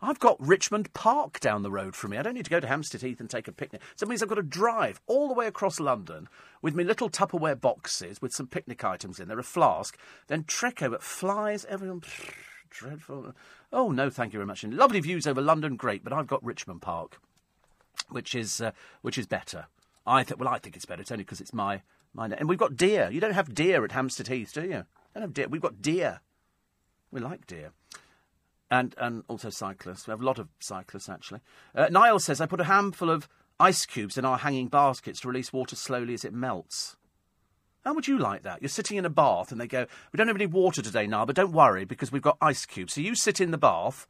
I've 0.06 0.19
got 0.19 0.38
Richmond 0.40 0.94
Park 0.94 1.40
down 1.40 1.64
the 1.64 1.72
road 1.72 1.95
from 1.95 2.11
me. 2.11 2.18
I 2.18 2.22
don't 2.22 2.36
need 2.36 2.45
to 2.45 2.52
go 2.52 2.60
to 2.60 2.68
Hampstead 2.68 3.02
Heath 3.02 3.19
and 3.19 3.30
take 3.30 3.48
a 3.48 3.52
picnic. 3.52 3.82
So 3.95 4.06
it 4.06 4.10
means 4.10 4.22
I've 4.22 4.30
got 4.30 4.36
to 4.36 4.44
drive 4.44 5.02
all 5.07 5.27
the 5.27 5.34
way 5.34 5.48
across 5.48 5.80
London 5.80 6.30
with 6.61 6.76
my 6.76 6.84
little 6.84 7.10
Tupperware 7.10 7.60
boxes 7.60 8.22
with 8.22 8.34
some 8.34 8.48
picnic 8.48 8.84
items 8.84 9.19
in 9.19 9.27
there, 9.27 9.40
a 9.40 9.44
flask, 9.44 9.98
then 10.27 10.44
trek 10.44 10.84
over. 10.84 10.99
Flies, 10.99 11.65
everyone. 11.65 12.03
Dreadful. 12.69 13.34
Oh, 13.73 13.90
no, 13.90 14.10
thank 14.10 14.34
you 14.34 14.40
very 14.40 14.48
much. 14.48 14.64
And 14.64 14.76
lovely 14.76 14.99
views 14.99 15.26
over 15.26 15.41
London, 15.41 15.76
great, 15.76 16.03
but 16.03 16.14
I've 16.14 16.27
got 16.27 16.44
Richmond 16.44 16.82
Park, 16.82 17.19
which 18.10 18.36
is, 18.36 18.61
uh, 18.61 18.72
which 19.02 19.18
is 19.18 19.26
better. 19.26 19.68
I 20.06 20.23
think. 20.23 20.40
Well, 20.40 20.49
I 20.49 20.60
think 20.60 20.76
it's 20.76 20.86
better. 20.86 21.02
It's 21.02 21.11
only 21.11 21.23
because 21.23 21.41
it's 21.41 21.53
my 21.53 21.82
my. 22.14 22.27
And 22.27 22.48
we've 22.48 22.60
got 22.60 22.77
deer. 22.77 23.10
You 23.11 23.19
don't 23.19 23.34
have 23.34 23.53
deer 23.53 23.84
at 23.84 23.91
Hampstead 23.91 24.27
Heath, 24.27 24.53
do 24.53 24.61
you? 24.61 24.86
Don't 25.14 25.22
have 25.22 25.34
deer. 25.34 25.48
We've 25.48 25.61
got 25.61 25.82
deer. 25.82 26.22
We 27.11 27.22
like 27.22 27.48
deer. 27.48 27.72
And 28.72 28.96
and 28.98 29.24
also 29.28 29.50
cyclists. 29.50 30.08
We 30.08 30.12
have 30.12 30.22
a 30.22 30.26
lot 30.26 30.40
of 30.40 30.48
cyclists 30.60 31.10
actually. 31.10 31.42
Uh, 31.76 31.88
Niall 31.92 32.20
says 32.20 32.42
I 32.42 32.48
put 32.48 32.62
a 32.62 32.66
handful 32.66 33.10
of 33.12 33.30
ice 33.60 33.86
cubes 33.86 34.18
in 34.18 34.26
our 34.26 34.40
hanging 34.40 34.68
baskets 34.68 35.20
to 35.22 35.28
release 35.28 35.54
water 35.54 35.76
slowly 35.76 36.14
as 36.14 36.26
it 36.26 36.34
melts. 36.34 36.96
How 37.86 37.94
would 37.94 38.08
you 38.08 38.18
like 38.18 38.42
that? 38.42 38.62
You're 38.62 38.70
sitting 38.70 38.98
in 38.98 39.06
a 39.06 39.10
bath 39.12 39.52
and 39.52 39.62
they 39.62 39.68
go, 39.68 39.86
We 40.12 40.18
don't 40.18 40.28
have 40.28 40.36
any 40.36 40.48
water 40.48 40.82
today, 40.82 41.06
Niall, 41.06 41.28
but 41.28 41.36
don't 41.36 41.52
worry 41.52 41.86
because 41.86 42.12
we've 42.12 42.22
got 42.22 42.38
ice 42.42 42.66
cubes. 42.66 42.94
So 42.94 43.02
you 43.02 43.14
sit 43.14 43.40
in 43.40 43.52
the 43.52 43.58
bath 43.60 44.08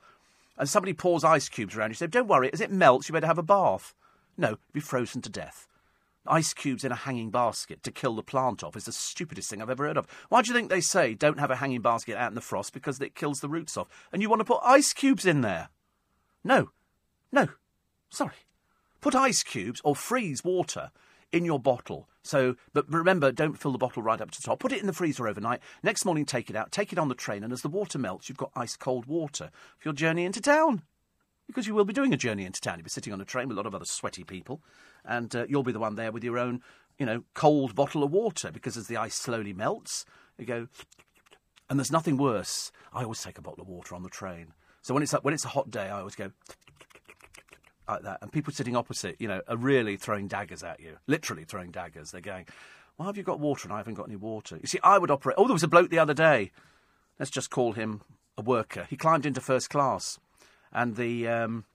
and 0.58 0.70
somebody 0.70 0.94
pours 0.94 1.26
ice 1.26 1.50
cubes 1.50 1.76
around 1.76 1.90
you. 1.90 1.96
Say, 1.96 2.08
Don't 2.08 2.30
worry, 2.30 2.50
as 2.54 2.62
it 2.62 2.72
melts, 2.72 3.10
you 3.10 3.14
better 3.14 3.28
have 3.28 3.38
a 3.38 3.44
bath. 3.44 3.94
No, 4.38 4.52
you'd 4.52 4.74
be 4.74 4.80
frozen 4.80 5.22
to 5.24 5.30
death 5.30 5.68
ice 6.28 6.54
cubes 6.54 6.84
in 6.84 6.92
a 6.92 6.96
hanging 6.96 7.32
basket 7.32 7.84
to 7.84 7.92
kill 7.92 8.16
the 8.16 8.24
plant 8.24 8.64
off 8.64 8.76
is 8.76 8.86
the 8.86 8.92
stupidest 8.92 9.50
thing 9.50 9.62
I've 9.62 9.70
ever 9.70 9.86
heard 9.86 9.98
of. 9.98 10.08
Why 10.30 10.42
do 10.42 10.50
you 10.50 10.54
think 10.54 10.70
they 10.70 10.82
say 10.82 11.14
don't 11.14 11.40
have 11.40 11.52
a 11.52 11.58
hanging 11.58 11.82
basket 11.82 12.18
out 12.18 12.30
in 12.32 12.36
the 12.36 12.42
frost? 12.42 12.74
Because 12.74 13.00
it 13.00 13.16
kills 13.16 13.40
the 13.40 13.50
roots 13.50 13.78
off. 13.78 13.88
And 14.12 14.22
you 14.22 14.30
want 14.30 14.42
to 14.42 14.46
put 14.46 14.62
ice 14.64 14.94
cubes 14.94 15.26
in 15.26 15.42
there? 15.42 15.70
No. 16.44 16.72
No. 17.32 17.48
Sorry. 18.10 18.36
Put 19.02 19.16
ice 19.16 19.44
cubes 19.44 19.82
or 19.84 19.96
freeze 19.96 20.44
water 20.44 20.92
in 21.32 21.46
your 21.46 21.60
bottle. 21.60 22.10
So, 22.24 22.56
but 22.74 22.92
remember, 22.92 23.32
don't 23.32 23.58
fill 23.58 23.72
the 23.72 23.78
bottle 23.78 24.02
right 24.02 24.22
up 24.22 24.32
to 24.32 24.42
the 24.42 24.46
top. 24.46 24.60
Put 24.60 24.72
it 24.72 24.82
in 24.82 24.88
the 24.88 24.94
freezer 24.94 25.28
overnight. 25.28 25.60
Next 25.84 26.06
morning, 26.06 26.26
take 26.26 26.50
it 26.50 26.56
out. 26.56 26.72
Take 26.72 26.92
it 26.92 27.00
on 27.00 27.10
the 27.10 27.16
train, 27.16 27.44
and 27.44 27.54
as 27.54 27.62
the 27.62 27.70
water 27.70 28.00
melts, 28.00 28.30
you've 28.30 28.38
got 28.38 28.52
ice 28.56 28.76
cold 28.76 29.06
water 29.06 29.52
for 29.78 29.90
your 29.90 29.94
journey 29.94 30.26
into 30.26 30.42
town 30.42 30.82
because 31.48 31.68
you 31.68 31.76
will 31.76 31.86
be 31.86 31.94
doing 31.94 32.14
a 32.14 32.18
journey 32.18 32.46
into 32.46 32.62
town. 32.62 32.78
You'll 32.78 32.86
be 32.86 32.90
sitting 32.90 33.14
on 33.14 33.22
a 33.22 33.26
train 33.26 33.48
with 33.48 33.58
a 33.58 33.60
lot 33.60 33.68
of 33.68 33.76
other 33.76 33.86
sweaty 33.86 34.24
people, 34.24 34.62
and 35.04 35.36
uh, 35.36 35.46
you'll 35.48 35.64
be 35.64 35.72
the 35.72 35.80
one 35.80 35.96
there 35.96 36.12
with 36.12 36.24
your 36.24 36.38
own, 36.38 36.62
you 36.98 37.06
know, 37.06 37.24
cold 37.34 37.76
bottle 37.76 38.04
of 38.04 38.12
water 38.12 38.52
because 38.52 38.78
as 38.78 38.88
the 38.88 38.98
ice 38.98 39.16
slowly 39.16 39.54
melts, 39.54 40.06
you 40.38 40.46
go, 40.46 40.68
and 41.70 41.80
there's 41.80 41.92
nothing 41.92 42.18
worse. 42.18 42.72
I 42.94 43.04
always 43.04 43.22
take 43.22 43.38
a 43.38 43.42
bottle 43.42 43.62
of 43.62 43.68
water 43.68 43.96
on 43.96 44.04
the 44.04 44.10
train. 44.10 44.54
So 44.82 44.94
when 44.94 45.04
it's 45.04 45.14
when 45.14 45.34
it's 45.34 45.46
a 45.46 45.50
hot 45.50 45.72
day, 45.72 45.90
I 45.90 46.00
always 46.00 46.16
go 46.16 46.32
like 47.88 48.02
that, 48.02 48.20
and 48.22 48.32
people 48.32 48.52
sitting 48.52 48.76
opposite, 48.76 49.16
you 49.20 49.28
know, 49.28 49.42
are 49.48 49.58
really 49.58 49.96
throwing 49.96 50.28
daggers 50.28 50.64
at 50.64 50.80
you, 50.80 50.98
literally 51.08 51.44
throwing 51.44 51.72
daggers. 51.72 52.12
They're 52.12 52.22
going, 52.22 52.46
"Why 52.96 53.06
have 53.06 53.18
you 53.18 53.24
got 53.24 53.40
water 53.40 53.68
and 53.68 53.74
I 53.74 53.78
haven't 53.78 53.96
got 53.96 54.08
any 54.08 54.16
water?" 54.16 54.58
You 54.58 54.68
see, 54.68 54.80
I 54.84 54.98
would 54.98 55.12
operate. 55.12 55.36
Oh, 55.38 55.48
there 55.48 55.54
was 55.54 55.64
a 55.64 55.68
bloke 55.68 55.90
the 55.90 56.00
other 56.00 56.14
day. 56.14 56.52
Let's 57.20 57.32
just 57.32 57.50
call 57.50 57.74
him 57.74 58.02
a 58.38 58.42
worker. 58.42 58.86
He 58.90 58.98
climbed 58.98 59.26
into 59.26 59.40
first 59.40 59.70
class 59.70 60.20
and 60.76 60.96
the 60.96 61.28
um, 61.28 61.66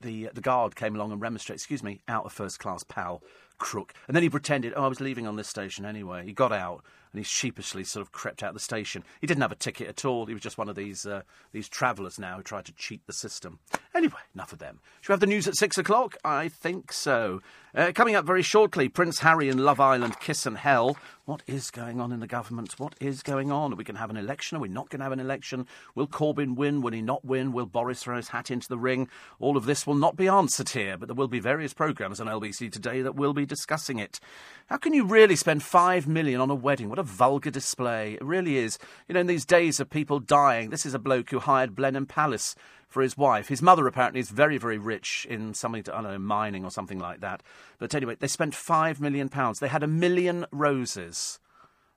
the 0.00 0.30
the 0.32 0.40
guard 0.40 0.76
came 0.76 0.94
along 0.94 1.10
and 1.10 1.20
remonstrated. 1.20 1.60
Excuse 1.60 1.82
me, 1.82 2.00
out 2.06 2.24
of 2.24 2.32
first 2.32 2.60
class, 2.60 2.84
pal, 2.84 3.22
crook. 3.58 3.94
And 4.06 4.14
then 4.14 4.22
he 4.22 4.30
pretended, 4.30 4.74
oh, 4.76 4.84
I 4.84 4.88
was 4.88 5.00
leaving 5.00 5.26
on 5.26 5.36
this 5.36 5.48
station 5.48 5.84
anyway. 5.84 6.24
He 6.24 6.32
got 6.32 6.52
out 6.52 6.84
and 7.16 7.24
he 7.24 7.28
sheepishly 7.28 7.82
sort 7.82 8.02
of 8.02 8.12
crept 8.12 8.42
out 8.42 8.50
of 8.50 8.54
the 8.54 8.60
station. 8.60 9.02
He 9.22 9.26
didn't 9.26 9.40
have 9.40 9.52
a 9.52 9.56
ticket 9.56 9.88
at 9.88 10.04
all. 10.04 10.26
He 10.26 10.34
was 10.34 10.42
just 10.42 10.58
one 10.58 10.68
of 10.68 10.76
these 10.76 11.06
uh, 11.06 11.22
these 11.52 11.66
travellers 11.66 12.18
now 12.18 12.36
who 12.36 12.42
tried 12.42 12.66
to 12.66 12.74
cheat 12.74 13.06
the 13.06 13.12
system. 13.14 13.58
Anyway, 13.94 14.20
enough 14.34 14.52
of 14.52 14.58
them. 14.58 14.80
Should 15.00 15.10
we 15.10 15.12
have 15.14 15.20
the 15.20 15.26
news 15.26 15.48
at 15.48 15.56
six 15.56 15.78
o'clock? 15.78 16.16
I 16.22 16.48
think 16.48 16.92
so. 16.92 17.40
Uh, 17.74 17.92
coming 17.94 18.14
up 18.14 18.24
very 18.24 18.42
shortly, 18.42 18.88
Prince 18.88 19.20
Harry 19.20 19.48
and 19.48 19.60
Love 19.60 19.80
Island 19.80 20.20
kiss 20.20 20.46
and 20.46 20.58
hell. 20.58 20.96
What 21.26 21.42
is 21.46 21.70
going 21.70 22.00
on 22.00 22.12
in 22.12 22.20
the 22.20 22.26
government? 22.26 22.78
What 22.78 22.94
is 23.00 23.22
going 23.22 23.50
on? 23.50 23.72
Are 23.72 23.76
we 23.76 23.84
going 23.84 23.96
to 23.96 24.00
have 24.00 24.10
an 24.10 24.16
election? 24.16 24.56
Are 24.56 24.60
we 24.60 24.68
not 24.68 24.88
going 24.88 25.00
to 25.00 25.04
have 25.04 25.12
an 25.12 25.20
election? 25.20 25.66
Will 25.94 26.06
Corbyn 26.06 26.54
win? 26.54 26.80
Will 26.80 26.92
he 26.92 27.02
not 27.02 27.24
win? 27.24 27.52
Will 27.52 27.66
Boris 27.66 28.02
throw 28.02 28.16
his 28.16 28.28
hat 28.28 28.50
into 28.50 28.68
the 28.68 28.78
ring? 28.78 29.08
All 29.40 29.56
of 29.56 29.66
this 29.66 29.86
will 29.86 29.94
not 29.94 30.16
be 30.16 30.28
answered 30.28 30.68
here, 30.68 30.96
but 30.96 31.08
there 31.08 31.16
will 31.16 31.26
be 31.26 31.40
various 31.40 31.74
programmes 31.74 32.20
on 32.20 32.28
LBC 32.28 32.70
today 32.70 33.02
that 33.02 33.16
will 33.16 33.34
be 33.34 33.44
discussing 33.44 33.98
it. 33.98 34.20
How 34.68 34.76
can 34.78 34.94
you 34.94 35.04
really 35.04 35.36
spend 35.36 35.62
five 35.62 36.06
million 36.06 36.40
on 36.40 36.50
a 36.50 36.54
wedding? 36.54 36.88
What 36.88 36.98
a 36.98 37.02
vulgar 37.06 37.50
display. 37.50 38.14
It 38.14 38.24
really 38.24 38.56
is. 38.58 38.78
You 39.08 39.14
know, 39.14 39.20
in 39.20 39.26
these 39.26 39.44
days 39.44 39.80
of 39.80 39.90
people 39.90 40.20
dying, 40.20 40.70
this 40.70 40.86
is 40.86 40.94
a 40.94 40.98
bloke 40.98 41.30
who 41.30 41.38
hired 41.38 41.74
Blenheim 41.74 42.06
Palace 42.06 42.54
for 42.88 43.02
his 43.02 43.16
wife. 43.16 43.48
His 43.48 43.62
mother 43.62 43.86
apparently 43.86 44.20
is 44.20 44.30
very, 44.30 44.58
very 44.58 44.78
rich 44.78 45.26
in 45.28 45.54
something, 45.54 45.82
to, 45.84 45.96
I 45.96 46.02
don't 46.02 46.12
know, 46.12 46.18
mining 46.18 46.64
or 46.64 46.70
something 46.70 46.98
like 46.98 47.20
that. 47.20 47.42
But 47.78 47.94
anyway, 47.94 48.16
they 48.18 48.28
spent 48.28 48.54
five 48.54 49.00
million 49.00 49.28
pounds. 49.28 49.58
They 49.58 49.68
had 49.68 49.82
a 49.82 49.88
million 49.88 50.46
roses. 50.50 51.38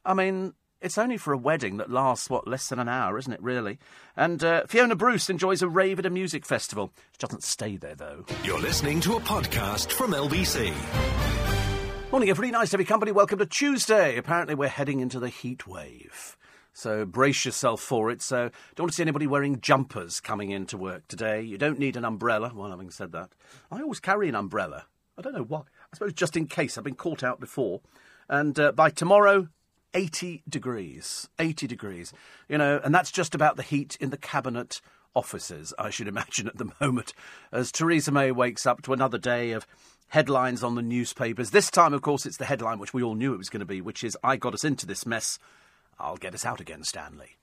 I 0.06 0.14
mean, 0.14 0.54
it's 0.82 0.98
only 0.98 1.18
for 1.18 1.34
a 1.34 1.38
wedding 1.38 1.78
that 1.78 1.92
lasts, 1.92 2.30
what, 2.30 2.48
less 2.48 2.70
than 2.70 2.80
an 2.80 2.88
hour, 2.90 3.18
isn't 3.18 3.34
it, 3.34 3.42
really? 3.42 3.80
And 4.16 4.44
uh, 4.44 4.64
Fiona 4.68 4.96
Bruce 4.96 5.30
enjoys 5.30 5.62
a 5.62 5.68
rave 5.68 6.00
at 6.00 6.06
a 6.06 6.10
music 6.10 6.46
festival. 6.46 6.92
She 7.12 7.18
doesn't 7.20 7.44
stay 7.44 7.78
there, 7.78 7.96
though. 7.96 8.26
You're 8.44 8.62
listening 8.62 9.02
to 9.02 9.16
a 9.16 9.20
podcast 9.20 9.92
from 9.92 10.12
LBC. 10.12 11.49
Morning, 12.12 12.32
everybody. 12.32 12.52
Nice 12.52 12.72
to 12.72 12.80
you 12.80 12.86
company. 12.86 13.12
Welcome 13.12 13.38
to 13.38 13.46
Tuesday. 13.46 14.18
Apparently, 14.18 14.56
we're 14.56 14.68
heading 14.68 15.00
into 15.00 15.20
the 15.20 15.30
heat 15.30 15.68
wave. 15.68 16.36
So 16.74 17.06
brace 17.06 17.46
yourself 17.46 17.82
for 17.82 18.10
it. 18.10 18.24
So 18.24 18.50
don't 18.74 18.86
want 18.86 18.94
to 18.94 18.96
see 18.96 19.04
anybody 19.04 19.28
wearing 19.28 19.62
jumpers 19.62 20.20
coming 20.20 20.50
into 20.50 20.76
work 20.76 21.08
today. 21.08 21.44
You 21.44 21.60
don't 21.60 21.78
need 21.78 21.96
an 21.96 22.04
umbrella. 22.04 22.52
Well, 22.56 22.72
having 22.72 22.90
said 22.90 23.12
that, 23.12 23.30
I 23.72 23.82
always 23.82 24.00
carry 24.00 24.28
an 24.28 24.34
umbrella. 24.34 24.88
I 25.20 25.22
don't 25.22 25.36
know 25.36 25.44
why. 25.44 25.60
I 25.60 25.94
suppose 25.94 26.14
just 26.14 26.36
in 26.36 26.48
case. 26.48 26.80
I've 26.80 26.84
been 26.84 26.96
caught 26.96 27.24
out 27.24 27.40
before. 27.40 27.82
And 28.28 28.60
uh, 28.60 28.72
by 28.72 28.90
tomorrow, 28.90 29.50
80 29.94 30.42
degrees. 30.50 31.30
80 31.38 31.68
degrees. 31.68 32.12
You 32.48 32.58
know, 32.58 32.82
and 32.84 32.94
that's 32.94 33.12
just 33.12 33.36
about 33.36 33.56
the 33.56 33.64
heat 33.64 33.98
in 34.02 34.10
the 34.10 34.18
cabinet 34.18 34.82
offices, 35.14 35.76
I 35.78 35.92
should 35.92 36.08
imagine, 36.08 36.48
at 36.48 36.58
the 36.58 36.72
moment, 36.82 37.14
as 37.52 37.72
Theresa 37.72 38.12
May 38.12 38.32
wakes 38.32 38.66
up 38.66 38.82
to 38.84 38.94
another 38.94 39.20
day 39.20 39.52
of 39.52 39.68
headlines 40.10 40.64
on 40.64 40.76
the 40.76 40.82
newspapers. 40.82 41.52
This 41.52 41.72
time, 41.72 41.94
of 41.94 42.02
course, 42.02 42.26
it's 42.26 42.38
the 42.38 42.46
headline 42.46 42.80
which 42.80 42.94
we 42.94 43.04
all 43.04 43.16
knew 43.16 43.34
it 43.34 43.38
was 43.38 43.50
going 43.50 43.62
to 43.62 43.66
be, 43.66 43.82
which 43.82 44.04
is 44.04 44.18
I 44.24 44.36
got 44.36 44.54
us 44.54 44.64
into 44.64 44.86
this 44.86 45.06
mess 45.06 45.40
I'll 46.00 46.18
get 46.18 46.34
us 46.34 46.46
out 46.46 46.62
again, 46.62 46.84
Stanley. 46.84 47.38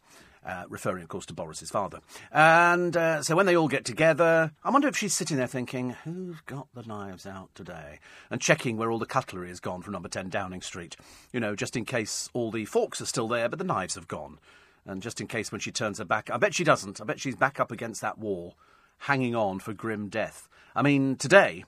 Uh, 0.45 0.65
referring, 0.69 1.03
of 1.03 1.09
course, 1.09 1.27
to 1.27 1.35
Boris's 1.35 1.71
father. 1.71 1.99
And 2.31 2.97
uh, 2.97 3.21
so 3.21 3.35
when 3.35 3.47
they 3.47 3.57
all 3.57 3.67
get 3.67 3.85
together, 3.85 4.53
I 4.63 4.71
wonder 4.71 4.87
if 4.87 4.97
she's 4.97 5.13
sitting 5.13 5.39
there 5.39 5.49
thinking, 5.49 5.91
who's 6.05 6.41
got 6.47 6.69
the 6.73 6.85
knives 6.85 7.27
out 7.27 7.53
today? 7.57 7.99
And 8.31 8.41
checking 8.41 8.77
where 8.77 8.93
all 8.93 9.01
the 9.01 9.07
cutlery 9.07 9.49
has 9.49 9.59
gone 9.59 9.83
from 9.83 9.93
number 9.93 10.09
10 10.09 10.29
Downing 10.29 10.63
Street. 10.63 10.97
You 11.33 11.41
know, 11.41 11.57
just 11.57 11.77
in 11.77 11.85
case 11.85 12.31
all 12.33 12.53
the 12.53 12.65
forks 12.65 13.01
are 13.01 13.07
still 13.07 13.27
there, 13.27 13.49
but 13.49 13.59
the 13.59 13.65
knives 13.65 13.97
have 13.97 14.07
gone. 14.07 14.39
And 14.87 15.03
just 15.03 15.21
in 15.21 15.27
case 15.27 15.51
when 15.51 15.61
she 15.61 15.73
turns 15.73 15.99
her 15.99 16.05
back, 16.05 16.31
I 16.31 16.37
bet 16.37 16.55
she 16.55 16.63
doesn't. 16.63 17.01
I 17.01 17.05
bet 17.05 17.19
she's 17.19 17.35
back 17.35 17.59
up 17.59 17.73
against 17.73 18.01
that 18.03 18.19
wall, 18.19 18.55
hanging 18.99 19.35
on 19.35 19.59
for 19.59 19.73
grim 19.73 20.09
death. 20.09 20.49
I 20.77 20.83
mean, 20.83 21.17
today, 21.17 21.65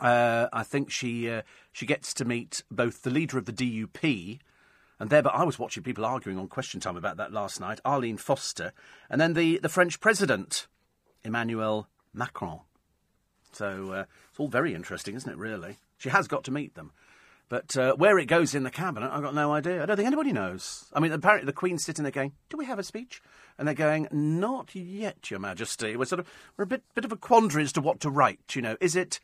uh, 0.00 0.48
I 0.52 0.62
think 0.62 0.90
she 0.90 1.30
uh, 1.30 1.42
she 1.72 1.86
gets 1.86 2.14
to 2.14 2.24
meet 2.24 2.62
both 2.70 3.02
the 3.02 3.10
leader 3.10 3.38
of 3.38 3.46
the 3.46 3.52
DUP 3.52 4.38
and 4.98 5.10
there, 5.10 5.22
but 5.22 5.34
I 5.34 5.44
was 5.44 5.58
watching 5.58 5.82
people 5.82 6.04
arguing 6.04 6.38
on 6.38 6.48
Question 6.48 6.80
Time 6.80 6.96
about 6.96 7.18
that 7.18 7.32
last 7.32 7.60
night. 7.60 7.80
Arlene 7.84 8.16
Foster, 8.16 8.72
and 9.10 9.20
then 9.20 9.34
the, 9.34 9.58
the 9.58 9.68
French 9.68 10.00
president, 10.00 10.66
Emmanuel 11.22 11.88
Macron. 12.14 12.60
So 13.52 13.92
uh, 13.92 14.04
it's 14.30 14.40
all 14.40 14.48
very 14.48 14.74
interesting, 14.74 15.14
isn't 15.14 15.30
it, 15.30 15.38
really? 15.38 15.76
She 15.98 16.08
has 16.08 16.28
got 16.28 16.44
to 16.44 16.50
meet 16.50 16.74
them. 16.74 16.92
But 17.48 17.76
uh, 17.76 17.94
where 17.94 18.18
it 18.18 18.26
goes 18.26 18.54
in 18.54 18.64
the 18.64 18.70
cabinet, 18.70 19.10
I've 19.12 19.22
got 19.22 19.34
no 19.34 19.52
idea. 19.52 19.82
I 19.82 19.86
don't 19.86 19.96
think 19.96 20.06
anybody 20.06 20.32
knows. 20.32 20.86
I 20.92 20.98
mean, 20.98 21.12
apparently 21.12 21.46
the 21.46 21.52
Queen's 21.52 21.84
sitting 21.84 22.02
there 22.02 22.10
going, 22.10 22.32
"Do 22.48 22.56
we 22.56 22.64
have 22.64 22.78
a 22.78 22.82
speech?" 22.82 23.22
And 23.56 23.68
they're 23.68 23.74
going, 23.74 24.08
"Not 24.10 24.74
yet, 24.74 25.30
Your 25.30 25.38
Majesty." 25.40 25.94
We're 25.96 26.06
sort 26.06 26.20
of 26.20 26.28
we're 26.56 26.64
a 26.64 26.66
bit 26.66 26.82
bit 26.94 27.04
of 27.04 27.12
a 27.12 27.16
quandary 27.16 27.62
as 27.62 27.72
to 27.72 27.80
what 27.80 28.00
to 28.00 28.10
write. 28.10 28.56
You 28.56 28.62
know, 28.62 28.76
is 28.80 28.96
it? 28.96 29.20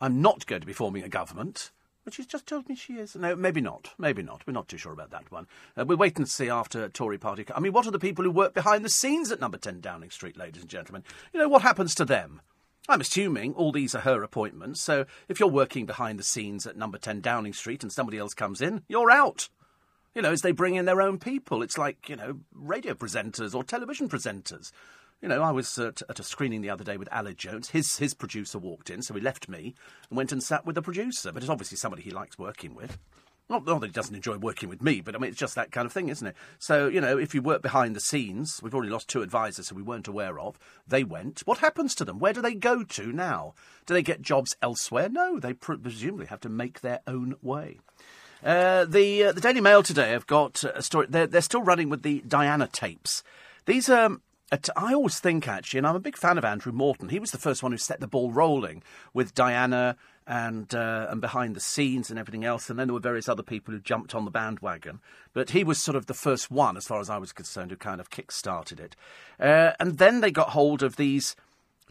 I'm 0.00 0.20
not 0.20 0.46
going 0.46 0.60
to 0.60 0.66
be 0.66 0.72
forming 0.72 1.02
a 1.02 1.08
government. 1.08 1.70
But 2.06 2.14
she's 2.14 2.26
just 2.26 2.46
told 2.46 2.68
me 2.68 2.76
she 2.76 2.94
is. 2.94 3.16
No, 3.16 3.34
maybe 3.34 3.60
not. 3.60 3.90
Maybe 3.98 4.22
not. 4.22 4.46
We're 4.46 4.52
not 4.52 4.68
too 4.68 4.78
sure 4.78 4.92
about 4.92 5.10
that 5.10 5.32
one. 5.32 5.48
Uh, 5.76 5.84
we'll 5.84 5.98
wait 5.98 6.16
and 6.18 6.28
see 6.28 6.48
after 6.48 6.88
Tory 6.88 7.18
party. 7.18 7.44
I 7.52 7.58
mean, 7.58 7.72
what 7.72 7.84
are 7.84 7.90
the 7.90 7.98
people 7.98 8.24
who 8.24 8.30
work 8.30 8.54
behind 8.54 8.84
the 8.84 8.88
scenes 8.88 9.32
at 9.32 9.40
number 9.40 9.58
10 9.58 9.80
Downing 9.80 10.10
Street, 10.10 10.36
ladies 10.36 10.62
and 10.62 10.70
gentlemen? 10.70 11.02
You 11.32 11.40
know, 11.40 11.48
what 11.48 11.62
happens 11.62 11.96
to 11.96 12.04
them? 12.04 12.42
I'm 12.88 13.00
assuming 13.00 13.54
all 13.54 13.72
these 13.72 13.96
are 13.96 14.02
her 14.02 14.22
appointments, 14.22 14.80
so 14.80 15.06
if 15.28 15.40
you're 15.40 15.48
working 15.48 15.86
behind 15.86 16.20
the 16.20 16.22
scenes 16.22 16.64
at 16.64 16.76
number 16.76 16.98
10 16.98 17.20
Downing 17.20 17.52
Street 17.52 17.82
and 17.82 17.90
somebody 17.90 18.18
else 18.18 18.34
comes 18.34 18.60
in, 18.60 18.82
you're 18.86 19.10
out. 19.10 19.48
You 20.14 20.22
know, 20.22 20.30
as 20.30 20.42
they 20.42 20.52
bring 20.52 20.76
in 20.76 20.84
their 20.84 21.02
own 21.02 21.18
people. 21.18 21.62
It's 21.62 21.76
like, 21.76 22.08
you 22.08 22.14
know, 22.14 22.38
radio 22.54 22.94
presenters 22.94 23.52
or 23.52 23.64
television 23.64 24.08
presenters. 24.08 24.70
You 25.22 25.28
know, 25.28 25.42
I 25.42 25.50
was 25.50 25.78
at, 25.78 26.02
at 26.08 26.20
a 26.20 26.22
screening 26.22 26.60
the 26.60 26.70
other 26.70 26.84
day 26.84 26.96
with 26.96 27.08
Aled 27.10 27.36
Jones. 27.36 27.70
His, 27.70 27.96
his 27.96 28.14
producer 28.14 28.58
walked 28.58 28.90
in, 28.90 29.02
so 29.02 29.14
he 29.14 29.20
left 29.20 29.48
me 29.48 29.74
and 30.10 30.16
went 30.16 30.30
and 30.30 30.42
sat 30.42 30.66
with 30.66 30.74
the 30.74 30.82
producer. 30.82 31.32
But 31.32 31.42
it's 31.42 31.50
obviously 31.50 31.78
somebody 31.78 32.02
he 32.02 32.10
likes 32.10 32.38
working 32.38 32.74
with. 32.74 32.98
Not, 33.48 33.64
not, 33.64 33.80
that 33.80 33.86
he 33.86 33.92
doesn't 33.92 34.14
enjoy 34.14 34.38
working 34.38 34.68
with 34.68 34.82
me, 34.82 35.00
but 35.00 35.14
I 35.14 35.18
mean, 35.18 35.30
it's 35.30 35.38
just 35.38 35.54
that 35.54 35.70
kind 35.70 35.86
of 35.86 35.92
thing, 35.92 36.08
isn't 36.08 36.26
it? 36.26 36.36
So, 36.58 36.88
you 36.88 37.00
know, 37.00 37.16
if 37.16 37.32
you 37.32 37.40
work 37.40 37.62
behind 37.62 37.94
the 37.94 38.00
scenes, 38.00 38.60
we've 38.60 38.74
already 38.74 38.90
lost 38.90 39.08
two 39.08 39.22
advisors 39.22 39.68
who 39.68 39.76
we 39.76 39.82
weren't 39.82 40.08
aware 40.08 40.40
of. 40.40 40.58
They 40.86 41.04
went. 41.04 41.42
What 41.44 41.58
happens 41.58 41.94
to 41.94 42.04
them? 42.04 42.18
Where 42.18 42.32
do 42.32 42.42
they 42.42 42.54
go 42.54 42.82
to 42.82 43.12
now? 43.12 43.54
Do 43.86 43.94
they 43.94 44.02
get 44.02 44.20
jobs 44.20 44.56
elsewhere? 44.60 45.08
No, 45.08 45.38
they 45.38 45.54
presumably 45.54 46.26
have 46.26 46.40
to 46.40 46.48
make 46.48 46.80
their 46.80 47.00
own 47.06 47.36
way. 47.40 47.78
Uh, 48.44 48.84
the 48.84 49.24
uh, 49.24 49.32
the 49.32 49.40
Daily 49.40 49.60
Mail 49.60 49.82
today 49.82 50.10
have 50.10 50.26
got 50.26 50.62
a 50.64 50.82
story. 50.82 51.06
They're, 51.08 51.26
they're 51.26 51.40
still 51.40 51.62
running 51.62 51.88
with 51.88 52.02
the 52.02 52.22
Diana 52.26 52.68
tapes. 52.70 53.22
These 53.64 53.88
are 53.88 54.18
I 54.52 54.94
always 54.94 55.18
think, 55.18 55.48
actually, 55.48 55.78
and 55.78 55.86
I'm 55.86 55.96
a 55.96 56.00
big 56.00 56.16
fan 56.16 56.38
of 56.38 56.44
Andrew 56.44 56.72
Morton. 56.72 57.08
He 57.08 57.18
was 57.18 57.32
the 57.32 57.38
first 57.38 57.64
one 57.64 57.72
who 57.72 57.78
set 57.78 57.98
the 57.98 58.06
ball 58.06 58.30
rolling 58.30 58.82
with 59.12 59.34
Diana 59.34 59.96
and 60.24 60.72
uh, 60.72 61.06
and 61.10 61.20
behind 61.20 61.56
the 61.56 61.60
scenes 61.60 62.10
and 62.10 62.18
everything 62.18 62.44
else. 62.44 62.70
And 62.70 62.78
then 62.78 62.86
there 62.86 62.94
were 62.94 63.00
various 63.00 63.28
other 63.28 63.42
people 63.42 63.74
who 63.74 63.80
jumped 63.80 64.14
on 64.14 64.24
the 64.24 64.30
bandwagon. 64.30 65.00
But 65.32 65.50
he 65.50 65.64
was 65.64 65.78
sort 65.78 65.96
of 65.96 66.06
the 66.06 66.14
first 66.14 66.48
one, 66.48 66.76
as 66.76 66.86
far 66.86 67.00
as 67.00 67.10
I 67.10 67.18
was 67.18 67.32
concerned, 67.32 67.72
who 67.72 67.76
kind 67.76 68.00
of 68.00 68.10
kick-started 68.10 68.78
it. 68.78 68.94
Uh, 69.40 69.72
and 69.80 69.98
then 69.98 70.20
they 70.20 70.30
got 70.30 70.50
hold 70.50 70.82
of 70.82 70.94
these 70.94 71.34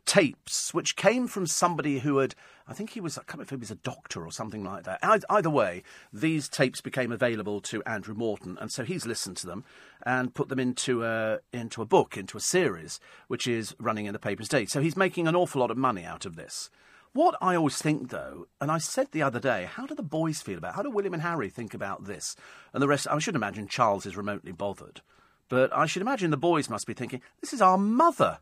tapes, 0.05 0.73
which 0.73 0.95
came 0.95 1.27
from 1.27 1.47
somebody 1.47 1.99
who 1.99 2.17
had, 2.17 2.35
I 2.67 2.73
think 2.73 2.91
he 2.91 3.01
was, 3.01 3.17
I 3.17 3.21
can't 3.21 3.33
remember 3.33 3.43
if 3.43 3.49
he 3.49 3.55
was 3.55 3.71
a 3.71 3.75
doctor 3.75 4.25
or 4.25 4.31
something 4.31 4.63
like 4.63 4.83
that. 4.83 4.99
Either 5.29 5.49
way, 5.49 5.83
these 6.13 6.47
tapes 6.47 6.81
became 6.81 7.11
available 7.11 7.59
to 7.61 7.83
Andrew 7.83 8.15
Morton, 8.15 8.57
and 8.61 8.71
so 8.71 8.83
he's 8.83 9.05
listened 9.05 9.37
to 9.37 9.47
them 9.47 9.63
and 10.03 10.33
put 10.33 10.49
them 10.49 10.59
into 10.59 11.03
a, 11.03 11.39
into 11.51 11.81
a 11.81 11.85
book, 11.85 12.17
into 12.17 12.37
a 12.37 12.41
series, 12.41 12.99
which 13.27 13.47
is 13.47 13.75
running 13.79 14.05
in 14.05 14.13
the 14.13 14.19
papers 14.19 14.47
today. 14.47 14.65
So 14.65 14.81
he's 14.81 14.97
making 14.97 15.27
an 15.27 15.35
awful 15.35 15.61
lot 15.61 15.71
of 15.71 15.77
money 15.77 16.03
out 16.03 16.25
of 16.25 16.35
this. 16.35 16.69
What 17.13 17.37
I 17.41 17.55
always 17.55 17.77
think, 17.77 18.09
though, 18.09 18.47
and 18.59 18.69
I 18.69 18.77
said 18.77 19.07
the 19.11 19.23
other 19.23 19.39
day, 19.39 19.69
how 19.71 19.85
do 19.85 19.95
the 19.95 20.03
boys 20.03 20.41
feel 20.41 20.57
about? 20.57 20.75
How 20.75 20.81
do 20.81 20.89
William 20.89 21.13
and 21.13 21.23
Harry 21.23 21.49
think 21.49 21.73
about 21.73 22.05
this? 22.05 22.35
And 22.73 22.83
the 22.83 22.89
rest, 22.89 23.07
I 23.09 23.19
should 23.19 23.35
imagine 23.35 23.69
Charles 23.69 24.05
is 24.05 24.17
remotely 24.17 24.51
bothered. 24.51 25.01
But 25.47 25.73
I 25.73 25.85
should 25.85 26.01
imagine 26.01 26.29
the 26.29 26.37
boys 26.37 26.69
must 26.69 26.85
be 26.85 26.93
thinking, 26.93 27.21
this 27.39 27.53
is 27.53 27.61
our 27.61 27.77
mother. 27.77 28.39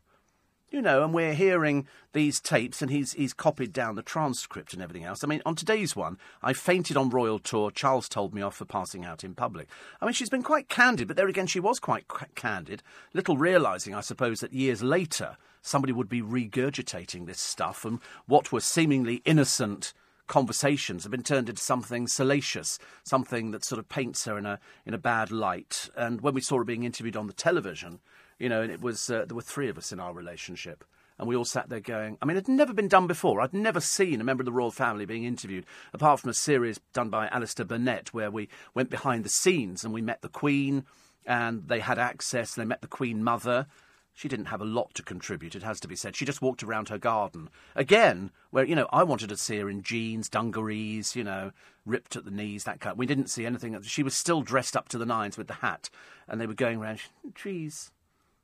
You 0.74 0.82
know, 0.82 1.04
and 1.04 1.14
we're 1.14 1.34
hearing 1.34 1.86
these 2.14 2.40
tapes, 2.40 2.82
and 2.82 2.90
he's 2.90 3.12
he's 3.12 3.32
copied 3.32 3.72
down 3.72 3.94
the 3.94 4.02
transcript 4.02 4.72
and 4.72 4.82
everything 4.82 5.04
else. 5.04 5.22
I 5.22 5.28
mean, 5.28 5.40
on 5.46 5.54
today's 5.54 5.94
one, 5.94 6.18
I 6.42 6.52
fainted 6.52 6.96
on 6.96 7.10
royal 7.10 7.38
tour. 7.38 7.70
Charles 7.70 8.08
told 8.08 8.34
me 8.34 8.42
off 8.42 8.56
for 8.56 8.64
passing 8.64 9.04
out 9.04 9.22
in 9.22 9.36
public. 9.36 9.68
I 10.00 10.04
mean, 10.04 10.14
she's 10.14 10.30
been 10.30 10.42
quite 10.42 10.68
candid, 10.68 11.06
but 11.06 11.16
there 11.16 11.28
again, 11.28 11.46
she 11.46 11.60
was 11.60 11.78
quite 11.78 12.06
candid. 12.34 12.82
Little 13.12 13.36
realising, 13.36 13.94
I 13.94 14.00
suppose, 14.00 14.40
that 14.40 14.52
years 14.52 14.82
later 14.82 15.36
somebody 15.62 15.92
would 15.92 16.08
be 16.08 16.22
regurgitating 16.22 17.26
this 17.26 17.38
stuff, 17.38 17.84
and 17.84 18.00
what 18.26 18.50
were 18.50 18.58
seemingly 18.58 19.22
innocent 19.24 19.94
conversations 20.26 21.04
have 21.04 21.12
been 21.12 21.22
turned 21.22 21.48
into 21.48 21.62
something 21.62 22.08
salacious, 22.08 22.80
something 23.04 23.52
that 23.52 23.64
sort 23.64 23.78
of 23.78 23.88
paints 23.88 24.24
her 24.24 24.36
in 24.36 24.46
a 24.46 24.58
in 24.84 24.92
a 24.92 24.98
bad 24.98 25.30
light. 25.30 25.88
And 25.96 26.20
when 26.20 26.34
we 26.34 26.40
saw 26.40 26.58
her 26.58 26.64
being 26.64 26.82
interviewed 26.82 27.16
on 27.16 27.28
the 27.28 27.32
television, 27.32 28.00
you 28.38 28.48
know, 28.48 28.62
and 28.62 28.72
it 28.72 28.80
was 28.80 29.10
uh, 29.10 29.24
there 29.26 29.36
were 29.36 29.42
three 29.42 29.68
of 29.68 29.78
us 29.78 29.92
in 29.92 30.00
our 30.00 30.12
relationship. 30.12 30.84
And 31.18 31.28
we 31.28 31.36
all 31.36 31.44
sat 31.44 31.68
there 31.68 31.80
going, 31.80 32.18
I 32.20 32.24
mean, 32.24 32.36
it 32.36 32.46
had 32.46 32.56
never 32.56 32.72
been 32.72 32.88
done 32.88 33.06
before. 33.06 33.40
I'd 33.40 33.54
never 33.54 33.80
seen 33.80 34.20
a 34.20 34.24
member 34.24 34.40
of 34.42 34.46
the 34.46 34.52
royal 34.52 34.72
family 34.72 35.06
being 35.06 35.24
interviewed, 35.24 35.64
apart 35.92 36.20
from 36.20 36.30
a 36.30 36.34
series 36.34 36.80
done 36.92 37.08
by 37.08 37.28
Alastair 37.28 37.64
Burnet, 37.64 38.12
where 38.12 38.32
we 38.32 38.48
went 38.74 38.90
behind 38.90 39.24
the 39.24 39.28
scenes 39.28 39.84
and 39.84 39.94
we 39.94 40.02
met 40.02 40.22
the 40.22 40.28
Queen, 40.28 40.84
and 41.24 41.68
they 41.68 41.78
had 41.78 41.98
access, 41.98 42.56
and 42.56 42.62
they 42.62 42.68
met 42.68 42.82
the 42.82 42.88
Queen 42.88 43.22
Mother. 43.22 43.66
She 44.12 44.28
didn't 44.28 44.46
have 44.46 44.60
a 44.60 44.64
lot 44.64 44.92
to 44.94 45.02
contribute, 45.02 45.54
it 45.54 45.62
has 45.62 45.78
to 45.80 45.88
be 45.88 45.96
said. 45.96 46.16
She 46.16 46.24
just 46.24 46.42
walked 46.42 46.64
around 46.64 46.88
her 46.88 46.98
garden. 46.98 47.48
Again, 47.76 48.30
where, 48.50 48.64
you 48.64 48.74
know, 48.74 48.88
I 48.92 49.04
wanted 49.04 49.28
to 49.28 49.36
see 49.36 49.58
her 49.58 49.70
in 49.70 49.82
jeans, 49.82 50.28
dungarees, 50.28 51.14
you 51.14 51.24
know, 51.24 51.52
ripped 51.86 52.16
at 52.16 52.24
the 52.24 52.30
knees, 52.30 52.64
that 52.64 52.80
kind. 52.80 52.98
We 52.98 53.06
didn't 53.06 53.30
see 53.30 53.46
anything. 53.46 53.80
She 53.82 54.02
was 54.02 54.14
still 54.14 54.42
dressed 54.42 54.76
up 54.76 54.88
to 54.90 54.98
the 54.98 55.06
nines 55.06 55.38
with 55.38 55.46
the 55.46 55.54
hat, 55.54 55.90
and 56.28 56.40
they 56.40 56.46
were 56.46 56.54
going 56.54 56.78
around, 56.80 57.00
trees, 57.34 57.92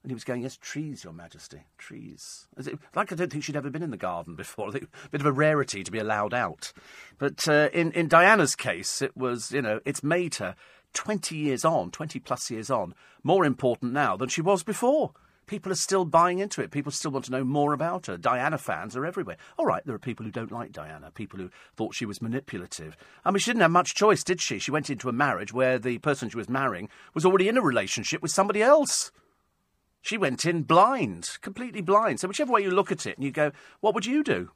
and 0.02 0.10
he 0.10 0.14
was 0.14 0.24
going, 0.24 0.42
Yes, 0.42 0.56
trees, 0.56 1.04
Your 1.04 1.12
Majesty, 1.12 1.60
trees. 1.76 2.48
It, 2.56 2.78
like 2.94 3.12
I 3.12 3.16
don't 3.16 3.30
think 3.30 3.44
she'd 3.44 3.56
ever 3.56 3.70
been 3.70 3.82
in 3.82 3.90
the 3.90 3.96
garden 3.96 4.34
before. 4.34 4.68
A 4.68 4.80
bit 5.10 5.20
of 5.20 5.26
a 5.26 5.32
rarity 5.32 5.84
to 5.84 5.90
be 5.90 5.98
allowed 5.98 6.32
out. 6.32 6.72
But 7.18 7.46
uh, 7.48 7.68
in, 7.72 7.92
in 7.92 8.08
Diana's 8.08 8.56
case, 8.56 9.02
it 9.02 9.16
was, 9.16 9.52
you 9.52 9.62
know, 9.62 9.80
it's 9.84 10.02
made 10.02 10.36
her 10.36 10.54
20 10.94 11.36
years 11.36 11.64
on, 11.64 11.90
20 11.90 12.18
plus 12.20 12.50
years 12.50 12.70
on, 12.70 12.94
more 13.22 13.44
important 13.44 13.92
now 13.92 14.16
than 14.16 14.28
she 14.28 14.40
was 14.40 14.62
before. 14.62 15.12
People 15.46 15.72
are 15.72 15.76
still 15.76 16.04
buying 16.04 16.38
into 16.38 16.62
it. 16.62 16.70
People 16.70 16.92
still 16.92 17.10
want 17.10 17.24
to 17.24 17.32
know 17.32 17.42
more 17.42 17.72
about 17.72 18.06
her. 18.06 18.16
Diana 18.16 18.56
fans 18.56 18.96
are 18.96 19.04
everywhere. 19.04 19.36
All 19.58 19.66
right, 19.66 19.84
there 19.84 19.94
are 19.96 19.98
people 19.98 20.24
who 20.24 20.30
don't 20.30 20.52
like 20.52 20.70
Diana, 20.70 21.10
people 21.10 21.40
who 21.40 21.50
thought 21.74 21.94
she 21.94 22.06
was 22.06 22.22
manipulative. 22.22 22.96
I 23.24 23.32
mean, 23.32 23.40
she 23.40 23.50
didn't 23.50 23.62
have 23.62 23.70
much 23.72 23.96
choice, 23.96 24.22
did 24.22 24.40
she? 24.40 24.60
She 24.60 24.70
went 24.70 24.90
into 24.90 25.08
a 25.08 25.12
marriage 25.12 25.52
where 25.52 25.78
the 25.78 25.98
person 25.98 26.30
she 26.30 26.36
was 26.36 26.48
marrying 26.48 26.88
was 27.14 27.26
already 27.26 27.48
in 27.48 27.58
a 27.58 27.62
relationship 27.62 28.22
with 28.22 28.30
somebody 28.30 28.62
else. 28.62 29.10
She 30.02 30.16
went 30.16 30.44
in 30.44 30.62
blind, 30.62 31.38
completely 31.40 31.82
blind. 31.82 32.20
So, 32.20 32.28
whichever 32.28 32.52
way 32.52 32.62
you 32.62 32.70
look 32.70 32.90
at 32.90 33.06
it, 33.06 33.16
and 33.16 33.24
you 33.24 33.30
go, 33.30 33.52
what 33.80 33.94
would 33.94 34.06
you 34.06 34.24
do? 34.24 34.50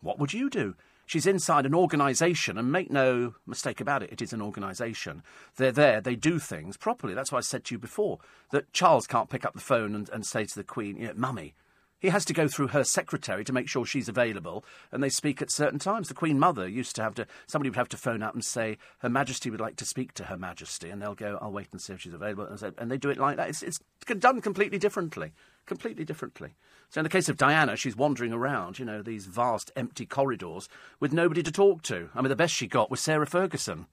What 0.00 0.18
would 0.18 0.32
you 0.32 0.50
do? 0.50 0.74
She's 1.06 1.26
inside 1.26 1.64
an 1.64 1.74
organisation, 1.74 2.58
and 2.58 2.70
make 2.70 2.90
no 2.90 3.34
mistake 3.46 3.80
about 3.80 4.02
it, 4.02 4.12
it 4.12 4.20
is 4.20 4.34
an 4.34 4.42
organisation. 4.42 5.22
They're 5.56 5.72
there, 5.72 6.00
they 6.00 6.16
do 6.16 6.38
things 6.38 6.76
properly. 6.76 7.14
That's 7.14 7.32
why 7.32 7.38
I 7.38 7.42
said 7.42 7.64
to 7.64 7.74
you 7.74 7.78
before 7.78 8.18
that 8.50 8.72
Charles 8.74 9.06
can't 9.06 9.30
pick 9.30 9.46
up 9.46 9.54
the 9.54 9.60
phone 9.60 9.94
and, 9.94 10.08
and 10.10 10.26
say 10.26 10.44
to 10.44 10.54
the 10.54 10.64
Queen, 10.64 10.96
you 10.96 11.06
know, 11.06 11.14
Mummy, 11.16 11.54
he 11.98 12.08
has 12.08 12.24
to 12.26 12.32
go 12.32 12.48
through 12.48 12.68
her 12.68 12.84
secretary 12.84 13.44
to 13.44 13.52
make 13.52 13.68
sure 13.68 13.84
she's 13.84 14.08
available, 14.08 14.64
and 14.92 15.02
they 15.02 15.08
speak 15.08 15.42
at 15.42 15.50
certain 15.50 15.78
times. 15.78 16.08
The 16.08 16.14
Queen 16.14 16.38
Mother 16.38 16.68
used 16.68 16.94
to 16.96 17.02
have 17.02 17.14
to, 17.14 17.26
somebody 17.46 17.70
would 17.70 17.76
have 17.76 17.88
to 17.90 17.96
phone 17.96 18.22
up 18.22 18.34
and 18.34 18.44
say, 18.44 18.78
Her 18.98 19.08
Majesty 19.08 19.50
would 19.50 19.60
like 19.60 19.76
to 19.76 19.84
speak 19.84 20.12
to 20.14 20.24
Her 20.24 20.36
Majesty, 20.36 20.90
and 20.90 21.02
they'll 21.02 21.14
go, 21.14 21.38
I'll 21.40 21.52
wait 21.52 21.68
and 21.72 21.80
see 21.80 21.92
if 21.92 22.00
she's 22.00 22.14
available. 22.14 22.46
And 22.78 22.90
they 22.90 22.98
do 22.98 23.10
it 23.10 23.18
like 23.18 23.36
that. 23.36 23.48
It's, 23.48 23.62
it's 23.62 23.80
done 24.18 24.40
completely 24.40 24.78
differently. 24.78 25.32
Completely 25.66 26.04
differently. 26.04 26.54
So 26.90 27.00
in 27.00 27.04
the 27.04 27.10
case 27.10 27.28
of 27.28 27.36
Diana, 27.36 27.76
she's 27.76 27.96
wandering 27.96 28.32
around, 28.32 28.78
you 28.78 28.84
know, 28.84 29.02
these 29.02 29.26
vast 29.26 29.70
empty 29.76 30.06
corridors 30.06 30.68
with 31.00 31.12
nobody 31.12 31.42
to 31.42 31.52
talk 31.52 31.82
to. 31.82 32.08
I 32.14 32.22
mean, 32.22 32.30
the 32.30 32.36
best 32.36 32.54
she 32.54 32.66
got 32.66 32.90
was 32.90 33.00
Sarah 33.00 33.26
Ferguson. 33.26 33.86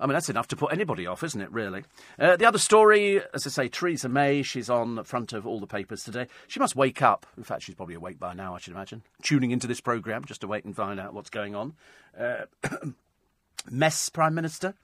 I 0.00 0.06
mean, 0.06 0.14
that's 0.14 0.30
enough 0.30 0.48
to 0.48 0.56
put 0.56 0.72
anybody 0.72 1.06
off, 1.06 1.22
isn't 1.22 1.40
it, 1.40 1.52
really? 1.52 1.84
Uh, 2.18 2.36
the 2.36 2.46
other 2.46 2.58
story, 2.58 3.20
as 3.34 3.46
I 3.46 3.50
say, 3.50 3.68
Theresa 3.68 4.08
May, 4.08 4.42
she's 4.42 4.70
on 4.70 4.94
the 4.94 5.04
front 5.04 5.32
of 5.34 5.46
all 5.46 5.60
the 5.60 5.66
papers 5.66 6.02
today. 6.02 6.26
She 6.48 6.58
must 6.58 6.74
wake 6.74 7.02
up. 7.02 7.26
In 7.36 7.44
fact, 7.44 7.62
she's 7.62 7.74
probably 7.74 7.94
awake 7.94 8.18
by 8.18 8.32
now, 8.32 8.54
I 8.54 8.58
should 8.58 8.72
imagine, 8.72 9.02
tuning 9.22 9.50
into 9.50 9.66
this 9.66 9.80
programme 9.80 10.24
just 10.24 10.40
to 10.40 10.48
wait 10.48 10.64
and 10.64 10.74
find 10.74 10.98
out 10.98 11.12
what's 11.12 11.30
going 11.30 11.54
on. 11.54 11.74
Uh, 12.18 12.46
mess 13.70 14.08
Prime 14.08 14.34
Minister. 14.34 14.74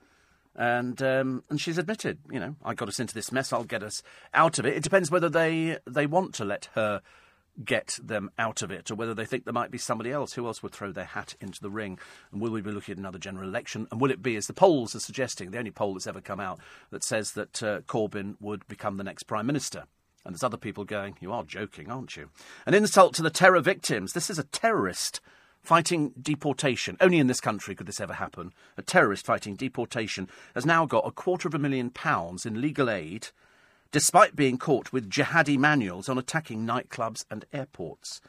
And 0.58 1.02
um, 1.02 1.42
and 1.50 1.60
she's 1.60 1.76
admitted, 1.76 2.18
you 2.30 2.40
know, 2.40 2.56
I 2.64 2.72
got 2.72 2.88
us 2.88 2.98
into 2.98 3.12
this 3.12 3.30
mess. 3.30 3.52
I'll 3.52 3.64
get 3.64 3.82
us 3.82 4.02
out 4.32 4.58
of 4.58 4.64
it. 4.64 4.74
It 4.74 4.82
depends 4.82 5.10
whether 5.10 5.28
they 5.28 5.76
they 5.86 6.06
want 6.06 6.32
to 6.36 6.46
let 6.46 6.70
her 6.74 7.02
get 7.64 7.98
them 8.02 8.30
out 8.38 8.62
of 8.62 8.70
it, 8.70 8.90
or 8.90 8.94
whether 8.94 9.14
they 9.14 9.24
think 9.24 9.44
there 9.44 9.52
might 9.52 9.70
be 9.70 9.78
somebody 9.78 10.10
else 10.10 10.34
who 10.34 10.46
else 10.46 10.62
would 10.62 10.72
throw 10.72 10.92
their 10.92 11.04
hat 11.04 11.34
into 11.40 11.60
the 11.60 11.70
ring. 11.70 11.98
And 12.32 12.40
will 12.40 12.50
we 12.50 12.60
be 12.60 12.70
looking 12.70 12.92
at 12.92 12.98
another 12.98 13.18
general 13.18 13.48
election? 13.48 13.86
And 13.90 14.00
will 14.00 14.10
it 14.10 14.22
be, 14.22 14.36
as 14.36 14.46
the 14.46 14.52
polls 14.52 14.94
are 14.94 15.00
suggesting, 15.00 15.50
the 15.50 15.58
only 15.58 15.70
poll 15.70 15.94
that's 15.94 16.06
ever 16.06 16.20
come 16.20 16.40
out 16.40 16.60
that 16.90 17.04
says 17.04 17.32
that 17.32 17.62
uh, 17.62 17.80
Corbyn 17.82 18.36
would 18.40 18.66
become 18.68 18.96
the 18.96 19.04
next 19.04 19.24
prime 19.24 19.46
minister? 19.46 19.84
And 20.24 20.34
there's 20.34 20.42
other 20.42 20.56
people 20.56 20.84
going, 20.84 21.16
You 21.20 21.32
are 21.32 21.44
joking, 21.44 21.90
aren't 21.90 22.16
you? 22.16 22.30
An 22.66 22.74
insult 22.74 23.14
to 23.14 23.22
the 23.22 23.30
terror 23.30 23.60
victims. 23.60 24.12
This 24.12 24.28
is 24.28 24.38
a 24.38 24.44
terrorist 24.44 25.20
fighting 25.62 26.12
deportation. 26.20 26.96
Only 27.00 27.18
in 27.18 27.26
this 27.26 27.40
country 27.40 27.74
could 27.74 27.86
this 27.86 28.00
ever 28.00 28.14
happen. 28.14 28.52
A 28.76 28.82
terrorist 28.82 29.26
fighting 29.26 29.56
deportation 29.56 30.28
has 30.54 30.66
now 30.66 30.86
got 30.86 31.06
a 31.06 31.10
quarter 31.10 31.48
of 31.48 31.54
a 31.54 31.58
million 31.58 31.90
pounds 31.90 32.44
in 32.44 32.60
legal 32.60 32.90
aid 32.90 33.28
despite 33.92 34.36
being 34.36 34.58
caught 34.58 34.92
with 34.92 35.10
jihadi 35.10 35.58
manuals 35.58 36.08
on 36.08 36.18
attacking 36.18 36.66
nightclubs 36.66 37.24
and 37.30 37.44
airports. 37.52 38.20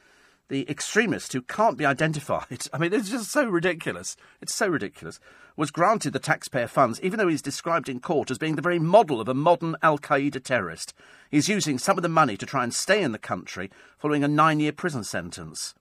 The 0.49 0.69
extremist, 0.69 1.33
who 1.33 1.41
can't 1.41 1.77
be 1.77 1.85
identified, 1.85 2.67
I 2.73 2.77
mean, 2.77 2.93
it's 2.93 3.09
just 3.09 3.31
so 3.31 3.45
ridiculous. 3.45 4.15
It's 4.41 4.53
so 4.53 4.67
ridiculous, 4.67 5.19
was 5.57 5.71
granted 5.71 6.13
the 6.13 6.19
taxpayer 6.19 6.67
funds, 6.67 7.01
even 7.01 7.17
though 7.17 7.27
he's 7.27 7.41
described 7.41 7.89
in 7.89 7.99
court 7.99 8.31
as 8.31 8.37
being 8.37 8.55
the 8.55 8.61
very 8.61 8.79
model 8.79 9.19
of 9.19 9.27
a 9.27 9.33
modern 9.33 9.75
Al 9.81 9.97
Qaeda 9.97 10.41
terrorist. 10.43 10.93
He's 11.29 11.49
using 11.49 11.77
some 11.77 11.97
of 11.97 12.03
the 12.03 12.09
money 12.09 12.37
to 12.37 12.45
try 12.45 12.63
and 12.63 12.73
stay 12.73 13.01
in 13.01 13.11
the 13.11 13.17
country 13.17 13.69
following 13.97 14.23
a 14.23 14.27
nine 14.27 14.59
year 14.59 14.71
prison 14.71 15.03
sentence. 15.03 15.73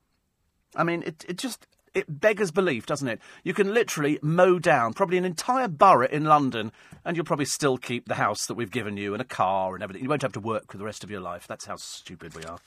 I 0.74 0.82
mean, 0.82 1.02
it, 1.06 1.24
it 1.28 1.38
just 1.38 1.66
it 1.96 2.20
beggars 2.20 2.50
belief, 2.50 2.84
doesn't 2.84 3.08
it? 3.08 3.20
You 3.42 3.54
can 3.54 3.72
literally 3.72 4.18
mow 4.20 4.58
down 4.58 4.92
probably 4.92 5.16
an 5.16 5.24
entire 5.24 5.66
borough 5.66 6.06
in 6.06 6.26
London, 6.26 6.70
and 7.06 7.16
you'll 7.16 7.24
probably 7.24 7.46
still 7.46 7.78
keep 7.78 8.06
the 8.06 8.16
house 8.16 8.44
that 8.46 8.54
we've 8.54 8.70
given 8.70 8.98
you 8.98 9.14
and 9.14 9.22
a 9.22 9.24
car 9.24 9.74
and 9.74 9.82
everything. 9.82 10.02
You 10.02 10.10
won't 10.10 10.20
have 10.20 10.34
to 10.34 10.40
work 10.40 10.70
for 10.70 10.76
the 10.76 10.84
rest 10.84 11.02
of 11.02 11.10
your 11.10 11.20
life. 11.20 11.46
That's 11.46 11.64
how 11.64 11.76
stupid 11.76 12.34
we 12.34 12.44
are. 12.44 12.58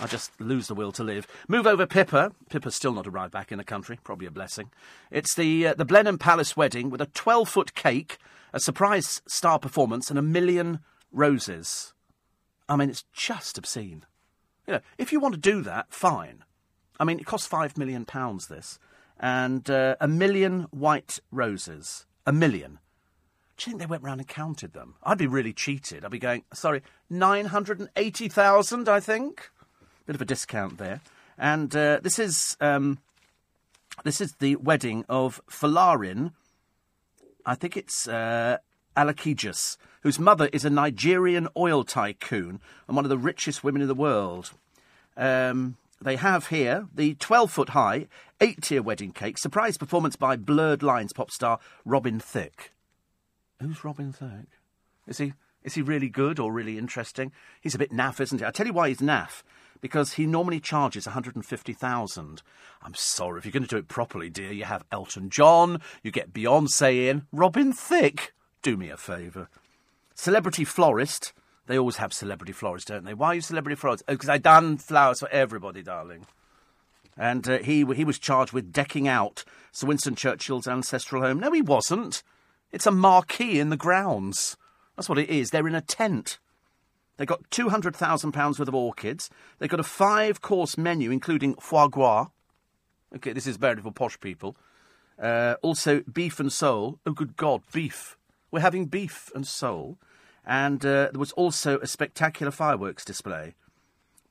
I 0.00 0.06
just 0.06 0.40
lose 0.40 0.68
the 0.68 0.76
will 0.76 0.92
to 0.92 1.02
live. 1.02 1.26
Move 1.48 1.66
over 1.66 1.84
Pippa. 1.84 2.30
Pippa's 2.48 2.76
still 2.76 2.92
not 2.92 3.08
arrived 3.08 3.32
back 3.32 3.50
in 3.50 3.58
the 3.58 3.64
country. 3.64 3.98
Probably 4.04 4.28
a 4.28 4.30
blessing. 4.30 4.70
It's 5.10 5.34
the 5.34 5.66
uh, 5.66 5.74
the 5.74 5.84
Blenheim 5.84 6.18
Palace 6.18 6.56
wedding 6.56 6.90
with 6.90 7.00
a 7.00 7.06
12 7.06 7.48
foot 7.48 7.74
cake, 7.74 8.18
a 8.52 8.60
surprise 8.60 9.20
star 9.26 9.58
performance, 9.58 10.10
and 10.10 10.18
a 10.18 10.22
million 10.22 10.78
roses. 11.10 11.92
I 12.68 12.76
mean, 12.76 12.88
it's 12.88 13.04
just 13.12 13.58
obscene. 13.58 14.04
You 14.68 14.74
know, 14.74 14.80
if 14.96 15.10
you 15.10 15.18
want 15.18 15.34
to 15.34 15.40
do 15.40 15.60
that, 15.62 15.86
fine. 15.92 16.44
I 17.00 17.04
mean, 17.04 17.18
it 17.18 17.26
costs 17.26 17.48
five 17.48 17.76
million 17.76 18.04
pounds. 18.04 18.46
This 18.46 18.78
and 19.18 19.68
uh, 19.68 19.96
a 20.00 20.06
million 20.06 20.68
white 20.70 21.18
roses. 21.32 22.06
A 22.26 22.32
million. 22.32 22.78
Do 23.56 23.70
you 23.70 23.72
think 23.72 23.80
they 23.80 23.86
went 23.86 24.02
round 24.02 24.20
and 24.20 24.28
counted 24.28 24.72
them? 24.72 24.94
I'd 25.02 25.18
be 25.18 25.26
really 25.26 25.52
cheated. 25.52 26.04
I'd 26.04 26.10
be 26.10 26.18
going, 26.18 26.44
sorry, 26.52 26.82
nine 27.08 27.46
hundred 27.46 27.80
and 27.80 27.88
eighty 27.96 28.28
thousand. 28.28 28.88
I 28.88 29.00
think. 29.00 29.50
Bit 30.06 30.14
of 30.14 30.22
a 30.22 30.26
discount 30.26 30.78
there. 30.78 31.00
And 31.36 31.74
uh, 31.74 32.00
this 32.02 32.18
is 32.18 32.56
um, 32.60 32.98
this 34.04 34.20
is 34.20 34.34
the 34.34 34.56
wedding 34.56 35.04
of 35.08 35.40
Folarin. 35.50 36.32
I 37.46 37.54
think 37.54 37.76
it's 37.76 38.06
uh, 38.06 38.58
Alakija's, 38.96 39.78
whose 40.02 40.18
mother 40.18 40.50
is 40.52 40.64
a 40.66 40.70
Nigerian 40.70 41.48
oil 41.56 41.84
tycoon 41.84 42.60
and 42.86 42.96
one 42.96 43.06
of 43.06 43.08
the 43.08 43.18
richest 43.18 43.64
women 43.64 43.80
in 43.80 43.88
the 43.88 43.94
world. 43.94 44.52
Um, 45.16 45.76
they 46.02 46.16
have 46.16 46.48
here 46.48 46.88
the 46.94 47.14
12 47.14 47.50
foot 47.50 47.68
high, 47.70 48.06
eight 48.40 48.62
tier 48.62 48.82
wedding 48.82 49.12
cake, 49.12 49.38
surprise 49.38 49.76
performance 49.76 50.16
by 50.16 50.36
Blurred 50.36 50.82
Lines 50.82 51.12
pop 51.12 51.30
star 51.30 51.58
Robin 51.84 52.18
Thicke. 52.18 52.72
Who's 53.60 53.84
Robin 53.84 54.12
Thicke? 54.12 54.58
Is 55.06 55.18
he, 55.18 55.34
is 55.62 55.74
he 55.74 55.82
really 55.82 56.08
good 56.08 56.38
or 56.38 56.52
really 56.52 56.78
interesting? 56.78 57.32
He's 57.60 57.74
a 57.74 57.78
bit 57.78 57.92
naff, 57.92 58.20
isn't 58.20 58.38
he? 58.38 58.44
I'll 58.44 58.52
tell 58.52 58.66
you 58.66 58.72
why 58.72 58.88
he's 58.88 59.00
naff. 59.00 59.42
Because 59.82 60.14
he 60.14 60.26
normally 60.26 60.60
charges 60.60 61.06
150000 61.06 62.42
I'm 62.82 62.94
sorry, 62.94 63.38
if 63.38 63.44
you're 63.44 63.52
going 63.52 63.62
to 63.62 63.68
do 63.68 63.76
it 63.76 63.88
properly, 63.88 64.30
dear, 64.30 64.52
you 64.52 64.64
have 64.64 64.84
Elton 64.90 65.28
John, 65.28 65.80
you 66.02 66.10
get 66.10 66.32
Beyonce 66.32 67.08
in, 67.08 67.26
Robin 67.32 67.72
Thicke. 67.72 68.32
Do 68.62 68.76
me 68.76 68.88
a 68.88 68.96
favour. 68.96 69.48
Celebrity 70.14 70.64
florist. 70.64 71.32
They 71.70 71.78
always 71.78 71.98
have 71.98 72.12
celebrity 72.12 72.50
florists, 72.50 72.90
don't 72.90 73.04
they? 73.04 73.14
Why 73.14 73.28
are 73.28 73.34
you 73.36 73.40
celebrity 73.40 73.76
florist? 73.76 74.02
Oh, 74.08 74.14
because 74.14 74.28
I 74.28 74.38
done 74.38 74.76
flowers 74.76 75.20
for 75.20 75.28
everybody, 75.28 75.84
darling. 75.84 76.26
And 77.16 77.48
uh, 77.48 77.58
he 77.58 77.84
he 77.94 78.04
was 78.04 78.18
charged 78.18 78.52
with 78.52 78.72
decking 78.72 79.06
out 79.06 79.44
Sir 79.70 79.86
Winston 79.86 80.16
Churchill's 80.16 80.66
ancestral 80.66 81.22
home. 81.22 81.38
No, 81.38 81.52
he 81.52 81.62
wasn't. 81.62 82.24
It's 82.72 82.88
a 82.88 82.90
marquee 82.90 83.60
in 83.60 83.70
the 83.70 83.76
grounds. 83.76 84.56
That's 84.96 85.08
what 85.08 85.18
it 85.18 85.30
is. 85.30 85.50
They're 85.50 85.68
in 85.68 85.76
a 85.76 85.80
tent. 85.80 86.40
They 87.18 87.24
got 87.24 87.48
two 87.52 87.68
hundred 87.68 87.94
thousand 87.94 88.32
pounds 88.32 88.58
worth 88.58 88.66
of 88.66 88.74
orchids. 88.74 89.30
They 89.60 89.68
got 89.68 89.78
a 89.78 89.84
five-course 89.84 90.76
menu, 90.76 91.12
including 91.12 91.54
foie 91.54 91.86
gras. 91.86 92.30
Okay, 93.14 93.32
this 93.32 93.46
is 93.46 93.58
very 93.58 93.80
for 93.80 93.92
posh 93.92 94.18
people. 94.18 94.56
Uh, 95.22 95.54
also, 95.62 96.00
beef 96.00 96.40
and 96.40 96.52
sole. 96.52 96.98
Oh, 97.06 97.12
good 97.12 97.36
God, 97.36 97.62
beef. 97.72 98.16
We're 98.50 98.58
having 98.58 98.86
beef 98.86 99.30
and 99.36 99.46
sole. 99.46 99.98
And 100.46 100.84
uh, 100.84 101.10
there 101.12 101.18
was 101.18 101.32
also 101.32 101.78
a 101.78 101.86
spectacular 101.86 102.50
fireworks 102.50 103.04
display. 103.04 103.54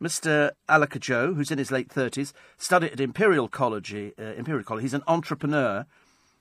Mr. 0.01 0.51
Alakija, 0.69 1.35
who's 1.35 1.51
in 1.51 1.57
his 1.57 1.71
late 1.71 1.89
30s, 1.89 2.31
studied 2.57 2.93
at 2.93 2.99
Imperial 2.99 3.47
College. 3.47 3.93
Uh, 3.93 4.23
Imperial 4.37 4.63
College. 4.63 4.83
He's 4.83 4.93
an 4.93 5.03
entrepreneur. 5.07 5.85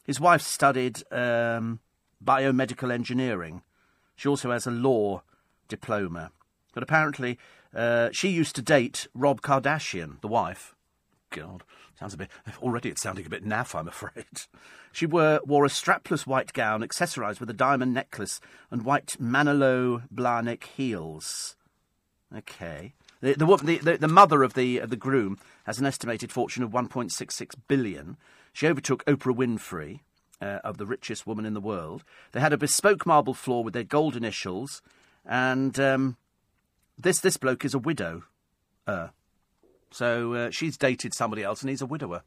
His 0.05 0.21
wife 0.21 0.43
studied 0.43 1.03
um, 1.13 1.81
biomedical 2.25 2.93
engineering. 2.93 3.63
She 4.17 4.29
also 4.29 4.51
has 4.51 4.67
a 4.67 4.71
law 4.71 5.23
diploma. 5.69 6.31
But 6.73 6.83
apparently, 6.83 7.39
uh, 7.75 8.11
she 8.13 8.29
used 8.29 8.55
to 8.57 8.63
date 8.63 9.09
Rob 9.15 9.43
Kardashian, 9.43 10.21
the 10.21 10.29
wife. 10.29 10.75
God, 11.31 11.63
sounds 11.99 12.15
a 12.15 12.19
bit. 12.19 12.31
Already 12.63 12.89
it's 12.91 13.03
sounding 13.03 13.27
a 13.27 13.31
bit 13.31 13.45
naff, 13.45 13.79
I'm 13.79 13.89
afraid. 13.89 14.25
She 14.91 15.05
wore, 15.05 15.41
wore 15.45 15.67
a 15.67 15.69
strapless 15.69 16.27
white 16.27 16.55
gown, 16.55 16.81
accessorised 16.81 17.41
with 17.41 17.51
a 17.51 17.55
diamond 17.55 17.93
necklace 17.93 18.41
and 18.71 18.87
white 18.87 19.21
Manolo 19.21 20.03
Blahnik 20.13 20.65
heels. 20.65 21.57
Okay. 22.35 22.95
The, 23.21 23.35
the, 23.35 23.81
the, 23.83 23.99
the, 23.99 24.09
mother 24.09 24.43
of 24.43 24.55
the, 24.55 24.79
of 24.79 24.89
the 24.89 24.97
groom 24.97 25.39
has 25.67 25.79
an 25.79 25.85
estimated 25.85 26.33
fortune 26.33 26.63
of 26.65 26.71
1.66 26.71 27.55
billion. 27.69 28.17
She 28.55 28.67
overtook 28.67 29.05
Oprah 29.05 29.37
Winfrey, 29.37 30.01
uh, 30.41 30.59
of 30.65 30.79
the 30.79 30.87
richest 30.87 31.27
woman 31.27 31.45
in 31.45 31.55
the 31.55 31.61
world. 31.61 32.05
They 32.33 32.41
had 32.41 32.53
a 32.53 32.59
bespoke 32.59 33.07
marble 33.07 33.35
floor 33.35 33.65
with 33.65 33.75
their 33.75 33.85
gold 33.85 34.17
initials, 34.17 34.83
and 35.25 35.79
um, 35.79 36.17
this 36.97 37.21
this 37.21 37.37
bloke 37.37 37.65
is 37.65 37.75
a 37.75 37.79
widow. 37.79 38.25
Uh, 38.87 39.09
so 39.91 40.35
uh, 40.35 40.51
she's 40.51 40.77
dated 40.77 41.15
somebody 41.15 41.43
else, 41.43 41.63
and 41.63 41.71
he's 41.71 41.83
a 41.83 41.87
widower. 41.87 42.23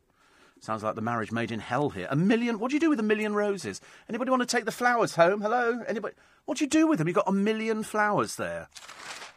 Sounds 0.62 0.84
like 0.84 0.94
the 0.94 1.02
marriage 1.02 1.32
made 1.32 1.52
in 1.52 1.60
hell 1.60 1.90
here. 1.90 2.08
A 2.12 2.16
million. 2.16 2.60
What 2.60 2.70
do 2.70 2.76
you 2.76 2.80
do 2.80 2.90
with 2.90 3.00
a 3.00 3.04
million 3.04 3.34
roses? 3.34 3.82
Anybody 4.08 4.30
want 4.30 4.48
to 4.48 4.56
take 4.56 4.66
the 4.66 4.72
flowers 4.72 5.16
home? 5.16 5.42
Hello? 5.42 5.82
Anybody? 5.88 6.14
What 6.46 6.60
do 6.60 6.64
you 6.64 6.70
do 6.70 6.86
with 6.86 7.00
them? 7.00 7.08
You've 7.08 7.16
got 7.16 7.28
a 7.28 7.32
million 7.32 7.82
flowers 7.82 8.36
there. 8.36 8.68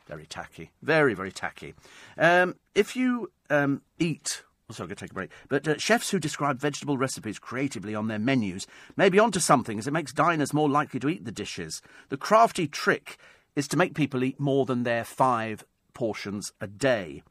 Very 0.07 0.27
tacky. 0.27 0.71
Very, 0.83 1.15
very 1.15 1.33
tacky. 1.33 1.75
Um, 2.19 2.57
if 2.75 2.95
you 2.95 3.31
um, 3.49 3.81
eat. 3.99 4.43
Sorry, 4.71 4.85
I'm 4.85 4.89
going 4.89 4.97
to 4.97 5.05
take 5.05 5.11
a 5.11 5.15
break. 5.15 5.31
But 5.49 5.69
uh, 5.69 5.79
chefs 5.79 6.11
who 6.11 6.19
describe 6.19 6.59
vegetable 6.59 6.99
recipes 6.99 7.39
creatively 7.39 7.95
on 7.95 8.09
their 8.09 8.19
menus 8.19 8.67
may 8.97 9.09
be 9.09 9.19
onto 9.19 9.39
something 9.39 9.79
as 9.79 9.87
it 9.87 9.93
makes 9.93 10.13
diners 10.13 10.53
more 10.53 10.69
likely 10.69 10.99
to 11.01 11.09
eat 11.09 11.25
the 11.25 11.33
dishes. 11.33 11.81
The 12.09 12.17
crafty 12.17 12.67
trick 12.67 13.19
is 13.57 13.69
to 13.69 13.77
make 13.77 13.95
people 13.95 14.25
eat 14.25 14.41
more 14.41 14.67
than 14.67 14.83
their 14.83 15.05
five 15.05 15.65
portions 15.93 16.53
a 16.61 16.67
day. 16.67 17.23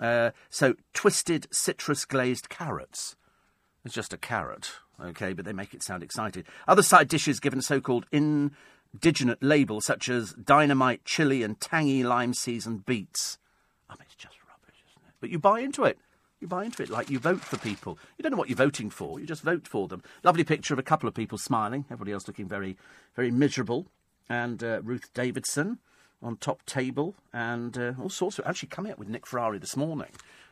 Uh, 0.00 0.30
so, 0.48 0.74
twisted 0.94 1.46
citrus 1.52 2.06
glazed 2.06 2.48
carrots. 2.48 3.16
It's 3.84 3.94
just 3.94 4.14
a 4.14 4.18
carrot, 4.18 4.72
okay, 5.02 5.34
but 5.34 5.44
they 5.44 5.52
make 5.52 5.74
it 5.74 5.82
sound 5.82 6.02
exciting. 6.02 6.44
Other 6.66 6.82
side 6.82 7.08
dishes 7.08 7.38
given 7.38 7.60
so 7.60 7.80
called 7.80 8.06
indigenous 8.10 9.36
labels 9.42 9.84
such 9.84 10.08
as 10.08 10.32
dynamite 10.32 11.04
chili 11.04 11.42
and 11.42 11.60
tangy 11.60 12.02
lime 12.02 12.32
seasoned 12.32 12.86
beets. 12.86 13.38
I 13.88 13.94
mean, 13.94 14.06
it's 14.06 14.14
just 14.14 14.36
rubbish, 14.48 14.82
isn't 14.90 15.06
it? 15.06 15.14
But 15.20 15.30
you 15.30 15.38
buy 15.38 15.60
into 15.60 15.84
it. 15.84 15.98
You 16.40 16.48
buy 16.48 16.64
into 16.64 16.82
it 16.82 16.88
like 16.88 17.10
you 17.10 17.18
vote 17.18 17.42
for 17.42 17.58
people. 17.58 17.98
You 18.16 18.22
don't 18.22 18.32
know 18.32 18.38
what 18.38 18.48
you're 18.48 18.56
voting 18.56 18.88
for, 18.88 19.20
you 19.20 19.26
just 19.26 19.42
vote 19.42 19.68
for 19.68 19.86
them. 19.86 20.02
Lovely 20.24 20.44
picture 20.44 20.72
of 20.72 20.78
a 20.78 20.82
couple 20.82 21.08
of 21.08 21.14
people 21.14 21.36
smiling, 21.36 21.84
everybody 21.90 22.12
else 22.12 22.26
looking 22.26 22.48
very, 22.48 22.78
very 23.14 23.30
miserable. 23.30 23.86
And 24.30 24.64
uh, 24.64 24.80
Ruth 24.82 25.10
Davidson 25.12 25.78
on 26.22 26.36
top 26.36 26.64
table, 26.66 27.14
and 27.32 27.76
uh, 27.78 27.92
all 28.00 28.10
sorts 28.10 28.38
of. 28.38 28.46
Actually, 28.46 28.68
coming 28.68 28.92
up 28.92 28.98
with 28.98 29.08
Nick 29.08 29.26
Ferrari 29.26 29.58
this 29.58 29.76
morning 29.76 30.10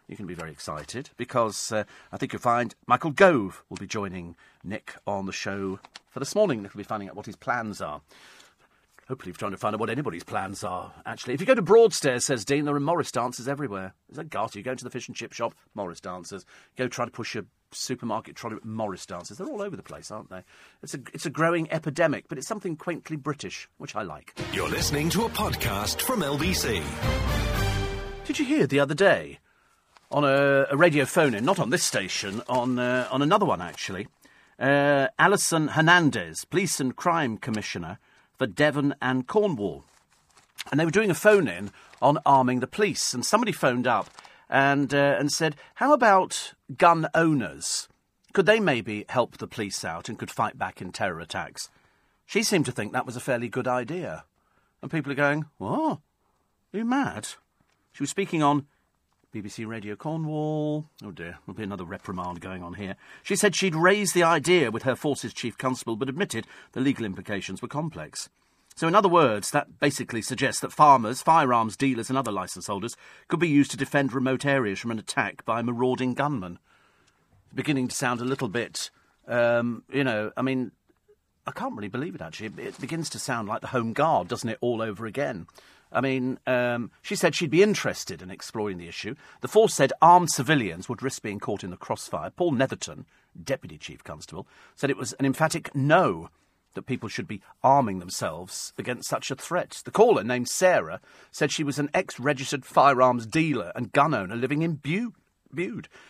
you 0.08 0.16
can 0.16 0.26
be 0.26 0.34
very 0.34 0.50
excited 0.50 1.10
because 1.16 1.70
uh, 1.70 1.84
I 2.10 2.16
think 2.16 2.32
you'll 2.32 2.40
find 2.40 2.74
Michael 2.86 3.10
Gove 3.10 3.62
will 3.68 3.76
be 3.76 3.86
joining 3.86 4.34
Nick 4.64 4.94
on 5.06 5.26
the 5.26 5.32
show 5.32 5.78
for 6.10 6.18
this 6.18 6.34
morning. 6.34 6.62
Nick 6.62 6.72
will 6.72 6.78
be 6.78 6.84
finding 6.84 7.08
out 7.08 7.14
what 7.14 7.26
his 7.26 7.36
plans 7.36 7.80
are. 7.80 8.00
Hopefully, 9.08 9.32
trying 9.32 9.52
to 9.52 9.56
find 9.56 9.74
out 9.74 9.80
what 9.80 9.88
anybody's 9.88 10.22
plans 10.22 10.62
are, 10.62 10.92
actually. 11.06 11.32
If 11.32 11.40
you 11.40 11.46
go 11.46 11.54
to 11.54 11.62
Broadstairs, 11.62 12.26
says 12.26 12.44
Dean, 12.44 12.66
there 12.66 12.76
are 12.76 12.80
Morris 12.80 13.10
dancers 13.10 13.48
everywhere. 13.48 13.94
Is 14.10 14.16
that 14.16 14.28
Garter? 14.28 14.58
You 14.58 14.62
go 14.62 14.72
into 14.72 14.84
the 14.84 14.90
fish 14.90 15.08
and 15.08 15.16
chip 15.16 15.32
shop, 15.32 15.54
Morris 15.74 16.00
dancers. 16.00 16.44
Go 16.76 16.88
try 16.88 17.06
to 17.06 17.10
push 17.10 17.34
a 17.34 17.46
supermarket 17.72 18.36
trolley, 18.36 18.56
with 18.56 18.66
Morris 18.66 19.06
dancers. 19.06 19.38
They're 19.38 19.48
all 19.48 19.62
over 19.62 19.76
the 19.76 19.82
place, 19.82 20.10
aren't 20.10 20.28
they? 20.28 20.42
It's 20.82 20.92
a, 20.94 21.00
it's 21.14 21.24
a 21.24 21.30
growing 21.30 21.70
epidemic, 21.72 22.26
but 22.28 22.36
it's 22.36 22.46
something 22.46 22.76
quaintly 22.76 23.16
British, 23.16 23.68
which 23.78 23.96
I 23.96 24.02
like. 24.02 24.38
You're 24.52 24.68
listening 24.68 25.08
to 25.10 25.24
a 25.24 25.28
podcast 25.30 26.02
from 26.02 26.20
LBC. 26.20 26.82
Did 28.26 28.38
you 28.38 28.44
hear 28.44 28.66
the 28.66 28.80
other 28.80 28.94
day 28.94 29.38
on 30.10 30.24
a, 30.24 30.66
a 30.70 30.76
radio 30.76 31.04
phone 31.04 31.34
in, 31.34 31.44
not 31.44 31.58
on 31.58 31.70
this 31.70 31.84
station, 31.84 32.42
on, 32.48 32.78
uh, 32.78 33.08
on 33.10 33.22
another 33.22 33.46
one 33.46 33.60
actually. 33.60 34.08
Uh, 34.58 35.08
Alison 35.18 35.68
Hernandez, 35.68 36.44
Police 36.44 36.80
and 36.80 36.96
Crime 36.96 37.36
Commissioner 37.36 37.98
for 38.38 38.46
Devon 38.46 38.94
and 39.02 39.26
Cornwall. 39.26 39.84
And 40.70 40.78
they 40.78 40.84
were 40.84 40.90
doing 40.90 41.10
a 41.10 41.14
phone 41.14 41.48
in 41.48 41.70
on 42.00 42.18
arming 42.24 42.60
the 42.60 42.66
police. 42.66 43.12
And 43.12 43.24
somebody 43.24 43.52
phoned 43.52 43.86
up 43.86 44.08
and, 44.48 44.94
uh, 44.94 45.16
and 45.18 45.32
said, 45.32 45.56
How 45.74 45.92
about 45.92 46.54
gun 46.76 47.08
owners? 47.14 47.88
Could 48.32 48.46
they 48.46 48.60
maybe 48.60 49.04
help 49.08 49.38
the 49.38 49.46
police 49.46 49.84
out 49.84 50.08
and 50.08 50.18
could 50.18 50.30
fight 50.30 50.58
back 50.58 50.80
in 50.80 50.92
terror 50.92 51.20
attacks? 51.20 51.68
She 52.26 52.42
seemed 52.42 52.66
to 52.66 52.72
think 52.72 52.92
that 52.92 53.06
was 53.06 53.16
a 53.16 53.20
fairly 53.20 53.48
good 53.48 53.66
idea. 53.66 54.24
And 54.80 54.90
people 54.90 55.10
are 55.10 55.16
going, 55.16 55.46
What? 55.56 55.98
Are 56.72 56.78
you 56.78 56.84
mad? 56.84 57.28
She 57.92 58.02
was 58.02 58.10
speaking 58.10 58.42
on 58.42 58.66
BBC 59.34 59.66
Radio 59.66 59.94
Cornwall. 59.94 60.86
Oh 61.04 61.10
dear, 61.10 61.38
there'll 61.44 61.56
be 61.56 61.62
another 61.62 61.84
reprimand 61.84 62.40
going 62.40 62.62
on 62.62 62.74
here. 62.74 62.96
She 63.22 63.36
said 63.36 63.54
she'd 63.54 63.74
raised 63.74 64.14
the 64.14 64.22
idea 64.22 64.70
with 64.70 64.84
her 64.84 64.96
forces 64.96 65.34
chief 65.34 65.58
constable, 65.58 65.96
but 65.96 66.08
admitted 66.08 66.46
the 66.72 66.80
legal 66.80 67.04
implications 67.04 67.60
were 67.60 67.68
complex. 67.68 68.30
So, 68.74 68.88
in 68.88 68.94
other 68.94 69.08
words, 69.08 69.50
that 69.50 69.80
basically 69.80 70.22
suggests 70.22 70.60
that 70.62 70.72
farmers, 70.72 71.20
firearms 71.20 71.76
dealers, 71.76 72.08
and 72.08 72.16
other 72.16 72.32
licence 72.32 72.68
holders 72.68 72.96
could 73.26 73.40
be 73.40 73.48
used 73.48 73.70
to 73.72 73.76
defend 73.76 74.12
remote 74.14 74.46
areas 74.46 74.78
from 74.78 74.92
an 74.92 74.98
attack 74.98 75.44
by 75.44 75.60
marauding 75.60 76.14
gunmen. 76.14 76.58
beginning 77.54 77.88
to 77.88 77.94
sound 77.94 78.20
a 78.20 78.24
little 78.24 78.48
bit, 78.48 78.90
um, 79.26 79.82
you 79.92 80.04
know, 80.04 80.32
I 80.36 80.42
mean, 80.42 80.70
I 81.46 81.50
can't 81.50 81.74
really 81.74 81.88
believe 81.88 82.14
it 82.14 82.22
actually. 82.22 82.52
It 82.62 82.80
begins 82.80 83.10
to 83.10 83.18
sound 83.18 83.48
like 83.48 83.60
the 83.60 83.68
Home 83.68 83.92
Guard, 83.92 84.28
doesn't 84.28 84.48
it, 84.48 84.58
all 84.60 84.80
over 84.80 85.06
again? 85.06 85.46
I 85.92 86.00
mean, 86.00 86.38
um, 86.46 86.90
she 87.02 87.16
said 87.16 87.34
she'd 87.34 87.50
be 87.50 87.62
interested 87.62 88.22
in 88.22 88.30
exploring 88.30 88.78
the 88.78 88.88
issue. 88.88 89.14
The 89.40 89.48
force 89.48 89.74
said 89.74 89.92
armed 90.02 90.30
civilians 90.30 90.88
would 90.88 91.02
risk 91.02 91.22
being 91.22 91.40
caught 91.40 91.64
in 91.64 91.70
the 91.70 91.76
crossfire. 91.76 92.30
Paul 92.30 92.52
Netherton, 92.52 93.06
Deputy 93.42 93.78
Chief 93.78 94.04
Constable, 94.04 94.46
said 94.76 94.90
it 94.90 94.96
was 94.96 95.14
an 95.14 95.26
emphatic 95.26 95.74
no 95.74 96.28
that 96.74 96.86
people 96.86 97.08
should 97.08 97.26
be 97.26 97.42
arming 97.64 97.98
themselves 97.98 98.72
against 98.78 99.08
such 99.08 99.30
a 99.30 99.34
threat. 99.34 99.82
The 99.84 99.90
caller, 99.90 100.22
named 100.22 100.48
Sarah, 100.48 101.00
said 101.32 101.50
she 101.50 101.64
was 101.64 101.78
an 101.78 101.90
ex 101.94 102.20
registered 102.20 102.64
firearms 102.64 103.26
dealer 103.26 103.72
and 103.74 103.92
gun 103.92 104.14
owner 104.14 104.36
living 104.36 104.62
in 104.62 104.74
Bude. 104.74 105.14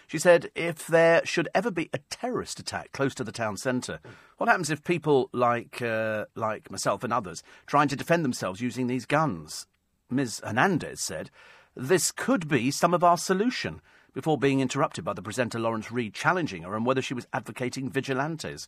She 0.06 0.18
said 0.18 0.50
if 0.54 0.86
there 0.86 1.24
should 1.24 1.48
ever 1.54 1.70
be 1.70 1.90
a 1.92 1.98
terrorist 2.10 2.58
attack 2.58 2.92
close 2.92 3.14
to 3.16 3.24
the 3.24 3.32
town 3.32 3.56
centre, 3.56 4.00
what 4.36 4.48
happens 4.48 4.70
if 4.70 4.84
people 4.84 5.30
like 5.32 5.80
uh, 5.82 6.26
like 6.34 6.70
myself 6.70 7.04
and 7.04 7.12
others 7.12 7.42
trying 7.66 7.88
to 7.88 7.96
defend 7.96 8.24
themselves 8.24 8.60
using 8.60 8.86
these 8.86 9.06
guns? 9.06 9.66
Ms. 10.10 10.40
Hernandez 10.44 11.00
said 11.00 11.30
this 11.76 12.10
could 12.10 12.48
be 12.48 12.70
some 12.70 12.94
of 12.94 13.04
our 13.04 13.16
solution. 13.16 13.80
Before 14.14 14.38
being 14.38 14.58
interrupted 14.58 15.04
by 15.04 15.12
the 15.12 15.22
presenter 15.22 15.60
Laurence 15.60 15.92
Reed 15.92 16.12
challenging 16.12 16.62
her 16.62 16.74
on 16.74 16.82
whether 16.82 17.02
she 17.02 17.14
was 17.14 17.28
advocating 17.32 17.88
vigilantes. 17.88 18.66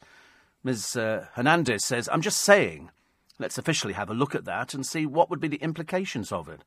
Ms. 0.62 0.94
Uh, 0.94 1.26
Hernandez 1.32 1.84
says, 1.84 2.08
I'm 2.12 2.20
just 2.20 2.38
saying, 2.38 2.90
let's 3.38 3.58
officially 3.58 3.94
have 3.94 4.10
a 4.10 4.14
look 4.14 4.34
at 4.34 4.44
that 4.44 4.74
and 4.74 4.86
see 4.86 5.06
what 5.06 5.28
would 5.28 5.40
be 5.40 5.48
the 5.48 5.56
implications 5.56 6.30
of 6.30 6.48
it. 6.48 6.62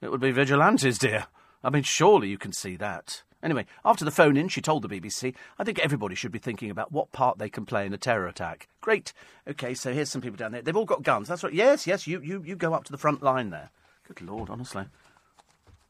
It 0.00 0.10
would 0.10 0.20
be 0.20 0.32
vigilantes, 0.32 0.98
dear. 0.98 1.26
I 1.62 1.70
mean, 1.70 1.82
surely 1.82 2.28
you 2.28 2.38
can 2.38 2.52
see 2.52 2.76
that. 2.76 3.22
Anyway, 3.42 3.66
after 3.84 4.04
the 4.04 4.10
phone 4.10 4.36
in, 4.36 4.48
she 4.48 4.60
told 4.60 4.82
the 4.82 4.88
BBC, 4.88 5.34
I 5.58 5.64
think 5.64 5.78
everybody 5.78 6.14
should 6.14 6.32
be 6.32 6.40
thinking 6.40 6.70
about 6.70 6.90
what 6.90 7.12
part 7.12 7.38
they 7.38 7.48
can 7.48 7.64
play 7.64 7.86
in 7.86 7.94
a 7.94 7.98
terror 7.98 8.26
attack. 8.26 8.68
Great. 8.80 9.12
OK, 9.46 9.74
so 9.74 9.92
here's 9.92 10.10
some 10.10 10.20
people 10.20 10.36
down 10.36 10.52
there. 10.52 10.62
They've 10.62 10.76
all 10.76 10.84
got 10.84 11.04
guns. 11.04 11.28
That's 11.28 11.44
right. 11.44 11.52
Yes, 11.52 11.86
yes, 11.86 12.06
you, 12.06 12.20
you, 12.20 12.42
you 12.44 12.56
go 12.56 12.74
up 12.74 12.84
to 12.84 12.92
the 12.92 12.98
front 12.98 13.22
line 13.22 13.50
there. 13.50 13.70
Good 14.06 14.22
Lord, 14.22 14.50
honestly. 14.50 14.86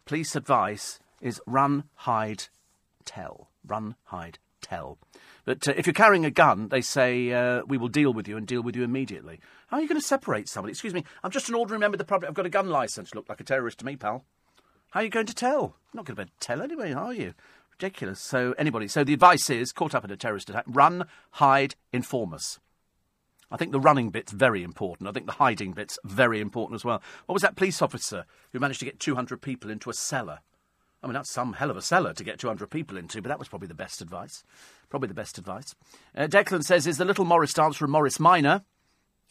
Police 0.05 0.37
advice 0.37 0.99
is 1.20 1.41
run, 1.47 1.85
hide, 1.95 2.45
tell. 3.05 3.49
Run, 3.66 3.95
hide, 4.05 4.39
tell. 4.61 4.99
But 5.45 5.66
uh, 5.66 5.73
if 5.77 5.87
you're 5.87 5.95
carrying 5.95 6.27
a 6.27 6.31
gun, 6.31 6.69
they 6.69 6.83
say, 6.83 7.33
uh, 7.33 7.62
we 7.66 7.79
will 7.79 7.89
deal 7.89 8.12
with 8.12 8.29
you 8.29 8.37
and 8.37 8.47
deal 8.47 8.62
with 8.62 8.77
you 8.77 8.85
immediately. 8.85 9.41
How 9.69 9.79
are 9.79 9.81
you 9.81 9.89
going 9.89 10.01
to 10.01 10.07
separate 10.07 10.49
somebody? 10.49 10.73
Excuse 10.73 10.93
me, 10.95 11.05
I'm 11.25 11.31
just 11.31 11.49
an 11.49 11.55
ordinary 11.55 11.79
member 11.79 11.95
of 11.95 11.99
the 11.99 12.05
public. 12.05 12.29
I've 12.29 12.35
got 12.35 12.47
a 12.47 12.51
gun 12.51 12.69
licence. 12.69 13.15
Look 13.15 13.29
like 13.29 13.41
a 13.41 13.45
terrorist 13.45 13.79
to 13.79 13.87
me, 13.87 13.97
pal. 13.97 14.25
How 14.90 15.01
are 15.01 15.02
you 15.02 15.10
going 15.10 15.27
to 15.27 15.35
tell? 15.35 15.77
You're 15.93 16.01
not 16.01 16.06
going 16.06 16.16
to 16.16 16.32
tell 16.40 16.62
anyway, 16.62 16.93
are 16.93 17.12
you? 17.12 17.35
Ridiculous. 17.73 18.20
So, 18.20 18.55
anybody. 18.56 18.89
So, 18.89 19.05
the 19.05 19.12
advice 19.12 19.51
is 19.51 19.73
caught 19.73 19.94
up 19.94 20.05
in 20.05 20.10
a 20.10 20.16
terrorist 20.16 20.48
attack, 20.48 20.65
run, 20.66 21.05
hide, 21.32 21.74
inform 21.93 22.32
us. 22.32 22.59
I 23.51 23.56
think 23.56 23.73
the 23.73 23.81
running 23.81 24.10
bit's 24.10 24.32
very 24.32 24.62
important. 24.62 25.09
I 25.09 25.12
think 25.12 25.27
the 25.27 25.32
hiding 25.32 25.73
bit's 25.73 25.98
very 26.05 26.40
important 26.40 26.77
as 26.77 26.85
well. 26.85 27.02
What 27.27 27.35
was 27.35 27.43
that 27.43 27.56
police 27.56 27.81
officer 27.81 28.24
who 28.52 28.59
managed 28.59 28.81
to 28.81 28.86
get 28.86 29.01
200 29.01 29.40
people 29.40 29.70
into 29.70 29.90
a 29.90 29.94
cellar? 29.94 30.40
I 31.02 31.06
mean, 31.06 31.15
that's 31.15 31.31
some 31.31 31.55
hell 31.55 31.70
of 31.70 31.77
a 31.77 31.82
cellar 31.82 32.12
to 32.15 32.24
get 32.24 32.39
200 32.39 32.69
people 32.70 32.97
into, 32.97 33.23
but 33.23 33.28
that 33.28 33.39
was 33.39 33.48
probably 33.48 33.69
the 33.69 33.74
best 33.74 34.01
advice. 34.02 34.43
Probably 34.90 35.09
the 35.09 35.15
best 35.15 35.39
advice. 35.39 35.74
Uh, 36.16 36.27
Declan 36.27 36.65
says, 36.65 36.86
Is 36.86 36.98
the 36.98 37.05
Little 37.05 37.24
Morris 37.24 37.55
dance 37.55 37.77
from 37.77 37.90
Morris 37.90 38.19
Minor? 38.19 38.65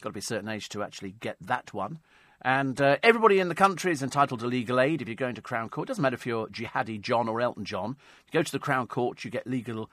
Got 0.00 0.10
to 0.10 0.14
be 0.14 0.20
a 0.20 0.22
certain 0.22 0.48
age 0.48 0.68
to 0.70 0.82
actually 0.82 1.12
get 1.20 1.36
that 1.40 1.74
one. 1.74 1.98
And 2.42 2.80
uh, 2.80 2.98
everybody 3.02 3.40
in 3.40 3.48
the 3.48 3.54
country 3.54 3.90
is 3.90 4.02
entitled 4.02 4.40
to 4.40 4.46
legal 4.46 4.78
aid 4.80 5.02
if 5.02 5.08
you're 5.08 5.16
going 5.16 5.34
to 5.34 5.42
Crown 5.42 5.68
Court. 5.68 5.88
It 5.88 5.90
doesn't 5.90 6.02
matter 6.02 6.14
if 6.14 6.26
you're 6.26 6.46
Jihadi 6.46 7.00
John 7.00 7.28
or 7.28 7.40
Elton 7.40 7.64
John. 7.64 7.96
You 8.26 8.38
go 8.38 8.42
to 8.42 8.52
the 8.52 8.60
Crown 8.60 8.86
Court, 8.86 9.24
you 9.24 9.30
get 9.30 9.46
legal, 9.46 9.90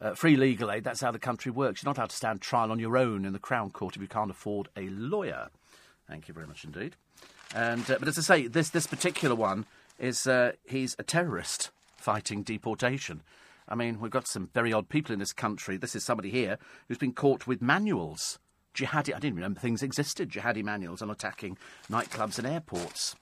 uh, 0.00 0.14
free 0.14 0.36
legal 0.36 0.70
aid. 0.70 0.84
That's 0.84 1.00
how 1.00 1.10
the 1.10 1.18
country 1.18 1.50
works. 1.50 1.82
You're 1.82 1.90
not 1.90 1.98
allowed 1.98 2.10
to 2.10 2.16
stand 2.16 2.40
trial 2.40 2.70
on 2.70 2.78
your 2.78 2.96
own 2.96 3.24
in 3.24 3.32
the 3.32 3.40
Crown 3.40 3.70
Court 3.70 3.96
if 3.96 4.02
you 4.02 4.08
can't 4.08 4.30
afford 4.30 4.68
a 4.76 4.88
lawyer. 4.90 5.48
Thank 6.06 6.28
you 6.28 6.34
very 6.34 6.46
much 6.46 6.64
indeed. 6.64 6.94
And 7.54 7.90
uh, 7.90 7.96
but 7.98 8.08
as 8.08 8.18
I 8.18 8.22
say, 8.22 8.46
this 8.46 8.70
this 8.70 8.86
particular 8.86 9.34
one 9.34 9.66
is 9.98 10.26
uh, 10.26 10.52
he's 10.64 10.94
a 10.98 11.02
terrorist 11.02 11.70
fighting 11.96 12.42
deportation. 12.42 13.22
I 13.68 13.74
mean, 13.74 14.00
we've 14.00 14.10
got 14.10 14.28
some 14.28 14.50
very 14.54 14.72
odd 14.72 14.88
people 14.88 15.12
in 15.12 15.18
this 15.18 15.32
country. 15.32 15.76
This 15.76 15.94
is 15.94 16.04
somebody 16.04 16.30
here 16.30 16.58
who's 16.86 16.98
been 16.98 17.12
caught 17.12 17.46
with 17.46 17.60
manuals 17.60 18.38
jihadi. 18.78 19.14
I 19.14 19.18
didn't 19.18 19.36
remember 19.36 19.60
things 19.60 19.82
existed. 19.82 20.30
Jihadi 20.30 20.62
manuals 20.62 21.02
on 21.02 21.10
attacking 21.10 21.58
nightclubs 21.90 22.38
and 22.38 22.46
airports, 22.46 23.16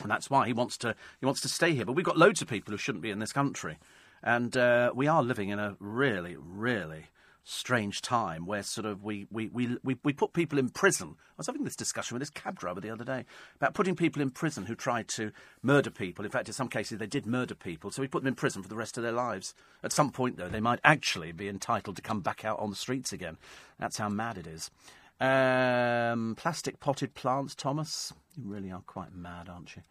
and 0.00 0.10
that's 0.10 0.30
why 0.30 0.46
he 0.46 0.52
wants 0.52 0.76
to 0.78 0.94
he 1.20 1.26
wants 1.26 1.40
to 1.42 1.48
stay 1.48 1.74
here. 1.74 1.84
But 1.84 1.92
we've 1.92 2.04
got 2.04 2.18
loads 2.18 2.42
of 2.42 2.48
people 2.48 2.72
who 2.72 2.78
shouldn't 2.78 3.02
be 3.02 3.10
in 3.10 3.18
this 3.18 3.32
country, 3.32 3.78
and 4.22 4.56
uh, 4.56 4.92
we 4.94 5.06
are 5.06 5.22
living 5.22 5.48
in 5.48 5.58
a 5.58 5.76
really, 5.80 6.36
really 6.38 7.06
strange 7.48 8.02
time 8.02 8.44
where 8.44 8.62
sort 8.62 8.84
of 8.84 9.02
we, 9.02 9.26
we, 9.30 9.48
we, 9.48 9.76
we, 9.82 9.96
we 10.04 10.12
put 10.12 10.32
people 10.32 10.58
in 10.58 10.68
prison. 10.68 11.16
I 11.30 11.34
was 11.38 11.46
having 11.46 11.64
this 11.64 11.76
discussion 11.76 12.14
with 12.14 12.20
this 12.20 12.30
cab 12.30 12.58
driver 12.58 12.80
the 12.80 12.90
other 12.90 13.04
day 13.04 13.24
about 13.56 13.74
putting 13.74 13.96
people 13.96 14.20
in 14.20 14.30
prison 14.30 14.66
who 14.66 14.74
tried 14.74 15.08
to 15.08 15.32
murder 15.62 15.90
people. 15.90 16.24
In 16.24 16.30
fact, 16.30 16.48
in 16.48 16.54
some 16.54 16.68
cases, 16.68 16.98
they 16.98 17.06
did 17.06 17.26
murder 17.26 17.54
people, 17.54 17.90
so 17.90 18.02
we 18.02 18.08
put 18.08 18.22
them 18.22 18.28
in 18.28 18.34
prison 18.34 18.62
for 18.62 18.68
the 18.68 18.76
rest 18.76 18.96
of 18.98 19.02
their 19.02 19.12
lives. 19.12 19.54
At 19.82 19.92
some 19.92 20.10
point, 20.10 20.36
though, 20.36 20.48
they 20.48 20.60
might 20.60 20.80
actually 20.84 21.32
be 21.32 21.48
entitled 21.48 21.96
to 21.96 22.02
come 22.02 22.20
back 22.20 22.44
out 22.44 22.58
on 22.58 22.70
the 22.70 22.76
streets 22.76 23.12
again. 23.12 23.38
That's 23.78 23.96
how 23.96 24.08
mad 24.08 24.36
it 24.36 24.46
is. 24.46 24.70
Um, 25.20 26.36
plastic 26.36 26.80
potted 26.80 27.14
plants, 27.14 27.54
Thomas. 27.54 28.12
You 28.36 28.44
really 28.44 28.70
are 28.70 28.82
quite 28.86 29.14
mad, 29.14 29.48
aren't 29.48 29.74
you? 29.74 29.82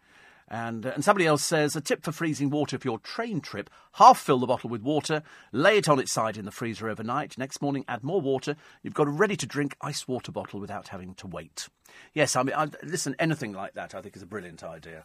And, 0.50 0.86
uh, 0.86 0.92
and 0.94 1.04
somebody 1.04 1.26
else 1.26 1.44
says 1.44 1.76
a 1.76 1.80
tip 1.80 2.02
for 2.02 2.12
freezing 2.12 2.50
water 2.50 2.78
for 2.78 2.88
your 2.88 2.98
train 2.98 3.40
trip 3.40 3.68
half 3.92 4.18
fill 4.18 4.38
the 4.38 4.46
bottle 4.46 4.70
with 4.70 4.82
water, 4.82 5.22
lay 5.52 5.78
it 5.78 5.88
on 5.88 5.98
its 5.98 6.12
side 6.12 6.36
in 6.36 6.44
the 6.44 6.50
freezer 6.50 6.88
overnight. 6.88 7.36
Next 7.36 7.60
morning, 7.60 7.84
add 7.86 8.02
more 8.02 8.20
water. 8.20 8.56
You've 8.82 8.94
got 8.94 9.08
a 9.08 9.10
ready 9.10 9.36
to 9.36 9.46
drink 9.46 9.76
ice 9.82 10.08
water 10.08 10.32
bottle 10.32 10.60
without 10.60 10.88
having 10.88 11.14
to 11.16 11.26
wait. 11.26 11.68
Yes, 12.14 12.34
I 12.36 12.42
mean, 12.42 12.54
I, 12.54 12.68
listen, 12.82 13.14
anything 13.18 13.52
like 13.52 13.74
that 13.74 13.94
I 13.94 14.00
think 14.00 14.16
is 14.16 14.22
a 14.22 14.26
brilliant 14.26 14.62
idea. 14.62 15.04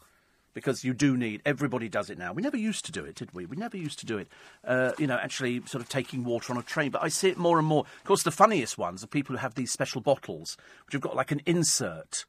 Because 0.53 0.83
you 0.83 0.93
do 0.93 1.17
need, 1.17 1.41
everybody 1.47 1.89
does 1.89 2.11
it 2.11 2.19
now. 2.19 2.31
We 2.31 2.43
never 2.43 2.57
used 2.57 2.85
to 2.85 2.91
do 2.91 3.03
it, 3.03 3.15
did 3.15 3.33
we? 3.33 3.47
We 3.47 3.57
never 3.57 3.75
used 3.75 3.97
to 3.99 4.05
do 4.05 4.19
it, 4.19 4.27
uh, 4.63 4.91
you 4.99 5.07
know, 5.07 5.17
actually 5.17 5.63
sort 5.65 5.81
of 5.81 5.89
taking 5.89 6.23
water 6.23 6.53
on 6.53 6.59
a 6.59 6.63
train. 6.63 6.91
But 6.91 7.03
I 7.03 7.07
see 7.07 7.29
it 7.29 7.37
more 7.39 7.57
and 7.57 7.67
more. 7.67 7.85
Of 7.97 8.03
course, 8.03 8.21
the 8.21 8.29
funniest 8.29 8.77
ones 8.77 9.03
are 9.03 9.07
people 9.07 9.35
who 9.35 9.39
have 9.39 9.55
these 9.55 9.71
special 9.71 9.99
bottles, 9.99 10.55
which 10.85 10.93
have 10.93 11.01
got 11.01 11.15
like 11.15 11.31
an 11.31 11.41
insert. 11.47 12.25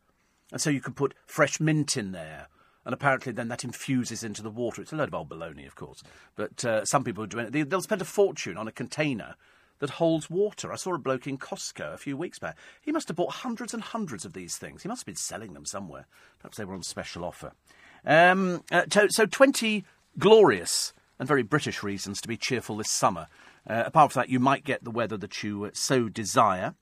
And 0.51 0.61
so 0.61 0.70
you 0.70 0.81
can 0.81 0.95
put 0.95 1.12
fresh 1.27 1.61
mint 1.61 1.99
in 1.99 2.12
there 2.12 2.49
and 2.85 2.93
apparently 2.93 3.32
then 3.32 3.48
that 3.48 3.65
infuses 3.65 4.23
into 4.23 4.43
the 4.43 4.51
water. 4.51 4.82
It's 4.82 4.93
a 4.93 4.97
load 4.97 5.09
of 5.09 5.15
old 5.15 5.28
baloney, 5.28 5.66
of 5.66 5.74
course, 5.74 6.02
but 6.36 6.65
uh, 6.65 6.85
some 6.85 7.05
people 7.05 7.27
do 7.27 7.39
it. 7.39 7.52
They, 7.52 7.62
they'll 7.62 7.81
spend 7.81 8.02
a 8.02 8.06
fortune 8.06 8.56
on 8.56 8.69
a 8.69 8.73
container 8.73 9.36
that 9.81 9.90
holds 9.90 10.31
water. 10.31 10.73
I 10.73 10.77
saw 10.77 10.94
a 10.94 10.98
bloke 10.98 11.27
in 11.27 11.39
Costco 11.39 11.94
a 11.94 11.98
few 11.98 12.16
weeks 12.16 12.39
back. 12.39 12.56
He 12.81 12.93
must 12.93 13.09
have 13.09 13.16
bought 13.16 13.32
hundreds 13.32 13.74
and 13.74 13.82
hundreds 13.82 14.24
of 14.24 14.32
these 14.32 14.56
things. 14.56 14.82
He 14.82 14.89
must 14.89 15.02
have 15.02 15.06
been 15.06 15.16
selling 15.16 15.52
them 15.52 15.66
somewhere. 15.66 16.06
Perhaps 16.39 16.56
they 16.56 16.65
were 16.65 16.74
on 16.74 16.82
special 16.82 17.24
offer. 17.24 17.52
Um, 18.05 18.62
uh, 18.70 18.85
so 19.09 19.27
20 19.27 19.85
glorious 20.19 20.93
and 21.19 21.28
very 21.28 21.43
British 21.43 21.82
reasons 21.82 22.20
to 22.20 22.28
be 22.28 22.36
cheerful 22.36 22.77
this 22.77 22.90
summer. 22.90 23.28
Uh, 23.69 23.85
apart 23.86 24.12
from 24.12 24.20
that, 24.20 24.28
you 24.28 24.39
might 24.39 24.65
get 24.65 24.85
the 24.85 24.90
weather 24.90 25.16
that 25.16 25.43
you 25.43 25.65
uh, 25.65 25.70
so 25.73 26.09
desire. 26.09 26.74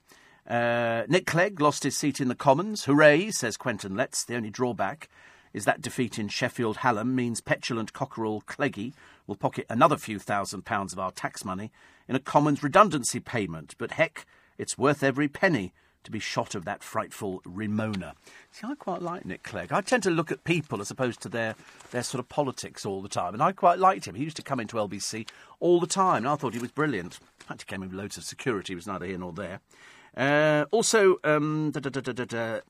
Uh, 0.47 1.05
Nick 1.09 1.27
Clegg 1.27 1.61
lost 1.61 1.85
his 1.85 1.97
seat 1.97 2.21
in 2.21 2.29
the 2.29 2.35
Commons. 2.35 2.85
Hooray, 2.85 3.31
says 3.31 3.57
Quentin 3.57 3.95
Letts. 3.95 4.25
The 4.25 4.37
only 4.37 4.51
drawback 4.51 5.09
is 5.53 5.65
that 5.65 5.81
defeat 5.81 6.19
in 6.19 6.29
Sheffield 6.29 6.79
Hallam 6.79 7.15
means 7.15 7.41
petulant 7.41 7.93
cockerel 7.93 8.43
Cleggy 8.47 8.93
will 9.27 9.37
pocket 9.37 9.67
another 9.69 9.97
few 9.97 10.19
thousand 10.19 10.65
pounds 10.65 10.93
of 10.93 10.99
our 10.99 11.11
tax 11.11 11.45
money 11.45 11.71
in 12.09 12.17
a 12.17 12.21
Commons 12.21 12.63
redundancy 12.63 13.21
payment. 13.21 13.75
But 13.79 13.93
heck, 13.93 14.27
it's 14.59 14.79
worth 14.79 15.03
every 15.03 15.29
penny 15.29 15.73
to 16.05 16.11
be 16.11 16.19
shot 16.19 16.55
of 16.55 16.65
that 16.65 16.83
frightful 16.83 17.41
Remoaner. 17.43 18.15
See, 18.51 18.67
I 18.67 18.75
quite 18.75 19.03
like 19.03 19.25
Nick 19.25 19.43
Clegg. 19.43 19.73
I 19.73 19.81
tend 19.81 20.03
to 20.05 20.11
look 20.11 20.33
at 20.33 20.45
people 20.45 20.81
as 20.81 20.91
opposed 20.91 21.21
to 21.23 21.29
their, 21.29 21.55
their 21.91 22.03
sort 22.03 22.19
of 22.19 22.29
politics 22.29 22.85
all 22.85 23.03
the 23.03 23.09
time, 23.09 23.35
and 23.35 23.43
I 23.43 23.53
quite 23.53 23.79
liked 23.79 24.07
him. 24.07 24.15
He 24.15 24.25
used 24.25 24.37
to 24.37 24.43
come 24.43 24.61
into 24.61 24.77
LBC 24.77 25.29
all 25.61 25.81
the 25.81 25.87
time, 25.87 26.19
and 26.19 26.29
I 26.29 26.37
thought 26.37 26.55
he 26.55 26.61
was 26.61 26.73
brilliant. 26.73 27.19
In 27.41 27.47
fact, 27.47 27.63
he 27.63 27.67
came 27.67 27.83
in 27.83 27.91
with 27.91 27.99
loads 27.99 28.17
of 28.17 28.25
security. 28.25 28.73
He 28.73 28.77
was 28.77 28.87
neither 28.87 29.07
here 29.07 29.19
nor 29.19 29.33
there. 29.33 29.61
Uh, 30.17 30.67
also, 30.71 31.17
um, 31.25 31.73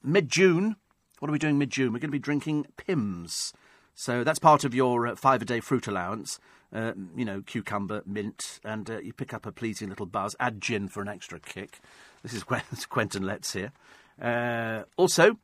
mid 0.02 0.28
June, 0.28 0.76
what 1.22 1.28
are 1.28 1.32
we 1.32 1.38
doing 1.38 1.56
mid 1.56 1.70
June? 1.70 1.92
We're 1.92 2.00
going 2.00 2.08
to 2.08 2.10
be 2.10 2.18
drinking 2.18 2.66
Pimm's. 2.76 3.52
So 3.94 4.24
that's 4.24 4.40
part 4.40 4.64
of 4.64 4.74
your 4.74 5.06
uh, 5.06 5.14
five 5.14 5.40
a 5.40 5.44
day 5.44 5.60
fruit 5.60 5.86
allowance. 5.86 6.40
Uh, 6.72 6.94
you 7.14 7.24
know, 7.24 7.42
cucumber, 7.42 8.02
mint, 8.04 8.58
and 8.64 8.90
uh, 8.90 8.98
you 8.98 9.12
pick 9.12 9.32
up 9.32 9.46
a 9.46 9.52
pleasing 9.52 9.88
little 9.88 10.04
buzz. 10.06 10.34
Add 10.40 10.60
gin 10.60 10.88
for 10.88 11.00
an 11.00 11.06
extra 11.06 11.38
kick. 11.38 11.78
This 12.24 12.34
is 12.34 12.42
Quentin 12.88 13.22
Letts 13.22 13.52
here. 13.52 13.70
Uh, 14.20 14.82
also, 14.96 15.38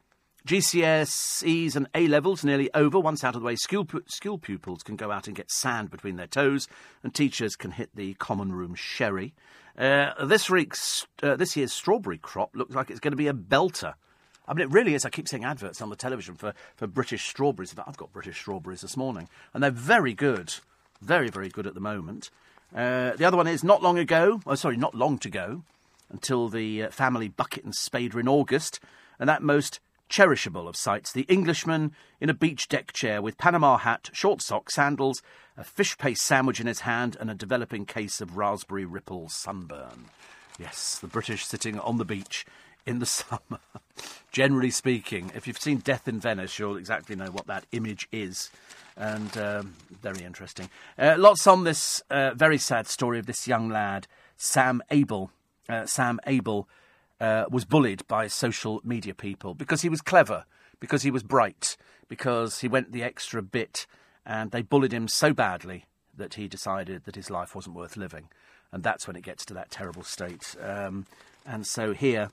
GCSEs 0.49 1.77
and 1.77 1.87
A 1.95 2.09
levels 2.09 2.43
nearly 2.43 2.69
over. 2.75 2.99
Once 2.99 3.23
out 3.23 3.37
of 3.37 3.41
the 3.41 3.47
way, 3.47 3.55
school, 3.55 3.85
pu- 3.85 4.03
school 4.09 4.37
pupils 4.37 4.83
can 4.83 4.97
go 4.97 5.13
out 5.13 5.29
and 5.29 5.37
get 5.37 5.49
sand 5.49 5.93
between 5.93 6.17
their 6.17 6.27
toes, 6.27 6.67
and 7.05 7.15
teachers 7.15 7.55
can 7.55 7.71
hit 7.71 7.91
the 7.95 8.15
common 8.15 8.51
room 8.51 8.75
sherry. 8.75 9.33
Uh, 9.79 10.25
this, 10.25 10.51
week's, 10.51 11.07
uh, 11.23 11.37
this 11.37 11.57
year's 11.57 11.73
strawberry 11.73 12.19
crop 12.19 12.51
looks 12.57 12.75
like 12.75 12.91
it's 12.91 12.99
going 12.99 13.13
to 13.13 13.17
be 13.17 13.29
a 13.29 13.33
belter. 13.33 13.95
I 14.49 14.55
mean, 14.55 14.67
it 14.67 14.73
really 14.73 14.95
is. 14.95 15.05
I 15.05 15.11
keep 15.11 15.29
seeing 15.29 15.45
adverts 15.45 15.83
on 15.83 15.91
the 15.91 15.97
television 15.97 16.35
for, 16.35 16.55
for 16.77 16.87
British 16.87 17.29
strawberries. 17.29 17.75
I've 17.87 17.97
got 17.99 18.13
British 18.13 18.39
strawberries 18.39 18.81
this 18.81 18.97
morning, 18.97 19.29
and 19.53 19.63
they're 19.63 19.71
very 19.71 20.15
good. 20.15 20.55
Very, 21.03 21.29
very 21.29 21.51
good 21.51 21.67
at 21.67 21.75
the 21.75 21.81
moment. 21.81 22.31
Uh, 22.75 23.13
the 23.17 23.25
other 23.25 23.37
one 23.37 23.47
is 23.47 23.63
not 23.63 23.83
long 23.83 23.99
ago, 23.99 24.41
oh, 24.47 24.55
sorry, 24.55 24.77
not 24.77 24.95
long 24.95 25.19
to 25.19 25.31
go, 25.31 25.63
until 26.11 26.49
the 26.49 26.85
uh, 26.85 26.91
family 26.91 27.29
bucket 27.29 27.65
and 27.65 27.75
spade 27.75 28.15
in 28.15 28.27
August, 28.27 28.81
and 29.19 29.29
that 29.29 29.43
most 29.43 29.81
cherishable 30.09 30.67
of 30.67 30.77
sights, 30.77 31.13
the 31.13 31.23
Englishman 31.23 31.93
in 32.21 32.31
a 32.31 32.35
beach 32.35 32.69
deck 32.69 32.93
chair 32.93 33.21
with 33.21 33.39
Panama 33.39 33.77
hat, 33.77 34.09
short 34.13 34.41
socks, 34.41 34.75
sandals, 34.75 35.23
a 35.57 35.65
fish 35.65 35.99
paste 35.99 36.23
sandwich 36.23 36.61
in 36.61 36.67
his 36.67 36.81
hand, 36.81 37.17
and 37.21 37.31
a 37.31 37.35
developing 37.35 37.85
case 37.85 38.21
of 38.21 38.37
raspberry 38.37 38.87
ripple 38.87 39.29
sunburn. 39.29 40.07
Yes, 40.59 40.99
the 40.99 41.07
British 41.07 41.45
sitting 41.45 41.79
on 41.79 41.99
the 41.99 42.05
beach 42.05 42.47
in 42.87 42.99
the 42.99 43.07
summer. 43.21 43.61
Generally 44.31 44.71
speaking, 44.71 45.31
if 45.35 45.47
you've 45.47 45.59
seen 45.59 45.79
Death 45.79 46.07
in 46.09 46.21
Venice, 46.21 46.59
you'll 46.59 46.77
exactly 46.77 47.17
know 47.17 47.31
what 47.31 47.47
that 47.47 47.67
image 47.73 48.09
is. 48.13 48.51
And 48.97 49.37
um, 49.39 49.75
very 50.03 50.25
interesting. 50.25 50.69
Uh, 50.99 51.15
lots 51.17 51.47
on 51.47 51.65
this 51.65 52.03
uh, 52.11 52.35
very 52.35 52.59
sad 52.59 52.87
story 52.87 53.19
of 53.19 53.27
this 53.27 53.47
young 53.47 53.69
lad, 53.69 54.07
Sam 54.37 54.83
Abel. 54.91 55.31
Uh, 55.69 55.87
Sam 55.87 56.19
Abel 56.27 56.69
uh, 57.21 57.45
was 57.51 57.65
bullied 57.65 58.07
by 58.09 58.27
social 58.27 58.81
media 58.85 59.15
people 59.15 59.55
because 59.55 59.83
he 59.83 59.89
was 59.89 60.01
clever, 60.01 60.45
because 60.81 61.03
he 61.03 61.11
was 61.11 61.23
bright, 61.23 61.77
because 62.09 62.61
he 62.61 62.69
went 62.69 62.93
the 62.93 63.03
extra 63.03 63.43
bit, 63.43 63.87
and 64.27 64.51
they 64.51 64.63
bullied 64.63 64.93
him 64.93 65.09
so 65.09 65.33
badly 65.33 65.85
that 66.17 66.35
he 66.35 66.49
decided 66.49 67.05
that 67.05 67.15
his 67.15 67.31
life 67.31 67.55
wasn't 67.55 67.77
worth 67.77 67.97
living. 67.97 68.29
And 68.73 68.83
that's 68.83 69.07
when 69.07 69.17
it 69.17 69.23
gets 69.23 69.45
to 69.47 69.55
that 69.55 69.71
terrible 69.71 70.03
state. 70.03 70.55
Um, 70.61 71.07
and 71.47 71.67
so 71.67 71.95
here, 71.95 72.31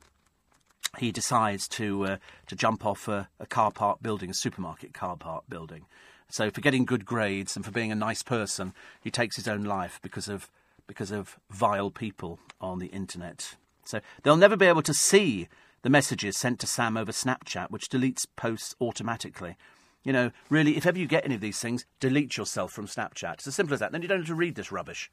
he 0.97 1.11
decides 1.11 1.67
to 1.69 2.05
uh, 2.05 2.17
to 2.47 2.55
jump 2.55 2.85
off 2.85 3.07
a, 3.07 3.29
a, 3.39 3.45
car 3.45 3.71
park 3.71 4.01
building, 4.01 4.29
a 4.29 4.33
supermarket 4.33 4.93
car 4.93 5.17
park 5.17 5.43
building. 5.49 5.85
So 6.29 6.49
for 6.49 6.61
getting 6.61 6.85
good 6.85 7.05
grades 7.05 7.55
and 7.55 7.63
for 7.63 7.71
being 7.71 7.91
a 7.91 7.95
nice 7.95 8.23
person, 8.23 8.73
he 9.01 9.11
takes 9.11 9.35
his 9.35 9.47
own 9.47 9.63
life 9.63 9.99
because 10.01 10.27
of 10.27 10.49
because 10.87 11.11
of 11.11 11.37
vile 11.49 11.91
people 11.91 12.39
on 12.61 12.79
the 12.79 12.87
internet. 12.87 13.55
So 13.83 13.99
they'll 14.23 14.37
never 14.37 14.57
be 14.57 14.65
able 14.65 14.81
to 14.83 14.93
see 14.93 15.47
the 15.81 15.89
messages 15.89 16.37
sent 16.37 16.59
to 16.59 16.67
Sam 16.67 16.97
over 16.97 17.11
Snapchat, 17.11 17.69
which 17.69 17.89
deletes 17.89 18.25
posts 18.35 18.75
automatically. 18.81 19.55
You 20.03 20.13
know, 20.13 20.31
really, 20.49 20.77
if 20.77 20.85
ever 20.85 20.97
you 20.97 21.07
get 21.07 21.25
any 21.25 21.35
of 21.35 21.41
these 21.41 21.59
things, 21.59 21.85
delete 21.99 22.37
yourself 22.37 22.71
from 22.71 22.87
Snapchat. 22.87 23.35
It's 23.35 23.47
as 23.47 23.55
simple 23.55 23.73
as 23.73 23.79
that. 23.79 23.91
Then 23.91 24.01
you 24.01 24.07
don't 24.07 24.19
have 24.19 24.27
to 24.27 24.35
read 24.35 24.55
this 24.55 24.71
rubbish. 24.71 25.11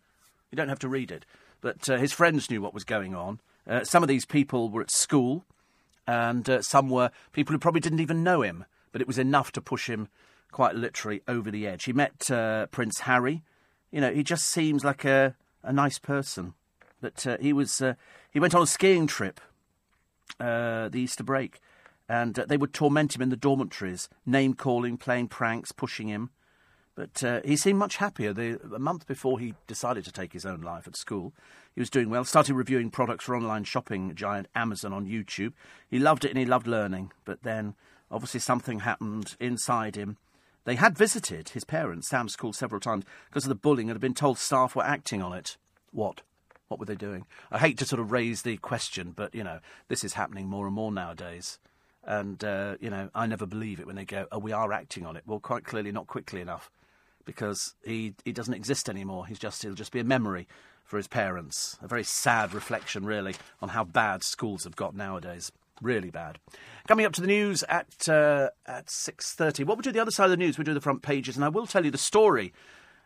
You 0.51 0.57
don't 0.57 0.69
have 0.69 0.79
to 0.81 0.89
read 0.89 1.11
it. 1.11 1.25
But 1.61 1.89
uh, 1.89 1.97
his 1.97 2.13
friends 2.13 2.51
knew 2.51 2.61
what 2.61 2.75
was 2.75 2.85
going 2.85 3.15
on. 3.15 3.41
Uh, 3.67 3.85
some 3.85 4.03
of 4.03 4.09
these 4.09 4.27
people 4.27 4.71
were 4.71 4.83
at 4.83 4.91
school, 4.91 5.45
and 6.07 6.49
uh, 6.49 6.63
some 6.63 6.89
were 6.89 7.11
people 7.33 7.53
who 7.53 7.59
probably 7.59 7.81
didn't 7.81 8.01
even 8.01 8.23
know 8.23 8.43
him, 8.43 8.65
but 8.91 9.01
it 9.01 9.07
was 9.07 9.19
enough 9.19 9.53
to 9.53 9.61
push 9.61 9.89
him 9.89 10.09
quite 10.51 10.75
literally 10.75 11.23
over 11.27 11.51
the 11.51 11.67
edge. 11.67 11.85
He 11.85 11.93
met 11.93 12.31
uh, 12.31 12.67
Prince 12.67 13.01
Harry. 13.01 13.43
You 13.91 14.01
know, 14.01 14.13
he 14.13 14.23
just 14.23 14.47
seems 14.47 14.85
like 14.85 15.05
a, 15.05 15.35
a 15.63 15.73
nice 15.73 15.99
person. 15.99 16.55
But 17.01 17.27
uh, 17.27 17.37
he 17.41 17.53
was 17.53 17.81
uh, 17.81 17.95
he 18.31 18.41
went 18.41 18.55
on 18.55 18.63
a 18.63 18.67
skiing 18.67 19.07
trip 19.07 19.41
the 20.39 20.91
Easter 20.95 21.25
break, 21.25 21.61
and 22.09 22.35
they 22.35 22.57
would 22.57 22.73
torment 22.73 23.15
him 23.15 23.23
in 23.23 23.29
the 23.29 23.37
dormitories, 23.37 24.09
name 24.27 24.55
calling, 24.55 24.97
playing 24.97 25.29
pranks, 25.29 25.73
pushing 25.73 26.09
him. 26.09 26.31
But 27.03 27.25
uh, 27.25 27.41
he 27.45 27.57
seemed 27.57 27.81
much 27.81 27.97
happier. 27.97 28.33
The, 28.33 28.61
a 28.73 28.79
month 28.79 29.09
before 29.09 29.41
he 29.41 29.55
decided 29.67 30.05
to 30.05 30.13
take 30.13 30.33
his 30.33 30.47
own 30.47 30.61
life 30.61 30.87
at 30.87 30.95
school, 30.95 31.33
he 31.75 31.81
was 31.81 31.91
doing 31.91 32.11
well. 32.11 32.25
Started 32.25 32.55
reviewing 32.55 32.91
products 32.91 33.25
for 33.25 33.35
online 33.35 33.65
shopping 33.65 34.15
giant 34.15 34.47
Amazon 34.55 34.93
on 34.93 35.09
YouTube. 35.09 35.53
He 35.91 35.99
loved 35.99 36.25
it 36.25 36.29
and 36.29 36.39
he 36.39 36.45
loved 36.45 36.69
learning. 36.69 37.11
But 37.25 37.43
then, 37.43 37.75
obviously, 38.09 38.39
something 38.39 38.81
happened 38.81 39.35
inside 39.41 39.97
him. 39.97 40.17
They 40.65 40.77
had 40.77 40.97
visited 40.97 41.49
his 41.49 41.65
parents, 41.65 42.09
Sam's 42.09 42.35
school, 42.35 42.53
several 42.53 42.81
times 42.81 43.05
because 43.29 43.47
of 43.47 43.49
the 43.49 43.57
bullying 43.57 43.91
and 43.91 43.97
had 43.97 44.01
been 44.01 44.15
told 44.15 44.39
staff 44.39 44.77
were 44.77 44.85
acting 44.85 45.21
on 45.21 45.33
it. 45.33 45.57
What? 45.91 46.23
What 46.69 46.79
were 46.79 46.87
they 46.87 46.95
doing? 46.95 47.27
I 47.51 47.59
hate 47.59 47.79
to 47.79 47.85
sort 47.85 47.99
of 47.99 48.13
raise 48.13 48.43
the 48.43 48.59
question, 48.59 49.11
but, 49.11 49.35
you 49.35 49.43
know, 49.43 49.59
this 49.89 50.05
is 50.05 50.13
happening 50.13 50.47
more 50.47 50.67
and 50.67 50.75
more 50.77 50.93
nowadays. 50.93 51.59
And, 52.05 52.45
uh, 52.45 52.77
you 52.79 52.91
know, 52.91 53.11
I 53.13 53.27
never 53.27 53.45
believe 53.45 53.81
it 53.81 53.89
when 53.89 53.97
they 53.97 54.05
go, 54.05 54.29
oh, 54.31 54.39
we 54.39 54.53
are 54.53 54.73
acting 54.73 55.05
on 55.05 55.17
it. 55.17 55.25
Well, 55.27 55.41
quite 55.41 55.65
clearly, 55.65 55.91
not 55.91 56.07
quickly 56.07 56.41
enough 56.41 56.71
because 57.25 57.75
he, 57.85 58.15
he 58.25 58.33
doesn't 58.33 58.55
exist 58.55 58.89
anymore. 58.89 59.27
He's 59.27 59.39
just, 59.39 59.63
he'll 59.63 59.75
just 59.75 59.93
be 59.93 60.01
a 60.01 60.05
memory 60.05 60.47
for 60.85 60.97
his 60.97 61.09
parents. 61.09 61.79
A 61.83 61.89
very 61.89 62.05
sad 62.05 62.55
reflection, 62.55 63.07
really, 63.07 63.35
on 63.61 63.71
how 63.71 63.85
bad 63.85 64.23
schools 64.23 64.65
have 64.65 64.77
got 64.77 64.95
nowadays. 64.95 65.53
Really 65.81 66.11
bad. 66.11 66.39
Coming 66.87 67.07
up 67.07 67.13
to 67.15 67.21
the 67.21 67.27
news 67.27 67.65
at 67.69 68.09
uh, 68.09 68.51
at 68.67 68.89
six 68.89 69.35
thirty. 69.35 69.65
What 69.65 69.79
we 69.79 69.83
do 69.83 69.91
the 69.91 69.99
other 69.99 70.13
side 70.13 70.27
of 70.27 70.31
the 70.31 70.37
news? 70.37 70.57
We 70.57 70.63
do 70.63 70.75
the 70.75 70.81
front 70.81 71.03
pages, 71.03 71.35
and 71.35 71.45
I 71.45 71.49
will 71.49 71.67
tell 71.67 71.85
you 71.85 71.91
the 71.91 71.99
story 71.99 72.53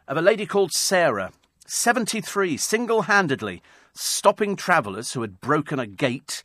of 0.06 0.18
a 0.18 0.20
lady 0.22 0.44
called 0.44 0.72
Sarah, 0.72 1.32
seventy-three, 1.64 2.58
single-handedly 2.58 3.62
stopping 3.94 4.56
travellers 4.56 5.14
who 5.14 5.22
had 5.22 5.40
broken 5.40 5.78
a 5.78 5.86
gate 5.86 6.42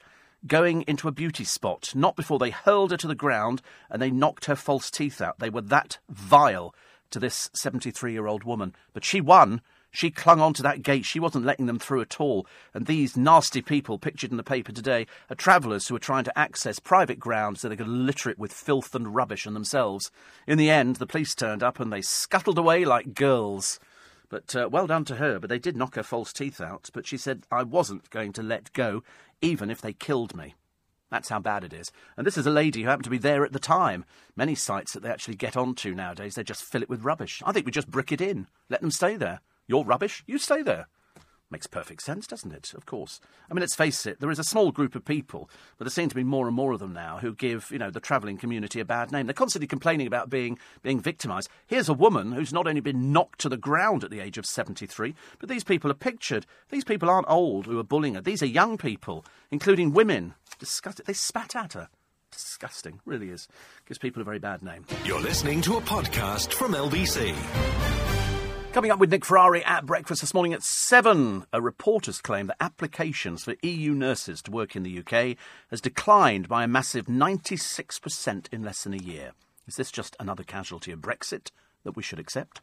going 0.48 0.84
into 0.88 1.10
a 1.10 1.12
beauty 1.12 1.44
spot, 1.44 1.92
not 1.94 2.16
before 2.16 2.40
they 2.40 2.50
hurled 2.50 2.92
her 2.92 2.98
to 2.98 3.08
the 3.08 3.16
ground 3.16 3.62
and 3.90 4.02
they 4.02 4.10
knocked 4.10 4.46
her 4.46 4.56
false 4.56 4.90
teeth 4.90 5.22
out. 5.22 5.38
They 5.40 5.50
were 5.50 5.62
that 5.62 6.00
vile 6.10 6.74
to 7.12 7.20
this 7.20 7.50
73 7.54 8.12
year 8.12 8.28
old 8.28 8.44
woman. 8.44 8.76
But 8.94 9.06
she 9.06 9.22
won. 9.22 9.62
She 9.94 10.10
clung 10.10 10.40
on 10.40 10.54
to 10.54 10.64
that 10.64 10.84
gate. 10.84 11.04
She 11.06 11.20
wasn't 11.20 11.46
letting 11.46 11.66
them 11.66 11.78
through 11.78 12.02
at 12.02 12.20
all. 12.22 12.48
And 12.74 12.86
these 12.86 13.18
nasty 13.18 13.62
people, 13.62 14.00
pictured 14.00 14.32
in 14.32 14.38
the 14.38 14.44
paper 14.44 14.72
today, 14.72 15.06
are 15.30 15.36
travellers 15.36 15.88
who 15.88 15.96
are 15.96 16.00
trying 16.00 16.24
to 16.24 16.40
access 16.40 16.80
private 16.80 17.20
grounds 17.20 17.60
so 17.60 17.68
they 17.68 17.76
could 17.76 17.90
litter 17.90 18.30
it 18.30 18.40
with 18.40 18.54
filth 18.54 18.96
and 18.96 19.14
rubbish 19.14 19.46
and 19.46 19.56
themselves. 19.56 20.10
In 20.48 20.58
the 20.58 20.70
end, 20.70 20.96
the 20.96 21.06
police 21.06 21.36
turned 21.36 21.62
up 21.62 21.80
and 21.80 21.92
they 21.92 22.02
scuttled 22.02 22.58
away 22.58 22.86
like 22.86 23.14
girls. 23.14 23.80
But 24.30 24.56
uh, 24.56 24.70
well 24.72 24.88
done 24.88 25.04
to 25.06 25.16
her. 25.16 25.40
But 25.40 25.50
they 25.50 25.60
did 25.60 25.76
knock 25.76 25.96
her 25.96 26.04
false 26.04 26.32
teeth 26.32 26.62
out. 26.62 26.90
But 26.94 27.06
she 27.06 27.18
said, 27.18 27.44
I 27.52 27.64
wasn't 27.64 28.10
going 28.10 28.32
to 28.34 28.44
let 28.44 28.72
go, 28.72 29.04
even 29.42 29.70
if 29.70 29.82
they 29.82 29.92
killed 29.92 30.34
me. 30.36 30.56
That's 31.12 31.30
how 31.30 31.40
bad 31.40 31.64
it 31.64 31.74
is. 31.74 31.92
And 32.18 32.26
this 32.26 32.38
is 32.38 32.48
a 32.48 32.52
lady 32.52 32.82
who 32.82 32.88
happened 32.88 33.04
to 33.04 33.10
be 33.10 33.18
there 33.18 33.44
at 33.44 33.52
the 33.52 33.60
time. 33.60 34.06
Many 34.36 34.56
sites 34.56 34.94
that 34.94 35.04
they 35.04 35.10
actually 35.10 35.36
get 35.36 35.58
onto 35.58 35.94
nowadays, 35.94 36.36
they 36.36 36.44
just 36.44 36.64
fill 36.64 36.82
it 36.82 36.90
with 36.90 37.04
rubbish. 37.04 37.44
I 37.46 37.52
think 37.52 37.66
we 37.66 37.72
just 37.72 37.92
brick 37.92 38.12
it 38.12 38.22
in. 38.22 38.48
Let 38.70 38.82
them 38.82 38.92
stay 38.92 39.18
there. 39.18 39.42
You're 39.68 39.84
rubbish, 39.84 40.24
you 40.26 40.38
stay 40.38 40.64
there. 40.64 40.88
Makes 41.52 41.68
perfect 41.68 42.02
sense, 42.02 42.28
doesn't 42.28 42.54
it? 42.54 42.74
Of 42.74 42.86
course. 42.86 43.20
I 43.50 43.54
mean, 43.54 43.60
let's 43.60 43.76
face 43.76 44.06
it, 44.06 44.22
there 44.22 44.32
is 44.32 44.40
a 44.40 44.44
small 44.44 44.72
group 44.72 44.96
of 44.96 45.04
people, 45.04 45.50
but 45.78 45.84
there 45.84 45.92
seem 45.92 46.08
to 46.08 46.16
be 46.16 46.24
more 46.24 46.48
and 46.48 46.56
more 46.56 46.72
of 46.72 46.80
them 46.80 46.94
now, 46.94 47.18
who 47.18 47.36
give, 47.36 47.70
you 47.72 47.78
know, 47.78 47.92
the 47.92 48.00
travelling 48.00 48.38
community 48.38 48.80
a 48.80 48.86
bad 48.86 49.12
name. 49.12 49.28
They're 49.28 49.34
constantly 49.34 49.68
complaining 49.68 50.08
about 50.08 50.30
being, 50.30 50.58
being 50.82 51.02
victimised. 51.02 51.50
Here's 51.68 51.90
a 51.90 51.94
woman 51.94 52.32
who's 52.32 52.54
not 52.54 52.68
only 52.68 52.80
been 52.80 53.12
knocked 53.12 53.40
to 53.42 53.50
the 53.50 53.58
ground 53.58 54.06
at 54.06 54.12
the 54.12 54.22
age 54.22 54.38
of 54.38 54.46
73, 54.46 55.14
but 55.40 55.50
these 55.50 55.66
people 55.66 55.92
are 55.92 55.96
pictured. 55.96 56.46
These 56.70 56.86
people 56.86 57.10
aren't 57.10 57.30
old 57.30 57.66
who 57.66 57.78
are 57.80 57.84
bullying 57.84 58.16
her. 58.16 58.22
These 58.22 58.42
are 58.42 58.48
young 58.48 58.78
people, 58.78 59.26
including 59.52 59.92
women. 59.92 60.36
Disgusting. 60.62 61.06
They 61.08 61.14
spat 61.14 61.56
at 61.56 61.74
her. 61.74 61.90
Disgusting. 62.32 63.00
Really 63.04 63.30
is. 63.30 63.48
Gives 63.88 63.98
people 63.98 64.22
a 64.22 64.26
very 64.26 64.38
bad 64.38 64.62
name. 64.62 64.86
You're 65.04 65.20
listening 65.20 65.60
to 65.64 65.78
a 65.78 65.82
podcast 65.82 66.54
from 66.54 66.74
LBC. 66.74 67.34
Coming 68.72 68.92
up 68.92 69.00
with 69.00 69.10
Nick 69.10 69.26
Ferrari 69.26 69.66
at 69.66 69.88
breakfast 69.88 70.22
this 70.22 70.36
morning 70.36 70.54
at 70.54 70.62
7, 70.62 71.48
a 71.52 71.60
reporter's 71.60 72.22
claim 72.22 72.46
that 72.46 72.58
applications 72.60 73.44
for 73.44 73.56
EU 73.64 73.96
nurses 73.96 74.40
to 74.44 74.52
work 74.52 74.76
in 74.76 74.84
the 74.84 75.00
UK 75.00 75.36
has 75.72 75.82
declined 75.82 76.48
by 76.48 76.64
a 76.64 76.68
massive 76.68 77.08
96% 77.08 78.54
in 78.54 78.62
less 78.62 78.84
than 78.84 78.94
a 78.94 78.98
year. 78.98 79.32
Is 79.66 79.78
this 79.78 79.90
just 79.92 80.16
another 80.20 80.44
casualty 80.44 80.92
of 80.92 81.00
Brexit 81.00 81.50
that 81.84 81.96
we 81.96 82.04
should 82.04 82.20
accept? 82.20 82.62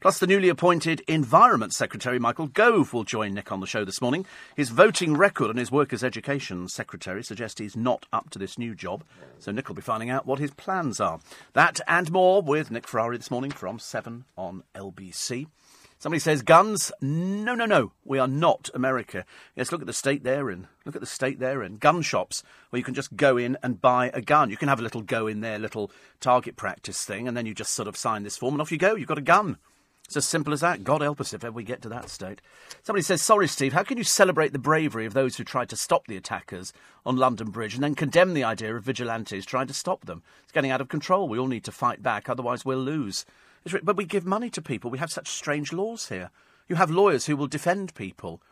Plus, 0.00 0.18
the 0.18 0.26
newly 0.26 0.48
appointed 0.48 1.02
Environment 1.06 1.74
Secretary 1.74 2.18
Michael 2.18 2.46
Gove 2.46 2.94
will 2.94 3.04
join 3.04 3.34
Nick 3.34 3.52
on 3.52 3.60
the 3.60 3.66
show 3.66 3.84
this 3.84 4.00
morning. 4.00 4.24
His 4.56 4.70
voting 4.70 5.14
record 5.14 5.50
and 5.50 5.58
his 5.58 5.70
work 5.70 5.92
as 5.92 6.02
Education 6.02 6.68
Secretary 6.68 7.22
suggest 7.22 7.58
he's 7.58 7.76
not 7.76 8.06
up 8.10 8.30
to 8.30 8.38
this 8.38 8.56
new 8.56 8.74
job, 8.74 9.04
so 9.38 9.52
Nick 9.52 9.68
will 9.68 9.74
be 9.74 9.82
finding 9.82 10.08
out 10.08 10.24
what 10.24 10.38
his 10.38 10.52
plans 10.52 11.00
are. 11.00 11.20
That 11.52 11.80
and 11.86 12.10
more 12.10 12.40
with 12.40 12.70
Nick 12.70 12.88
Ferrari 12.88 13.18
this 13.18 13.30
morning 13.30 13.50
from 13.50 13.78
7 13.78 14.24
on 14.38 14.62
LBC. 14.74 15.48
Somebody 15.98 16.20
says 16.20 16.40
guns. 16.40 16.90
No, 17.02 17.54
no, 17.54 17.66
no. 17.66 17.92
We 18.06 18.18
are 18.18 18.26
not 18.26 18.70
America. 18.72 19.26
Yes, 19.54 19.70
look 19.70 19.82
at 19.82 19.86
the 19.86 19.92
state 19.92 20.24
they're 20.24 20.48
in. 20.48 20.66
Look 20.86 20.94
at 20.94 21.02
the 21.02 21.06
state 21.06 21.38
they're 21.38 21.62
in. 21.62 21.76
Gun 21.76 22.00
shops 22.00 22.42
where 22.70 22.78
you 22.78 22.84
can 22.84 22.94
just 22.94 23.16
go 23.16 23.36
in 23.36 23.58
and 23.62 23.82
buy 23.82 24.10
a 24.14 24.22
gun. 24.22 24.48
You 24.48 24.56
can 24.56 24.68
have 24.68 24.80
a 24.80 24.82
little 24.82 25.02
go 25.02 25.26
in 25.26 25.42
there, 25.42 25.58
little 25.58 25.90
target 26.18 26.56
practice 26.56 27.04
thing, 27.04 27.28
and 27.28 27.36
then 27.36 27.44
you 27.44 27.52
just 27.52 27.74
sort 27.74 27.86
of 27.86 27.98
sign 27.98 28.22
this 28.22 28.38
form 28.38 28.54
and 28.54 28.62
off 28.62 28.72
you 28.72 28.78
go. 28.78 28.94
You've 28.94 29.08
got 29.08 29.18
a 29.18 29.20
gun. 29.20 29.58
It's 30.10 30.16
as 30.16 30.26
simple 30.26 30.52
as 30.52 30.60
that. 30.62 30.82
God 30.82 31.02
help 31.02 31.20
us 31.20 31.32
if 31.32 31.44
ever 31.44 31.52
we 31.52 31.62
get 31.62 31.82
to 31.82 31.88
that 31.90 32.10
state. 32.10 32.40
Somebody 32.82 33.04
says, 33.04 33.22
Sorry, 33.22 33.46
Steve, 33.46 33.72
how 33.72 33.84
can 33.84 33.96
you 33.96 34.02
celebrate 34.02 34.52
the 34.52 34.58
bravery 34.58 35.06
of 35.06 35.14
those 35.14 35.36
who 35.36 35.44
tried 35.44 35.68
to 35.68 35.76
stop 35.76 36.08
the 36.08 36.16
attackers 36.16 36.72
on 37.06 37.16
London 37.16 37.50
Bridge 37.50 37.74
and 37.74 37.84
then 37.84 37.94
condemn 37.94 38.34
the 38.34 38.42
idea 38.42 38.74
of 38.74 38.82
vigilantes 38.82 39.46
trying 39.46 39.68
to 39.68 39.72
stop 39.72 40.06
them? 40.06 40.24
It's 40.42 40.50
getting 40.50 40.72
out 40.72 40.80
of 40.80 40.88
control. 40.88 41.28
We 41.28 41.38
all 41.38 41.46
need 41.46 41.62
to 41.62 41.70
fight 41.70 42.02
back, 42.02 42.28
otherwise, 42.28 42.64
we'll 42.64 42.78
lose. 42.78 43.24
But 43.84 43.96
we 43.96 44.04
give 44.04 44.26
money 44.26 44.50
to 44.50 44.60
people. 44.60 44.90
We 44.90 44.98
have 44.98 45.12
such 45.12 45.28
strange 45.28 45.72
laws 45.72 46.08
here. 46.08 46.30
You 46.66 46.74
have 46.74 46.90
lawyers 46.90 47.26
who 47.26 47.36
will 47.36 47.46
defend 47.46 47.94
people. 47.94 48.42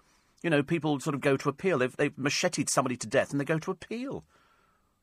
You 0.44 0.50
know, 0.50 0.62
people 0.62 1.00
sort 1.00 1.16
of 1.16 1.20
go 1.20 1.36
to 1.36 1.48
appeal. 1.48 1.78
They've, 1.78 1.96
they've 1.96 2.16
macheted 2.16 2.70
somebody 2.70 2.96
to 2.98 3.08
death 3.08 3.32
and 3.32 3.40
they 3.40 3.44
go 3.44 3.58
to 3.58 3.72
appeal. 3.72 4.22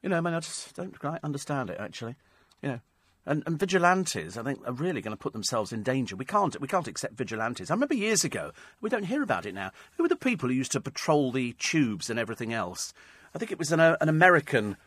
You 0.01 0.07
know, 0.07 0.15
I 0.15 0.21
mean, 0.21 0.33
I 0.33 0.39
just 0.39 0.73
don't 0.73 0.97
quite 0.97 1.19
understand 1.21 1.69
it, 1.69 1.81
actually. 1.81 2.15
You 2.61 2.69
know, 2.69 2.79
And, 3.27 3.41
and 3.47 3.59
vigilantes, 3.59 4.37
I 4.37 4.43
think, 4.43 4.59
are 4.67 4.73
really 4.73 5.01
going 5.01 5.15
to 5.15 5.21
put 5.21 5.33
themselves 5.33 5.73
in 5.73 5.81
danger. 5.81 6.15
We 6.15 6.25
can't, 6.25 6.59
we 6.61 6.67
can't 6.67 6.87
accept 6.87 7.17
vigilantes. 7.17 7.71
I 7.71 7.73
remember 7.73 7.95
years 7.95 8.23
ago, 8.23 8.51
we 8.81 8.89
don't 8.89 9.05
hear 9.05 9.23
about 9.23 9.47
it 9.47 9.55
now. 9.55 9.71
Who 9.97 10.03
were 10.03 10.09
the 10.09 10.15
people 10.15 10.47
who 10.47 10.55
used 10.55 10.73
to 10.73 10.81
patrol 10.81 11.31
the 11.31 11.53
tubes 11.53 12.11
and 12.11 12.19
everything 12.19 12.53
else? 12.53 12.93
I 13.33 13.39
think 13.39 13.51
it 13.51 13.57
was 13.57 13.71
an, 13.71 13.79
uh, 13.79 13.97
an 13.99 14.09
American 14.09 14.77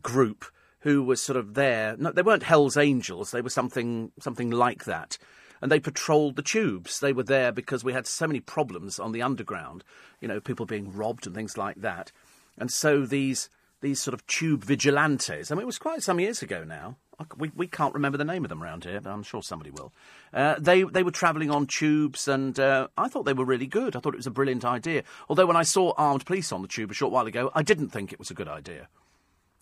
group 0.00 0.44
who 0.80 1.02
was 1.02 1.20
sort 1.20 1.36
of 1.36 1.54
there. 1.54 1.96
No, 1.98 2.12
they 2.12 2.22
weren't 2.22 2.44
Hell's 2.44 2.76
Angels. 2.76 3.30
They 3.30 3.42
were 3.42 3.50
something 3.50 4.12
something 4.20 4.50
like 4.50 4.84
that. 4.84 5.18
And 5.60 5.72
they 5.72 5.80
patrolled 5.80 6.36
the 6.36 6.42
tubes. 6.42 7.00
They 7.00 7.12
were 7.12 7.24
there 7.24 7.50
because 7.50 7.82
we 7.82 7.92
had 7.92 8.06
so 8.06 8.28
many 8.28 8.40
problems 8.40 9.00
on 9.00 9.12
the 9.12 9.22
underground. 9.22 9.82
You 10.20 10.28
know, 10.28 10.40
people 10.40 10.66
being 10.66 10.92
robbed 10.92 11.26
and 11.26 11.34
things 11.34 11.58
like 11.58 11.80
that. 11.80 12.12
And 12.56 12.70
so 12.70 13.04
these 13.04 13.50
these 13.80 14.00
sort 14.00 14.14
of 14.14 14.26
tube 14.26 14.64
vigilantes. 14.64 15.50
I 15.50 15.54
mean, 15.54 15.62
it 15.62 15.66
was 15.66 15.78
quite 15.78 16.02
some 16.02 16.20
years 16.20 16.42
ago 16.42 16.64
now. 16.64 16.96
We, 17.36 17.50
we 17.56 17.66
can't 17.66 17.94
remember 17.94 18.16
the 18.16 18.24
name 18.24 18.44
of 18.44 18.48
them 18.48 18.62
around 18.62 18.84
here, 18.84 19.00
but 19.00 19.10
I'm 19.10 19.24
sure 19.24 19.42
somebody 19.42 19.70
will. 19.70 19.92
Uh, 20.32 20.54
they 20.58 20.84
they 20.84 21.02
were 21.02 21.10
travelling 21.10 21.50
on 21.50 21.66
tubes, 21.66 22.28
and 22.28 22.58
uh, 22.60 22.88
I 22.96 23.08
thought 23.08 23.24
they 23.24 23.32
were 23.32 23.44
really 23.44 23.66
good. 23.66 23.96
I 23.96 24.00
thought 24.00 24.14
it 24.14 24.18
was 24.18 24.26
a 24.28 24.30
brilliant 24.30 24.64
idea. 24.64 25.02
Although 25.28 25.46
when 25.46 25.56
I 25.56 25.64
saw 25.64 25.94
armed 25.96 26.24
police 26.24 26.52
on 26.52 26.62
the 26.62 26.68
tube 26.68 26.92
a 26.92 26.94
short 26.94 27.12
while 27.12 27.26
ago, 27.26 27.50
I 27.54 27.62
didn't 27.62 27.88
think 27.88 28.12
it 28.12 28.20
was 28.20 28.30
a 28.30 28.34
good 28.34 28.46
idea. 28.46 28.88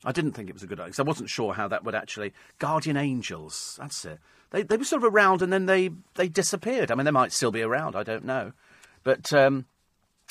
I 0.05 0.12
didn't 0.12 0.33
think 0.33 0.51
it 0.51 0.53
was 0.55 0.62
a 0.62 0.66
good 0.66 0.78
idea 0.78 0.89
because 0.89 1.01
I 1.01 1.05
wasn't 1.05 1.31
sure 1.31 1.55
how 1.55 1.66
that 1.69 1.85
would 1.85 1.95
actually. 1.95 2.35
Guardian 2.59 2.99
angels, 2.99 3.77
that's 3.81 4.05
it. 4.05 4.20
They 4.51 4.62
they 4.62 4.77
were 4.77 4.85
sort 4.85 5.03
of 5.03 5.12
around 5.12 5.41
and 5.41 5.53
then 5.53 5.66
they 5.66 5.91
they 6.15 6.28
disappeared. 6.28 6.91
I 6.91 6.95
mean, 6.95 7.07
they 7.07 7.11
might 7.11 7.33
still 7.33 7.51
be 7.51 7.62
around. 7.62 7.97
I 7.97 8.03
don't 8.03 8.24
know, 8.24 8.53
but 9.03 9.33
um, 9.33 9.65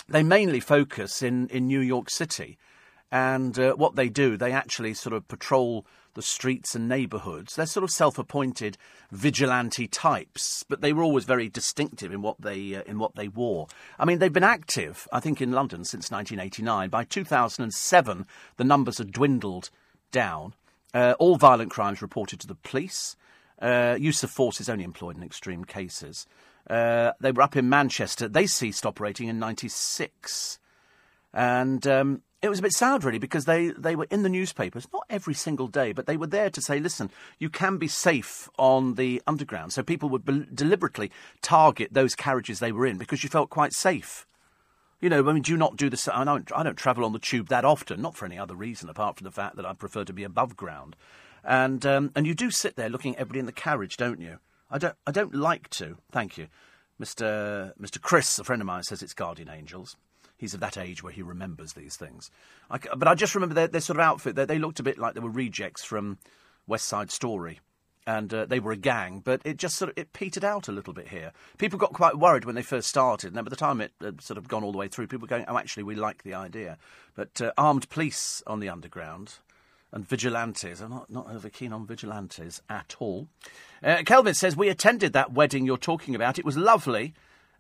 they 0.07 0.21
mainly 0.21 0.59
focus 0.59 1.23
in 1.23 1.47
in 1.49 1.65
New 1.65 1.79
York 1.81 2.11
City, 2.11 2.57
and 3.11 3.57
uh, 3.57 3.73
what 3.73 3.95
they 3.95 4.09
do, 4.09 4.37
they 4.37 4.51
actually 4.51 4.93
sort 4.93 5.13
of 5.13 5.27
patrol 5.27 5.85
the 6.15 6.21
streets 6.21 6.73
and 6.73 6.89
neighbourhoods. 6.89 7.55
They're 7.55 7.65
sort 7.65 7.83
of 7.83 7.91
self-appointed 7.91 8.77
vigilante 9.11 9.87
types, 9.87 10.63
but 10.67 10.81
they 10.81 10.91
were 10.91 11.03
always 11.03 11.25
very 11.25 11.47
distinctive 11.47 12.11
in 12.11 12.21
what 12.21 12.41
they 12.41 12.75
uh, 12.75 12.81
in 12.87 12.97
what 12.97 13.15
they 13.15 13.27
wore. 13.27 13.67
I 13.99 14.05
mean, 14.05 14.19
they've 14.19 14.33
been 14.33 14.43
active, 14.43 15.07
I 15.13 15.19
think, 15.19 15.41
in 15.41 15.51
London 15.51 15.85
since 15.85 16.09
1989. 16.09 16.89
By 16.89 17.03
2007, 17.03 18.25
the 18.57 18.63
numbers 18.63 18.97
had 18.97 19.11
dwindled 19.11 19.69
down. 20.11 20.53
Uh, 20.93 21.13
all 21.19 21.35
violent 21.35 21.71
crimes 21.71 22.01
reported 22.01 22.39
to 22.39 22.47
the 22.47 22.55
police. 22.55 23.15
Uh, 23.61 23.97
use 23.99 24.23
of 24.23 24.31
force 24.31 24.59
is 24.59 24.69
only 24.69 24.83
employed 24.83 25.17
in 25.17 25.23
extreme 25.23 25.63
cases. 25.63 26.25
Uh, 26.69 27.11
they 27.19 27.31
were 27.31 27.43
up 27.43 27.55
in 27.55 27.69
Manchester. 27.69 28.27
They 28.27 28.47
ceased 28.47 28.85
operating 28.85 29.27
in 29.27 29.37
'96, 29.37 30.59
and 31.33 31.85
um, 31.85 32.21
it 32.41 32.49
was 32.49 32.59
a 32.59 32.63
bit 32.63 32.73
sad, 32.73 33.03
really, 33.03 33.17
because 33.17 33.45
they, 33.45 33.69
they 33.69 33.95
were 33.95 34.07
in 34.09 34.23
the 34.23 34.29
newspapers, 34.29 34.87
not 34.93 35.05
every 35.09 35.33
single 35.33 35.67
day, 35.67 35.93
but 35.93 36.05
they 36.05 36.17
were 36.17 36.27
there 36.27 36.49
to 36.49 36.61
say, 36.61 36.79
listen, 36.79 37.09
you 37.39 37.49
can 37.49 37.77
be 37.77 37.87
safe 37.87 38.49
on 38.57 38.95
the 38.95 39.21
underground. 39.25 39.73
So 39.73 39.83
people 39.83 40.09
would 40.09 40.25
be- 40.25 40.45
deliberately 40.53 41.11
target 41.41 41.93
those 41.93 42.13
carriages 42.13 42.59
they 42.59 42.71
were 42.71 42.85
in 42.85 42.97
because 42.97 43.23
you 43.23 43.29
felt 43.29 43.49
quite 43.49 43.73
safe. 43.73 44.27
You 45.01 45.09
know, 45.09 45.27
I 45.27 45.33
mean, 45.33 45.43
do 45.43 45.51
you 45.51 45.57
not 45.57 45.75
do 45.75 45.89
the 45.89 46.11
I 46.13 46.23
don't, 46.23 46.51
I 46.55 46.63
don't 46.63 46.77
travel 46.77 47.05
on 47.05 47.13
the 47.13 47.19
tube 47.19 47.49
that 47.49 47.65
often, 47.65 48.01
not 48.01 48.15
for 48.15 48.25
any 48.25 48.37
other 48.37 48.55
reason 48.55 48.89
apart 48.89 49.17
from 49.17 49.25
the 49.25 49.31
fact 49.31 49.55
that 49.55 49.65
I 49.65 49.73
prefer 49.73 50.03
to 50.03 50.13
be 50.13 50.23
above 50.23 50.55
ground. 50.55 50.95
And, 51.43 51.85
um, 51.85 52.11
and 52.15 52.25
you 52.25 52.33
do 52.33 52.51
sit 52.51 52.75
there 52.75 52.89
looking 52.89 53.15
at 53.15 53.21
everybody 53.21 53.39
in 53.39 53.45
the 53.45 53.51
carriage, 53.51 53.97
don't 53.97 54.19
you? 54.19 54.39
I 54.69 54.77
don't, 54.77 54.95
I 55.05 55.11
don't 55.11 55.35
like 55.35 55.69
to. 55.71 55.97
Thank 56.11 56.37
you. 56.37 56.47
Mr. 56.99 57.73
Mr. 57.79 58.01
Chris, 58.01 58.39
a 58.39 58.43
friend 58.43 58.61
of 58.61 58.65
mine, 58.65 58.83
says 58.83 59.03
it's 59.03 59.13
Guardian 59.13 59.49
Angels. 59.49 59.97
He's 60.37 60.53
of 60.53 60.59
that 60.59 60.77
age 60.77 61.01
where 61.01 61.13
he 61.13 61.21
remembers 61.21 61.73
these 61.73 61.95
things. 61.95 62.29
I, 62.69 62.77
but 62.77 63.07
I 63.07 63.15
just 63.15 63.35
remember 63.35 63.55
their, 63.55 63.67
their 63.67 63.81
sort 63.81 63.97
of 63.97 64.03
outfit. 64.03 64.35
They, 64.35 64.45
they, 64.45 64.59
looked 64.59 64.79
a 64.79 64.83
bit 64.83 64.97
like 64.97 65.13
they 65.13 65.21
were 65.21 65.29
rejects 65.29 65.83
from 65.83 66.17
West 66.67 66.85
Side 66.87 67.11
Story. 67.11 67.59
And 68.07 68.31
uh, 68.31 68.45
they 68.45 68.59
were 68.59 68.71
a 68.71 68.77
gang, 68.77 69.19
but 69.19 69.41
it 69.43 69.57
just 69.57 69.77
sort 69.77 69.89
of 69.89 69.97
it 69.97 70.13
petered 70.13 70.45
out 70.45 70.67
a 70.67 70.71
little 70.71 70.93
bit 70.93 71.07
here. 71.07 71.31
People 71.57 71.79
got 71.79 71.91
quite 71.91 72.19
worried 72.19 72.45
when 72.45 72.53
they 72.53 72.61
first 72.61 72.87
started, 72.87 73.29
and 73.29 73.35
then 73.35 73.45
by 73.45 73.49
the 73.49 73.55
time 73.55 73.81
it 73.81 73.93
had 73.99 74.21
sort 74.21 74.37
of 74.37 74.47
gone 74.47 74.63
all 74.63 74.71
the 74.71 74.77
way 74.77 74.87
through, 74.87 75.07
people 75.07 75.23
were 75.23 75.27
going, 75.27 75.45
"Oh, 75.47 75.57
actually, 75.57 75.81
we 75.81 75.95
like 75.95 76.21
the 76.21 76.35
idea." 76.35 76.77
But 77.15 77.41
uh, 77.41 77.51
armed 77.57 77.89
police 77.89 78.43
on 78.45 78.59
the 78.59 78.69
underground, 78.69 79.39
and 79.95 80.07
vigilantes. 80.07 80.81
I'm 80.81 80.91
not, 80.91 81.09
not 81.09 81.31
over 81.33 81.49
keen 81.49 81.73
on 81.73 81.87
vigilantes 81.87 82.61
at 82.69 82.95
all. 82.99 83.27
Uh, 83.81 84.03
Kelvin 84.05 84.33
says, 84.33 84.55
We 84.55 84.69
attended 84.69 85.13
that 85.13 85.31
wedding 85.31 85.65
you're 85.65 85.77
talking 85.77 86.13
about. 86.13 86.37
It 86.37 86.45
was 86.45 86.57
lovely 86.57 87.13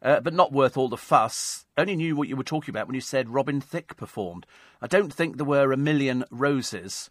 uh, 0.05 0.19
but 0.19 0.35
not 0.35 0.53
worth 0.53 0.77
all 0.77 0.87
the 0.87 0.95
fuss. 0.95 1.65
Only 1.75 1.95
knew 1.95 2.15
what 2.15 2.29
you 2.29 2.35
were 2.37 2.43
talking 2.43 2.71
about 2.71 2.87
when 2.87 2.93
you 2.93 3.01
said 3.01 3.27
Robin 3.29 3.59
Thicke 3.59 3.97
performed. 3.97 4.45
I 4.79 4.85
don't 4.85 5.11
think 5.11 5.35
there 5.35 5.45
were 5.45 5.73
a 5.73 5.77
million 5.77 6.23
roses, 6.29 7.09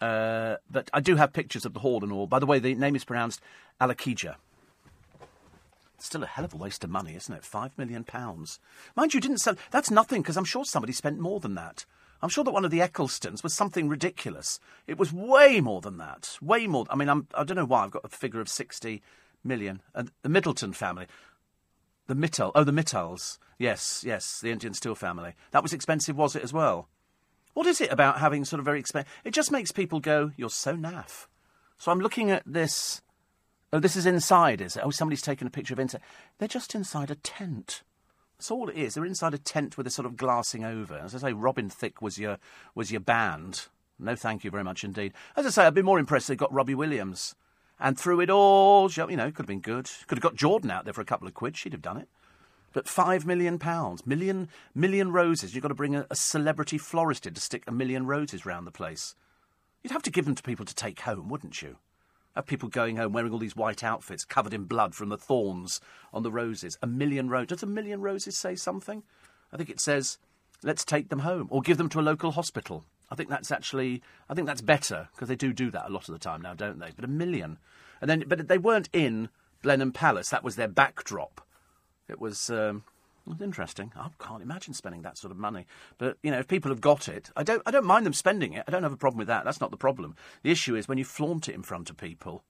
uh, 0.00 0.56
but 0.68 0.90
I 0.92 1.00
do 1.00 1.14
have 1.14 1.32
pictures 1.32 1.64
of 1.64 1.74
the 1.74 1.80
hall 1.80 2.02
and 2.02 2.10
all. 2.10 2.26
By 2.26 2.40
the 2.40 2.46
way, 2.46 2.58
the 2.58 2.74
name 2.74 2.96
is 2.96 3.04
pronounced 3.04 3.40
Alakija. 3.80 4.34
Still 5.98 6.24
a 6.24 6.26
hell 6.26 6.44
of 6.44 6.52
a 6.52 6.56
waste 6.56 6.82
of 6.82 6.90
money, 6.90 7.14
isn't 7.14 7.34
it? 7.34 7.44
Five 7.44 7.78
million 7.78 8.02
pounds. 8.02 8.58
Mind 8.96 9.14
you, 9.14 9.20
didn't 9.20 9.38
sell. 9.38 9.54
That's 9.70 9.92
nothing 9.92 10.20
because 10.20 10.36
I'm 10.36 10.44
sure 10.44 10.64
somebody 10.64 10.92
spent 10.92 11.20
more 11.20 11.38
than 11.38 11.54
that. 11.54 11.86
I'm 12.20 12.28
sure 12.28 12.42
that 12.42 12.50
one 12.50 12.64
of 12.64 12.72
the 12.72 12.80
Ecclestons 12.80 13.44
was 13.44 13.54
something 13.54 13.88
ridiculous. 13.88 14.58
It 14.88 14.98
was 14.98 15.12
way 15.12 15.60
more 15.60 15.80
than 15.80 15.98
that. 15.98 16.36
Way 16.42 16.66
more. 16.66 16.84
I 16.90 16.96
mean, 16.96 17.08
I'm, 17.08 17.28
I 17.32 17.44
do 17.44 17.54
not 17.54 17.62
know 17.62 17.66
why 17.66 17.84
I've 17.84 17.90
got 17.92 18.04
a 18.04 18.08
figure 18.08 18.40
of 18.40 18.48
60 18.48 19.02
million. 19.44 19.82
And 19.94 20.10
the 20.22 20.28
Middleton 20.28 20.72
family. 20.72 21.06
The 22.06 22.14
Mittal. 22.14 22.52
Oh, 22.54 22.64
the 22.64 22.72
Mittals. 22.72 23.38
Yes, 23.58 24.02
yes, 24.06 24.40
the 24.40 24.50
Indian 24.50 24.74
Steel 24.74 24.94
family. 24.94 25.34
That 25.52 25.62
was 25.62 25.72
expensive, 25.72 26.16
was 26.16 26.36
it, 26.36 26.42
as 26.42 26.52
well? 26.52 26.88
What 27.54 27.66
is 27.66 27.80
it 27.80 27.92
about 27.92 28.18
having 28.18 28.44
sort 28.44 28.58
of 28.58 28.64
very 28.64 28.80
expensive... 28.80 29.10
It 29.24 29.32
just 29.32 29.52
makes 29.52 29.72
people 29.72 30.00
go, 30.00 30.32
you're 30.36 30.50
so 30.50 30.76
naff. 30.76 31.26
So 31.78 31.92
I'm 31.92 32.00
looking 32.00 32.30
at 32.30 32.42
this... 32.44 33.00
Oh, 33.72 33.80
this 33.80 33.96
is 33.96 34.06
inside, 34.06 34.60
is 34.60 34.76
it? 34.76 34.82
Oh, 34.84 34.90
somebody's 34.90 35.22
taken 35.22 35.46
a 35.46 35.50
picture 35.50 35.74
of 35.74 35.80
inside. 35.80 36.02
They're 36.38 36.48
just 36.48 36.74
inside 36.74 37.10
a 37.10 37.16
tent. 37.16 37.82
That's 38.36 38.50
all 38.50 38.68
it 38.68 38.76
is. 38.76 38.94
They're 38.94 39.04
inside 39.04 39.34
a 39.34 39.38
tent 39.38 39.78
with 39.78 39.86
a 39.86 39.90
sort 39.90 40.06
of 40.06 40.16
glassing 40.16 40.64
over. 40.64 40.96
As 40.96 41.14
I 41.14 41.18
say, 41.18 41.32
Robin 41.32 41.70
Thicke 41.70 42.02
was 42.02 42.18
your, 42.18 42.38
was 42.74 42.90
your 42.90 43.00
band. 43.00 43.68
No, 43.98 44.16
thank 44.16 44.44
you 44.44 44.50
very 44.50 44.64
much 44.64 44.84
indeed. 44.84 45.12
As 45.36 45.46
I 45.46 45.50
say, 45.50 45.64
I'd 45.64 45.74
be 45.74 45.82
more 45.82 45.98
impressed 45.98 46.24
if 46.24 46.34
they 46.34 46.36
got 46.36 46.52
Robbie 46.52 46.74
Williams. 46.74 47.34
And 47.80 47.98
through 47.98 48.20
it 48.20 48.30
all, 48.30 48.90
you 48.90 49.16
know, 49.16 49.30
could 49.30 49.44
have 49.44 49.46
been 49.46 49.60
good. 49.60 49.90
Could 50.06 50.18
have 50.18 50.22
got 50.22 50.36
Jordan 50.36 50.70
out 50.70 50.84
there 50.84 50.94
for 50.94 51.00
a 51.00 51.06
couple 51.06 51.26
of 51.26 51.34
quid. 51.34 51.56
She'd 51.56 51.72
have 51.72 51.82
done 51.82 51.96
it. 51.96 52.08
But 52.72 52.88
five 52.88 53.24
million 53.24 53.58
pounds, 53.58 54.06
million 54.06 54.48
million 54.74 55.12
roses. 55.12 55.54
You've 55.54 55.62
got 55.62 55.68
to 55.68 55.74
bring 55.74 55.94
a, 55.94 56.06
a 56.10 56.16
celebrity 56.16 56.78
florist 56.78 57.26
in 57.26 57.34
to 57.34 57.40
stick 57.40 57.62
a 57.66 57.72
million 57.72 58.06
roses 58.06 58.44
round 58.44 58.66
the 58.66 58.72
place. 58.72 59.14
You'd 59.82 59.92
have 59.92 60.02
to 60.02 60.10
give 60.10 60.24
them 60.24 60.34
to 60.34 60.42
people 60.42 60.64
to 60.64 60.74
take 60.74 61.00
home, 61.00 61.28
wouldn't 61.28 61.62
you? 61.62 61.78
Have 62.34 62.46
people 62.46 62.68
going 62.68 62.96
home 62.96 63.12
wearing 63.12 63.32
all 63.32 63.38
these 63.38 63.54
white 63.54 63.84
outfits 63.84 64.24
covered 64.24 64.54
in 64.54 64.64
blood 64.64 64.94
from 64.94 65.08
the 65.08 65.16
thorns 65.16 65.80
on 66.12 66.24
the 66.24 66.32
roses. 66.32 66.76
A 66.82 66.86
million 66.86 67.28
roses. 67.28 67.48
Does 67.48 67.62
a 67.62 67.66
million 67.66 68.00
roses 68.00 68.36
say 68.36 68.56
something? 68.56 69.04
I 69.52 69.56
think 69.56 69.70
it 69.70 69.78
says, 69.78 70.18
let's 70.64 70.84
take 70.84 71.10
them 71.10 71.20
home 71.20 71.46
or 71.50 71.62
give 71.62 71.76
them 71.76 71.88
to 71.90 72.00
a 72.00 72.02
local 72.02 72.32
hospital. 72.32 72.84
I 73.10 73.14
think 73.14 73.28
that's 73.28 73.50
actually, 73.50 74.02
I 74.28 74.34
think 74.34 74.46
that's 74.46 74.60
better 74.60 75.08
because 75.12 75.28
they 75.28 75.36
do 75.36 75.52
do 75.52 75.70
that 75.70 75.88
a 75.88 75.92
lot 75.92 76.08
of 76.08 76.12
the 76.12 76.18
time 76.18 76.42
now, 76.42 76.54
don't 76.54 76.78
they? 76.78 76.90
But 76.94 77.04
a 77.04 77.08
million, 77.08 77.58
and 78.00 78.10
then, 78.10 78.24
but 78.26 78.48
they 78.48 78.58
weren't 78.58 78.88
in 78.92 79.28
Blenheim 79.62 79.92
Palace. 79.92 80.30
That 80.30 80.44
was 80.44 80.56
their 80.56 80.68
backdrop. 80.68 81.40
It 82.08 82.20
was, 82.20 82.50
um, 82.50 82.84
it 83.26 83.30
was 83.30 83.40
interesting. 83.40 83.92
I 83.96 84.08
can't 84.18 84.42
imagine 84.42 84.74
spending 84.74 85.02
that 85.02 85.16
sort 85.16 85.30
of 85.30 85.38
money. 85.38 85.66
But 85.98 86.18
you 86.22 86.30
know, 86.30 86.38
if 86.38 86.48
people 86.48 86.70
have 86.70 86.80
got 86.80 87.08
it, 87.08 87.30
I 87.36 87.42
don't, 87.42 87.62
I 87.64 87.70
don't 87.70 87.86
mind 87.86 88.04
them 88.04 88.12
spending 88.12 88.52
it. 88.52 88.64
I 88.66 88.70
don't 88.70 88.82
have 88.82 88.92
a 88.92 88.98
problem 88.98 89.18
with 89.18 89.28
that. 89.28 89.44
That's 89.44 89.60
not 89.60 89.70
the 89.70 89.76
problem. 89.76 90.16
The 90.42 90.50
issue 90.50 90.76
is 90.76 90.88
when 90.88 90.98
you 90.98 91.04
flaunt 91.04 91.48
it 91.48 91.54
in 91.54 91.62
front 91.62 91.90
of 91.90 91.96
people, 91.96 92.42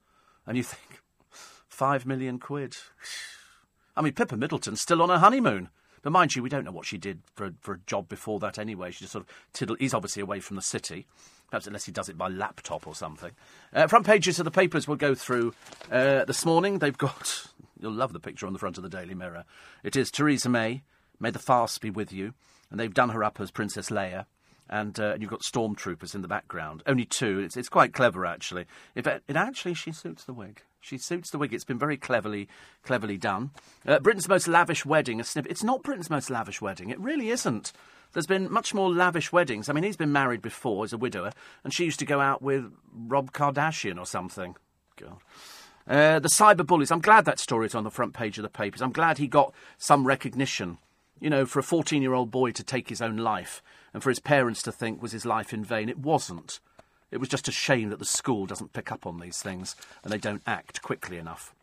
and 0.47 0.57
you 0.57 0.63
think, 0.63 1.03
five 1.69 2.07
million 2.07 2.39
quid. 2.39 2.77
I 3.97 4.03
mean, 4.03 4.13
Pippa 4.13 4.37
Middleton's 4.37 4.81
still 4.81 5.03
on 5.03 5.09
her 5.09 5.19
honeymoon. 5.19 5.69
But 6.05 6.13
mind 6.13 6.37
you, 6.37 6.43
we 6.43 6.51
don't 6.51 6.65
know 6.65 6.71
what 6.71 6.85
she 6.85 6.99
did 6.99 7.23
for 7.35 7.47
a, 7.47 7.53
for 7.61 7.75
a 7.75 7.79
job 7.87 8.11
before 8.11 8.39
that 8.41 8.59
anyway. 8.59 8.91
She 8.91 9.01
just 9.01 9.13
sort 9.13 9.25
of 9.25 9.31
tiddled. 9.55 9.81
He's 9.81 9.95
obviously 9.95 10.21
away 10.21 10.39
from 10.39 10.57
the 10.57 10.63
city, 10.63 11.07
perhaps 11.51 11.67
unless 11.67 11.87
he 11.87 11.93
does 11.93 12.11
it 12.11 12.19
by 12.19 12.29
laptop 12.29 12.87
or 12.87 12.95
something. 12.95 13.31
Uh, 13.73 13.87
front 13.87 14.05
pages 14.05 14.39
of 14.39 14.45
the 14.45 14.51
papers 14.51 14.87
we'll 14.87 14.99
go 14.99 15.15
through 15.15 15.55
uh, 15.91 16.27
this 16.27 16.45
morning. 16.45 16.79
They've 16.79 16.97
got. 16.97 17.47
You'll 17.81 17.93
love 17.93 18.13
the 18.13 18.21
picture 18.21 18.47
on 18.47 18.53
the 18.53 18.59
front 18.59 18.77
of 18.77 18.83
the 18.83 18.91
Daily 18.91 19.15
Mirror. 19.15 19.45
It 19.83 19.97
is 19.97 20.11
Theresa 20.11 20.51
May. 20.51 20.83
May 21.19 21.31
the 21.31 21.39
farce 21.39 21.79
be 21.79 21.91
with 21.91 22.13
you. 22.13 22.35
And 22.71 22.79
they've 22.79 22.93
done 22.93 23.11
her 23.11 23.25
up 23.25 23.41
as 23.41 23.51
Princess 23.51 23.89
Leia 23.89 24.27
and, 24.69 24.99
uh, 24.99 25.12
and 25.12 25.23
you've 25.23 25.31
got 25.31 25.43
stormtroopers 25.43 26.15
in 26.15 26.23
the 26.23 26.28
background. 26.28 26.82
Only 26.86 27.05
two. 27.05 27.39
It's, 27.41 27.57
it's 27.57 27.69
quite 27.69 27.93
clever, 27.93 28.24
actually. 28.24 28.66
It, 28.95 29.07
it, 29.07 29.36
actually, 29.36 29.74
she 29.74 29.93
suits 29.93 30.24
the 30.24 30.32
wig. 30.32 30.62
She 30.81 30.99
suits 30.99 31.31
the 31.31 31.39
wig. 31.39 31.53
It's 31.53 31.65
been 31.65 31.78
very 31.78 31.97
cleverly, 31.97 32.49
cleverly 32.82 33.16
done. 33.16 33.51
Uh, 33.86 33.99
Britain's 33.99 34.28
most 34.28 34.49
lavish 34.49 34.85
wedding. 34.85 35.20
A 35.20 35.24
snippet. 35.24 35.51
It's 35.51 35.65
not 35.65 35.82
Britain's 35.82 36.11
most 36.11 36.31
lavish 36.31 36.61
wedding. 36.61 36.91
It 36.91 37.01
really 37.01 37.31
isn't. 37.31 37.73
There's 38.12 38.27
been 38.27 38.51
much 38.51 38.73
more 38.73 38.91
lavish 38.91 39.32
weddings. 39.32 39.69
I 39.69 39.73
mean, 39.73 39.85
he's 39.85 39.97
been 39.97 40.12
married 40.12 40.41
before 40.41 40.85
as 40.85 40.93
a 40.93 40.99
widower, 40.99 41.32
and 41.65 41.74
she 41.74 41.85
used 41.85 41.99
to 41.99 42.07
go 42.07 42.20
out 42.20 42.43
with 42.43 42.73
Rob 42.93 43.32
Kardashian 43.32 43.99
or 43.99 44.07
something. 44.07 44.57
God. 44.97 45.19
Uh, 45.86 46.19
the 46.20 46.28
cyber 46.28 46.66
bullies. 46.66 46.91
I'm 46.91 47.01
glad 47.01 47.24
that 47.27 47.39
story 47.39 47.66
is 47.66 47.74
on 47.74 47.85
the 47.85 47.91
front 47.91 48.15
page 48.15 48.39
of 48.39 48.43
the 48.43 48.49
papers. 48.49 48.81
I'm 48.81 48.93
glad 48.93 49.19
he 49.19 49.27
got 49.27 49.53
some 49.77 50.07
recognition. 50.07 50.78
You 51.20 51.31
know, 51.31 51.45
for 51.45 51.59
a 51.59 51.62
14 51.62 52.03
year 52.03 52.15
old 52.15 52.31
boy 52.31 52.53
to 52.53 52.62
take 52.62 52.89
his 52.89 53.03
own 53.03 53.16
life 53.16 53.62
and 53.95 54.03
for 54.03 54.11
his 54.11 54.19
parents 54.19 54.61
to 54.62 54.73
think 54.73 55.01
was 55.01 55.12
his 55.12 55.25
life 55.25 55.55
in 55.55 55.65
vain. 55.65 55.89
It 55.89 55.99
wasn't. 55.99 56.61
It 57.11 57.19
was 57.19 57.29
just 57.29 57.49
a 57.49 57.53
shame 57.53 57.91
that 57.91 58.01
the 58.01 58.05
school 58.05 58.45
doesn't 58.45 58.73
pick 58.73 58.91
up 58.91 59.07
on 59.07 59.21
these 59.21 59.41
things 59.41 59.77
and 60.03 60.12
they 60.12 60.19
don't 60.19 60.43
act 60.47 60.83
quickly 60.83 61.16
enough. 61.16 61.55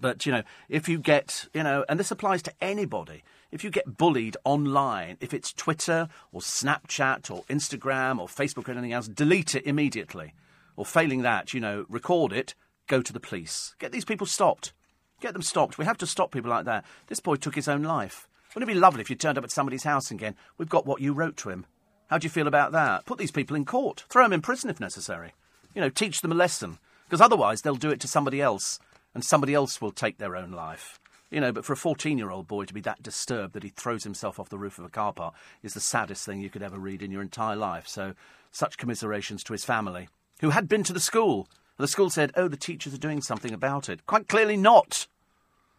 But, 0.00 0.24
you 0.24 0.32
know, 0.32 0.42
if 0.68 0.88
you 0.88 0.98
get, 0.98 1.48
you 1.52 1.62
know, 1.62 1.84
and 1.88 1.98
this 1.98 2.12
applies 2.12 2.42
to 2.42 2.52
anybody, 2.60 3.24
if 3.50 3.64
you 3.64 3.70
get 3.70 3.96
bullied 3.96 4.36
online, 4.44 5.16
if 5.20 5.34
it's 5.34 5.52
Twitter 5.52 6.08
or 6.30 6.40
Snapchat 6.40 7.30
or 7.30 7.42
Instagram 7.44 8.20
or 8.20 8.28
Facebook 8.28 8.68
or 8.68 8.72
anything 8.72 8.92
else, 8.92 9.08
delete 9.08 9.54
it 9.54 9.66
immediately. 9.66 10.34
Or 10.76 10.86
failing 10.86 11.22
that, 11.22 11.52
you 11.52 11.60
know, 11.60 11.86
record 11.88 12.32
it, 12.32 12.54
go 12.86 13.02
to 13.02 13.12
the 13.12 13.18
police. 13.18 13.74
Get 13.80 13.90
these 13.90 14.04
people 14.04 14.26
stopped. 14.26 14.72
Get 15.20 15.32
them 15.32 15.42
stopped. 15.42 15.78
We 15.78 15.86
have 15.86 15.98
to 15.98 16.06
stop 16.06 16.30
people 16.30 16.50
like 16.50 16.66
that. 16.66 16.84
This 17.08 17.18
boy 17.18 17.36
took 17.36 17.56
his 17.56 17.66
own 17.66 17.82
life. 17.82 18.27
Wouldn't 18.54 18.70
it 18.70 18.74
be 18.74 18.80
lovely 18.80 19.02
if 19.02 19.10
you 19.10 19.16
turned 19.16 19.38
up 19.38 19.44
at 19.44 19.50
somebody's 19.50 19.84
house 19.84 20.10
again? 20.10 20.34
We've 20.56 20.68
got 20.68 20.86
what 20.86 21.00
you 21.00 21.12
wrote 21.12 21.36
to 21.38 21.50
him. 21.50 21.66
How 22.08 22.18
do 22.18 22.24
you 22.24 22.30
feel 22.30 22.46
about 22.46 22.72
that? 22.72 23.04
Put 23.04 23.18
these 23.18 23.30
people 23.30 23.54
in 23.54 23.66
court. 23.66 24.04
Throw 24.08 24.22
them 24.24 24.32
in 24.32 24.40
prison 24.40 24.70
if 24.70 24.80
necessary. 24.80 25.34
You 25.74 25.82
know, 25.82 25.90
teach 25.90 26.22
them 26.22 26.32
a 26.32 26.34
lesson. 26.34 26.78
Because 27.04 27.20
otherwise 27.20 27.62
they'll 27.62 27.76
do 27.76 27.90
it 27.90 28.00
to 28.00 28.08
somebody 28.08 28.40
else, 28.40 28.78
and 29.14 29.24
somebody 29.24 29.54
else 29.54 29.80
will 29.80 29.92
take 29.92 30.18
their 30.18 30.36
own 30.36 30.50
life. 30.50 30.98
You 31.30 31.40
know, 31.40 31.52
but 31.52 31.64
for 31.64 31.74
a 31.74 31.76
14 31.76 32.16
year 32.16 32.30
old 32.30 32.48
boy 32.48 32.64
to 32.64 32.74
be 32.74 32.80
that 32.82 33.02
disturbed 33.02 33.52
that 33.54 33.62
he 33.62 33.68
throws 33.68 34.04
himself 34.04 34.40
off 34.40 34.48
the 34.48 34.58
roof 34.58 34.78
of 34.78 34.84
a 34.86 34.90
car 34.90 35.12
park 35.12 35.34
is 35.62 35.74
the 35.74 35.80
saddest 35.80 36.24
thing 36.24 36.40
you 36.40 36.48
could 36.48 36.62
ever 36.62 36.78
read 36.78 37.02
in 37.02 37.10
your 37.10 37.22
entire 37.22 37.56
life. 37.56 37.86
So, 37.86 38.14
such 38.50 38.78
commiserations 38.78 39.44
to 39.44 39.52
his 39.52 39.64
family, 39.64 40.08
who 40.40 40.50
had 40.50 40.68
been 40.68 40.84
to 40.84 40.92
the 40.94 41.00
school. 41.00 41.48
The 41.76 41.86
school 41.86 42.10
said, 42.10 42.32
oh, 42.34 42.48
the 42.48 42.56
teachers 42.56 42.92
are 42.94 42.98
doing 42.98 43.20
something 43.20 43.52
about 43.52 43.88
it. 43.88 44.04
Quite 44.06 44.26
clearly 44.26 44.56
not. 44.56 45.06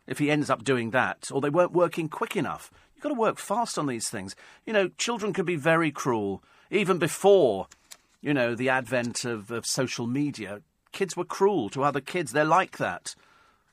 If 0.09 0.17
he 0.17 0.31
ends 0.31 0.49
up 0.49 0.63
doing 0.63 0.89
that, 0.89 1.29
or 1.31 1.39
they 1.39 1.51
weren't 1.51 1.71
working 1.71 2.09
quick 2.09 2.35
enough. 2.35 2.71
You've 2.95 3.03
got 3.03 3.09
to 3.09 3.15
work 3.15 3.37
fast 3.37 3.77
on 3.77 3.85
these 3.85 4.09
things. 4.09 4.35
You 4.65 4.73
know, 4.73 4.89
children 4.97 5.31
can 5.31 5.45
be 5.45 5.55
very 5.55 5.91
cruel. 5.91 6.43
Even 6.71 6.97
before, 6.97 7.67
you 8.19 8.33
know, 8.33 8.55
the 8.55 8.69
advent 8.69 9.23
of, 9.23 9.51
of 9.51 9.65
social 9.65 10.07
media, 10.07 10.61
kids 10.91 11.15
were 11.15 11.23
cruel 11.23 11.69
to 11.69 11.83
other 11.83 12.01
kids. 12.01 12.31
They're 12.31 12.43
like 12.43 12.77
that. 12.77 13.15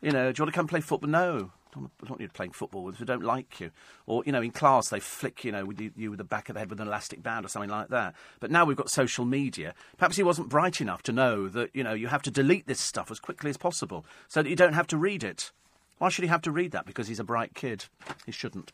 You 0.03 0.13
know, 0.13 0.31
do 0.31 0.39
you 0.39 0.45
want 0.45 0.55
to 0.55 0.59
come 0.59 0.69
play 0.69 0.81
football? 0.81 1.09
No. 1.09 1.53
I 1.75 1.79
don't 1.79 2.11
want 2.11 2.21
you 2.21 2.29
playing 2.29 2.53
football 2.53 2.85
with 2.85 2.95
if 2.95 2.99
they 3.01 3.05
don't 3.05 3.25
like 3.25 3.61
you. 3.61 3.71
Or, 4.07 4.23
you 4.25 4.33
know, 4.33 4.41
in 4.41 4.51
class 4.51 4.89
they 4.89 5.01
flick, 5.01 5.45
you 5.45 5.53
know, 5.53 5.65
with 5.65 5.81
you, 5.81 5.91
you 5.97 6.11
with 6.11 6.19
the 6.19 6.25
back 6.25 6.49
of 6.49 6.55
the 6.55 6.61
head 6.61 6.71
with 6.71 6.81
an 6.81 6.87
elastic 6.87 7.23
band 7.23 7.45
or 7.45 7.49
something 7.49 7.71
like 7.71 7.89
that. 7.89 8.15
But 8.41 8.51
now 8.51 8.65
we've 8.65 8.77
got 8.77 8.91
social 8.91 9.25
media. 9.25 9.75
Perhaps 9.99 10.17
he 10.17 10.23
wasn't 10.23 10.49
bright 10.49 10.81
enough 10.81 11.03
to 11.05 11.13
know 11.13 11.49
that, 11.49 11.71
you 11.75 11.83
know, 11.83 11.93
you 11.93 12.09
have 12.09 12.23
to 12.23 12.31
delete 12.31 12.67
this 12.67 12.81
stuff 12.81 13.11
as 13.11 13.21
quickly 13.21 13.51
as 13.51 13.57
possible 13.57 14.07
so 14.29 14.43
that 14.43 14.49
you 14.49 14.57
don't 14.57 14.75
have 14.75 14.87
to 14.89 14.97
read 14.97 15.25
it. 15.25 15.51
Why 15.99 16.09
should 16.09 16.25
he 16.25 16.29
have 16.29 16.43
to 16.43 16.51
read 16.51 16.73
that? 16.73 16.87
Because 16.87 17.09
he's 17.09 17.21
a 17.21 17.25
bright 17.25 17.55
kid. 17.55 17.87
He 18.27 18.33
shouldn't. 18.33 18.73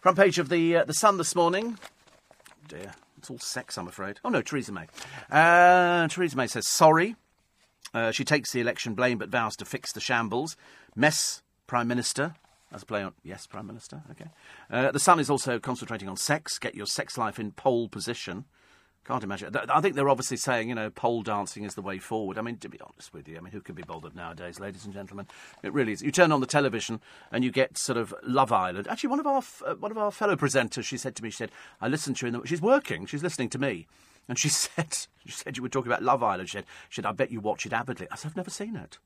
Front 0.00 0.18
page 0.18 0.38
of 0.38 0.48
the 0.48 0.76
uh, 0.76 0.84
the 0.84 0.94
Sun 0.94 1.18
this 1.18 1.34
morning. 1.34 1.78
Dear, 2.68 2.92
it's 3.18 3.30
all 3.30 3.38
sex, 3.38 3.76
I'm 3.76 3.88
afraid. 3.88 4.20
Oh 4.24 4.28
no, 4.28 4.42
Theresa 4.42 4.72
May. 4.72 4.86
Uh, 5.30 6.08
Theresa 6.08 6.36
May 6.36 6.46
says 6.46 6.66
sorry. 6.66 7.16
Uh, 7.92 8.10
she 8.10 8.24
takes 8.24 8.52
the 8.52 8.60
election 8.60 8.94
blame 8.94 9.18
but 9.18 9.28
vows 9.28 9.56
to 9.56 9.64
fix 9.64 9.92
the 9.92 10.00
shambles. 10.00 10.56
Mess 10.94 11.42
Prime 11.66 11.88
Minister. 11.88 12.34
As 12.72 12.84
a 12.84 12.86
play 12.86 13.02
on 13.02 13.14
yes, 13.24 13.46
Prime 13.46 13.66
Minister. 13.66 14.02
Okay. 14.12 14.30
Uh, 14.70 14.92
the 14.92 15.00
Sun 15.00 15.18
is 15.18 15.28
also 15.28 15.58
concentrating 15.58 16.08
on 16.08 16.16
sex. 16.16 16.58
Get 16.58 16.74
your 16.74 16.86
sex 16.86 17.18
life 17.18 17.38
in 17.38 17.52
pole 17.52 17.88
position. 17.88 18.44
Can't 19.04 19.24
imagine. 19.24 19.56
I 19.68 19.80
think 19.80 19.94
they're 19.94 20.10
obviously 20.10 20.36
saying, 20.36 20.68
you 20.68 20.74
know, 20.74 20.90
pole 20.90 21.22
dancing 21.22 21.64
is 21.64 21.74
the 21.74 21.82
way 21.82 21.98
forward. 21.98 22.36
I 22.36 22.42
mean, 22.42 22.58
to 22.58 22.68
be 22.68 22.78
honest 22.80 23.14
with 23.14 23.26
you, 23.26 23.38
I 23.38 23.40
mean, 23.40 23.52
who 23.52 23.62
can 23.62 23.74
be 23.74 23.82
bothered 23.82 24.14
nowadays, 24.14 24.60
ladies 24.60 24.84
and 24.84 24.92
gentlemen? 24.92 25.26
It 25.62 25.72
really 25.72 25.92
is. 25.92 26.02
You 26.02 26.12
turn 26.12 26.32
on 26.32 26.40
the 26.40 26.46
television 26.46 27.00
and 27.32 27.42
you 27.42 27.50
get 27.50 27.78
sort 27.78 27.96
of 27.96 28.14
Love 28.22 28.52
Island. 28.52 28.86
Actually, 28.88 29.10
one 29.10 29.20
of 29.20 29.26
our 29.26 29.42
uh, 29.66 29.74
one 29.74 29.90
of 29.90 29.98
our 29.98 30.10
fellow 30.10 30.36
presenters, 30.36 30.84
she 30.84 30.98
said 30.98 31.16
to 31.16 31.22
me, 31.22 31.30
she 31.30 31.38
said, 31.38 31.50
I 31.80 31.88
listened 31.88 32.16
to 32.16 32.26
you. 32.26 32.34
In 32.34 32.40
the, 32.40 32.46
she's 32.46 32.60
working. 32.60 33.06
She's 33.06 33.22
listening 33.22 33.48
to 33.50 33.58
me. 33.58 33.86
And 34.28 34.38
she 34.38 34.48
said, 34.50 35.06
she 35.24 35.32
said 35.32 35.56
you 35.56 35.62
were 35.62 35.70
talking 35.70 35.90
about 35.90 36.02
Love 36.02 36.22
Island. 36.22 36.50
She 36.50 36.58
said, 36.58 36.66
she 36.90 36.96
said, 36.96 37.06
I 37.06 37.12
bet 37.12 37.30
you 37.30 37.40
watch 37.40 37.64
it 37.64 37.72
avidly. 37.72 38.06
I 38.12 38.16
said, 38.16 38.30
I've 38.30 38.36
never 38.36 38.50
seen 38.50 38.76
it. 38.76 38.98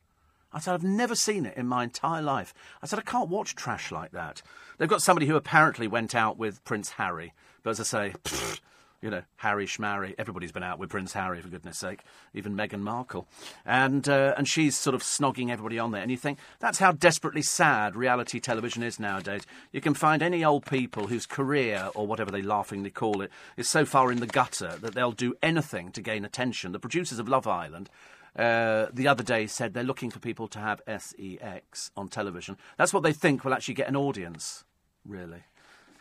I 0.53 0.61
said, 0.61 0.75
I've 0.75 0.85
never 0.85 1.15
seen 1.15 1.47
it 1.47 1.57
in 1.57 1.67
my 1.67 1.83
entire 1.83 2.23
life. 2.23 2.53
I 2.83 2.87
said, 2.87 2.99
I 2.99 3.03
can't 3.03 3.29
watch 3.29 3.55
trash 3.55 3.91
like 3.91 4.13
that. 4.13 4.43
They've 4.79 4.89
got 4.89 5.03
somebody 5.03 5.27
who 5.27 5.37
apparently 5.37 5.89
went 5.89 6.15
out 6.15 6.37
with 6.37 6.65
Prince 6.65 6.91
Harry. 6.91 7.33
But 7.63 7.71
as 7.71 7.81
I 7.81 7.85
say, 7.85 8.15
pfft, 8.25 8.61
you 9.05 9.11
know, 9.11 9.23
Harry 9.37 9.67
Schmarry. 9.67 10.15
Everybody's 10.17 10.51
been 10.51 10.63
out 10.63 10.79
with 10.79 10.89
Prince 10.89 11.13
Harry, 11.13 11.43
for 11.43 11.49
goodness 11.49 11.77
sake, 11.77 12.01
even 12.33 12.57
Meghan 12.57 12.81
Markle. 12.81 13.29
And, 13.67 14.09
uh, 14.09 14.33
and 14.39 14.49
she's 14.49 14.79
sort 14.79 14.95
of 14.95 15.03
snogging 15.03 15.51
everybody 15.51 15.79
on 15.79 15.91
there. 15.91 16.01
And 16.01 16.11
you 16.11 16.17
think, 16.17 16.39
that's 16.59 16.79
how 16.79 16.93
desperately 16.93 17.43
sad 17.43 17.97
reality 17.97 18.41
television 18.41 18.83
is 18.83 18.99
nowadays. 18.99 19.43
You 19.73 19.83
can 19.83 19.93
find 19.93 20.23
any 20.23 20.43
old 20.43 20.65
people 20.65 21.09
whose 21.09 21.27
career, 21.27 21.91
or 21.95 22.07
whatever 22.07 22.31
they 22.31 22.41
laughingly 22.41 22.89
call 22.89 23.21
it, 23.21 23.31
is 23.59 23.69
so 23.69 23.85
far 23.85 24.11
in 24.11 24.21
the 24.21 24.27
gutter 24.27 24.79
that 24.81 24.95
they'll 24.95 25.13
do 25.13 25.35
anything 25.43 25.93
to 25.93 26.01
gain 26.01 26.25
attention. 26.25 26.73
The 26.73 26.79
producers 26.79 27.19
of 27.19 27.29
Love 27.29 27.47
Island. 27.47 27.91
Uh, 28.35 28.87
the 28.91 29.07
other 29.07 29.23
day 29.23 29.47
said 29.47 29.75
they're 29.75 29.85
looking 29.85 30.11
for 30.11 30.19
people 30.19 30.49
to 30.49 30.59
have 30.59 30.81
sex 30.89 31.91
on 31.95 32.09
television. 32.09 32.57
That's 32.79 32.95
what 32.95 33.03
they 33.03 33.13
think 33.13 33.45
will 33.45 33.53
actually 33.53 33.75
get 33.75 33.89
an 33.89 33.97
audience, 33.97 34.65
really. 35.05 35.45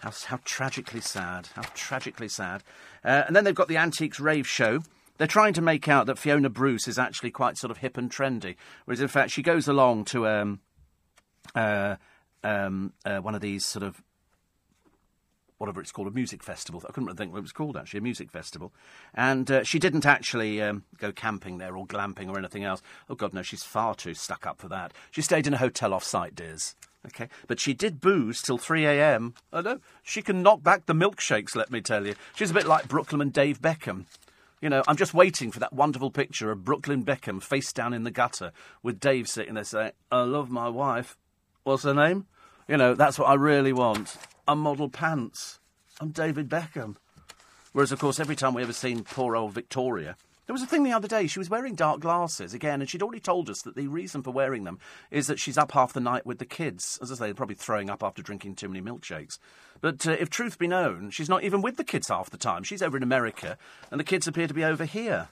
How, 0.04 0.12
how 0.26 0.40
tragically 0.44 1.00
sad. 1.00 1.48
How 1.56 1.62
tragically 1.74 2.28
sad. 2.28 2.62
Uh, 3.06 3.24
and 3.26 3.34
then 3.34 3.46
they've 3.46 3.56
got 3.56 3.70
the 3.70 3.78
Antiques 3.78 4.20
Rave 4.20 4.46
Show. 4.46 4.82
They're 5.18 5.28
trying 5.28 5.54
to 5.54 5.62
make 5.62 5.88
out 5.88 6.08
that 6.08 6.20
Fiona 6.20 6.50
Bruce 6.50 6.90
is 6.90 7.00
actually 7.00 7.32
quite 7.32 7.58
sort 7.58 7.72
of 7.72 7.78
hip 7.78 7.96
and 7.96 8.12
trendy, 8.12 8.58
whereas 8.84 9.00
in 9.00 9.08
fact 9.08 9.32
she 9.32 9.42
goes 9.42 9.66
along 9.66 10.04
to 10.06 10.28
um, 10.28 10.60
uh, 11.56 11.96
um, 12.44 12.92
uh, 13.06 13.20
one 13.20 13.34
of 13.34 13.40
these 13.40 13.66
sort 13.66 13.84
of 13.84 14.04
whatever 15.58 15.80
it's 15.80 15.94
called, 15.94 16.10
a 16.10 16.12
music 16.12 16.44
festival. 16.44 16.84
I 16.86 16.92
couldn't 16.92 17.16
think 17.16 17.32
what 17.32 17.38
it 17.38 17.44
was 17.44 17.54
called 17.54 17.78
actually, 17.78 18.00
a 18.00 18.04
music 18.04 18.30
festival. 18.30 18.74
And 19.14 19.50
uh, 19.50 19.64
she 19.64 19.80
didn't 19.80 20.06
actually 20.06 20.62
um, 20.62 20.84
go 20.98 21.14
camping 21.14 21.60
there 21.60 21.78
or 21.78 21.88
glamping 21.88 22.30
or 22.30 22.38
anything 22.38 22.66
else. 22.66 22.82
Oh 23.10 23.16
God, 23.16 23.34
no, 23.34 23.42
she's 23.42 23.64
far 23.64 23.96
too 23.96 24.16
stuck 24.16 24.46
up 24.46 24.60
for 24.60 24.68
that. 24.68 24.92
She 25.12 25.22
stayed 25.22 25.48
in 25.48 25.54
a 25.54 25.60
hotel 25.60 25.94
off-site, 25.94 26.36
dears. 26.36 26.76
Okay, 27.08 27.28
but 27.48 27.60
she 27.60 27.74
did 27.74 28.00
booze 28.00 28.42
till 28.42 28.58
3 28.58 28.86
a.m. 28.86 29.34
I 29.52 29.58
oh, 29.58 29.62
know. 29.62 29.80
She 30.04 30.22
can 30.22 30.42
knock 30.42 30.64
back 30.64 30.86
the 30.86 30.94
milkshakes, 30.94 31.56
let 31.56 31.70
me 31.70 31.82
tell 31.82 32.08
you. 32.08 32.16
She's 32.36 32.52
a 32.52 32.54
bit 32.54 32.66
like 32.66 32.88
Brooklyn 32.88 33.22
and 33.22 33.34
Dave 33.34 33.62
Beckham. 33.62 34.06
You 34.62 34.70
know, 34.70 34.84
I'm 34.88 34.96
just 34.96 35.14
waiting 35.14 35.52
for 35.52 35.60
that 35.60 35.74
wonderful 35.74 36.10
picture 36.10 36.50
of 36.50 36.64
Brooklyn 36.64 37.04
Beckham 37.04 37.44
face 37.44 37.74
down 37.74 37.94
in 37.94 38.06
the 38.06 38.12
gutter 38.12 38.54
with 38.82 39.02
Dave 39.02 39.28
sitting 39.28 39.56
there 39.56 39.66
saying, 39.66 39.92
I 40.10 40.22
love 40.22 40.50
my 40.50 40.70
wife. 40.70 41.18
What's 41.64 41.84
her 41.84 41.94
name? 41.94 42.28
You 42.70 42.78
know, 42.78 42.94
that's 42.94 43.20
what 43.20 43.28
I 43.28 43.34
really 43.34 43.74
want. 43.74 44.16
I'm 44.48 44.60
model 44.60 44.88
pants. 44.88 45.60
I'm 46.00 46.12
David 46.12 46.48
Beckham. 46.48 46.96
Whereas, 47.74 47.92
of 47.92 48.00
course, 48.00 48.22
every 48.22 48.38
time 48.38 48.54
we 48.54 48.62
ever 48.62 48.72
seen 48.72 49.04
poor 49.04 49.36
old 49.36 49.52
Victoria, 49.52 50.16
there 50.46 50.54
was 50.54 50.62
a 50.62 50.68
thing 50.68 50.84
the 50.84 50.92
other 50.92 51.08
day. 51.08 51.28
She 51.28 51.40
was 51.40 51.50
wearing 51.50 51.76
dark 51.76 52.02
glasses 52.02 52.54
again, 52.54 52.82
and 52.82 52.90
she'd 52.90 53.02
already 53.02 53.22
told 53.22 53.50
us 53.50 53.62
that 53.62 53.76
the 53.76 53.88
reason 53.88 54.24
for 54.24 54.32
wearing 54.32 54.66
them 54.66 54.80
is 55.10 55.28
that 55.28 55.40
she's 55.40 55.58
up 55.58 55.72
half 55.72 55.94
the 55.94 56.00
night 56.00 56.26
with 56.26 56.40
the 56.40 56.46
kids. 56.46 57.00
As 57.02 57.12
I 57.12 57.16
say, 57.16 57.26
they're 57.26 57.34
probably 57.34 57.56
throwing 57.56 57.90
up 57.90 58.04
after 58.04 58.22
drinking 58.22 58.56
too 58.56 58.68
many 58.68 58.82
milkshakes. 58.82 59.40
But 59.80 60.06
uh, 60.06 60.12
if 60.12 60.30
truth 60.30 60.60
be 60.60 60.68
known, 60.68 61.12
she's 61.12 61.30
not 61.30 61.44
even 61.44 61.62
with 61.62 61.78
the 61.78 61.84
kids 61.84 62.10
half 62.10 62.30
the 62.30 62.38
time. 62.38 62.64
She's 62.64 62.82
over 62.82 62.98
in 62.98 63.04
America, 63.04 63.58
and 63.90 64.00
the 64.00 64.06
kids 64.06 64.28
appear 64.28 64.48
to 64.48 64.54
be 64.54 64.64
over 64.64 64.86
here, 64.86 65.30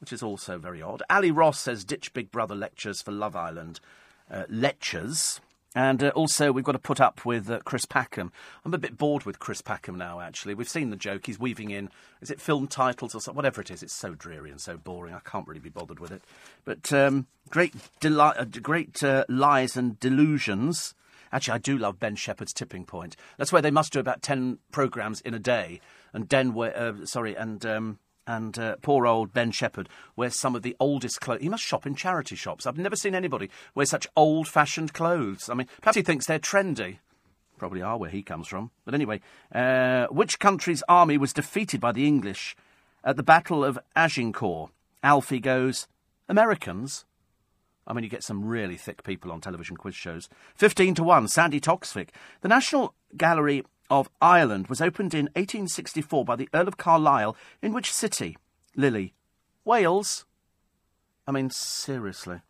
which 0.00 0.12
is 0.12 0.22
also 0.22 0.58
very 0.58 0.82
odd. 0.82 1.02
Ally 1.08 1.30
Ross 1.30 1.60
says 1.60 1.84
ditch 1.84 2.12
Big 2.12 2.32
Brother 2.32 2.54
lectures 2.54 3.00
for 3.00 3.12
Love 3.12 3.36
Island. 3.36 3.80
Uh, 4.30 4.44
lectures. 4.48 5.40
And 5.74 6.02
uh, 6.02 6.08
also, 6.14 6.50
we've 6.50 6.64
got 6.64 6.72
to 6.72 6.78
put 6.78 7.00
up 7.00 7.26
with 7.26 7.50
uh, 7.50 7.60
Chris 7.64 7.84
Packham. 7.84 8.32
I'm 8.64 8.72
a 8.72 8.78
bit 8.78 8.96
bored 8.96 9.24
with 9.24 9.38
Chris 9.38 9.60
Packham 9.60 9.96
now, 9.96 10.20
actually. 10.20 10.54
We've 10.54 10.68
seen 10.68 10.90
the 10.90 10.96
joke. 10.96 11.26
He's 11.26 11.38
weaving 11.38 11.70
in, 11.70 11.90
is 12.22 12.30
it 12.30 12.40
film 12.40 12.68
titles 12.68 13.14
or 13.14 13.20
something? 13.20 13.36
Whatever 13.36 13.60
it 13.60 13.70
is, 13.70 13.82
it's 13.82 13.92
so 13.92 14.14
dreary 14.14 14.50
and 14.50 14.60
so 14.60 14.78
boring. 14.78 15.14
I 15.14 15.20
can't 15.20 15.46
really 15.46 15.60
be 15.60 15.68
bothered 15.68 16.00
with 16.00 16.10
it. 16.10 16.22
But 16.64 16.90
um, 16.92 17.26
great, 17.50 17.74
deli- 18.00 18.18
uh, 18.18 18.44
great 18.62 19.04
uh, 19.04 19.24
lies 19.28 19.76
and 19.76 20.00
delusions. 20.00 20.94
Actually, 21.32 21.54
I 21.54 21.58
do 21.58 21.76
love 21.76 22.00
Ben 22.00 22.16
Shephard's 22.16 22.54
Tipping 22.54 22.86
Point. 22.86 23.16
That's 23.36 23.52
where 23.52 23.60
they 23.60 23.70
must 23.70 23.92
do 23.92 24.00
about 24.00 24.22
10 24.22 24.58
programmes 24.72 25.20
in 25.20 25.34
a 25.34 25.38
day. 25.38 25.80
And 26.14 26.28
Den, 26.28 26.58
uh, 26.58 27.04
sorry, 27.04 27.34
and. 27.34 27.64
Um, 27.66 27.98
and 28.28 28.58
uh, 28.58 28.76
poor 28.82 29.06
old 29.06 29.32
Ben 29.32 29.50
Shephard 29.50 29.88
wears 30.14 30.36
some 30.36 30.54
of 30.54 30.62
the 30.62 30.76
oldest 30.78 31.20
clothes. 31.20 31.40
He 31.40 31.48
must 31.48 31.64
shop 31.64 31.86
in 31.86 31.94
charity 31.94 32.36
shops. 32.36 32.66
I've 32.66 32.76
never 32.76 32.94
seen 32.94 33.14
anybody 33.14 33.50
wear 33.74 33.86
such 33.86 34.06
old 34.14 34.46
fashioned 34.46 34.92
clothes. 34.92 35.48
I 35.48 35.54
mean, 35.54 35.66
perhaps 35.80 35.96
he 35.96 36.02
thinks 36.02 36.26
they're 36.26 36.38
trendy. 36.38 36.98
Probably 37.56 37.80
are 37.80 37.96
where 37.96 38.10
he 38.10 38.22
comes 38.22 38.46
from. 38.46 38.70
But 38.84 38.94
anyway, 38.94 39.20
uh, 39.52 40.06
which 40.08 40.38
country's 40.38 40.82
army 40.88 41.16
was 41.16 41.32
defeated 41.32 41.80
by 41.80 41.90
the 41.90 42.06
English 42.06 42.54
at 43.02 43.16
the 43.16 43.22
Battle 43.22 43.64
of 43.64 43.78
Agincourt? 43.96 44.70
Alfie 45.02 45.40
goes, 45.40 45.88
Americans. 46.28 47.06
I 47.86 47.94
mean, 47.94 48.04
you 48.04 48.10
get 48.10 48.22
some 48.22 48.44
really 48.44 48.76
thick 48.76 49.02
people 49.02 49.32
on 49.32 49.40
television 49.40 49.78
quiz 49.78 49.94
shows. 49.94 50.28
15 50.54 50.96
to 50.96 51.02
1, 51.02 51.28
Sandi 51.28 51.60
Toksvig. 51.60 52.10
The 52.42 52.48
National 52.48 52.94
Gallery 53.16 53.64
of 53.90 54.08
Ireland 54.20 54.68
was 54.68 54.80
opened 54.80 55.14
in 55.14 55.26
1864 55.26 56.24
by 56.24 56.36
the 56.36 56.48
Earl 56.52 56.68
of 56.68 56.76
Carlisle. 56.76 57.36
In 57.62 57.72
which 57.72 57.92
city? 57.92 58.36
Lily. 58.76 59.14
Wales. 59.64 60.24
I 61.26 61.32
mean, 61.32 61.50
seriously. 61.50 62.40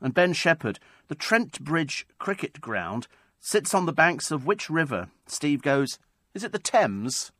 And 0.00 0.14
Ben 0.14 0.32
Shephard, 0.32 0.78
the 1.08 1.14
Trent 1.14 1.60
Bridge 1.60 2.06
cricket 2.18 2.60
ground, 2.60 3.06
sits 3.40 3.74
on 3.74 3.86
the 3.86 3.92
banks 3.92 4.30
of 4.30 4.46
which 4.46 4.70
river? 4.70 5.08
Steve 5.26 5.62
goes, 5.62 5.98
Is 6.34 6.44
it 6.44 6.52
the 6.52 6.58
Thames? 6.58 7.32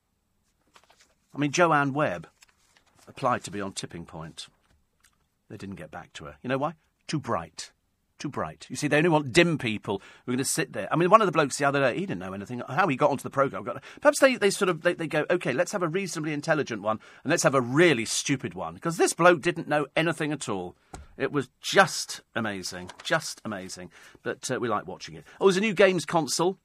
I 1.34 1.38
mean, 1.38 1.50
Joanne 1.50 1.92
Webb. 1.92 2.28
applied 3.08 3.42
to 3.44 3.50
be 3.50 3.60
on 3.60 3.72
tipping 3.72 4.06
point. 4.06 4.46
They 5.48 5.56
didn't 5.56 5.76
get 5.76 5.90
back 5.90 6.12
to 6.14 6.24
her. 6.24 6.36
You 6.42 6.48
know 6.48 6.58
why? 6.58 6.74
Too 7.06 7.18
bright. 7.18 7.70
Too 8.24 8.30
bright. 8.30 8.66
You 8.70 8.76
see, 8.76 8.88
they 8.88 8.96
only 8.96 9.10
want 9.10 9.34
dim 9.34 9.58
people 9.58 10.00
who 10.24 10.32
are 10.32 10.34
going 10.34 10.38
to 10.38 10.46
sit 10.46 10.72
there. 10.72 10.88
I 10.90 10.96
mean, 10.96 11.10
one 11.10 11.20
of 11.20 11.26
the 11.26 11.32
blokes 11.32 11.58
the 11.58 11.66
other 11.66 11.78
day, 11.78 11.92
he 11.92 12.06
didn't 12.06 12.20
know 12.20 12.32
anything. 12.32 12.62
How 12.66 12.88
he 12.88 12.96
got 12.96 13.10
onto 13.10 13.22
the 13.22 13.28
programme. 13.28 13.66
Perhaps 14.00 14.18
they, 14.20 14.36
they 14.36 14.48
sort 14.48 14.70
of 14.70 14.80
they, 14.80 14.94
they 14.94 15.06
go, 15.06 15.26
okay, 15.28 15.52
let's 15.52 15.72
have 15.72 15.82
a 15.82 15.88
reasonably 15.88 16.32
intelligent 16.32 16.80
one 16.80 17.00
and 17.22 17.30
let's 17.30 17.42
have 17.42 17.54
a 17.54 17.60
really 17.60 18.06
stupid 18.06 18.54
one. 18.54 18.72
Because 18.72 18.96
this 18.96 19.12
bloke 19.12 19.42
didn't 19.42 19.68
know 19.68 19.86
anything 19.94 20.32
at 20.32 20.48
all. 20.48 20.74
It 21.18 21.32
was 21.32 21.50
just 21.60 22.22
amazing. 22.34 22.92
Just 23.02 23.42
amazing. 23.44 23.90
But 24.22 24.50
uh, 24.50 24.58
we 24.58 24.68
like 24.68 24.86
watching 24.86 25.16
it. 25.16 25.24
Oh, 25.38 25.44
there's 25.44 25.58
a 25.58 25.60
new 25.60 25.74
games 25.74 26.06
console. 26.06 26.56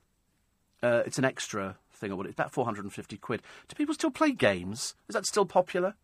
Uh, 0.81 1.03
it's 1.06 1.18
an 1.18 1.26
extra 1.26 1.76
thing 1.91 2.14
or 2.14 2.15
what? 2.15 2.26
It's 2.26 2.36
about 2.36 2.53
450 2.53 3.18
quid. 3.18 3.41
Do 3.68 3.76
people 3.76 3.95
still 3.95 4.11
play 4.11 4.31
games? 4.31 4.95
Is 5.10 5.14
that 5.14 5.26
still 5.26 5.45
popular? 5.45 5.95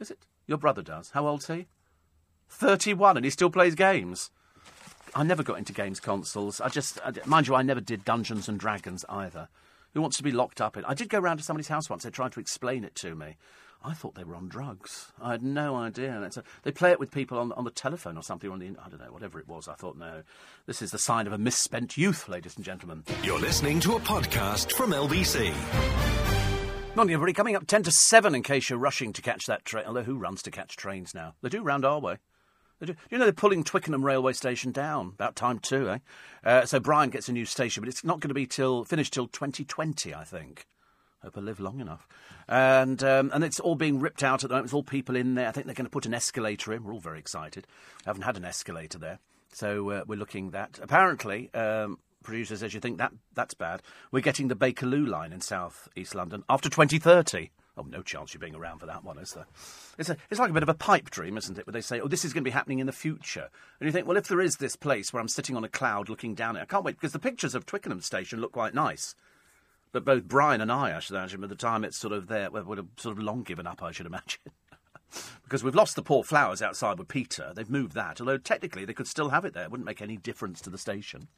Is 0.00 0.10
it? 0.10 0.20
Your 0.46 0.56
brother 0.56 0.80
does. 0.80 1.10
How 1.10 1.26
old's 1.26 1.48
he? 1.48 1.66
31 2.48 3.18
and 3.18 3.26
he 3.26 3.30
still 3.30 3.50
plays 3.50 3.74
games. 3.74 4.30
I 5.16 5.22
never 5.22 5.42
got 5.42 5.58
into 5.58 5.72
games 5.72 6.00
consoles. 6.00 6.60
I 6.60 6.68
just, 6.68 6.98
I, 7.04 7.12
mind 7.24 7.46
you, 7.46 7.54
I 7.54 7.62
never 7.62 7.80
did 7.80 8.04
Dungeons 8.04 8.48
and 8.48 8.58
Dragons 8.58 9.04
either. 9.08 9.48
Who 9.92 10.00
wants 10.00 10.16
to 10.16 10.24
be 10.24 10.32
locked 10.32 10.60
up 10.60 10.76
in? 10.76 10.84
I 10.84 10.94
did 10.94 11.08
go 11.08 11.20
round 11.20 11.38
to 11.38 11.44
somebody's 11.44 11.68
house 11.68 11.88
once. 11.88 12.02
They 12.02 12.10
tried 12.10 12.32
to 12.32 12.40
explain 12.40 12.82
it 12.82 12.96
to 12.96 13.14
me. 13.14 13.36
I 13.84 13.92
thought 13.92 14.14
they 14.14 14.24
were 14.24 14.34
on 14.34 14.48
drugs. 14.48 15.12
I 15.22 15.32
had 15.32 15.42
no 15.42 15.76
idea. 15.76 16.20
A, 16.20 16.42
they 16.62 16.72
play 16.72 16.90
it 16.90 16.98
with 16.98 17.12
people 17.12 17.38
on, 17.38 17.52
on 17.52 17.64
the 17.64 17.70
telephone 17.70 18.16
or 18.16 18.22
something, 18.22 18.50
on 18.50 18.58
the 18.58 18.66
I 18.84 18.88
don't 18.88 18.98
know, 18.98 19.12
whatever 19.12 19.38
it 19.38 19.46
was. 19.46 19.68
I 19.68 19.74
thought, 19.74 19.96
no, 19.96 20.22
this 20.66 20.82
is 20.82 20.90
the 20.90 20.98
sign 20.98 21.26
of 21.26 21.32
a 21.32 21.38
misspent 21.38 21.96
youth, 21.96 22.28
ladies 22.28 22.56
and 22.56 22.64
gentlemen. 22.64 23.04
You're 23.22 23.38
listening 23.38 23.80
to 23.80 23.94
a 23.96 24.00
podcast 24.00 24.72
from 24.72 24.90
LBC. 24.90 25.54
Morning, 26.96 27.14
everybody. 27.14 27.34
Coming 27.34 27.56
up 27.56 27.66
10 27.66 27.84
to 27.84 27.92
7 27.92 28.34
in 28.34 28.42
case 28.42 28.70
you're 28.70 28.78
rushing 28.78 29.12
to 29.12 29.22
catch 29.22 29.46
that 29.46 29.64
train. 29.64 29.84
Although, 29.86 30.04
who 30.04 30.16
runs 30.16 30.42
to 30.42 30.50
catch 30.50 30.76
trains 30.76 31.14
now? 31.14 31.34
They 31.42 31.50
do 31.50 31.62
round 31.62 31.84
our 31.84 32.00
way. 32.00 32.16
You 32.80 33.18
know, 33.18 33.24
they're 33.24 33.32
pulling 33.32 33.64
Twickenham 33.64 34.04
railway 34.04 34.32
station 34.32 34.72
down. 34.72 35.12
About 35.14 35.36
time, 35.36 35.58
too, 35.58 35.88
eh? 35.88 35.98
Uh, 36.44 36.66
so 36.66 36.80
Brian 36.80 37.10
gets 37.10 37.28
a 37.28 37.32
new 37.32 37.46
station, 37.46 37.82
but 37.82 37.88
it's 37.88 38.04
not 38.04 38.20
going 38.20 38.28
to 38.28 38.34
be 38.34 38.46
till 38.46 38.84
finished 38.84 39.12
till 39.12 39.28
2020, 39.28 40.14
I 40.14 40.24
think. 40.24 40.66
Hope 41.22 41.38
I 41.38 41.40
live 41.40 41.60
long 41.60 41.80
enough. 41.80 42.06
And 42.46 43.02
um, 43.02 43.30
and 43.32 43.42
it's 43.42 43.58
all 43.58 43.76
being 43.76 43.98
ripped 43.98 44.22
out 44.22 44.44
at 44.44 44.50
the 44.50 44.54
moment. 44.54 44.66
It's 44.66 44.74
all 44.74 44.82
people 44.82 45.16
in 45.16 45.34
there. 45.34 45.48
I 45.48 45.52
think 45.52 45.64
they're 45.64 45.74
going 45.74 45.86
to 45.86 45.90
put 45.90 46.04
an 46.04 46.12
escalator 46.12 46.74
in. 46.74 46.84
We're 46.84 46.92
all 46.92 47.00
very 47.00 47.18
excited. 47.18 47.66
I 48.04 48.10
haven't 48.10 48.22
had 48.22 48.36
an 48.36 48.44
escalator 48.44 48.98
there. 48.98 49.18
So 49.52 49.88
uh, 49.90 50.04
we're 50.06 50.18
looking 50.18 50.50
that. 50.50 50.78
Apparently, 50.82 51.52
um, 51.54 51.98
says 52.44 52.74
you 52.74 52.80
think 52.80 52.98
that 52.98 53.12
that's 53.34 53.54
bad. 53.54 53.82
We're 54.10 54.20
getting 54.20 54.48
the 54.48 54.56
Bakerloo 54.56 55.06
line 55.06 55.32
in 55.32 55.40
South 55.40 55.88
East 55.96 56.14
London 56.14 56.44
after 56.48 56.68
2030. 56.68 57.50
Oh, 57.76 57.82
no 57.82 58.02
chance 58.02 58.32
you're 58.32 58.40
being 58.40 58.54
around 58.54 58.78
for 58.78 58.86
that 58.86 59.02
one, 59.02 59.18
is 59.18 59.32
there? 59.32 59.46
It's, 59.98 60.08
a, 60.08 60.16
it's 60.30 60.38
like 60.38 60.50
a 60.50 60.54
bit 60.54 60.62
of 60.62 60.68
a 60.68 60.74
pipe 60.74 61.10
dream, 61.10 61.36
isn't 61.36 61.58
it? 61.58 61.66
Where 61.66 61.72
they 61.72 61.80
say, 61.80 62.00
oh, 62.00 62.06
this 62.06 62.24
is 62.24 62.32
going 62.32 62.44
to 62.44 62.48
be 62.48 62.52
happening 62.52 62.78
in 62.78 62.86
the 62.86 62.92
future. 62.92 63.48
And 63.80 63.86
you 63.86 63.92
think, 63.92 64.06
well, 64.06 64.16
if 64.16 64.28
there 64.28 64.40
is 64.40 64.56
this 64.56 64.76
place 64.76 65.12
where 65.12 65.20
I'm 65.20 65.28
sitting 65.28 65.56
on 65.56 65.64
a 65.64 65.68
cloud 65.68 66.08
looking 66.08 66.34
down 66.34 66.56
it, 66.56 66.62
I 66.62 66.66
can't 66.66 66.84
wait, 66.84 66.96
because 66.96 67.12
the 67.12 67.18
pictures 67.18 67.54
of 67.54 67.66
Twickenham 67.66 68.00
Station 68.00 68.40
look 68.40 68.52
quite 68.52 68.74
nice. 68.74 69.16
But 69.90 70.04
both 70.04 70.24
Brian 70.24 70.60
and 70.60 70.70
I, 70.70 70.96
I 70.96 71.00
should 71.00 71.16
imagine, 71.16 71.40
by 71.40 71.46
the 71.48 71.56
time 71.56 71.84
it's 71.84 71.96
sort 71.96 72.12
of 72.12 72.28
there, 72.28 72.50
would 72.50 72.78
have 72.78 72.88
sort 72.96 73.16
of 73.16 73.22
long 73.22 73.42
given 73.42 73.66
up, 73.66 73.82
I 73.82 73.90
should 73.90 74.06
imagine. 74.06 74.40
Because 75.42 75.62
we've 75.62 75.74
lost 75.74 75.96
the 75.96 76.02
poor 76.02 76.24
flowers 76.24 76.62
outside 76.62 76.98
with 76.98 77.08
Peter. 77.08 77.52
They've 77.54 77.70
moved 77.70 77.94
that, 77.94 78.20
although 78.20 78.38
technically 78.38 78.84
they 78.84 78.92
could 78.92 79.06
still 79.06 79.28
have 79.28 79.44
it 79.44 79.54
there. 79.54 79.64
It 79.64 79.70
wouldn't 79.70 79.86
make 79.86 80.02
any 80.02 80.16
difference 80.16 80.60
to 80.62 80.70
the 80.70 80.78
station. 80.78 81.28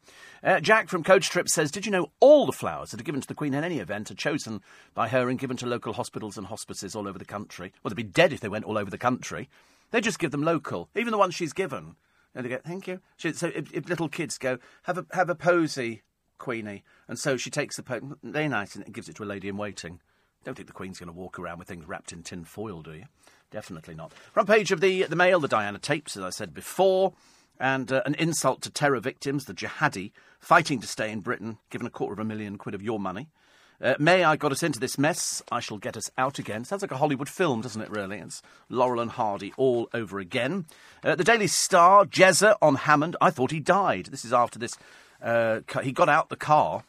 Uh, 0.43 0.59
Jack 0.59 0.89
from 0.89 1.03
Coach 1.03 1.29
Trip 1.29 1.49
says, 1.49 1.71
Did 1.71 1.85
you 1.85 1.91
know 1.91 2.11
all 2.19 2.45
the 2.45 2.51
flowers 2.51 2.91
that 2.91 2.99
are 2.99 3.03
given 3.03 3.21
to 3.21 3.27
the 3.27 3.35
Queen 3.35 3.53
in 3.53 3.63
any 3.63 3.79
event 3.79 4.09
are 4.11 4.15
chosen 4.15 4.61
by 4.93 5.07
her 5.09 5.29
and 5.29 5.39
given 5.39 5.57
to 5.57 5.65
local 5.65 5.93
hospitals 5.93 6.37
and 6.37 6.47
hospices 6.47 6.95
all 6.95 7.07
over 7.07 7.19
the 7.19 7.25
country? 7.25 7.73
Well, 7.83 7.89
they'd 7.89 7.95
be 7.95 8.03
dead 8.03 8.33
if 8.33 8.39
they 8.39 8.49
went 8.49 8.65
all 8.65 8.77
over 8.77 8.89
the 8.89 8.97
country. 8.97 9.49
They 9.91 10.01
just 10.01 10.19
give 10.19 10.31
them 10.31 10.43
local, 10.43 10.89
even 10.95 11.11
the 11.11 11.17
ones 11.17 11.35
she's 11.35 11.53
given. 11.53 11.95
And 12.33 12.45
they 12.45 12.49
go, 12.49 12.59
Thank 12.65 12.87
you. 12.87 13.01
She, 13.17 13.33
so 13.33 13.51
if, 13.53 13.73
if 13.73 13.89
little 13.89 14.09
kids 14.09 14.37
go, 14.37 14.57
Have 14.83 14.97
a, 14.97 15.05
have 15.11 15.29
a 15.29 15.35
posy 15.35 16.03
Queenie. 16.37 16.83
And 17.07 17.17
so 17.17 17.37
she 17.37 17.49
takes 17.49 17.75
the 17.75 17.83
poem, 17.83 18.17
very 18.23 18.47
nice, 18.47 18.75
and 18.75 18.93
gives 18.93 19.09
it 19.09 19.15
to 19.17 19.23
a 19.23 19.25
lady 19.25 19.47
in 19.47 19.57
waiting. 19.57 19.99
Don't 20.43 20.55
think 20.55 20.67
the 20.67 20.73
Queen's 20.73 20.99
going 20.99 21.07
to 21.07 21.13
walk 21.13 21.39
around 21.39 21.59
with 21.59 21.67
things 21.67 21.87
wrapped 21.87 22.11
in 22.11 22.23
tin 22.23 22.43
foil, 22.45 22.81
do 22.81 22.93
you? 22.93 23.05
Definitely 23.51 23.95
not. 23.95 24.13
Front 24.33 24.49
page 24.49 24.71
of 24.71 24.81
the, 24.81 25.03
the 25.03 25.15
Mail, 25.15 25.39
the 25.39 25.47
Diana 25.47 25.79
tapes, 25.79 26.17
as 26.17 26.23
I 26.23 26.29
said 26.29 26.53
before, 26.53 27.13
and 27.59 27.91
uh, 27.91 28.01
an 28.05 28.15
insult 28.15 28.61
to 28.61 28.69
terror 28.69 28.99
victims, 28.99 29.45
the 29.45 29.53
jihadi, 29.53 30.11
fighting 30.39 30.79
to 30.81 30.87
stay 30.87 31.11
in 31.11 31.21
Britain, 31.21 31.57
given 31.69 31.87
a 31.87 31.89
quarter 31.89 32.13
of 32.13 32.19
a 32.19 32.25
million 32.25 32.57
quid 32.57 32.75
of 32.75 32.81
your 32.81 32.99
money. 32.99 33.29
Uh, 33.79 33.93
May 33.99 34.23
I 34.23 34.35
got 34.37 34.51
us 34.51 34.63
into 34.63 34.79
this 34.79 34.97
mess, 34.97 35.41
I 35.51 35.59
shall 35.59 35.77
get 35.77 35.95
us 35.95 36.09
out 36.17 36.39
again. 36.39 36.65
Sounds 36.65 36.81
like 36.81 36.91
a 36.91 36.97
Hollywood 36.97 37.29
film, 37.29 37.61
doesn't 37.61 37.81
it, 37.81 37.91
really? 37.91 38.17
It's 38.17 38.41
Laurel 38.69 39.01
and 39.01 39.11
Hardy 39.11 39.53
all 39.55 39.87
over 39.93 40.17
again. 40.19 40.65
Uh, 41.03 41.15
the 41.15 41.23
Daily 41.23 41.47
Star, 41.47 42.05
Jezza 42.05 42.55
on 42.61 42.75
Hammond. 42.75 43.15
I 43.21 43.29
thought 43.29 43.51
he 43.51 43.59
died. 43.59 44.07
This 44.07 44.25
is 44.25 44.33
after 44.33 44.57
this 44.57 44.75
uh, 45.21 45.61
he 45.83 45.91
got 45.91 46.09
out 46.09 46.29
the 46.29 46.35
car, 46.35 46.83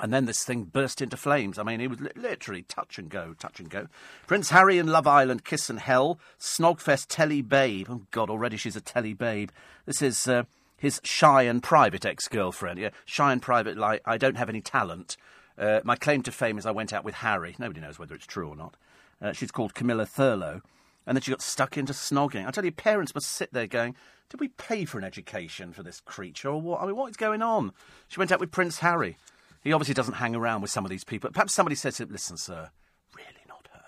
and 0.00 0.12
then 0.12 0.24
this 0.24 0.44
thing 0.44 0.64
burst 0.64 1.00
into 1.02 1.16
flames. 1.16 1.58
I 1.58 1.62
mean, 1.62 1.80
it 1.80 1.90
was 1.90 2.00
li- 2.00 2.10
literally 2.16 2.62
touch 2.62 2.98
and 2.98 3.08
go, 3.08 3.34
touch 3.38 3.60
and 3.60 3.68
go. 3.68 3.86
Prince 4.26 4.50
Harry 4.50 4.78
and 4.78 4.90
Love 4.90 5.06
Island 5.06 5.44
kiss 5.44 5.70
and 5.70 5.78
hell. 5.78 6.18
Snogfest 6.38 7.06
telly 7.08 7.42
babe. 7.42 7.86
Oh 7.90 8.02
God, 8.10 8.30
already 8.30 8.56
she's 8.56 8.76
a 8.76 8.80
telly 8.80 9.14
babe. 9.14 9.50
This 9.86 10.02
is 10.02 10.26
uh, 10.26 10.44
his 10.76 11.00
shy 11.04 11.42
and 11.42 11.62
private 11.62 12.04
ex-girlfriend. 12.04 12.78
Yeah, 12.78 12.90
shy 13.04 13.32
and 13.32 13.42
private. 13.42 13.76
Like 13.76 14.02
I 14.04 14.16
don't 14.16 14.36
have 14.36 14.48
any 14.48 14.60
talent. 14.60 15.16
Uh, 15.58 15.80
my 15.84 15.96
claim 15.96 16.22
to 16.22 16.32
fame 16.32 16.58
is 16.58 16.64
I 16.64 16.70
went 16.70 16.92
out 16.92 17.04
with 17.04 17.16
Harry. 17.16 17.54
Nobody 17.58 17.80
knows 17.80 17.98
whether 17.98 18.14
it's 18.14 18.26
true 18.26 18.48
or 18.48 18.56
not. 18.56 18.76
Uh, 19.20 19.32
she's 19.32 19.50
called 19.50 19.74
Camilla 19.74 20.06
Thurlow, 20.06 20.62
and 21.06 21.14
then 21.14 21.20
she 21.20 21.30
got 21.30 21.42
stuck 21.42 21.76
into 21.76 21.92
snogging. 21.92 22.46
I 22.46 22.50
tell 22.50 22.64
you, 22.64 22.72
parents 22.72 23.14
must 23.14 23.30
sit 23.30 23.52
there 23.52 23.66
going, 23.66 23.94
did 24.30 24.40
we 24.40 24.48
pay 24.48 24.84
for 24.84 24.96
an 24.96 25.04
education 25.04 25.72
for 25.72 25.82
this 25.82 26.00
creature, 26.00 26.48
or 26.48 26.60
what? 26.60 26.80
I 26.80 26.86
mean, 26.86 26.96
what 26.96 27.10
is 27.10 27.16
going 27.16 27.42
on? 27.42 27.72
She 28.08 28.18
went 28.18 28.32
out 28.32 28.40
with 28.40 28.52
Prince 28.52 28.78
Harry. 28.78 29.18
He 29.62 29.72
obviously 29.72 29.94
doesn't 29.94 30.14
hang 30.14 30.34
around 30.34 30.62
with 30.62 30.70
some 30.70 30.84
of 30.84 30.90
these 30.90 31.04
people. 31.04 31.30
Perhaps 31.30 31.54
somebody 31.54 31.76
says 31.76 31.96
to 31.96 32.04
him, 32.04 32.10
listen, 32.10 32.36
sir, 32.36 32.70
really 33.14 33.44
not 33.48 33.68
her. 33.72 33.82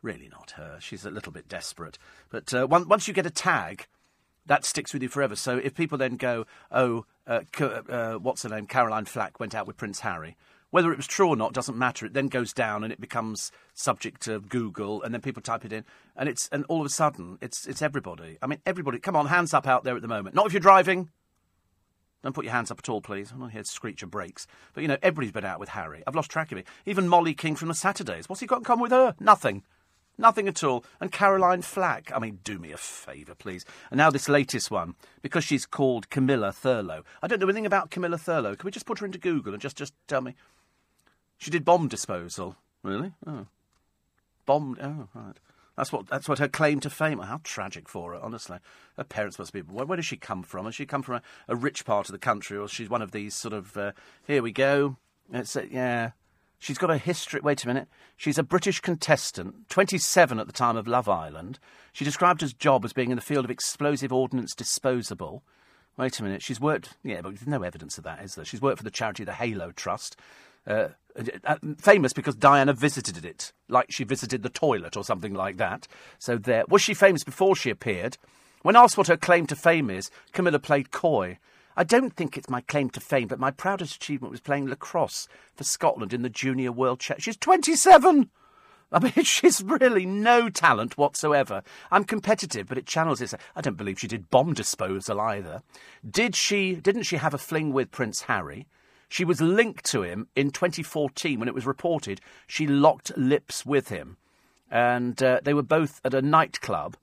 Really 0.00 0.28
not 0.28 0.52
her. 0.52 0.78
She's 0.80 1.04
a 1.04 1.10
little 1.10 1.32
bit 1.32 1.48
desperate. 1.48 1.98
But 2.30 2.54
uh, 2.54 2.66
once 2.68 3.08
you 3.08 3.14
get 3.14 3.26
a 3.26 3.30
tag, 3.30 3.86
that 4.46 4.64
sticks 4.64 4.92
with 4.92 5.02
you 5.02 5.08
forever. 5.08 5.36
So 5.36 5.58
if 5.58 5.74
people 5.74 5.98
then 5.98 6.16
go, 6.16 6.46
oh, 6.70 7.06
uh, 7.26 7.40
uh, 7.60 8.14
what's 8.14 8.42
her 8.42 8.48
name? 8.48 8.66
Caroline 8.66 9.04
Flack 9.04 9.40
went 9.40 9.54
out 9.54 9.66
with 9.66 9.76
Prince 9.76 10.00
Harry. 10.00 10.36
Whether 10.70 10.90
it 10.90 10.96
was 10.96 11.06
true 11.06 11.28
or 11.28 11.36
not 11.36 11.52
doesn't 11.52 11.76
matter. 11.76 12.06
It 12.06 12.14
then 12.14 12.28
goes 12.28 12.54
down 12.54 12.82
and 12.82 12.90
it 12.90 13.00
becomes 13.00 13.52
subject 13.74 14.22
to 14.22 14.40
Google, 14.40 15.02
and 15.02 15.12
then 15.12 15.20
people 15.20 15.42
type 15.42 15.66
it 15.66 15.72
in, 15.72 15.84
and 16.16 16.30
it's 16.30 16.48
and 16.50 16.64
all 16.66 16.80
of 16.80 16.86
a 16.86 16.88
sudden 16.88 17.36
it's 17.42 17.66
it's 17.66 17.82
everybody. 17.82 18.38
I 18.40 18.46
mean, 18.46 18.58
everybody. 18.64 18.98
Come 18.98 19.14
on, 19.14 19.26
hands 19.26 19.52
up 19.52 19.66
out 19.66 19.84
there 19.84 19.96
at 19.96 20.00
the 20.00 20.08
moment. 20.08 20.34
Not 20.34 20.46
if 20.46 20.54
you're 20.54 20.60
driving. 20.60 21.10
Don't 22.22 22.34
put 22.34 22.44
your 22.44 22.52
hands 22.52 22.70
up 22.70 22.78
at 22.78 22.88
all, 22.88 23.00
please. 23.00 23.32
I'm 23.32 23.40
not 23.40 23.50
here 23.50 23.62
to 23.62 23.68
screech 23.68 24.02
your 24.02 24.08
brakes. 24.08 24.46
But 24.74 24.82
you 24.82 24.88
know, 24.88 24.98
everybody's 25.02 25.32
been 25.32 25.44
out 25.44 25.60
with 25.60 25.70
Harry. 25.70 26.02
I've 26.06 26.14
lost 26.14 26.30
track 26.30 26.52
of 26.52 26.58
it. 26.58 26.66
Even 26.86 27.08
Mollie 27.08 27.34
King 27.34 27.56
from 27.56 27.68
the 27.68 27.74
Saturdays. 27.74 28.28
What's 28.28 28.40
he 28.40 28.46
got 28.46 28.58
in 28.58 28.64
common 28.64 28.82
with 28.82 28.92
her? 28.92 29.14
Nothing. 29.18 29.62
Nothing 30.18 30.46
at 30.46 30.62
all. 30.62 30.84
And 31.00 31.10
Caroline 31.10 31.62
Flack. 31.62 32.12
I 32.14 32.18
mean, 32.20 32.38
do 32.44 32.58
me 32.58 32.70
a 32.70 32.76
favour, 32.76 33.34
please. 33.34 33.64
And 33.90 33.98
now 33.98 34.10
this 34.10 34.28
latest 34.28 34.70
one, 34.70 34.94
because 35.20 35.42
she's 35.42 35.66
called 35.66 36.10
Camilla 36.10 36.52
Thurlow. 36.52 37.02
I 37.22 37.26
don't 37.26 37.40
know 37.40 37.46
anything 37.46 37.66
about 37.66 37.90
Camilla 37.90 38.18
Thurlow. 38.18 38.54
Can 38.56 38.66
we 38.66 38.70
just 38.70 38.86
put 38.86 39.00
her 39.00 39.06
into 39.06 39.18
Google 39.18 39.52
and 39.52 39.62
just, 39.62 39.76
just 39.76 39.94
tell 40.06 40.20
me 40.20 40.34
she 41.38 41.50
did 41.50 41.64
bomb 41.64 41.88
disposal. 41.88 42.54
Really? 42.84 43.12
Oh. 43.26 43.46
Bomb. 44.46 44.76
Oh, 44.80 45.08
right. 45.12 45.36
That's 45.82 45.92
what 45.92 46.06
that's 46.06 46.28
what 46.28 46.38
her 46.38 46.46
claim 46.46 46.78
to 46.78 46.90
fame. 46.90 47.18
How 47.18 47.40
tragic 47.42 47.88
for 47.88 48.12
her, 48.12 48.20
honestly. 48.20 48.58
Her 48.96 49.02
parents 49.02 49.36
must 49.36 49.52
be. 49.52 49.62
Where, 49.62 49.84
where 49.84 49.96
does 49.96 50.06
she 50.06 50.16
come 50.16 50.44
from? 50.44 50.66
Has 50.66 50.76
she 50.76 50.86
come 50.86 51.02
from 51.02 51.16
a, 51.16 51.22
a, 51.48 51.56
rich 51.56 51.84
part 51.84 52.08
of 52.08 52.12
the 52.12 52.20
country, 52.20 52.56
or 52.56 52.68
she's 52.68 52.88
one 52.88 53.02
of 53.02 53.10
these 53.10 53.34
sort 53.34 53.52
of? 53.52 53.76
Uh, 53.76 53.90
here 54.24 54.44
we 54.44 54.52
go. 54.52 54.96
It's 55.32 55.56
yeah. 55.72 56.12
She's 56.60 56.78
got 56.78 56.92
a 56.92 56.98
history. 56.98 57.40
Wait 57.40 57.64
a 57.64 57.66
minute. 57.66 57.88
She's 58.16 58.38
a 58.38 58.44
British 58.44 58.78
contestant, 58.78 59.68
27 59.70 60.38
at 60.38 60.46
the 60.46 60.52
time 60.52 60.76
of 60.76 60.86
Love 60.86 61.08
Island. 61.08 61.58
She 61.92 62.04
described 62.04 62.42
her 62.42 62.46
job 62.46 62.84
as 62.84 62.92
being 62.92 63.10
in 63.10 63.16
the 63.16 63.20
field 63.20 63.44
of 63.44 63.50
explosive 63.50 64.12
ordnance 64.12 64.54
disposable. 64.54 65.42
Wait 65.96 66.20
a 66.20 66.22
minute. 66.22 66.42
She's 66.42 66.60
worked. 66.60 66.90
Yeah, 67.02 67.22
but 67.22 67.30
there's 67.30 67.48
no 67.48 67.64
evidence 67.64 67.98
of 67.98 68.04
that, 68.04 68.22
is 68.22 68.36
there? 68.36 68.44
She's 68.44 68.62
worked 68.62 68.78
for 68.78 68.84
the 68.84 68.90
charity 68.92 69.24
the 69.24 69.32
Halo 69.32 69.72
Trust. 69.72 70.14
Uh, 70.64 70.90
Uh, 71.18 71.24
uh, 71.44 71.56
famous 71.78 72.12
because 72.12 72.34
Diana 72.34 72.72
visited 72.72 73.24
it, 73.24 73.52
like 73.68 73.90
she 73.90 74.04
visited 74.04 74.42
the 74.42 74.48
toilet 74.48 74.96
or 74.96 75.04
something 75.04 75.34
like 75.34 75.56
that. 75.58 75.86
So 76.18 76.38
there. 76.38 76.64
Was 76.68 76.82
she 76.82 76.94
famous 76.94 77.24
before 77.24 77.54
she 77.54 77.70
appeared? 77.70 78.16
When 78.62 78.76
asked 78.76 78.96
what 78.96 79.08
her 79.08 79.16
claim 79.16 79.46
to 79.48 79.56
fame 79.56 79.90
is, 79.90 80.10
Camilla 80.32 80.58
played 80.58 80.90
coy. 80.90 81.38
I 81.76 81.84
don't 81.84 82.14
think 82.14 82.36
it's 82.36 82.50
my 82.50 82.60
claim 82.60 82.90
to 82.90 83.00
fame, 83.00 83.28
but 83.28 83.40
my 83.40 83.50
proudest 83.50 83.96
achievement 83.96 84.30
was 84.30 84.40
playing 84.40 84.68
lacrosse 84.68 85.26
for 85.54 85.64
Scotland 85.64 86.12
in 86.12 86.22
the 86.22 86.28
Junior 86.28 86.70
World 86.70 87.00
Championship. 87.00 87.24
She's 87.24 87.36
27! 87.38 88.30
I 88.92 88.98
mean, 88.98 89.12
she's 89.24 89.62
really 89.62 90.04
no 90.04 90.50
talent 90.50 90.98
whatsoever. 90.98 91.62
I'm 91.90 92.04
competitive, 92.04 92.68
but 92.68 92.78
it 92.78 92.86
channels. 92.86 93.22
I 93.56 93.60
don't 93.60 93.76
believe 93.76 93.98
she 93.98 94.06
did 94.06 94.30
bomb 94.30 94.52
disposal 94.52 95.20
either. 95.20 95.62
Did 96.08 96.36
she? 96.36 96.74
Didn't 96.74 97.04
she 97.04 97.16
have 97.16 97.34
a 97.34 97.38
fling 97.38 97.72
with 97.72 97.90
Prince 97.90 98.22
Harry? 98.22 98.66
She 99.12 99.26
was 99.26 99.42
linked 99.42 99.84
to 99.90 100.02
him 100.02 100.28
in 100.34 100.52
2014 100.52 101.38
when 101.38 101.46
it 101.46 101.54
was 101.54 101.66
reported 101.66 102.22
she 102.46 102.66
locked 102.66 103.14
lips 103.14 103.66
with 103.66 103.90
him. 103.90 104.16
and 104.70 105.22
uh, 105.22 105.40
they 105.44 105.52
were 105.52 105.62
both 105.62 106.00
at 106.02 106.14
a 106.14 106.22
nightclub 106.22 106.96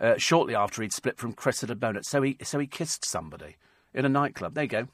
uh, 0.00 0.16
shortly 0.16 0.56
after 0.56 0.82
he'd 0.82 0.92
split 0.92 1.18
from 1.18 1.32
Cressida 1.32 1.76
Bonas. 1.76 2.08
So 2.08 2.20
he 2.22 2.36
so 2.42 2.58
he 2.58 2.66
kissed 2.66 3.04
somebody 3.04 3.58
in 3.94 4.04
a 4.04 4.08
nightclub. 4.08 4.54
There 4.54 4.64
you 4.64 4.68
go. 4.68 4.88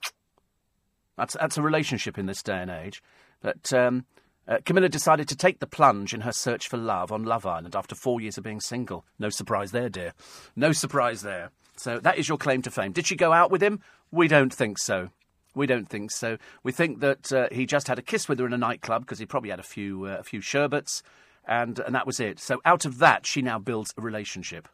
That's 1.16 1.34
that's 1.40 1.56
a 1.56 1.62
relationship 1.62 2.18
in 2.18 2.26
this 2.26 2.42
day 2.42 2.58
and 2.58 2.70
age. 2.70 3.02
But 3.40 3.72
um, 3.72 4.04
uh, 4.46 4.58
Camilla 4.66 4.90
decided 4.90 5.28
to 5.28 5.36
take 5.36 5.58
the 5.58 5.66
plunge 5.66 6.12
in 6.12 6.20
her 6.20 6.32
search 6.32 6.68
for 6.68 6.76
love 6.76 7.10
on 7.10 7.24
Love 7.24 7.46
Island 7.46 7.74
after 7.74 7.94
four 7.94 8.20
years 8.20 8.36
of 8.36 8.44
being 8.44 8.60
single. 8.60 9.06
No 9.18 9.30
surprise 9.30 9.72
there, 9.72 9.88
dear. 9.88 10.12
No 10.54 10.72
surprise 10.72 11.22
there. 11.22 11.50
So 11.78 11.98
that 12.00 12.18
is 12.18 12.28
your 12.28 12.36
claim 12.36 12.60
to 12.60 12.70
fame. 12.70 12.92
Did 12.92 13.06
she 13.06 13.16
go 13.16 13.32
out 13.32 13.50
with 13.50 13.62
him? 13.62 13.80
We 14.10 14.28
don't 14.28 14.52
think 14.52 14.76
so. 14.78 15.08
We 15.54 15.66
don't 15.66 15.88
think 15.88 16.10
so. 16.10 16.38
We 16.62 16.72
think 16.72 17.00
that 17.00 17.32
uh, 17.32 17.48
he 17.52 17.66
just 17.66 17.88
had 17.88 17.98
a 17.98 18.02
kiss 18.02 18.28
with 18.28 18.38
her 18.38 18.46
in 18.46 18.52
a 18.52 18.58
nightclub 18.58 19.02
because 19.02 19.18
he 19.18 19.26
probably 19.26 19.50
had 19.50 19.60
a 19.60 19.64
few 19.64 20.06
uh, 20.06 20.16
a 20.18 20.22
few 20.22 20.40
sherbets, 20.40 21.02
and 21.46 21.78
and 21.78 21.94
that 21.94 22.06
was 22.06 22.20
it. 22.20 22.40
So 22.40 22.60
out 22.64 22.84
of 22.84 22.98
that, 22.98 23.26
she 23.26 23.42
now 23.42 23.58
builds 23.58 23.92
a 23.96 24.00
relationship. 24.00 24.68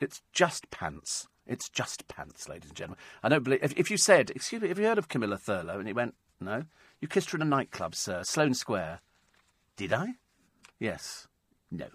It's 0.00 0.22
just 0.32 0.70
pants. 0.70 1.28
It's 1.46 1.68
just 1.68 2.08
pants, 2.08 2.48
ladies 2.48 2.70
and 2.70 2.76
gentlemen. 2.76 2.98
I 3.22 3.28
don't 3.28 3.42
believe. 3.42 3.62
If, 3.62 3.76
if 3.76 3.90
you 3.90 3.96
said, 3.96 4.30
"Excuse 4.30 4.62
me, 4.62 4.68
have 4.68 4.78
you 4.78 4.86
heard 4.86 4.98
of 4.98 5.08
Camilla 5.08 5.36
Thurlow?" 5.36 5.78
and 5.78 5.86
he 5.86 5.92
went, 5.92 6.14
"No," 6.40 6.64
you 7.00 7.08
kissed 7.08 7.30
her 7.32 7.36
in 7.36 7.42
a 7.42 7.46
nightclub, 7.46 7.94
sir, 7.94 8.22
Sloane 8.24 8.54
Square. 8.54 9.00
Did 9.76 9.92
I? 9.92 10.14
Yes. 10.78 11.28
No. 11.70 11.86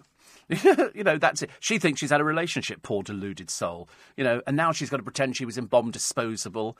you 0.94 1.04
know, 1.04 1.18
that's 1.18 1.42
it. 1.42 1.50
She 1.60 1.78
thinks 1.78 2.00
she's 2.00 2.10
had 2.10 2.20
a 2.20 2.24
relationship, 2.24 2.82
poor 2.82 3.02
deluded 3.02 3.50
soul. 3.50 3.88
You 4.16 4.24
know, 4.24 4.42
and 4.46 4.56
now 4.56 4.72
she's 4.72 4.90
got 4.90 4.98
to 4.98 5.02
pretend 5.02 5.36
she 5.36 5.44
was 5.44 5.58
in 5.58 5.66
bomb 5.66 5.90
disposable. 5.90 6.76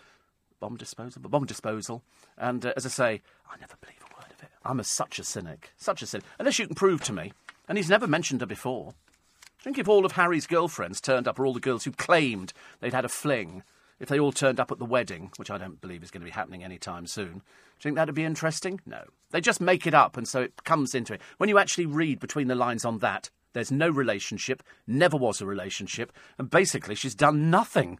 Bomb 0.60 0.76
disposable? 0.76 1.30
Bomb 1.30 1.46
disposal. 1.46 2.02
And 2.38 2.64
uh, 2.64 2.72
as 2.76 2.86
I 2.86 2.88
say, 2.88 3.22
I 3.50 3.56
never 3.60 3.74
believe 3.80 4.00
a 4.00 4.14
word 4.16 4.32
of 4.32 4.42
it. 4.42 4.50
I'm 4.64 4.80
a, 4.80 4.84
such 4.84 5.18
a 5.18 5.24
cynic. 5.24 5.72
Such 5.76 6.02
a 6.02 6.06
cynic. 6.06 6.24
Unless 6.38 6.58
you 6.58 6.66
can 6.66 6.74
prove 6.74 7.02
to 7.04 7.12
me. 7.12 7.32
And 7.68 7.78
he's 7.78 7.90
never 7.90 8.06
mentioned 8.06 8.40
her 8.40 8.46
before. 8.46 8.94
Think 9.60 9.78
if 9.78 9.88
all 9.88 10.06
of 10.06 10.12
Harry's 10.12 10.46
girlfriends 10.46 11.00
turned 11.00 11.26
up, 11.26 11.38
or 11.38 11.46
all 11.46 11.52
the 11.52 11.60
girls 11.60 11.84
who 11.84 11.90
claimed 11.90 12.52
they'd 12.80 12.94
had 12.94 13.04
a 13.04 13.08
fling, 13.08 13.64
if 13.98 14.08
they 14.08 14.20
all 14.20 14.32
turned 14.32 14.60
up 14.60 14.70
at 14.70 14.78
the 14.78 14.84
wedding, 14.84 15.30
which 15.36 15.50
I 15.50 15.58
don't 15.58 15.80
believe 15.80 16.02
is 16.02 16.10
going 16.10 16.20
to 16.20 16.26
be 16.26 16.30
happening 16.30 16.62
anytime 16.62 17.06
soon, 17.06 17.26
do 17.26 17.38
you 17.38 17.82
think 17.82 17.96
that'd 17.96 18.14
be 18.14 18.24
interesting? 18.24 18.80
No. 18.86 19.04
They 19.30 19.40
just 19.40 19.60
make 19.60 19.86
it 19.86 19.94
up, 19.94 20.16
and 20.16 20.28
so 20.28 20.42
it 20.42 20.64
comes 20.64 20.94
into 20.94 21.14
it. 21.14 21.20
When 21.38 21.48
you 21.48 21.58
actually 21.58 21.86
read 21.86 22.20
between 22.20 22.48
the 22.48 22.54
lines 22.54 22.84
on 22.84 22.98
that, 22.98 23.30
there's 23.54 23.72
no 23.72 23.88
relationship, 23.88 24.62
never 24.86 25.16
was 25.16 25.40
a 25.40 25.46
relationship, 25.46 26.12
and 26.38 26.50
basically 26.50 26.94
she's 26.94 27.14
done 27.14 27.50
nothing. 27.50 27.98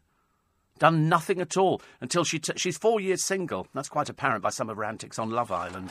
Done 0.79 1.09
nothing 1.09 1.41
at 1.41 1.57
all 1.57 1.81
until 2.01 2.25
she 2.25 2.39
t- 2.39 2.53
she's 2.57 2.77
four 2.77 3.01
years 3.01 3.23
single. 3.23 3.67
That's 3.75 3.89
quite 3.89 4.09
apparent 4.09 4.43
by 4.43 4.51
some 4.51 4.69
of 4.69 4.77
her 4.77 4.85
antics 4.85 5.19
on 5.19 5.31
Love 5.31 5.51
Island. 5.51 5.91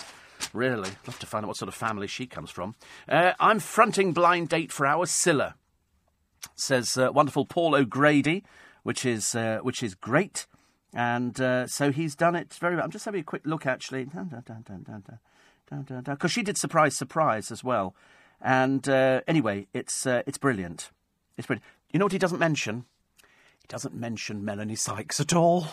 Really, 0.54 0.92
love 1.08 1.18
to 1.20 1.26
find 1.26 1.44
out 1.44 1.48
what 1.48 1.58
sort 1.58 1.70
of 1.70 1.76
family 1.76 2.08
she 2.08 2.28
comes 2.28 2.52
from. 2.52 2.76
Uh, 3.10 3.34
I'm 3.40 3.60
fronting 3.60 4.14
blind 4.14 4.50
date 4.50 4.72
for 4.72 4.86
our 4.86 5.06
Cilla, 5.06 5.54
says 6.56 6.98
uh, 6.98 7.12
wonderful 7.12 7.46
Paul 7.46 7.74
O'Grady, 7.76 8.44
which 8.84 9.06
is 9.06 9.34
uh, 9.34 9.60
which 9.64 9.82
is 9.82 9.96
great, 9.96 10.46
and 10.94 11.40
uh, 11.42 11.66
so 11.68 11.92
he's 11.92 12.16
done 12.16 12.36
it 12.36 12.54
very 12.54 12.76
well. 12.76 12.84
I'm 12.84 12.92
just 12.92 13.06
having 13.06 13.22
a 13.22 13.24
quick 13.24 13.42
look 13.46 13.66
actually, 13.66 14.08
because 16.06 16.32
she 16.32 16.44
did 16.44 16.58
surprise 16.58 16.96
surprise 16.96 17.52
as 17.52 17.64
well. 17.64 17.96
And 18.42 18.88
uh, 18.88 19.22
anyway, 19.28 19.68
it's 19.74 20.06
uh, 20.06 20.22
it's 20.28 20.38
brilliant. 20.38 20.92
It's 21.38 21.48
brilliant. 21.48 21.66
You 21.92 22.00
know 22.00 22.06
what 22.06 22.12
he 22.12 22.20
doesn't 22.20 22.40
mention? 22.40 22.86
He 23.66 23.68
doesn't 23.68 23.96
mention 23.96 24.46
Melanie 24.46 24.76
Sykes 24.76 25.20
at 25.20 25.34
all. 25.34 25.66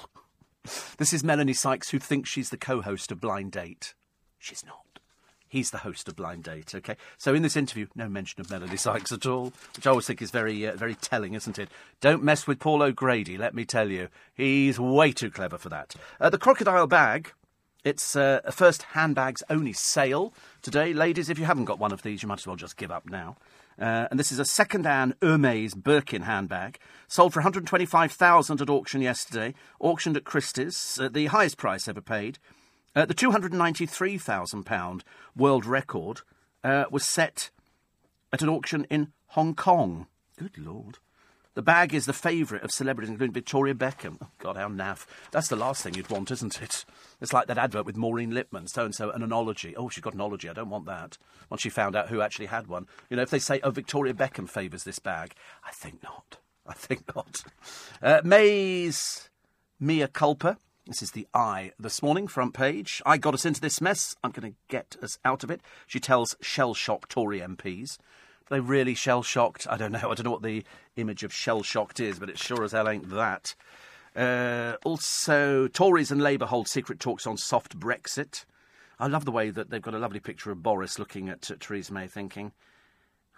This 0.97 1.13
is 1.13 1.23
Melanie 1.23 1.53
Sykes, 1.53 1.91
who 1.91 1.99
thinks 1.99 2.31
she's 2.31 2.49
the 2.49 2.57
co-host 2.57 3.13
of 3.13 3.21
Blind 3.21 3.53
Date. 3.53 3.93
She's 4.39 4.65
not. 4.65 4.99
He's 5.47 5.71
the 5.71 5.77
host 5.77 6.09
of 6.09 6.17
Blind 6.17 6.45
Date. 6.45 6.75
Okay, 6.75 6.97
so 7.19 7.35
in 7.35 7.43
this 7.43 7.55
interview, 7.55 7.89
no 7.95 8.09
mention 8.09 8.41
of 8.41 8.51
Melanie 8.51 8.79
Sykes 8.79 9.13
at 9.13 9.27
all, 9.27 9.53
which 9.77 9.87
I 9.87 9.91
always 9.91 10.07
think 10.07 10.23
is 10.23 10.31
very, 10.31 10.67
uh, 10.67 10.75
very 10.75 10.95
telling, 10.95 11.35
isn't 11.35 11.59
it? 11.59 11.69
Don't 12.01 12.23
mess 12.23 12.47
with 12.47 12.59
Paul 12.61 12.83
O'Grady. 12.83 13.37
Let 13.37 13.55
me 13.55 13.67
tell 13.67 13.91
you, 13.91 14.09
he's 14.33 14.81
way 14.81 15.13
too 15.13 15.31
clever 15.31 15.59
for 15.59 15.69
that. 15.69 15.95
Uh, 16.19 16.31
the 16.31 16.39
crocodile 16.39 16.87
bag 16.87 17.35
it's 17.85 18.15
uh, 18.15 18.41
a 18.45 18.53
first 18.53 18.83
handbags 18.83 19.43
only 19.51 19.73
sale 19.73 20.33
today. 20.63 20.93
Ladies, 20.93 21.29
if 21.29 21.39
you 21.39 21.45
haven't 21.47 21.65
got 21.65 21.81
one 21.81 21.93
of 21.93 22.03
these, 22.03 22.23
you 22.23 22.29
might 22.29 22.39
as 22.39 22.47
well 22.47 22.57
just 22.57 22.77
give 22.77 22.93
up 22.93 23.09
now. 23.11 23.37
Uh, 23.79 24.07
and 24.11 24.19
this 24.19 24.33
is 24.33 24.39
a 24.39 24.45
second-hand 24.45 25.15
Hermes 25.23 25.75
Birkin 25.75 26.23
handbag, 26.23 26.79
sold 27.09 27.33
for 27.33 27.41
125,000 27.41 28.61
at 28.61 28.71
auction 28.71 29.01
yesterday, 29.01 29.55
auctioned 29.81 30.17
at 30.17 30.25
Christie's, 30.25 30.99
uh, 31.01 31.09
the 31.09 31.27
highest 31.27 31.57
price 31.57 31.89
ever 31.89 32.01
paid. 32.01 32.39
Uh, 32.95 33.07
the 33.07 33.15
293,000 33.15 34.65
pound 34.65 35.05
world 35.35 35.65
record 35.65 36.21
uh, 36.63 36.85
was 36.91 37.05
set 37.05 37.51
at 38.33 38.43
an 38.43 38.49
auction 38.49 38.85
in 38.91 39.13
Hong 39.29 39.55
Kong. 39.55 40.07
Good 40.39 40.59
lord. 40.59 40.99
The 41.55 41.63
bag 41.63 41.93
is 41.93 42.07
the 42.07 42.15
favourite 42.15 42.65
of 42.65 42.73
celebrities, 42.73 43.11
including 43.11 43.35
Victoria 43.35 43.75
Beckham. 43.75 44.17
Oh, 44.23 44.29
God, 44.39 44.57
how 44.57 44.69
naff. 44.69 45.05
That's 45.33 45.49
the 45.49 45.57
last 45.57 45.83
thing 45.83 45.95
you'd 45.95 46.09
want, 46.09 46.31
isn't 46.31 46.63
it? 46.63 46.87
It's 47.21 47.35
like 47.35 47.47
that 47.47 47.59
advert 47.59 47.85
with 47.85 47.97
Maureen 47.97 48.33
Lipman, 48.33 48.71
so 48.71 48.87
and 48.87 48.95
so, 48.95 49.11
an 49.11 49.21
anology. 49.21 49.75
Oh, 49.77 49.91
she's 49.91 50.03
got 50.03 50.15
an 50.15 50.21
ology. 50.23 50.49
I 50.49 50.55
don't 50.55 50.71
want 50.71 50.87
that. 50.87 51.19
Once 51.51 51.61
she 51.61 51.69
found 51.69 51.95
out 51.95 52.09
who 52.09 52.23
actually 52.23 52.47
had 52.47 52.69
one. 52.69 52.87
You 53.11 53.17
know, 53.17 53.23
if 53.23 53.29
they 53.29 53.39
say, 53.39 53.61
oh, 53.63 53.71
Victoria 53.71 54.15
Beckham 54.15 54.49
favours 54.49 54.85
this 54.85 54.99
bag, 54.99 55.35
I 55.63 55.73
think 55.73 56.03
not. 56.03 56.39
I 56.67 56.73
think 56.73 57.05
not. 57.15 57.45
Uh, 58.03 58.23
May's 58.25 59.29
Mea 59.79 60.07
Culpa. 60.07 60.57
This 60.87 61.03
is 61.03 61.11
the 61.11 61.29
I 61.35 61.73
this 61.79 62.03
morning, 62.03 62.29
front 62.29 62.55
page. 62.55 63.03
I 63.05 63.19
got 63.19 63.35
us 63.35 63.45
into 63.45 63.61
this 63.61 63.81
mess. 63.81 64.17
I'm 64.25 64.31
going 64.31 64.53
to 64.53 64.59
get 64.69 64.97
us 65.03 65.19
out 65.25 65.45
of 65.45 65.51
it. 65.51 65.61
She 65.87 66.01
tells 66.01 66.35
shell 66.41 66.73
shocked 66.73 67.11
Tory 67.11 67.41
MPs 67.41 67.99
they 68.53 68.61
really 68.61 68.95
shell 68.95 69.23
shocked? 69.23 69.67
I 69.69 69.77
don't 69.77 69.93
know. 69.93 69.99
I 70.11 70.15
don't 70.15 70.25
know 70.25 70.31
what 70.31 70.43
the 70.43 70.65
image 70.97 71.25
of 71.25 71.33
shell 71.33 71.63
shocked 71.63 71.99
is, 71.99 72.19
but 72.19 72.31
it 72.31 72.39
sure 72.39 72.63
as 72.63 72.73
hell 72.73 72.89
ain't 72.89 73.11
that. 73.11 73.55
Uh, 74.15 74.75
also, 74.85 75.67
Tories 75.69 76.11
and 76.11 76.23
Labour 76.23 76.47
hold 76.47 76.69
secret 76.69 77.01
talks 77.01 77.27
on 77.27 77.37
soft 77.37 77.79
Brexit. 77.79 78.45
I 79.01 79.07
love 79.07 79.25
the 79.25 79.33
way 79.33 79.51
that 79.51 79.71
they've 79.71 79.83
got 79.83 79.95
a 79.95 79.99
lovely 79.99 80.21
picture 80.21 80.53
of 80.53 80.63
Boris 80.63 80.99
looking 80.99 81.29
at 81.29 81.51
uh, 81.51 81.55
Theresa 81.59 81.93
May 81.93 82.07
thinking, 82.07 82.53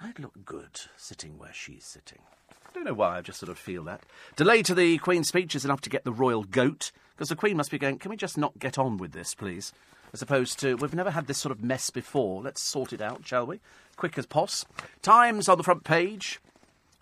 I'd 0.01 0.19
look 0.19 0.45
good 0.45 0.81
sitting 0.97 1.39
where 1.39 1.53
she's 1.55 1.85
sitting. 1.85 2.19
I 2.51 2.73
don't 2.75 2.85
know 2.85 2.93
why, 2.93 3.17
I 3.17 3.21
just 3.21 3.39
sort 3.39 3.51
of 3.51 3.59
feel 3.59 3.85
that. 3.85 4.03
Delay 4.35 4.63
to 4.65 4.75
the 4.75 4.99
Queen's 4.99 5.29
speech 5.29 5.55
is 5.55 5.65
enough 5.65 5.81
to 5.83 5.91
get 5.91 6.05
the 6.05 6.13
royal 6.13 6.43
goat, 6.43 6.91
because 7.15 7.29
the 7.29 7.37
Queen 7.37 7.57
must 7.57 7.71
be 7.71 7.79
going, 7.79 7.99
can 7.99 8.11
we 8.11 8.17
just 8.17 8.37
not 8.37 8.59
get 8.59 8.79
on 8.79 8.97
with 8.97 9.13
this, 9.13 9.35
please? 9.35 9.73
As 10.15 10.23
opposed 10.23 10.61
to, 10.61 10.77
we've 10.77 10.95
never 10.95 11.11
had 11.11 11.27
this 11.27 11.39
sort 11.39 11.51
of 11.51 11.63
mess 11.63 11.91
before. 11.91 12.41
Let's 12.41 12.63
sort 12.63 12.93
it 12.93 13.03
out, 13.03 13.27
shall 13.27 13.47
we? 13.47 13.59
quick 13.97 14.19
as 14.19 14.27
poss. 14.27 14.65
Times 15.03 15.49
on 15.49 15.59
the 15.59 15.65
front 15.65 15.85
page. 15.85 16.41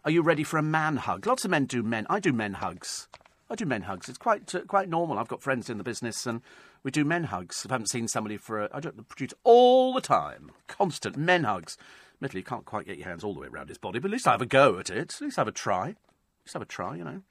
Are 0.05 0.11
you 0.11 0.23
ready 0.23 0.43
for 0.43 0.57
a 0.57 0.63
man 0.63 0.97
hug? 0.97 1.27
Lots 1.27 1.45
of 1.45 1.51
men 1.51 1.67
do 1.67 1.83
men. 1.83 2.07
I 2.11 2.21
do 2.21 2.33
men 2.33 2.55
hugs. 2.55 3.09
I 3.51 3.55
do 3.55 3.67
men 3.67 3.83
hugs. 3.83 4.09
It's 4.09 4.19
quite 4.19 4.55
uh, 4.55 4.63
quite 4.63 4.89
normal. 4.89 5.19
I've 5.19 5.29
got 5.29 5.43
friends 5.43 5.69
in 5.71 5.79
the 5.79 5.85
business, 5.85 6.27
and 6.27 6.41
we 6.83 6.91
do 6.91 7.05
men 7.05 7.25
hugs. 7.25 7.67
I 7.69 7.73
haven't 7.75 7.91
seen 7.91 8.09
somebody 8.09 8.37
for 8.37 8.63
a, 8.65 8.69
I 8.73 8.81
don't 8.81 9.07
produce 9.09 9.35
all 9.45 9.93
the 9.93 10.01
time, 10.01 10.51
constant 10.67 11.17
men 11.17 11.45
hugs. 11.45 11.77
Admittedly, 12.17 12.41
you 12.41 12.45
can't 12.45 12.65
quite 12.65 12.87
get 12.87 12.97
your 12.97 13.09
hands 13.09 13.23
all 13.23 13.35
the 13.35 13.41
way 13.41 13.49
around 13.49 13.69
his 13.69 13.79
body, 13.79 13.99
but 13.99 14.09
at 14.09 14.13
least 14.13 14.27
I 14.27 14.33
have 14.33 14.43
a 14.43 14.47
go 14.47 14.79
at 14.79 14.91
it. 14.91 15.15
At 15.15 15.21
least 15.21 15.39
I 15.39 15.43
have 15.43 15.49
a 15.49 15.53
try. 15.53 15.97
Let's 16.45 16.55
have 16.55 16.63
a 16.63 16.67
try, 16.67 16.97
you 16.97 17.05
know. 17.05 17.23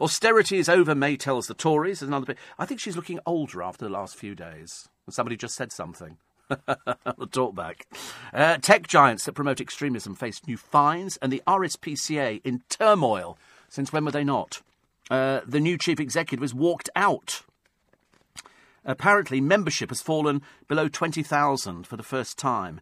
Austerity 0.00 0.58
is 0.58 0.68
over, 0.68 0.94
May 0.94 1.16
tells 1.16 1.48
the 1.48 1.54
Tories. 1.54 2.00
There's 2.00 2.08
another 2.08 2.26
bit. 2.26 2.38
I 2.58 2.66
think 2.66 2.80
she's 2.80 2.96
looking 2.96 3.18
older 3.26 3.62
after 3.62 3.84
the 3.84 3.90
last 3.90 4.16
few 4.16 4.34
days. 4.34 4.88
And 5.06 5.14
somebody 5.14 5.36
just 5.36 5.56
said 5.56 5.72
something. 5.72 6.18
the 6.48 7.28
talkback. 7.28 7.82
Uh, 8.32 8.58
tech 8.58 8.86
giants 8.86 9.24
that 9.24 9.32
promote 9.32 9.60
extremism 9.60 10.14
face 10.14 10.40
new 10.46 10.56
fines, 10.56 11.16
and 11.20 11.32
the 11.32 11.42
RSPCA 11.46 12.40
in 12.44 12.62
turmoil. 12.68 13.36
Since 13.68 13.92
when 13.92 14.04
were 14.04 14.10
they 14.12 14.24
not? 14.24 14.62
Uh, 15.10 15.40
the 15.46 15.60
new 15.60 15.76
chief 15.76 15.98
executive 15.98 16.42
has 16.42 16.54
walked 16.54 16.90
out. 16.94 17.42
Apparently, 18.84 19.40
membership 19.40 19.90
has 19.90 20.00
fallen 20.00 20.42
below 20.68 20.88
20,000 20.88 21.86
for 21.86 21.96
the 21.96 22.02
first 22.02 22.38
time. 22.38 22.80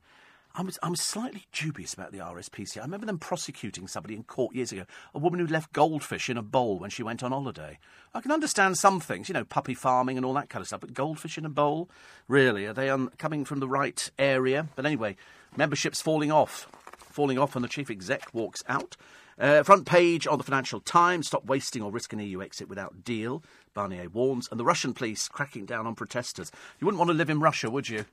I 0.54 0.62
was, 0.62 0.78
I 0.82 0.88
was 0.88 1.00
slightly 1.00 1.46
dubious 1.52 1.94
about 1.94 2.10
the 2.10 2.18
RSPCA. 2.18 2.78
I 2.78 2.82
remember 2.82 3.06
them 3.06 3.18
prosecuting 3.18 3.86
somebody 3.86 4.14
in 4.14 4.24
court 4.24 4.54
years 4.54 4.72
ago, 4.72 4.84
a 5.14 5.18
woman 5.18 5.38
who 5.38 5.46
left 5.46 5.72
goldfish 5.72 6.28
in 6.28 6.36
a 6.36 6.42
bowl 6.42 6.78
when 6.78 6.90
she 6.90 7.02
went 7.02 7.22
on 7.22 7.30
holiday. 7.30 7.78
I 8.12 8.20
can 8.20 8.32
understand 8.32 8.76
some 8.76 8.98
things, 8.98 9.28
you 9.28 9.34
know, 9.34 9.44
puppy 9.44 9.74
farming 9.74 10.16
and 10.16 10.26
all 10.26 10.34
that 10.34 10.48
kind 10.48 10.60
of 10.60 10.66
stuff, 10.66 10.80
but 10.80 10.94
goldfish 10.94 11.38
in 11.38 11.44
a 11.44 11.50
bowl? 11.50 11.88
Really? 12.26 12.66
Are 12.66 12.72
they 12.72 12.92
coming 13.18 13.44
from 13.44 13.60
the 13.60 13.68
right 13.68 14.10
area? 14.18 14.68
But 14.74 14.86
anyway, 14.86 15.16
membership's 15.56 16.00
falling 16.00 16.32
off. 16.32 16.66
Falling 17.10 17.38
off, 17.38 17.54
and 17.54 17.64
the 17.64 17.68
chief 17.68 17.90
exec 17.90 18.32
walks 18.32 18.62
out. 18.68 18.96
Uh, 19.38 19.62
front 19.62 19.86
page 19.86 20.26
on 20.26 20.38
the 20.38 20.44
Financial 20.44 20.80
Times 20.80 21.28
stop 21.28 21.44
wasting 21.44 21.82
or 21.82 21.92
risk 21.92 22.12
an 22.12 22.18
EU 22.18 22.42
exit 22.42 22.68
without 22.68 23.04
deal, 23.04 23.42
Barnier 23.72 24.08
warns. 24.08 24.48
And 24.50 24.58
the 24.58 24.64
Russian 24.64 24.92
police 24.92 25.28
cracking 25.28 25.64
down 25.64 25.86
on 25.86 25.94
protesters. 25.94 26.50
You 26.80 26.86
wouldn't 26.86 26.98
want 26.98 27.10
to 27.10 27.16
live 27.16 27.30
in 27.30 27.38
Russia, 27.38 27.70
would 27.70 27.88
you? 27.88 28.04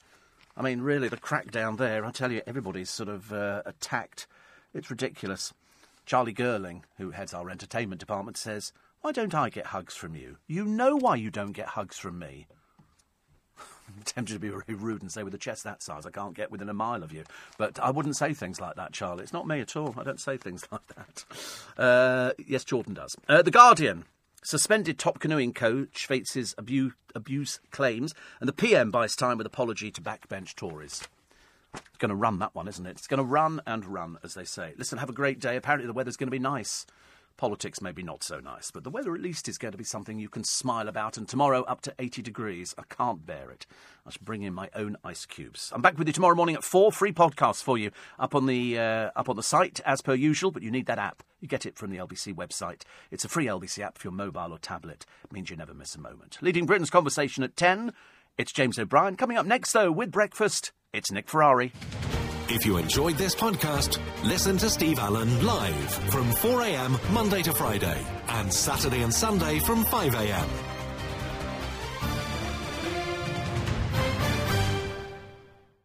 I 0.57 0.61
mean, 0.61 0.81
really, 0.81 1.09
the 1.09 1.17
crackdown 1.17 1.77
there, 1.77 2.05
I 2.05 2.11
tell 2.11 2.31
you, 2.31 2.41
everybody's 2.47 2.89
sort 2.89 3.09
of 3.09 3.33
uh, 3.33 3.61
attacked. 3.65 4.27
It's 4.73 4.89
ridiculous. 4.89 5.53
Charlie 6.05 6.33
Girling, 6.33 6.83
who 6.97 7.11
heads 7.11 7.33
our 7.33 7.49
entertainment 7.49 7.99
department, 7.99 8.37
says, 8.37 8.71
Why 9.01 9.11
don't 9.11 9.33
I 9.35 9.49
get 9.49 9.67
hugs 9.67 9.95
from 9.95 10.15
you? 10.15 10.37
You 10.47 10.63
know 10.65 10.95
why 10.95 11.15
you 11.15 11.29
don't 11.29 11.51
get 11.51 11.67
hugs 11.69 11.97
from 11.97 12.19
me. 12.19 12.47
I'm 13.57 14.01
tempted 14.05 14.33
to 14.33 14.39
be 14.39 14.49
very 14.49 14.63
rude 14.75 15.01
and 15.01 15.11
say, 15.11 15.23
with 15.23 15.33
a 15.33 15.39
chest 15.39 15.63
that 15.63 15.83
size, 15.83 16.05
I 16.05 16.11
can't 16.11 16.35
get 16.35 16.51
within 16.51 16.69
a 16.69 16.73
mile 16.73 17.03
of 17.03 17.11
you. 17.11 17.23
But 17.57 17.79
I 17.79 17.91
wouldn't 17.91 18.15
say 18.15 18.33
things 18.33 18.61
like 18.61 18.75
that, 18.75 18.93
Charlie. 18.93 19.23
It's 19.23 19.33
not 19.33 19.47
me 19.47 19.59
at 19.59 19.75
all. 19.75 19.93
I 19.97 20.03
don't 20.03 20.19
say 20.19 20.37
things 20.37 20.65
like 20.71 20.87
that. 20.95 21.25
Uh, 21.77 22.31
yes, 22.45 22.63
Jordan 22.63 22.93
does. 22.93 23.15
Uh, 23.27 23.41
the 23.41 23.51
Guardian. 23.51 24.05
Suspended 24.45 24.99
top 24.99 25.17
canoeing 25.17 25.53
coach 25.53 26.05
faces 26.05 26.53
abuse, 26.55 26.93
abuse 27.15 27.59
claims, 27.71 28.13
and 28.39 28.47
the 28.47 28.53
PM 28.53 28.91
buys 28.91 29.15
time 29.15 29.39
with 29.39 29.47
apology 29.47 29.89
to 29.89 30.01
backbench 30.03 30.53
Tories. 30.53 31.01
It's 31.73 31.97
going 31.97 32.09
to 32.09 32.15
run 32.15 32.37
that 32.37 32.53
one, 32.53 32.67
isn't 32.67 32.85
it? 32.85 32.91
It's 32.91 33.07
going 33.07 33.17
to 33.17 33.23
run 33.23 33.59
and 33.65 33.83
run, 33.87 34.19
as 34.23 34.35
they 34.35 34.43
say. 34.43 34.75
Listen, 34.77 34.99
have 34.99 35.09
a 35.09 35.13
great 35.13 35.39
day. 35.39 35.55
Apparently, 35.55 35.87
the 35.87 35.93
weather's 35.93 36.15
going 36.15 36.27
to 36.27 36.31
be 36.31 36.37
nice. 36.37 36.85
Politics 37.37 37.81
maybe 37.81 38.01
not 38.01 38.23
so 38.23 38.39
nice, 38.39 38.71
but 38.71 38.83
the 38.83 38.89
weather 38.89 39.13
at 39.13 39.21
least 39.21 39.49
is 39.49 39.57
going 39.57 39.73
to 39.73 39.77
be 39.77 39.83
something 39.83 40.19
you 40.19 40.29
can 40.29 40.45
smile 40.45 40.87
about. 40.87 41.17
And 41.17 41.27
tomorrow 41.27 41.63
up 41.63 41.81
to 41.81 41.93
80 41.99 42.21
degrees. 42.21 42.73
I 42.77 42.83
can't 42.83 43.25
bear 43.25 43.51
it. 43.51 43.65
I 44.05 44.11
should 44.11 44.23
bring 44.23 44.43
in 44.43 44.53
my 44.53 44.69
own 44.73 44.95
ice 45.03 45.25
cubes. 45.25 45.71
I'm 45.75 45.81
back 45.81 45.97
with 45.97 46.07
you 46.07 46.13
tomorrow 46.13 46.35
morning 46.35 46.55
at 46.55 46.63
four. 46.63 46.93
Free 46.93 47.11
podcasts 47.11 47.61
for 47.61 47.77
you 47.77 47.91
up 48.17 48.35
on 48.35 48.45
the 48.45 48.79
uh, 48.79 49.11
up 49.15 49.27
on 49.27 49.35
the 49.35 49.43
site 49.43 49.81
as 49.85 50.01
per 50.01 50.13
usual. 50.13 50.51
But 50.51 50.63
you 50.63 50.71
need 50.71 50.85
that 50.85 50.99
app. 50.99 51.23
You 51.41 51.47
get 51.49 51.65
it 51.65 51.77
from 51.77 51.91
the 51.91 51.97
LBC 51.97 52.33
website. 52.33 52.83
It's 53.11 53.25
a 53.25 53.29
free 53.29 53.47
LBC 53.47 53.79
app 53.79 53.97
for 53.97 54.07
your 54.07 54.13
mobile 54.13 54.53
or 54.53 54.57
tablet. 54.57 55.05
It 55.23 55.33
means 55.33 55.49
you 55.49 55.57
never 55.57 55.73
miss 55.73 55.95
a 55.95 55.99
moment. 55.99 56.37
Leading 56.41 56.65
Britain's 56.65 56.89
conversation 56.89 57.43
at 57.43 57.57
10. 57.57 57.91
It's 58.37 58.51
James 58.51 58.79
O'Brien. 58.79 59.15
Coming 59.15 59.37
up 59.37 59.45
next, 59.45 59.73
though, 59.73 59.91
with 59.91 60.11
breakfast, 60.11 60.71
it's 60.93 61.11
Nick 61.11 61.29
Ferrari. 61.29 61.71
If 62.47 62.63
you 62.63 62.77
enjoyed 62.77 63.17
this 63.17 63.33
podcast, 63.33 63.99
listen 64.23 64.57
to 64.59 64.69
Steve 64.69 64.99
Allen 64.99 65.43
live 65.43 65.91
from 66.11 66.29
4am 66.31 67.11
Monday 67.11 67.41
to 67.41 67.51
Friday 67.53 68.05
and 68.27 68.53
Saturday 68.53 69.01
and 69.01 69.11
Sunday 69.11 69.57
from 69.57 69.83
5am 69.85 70.74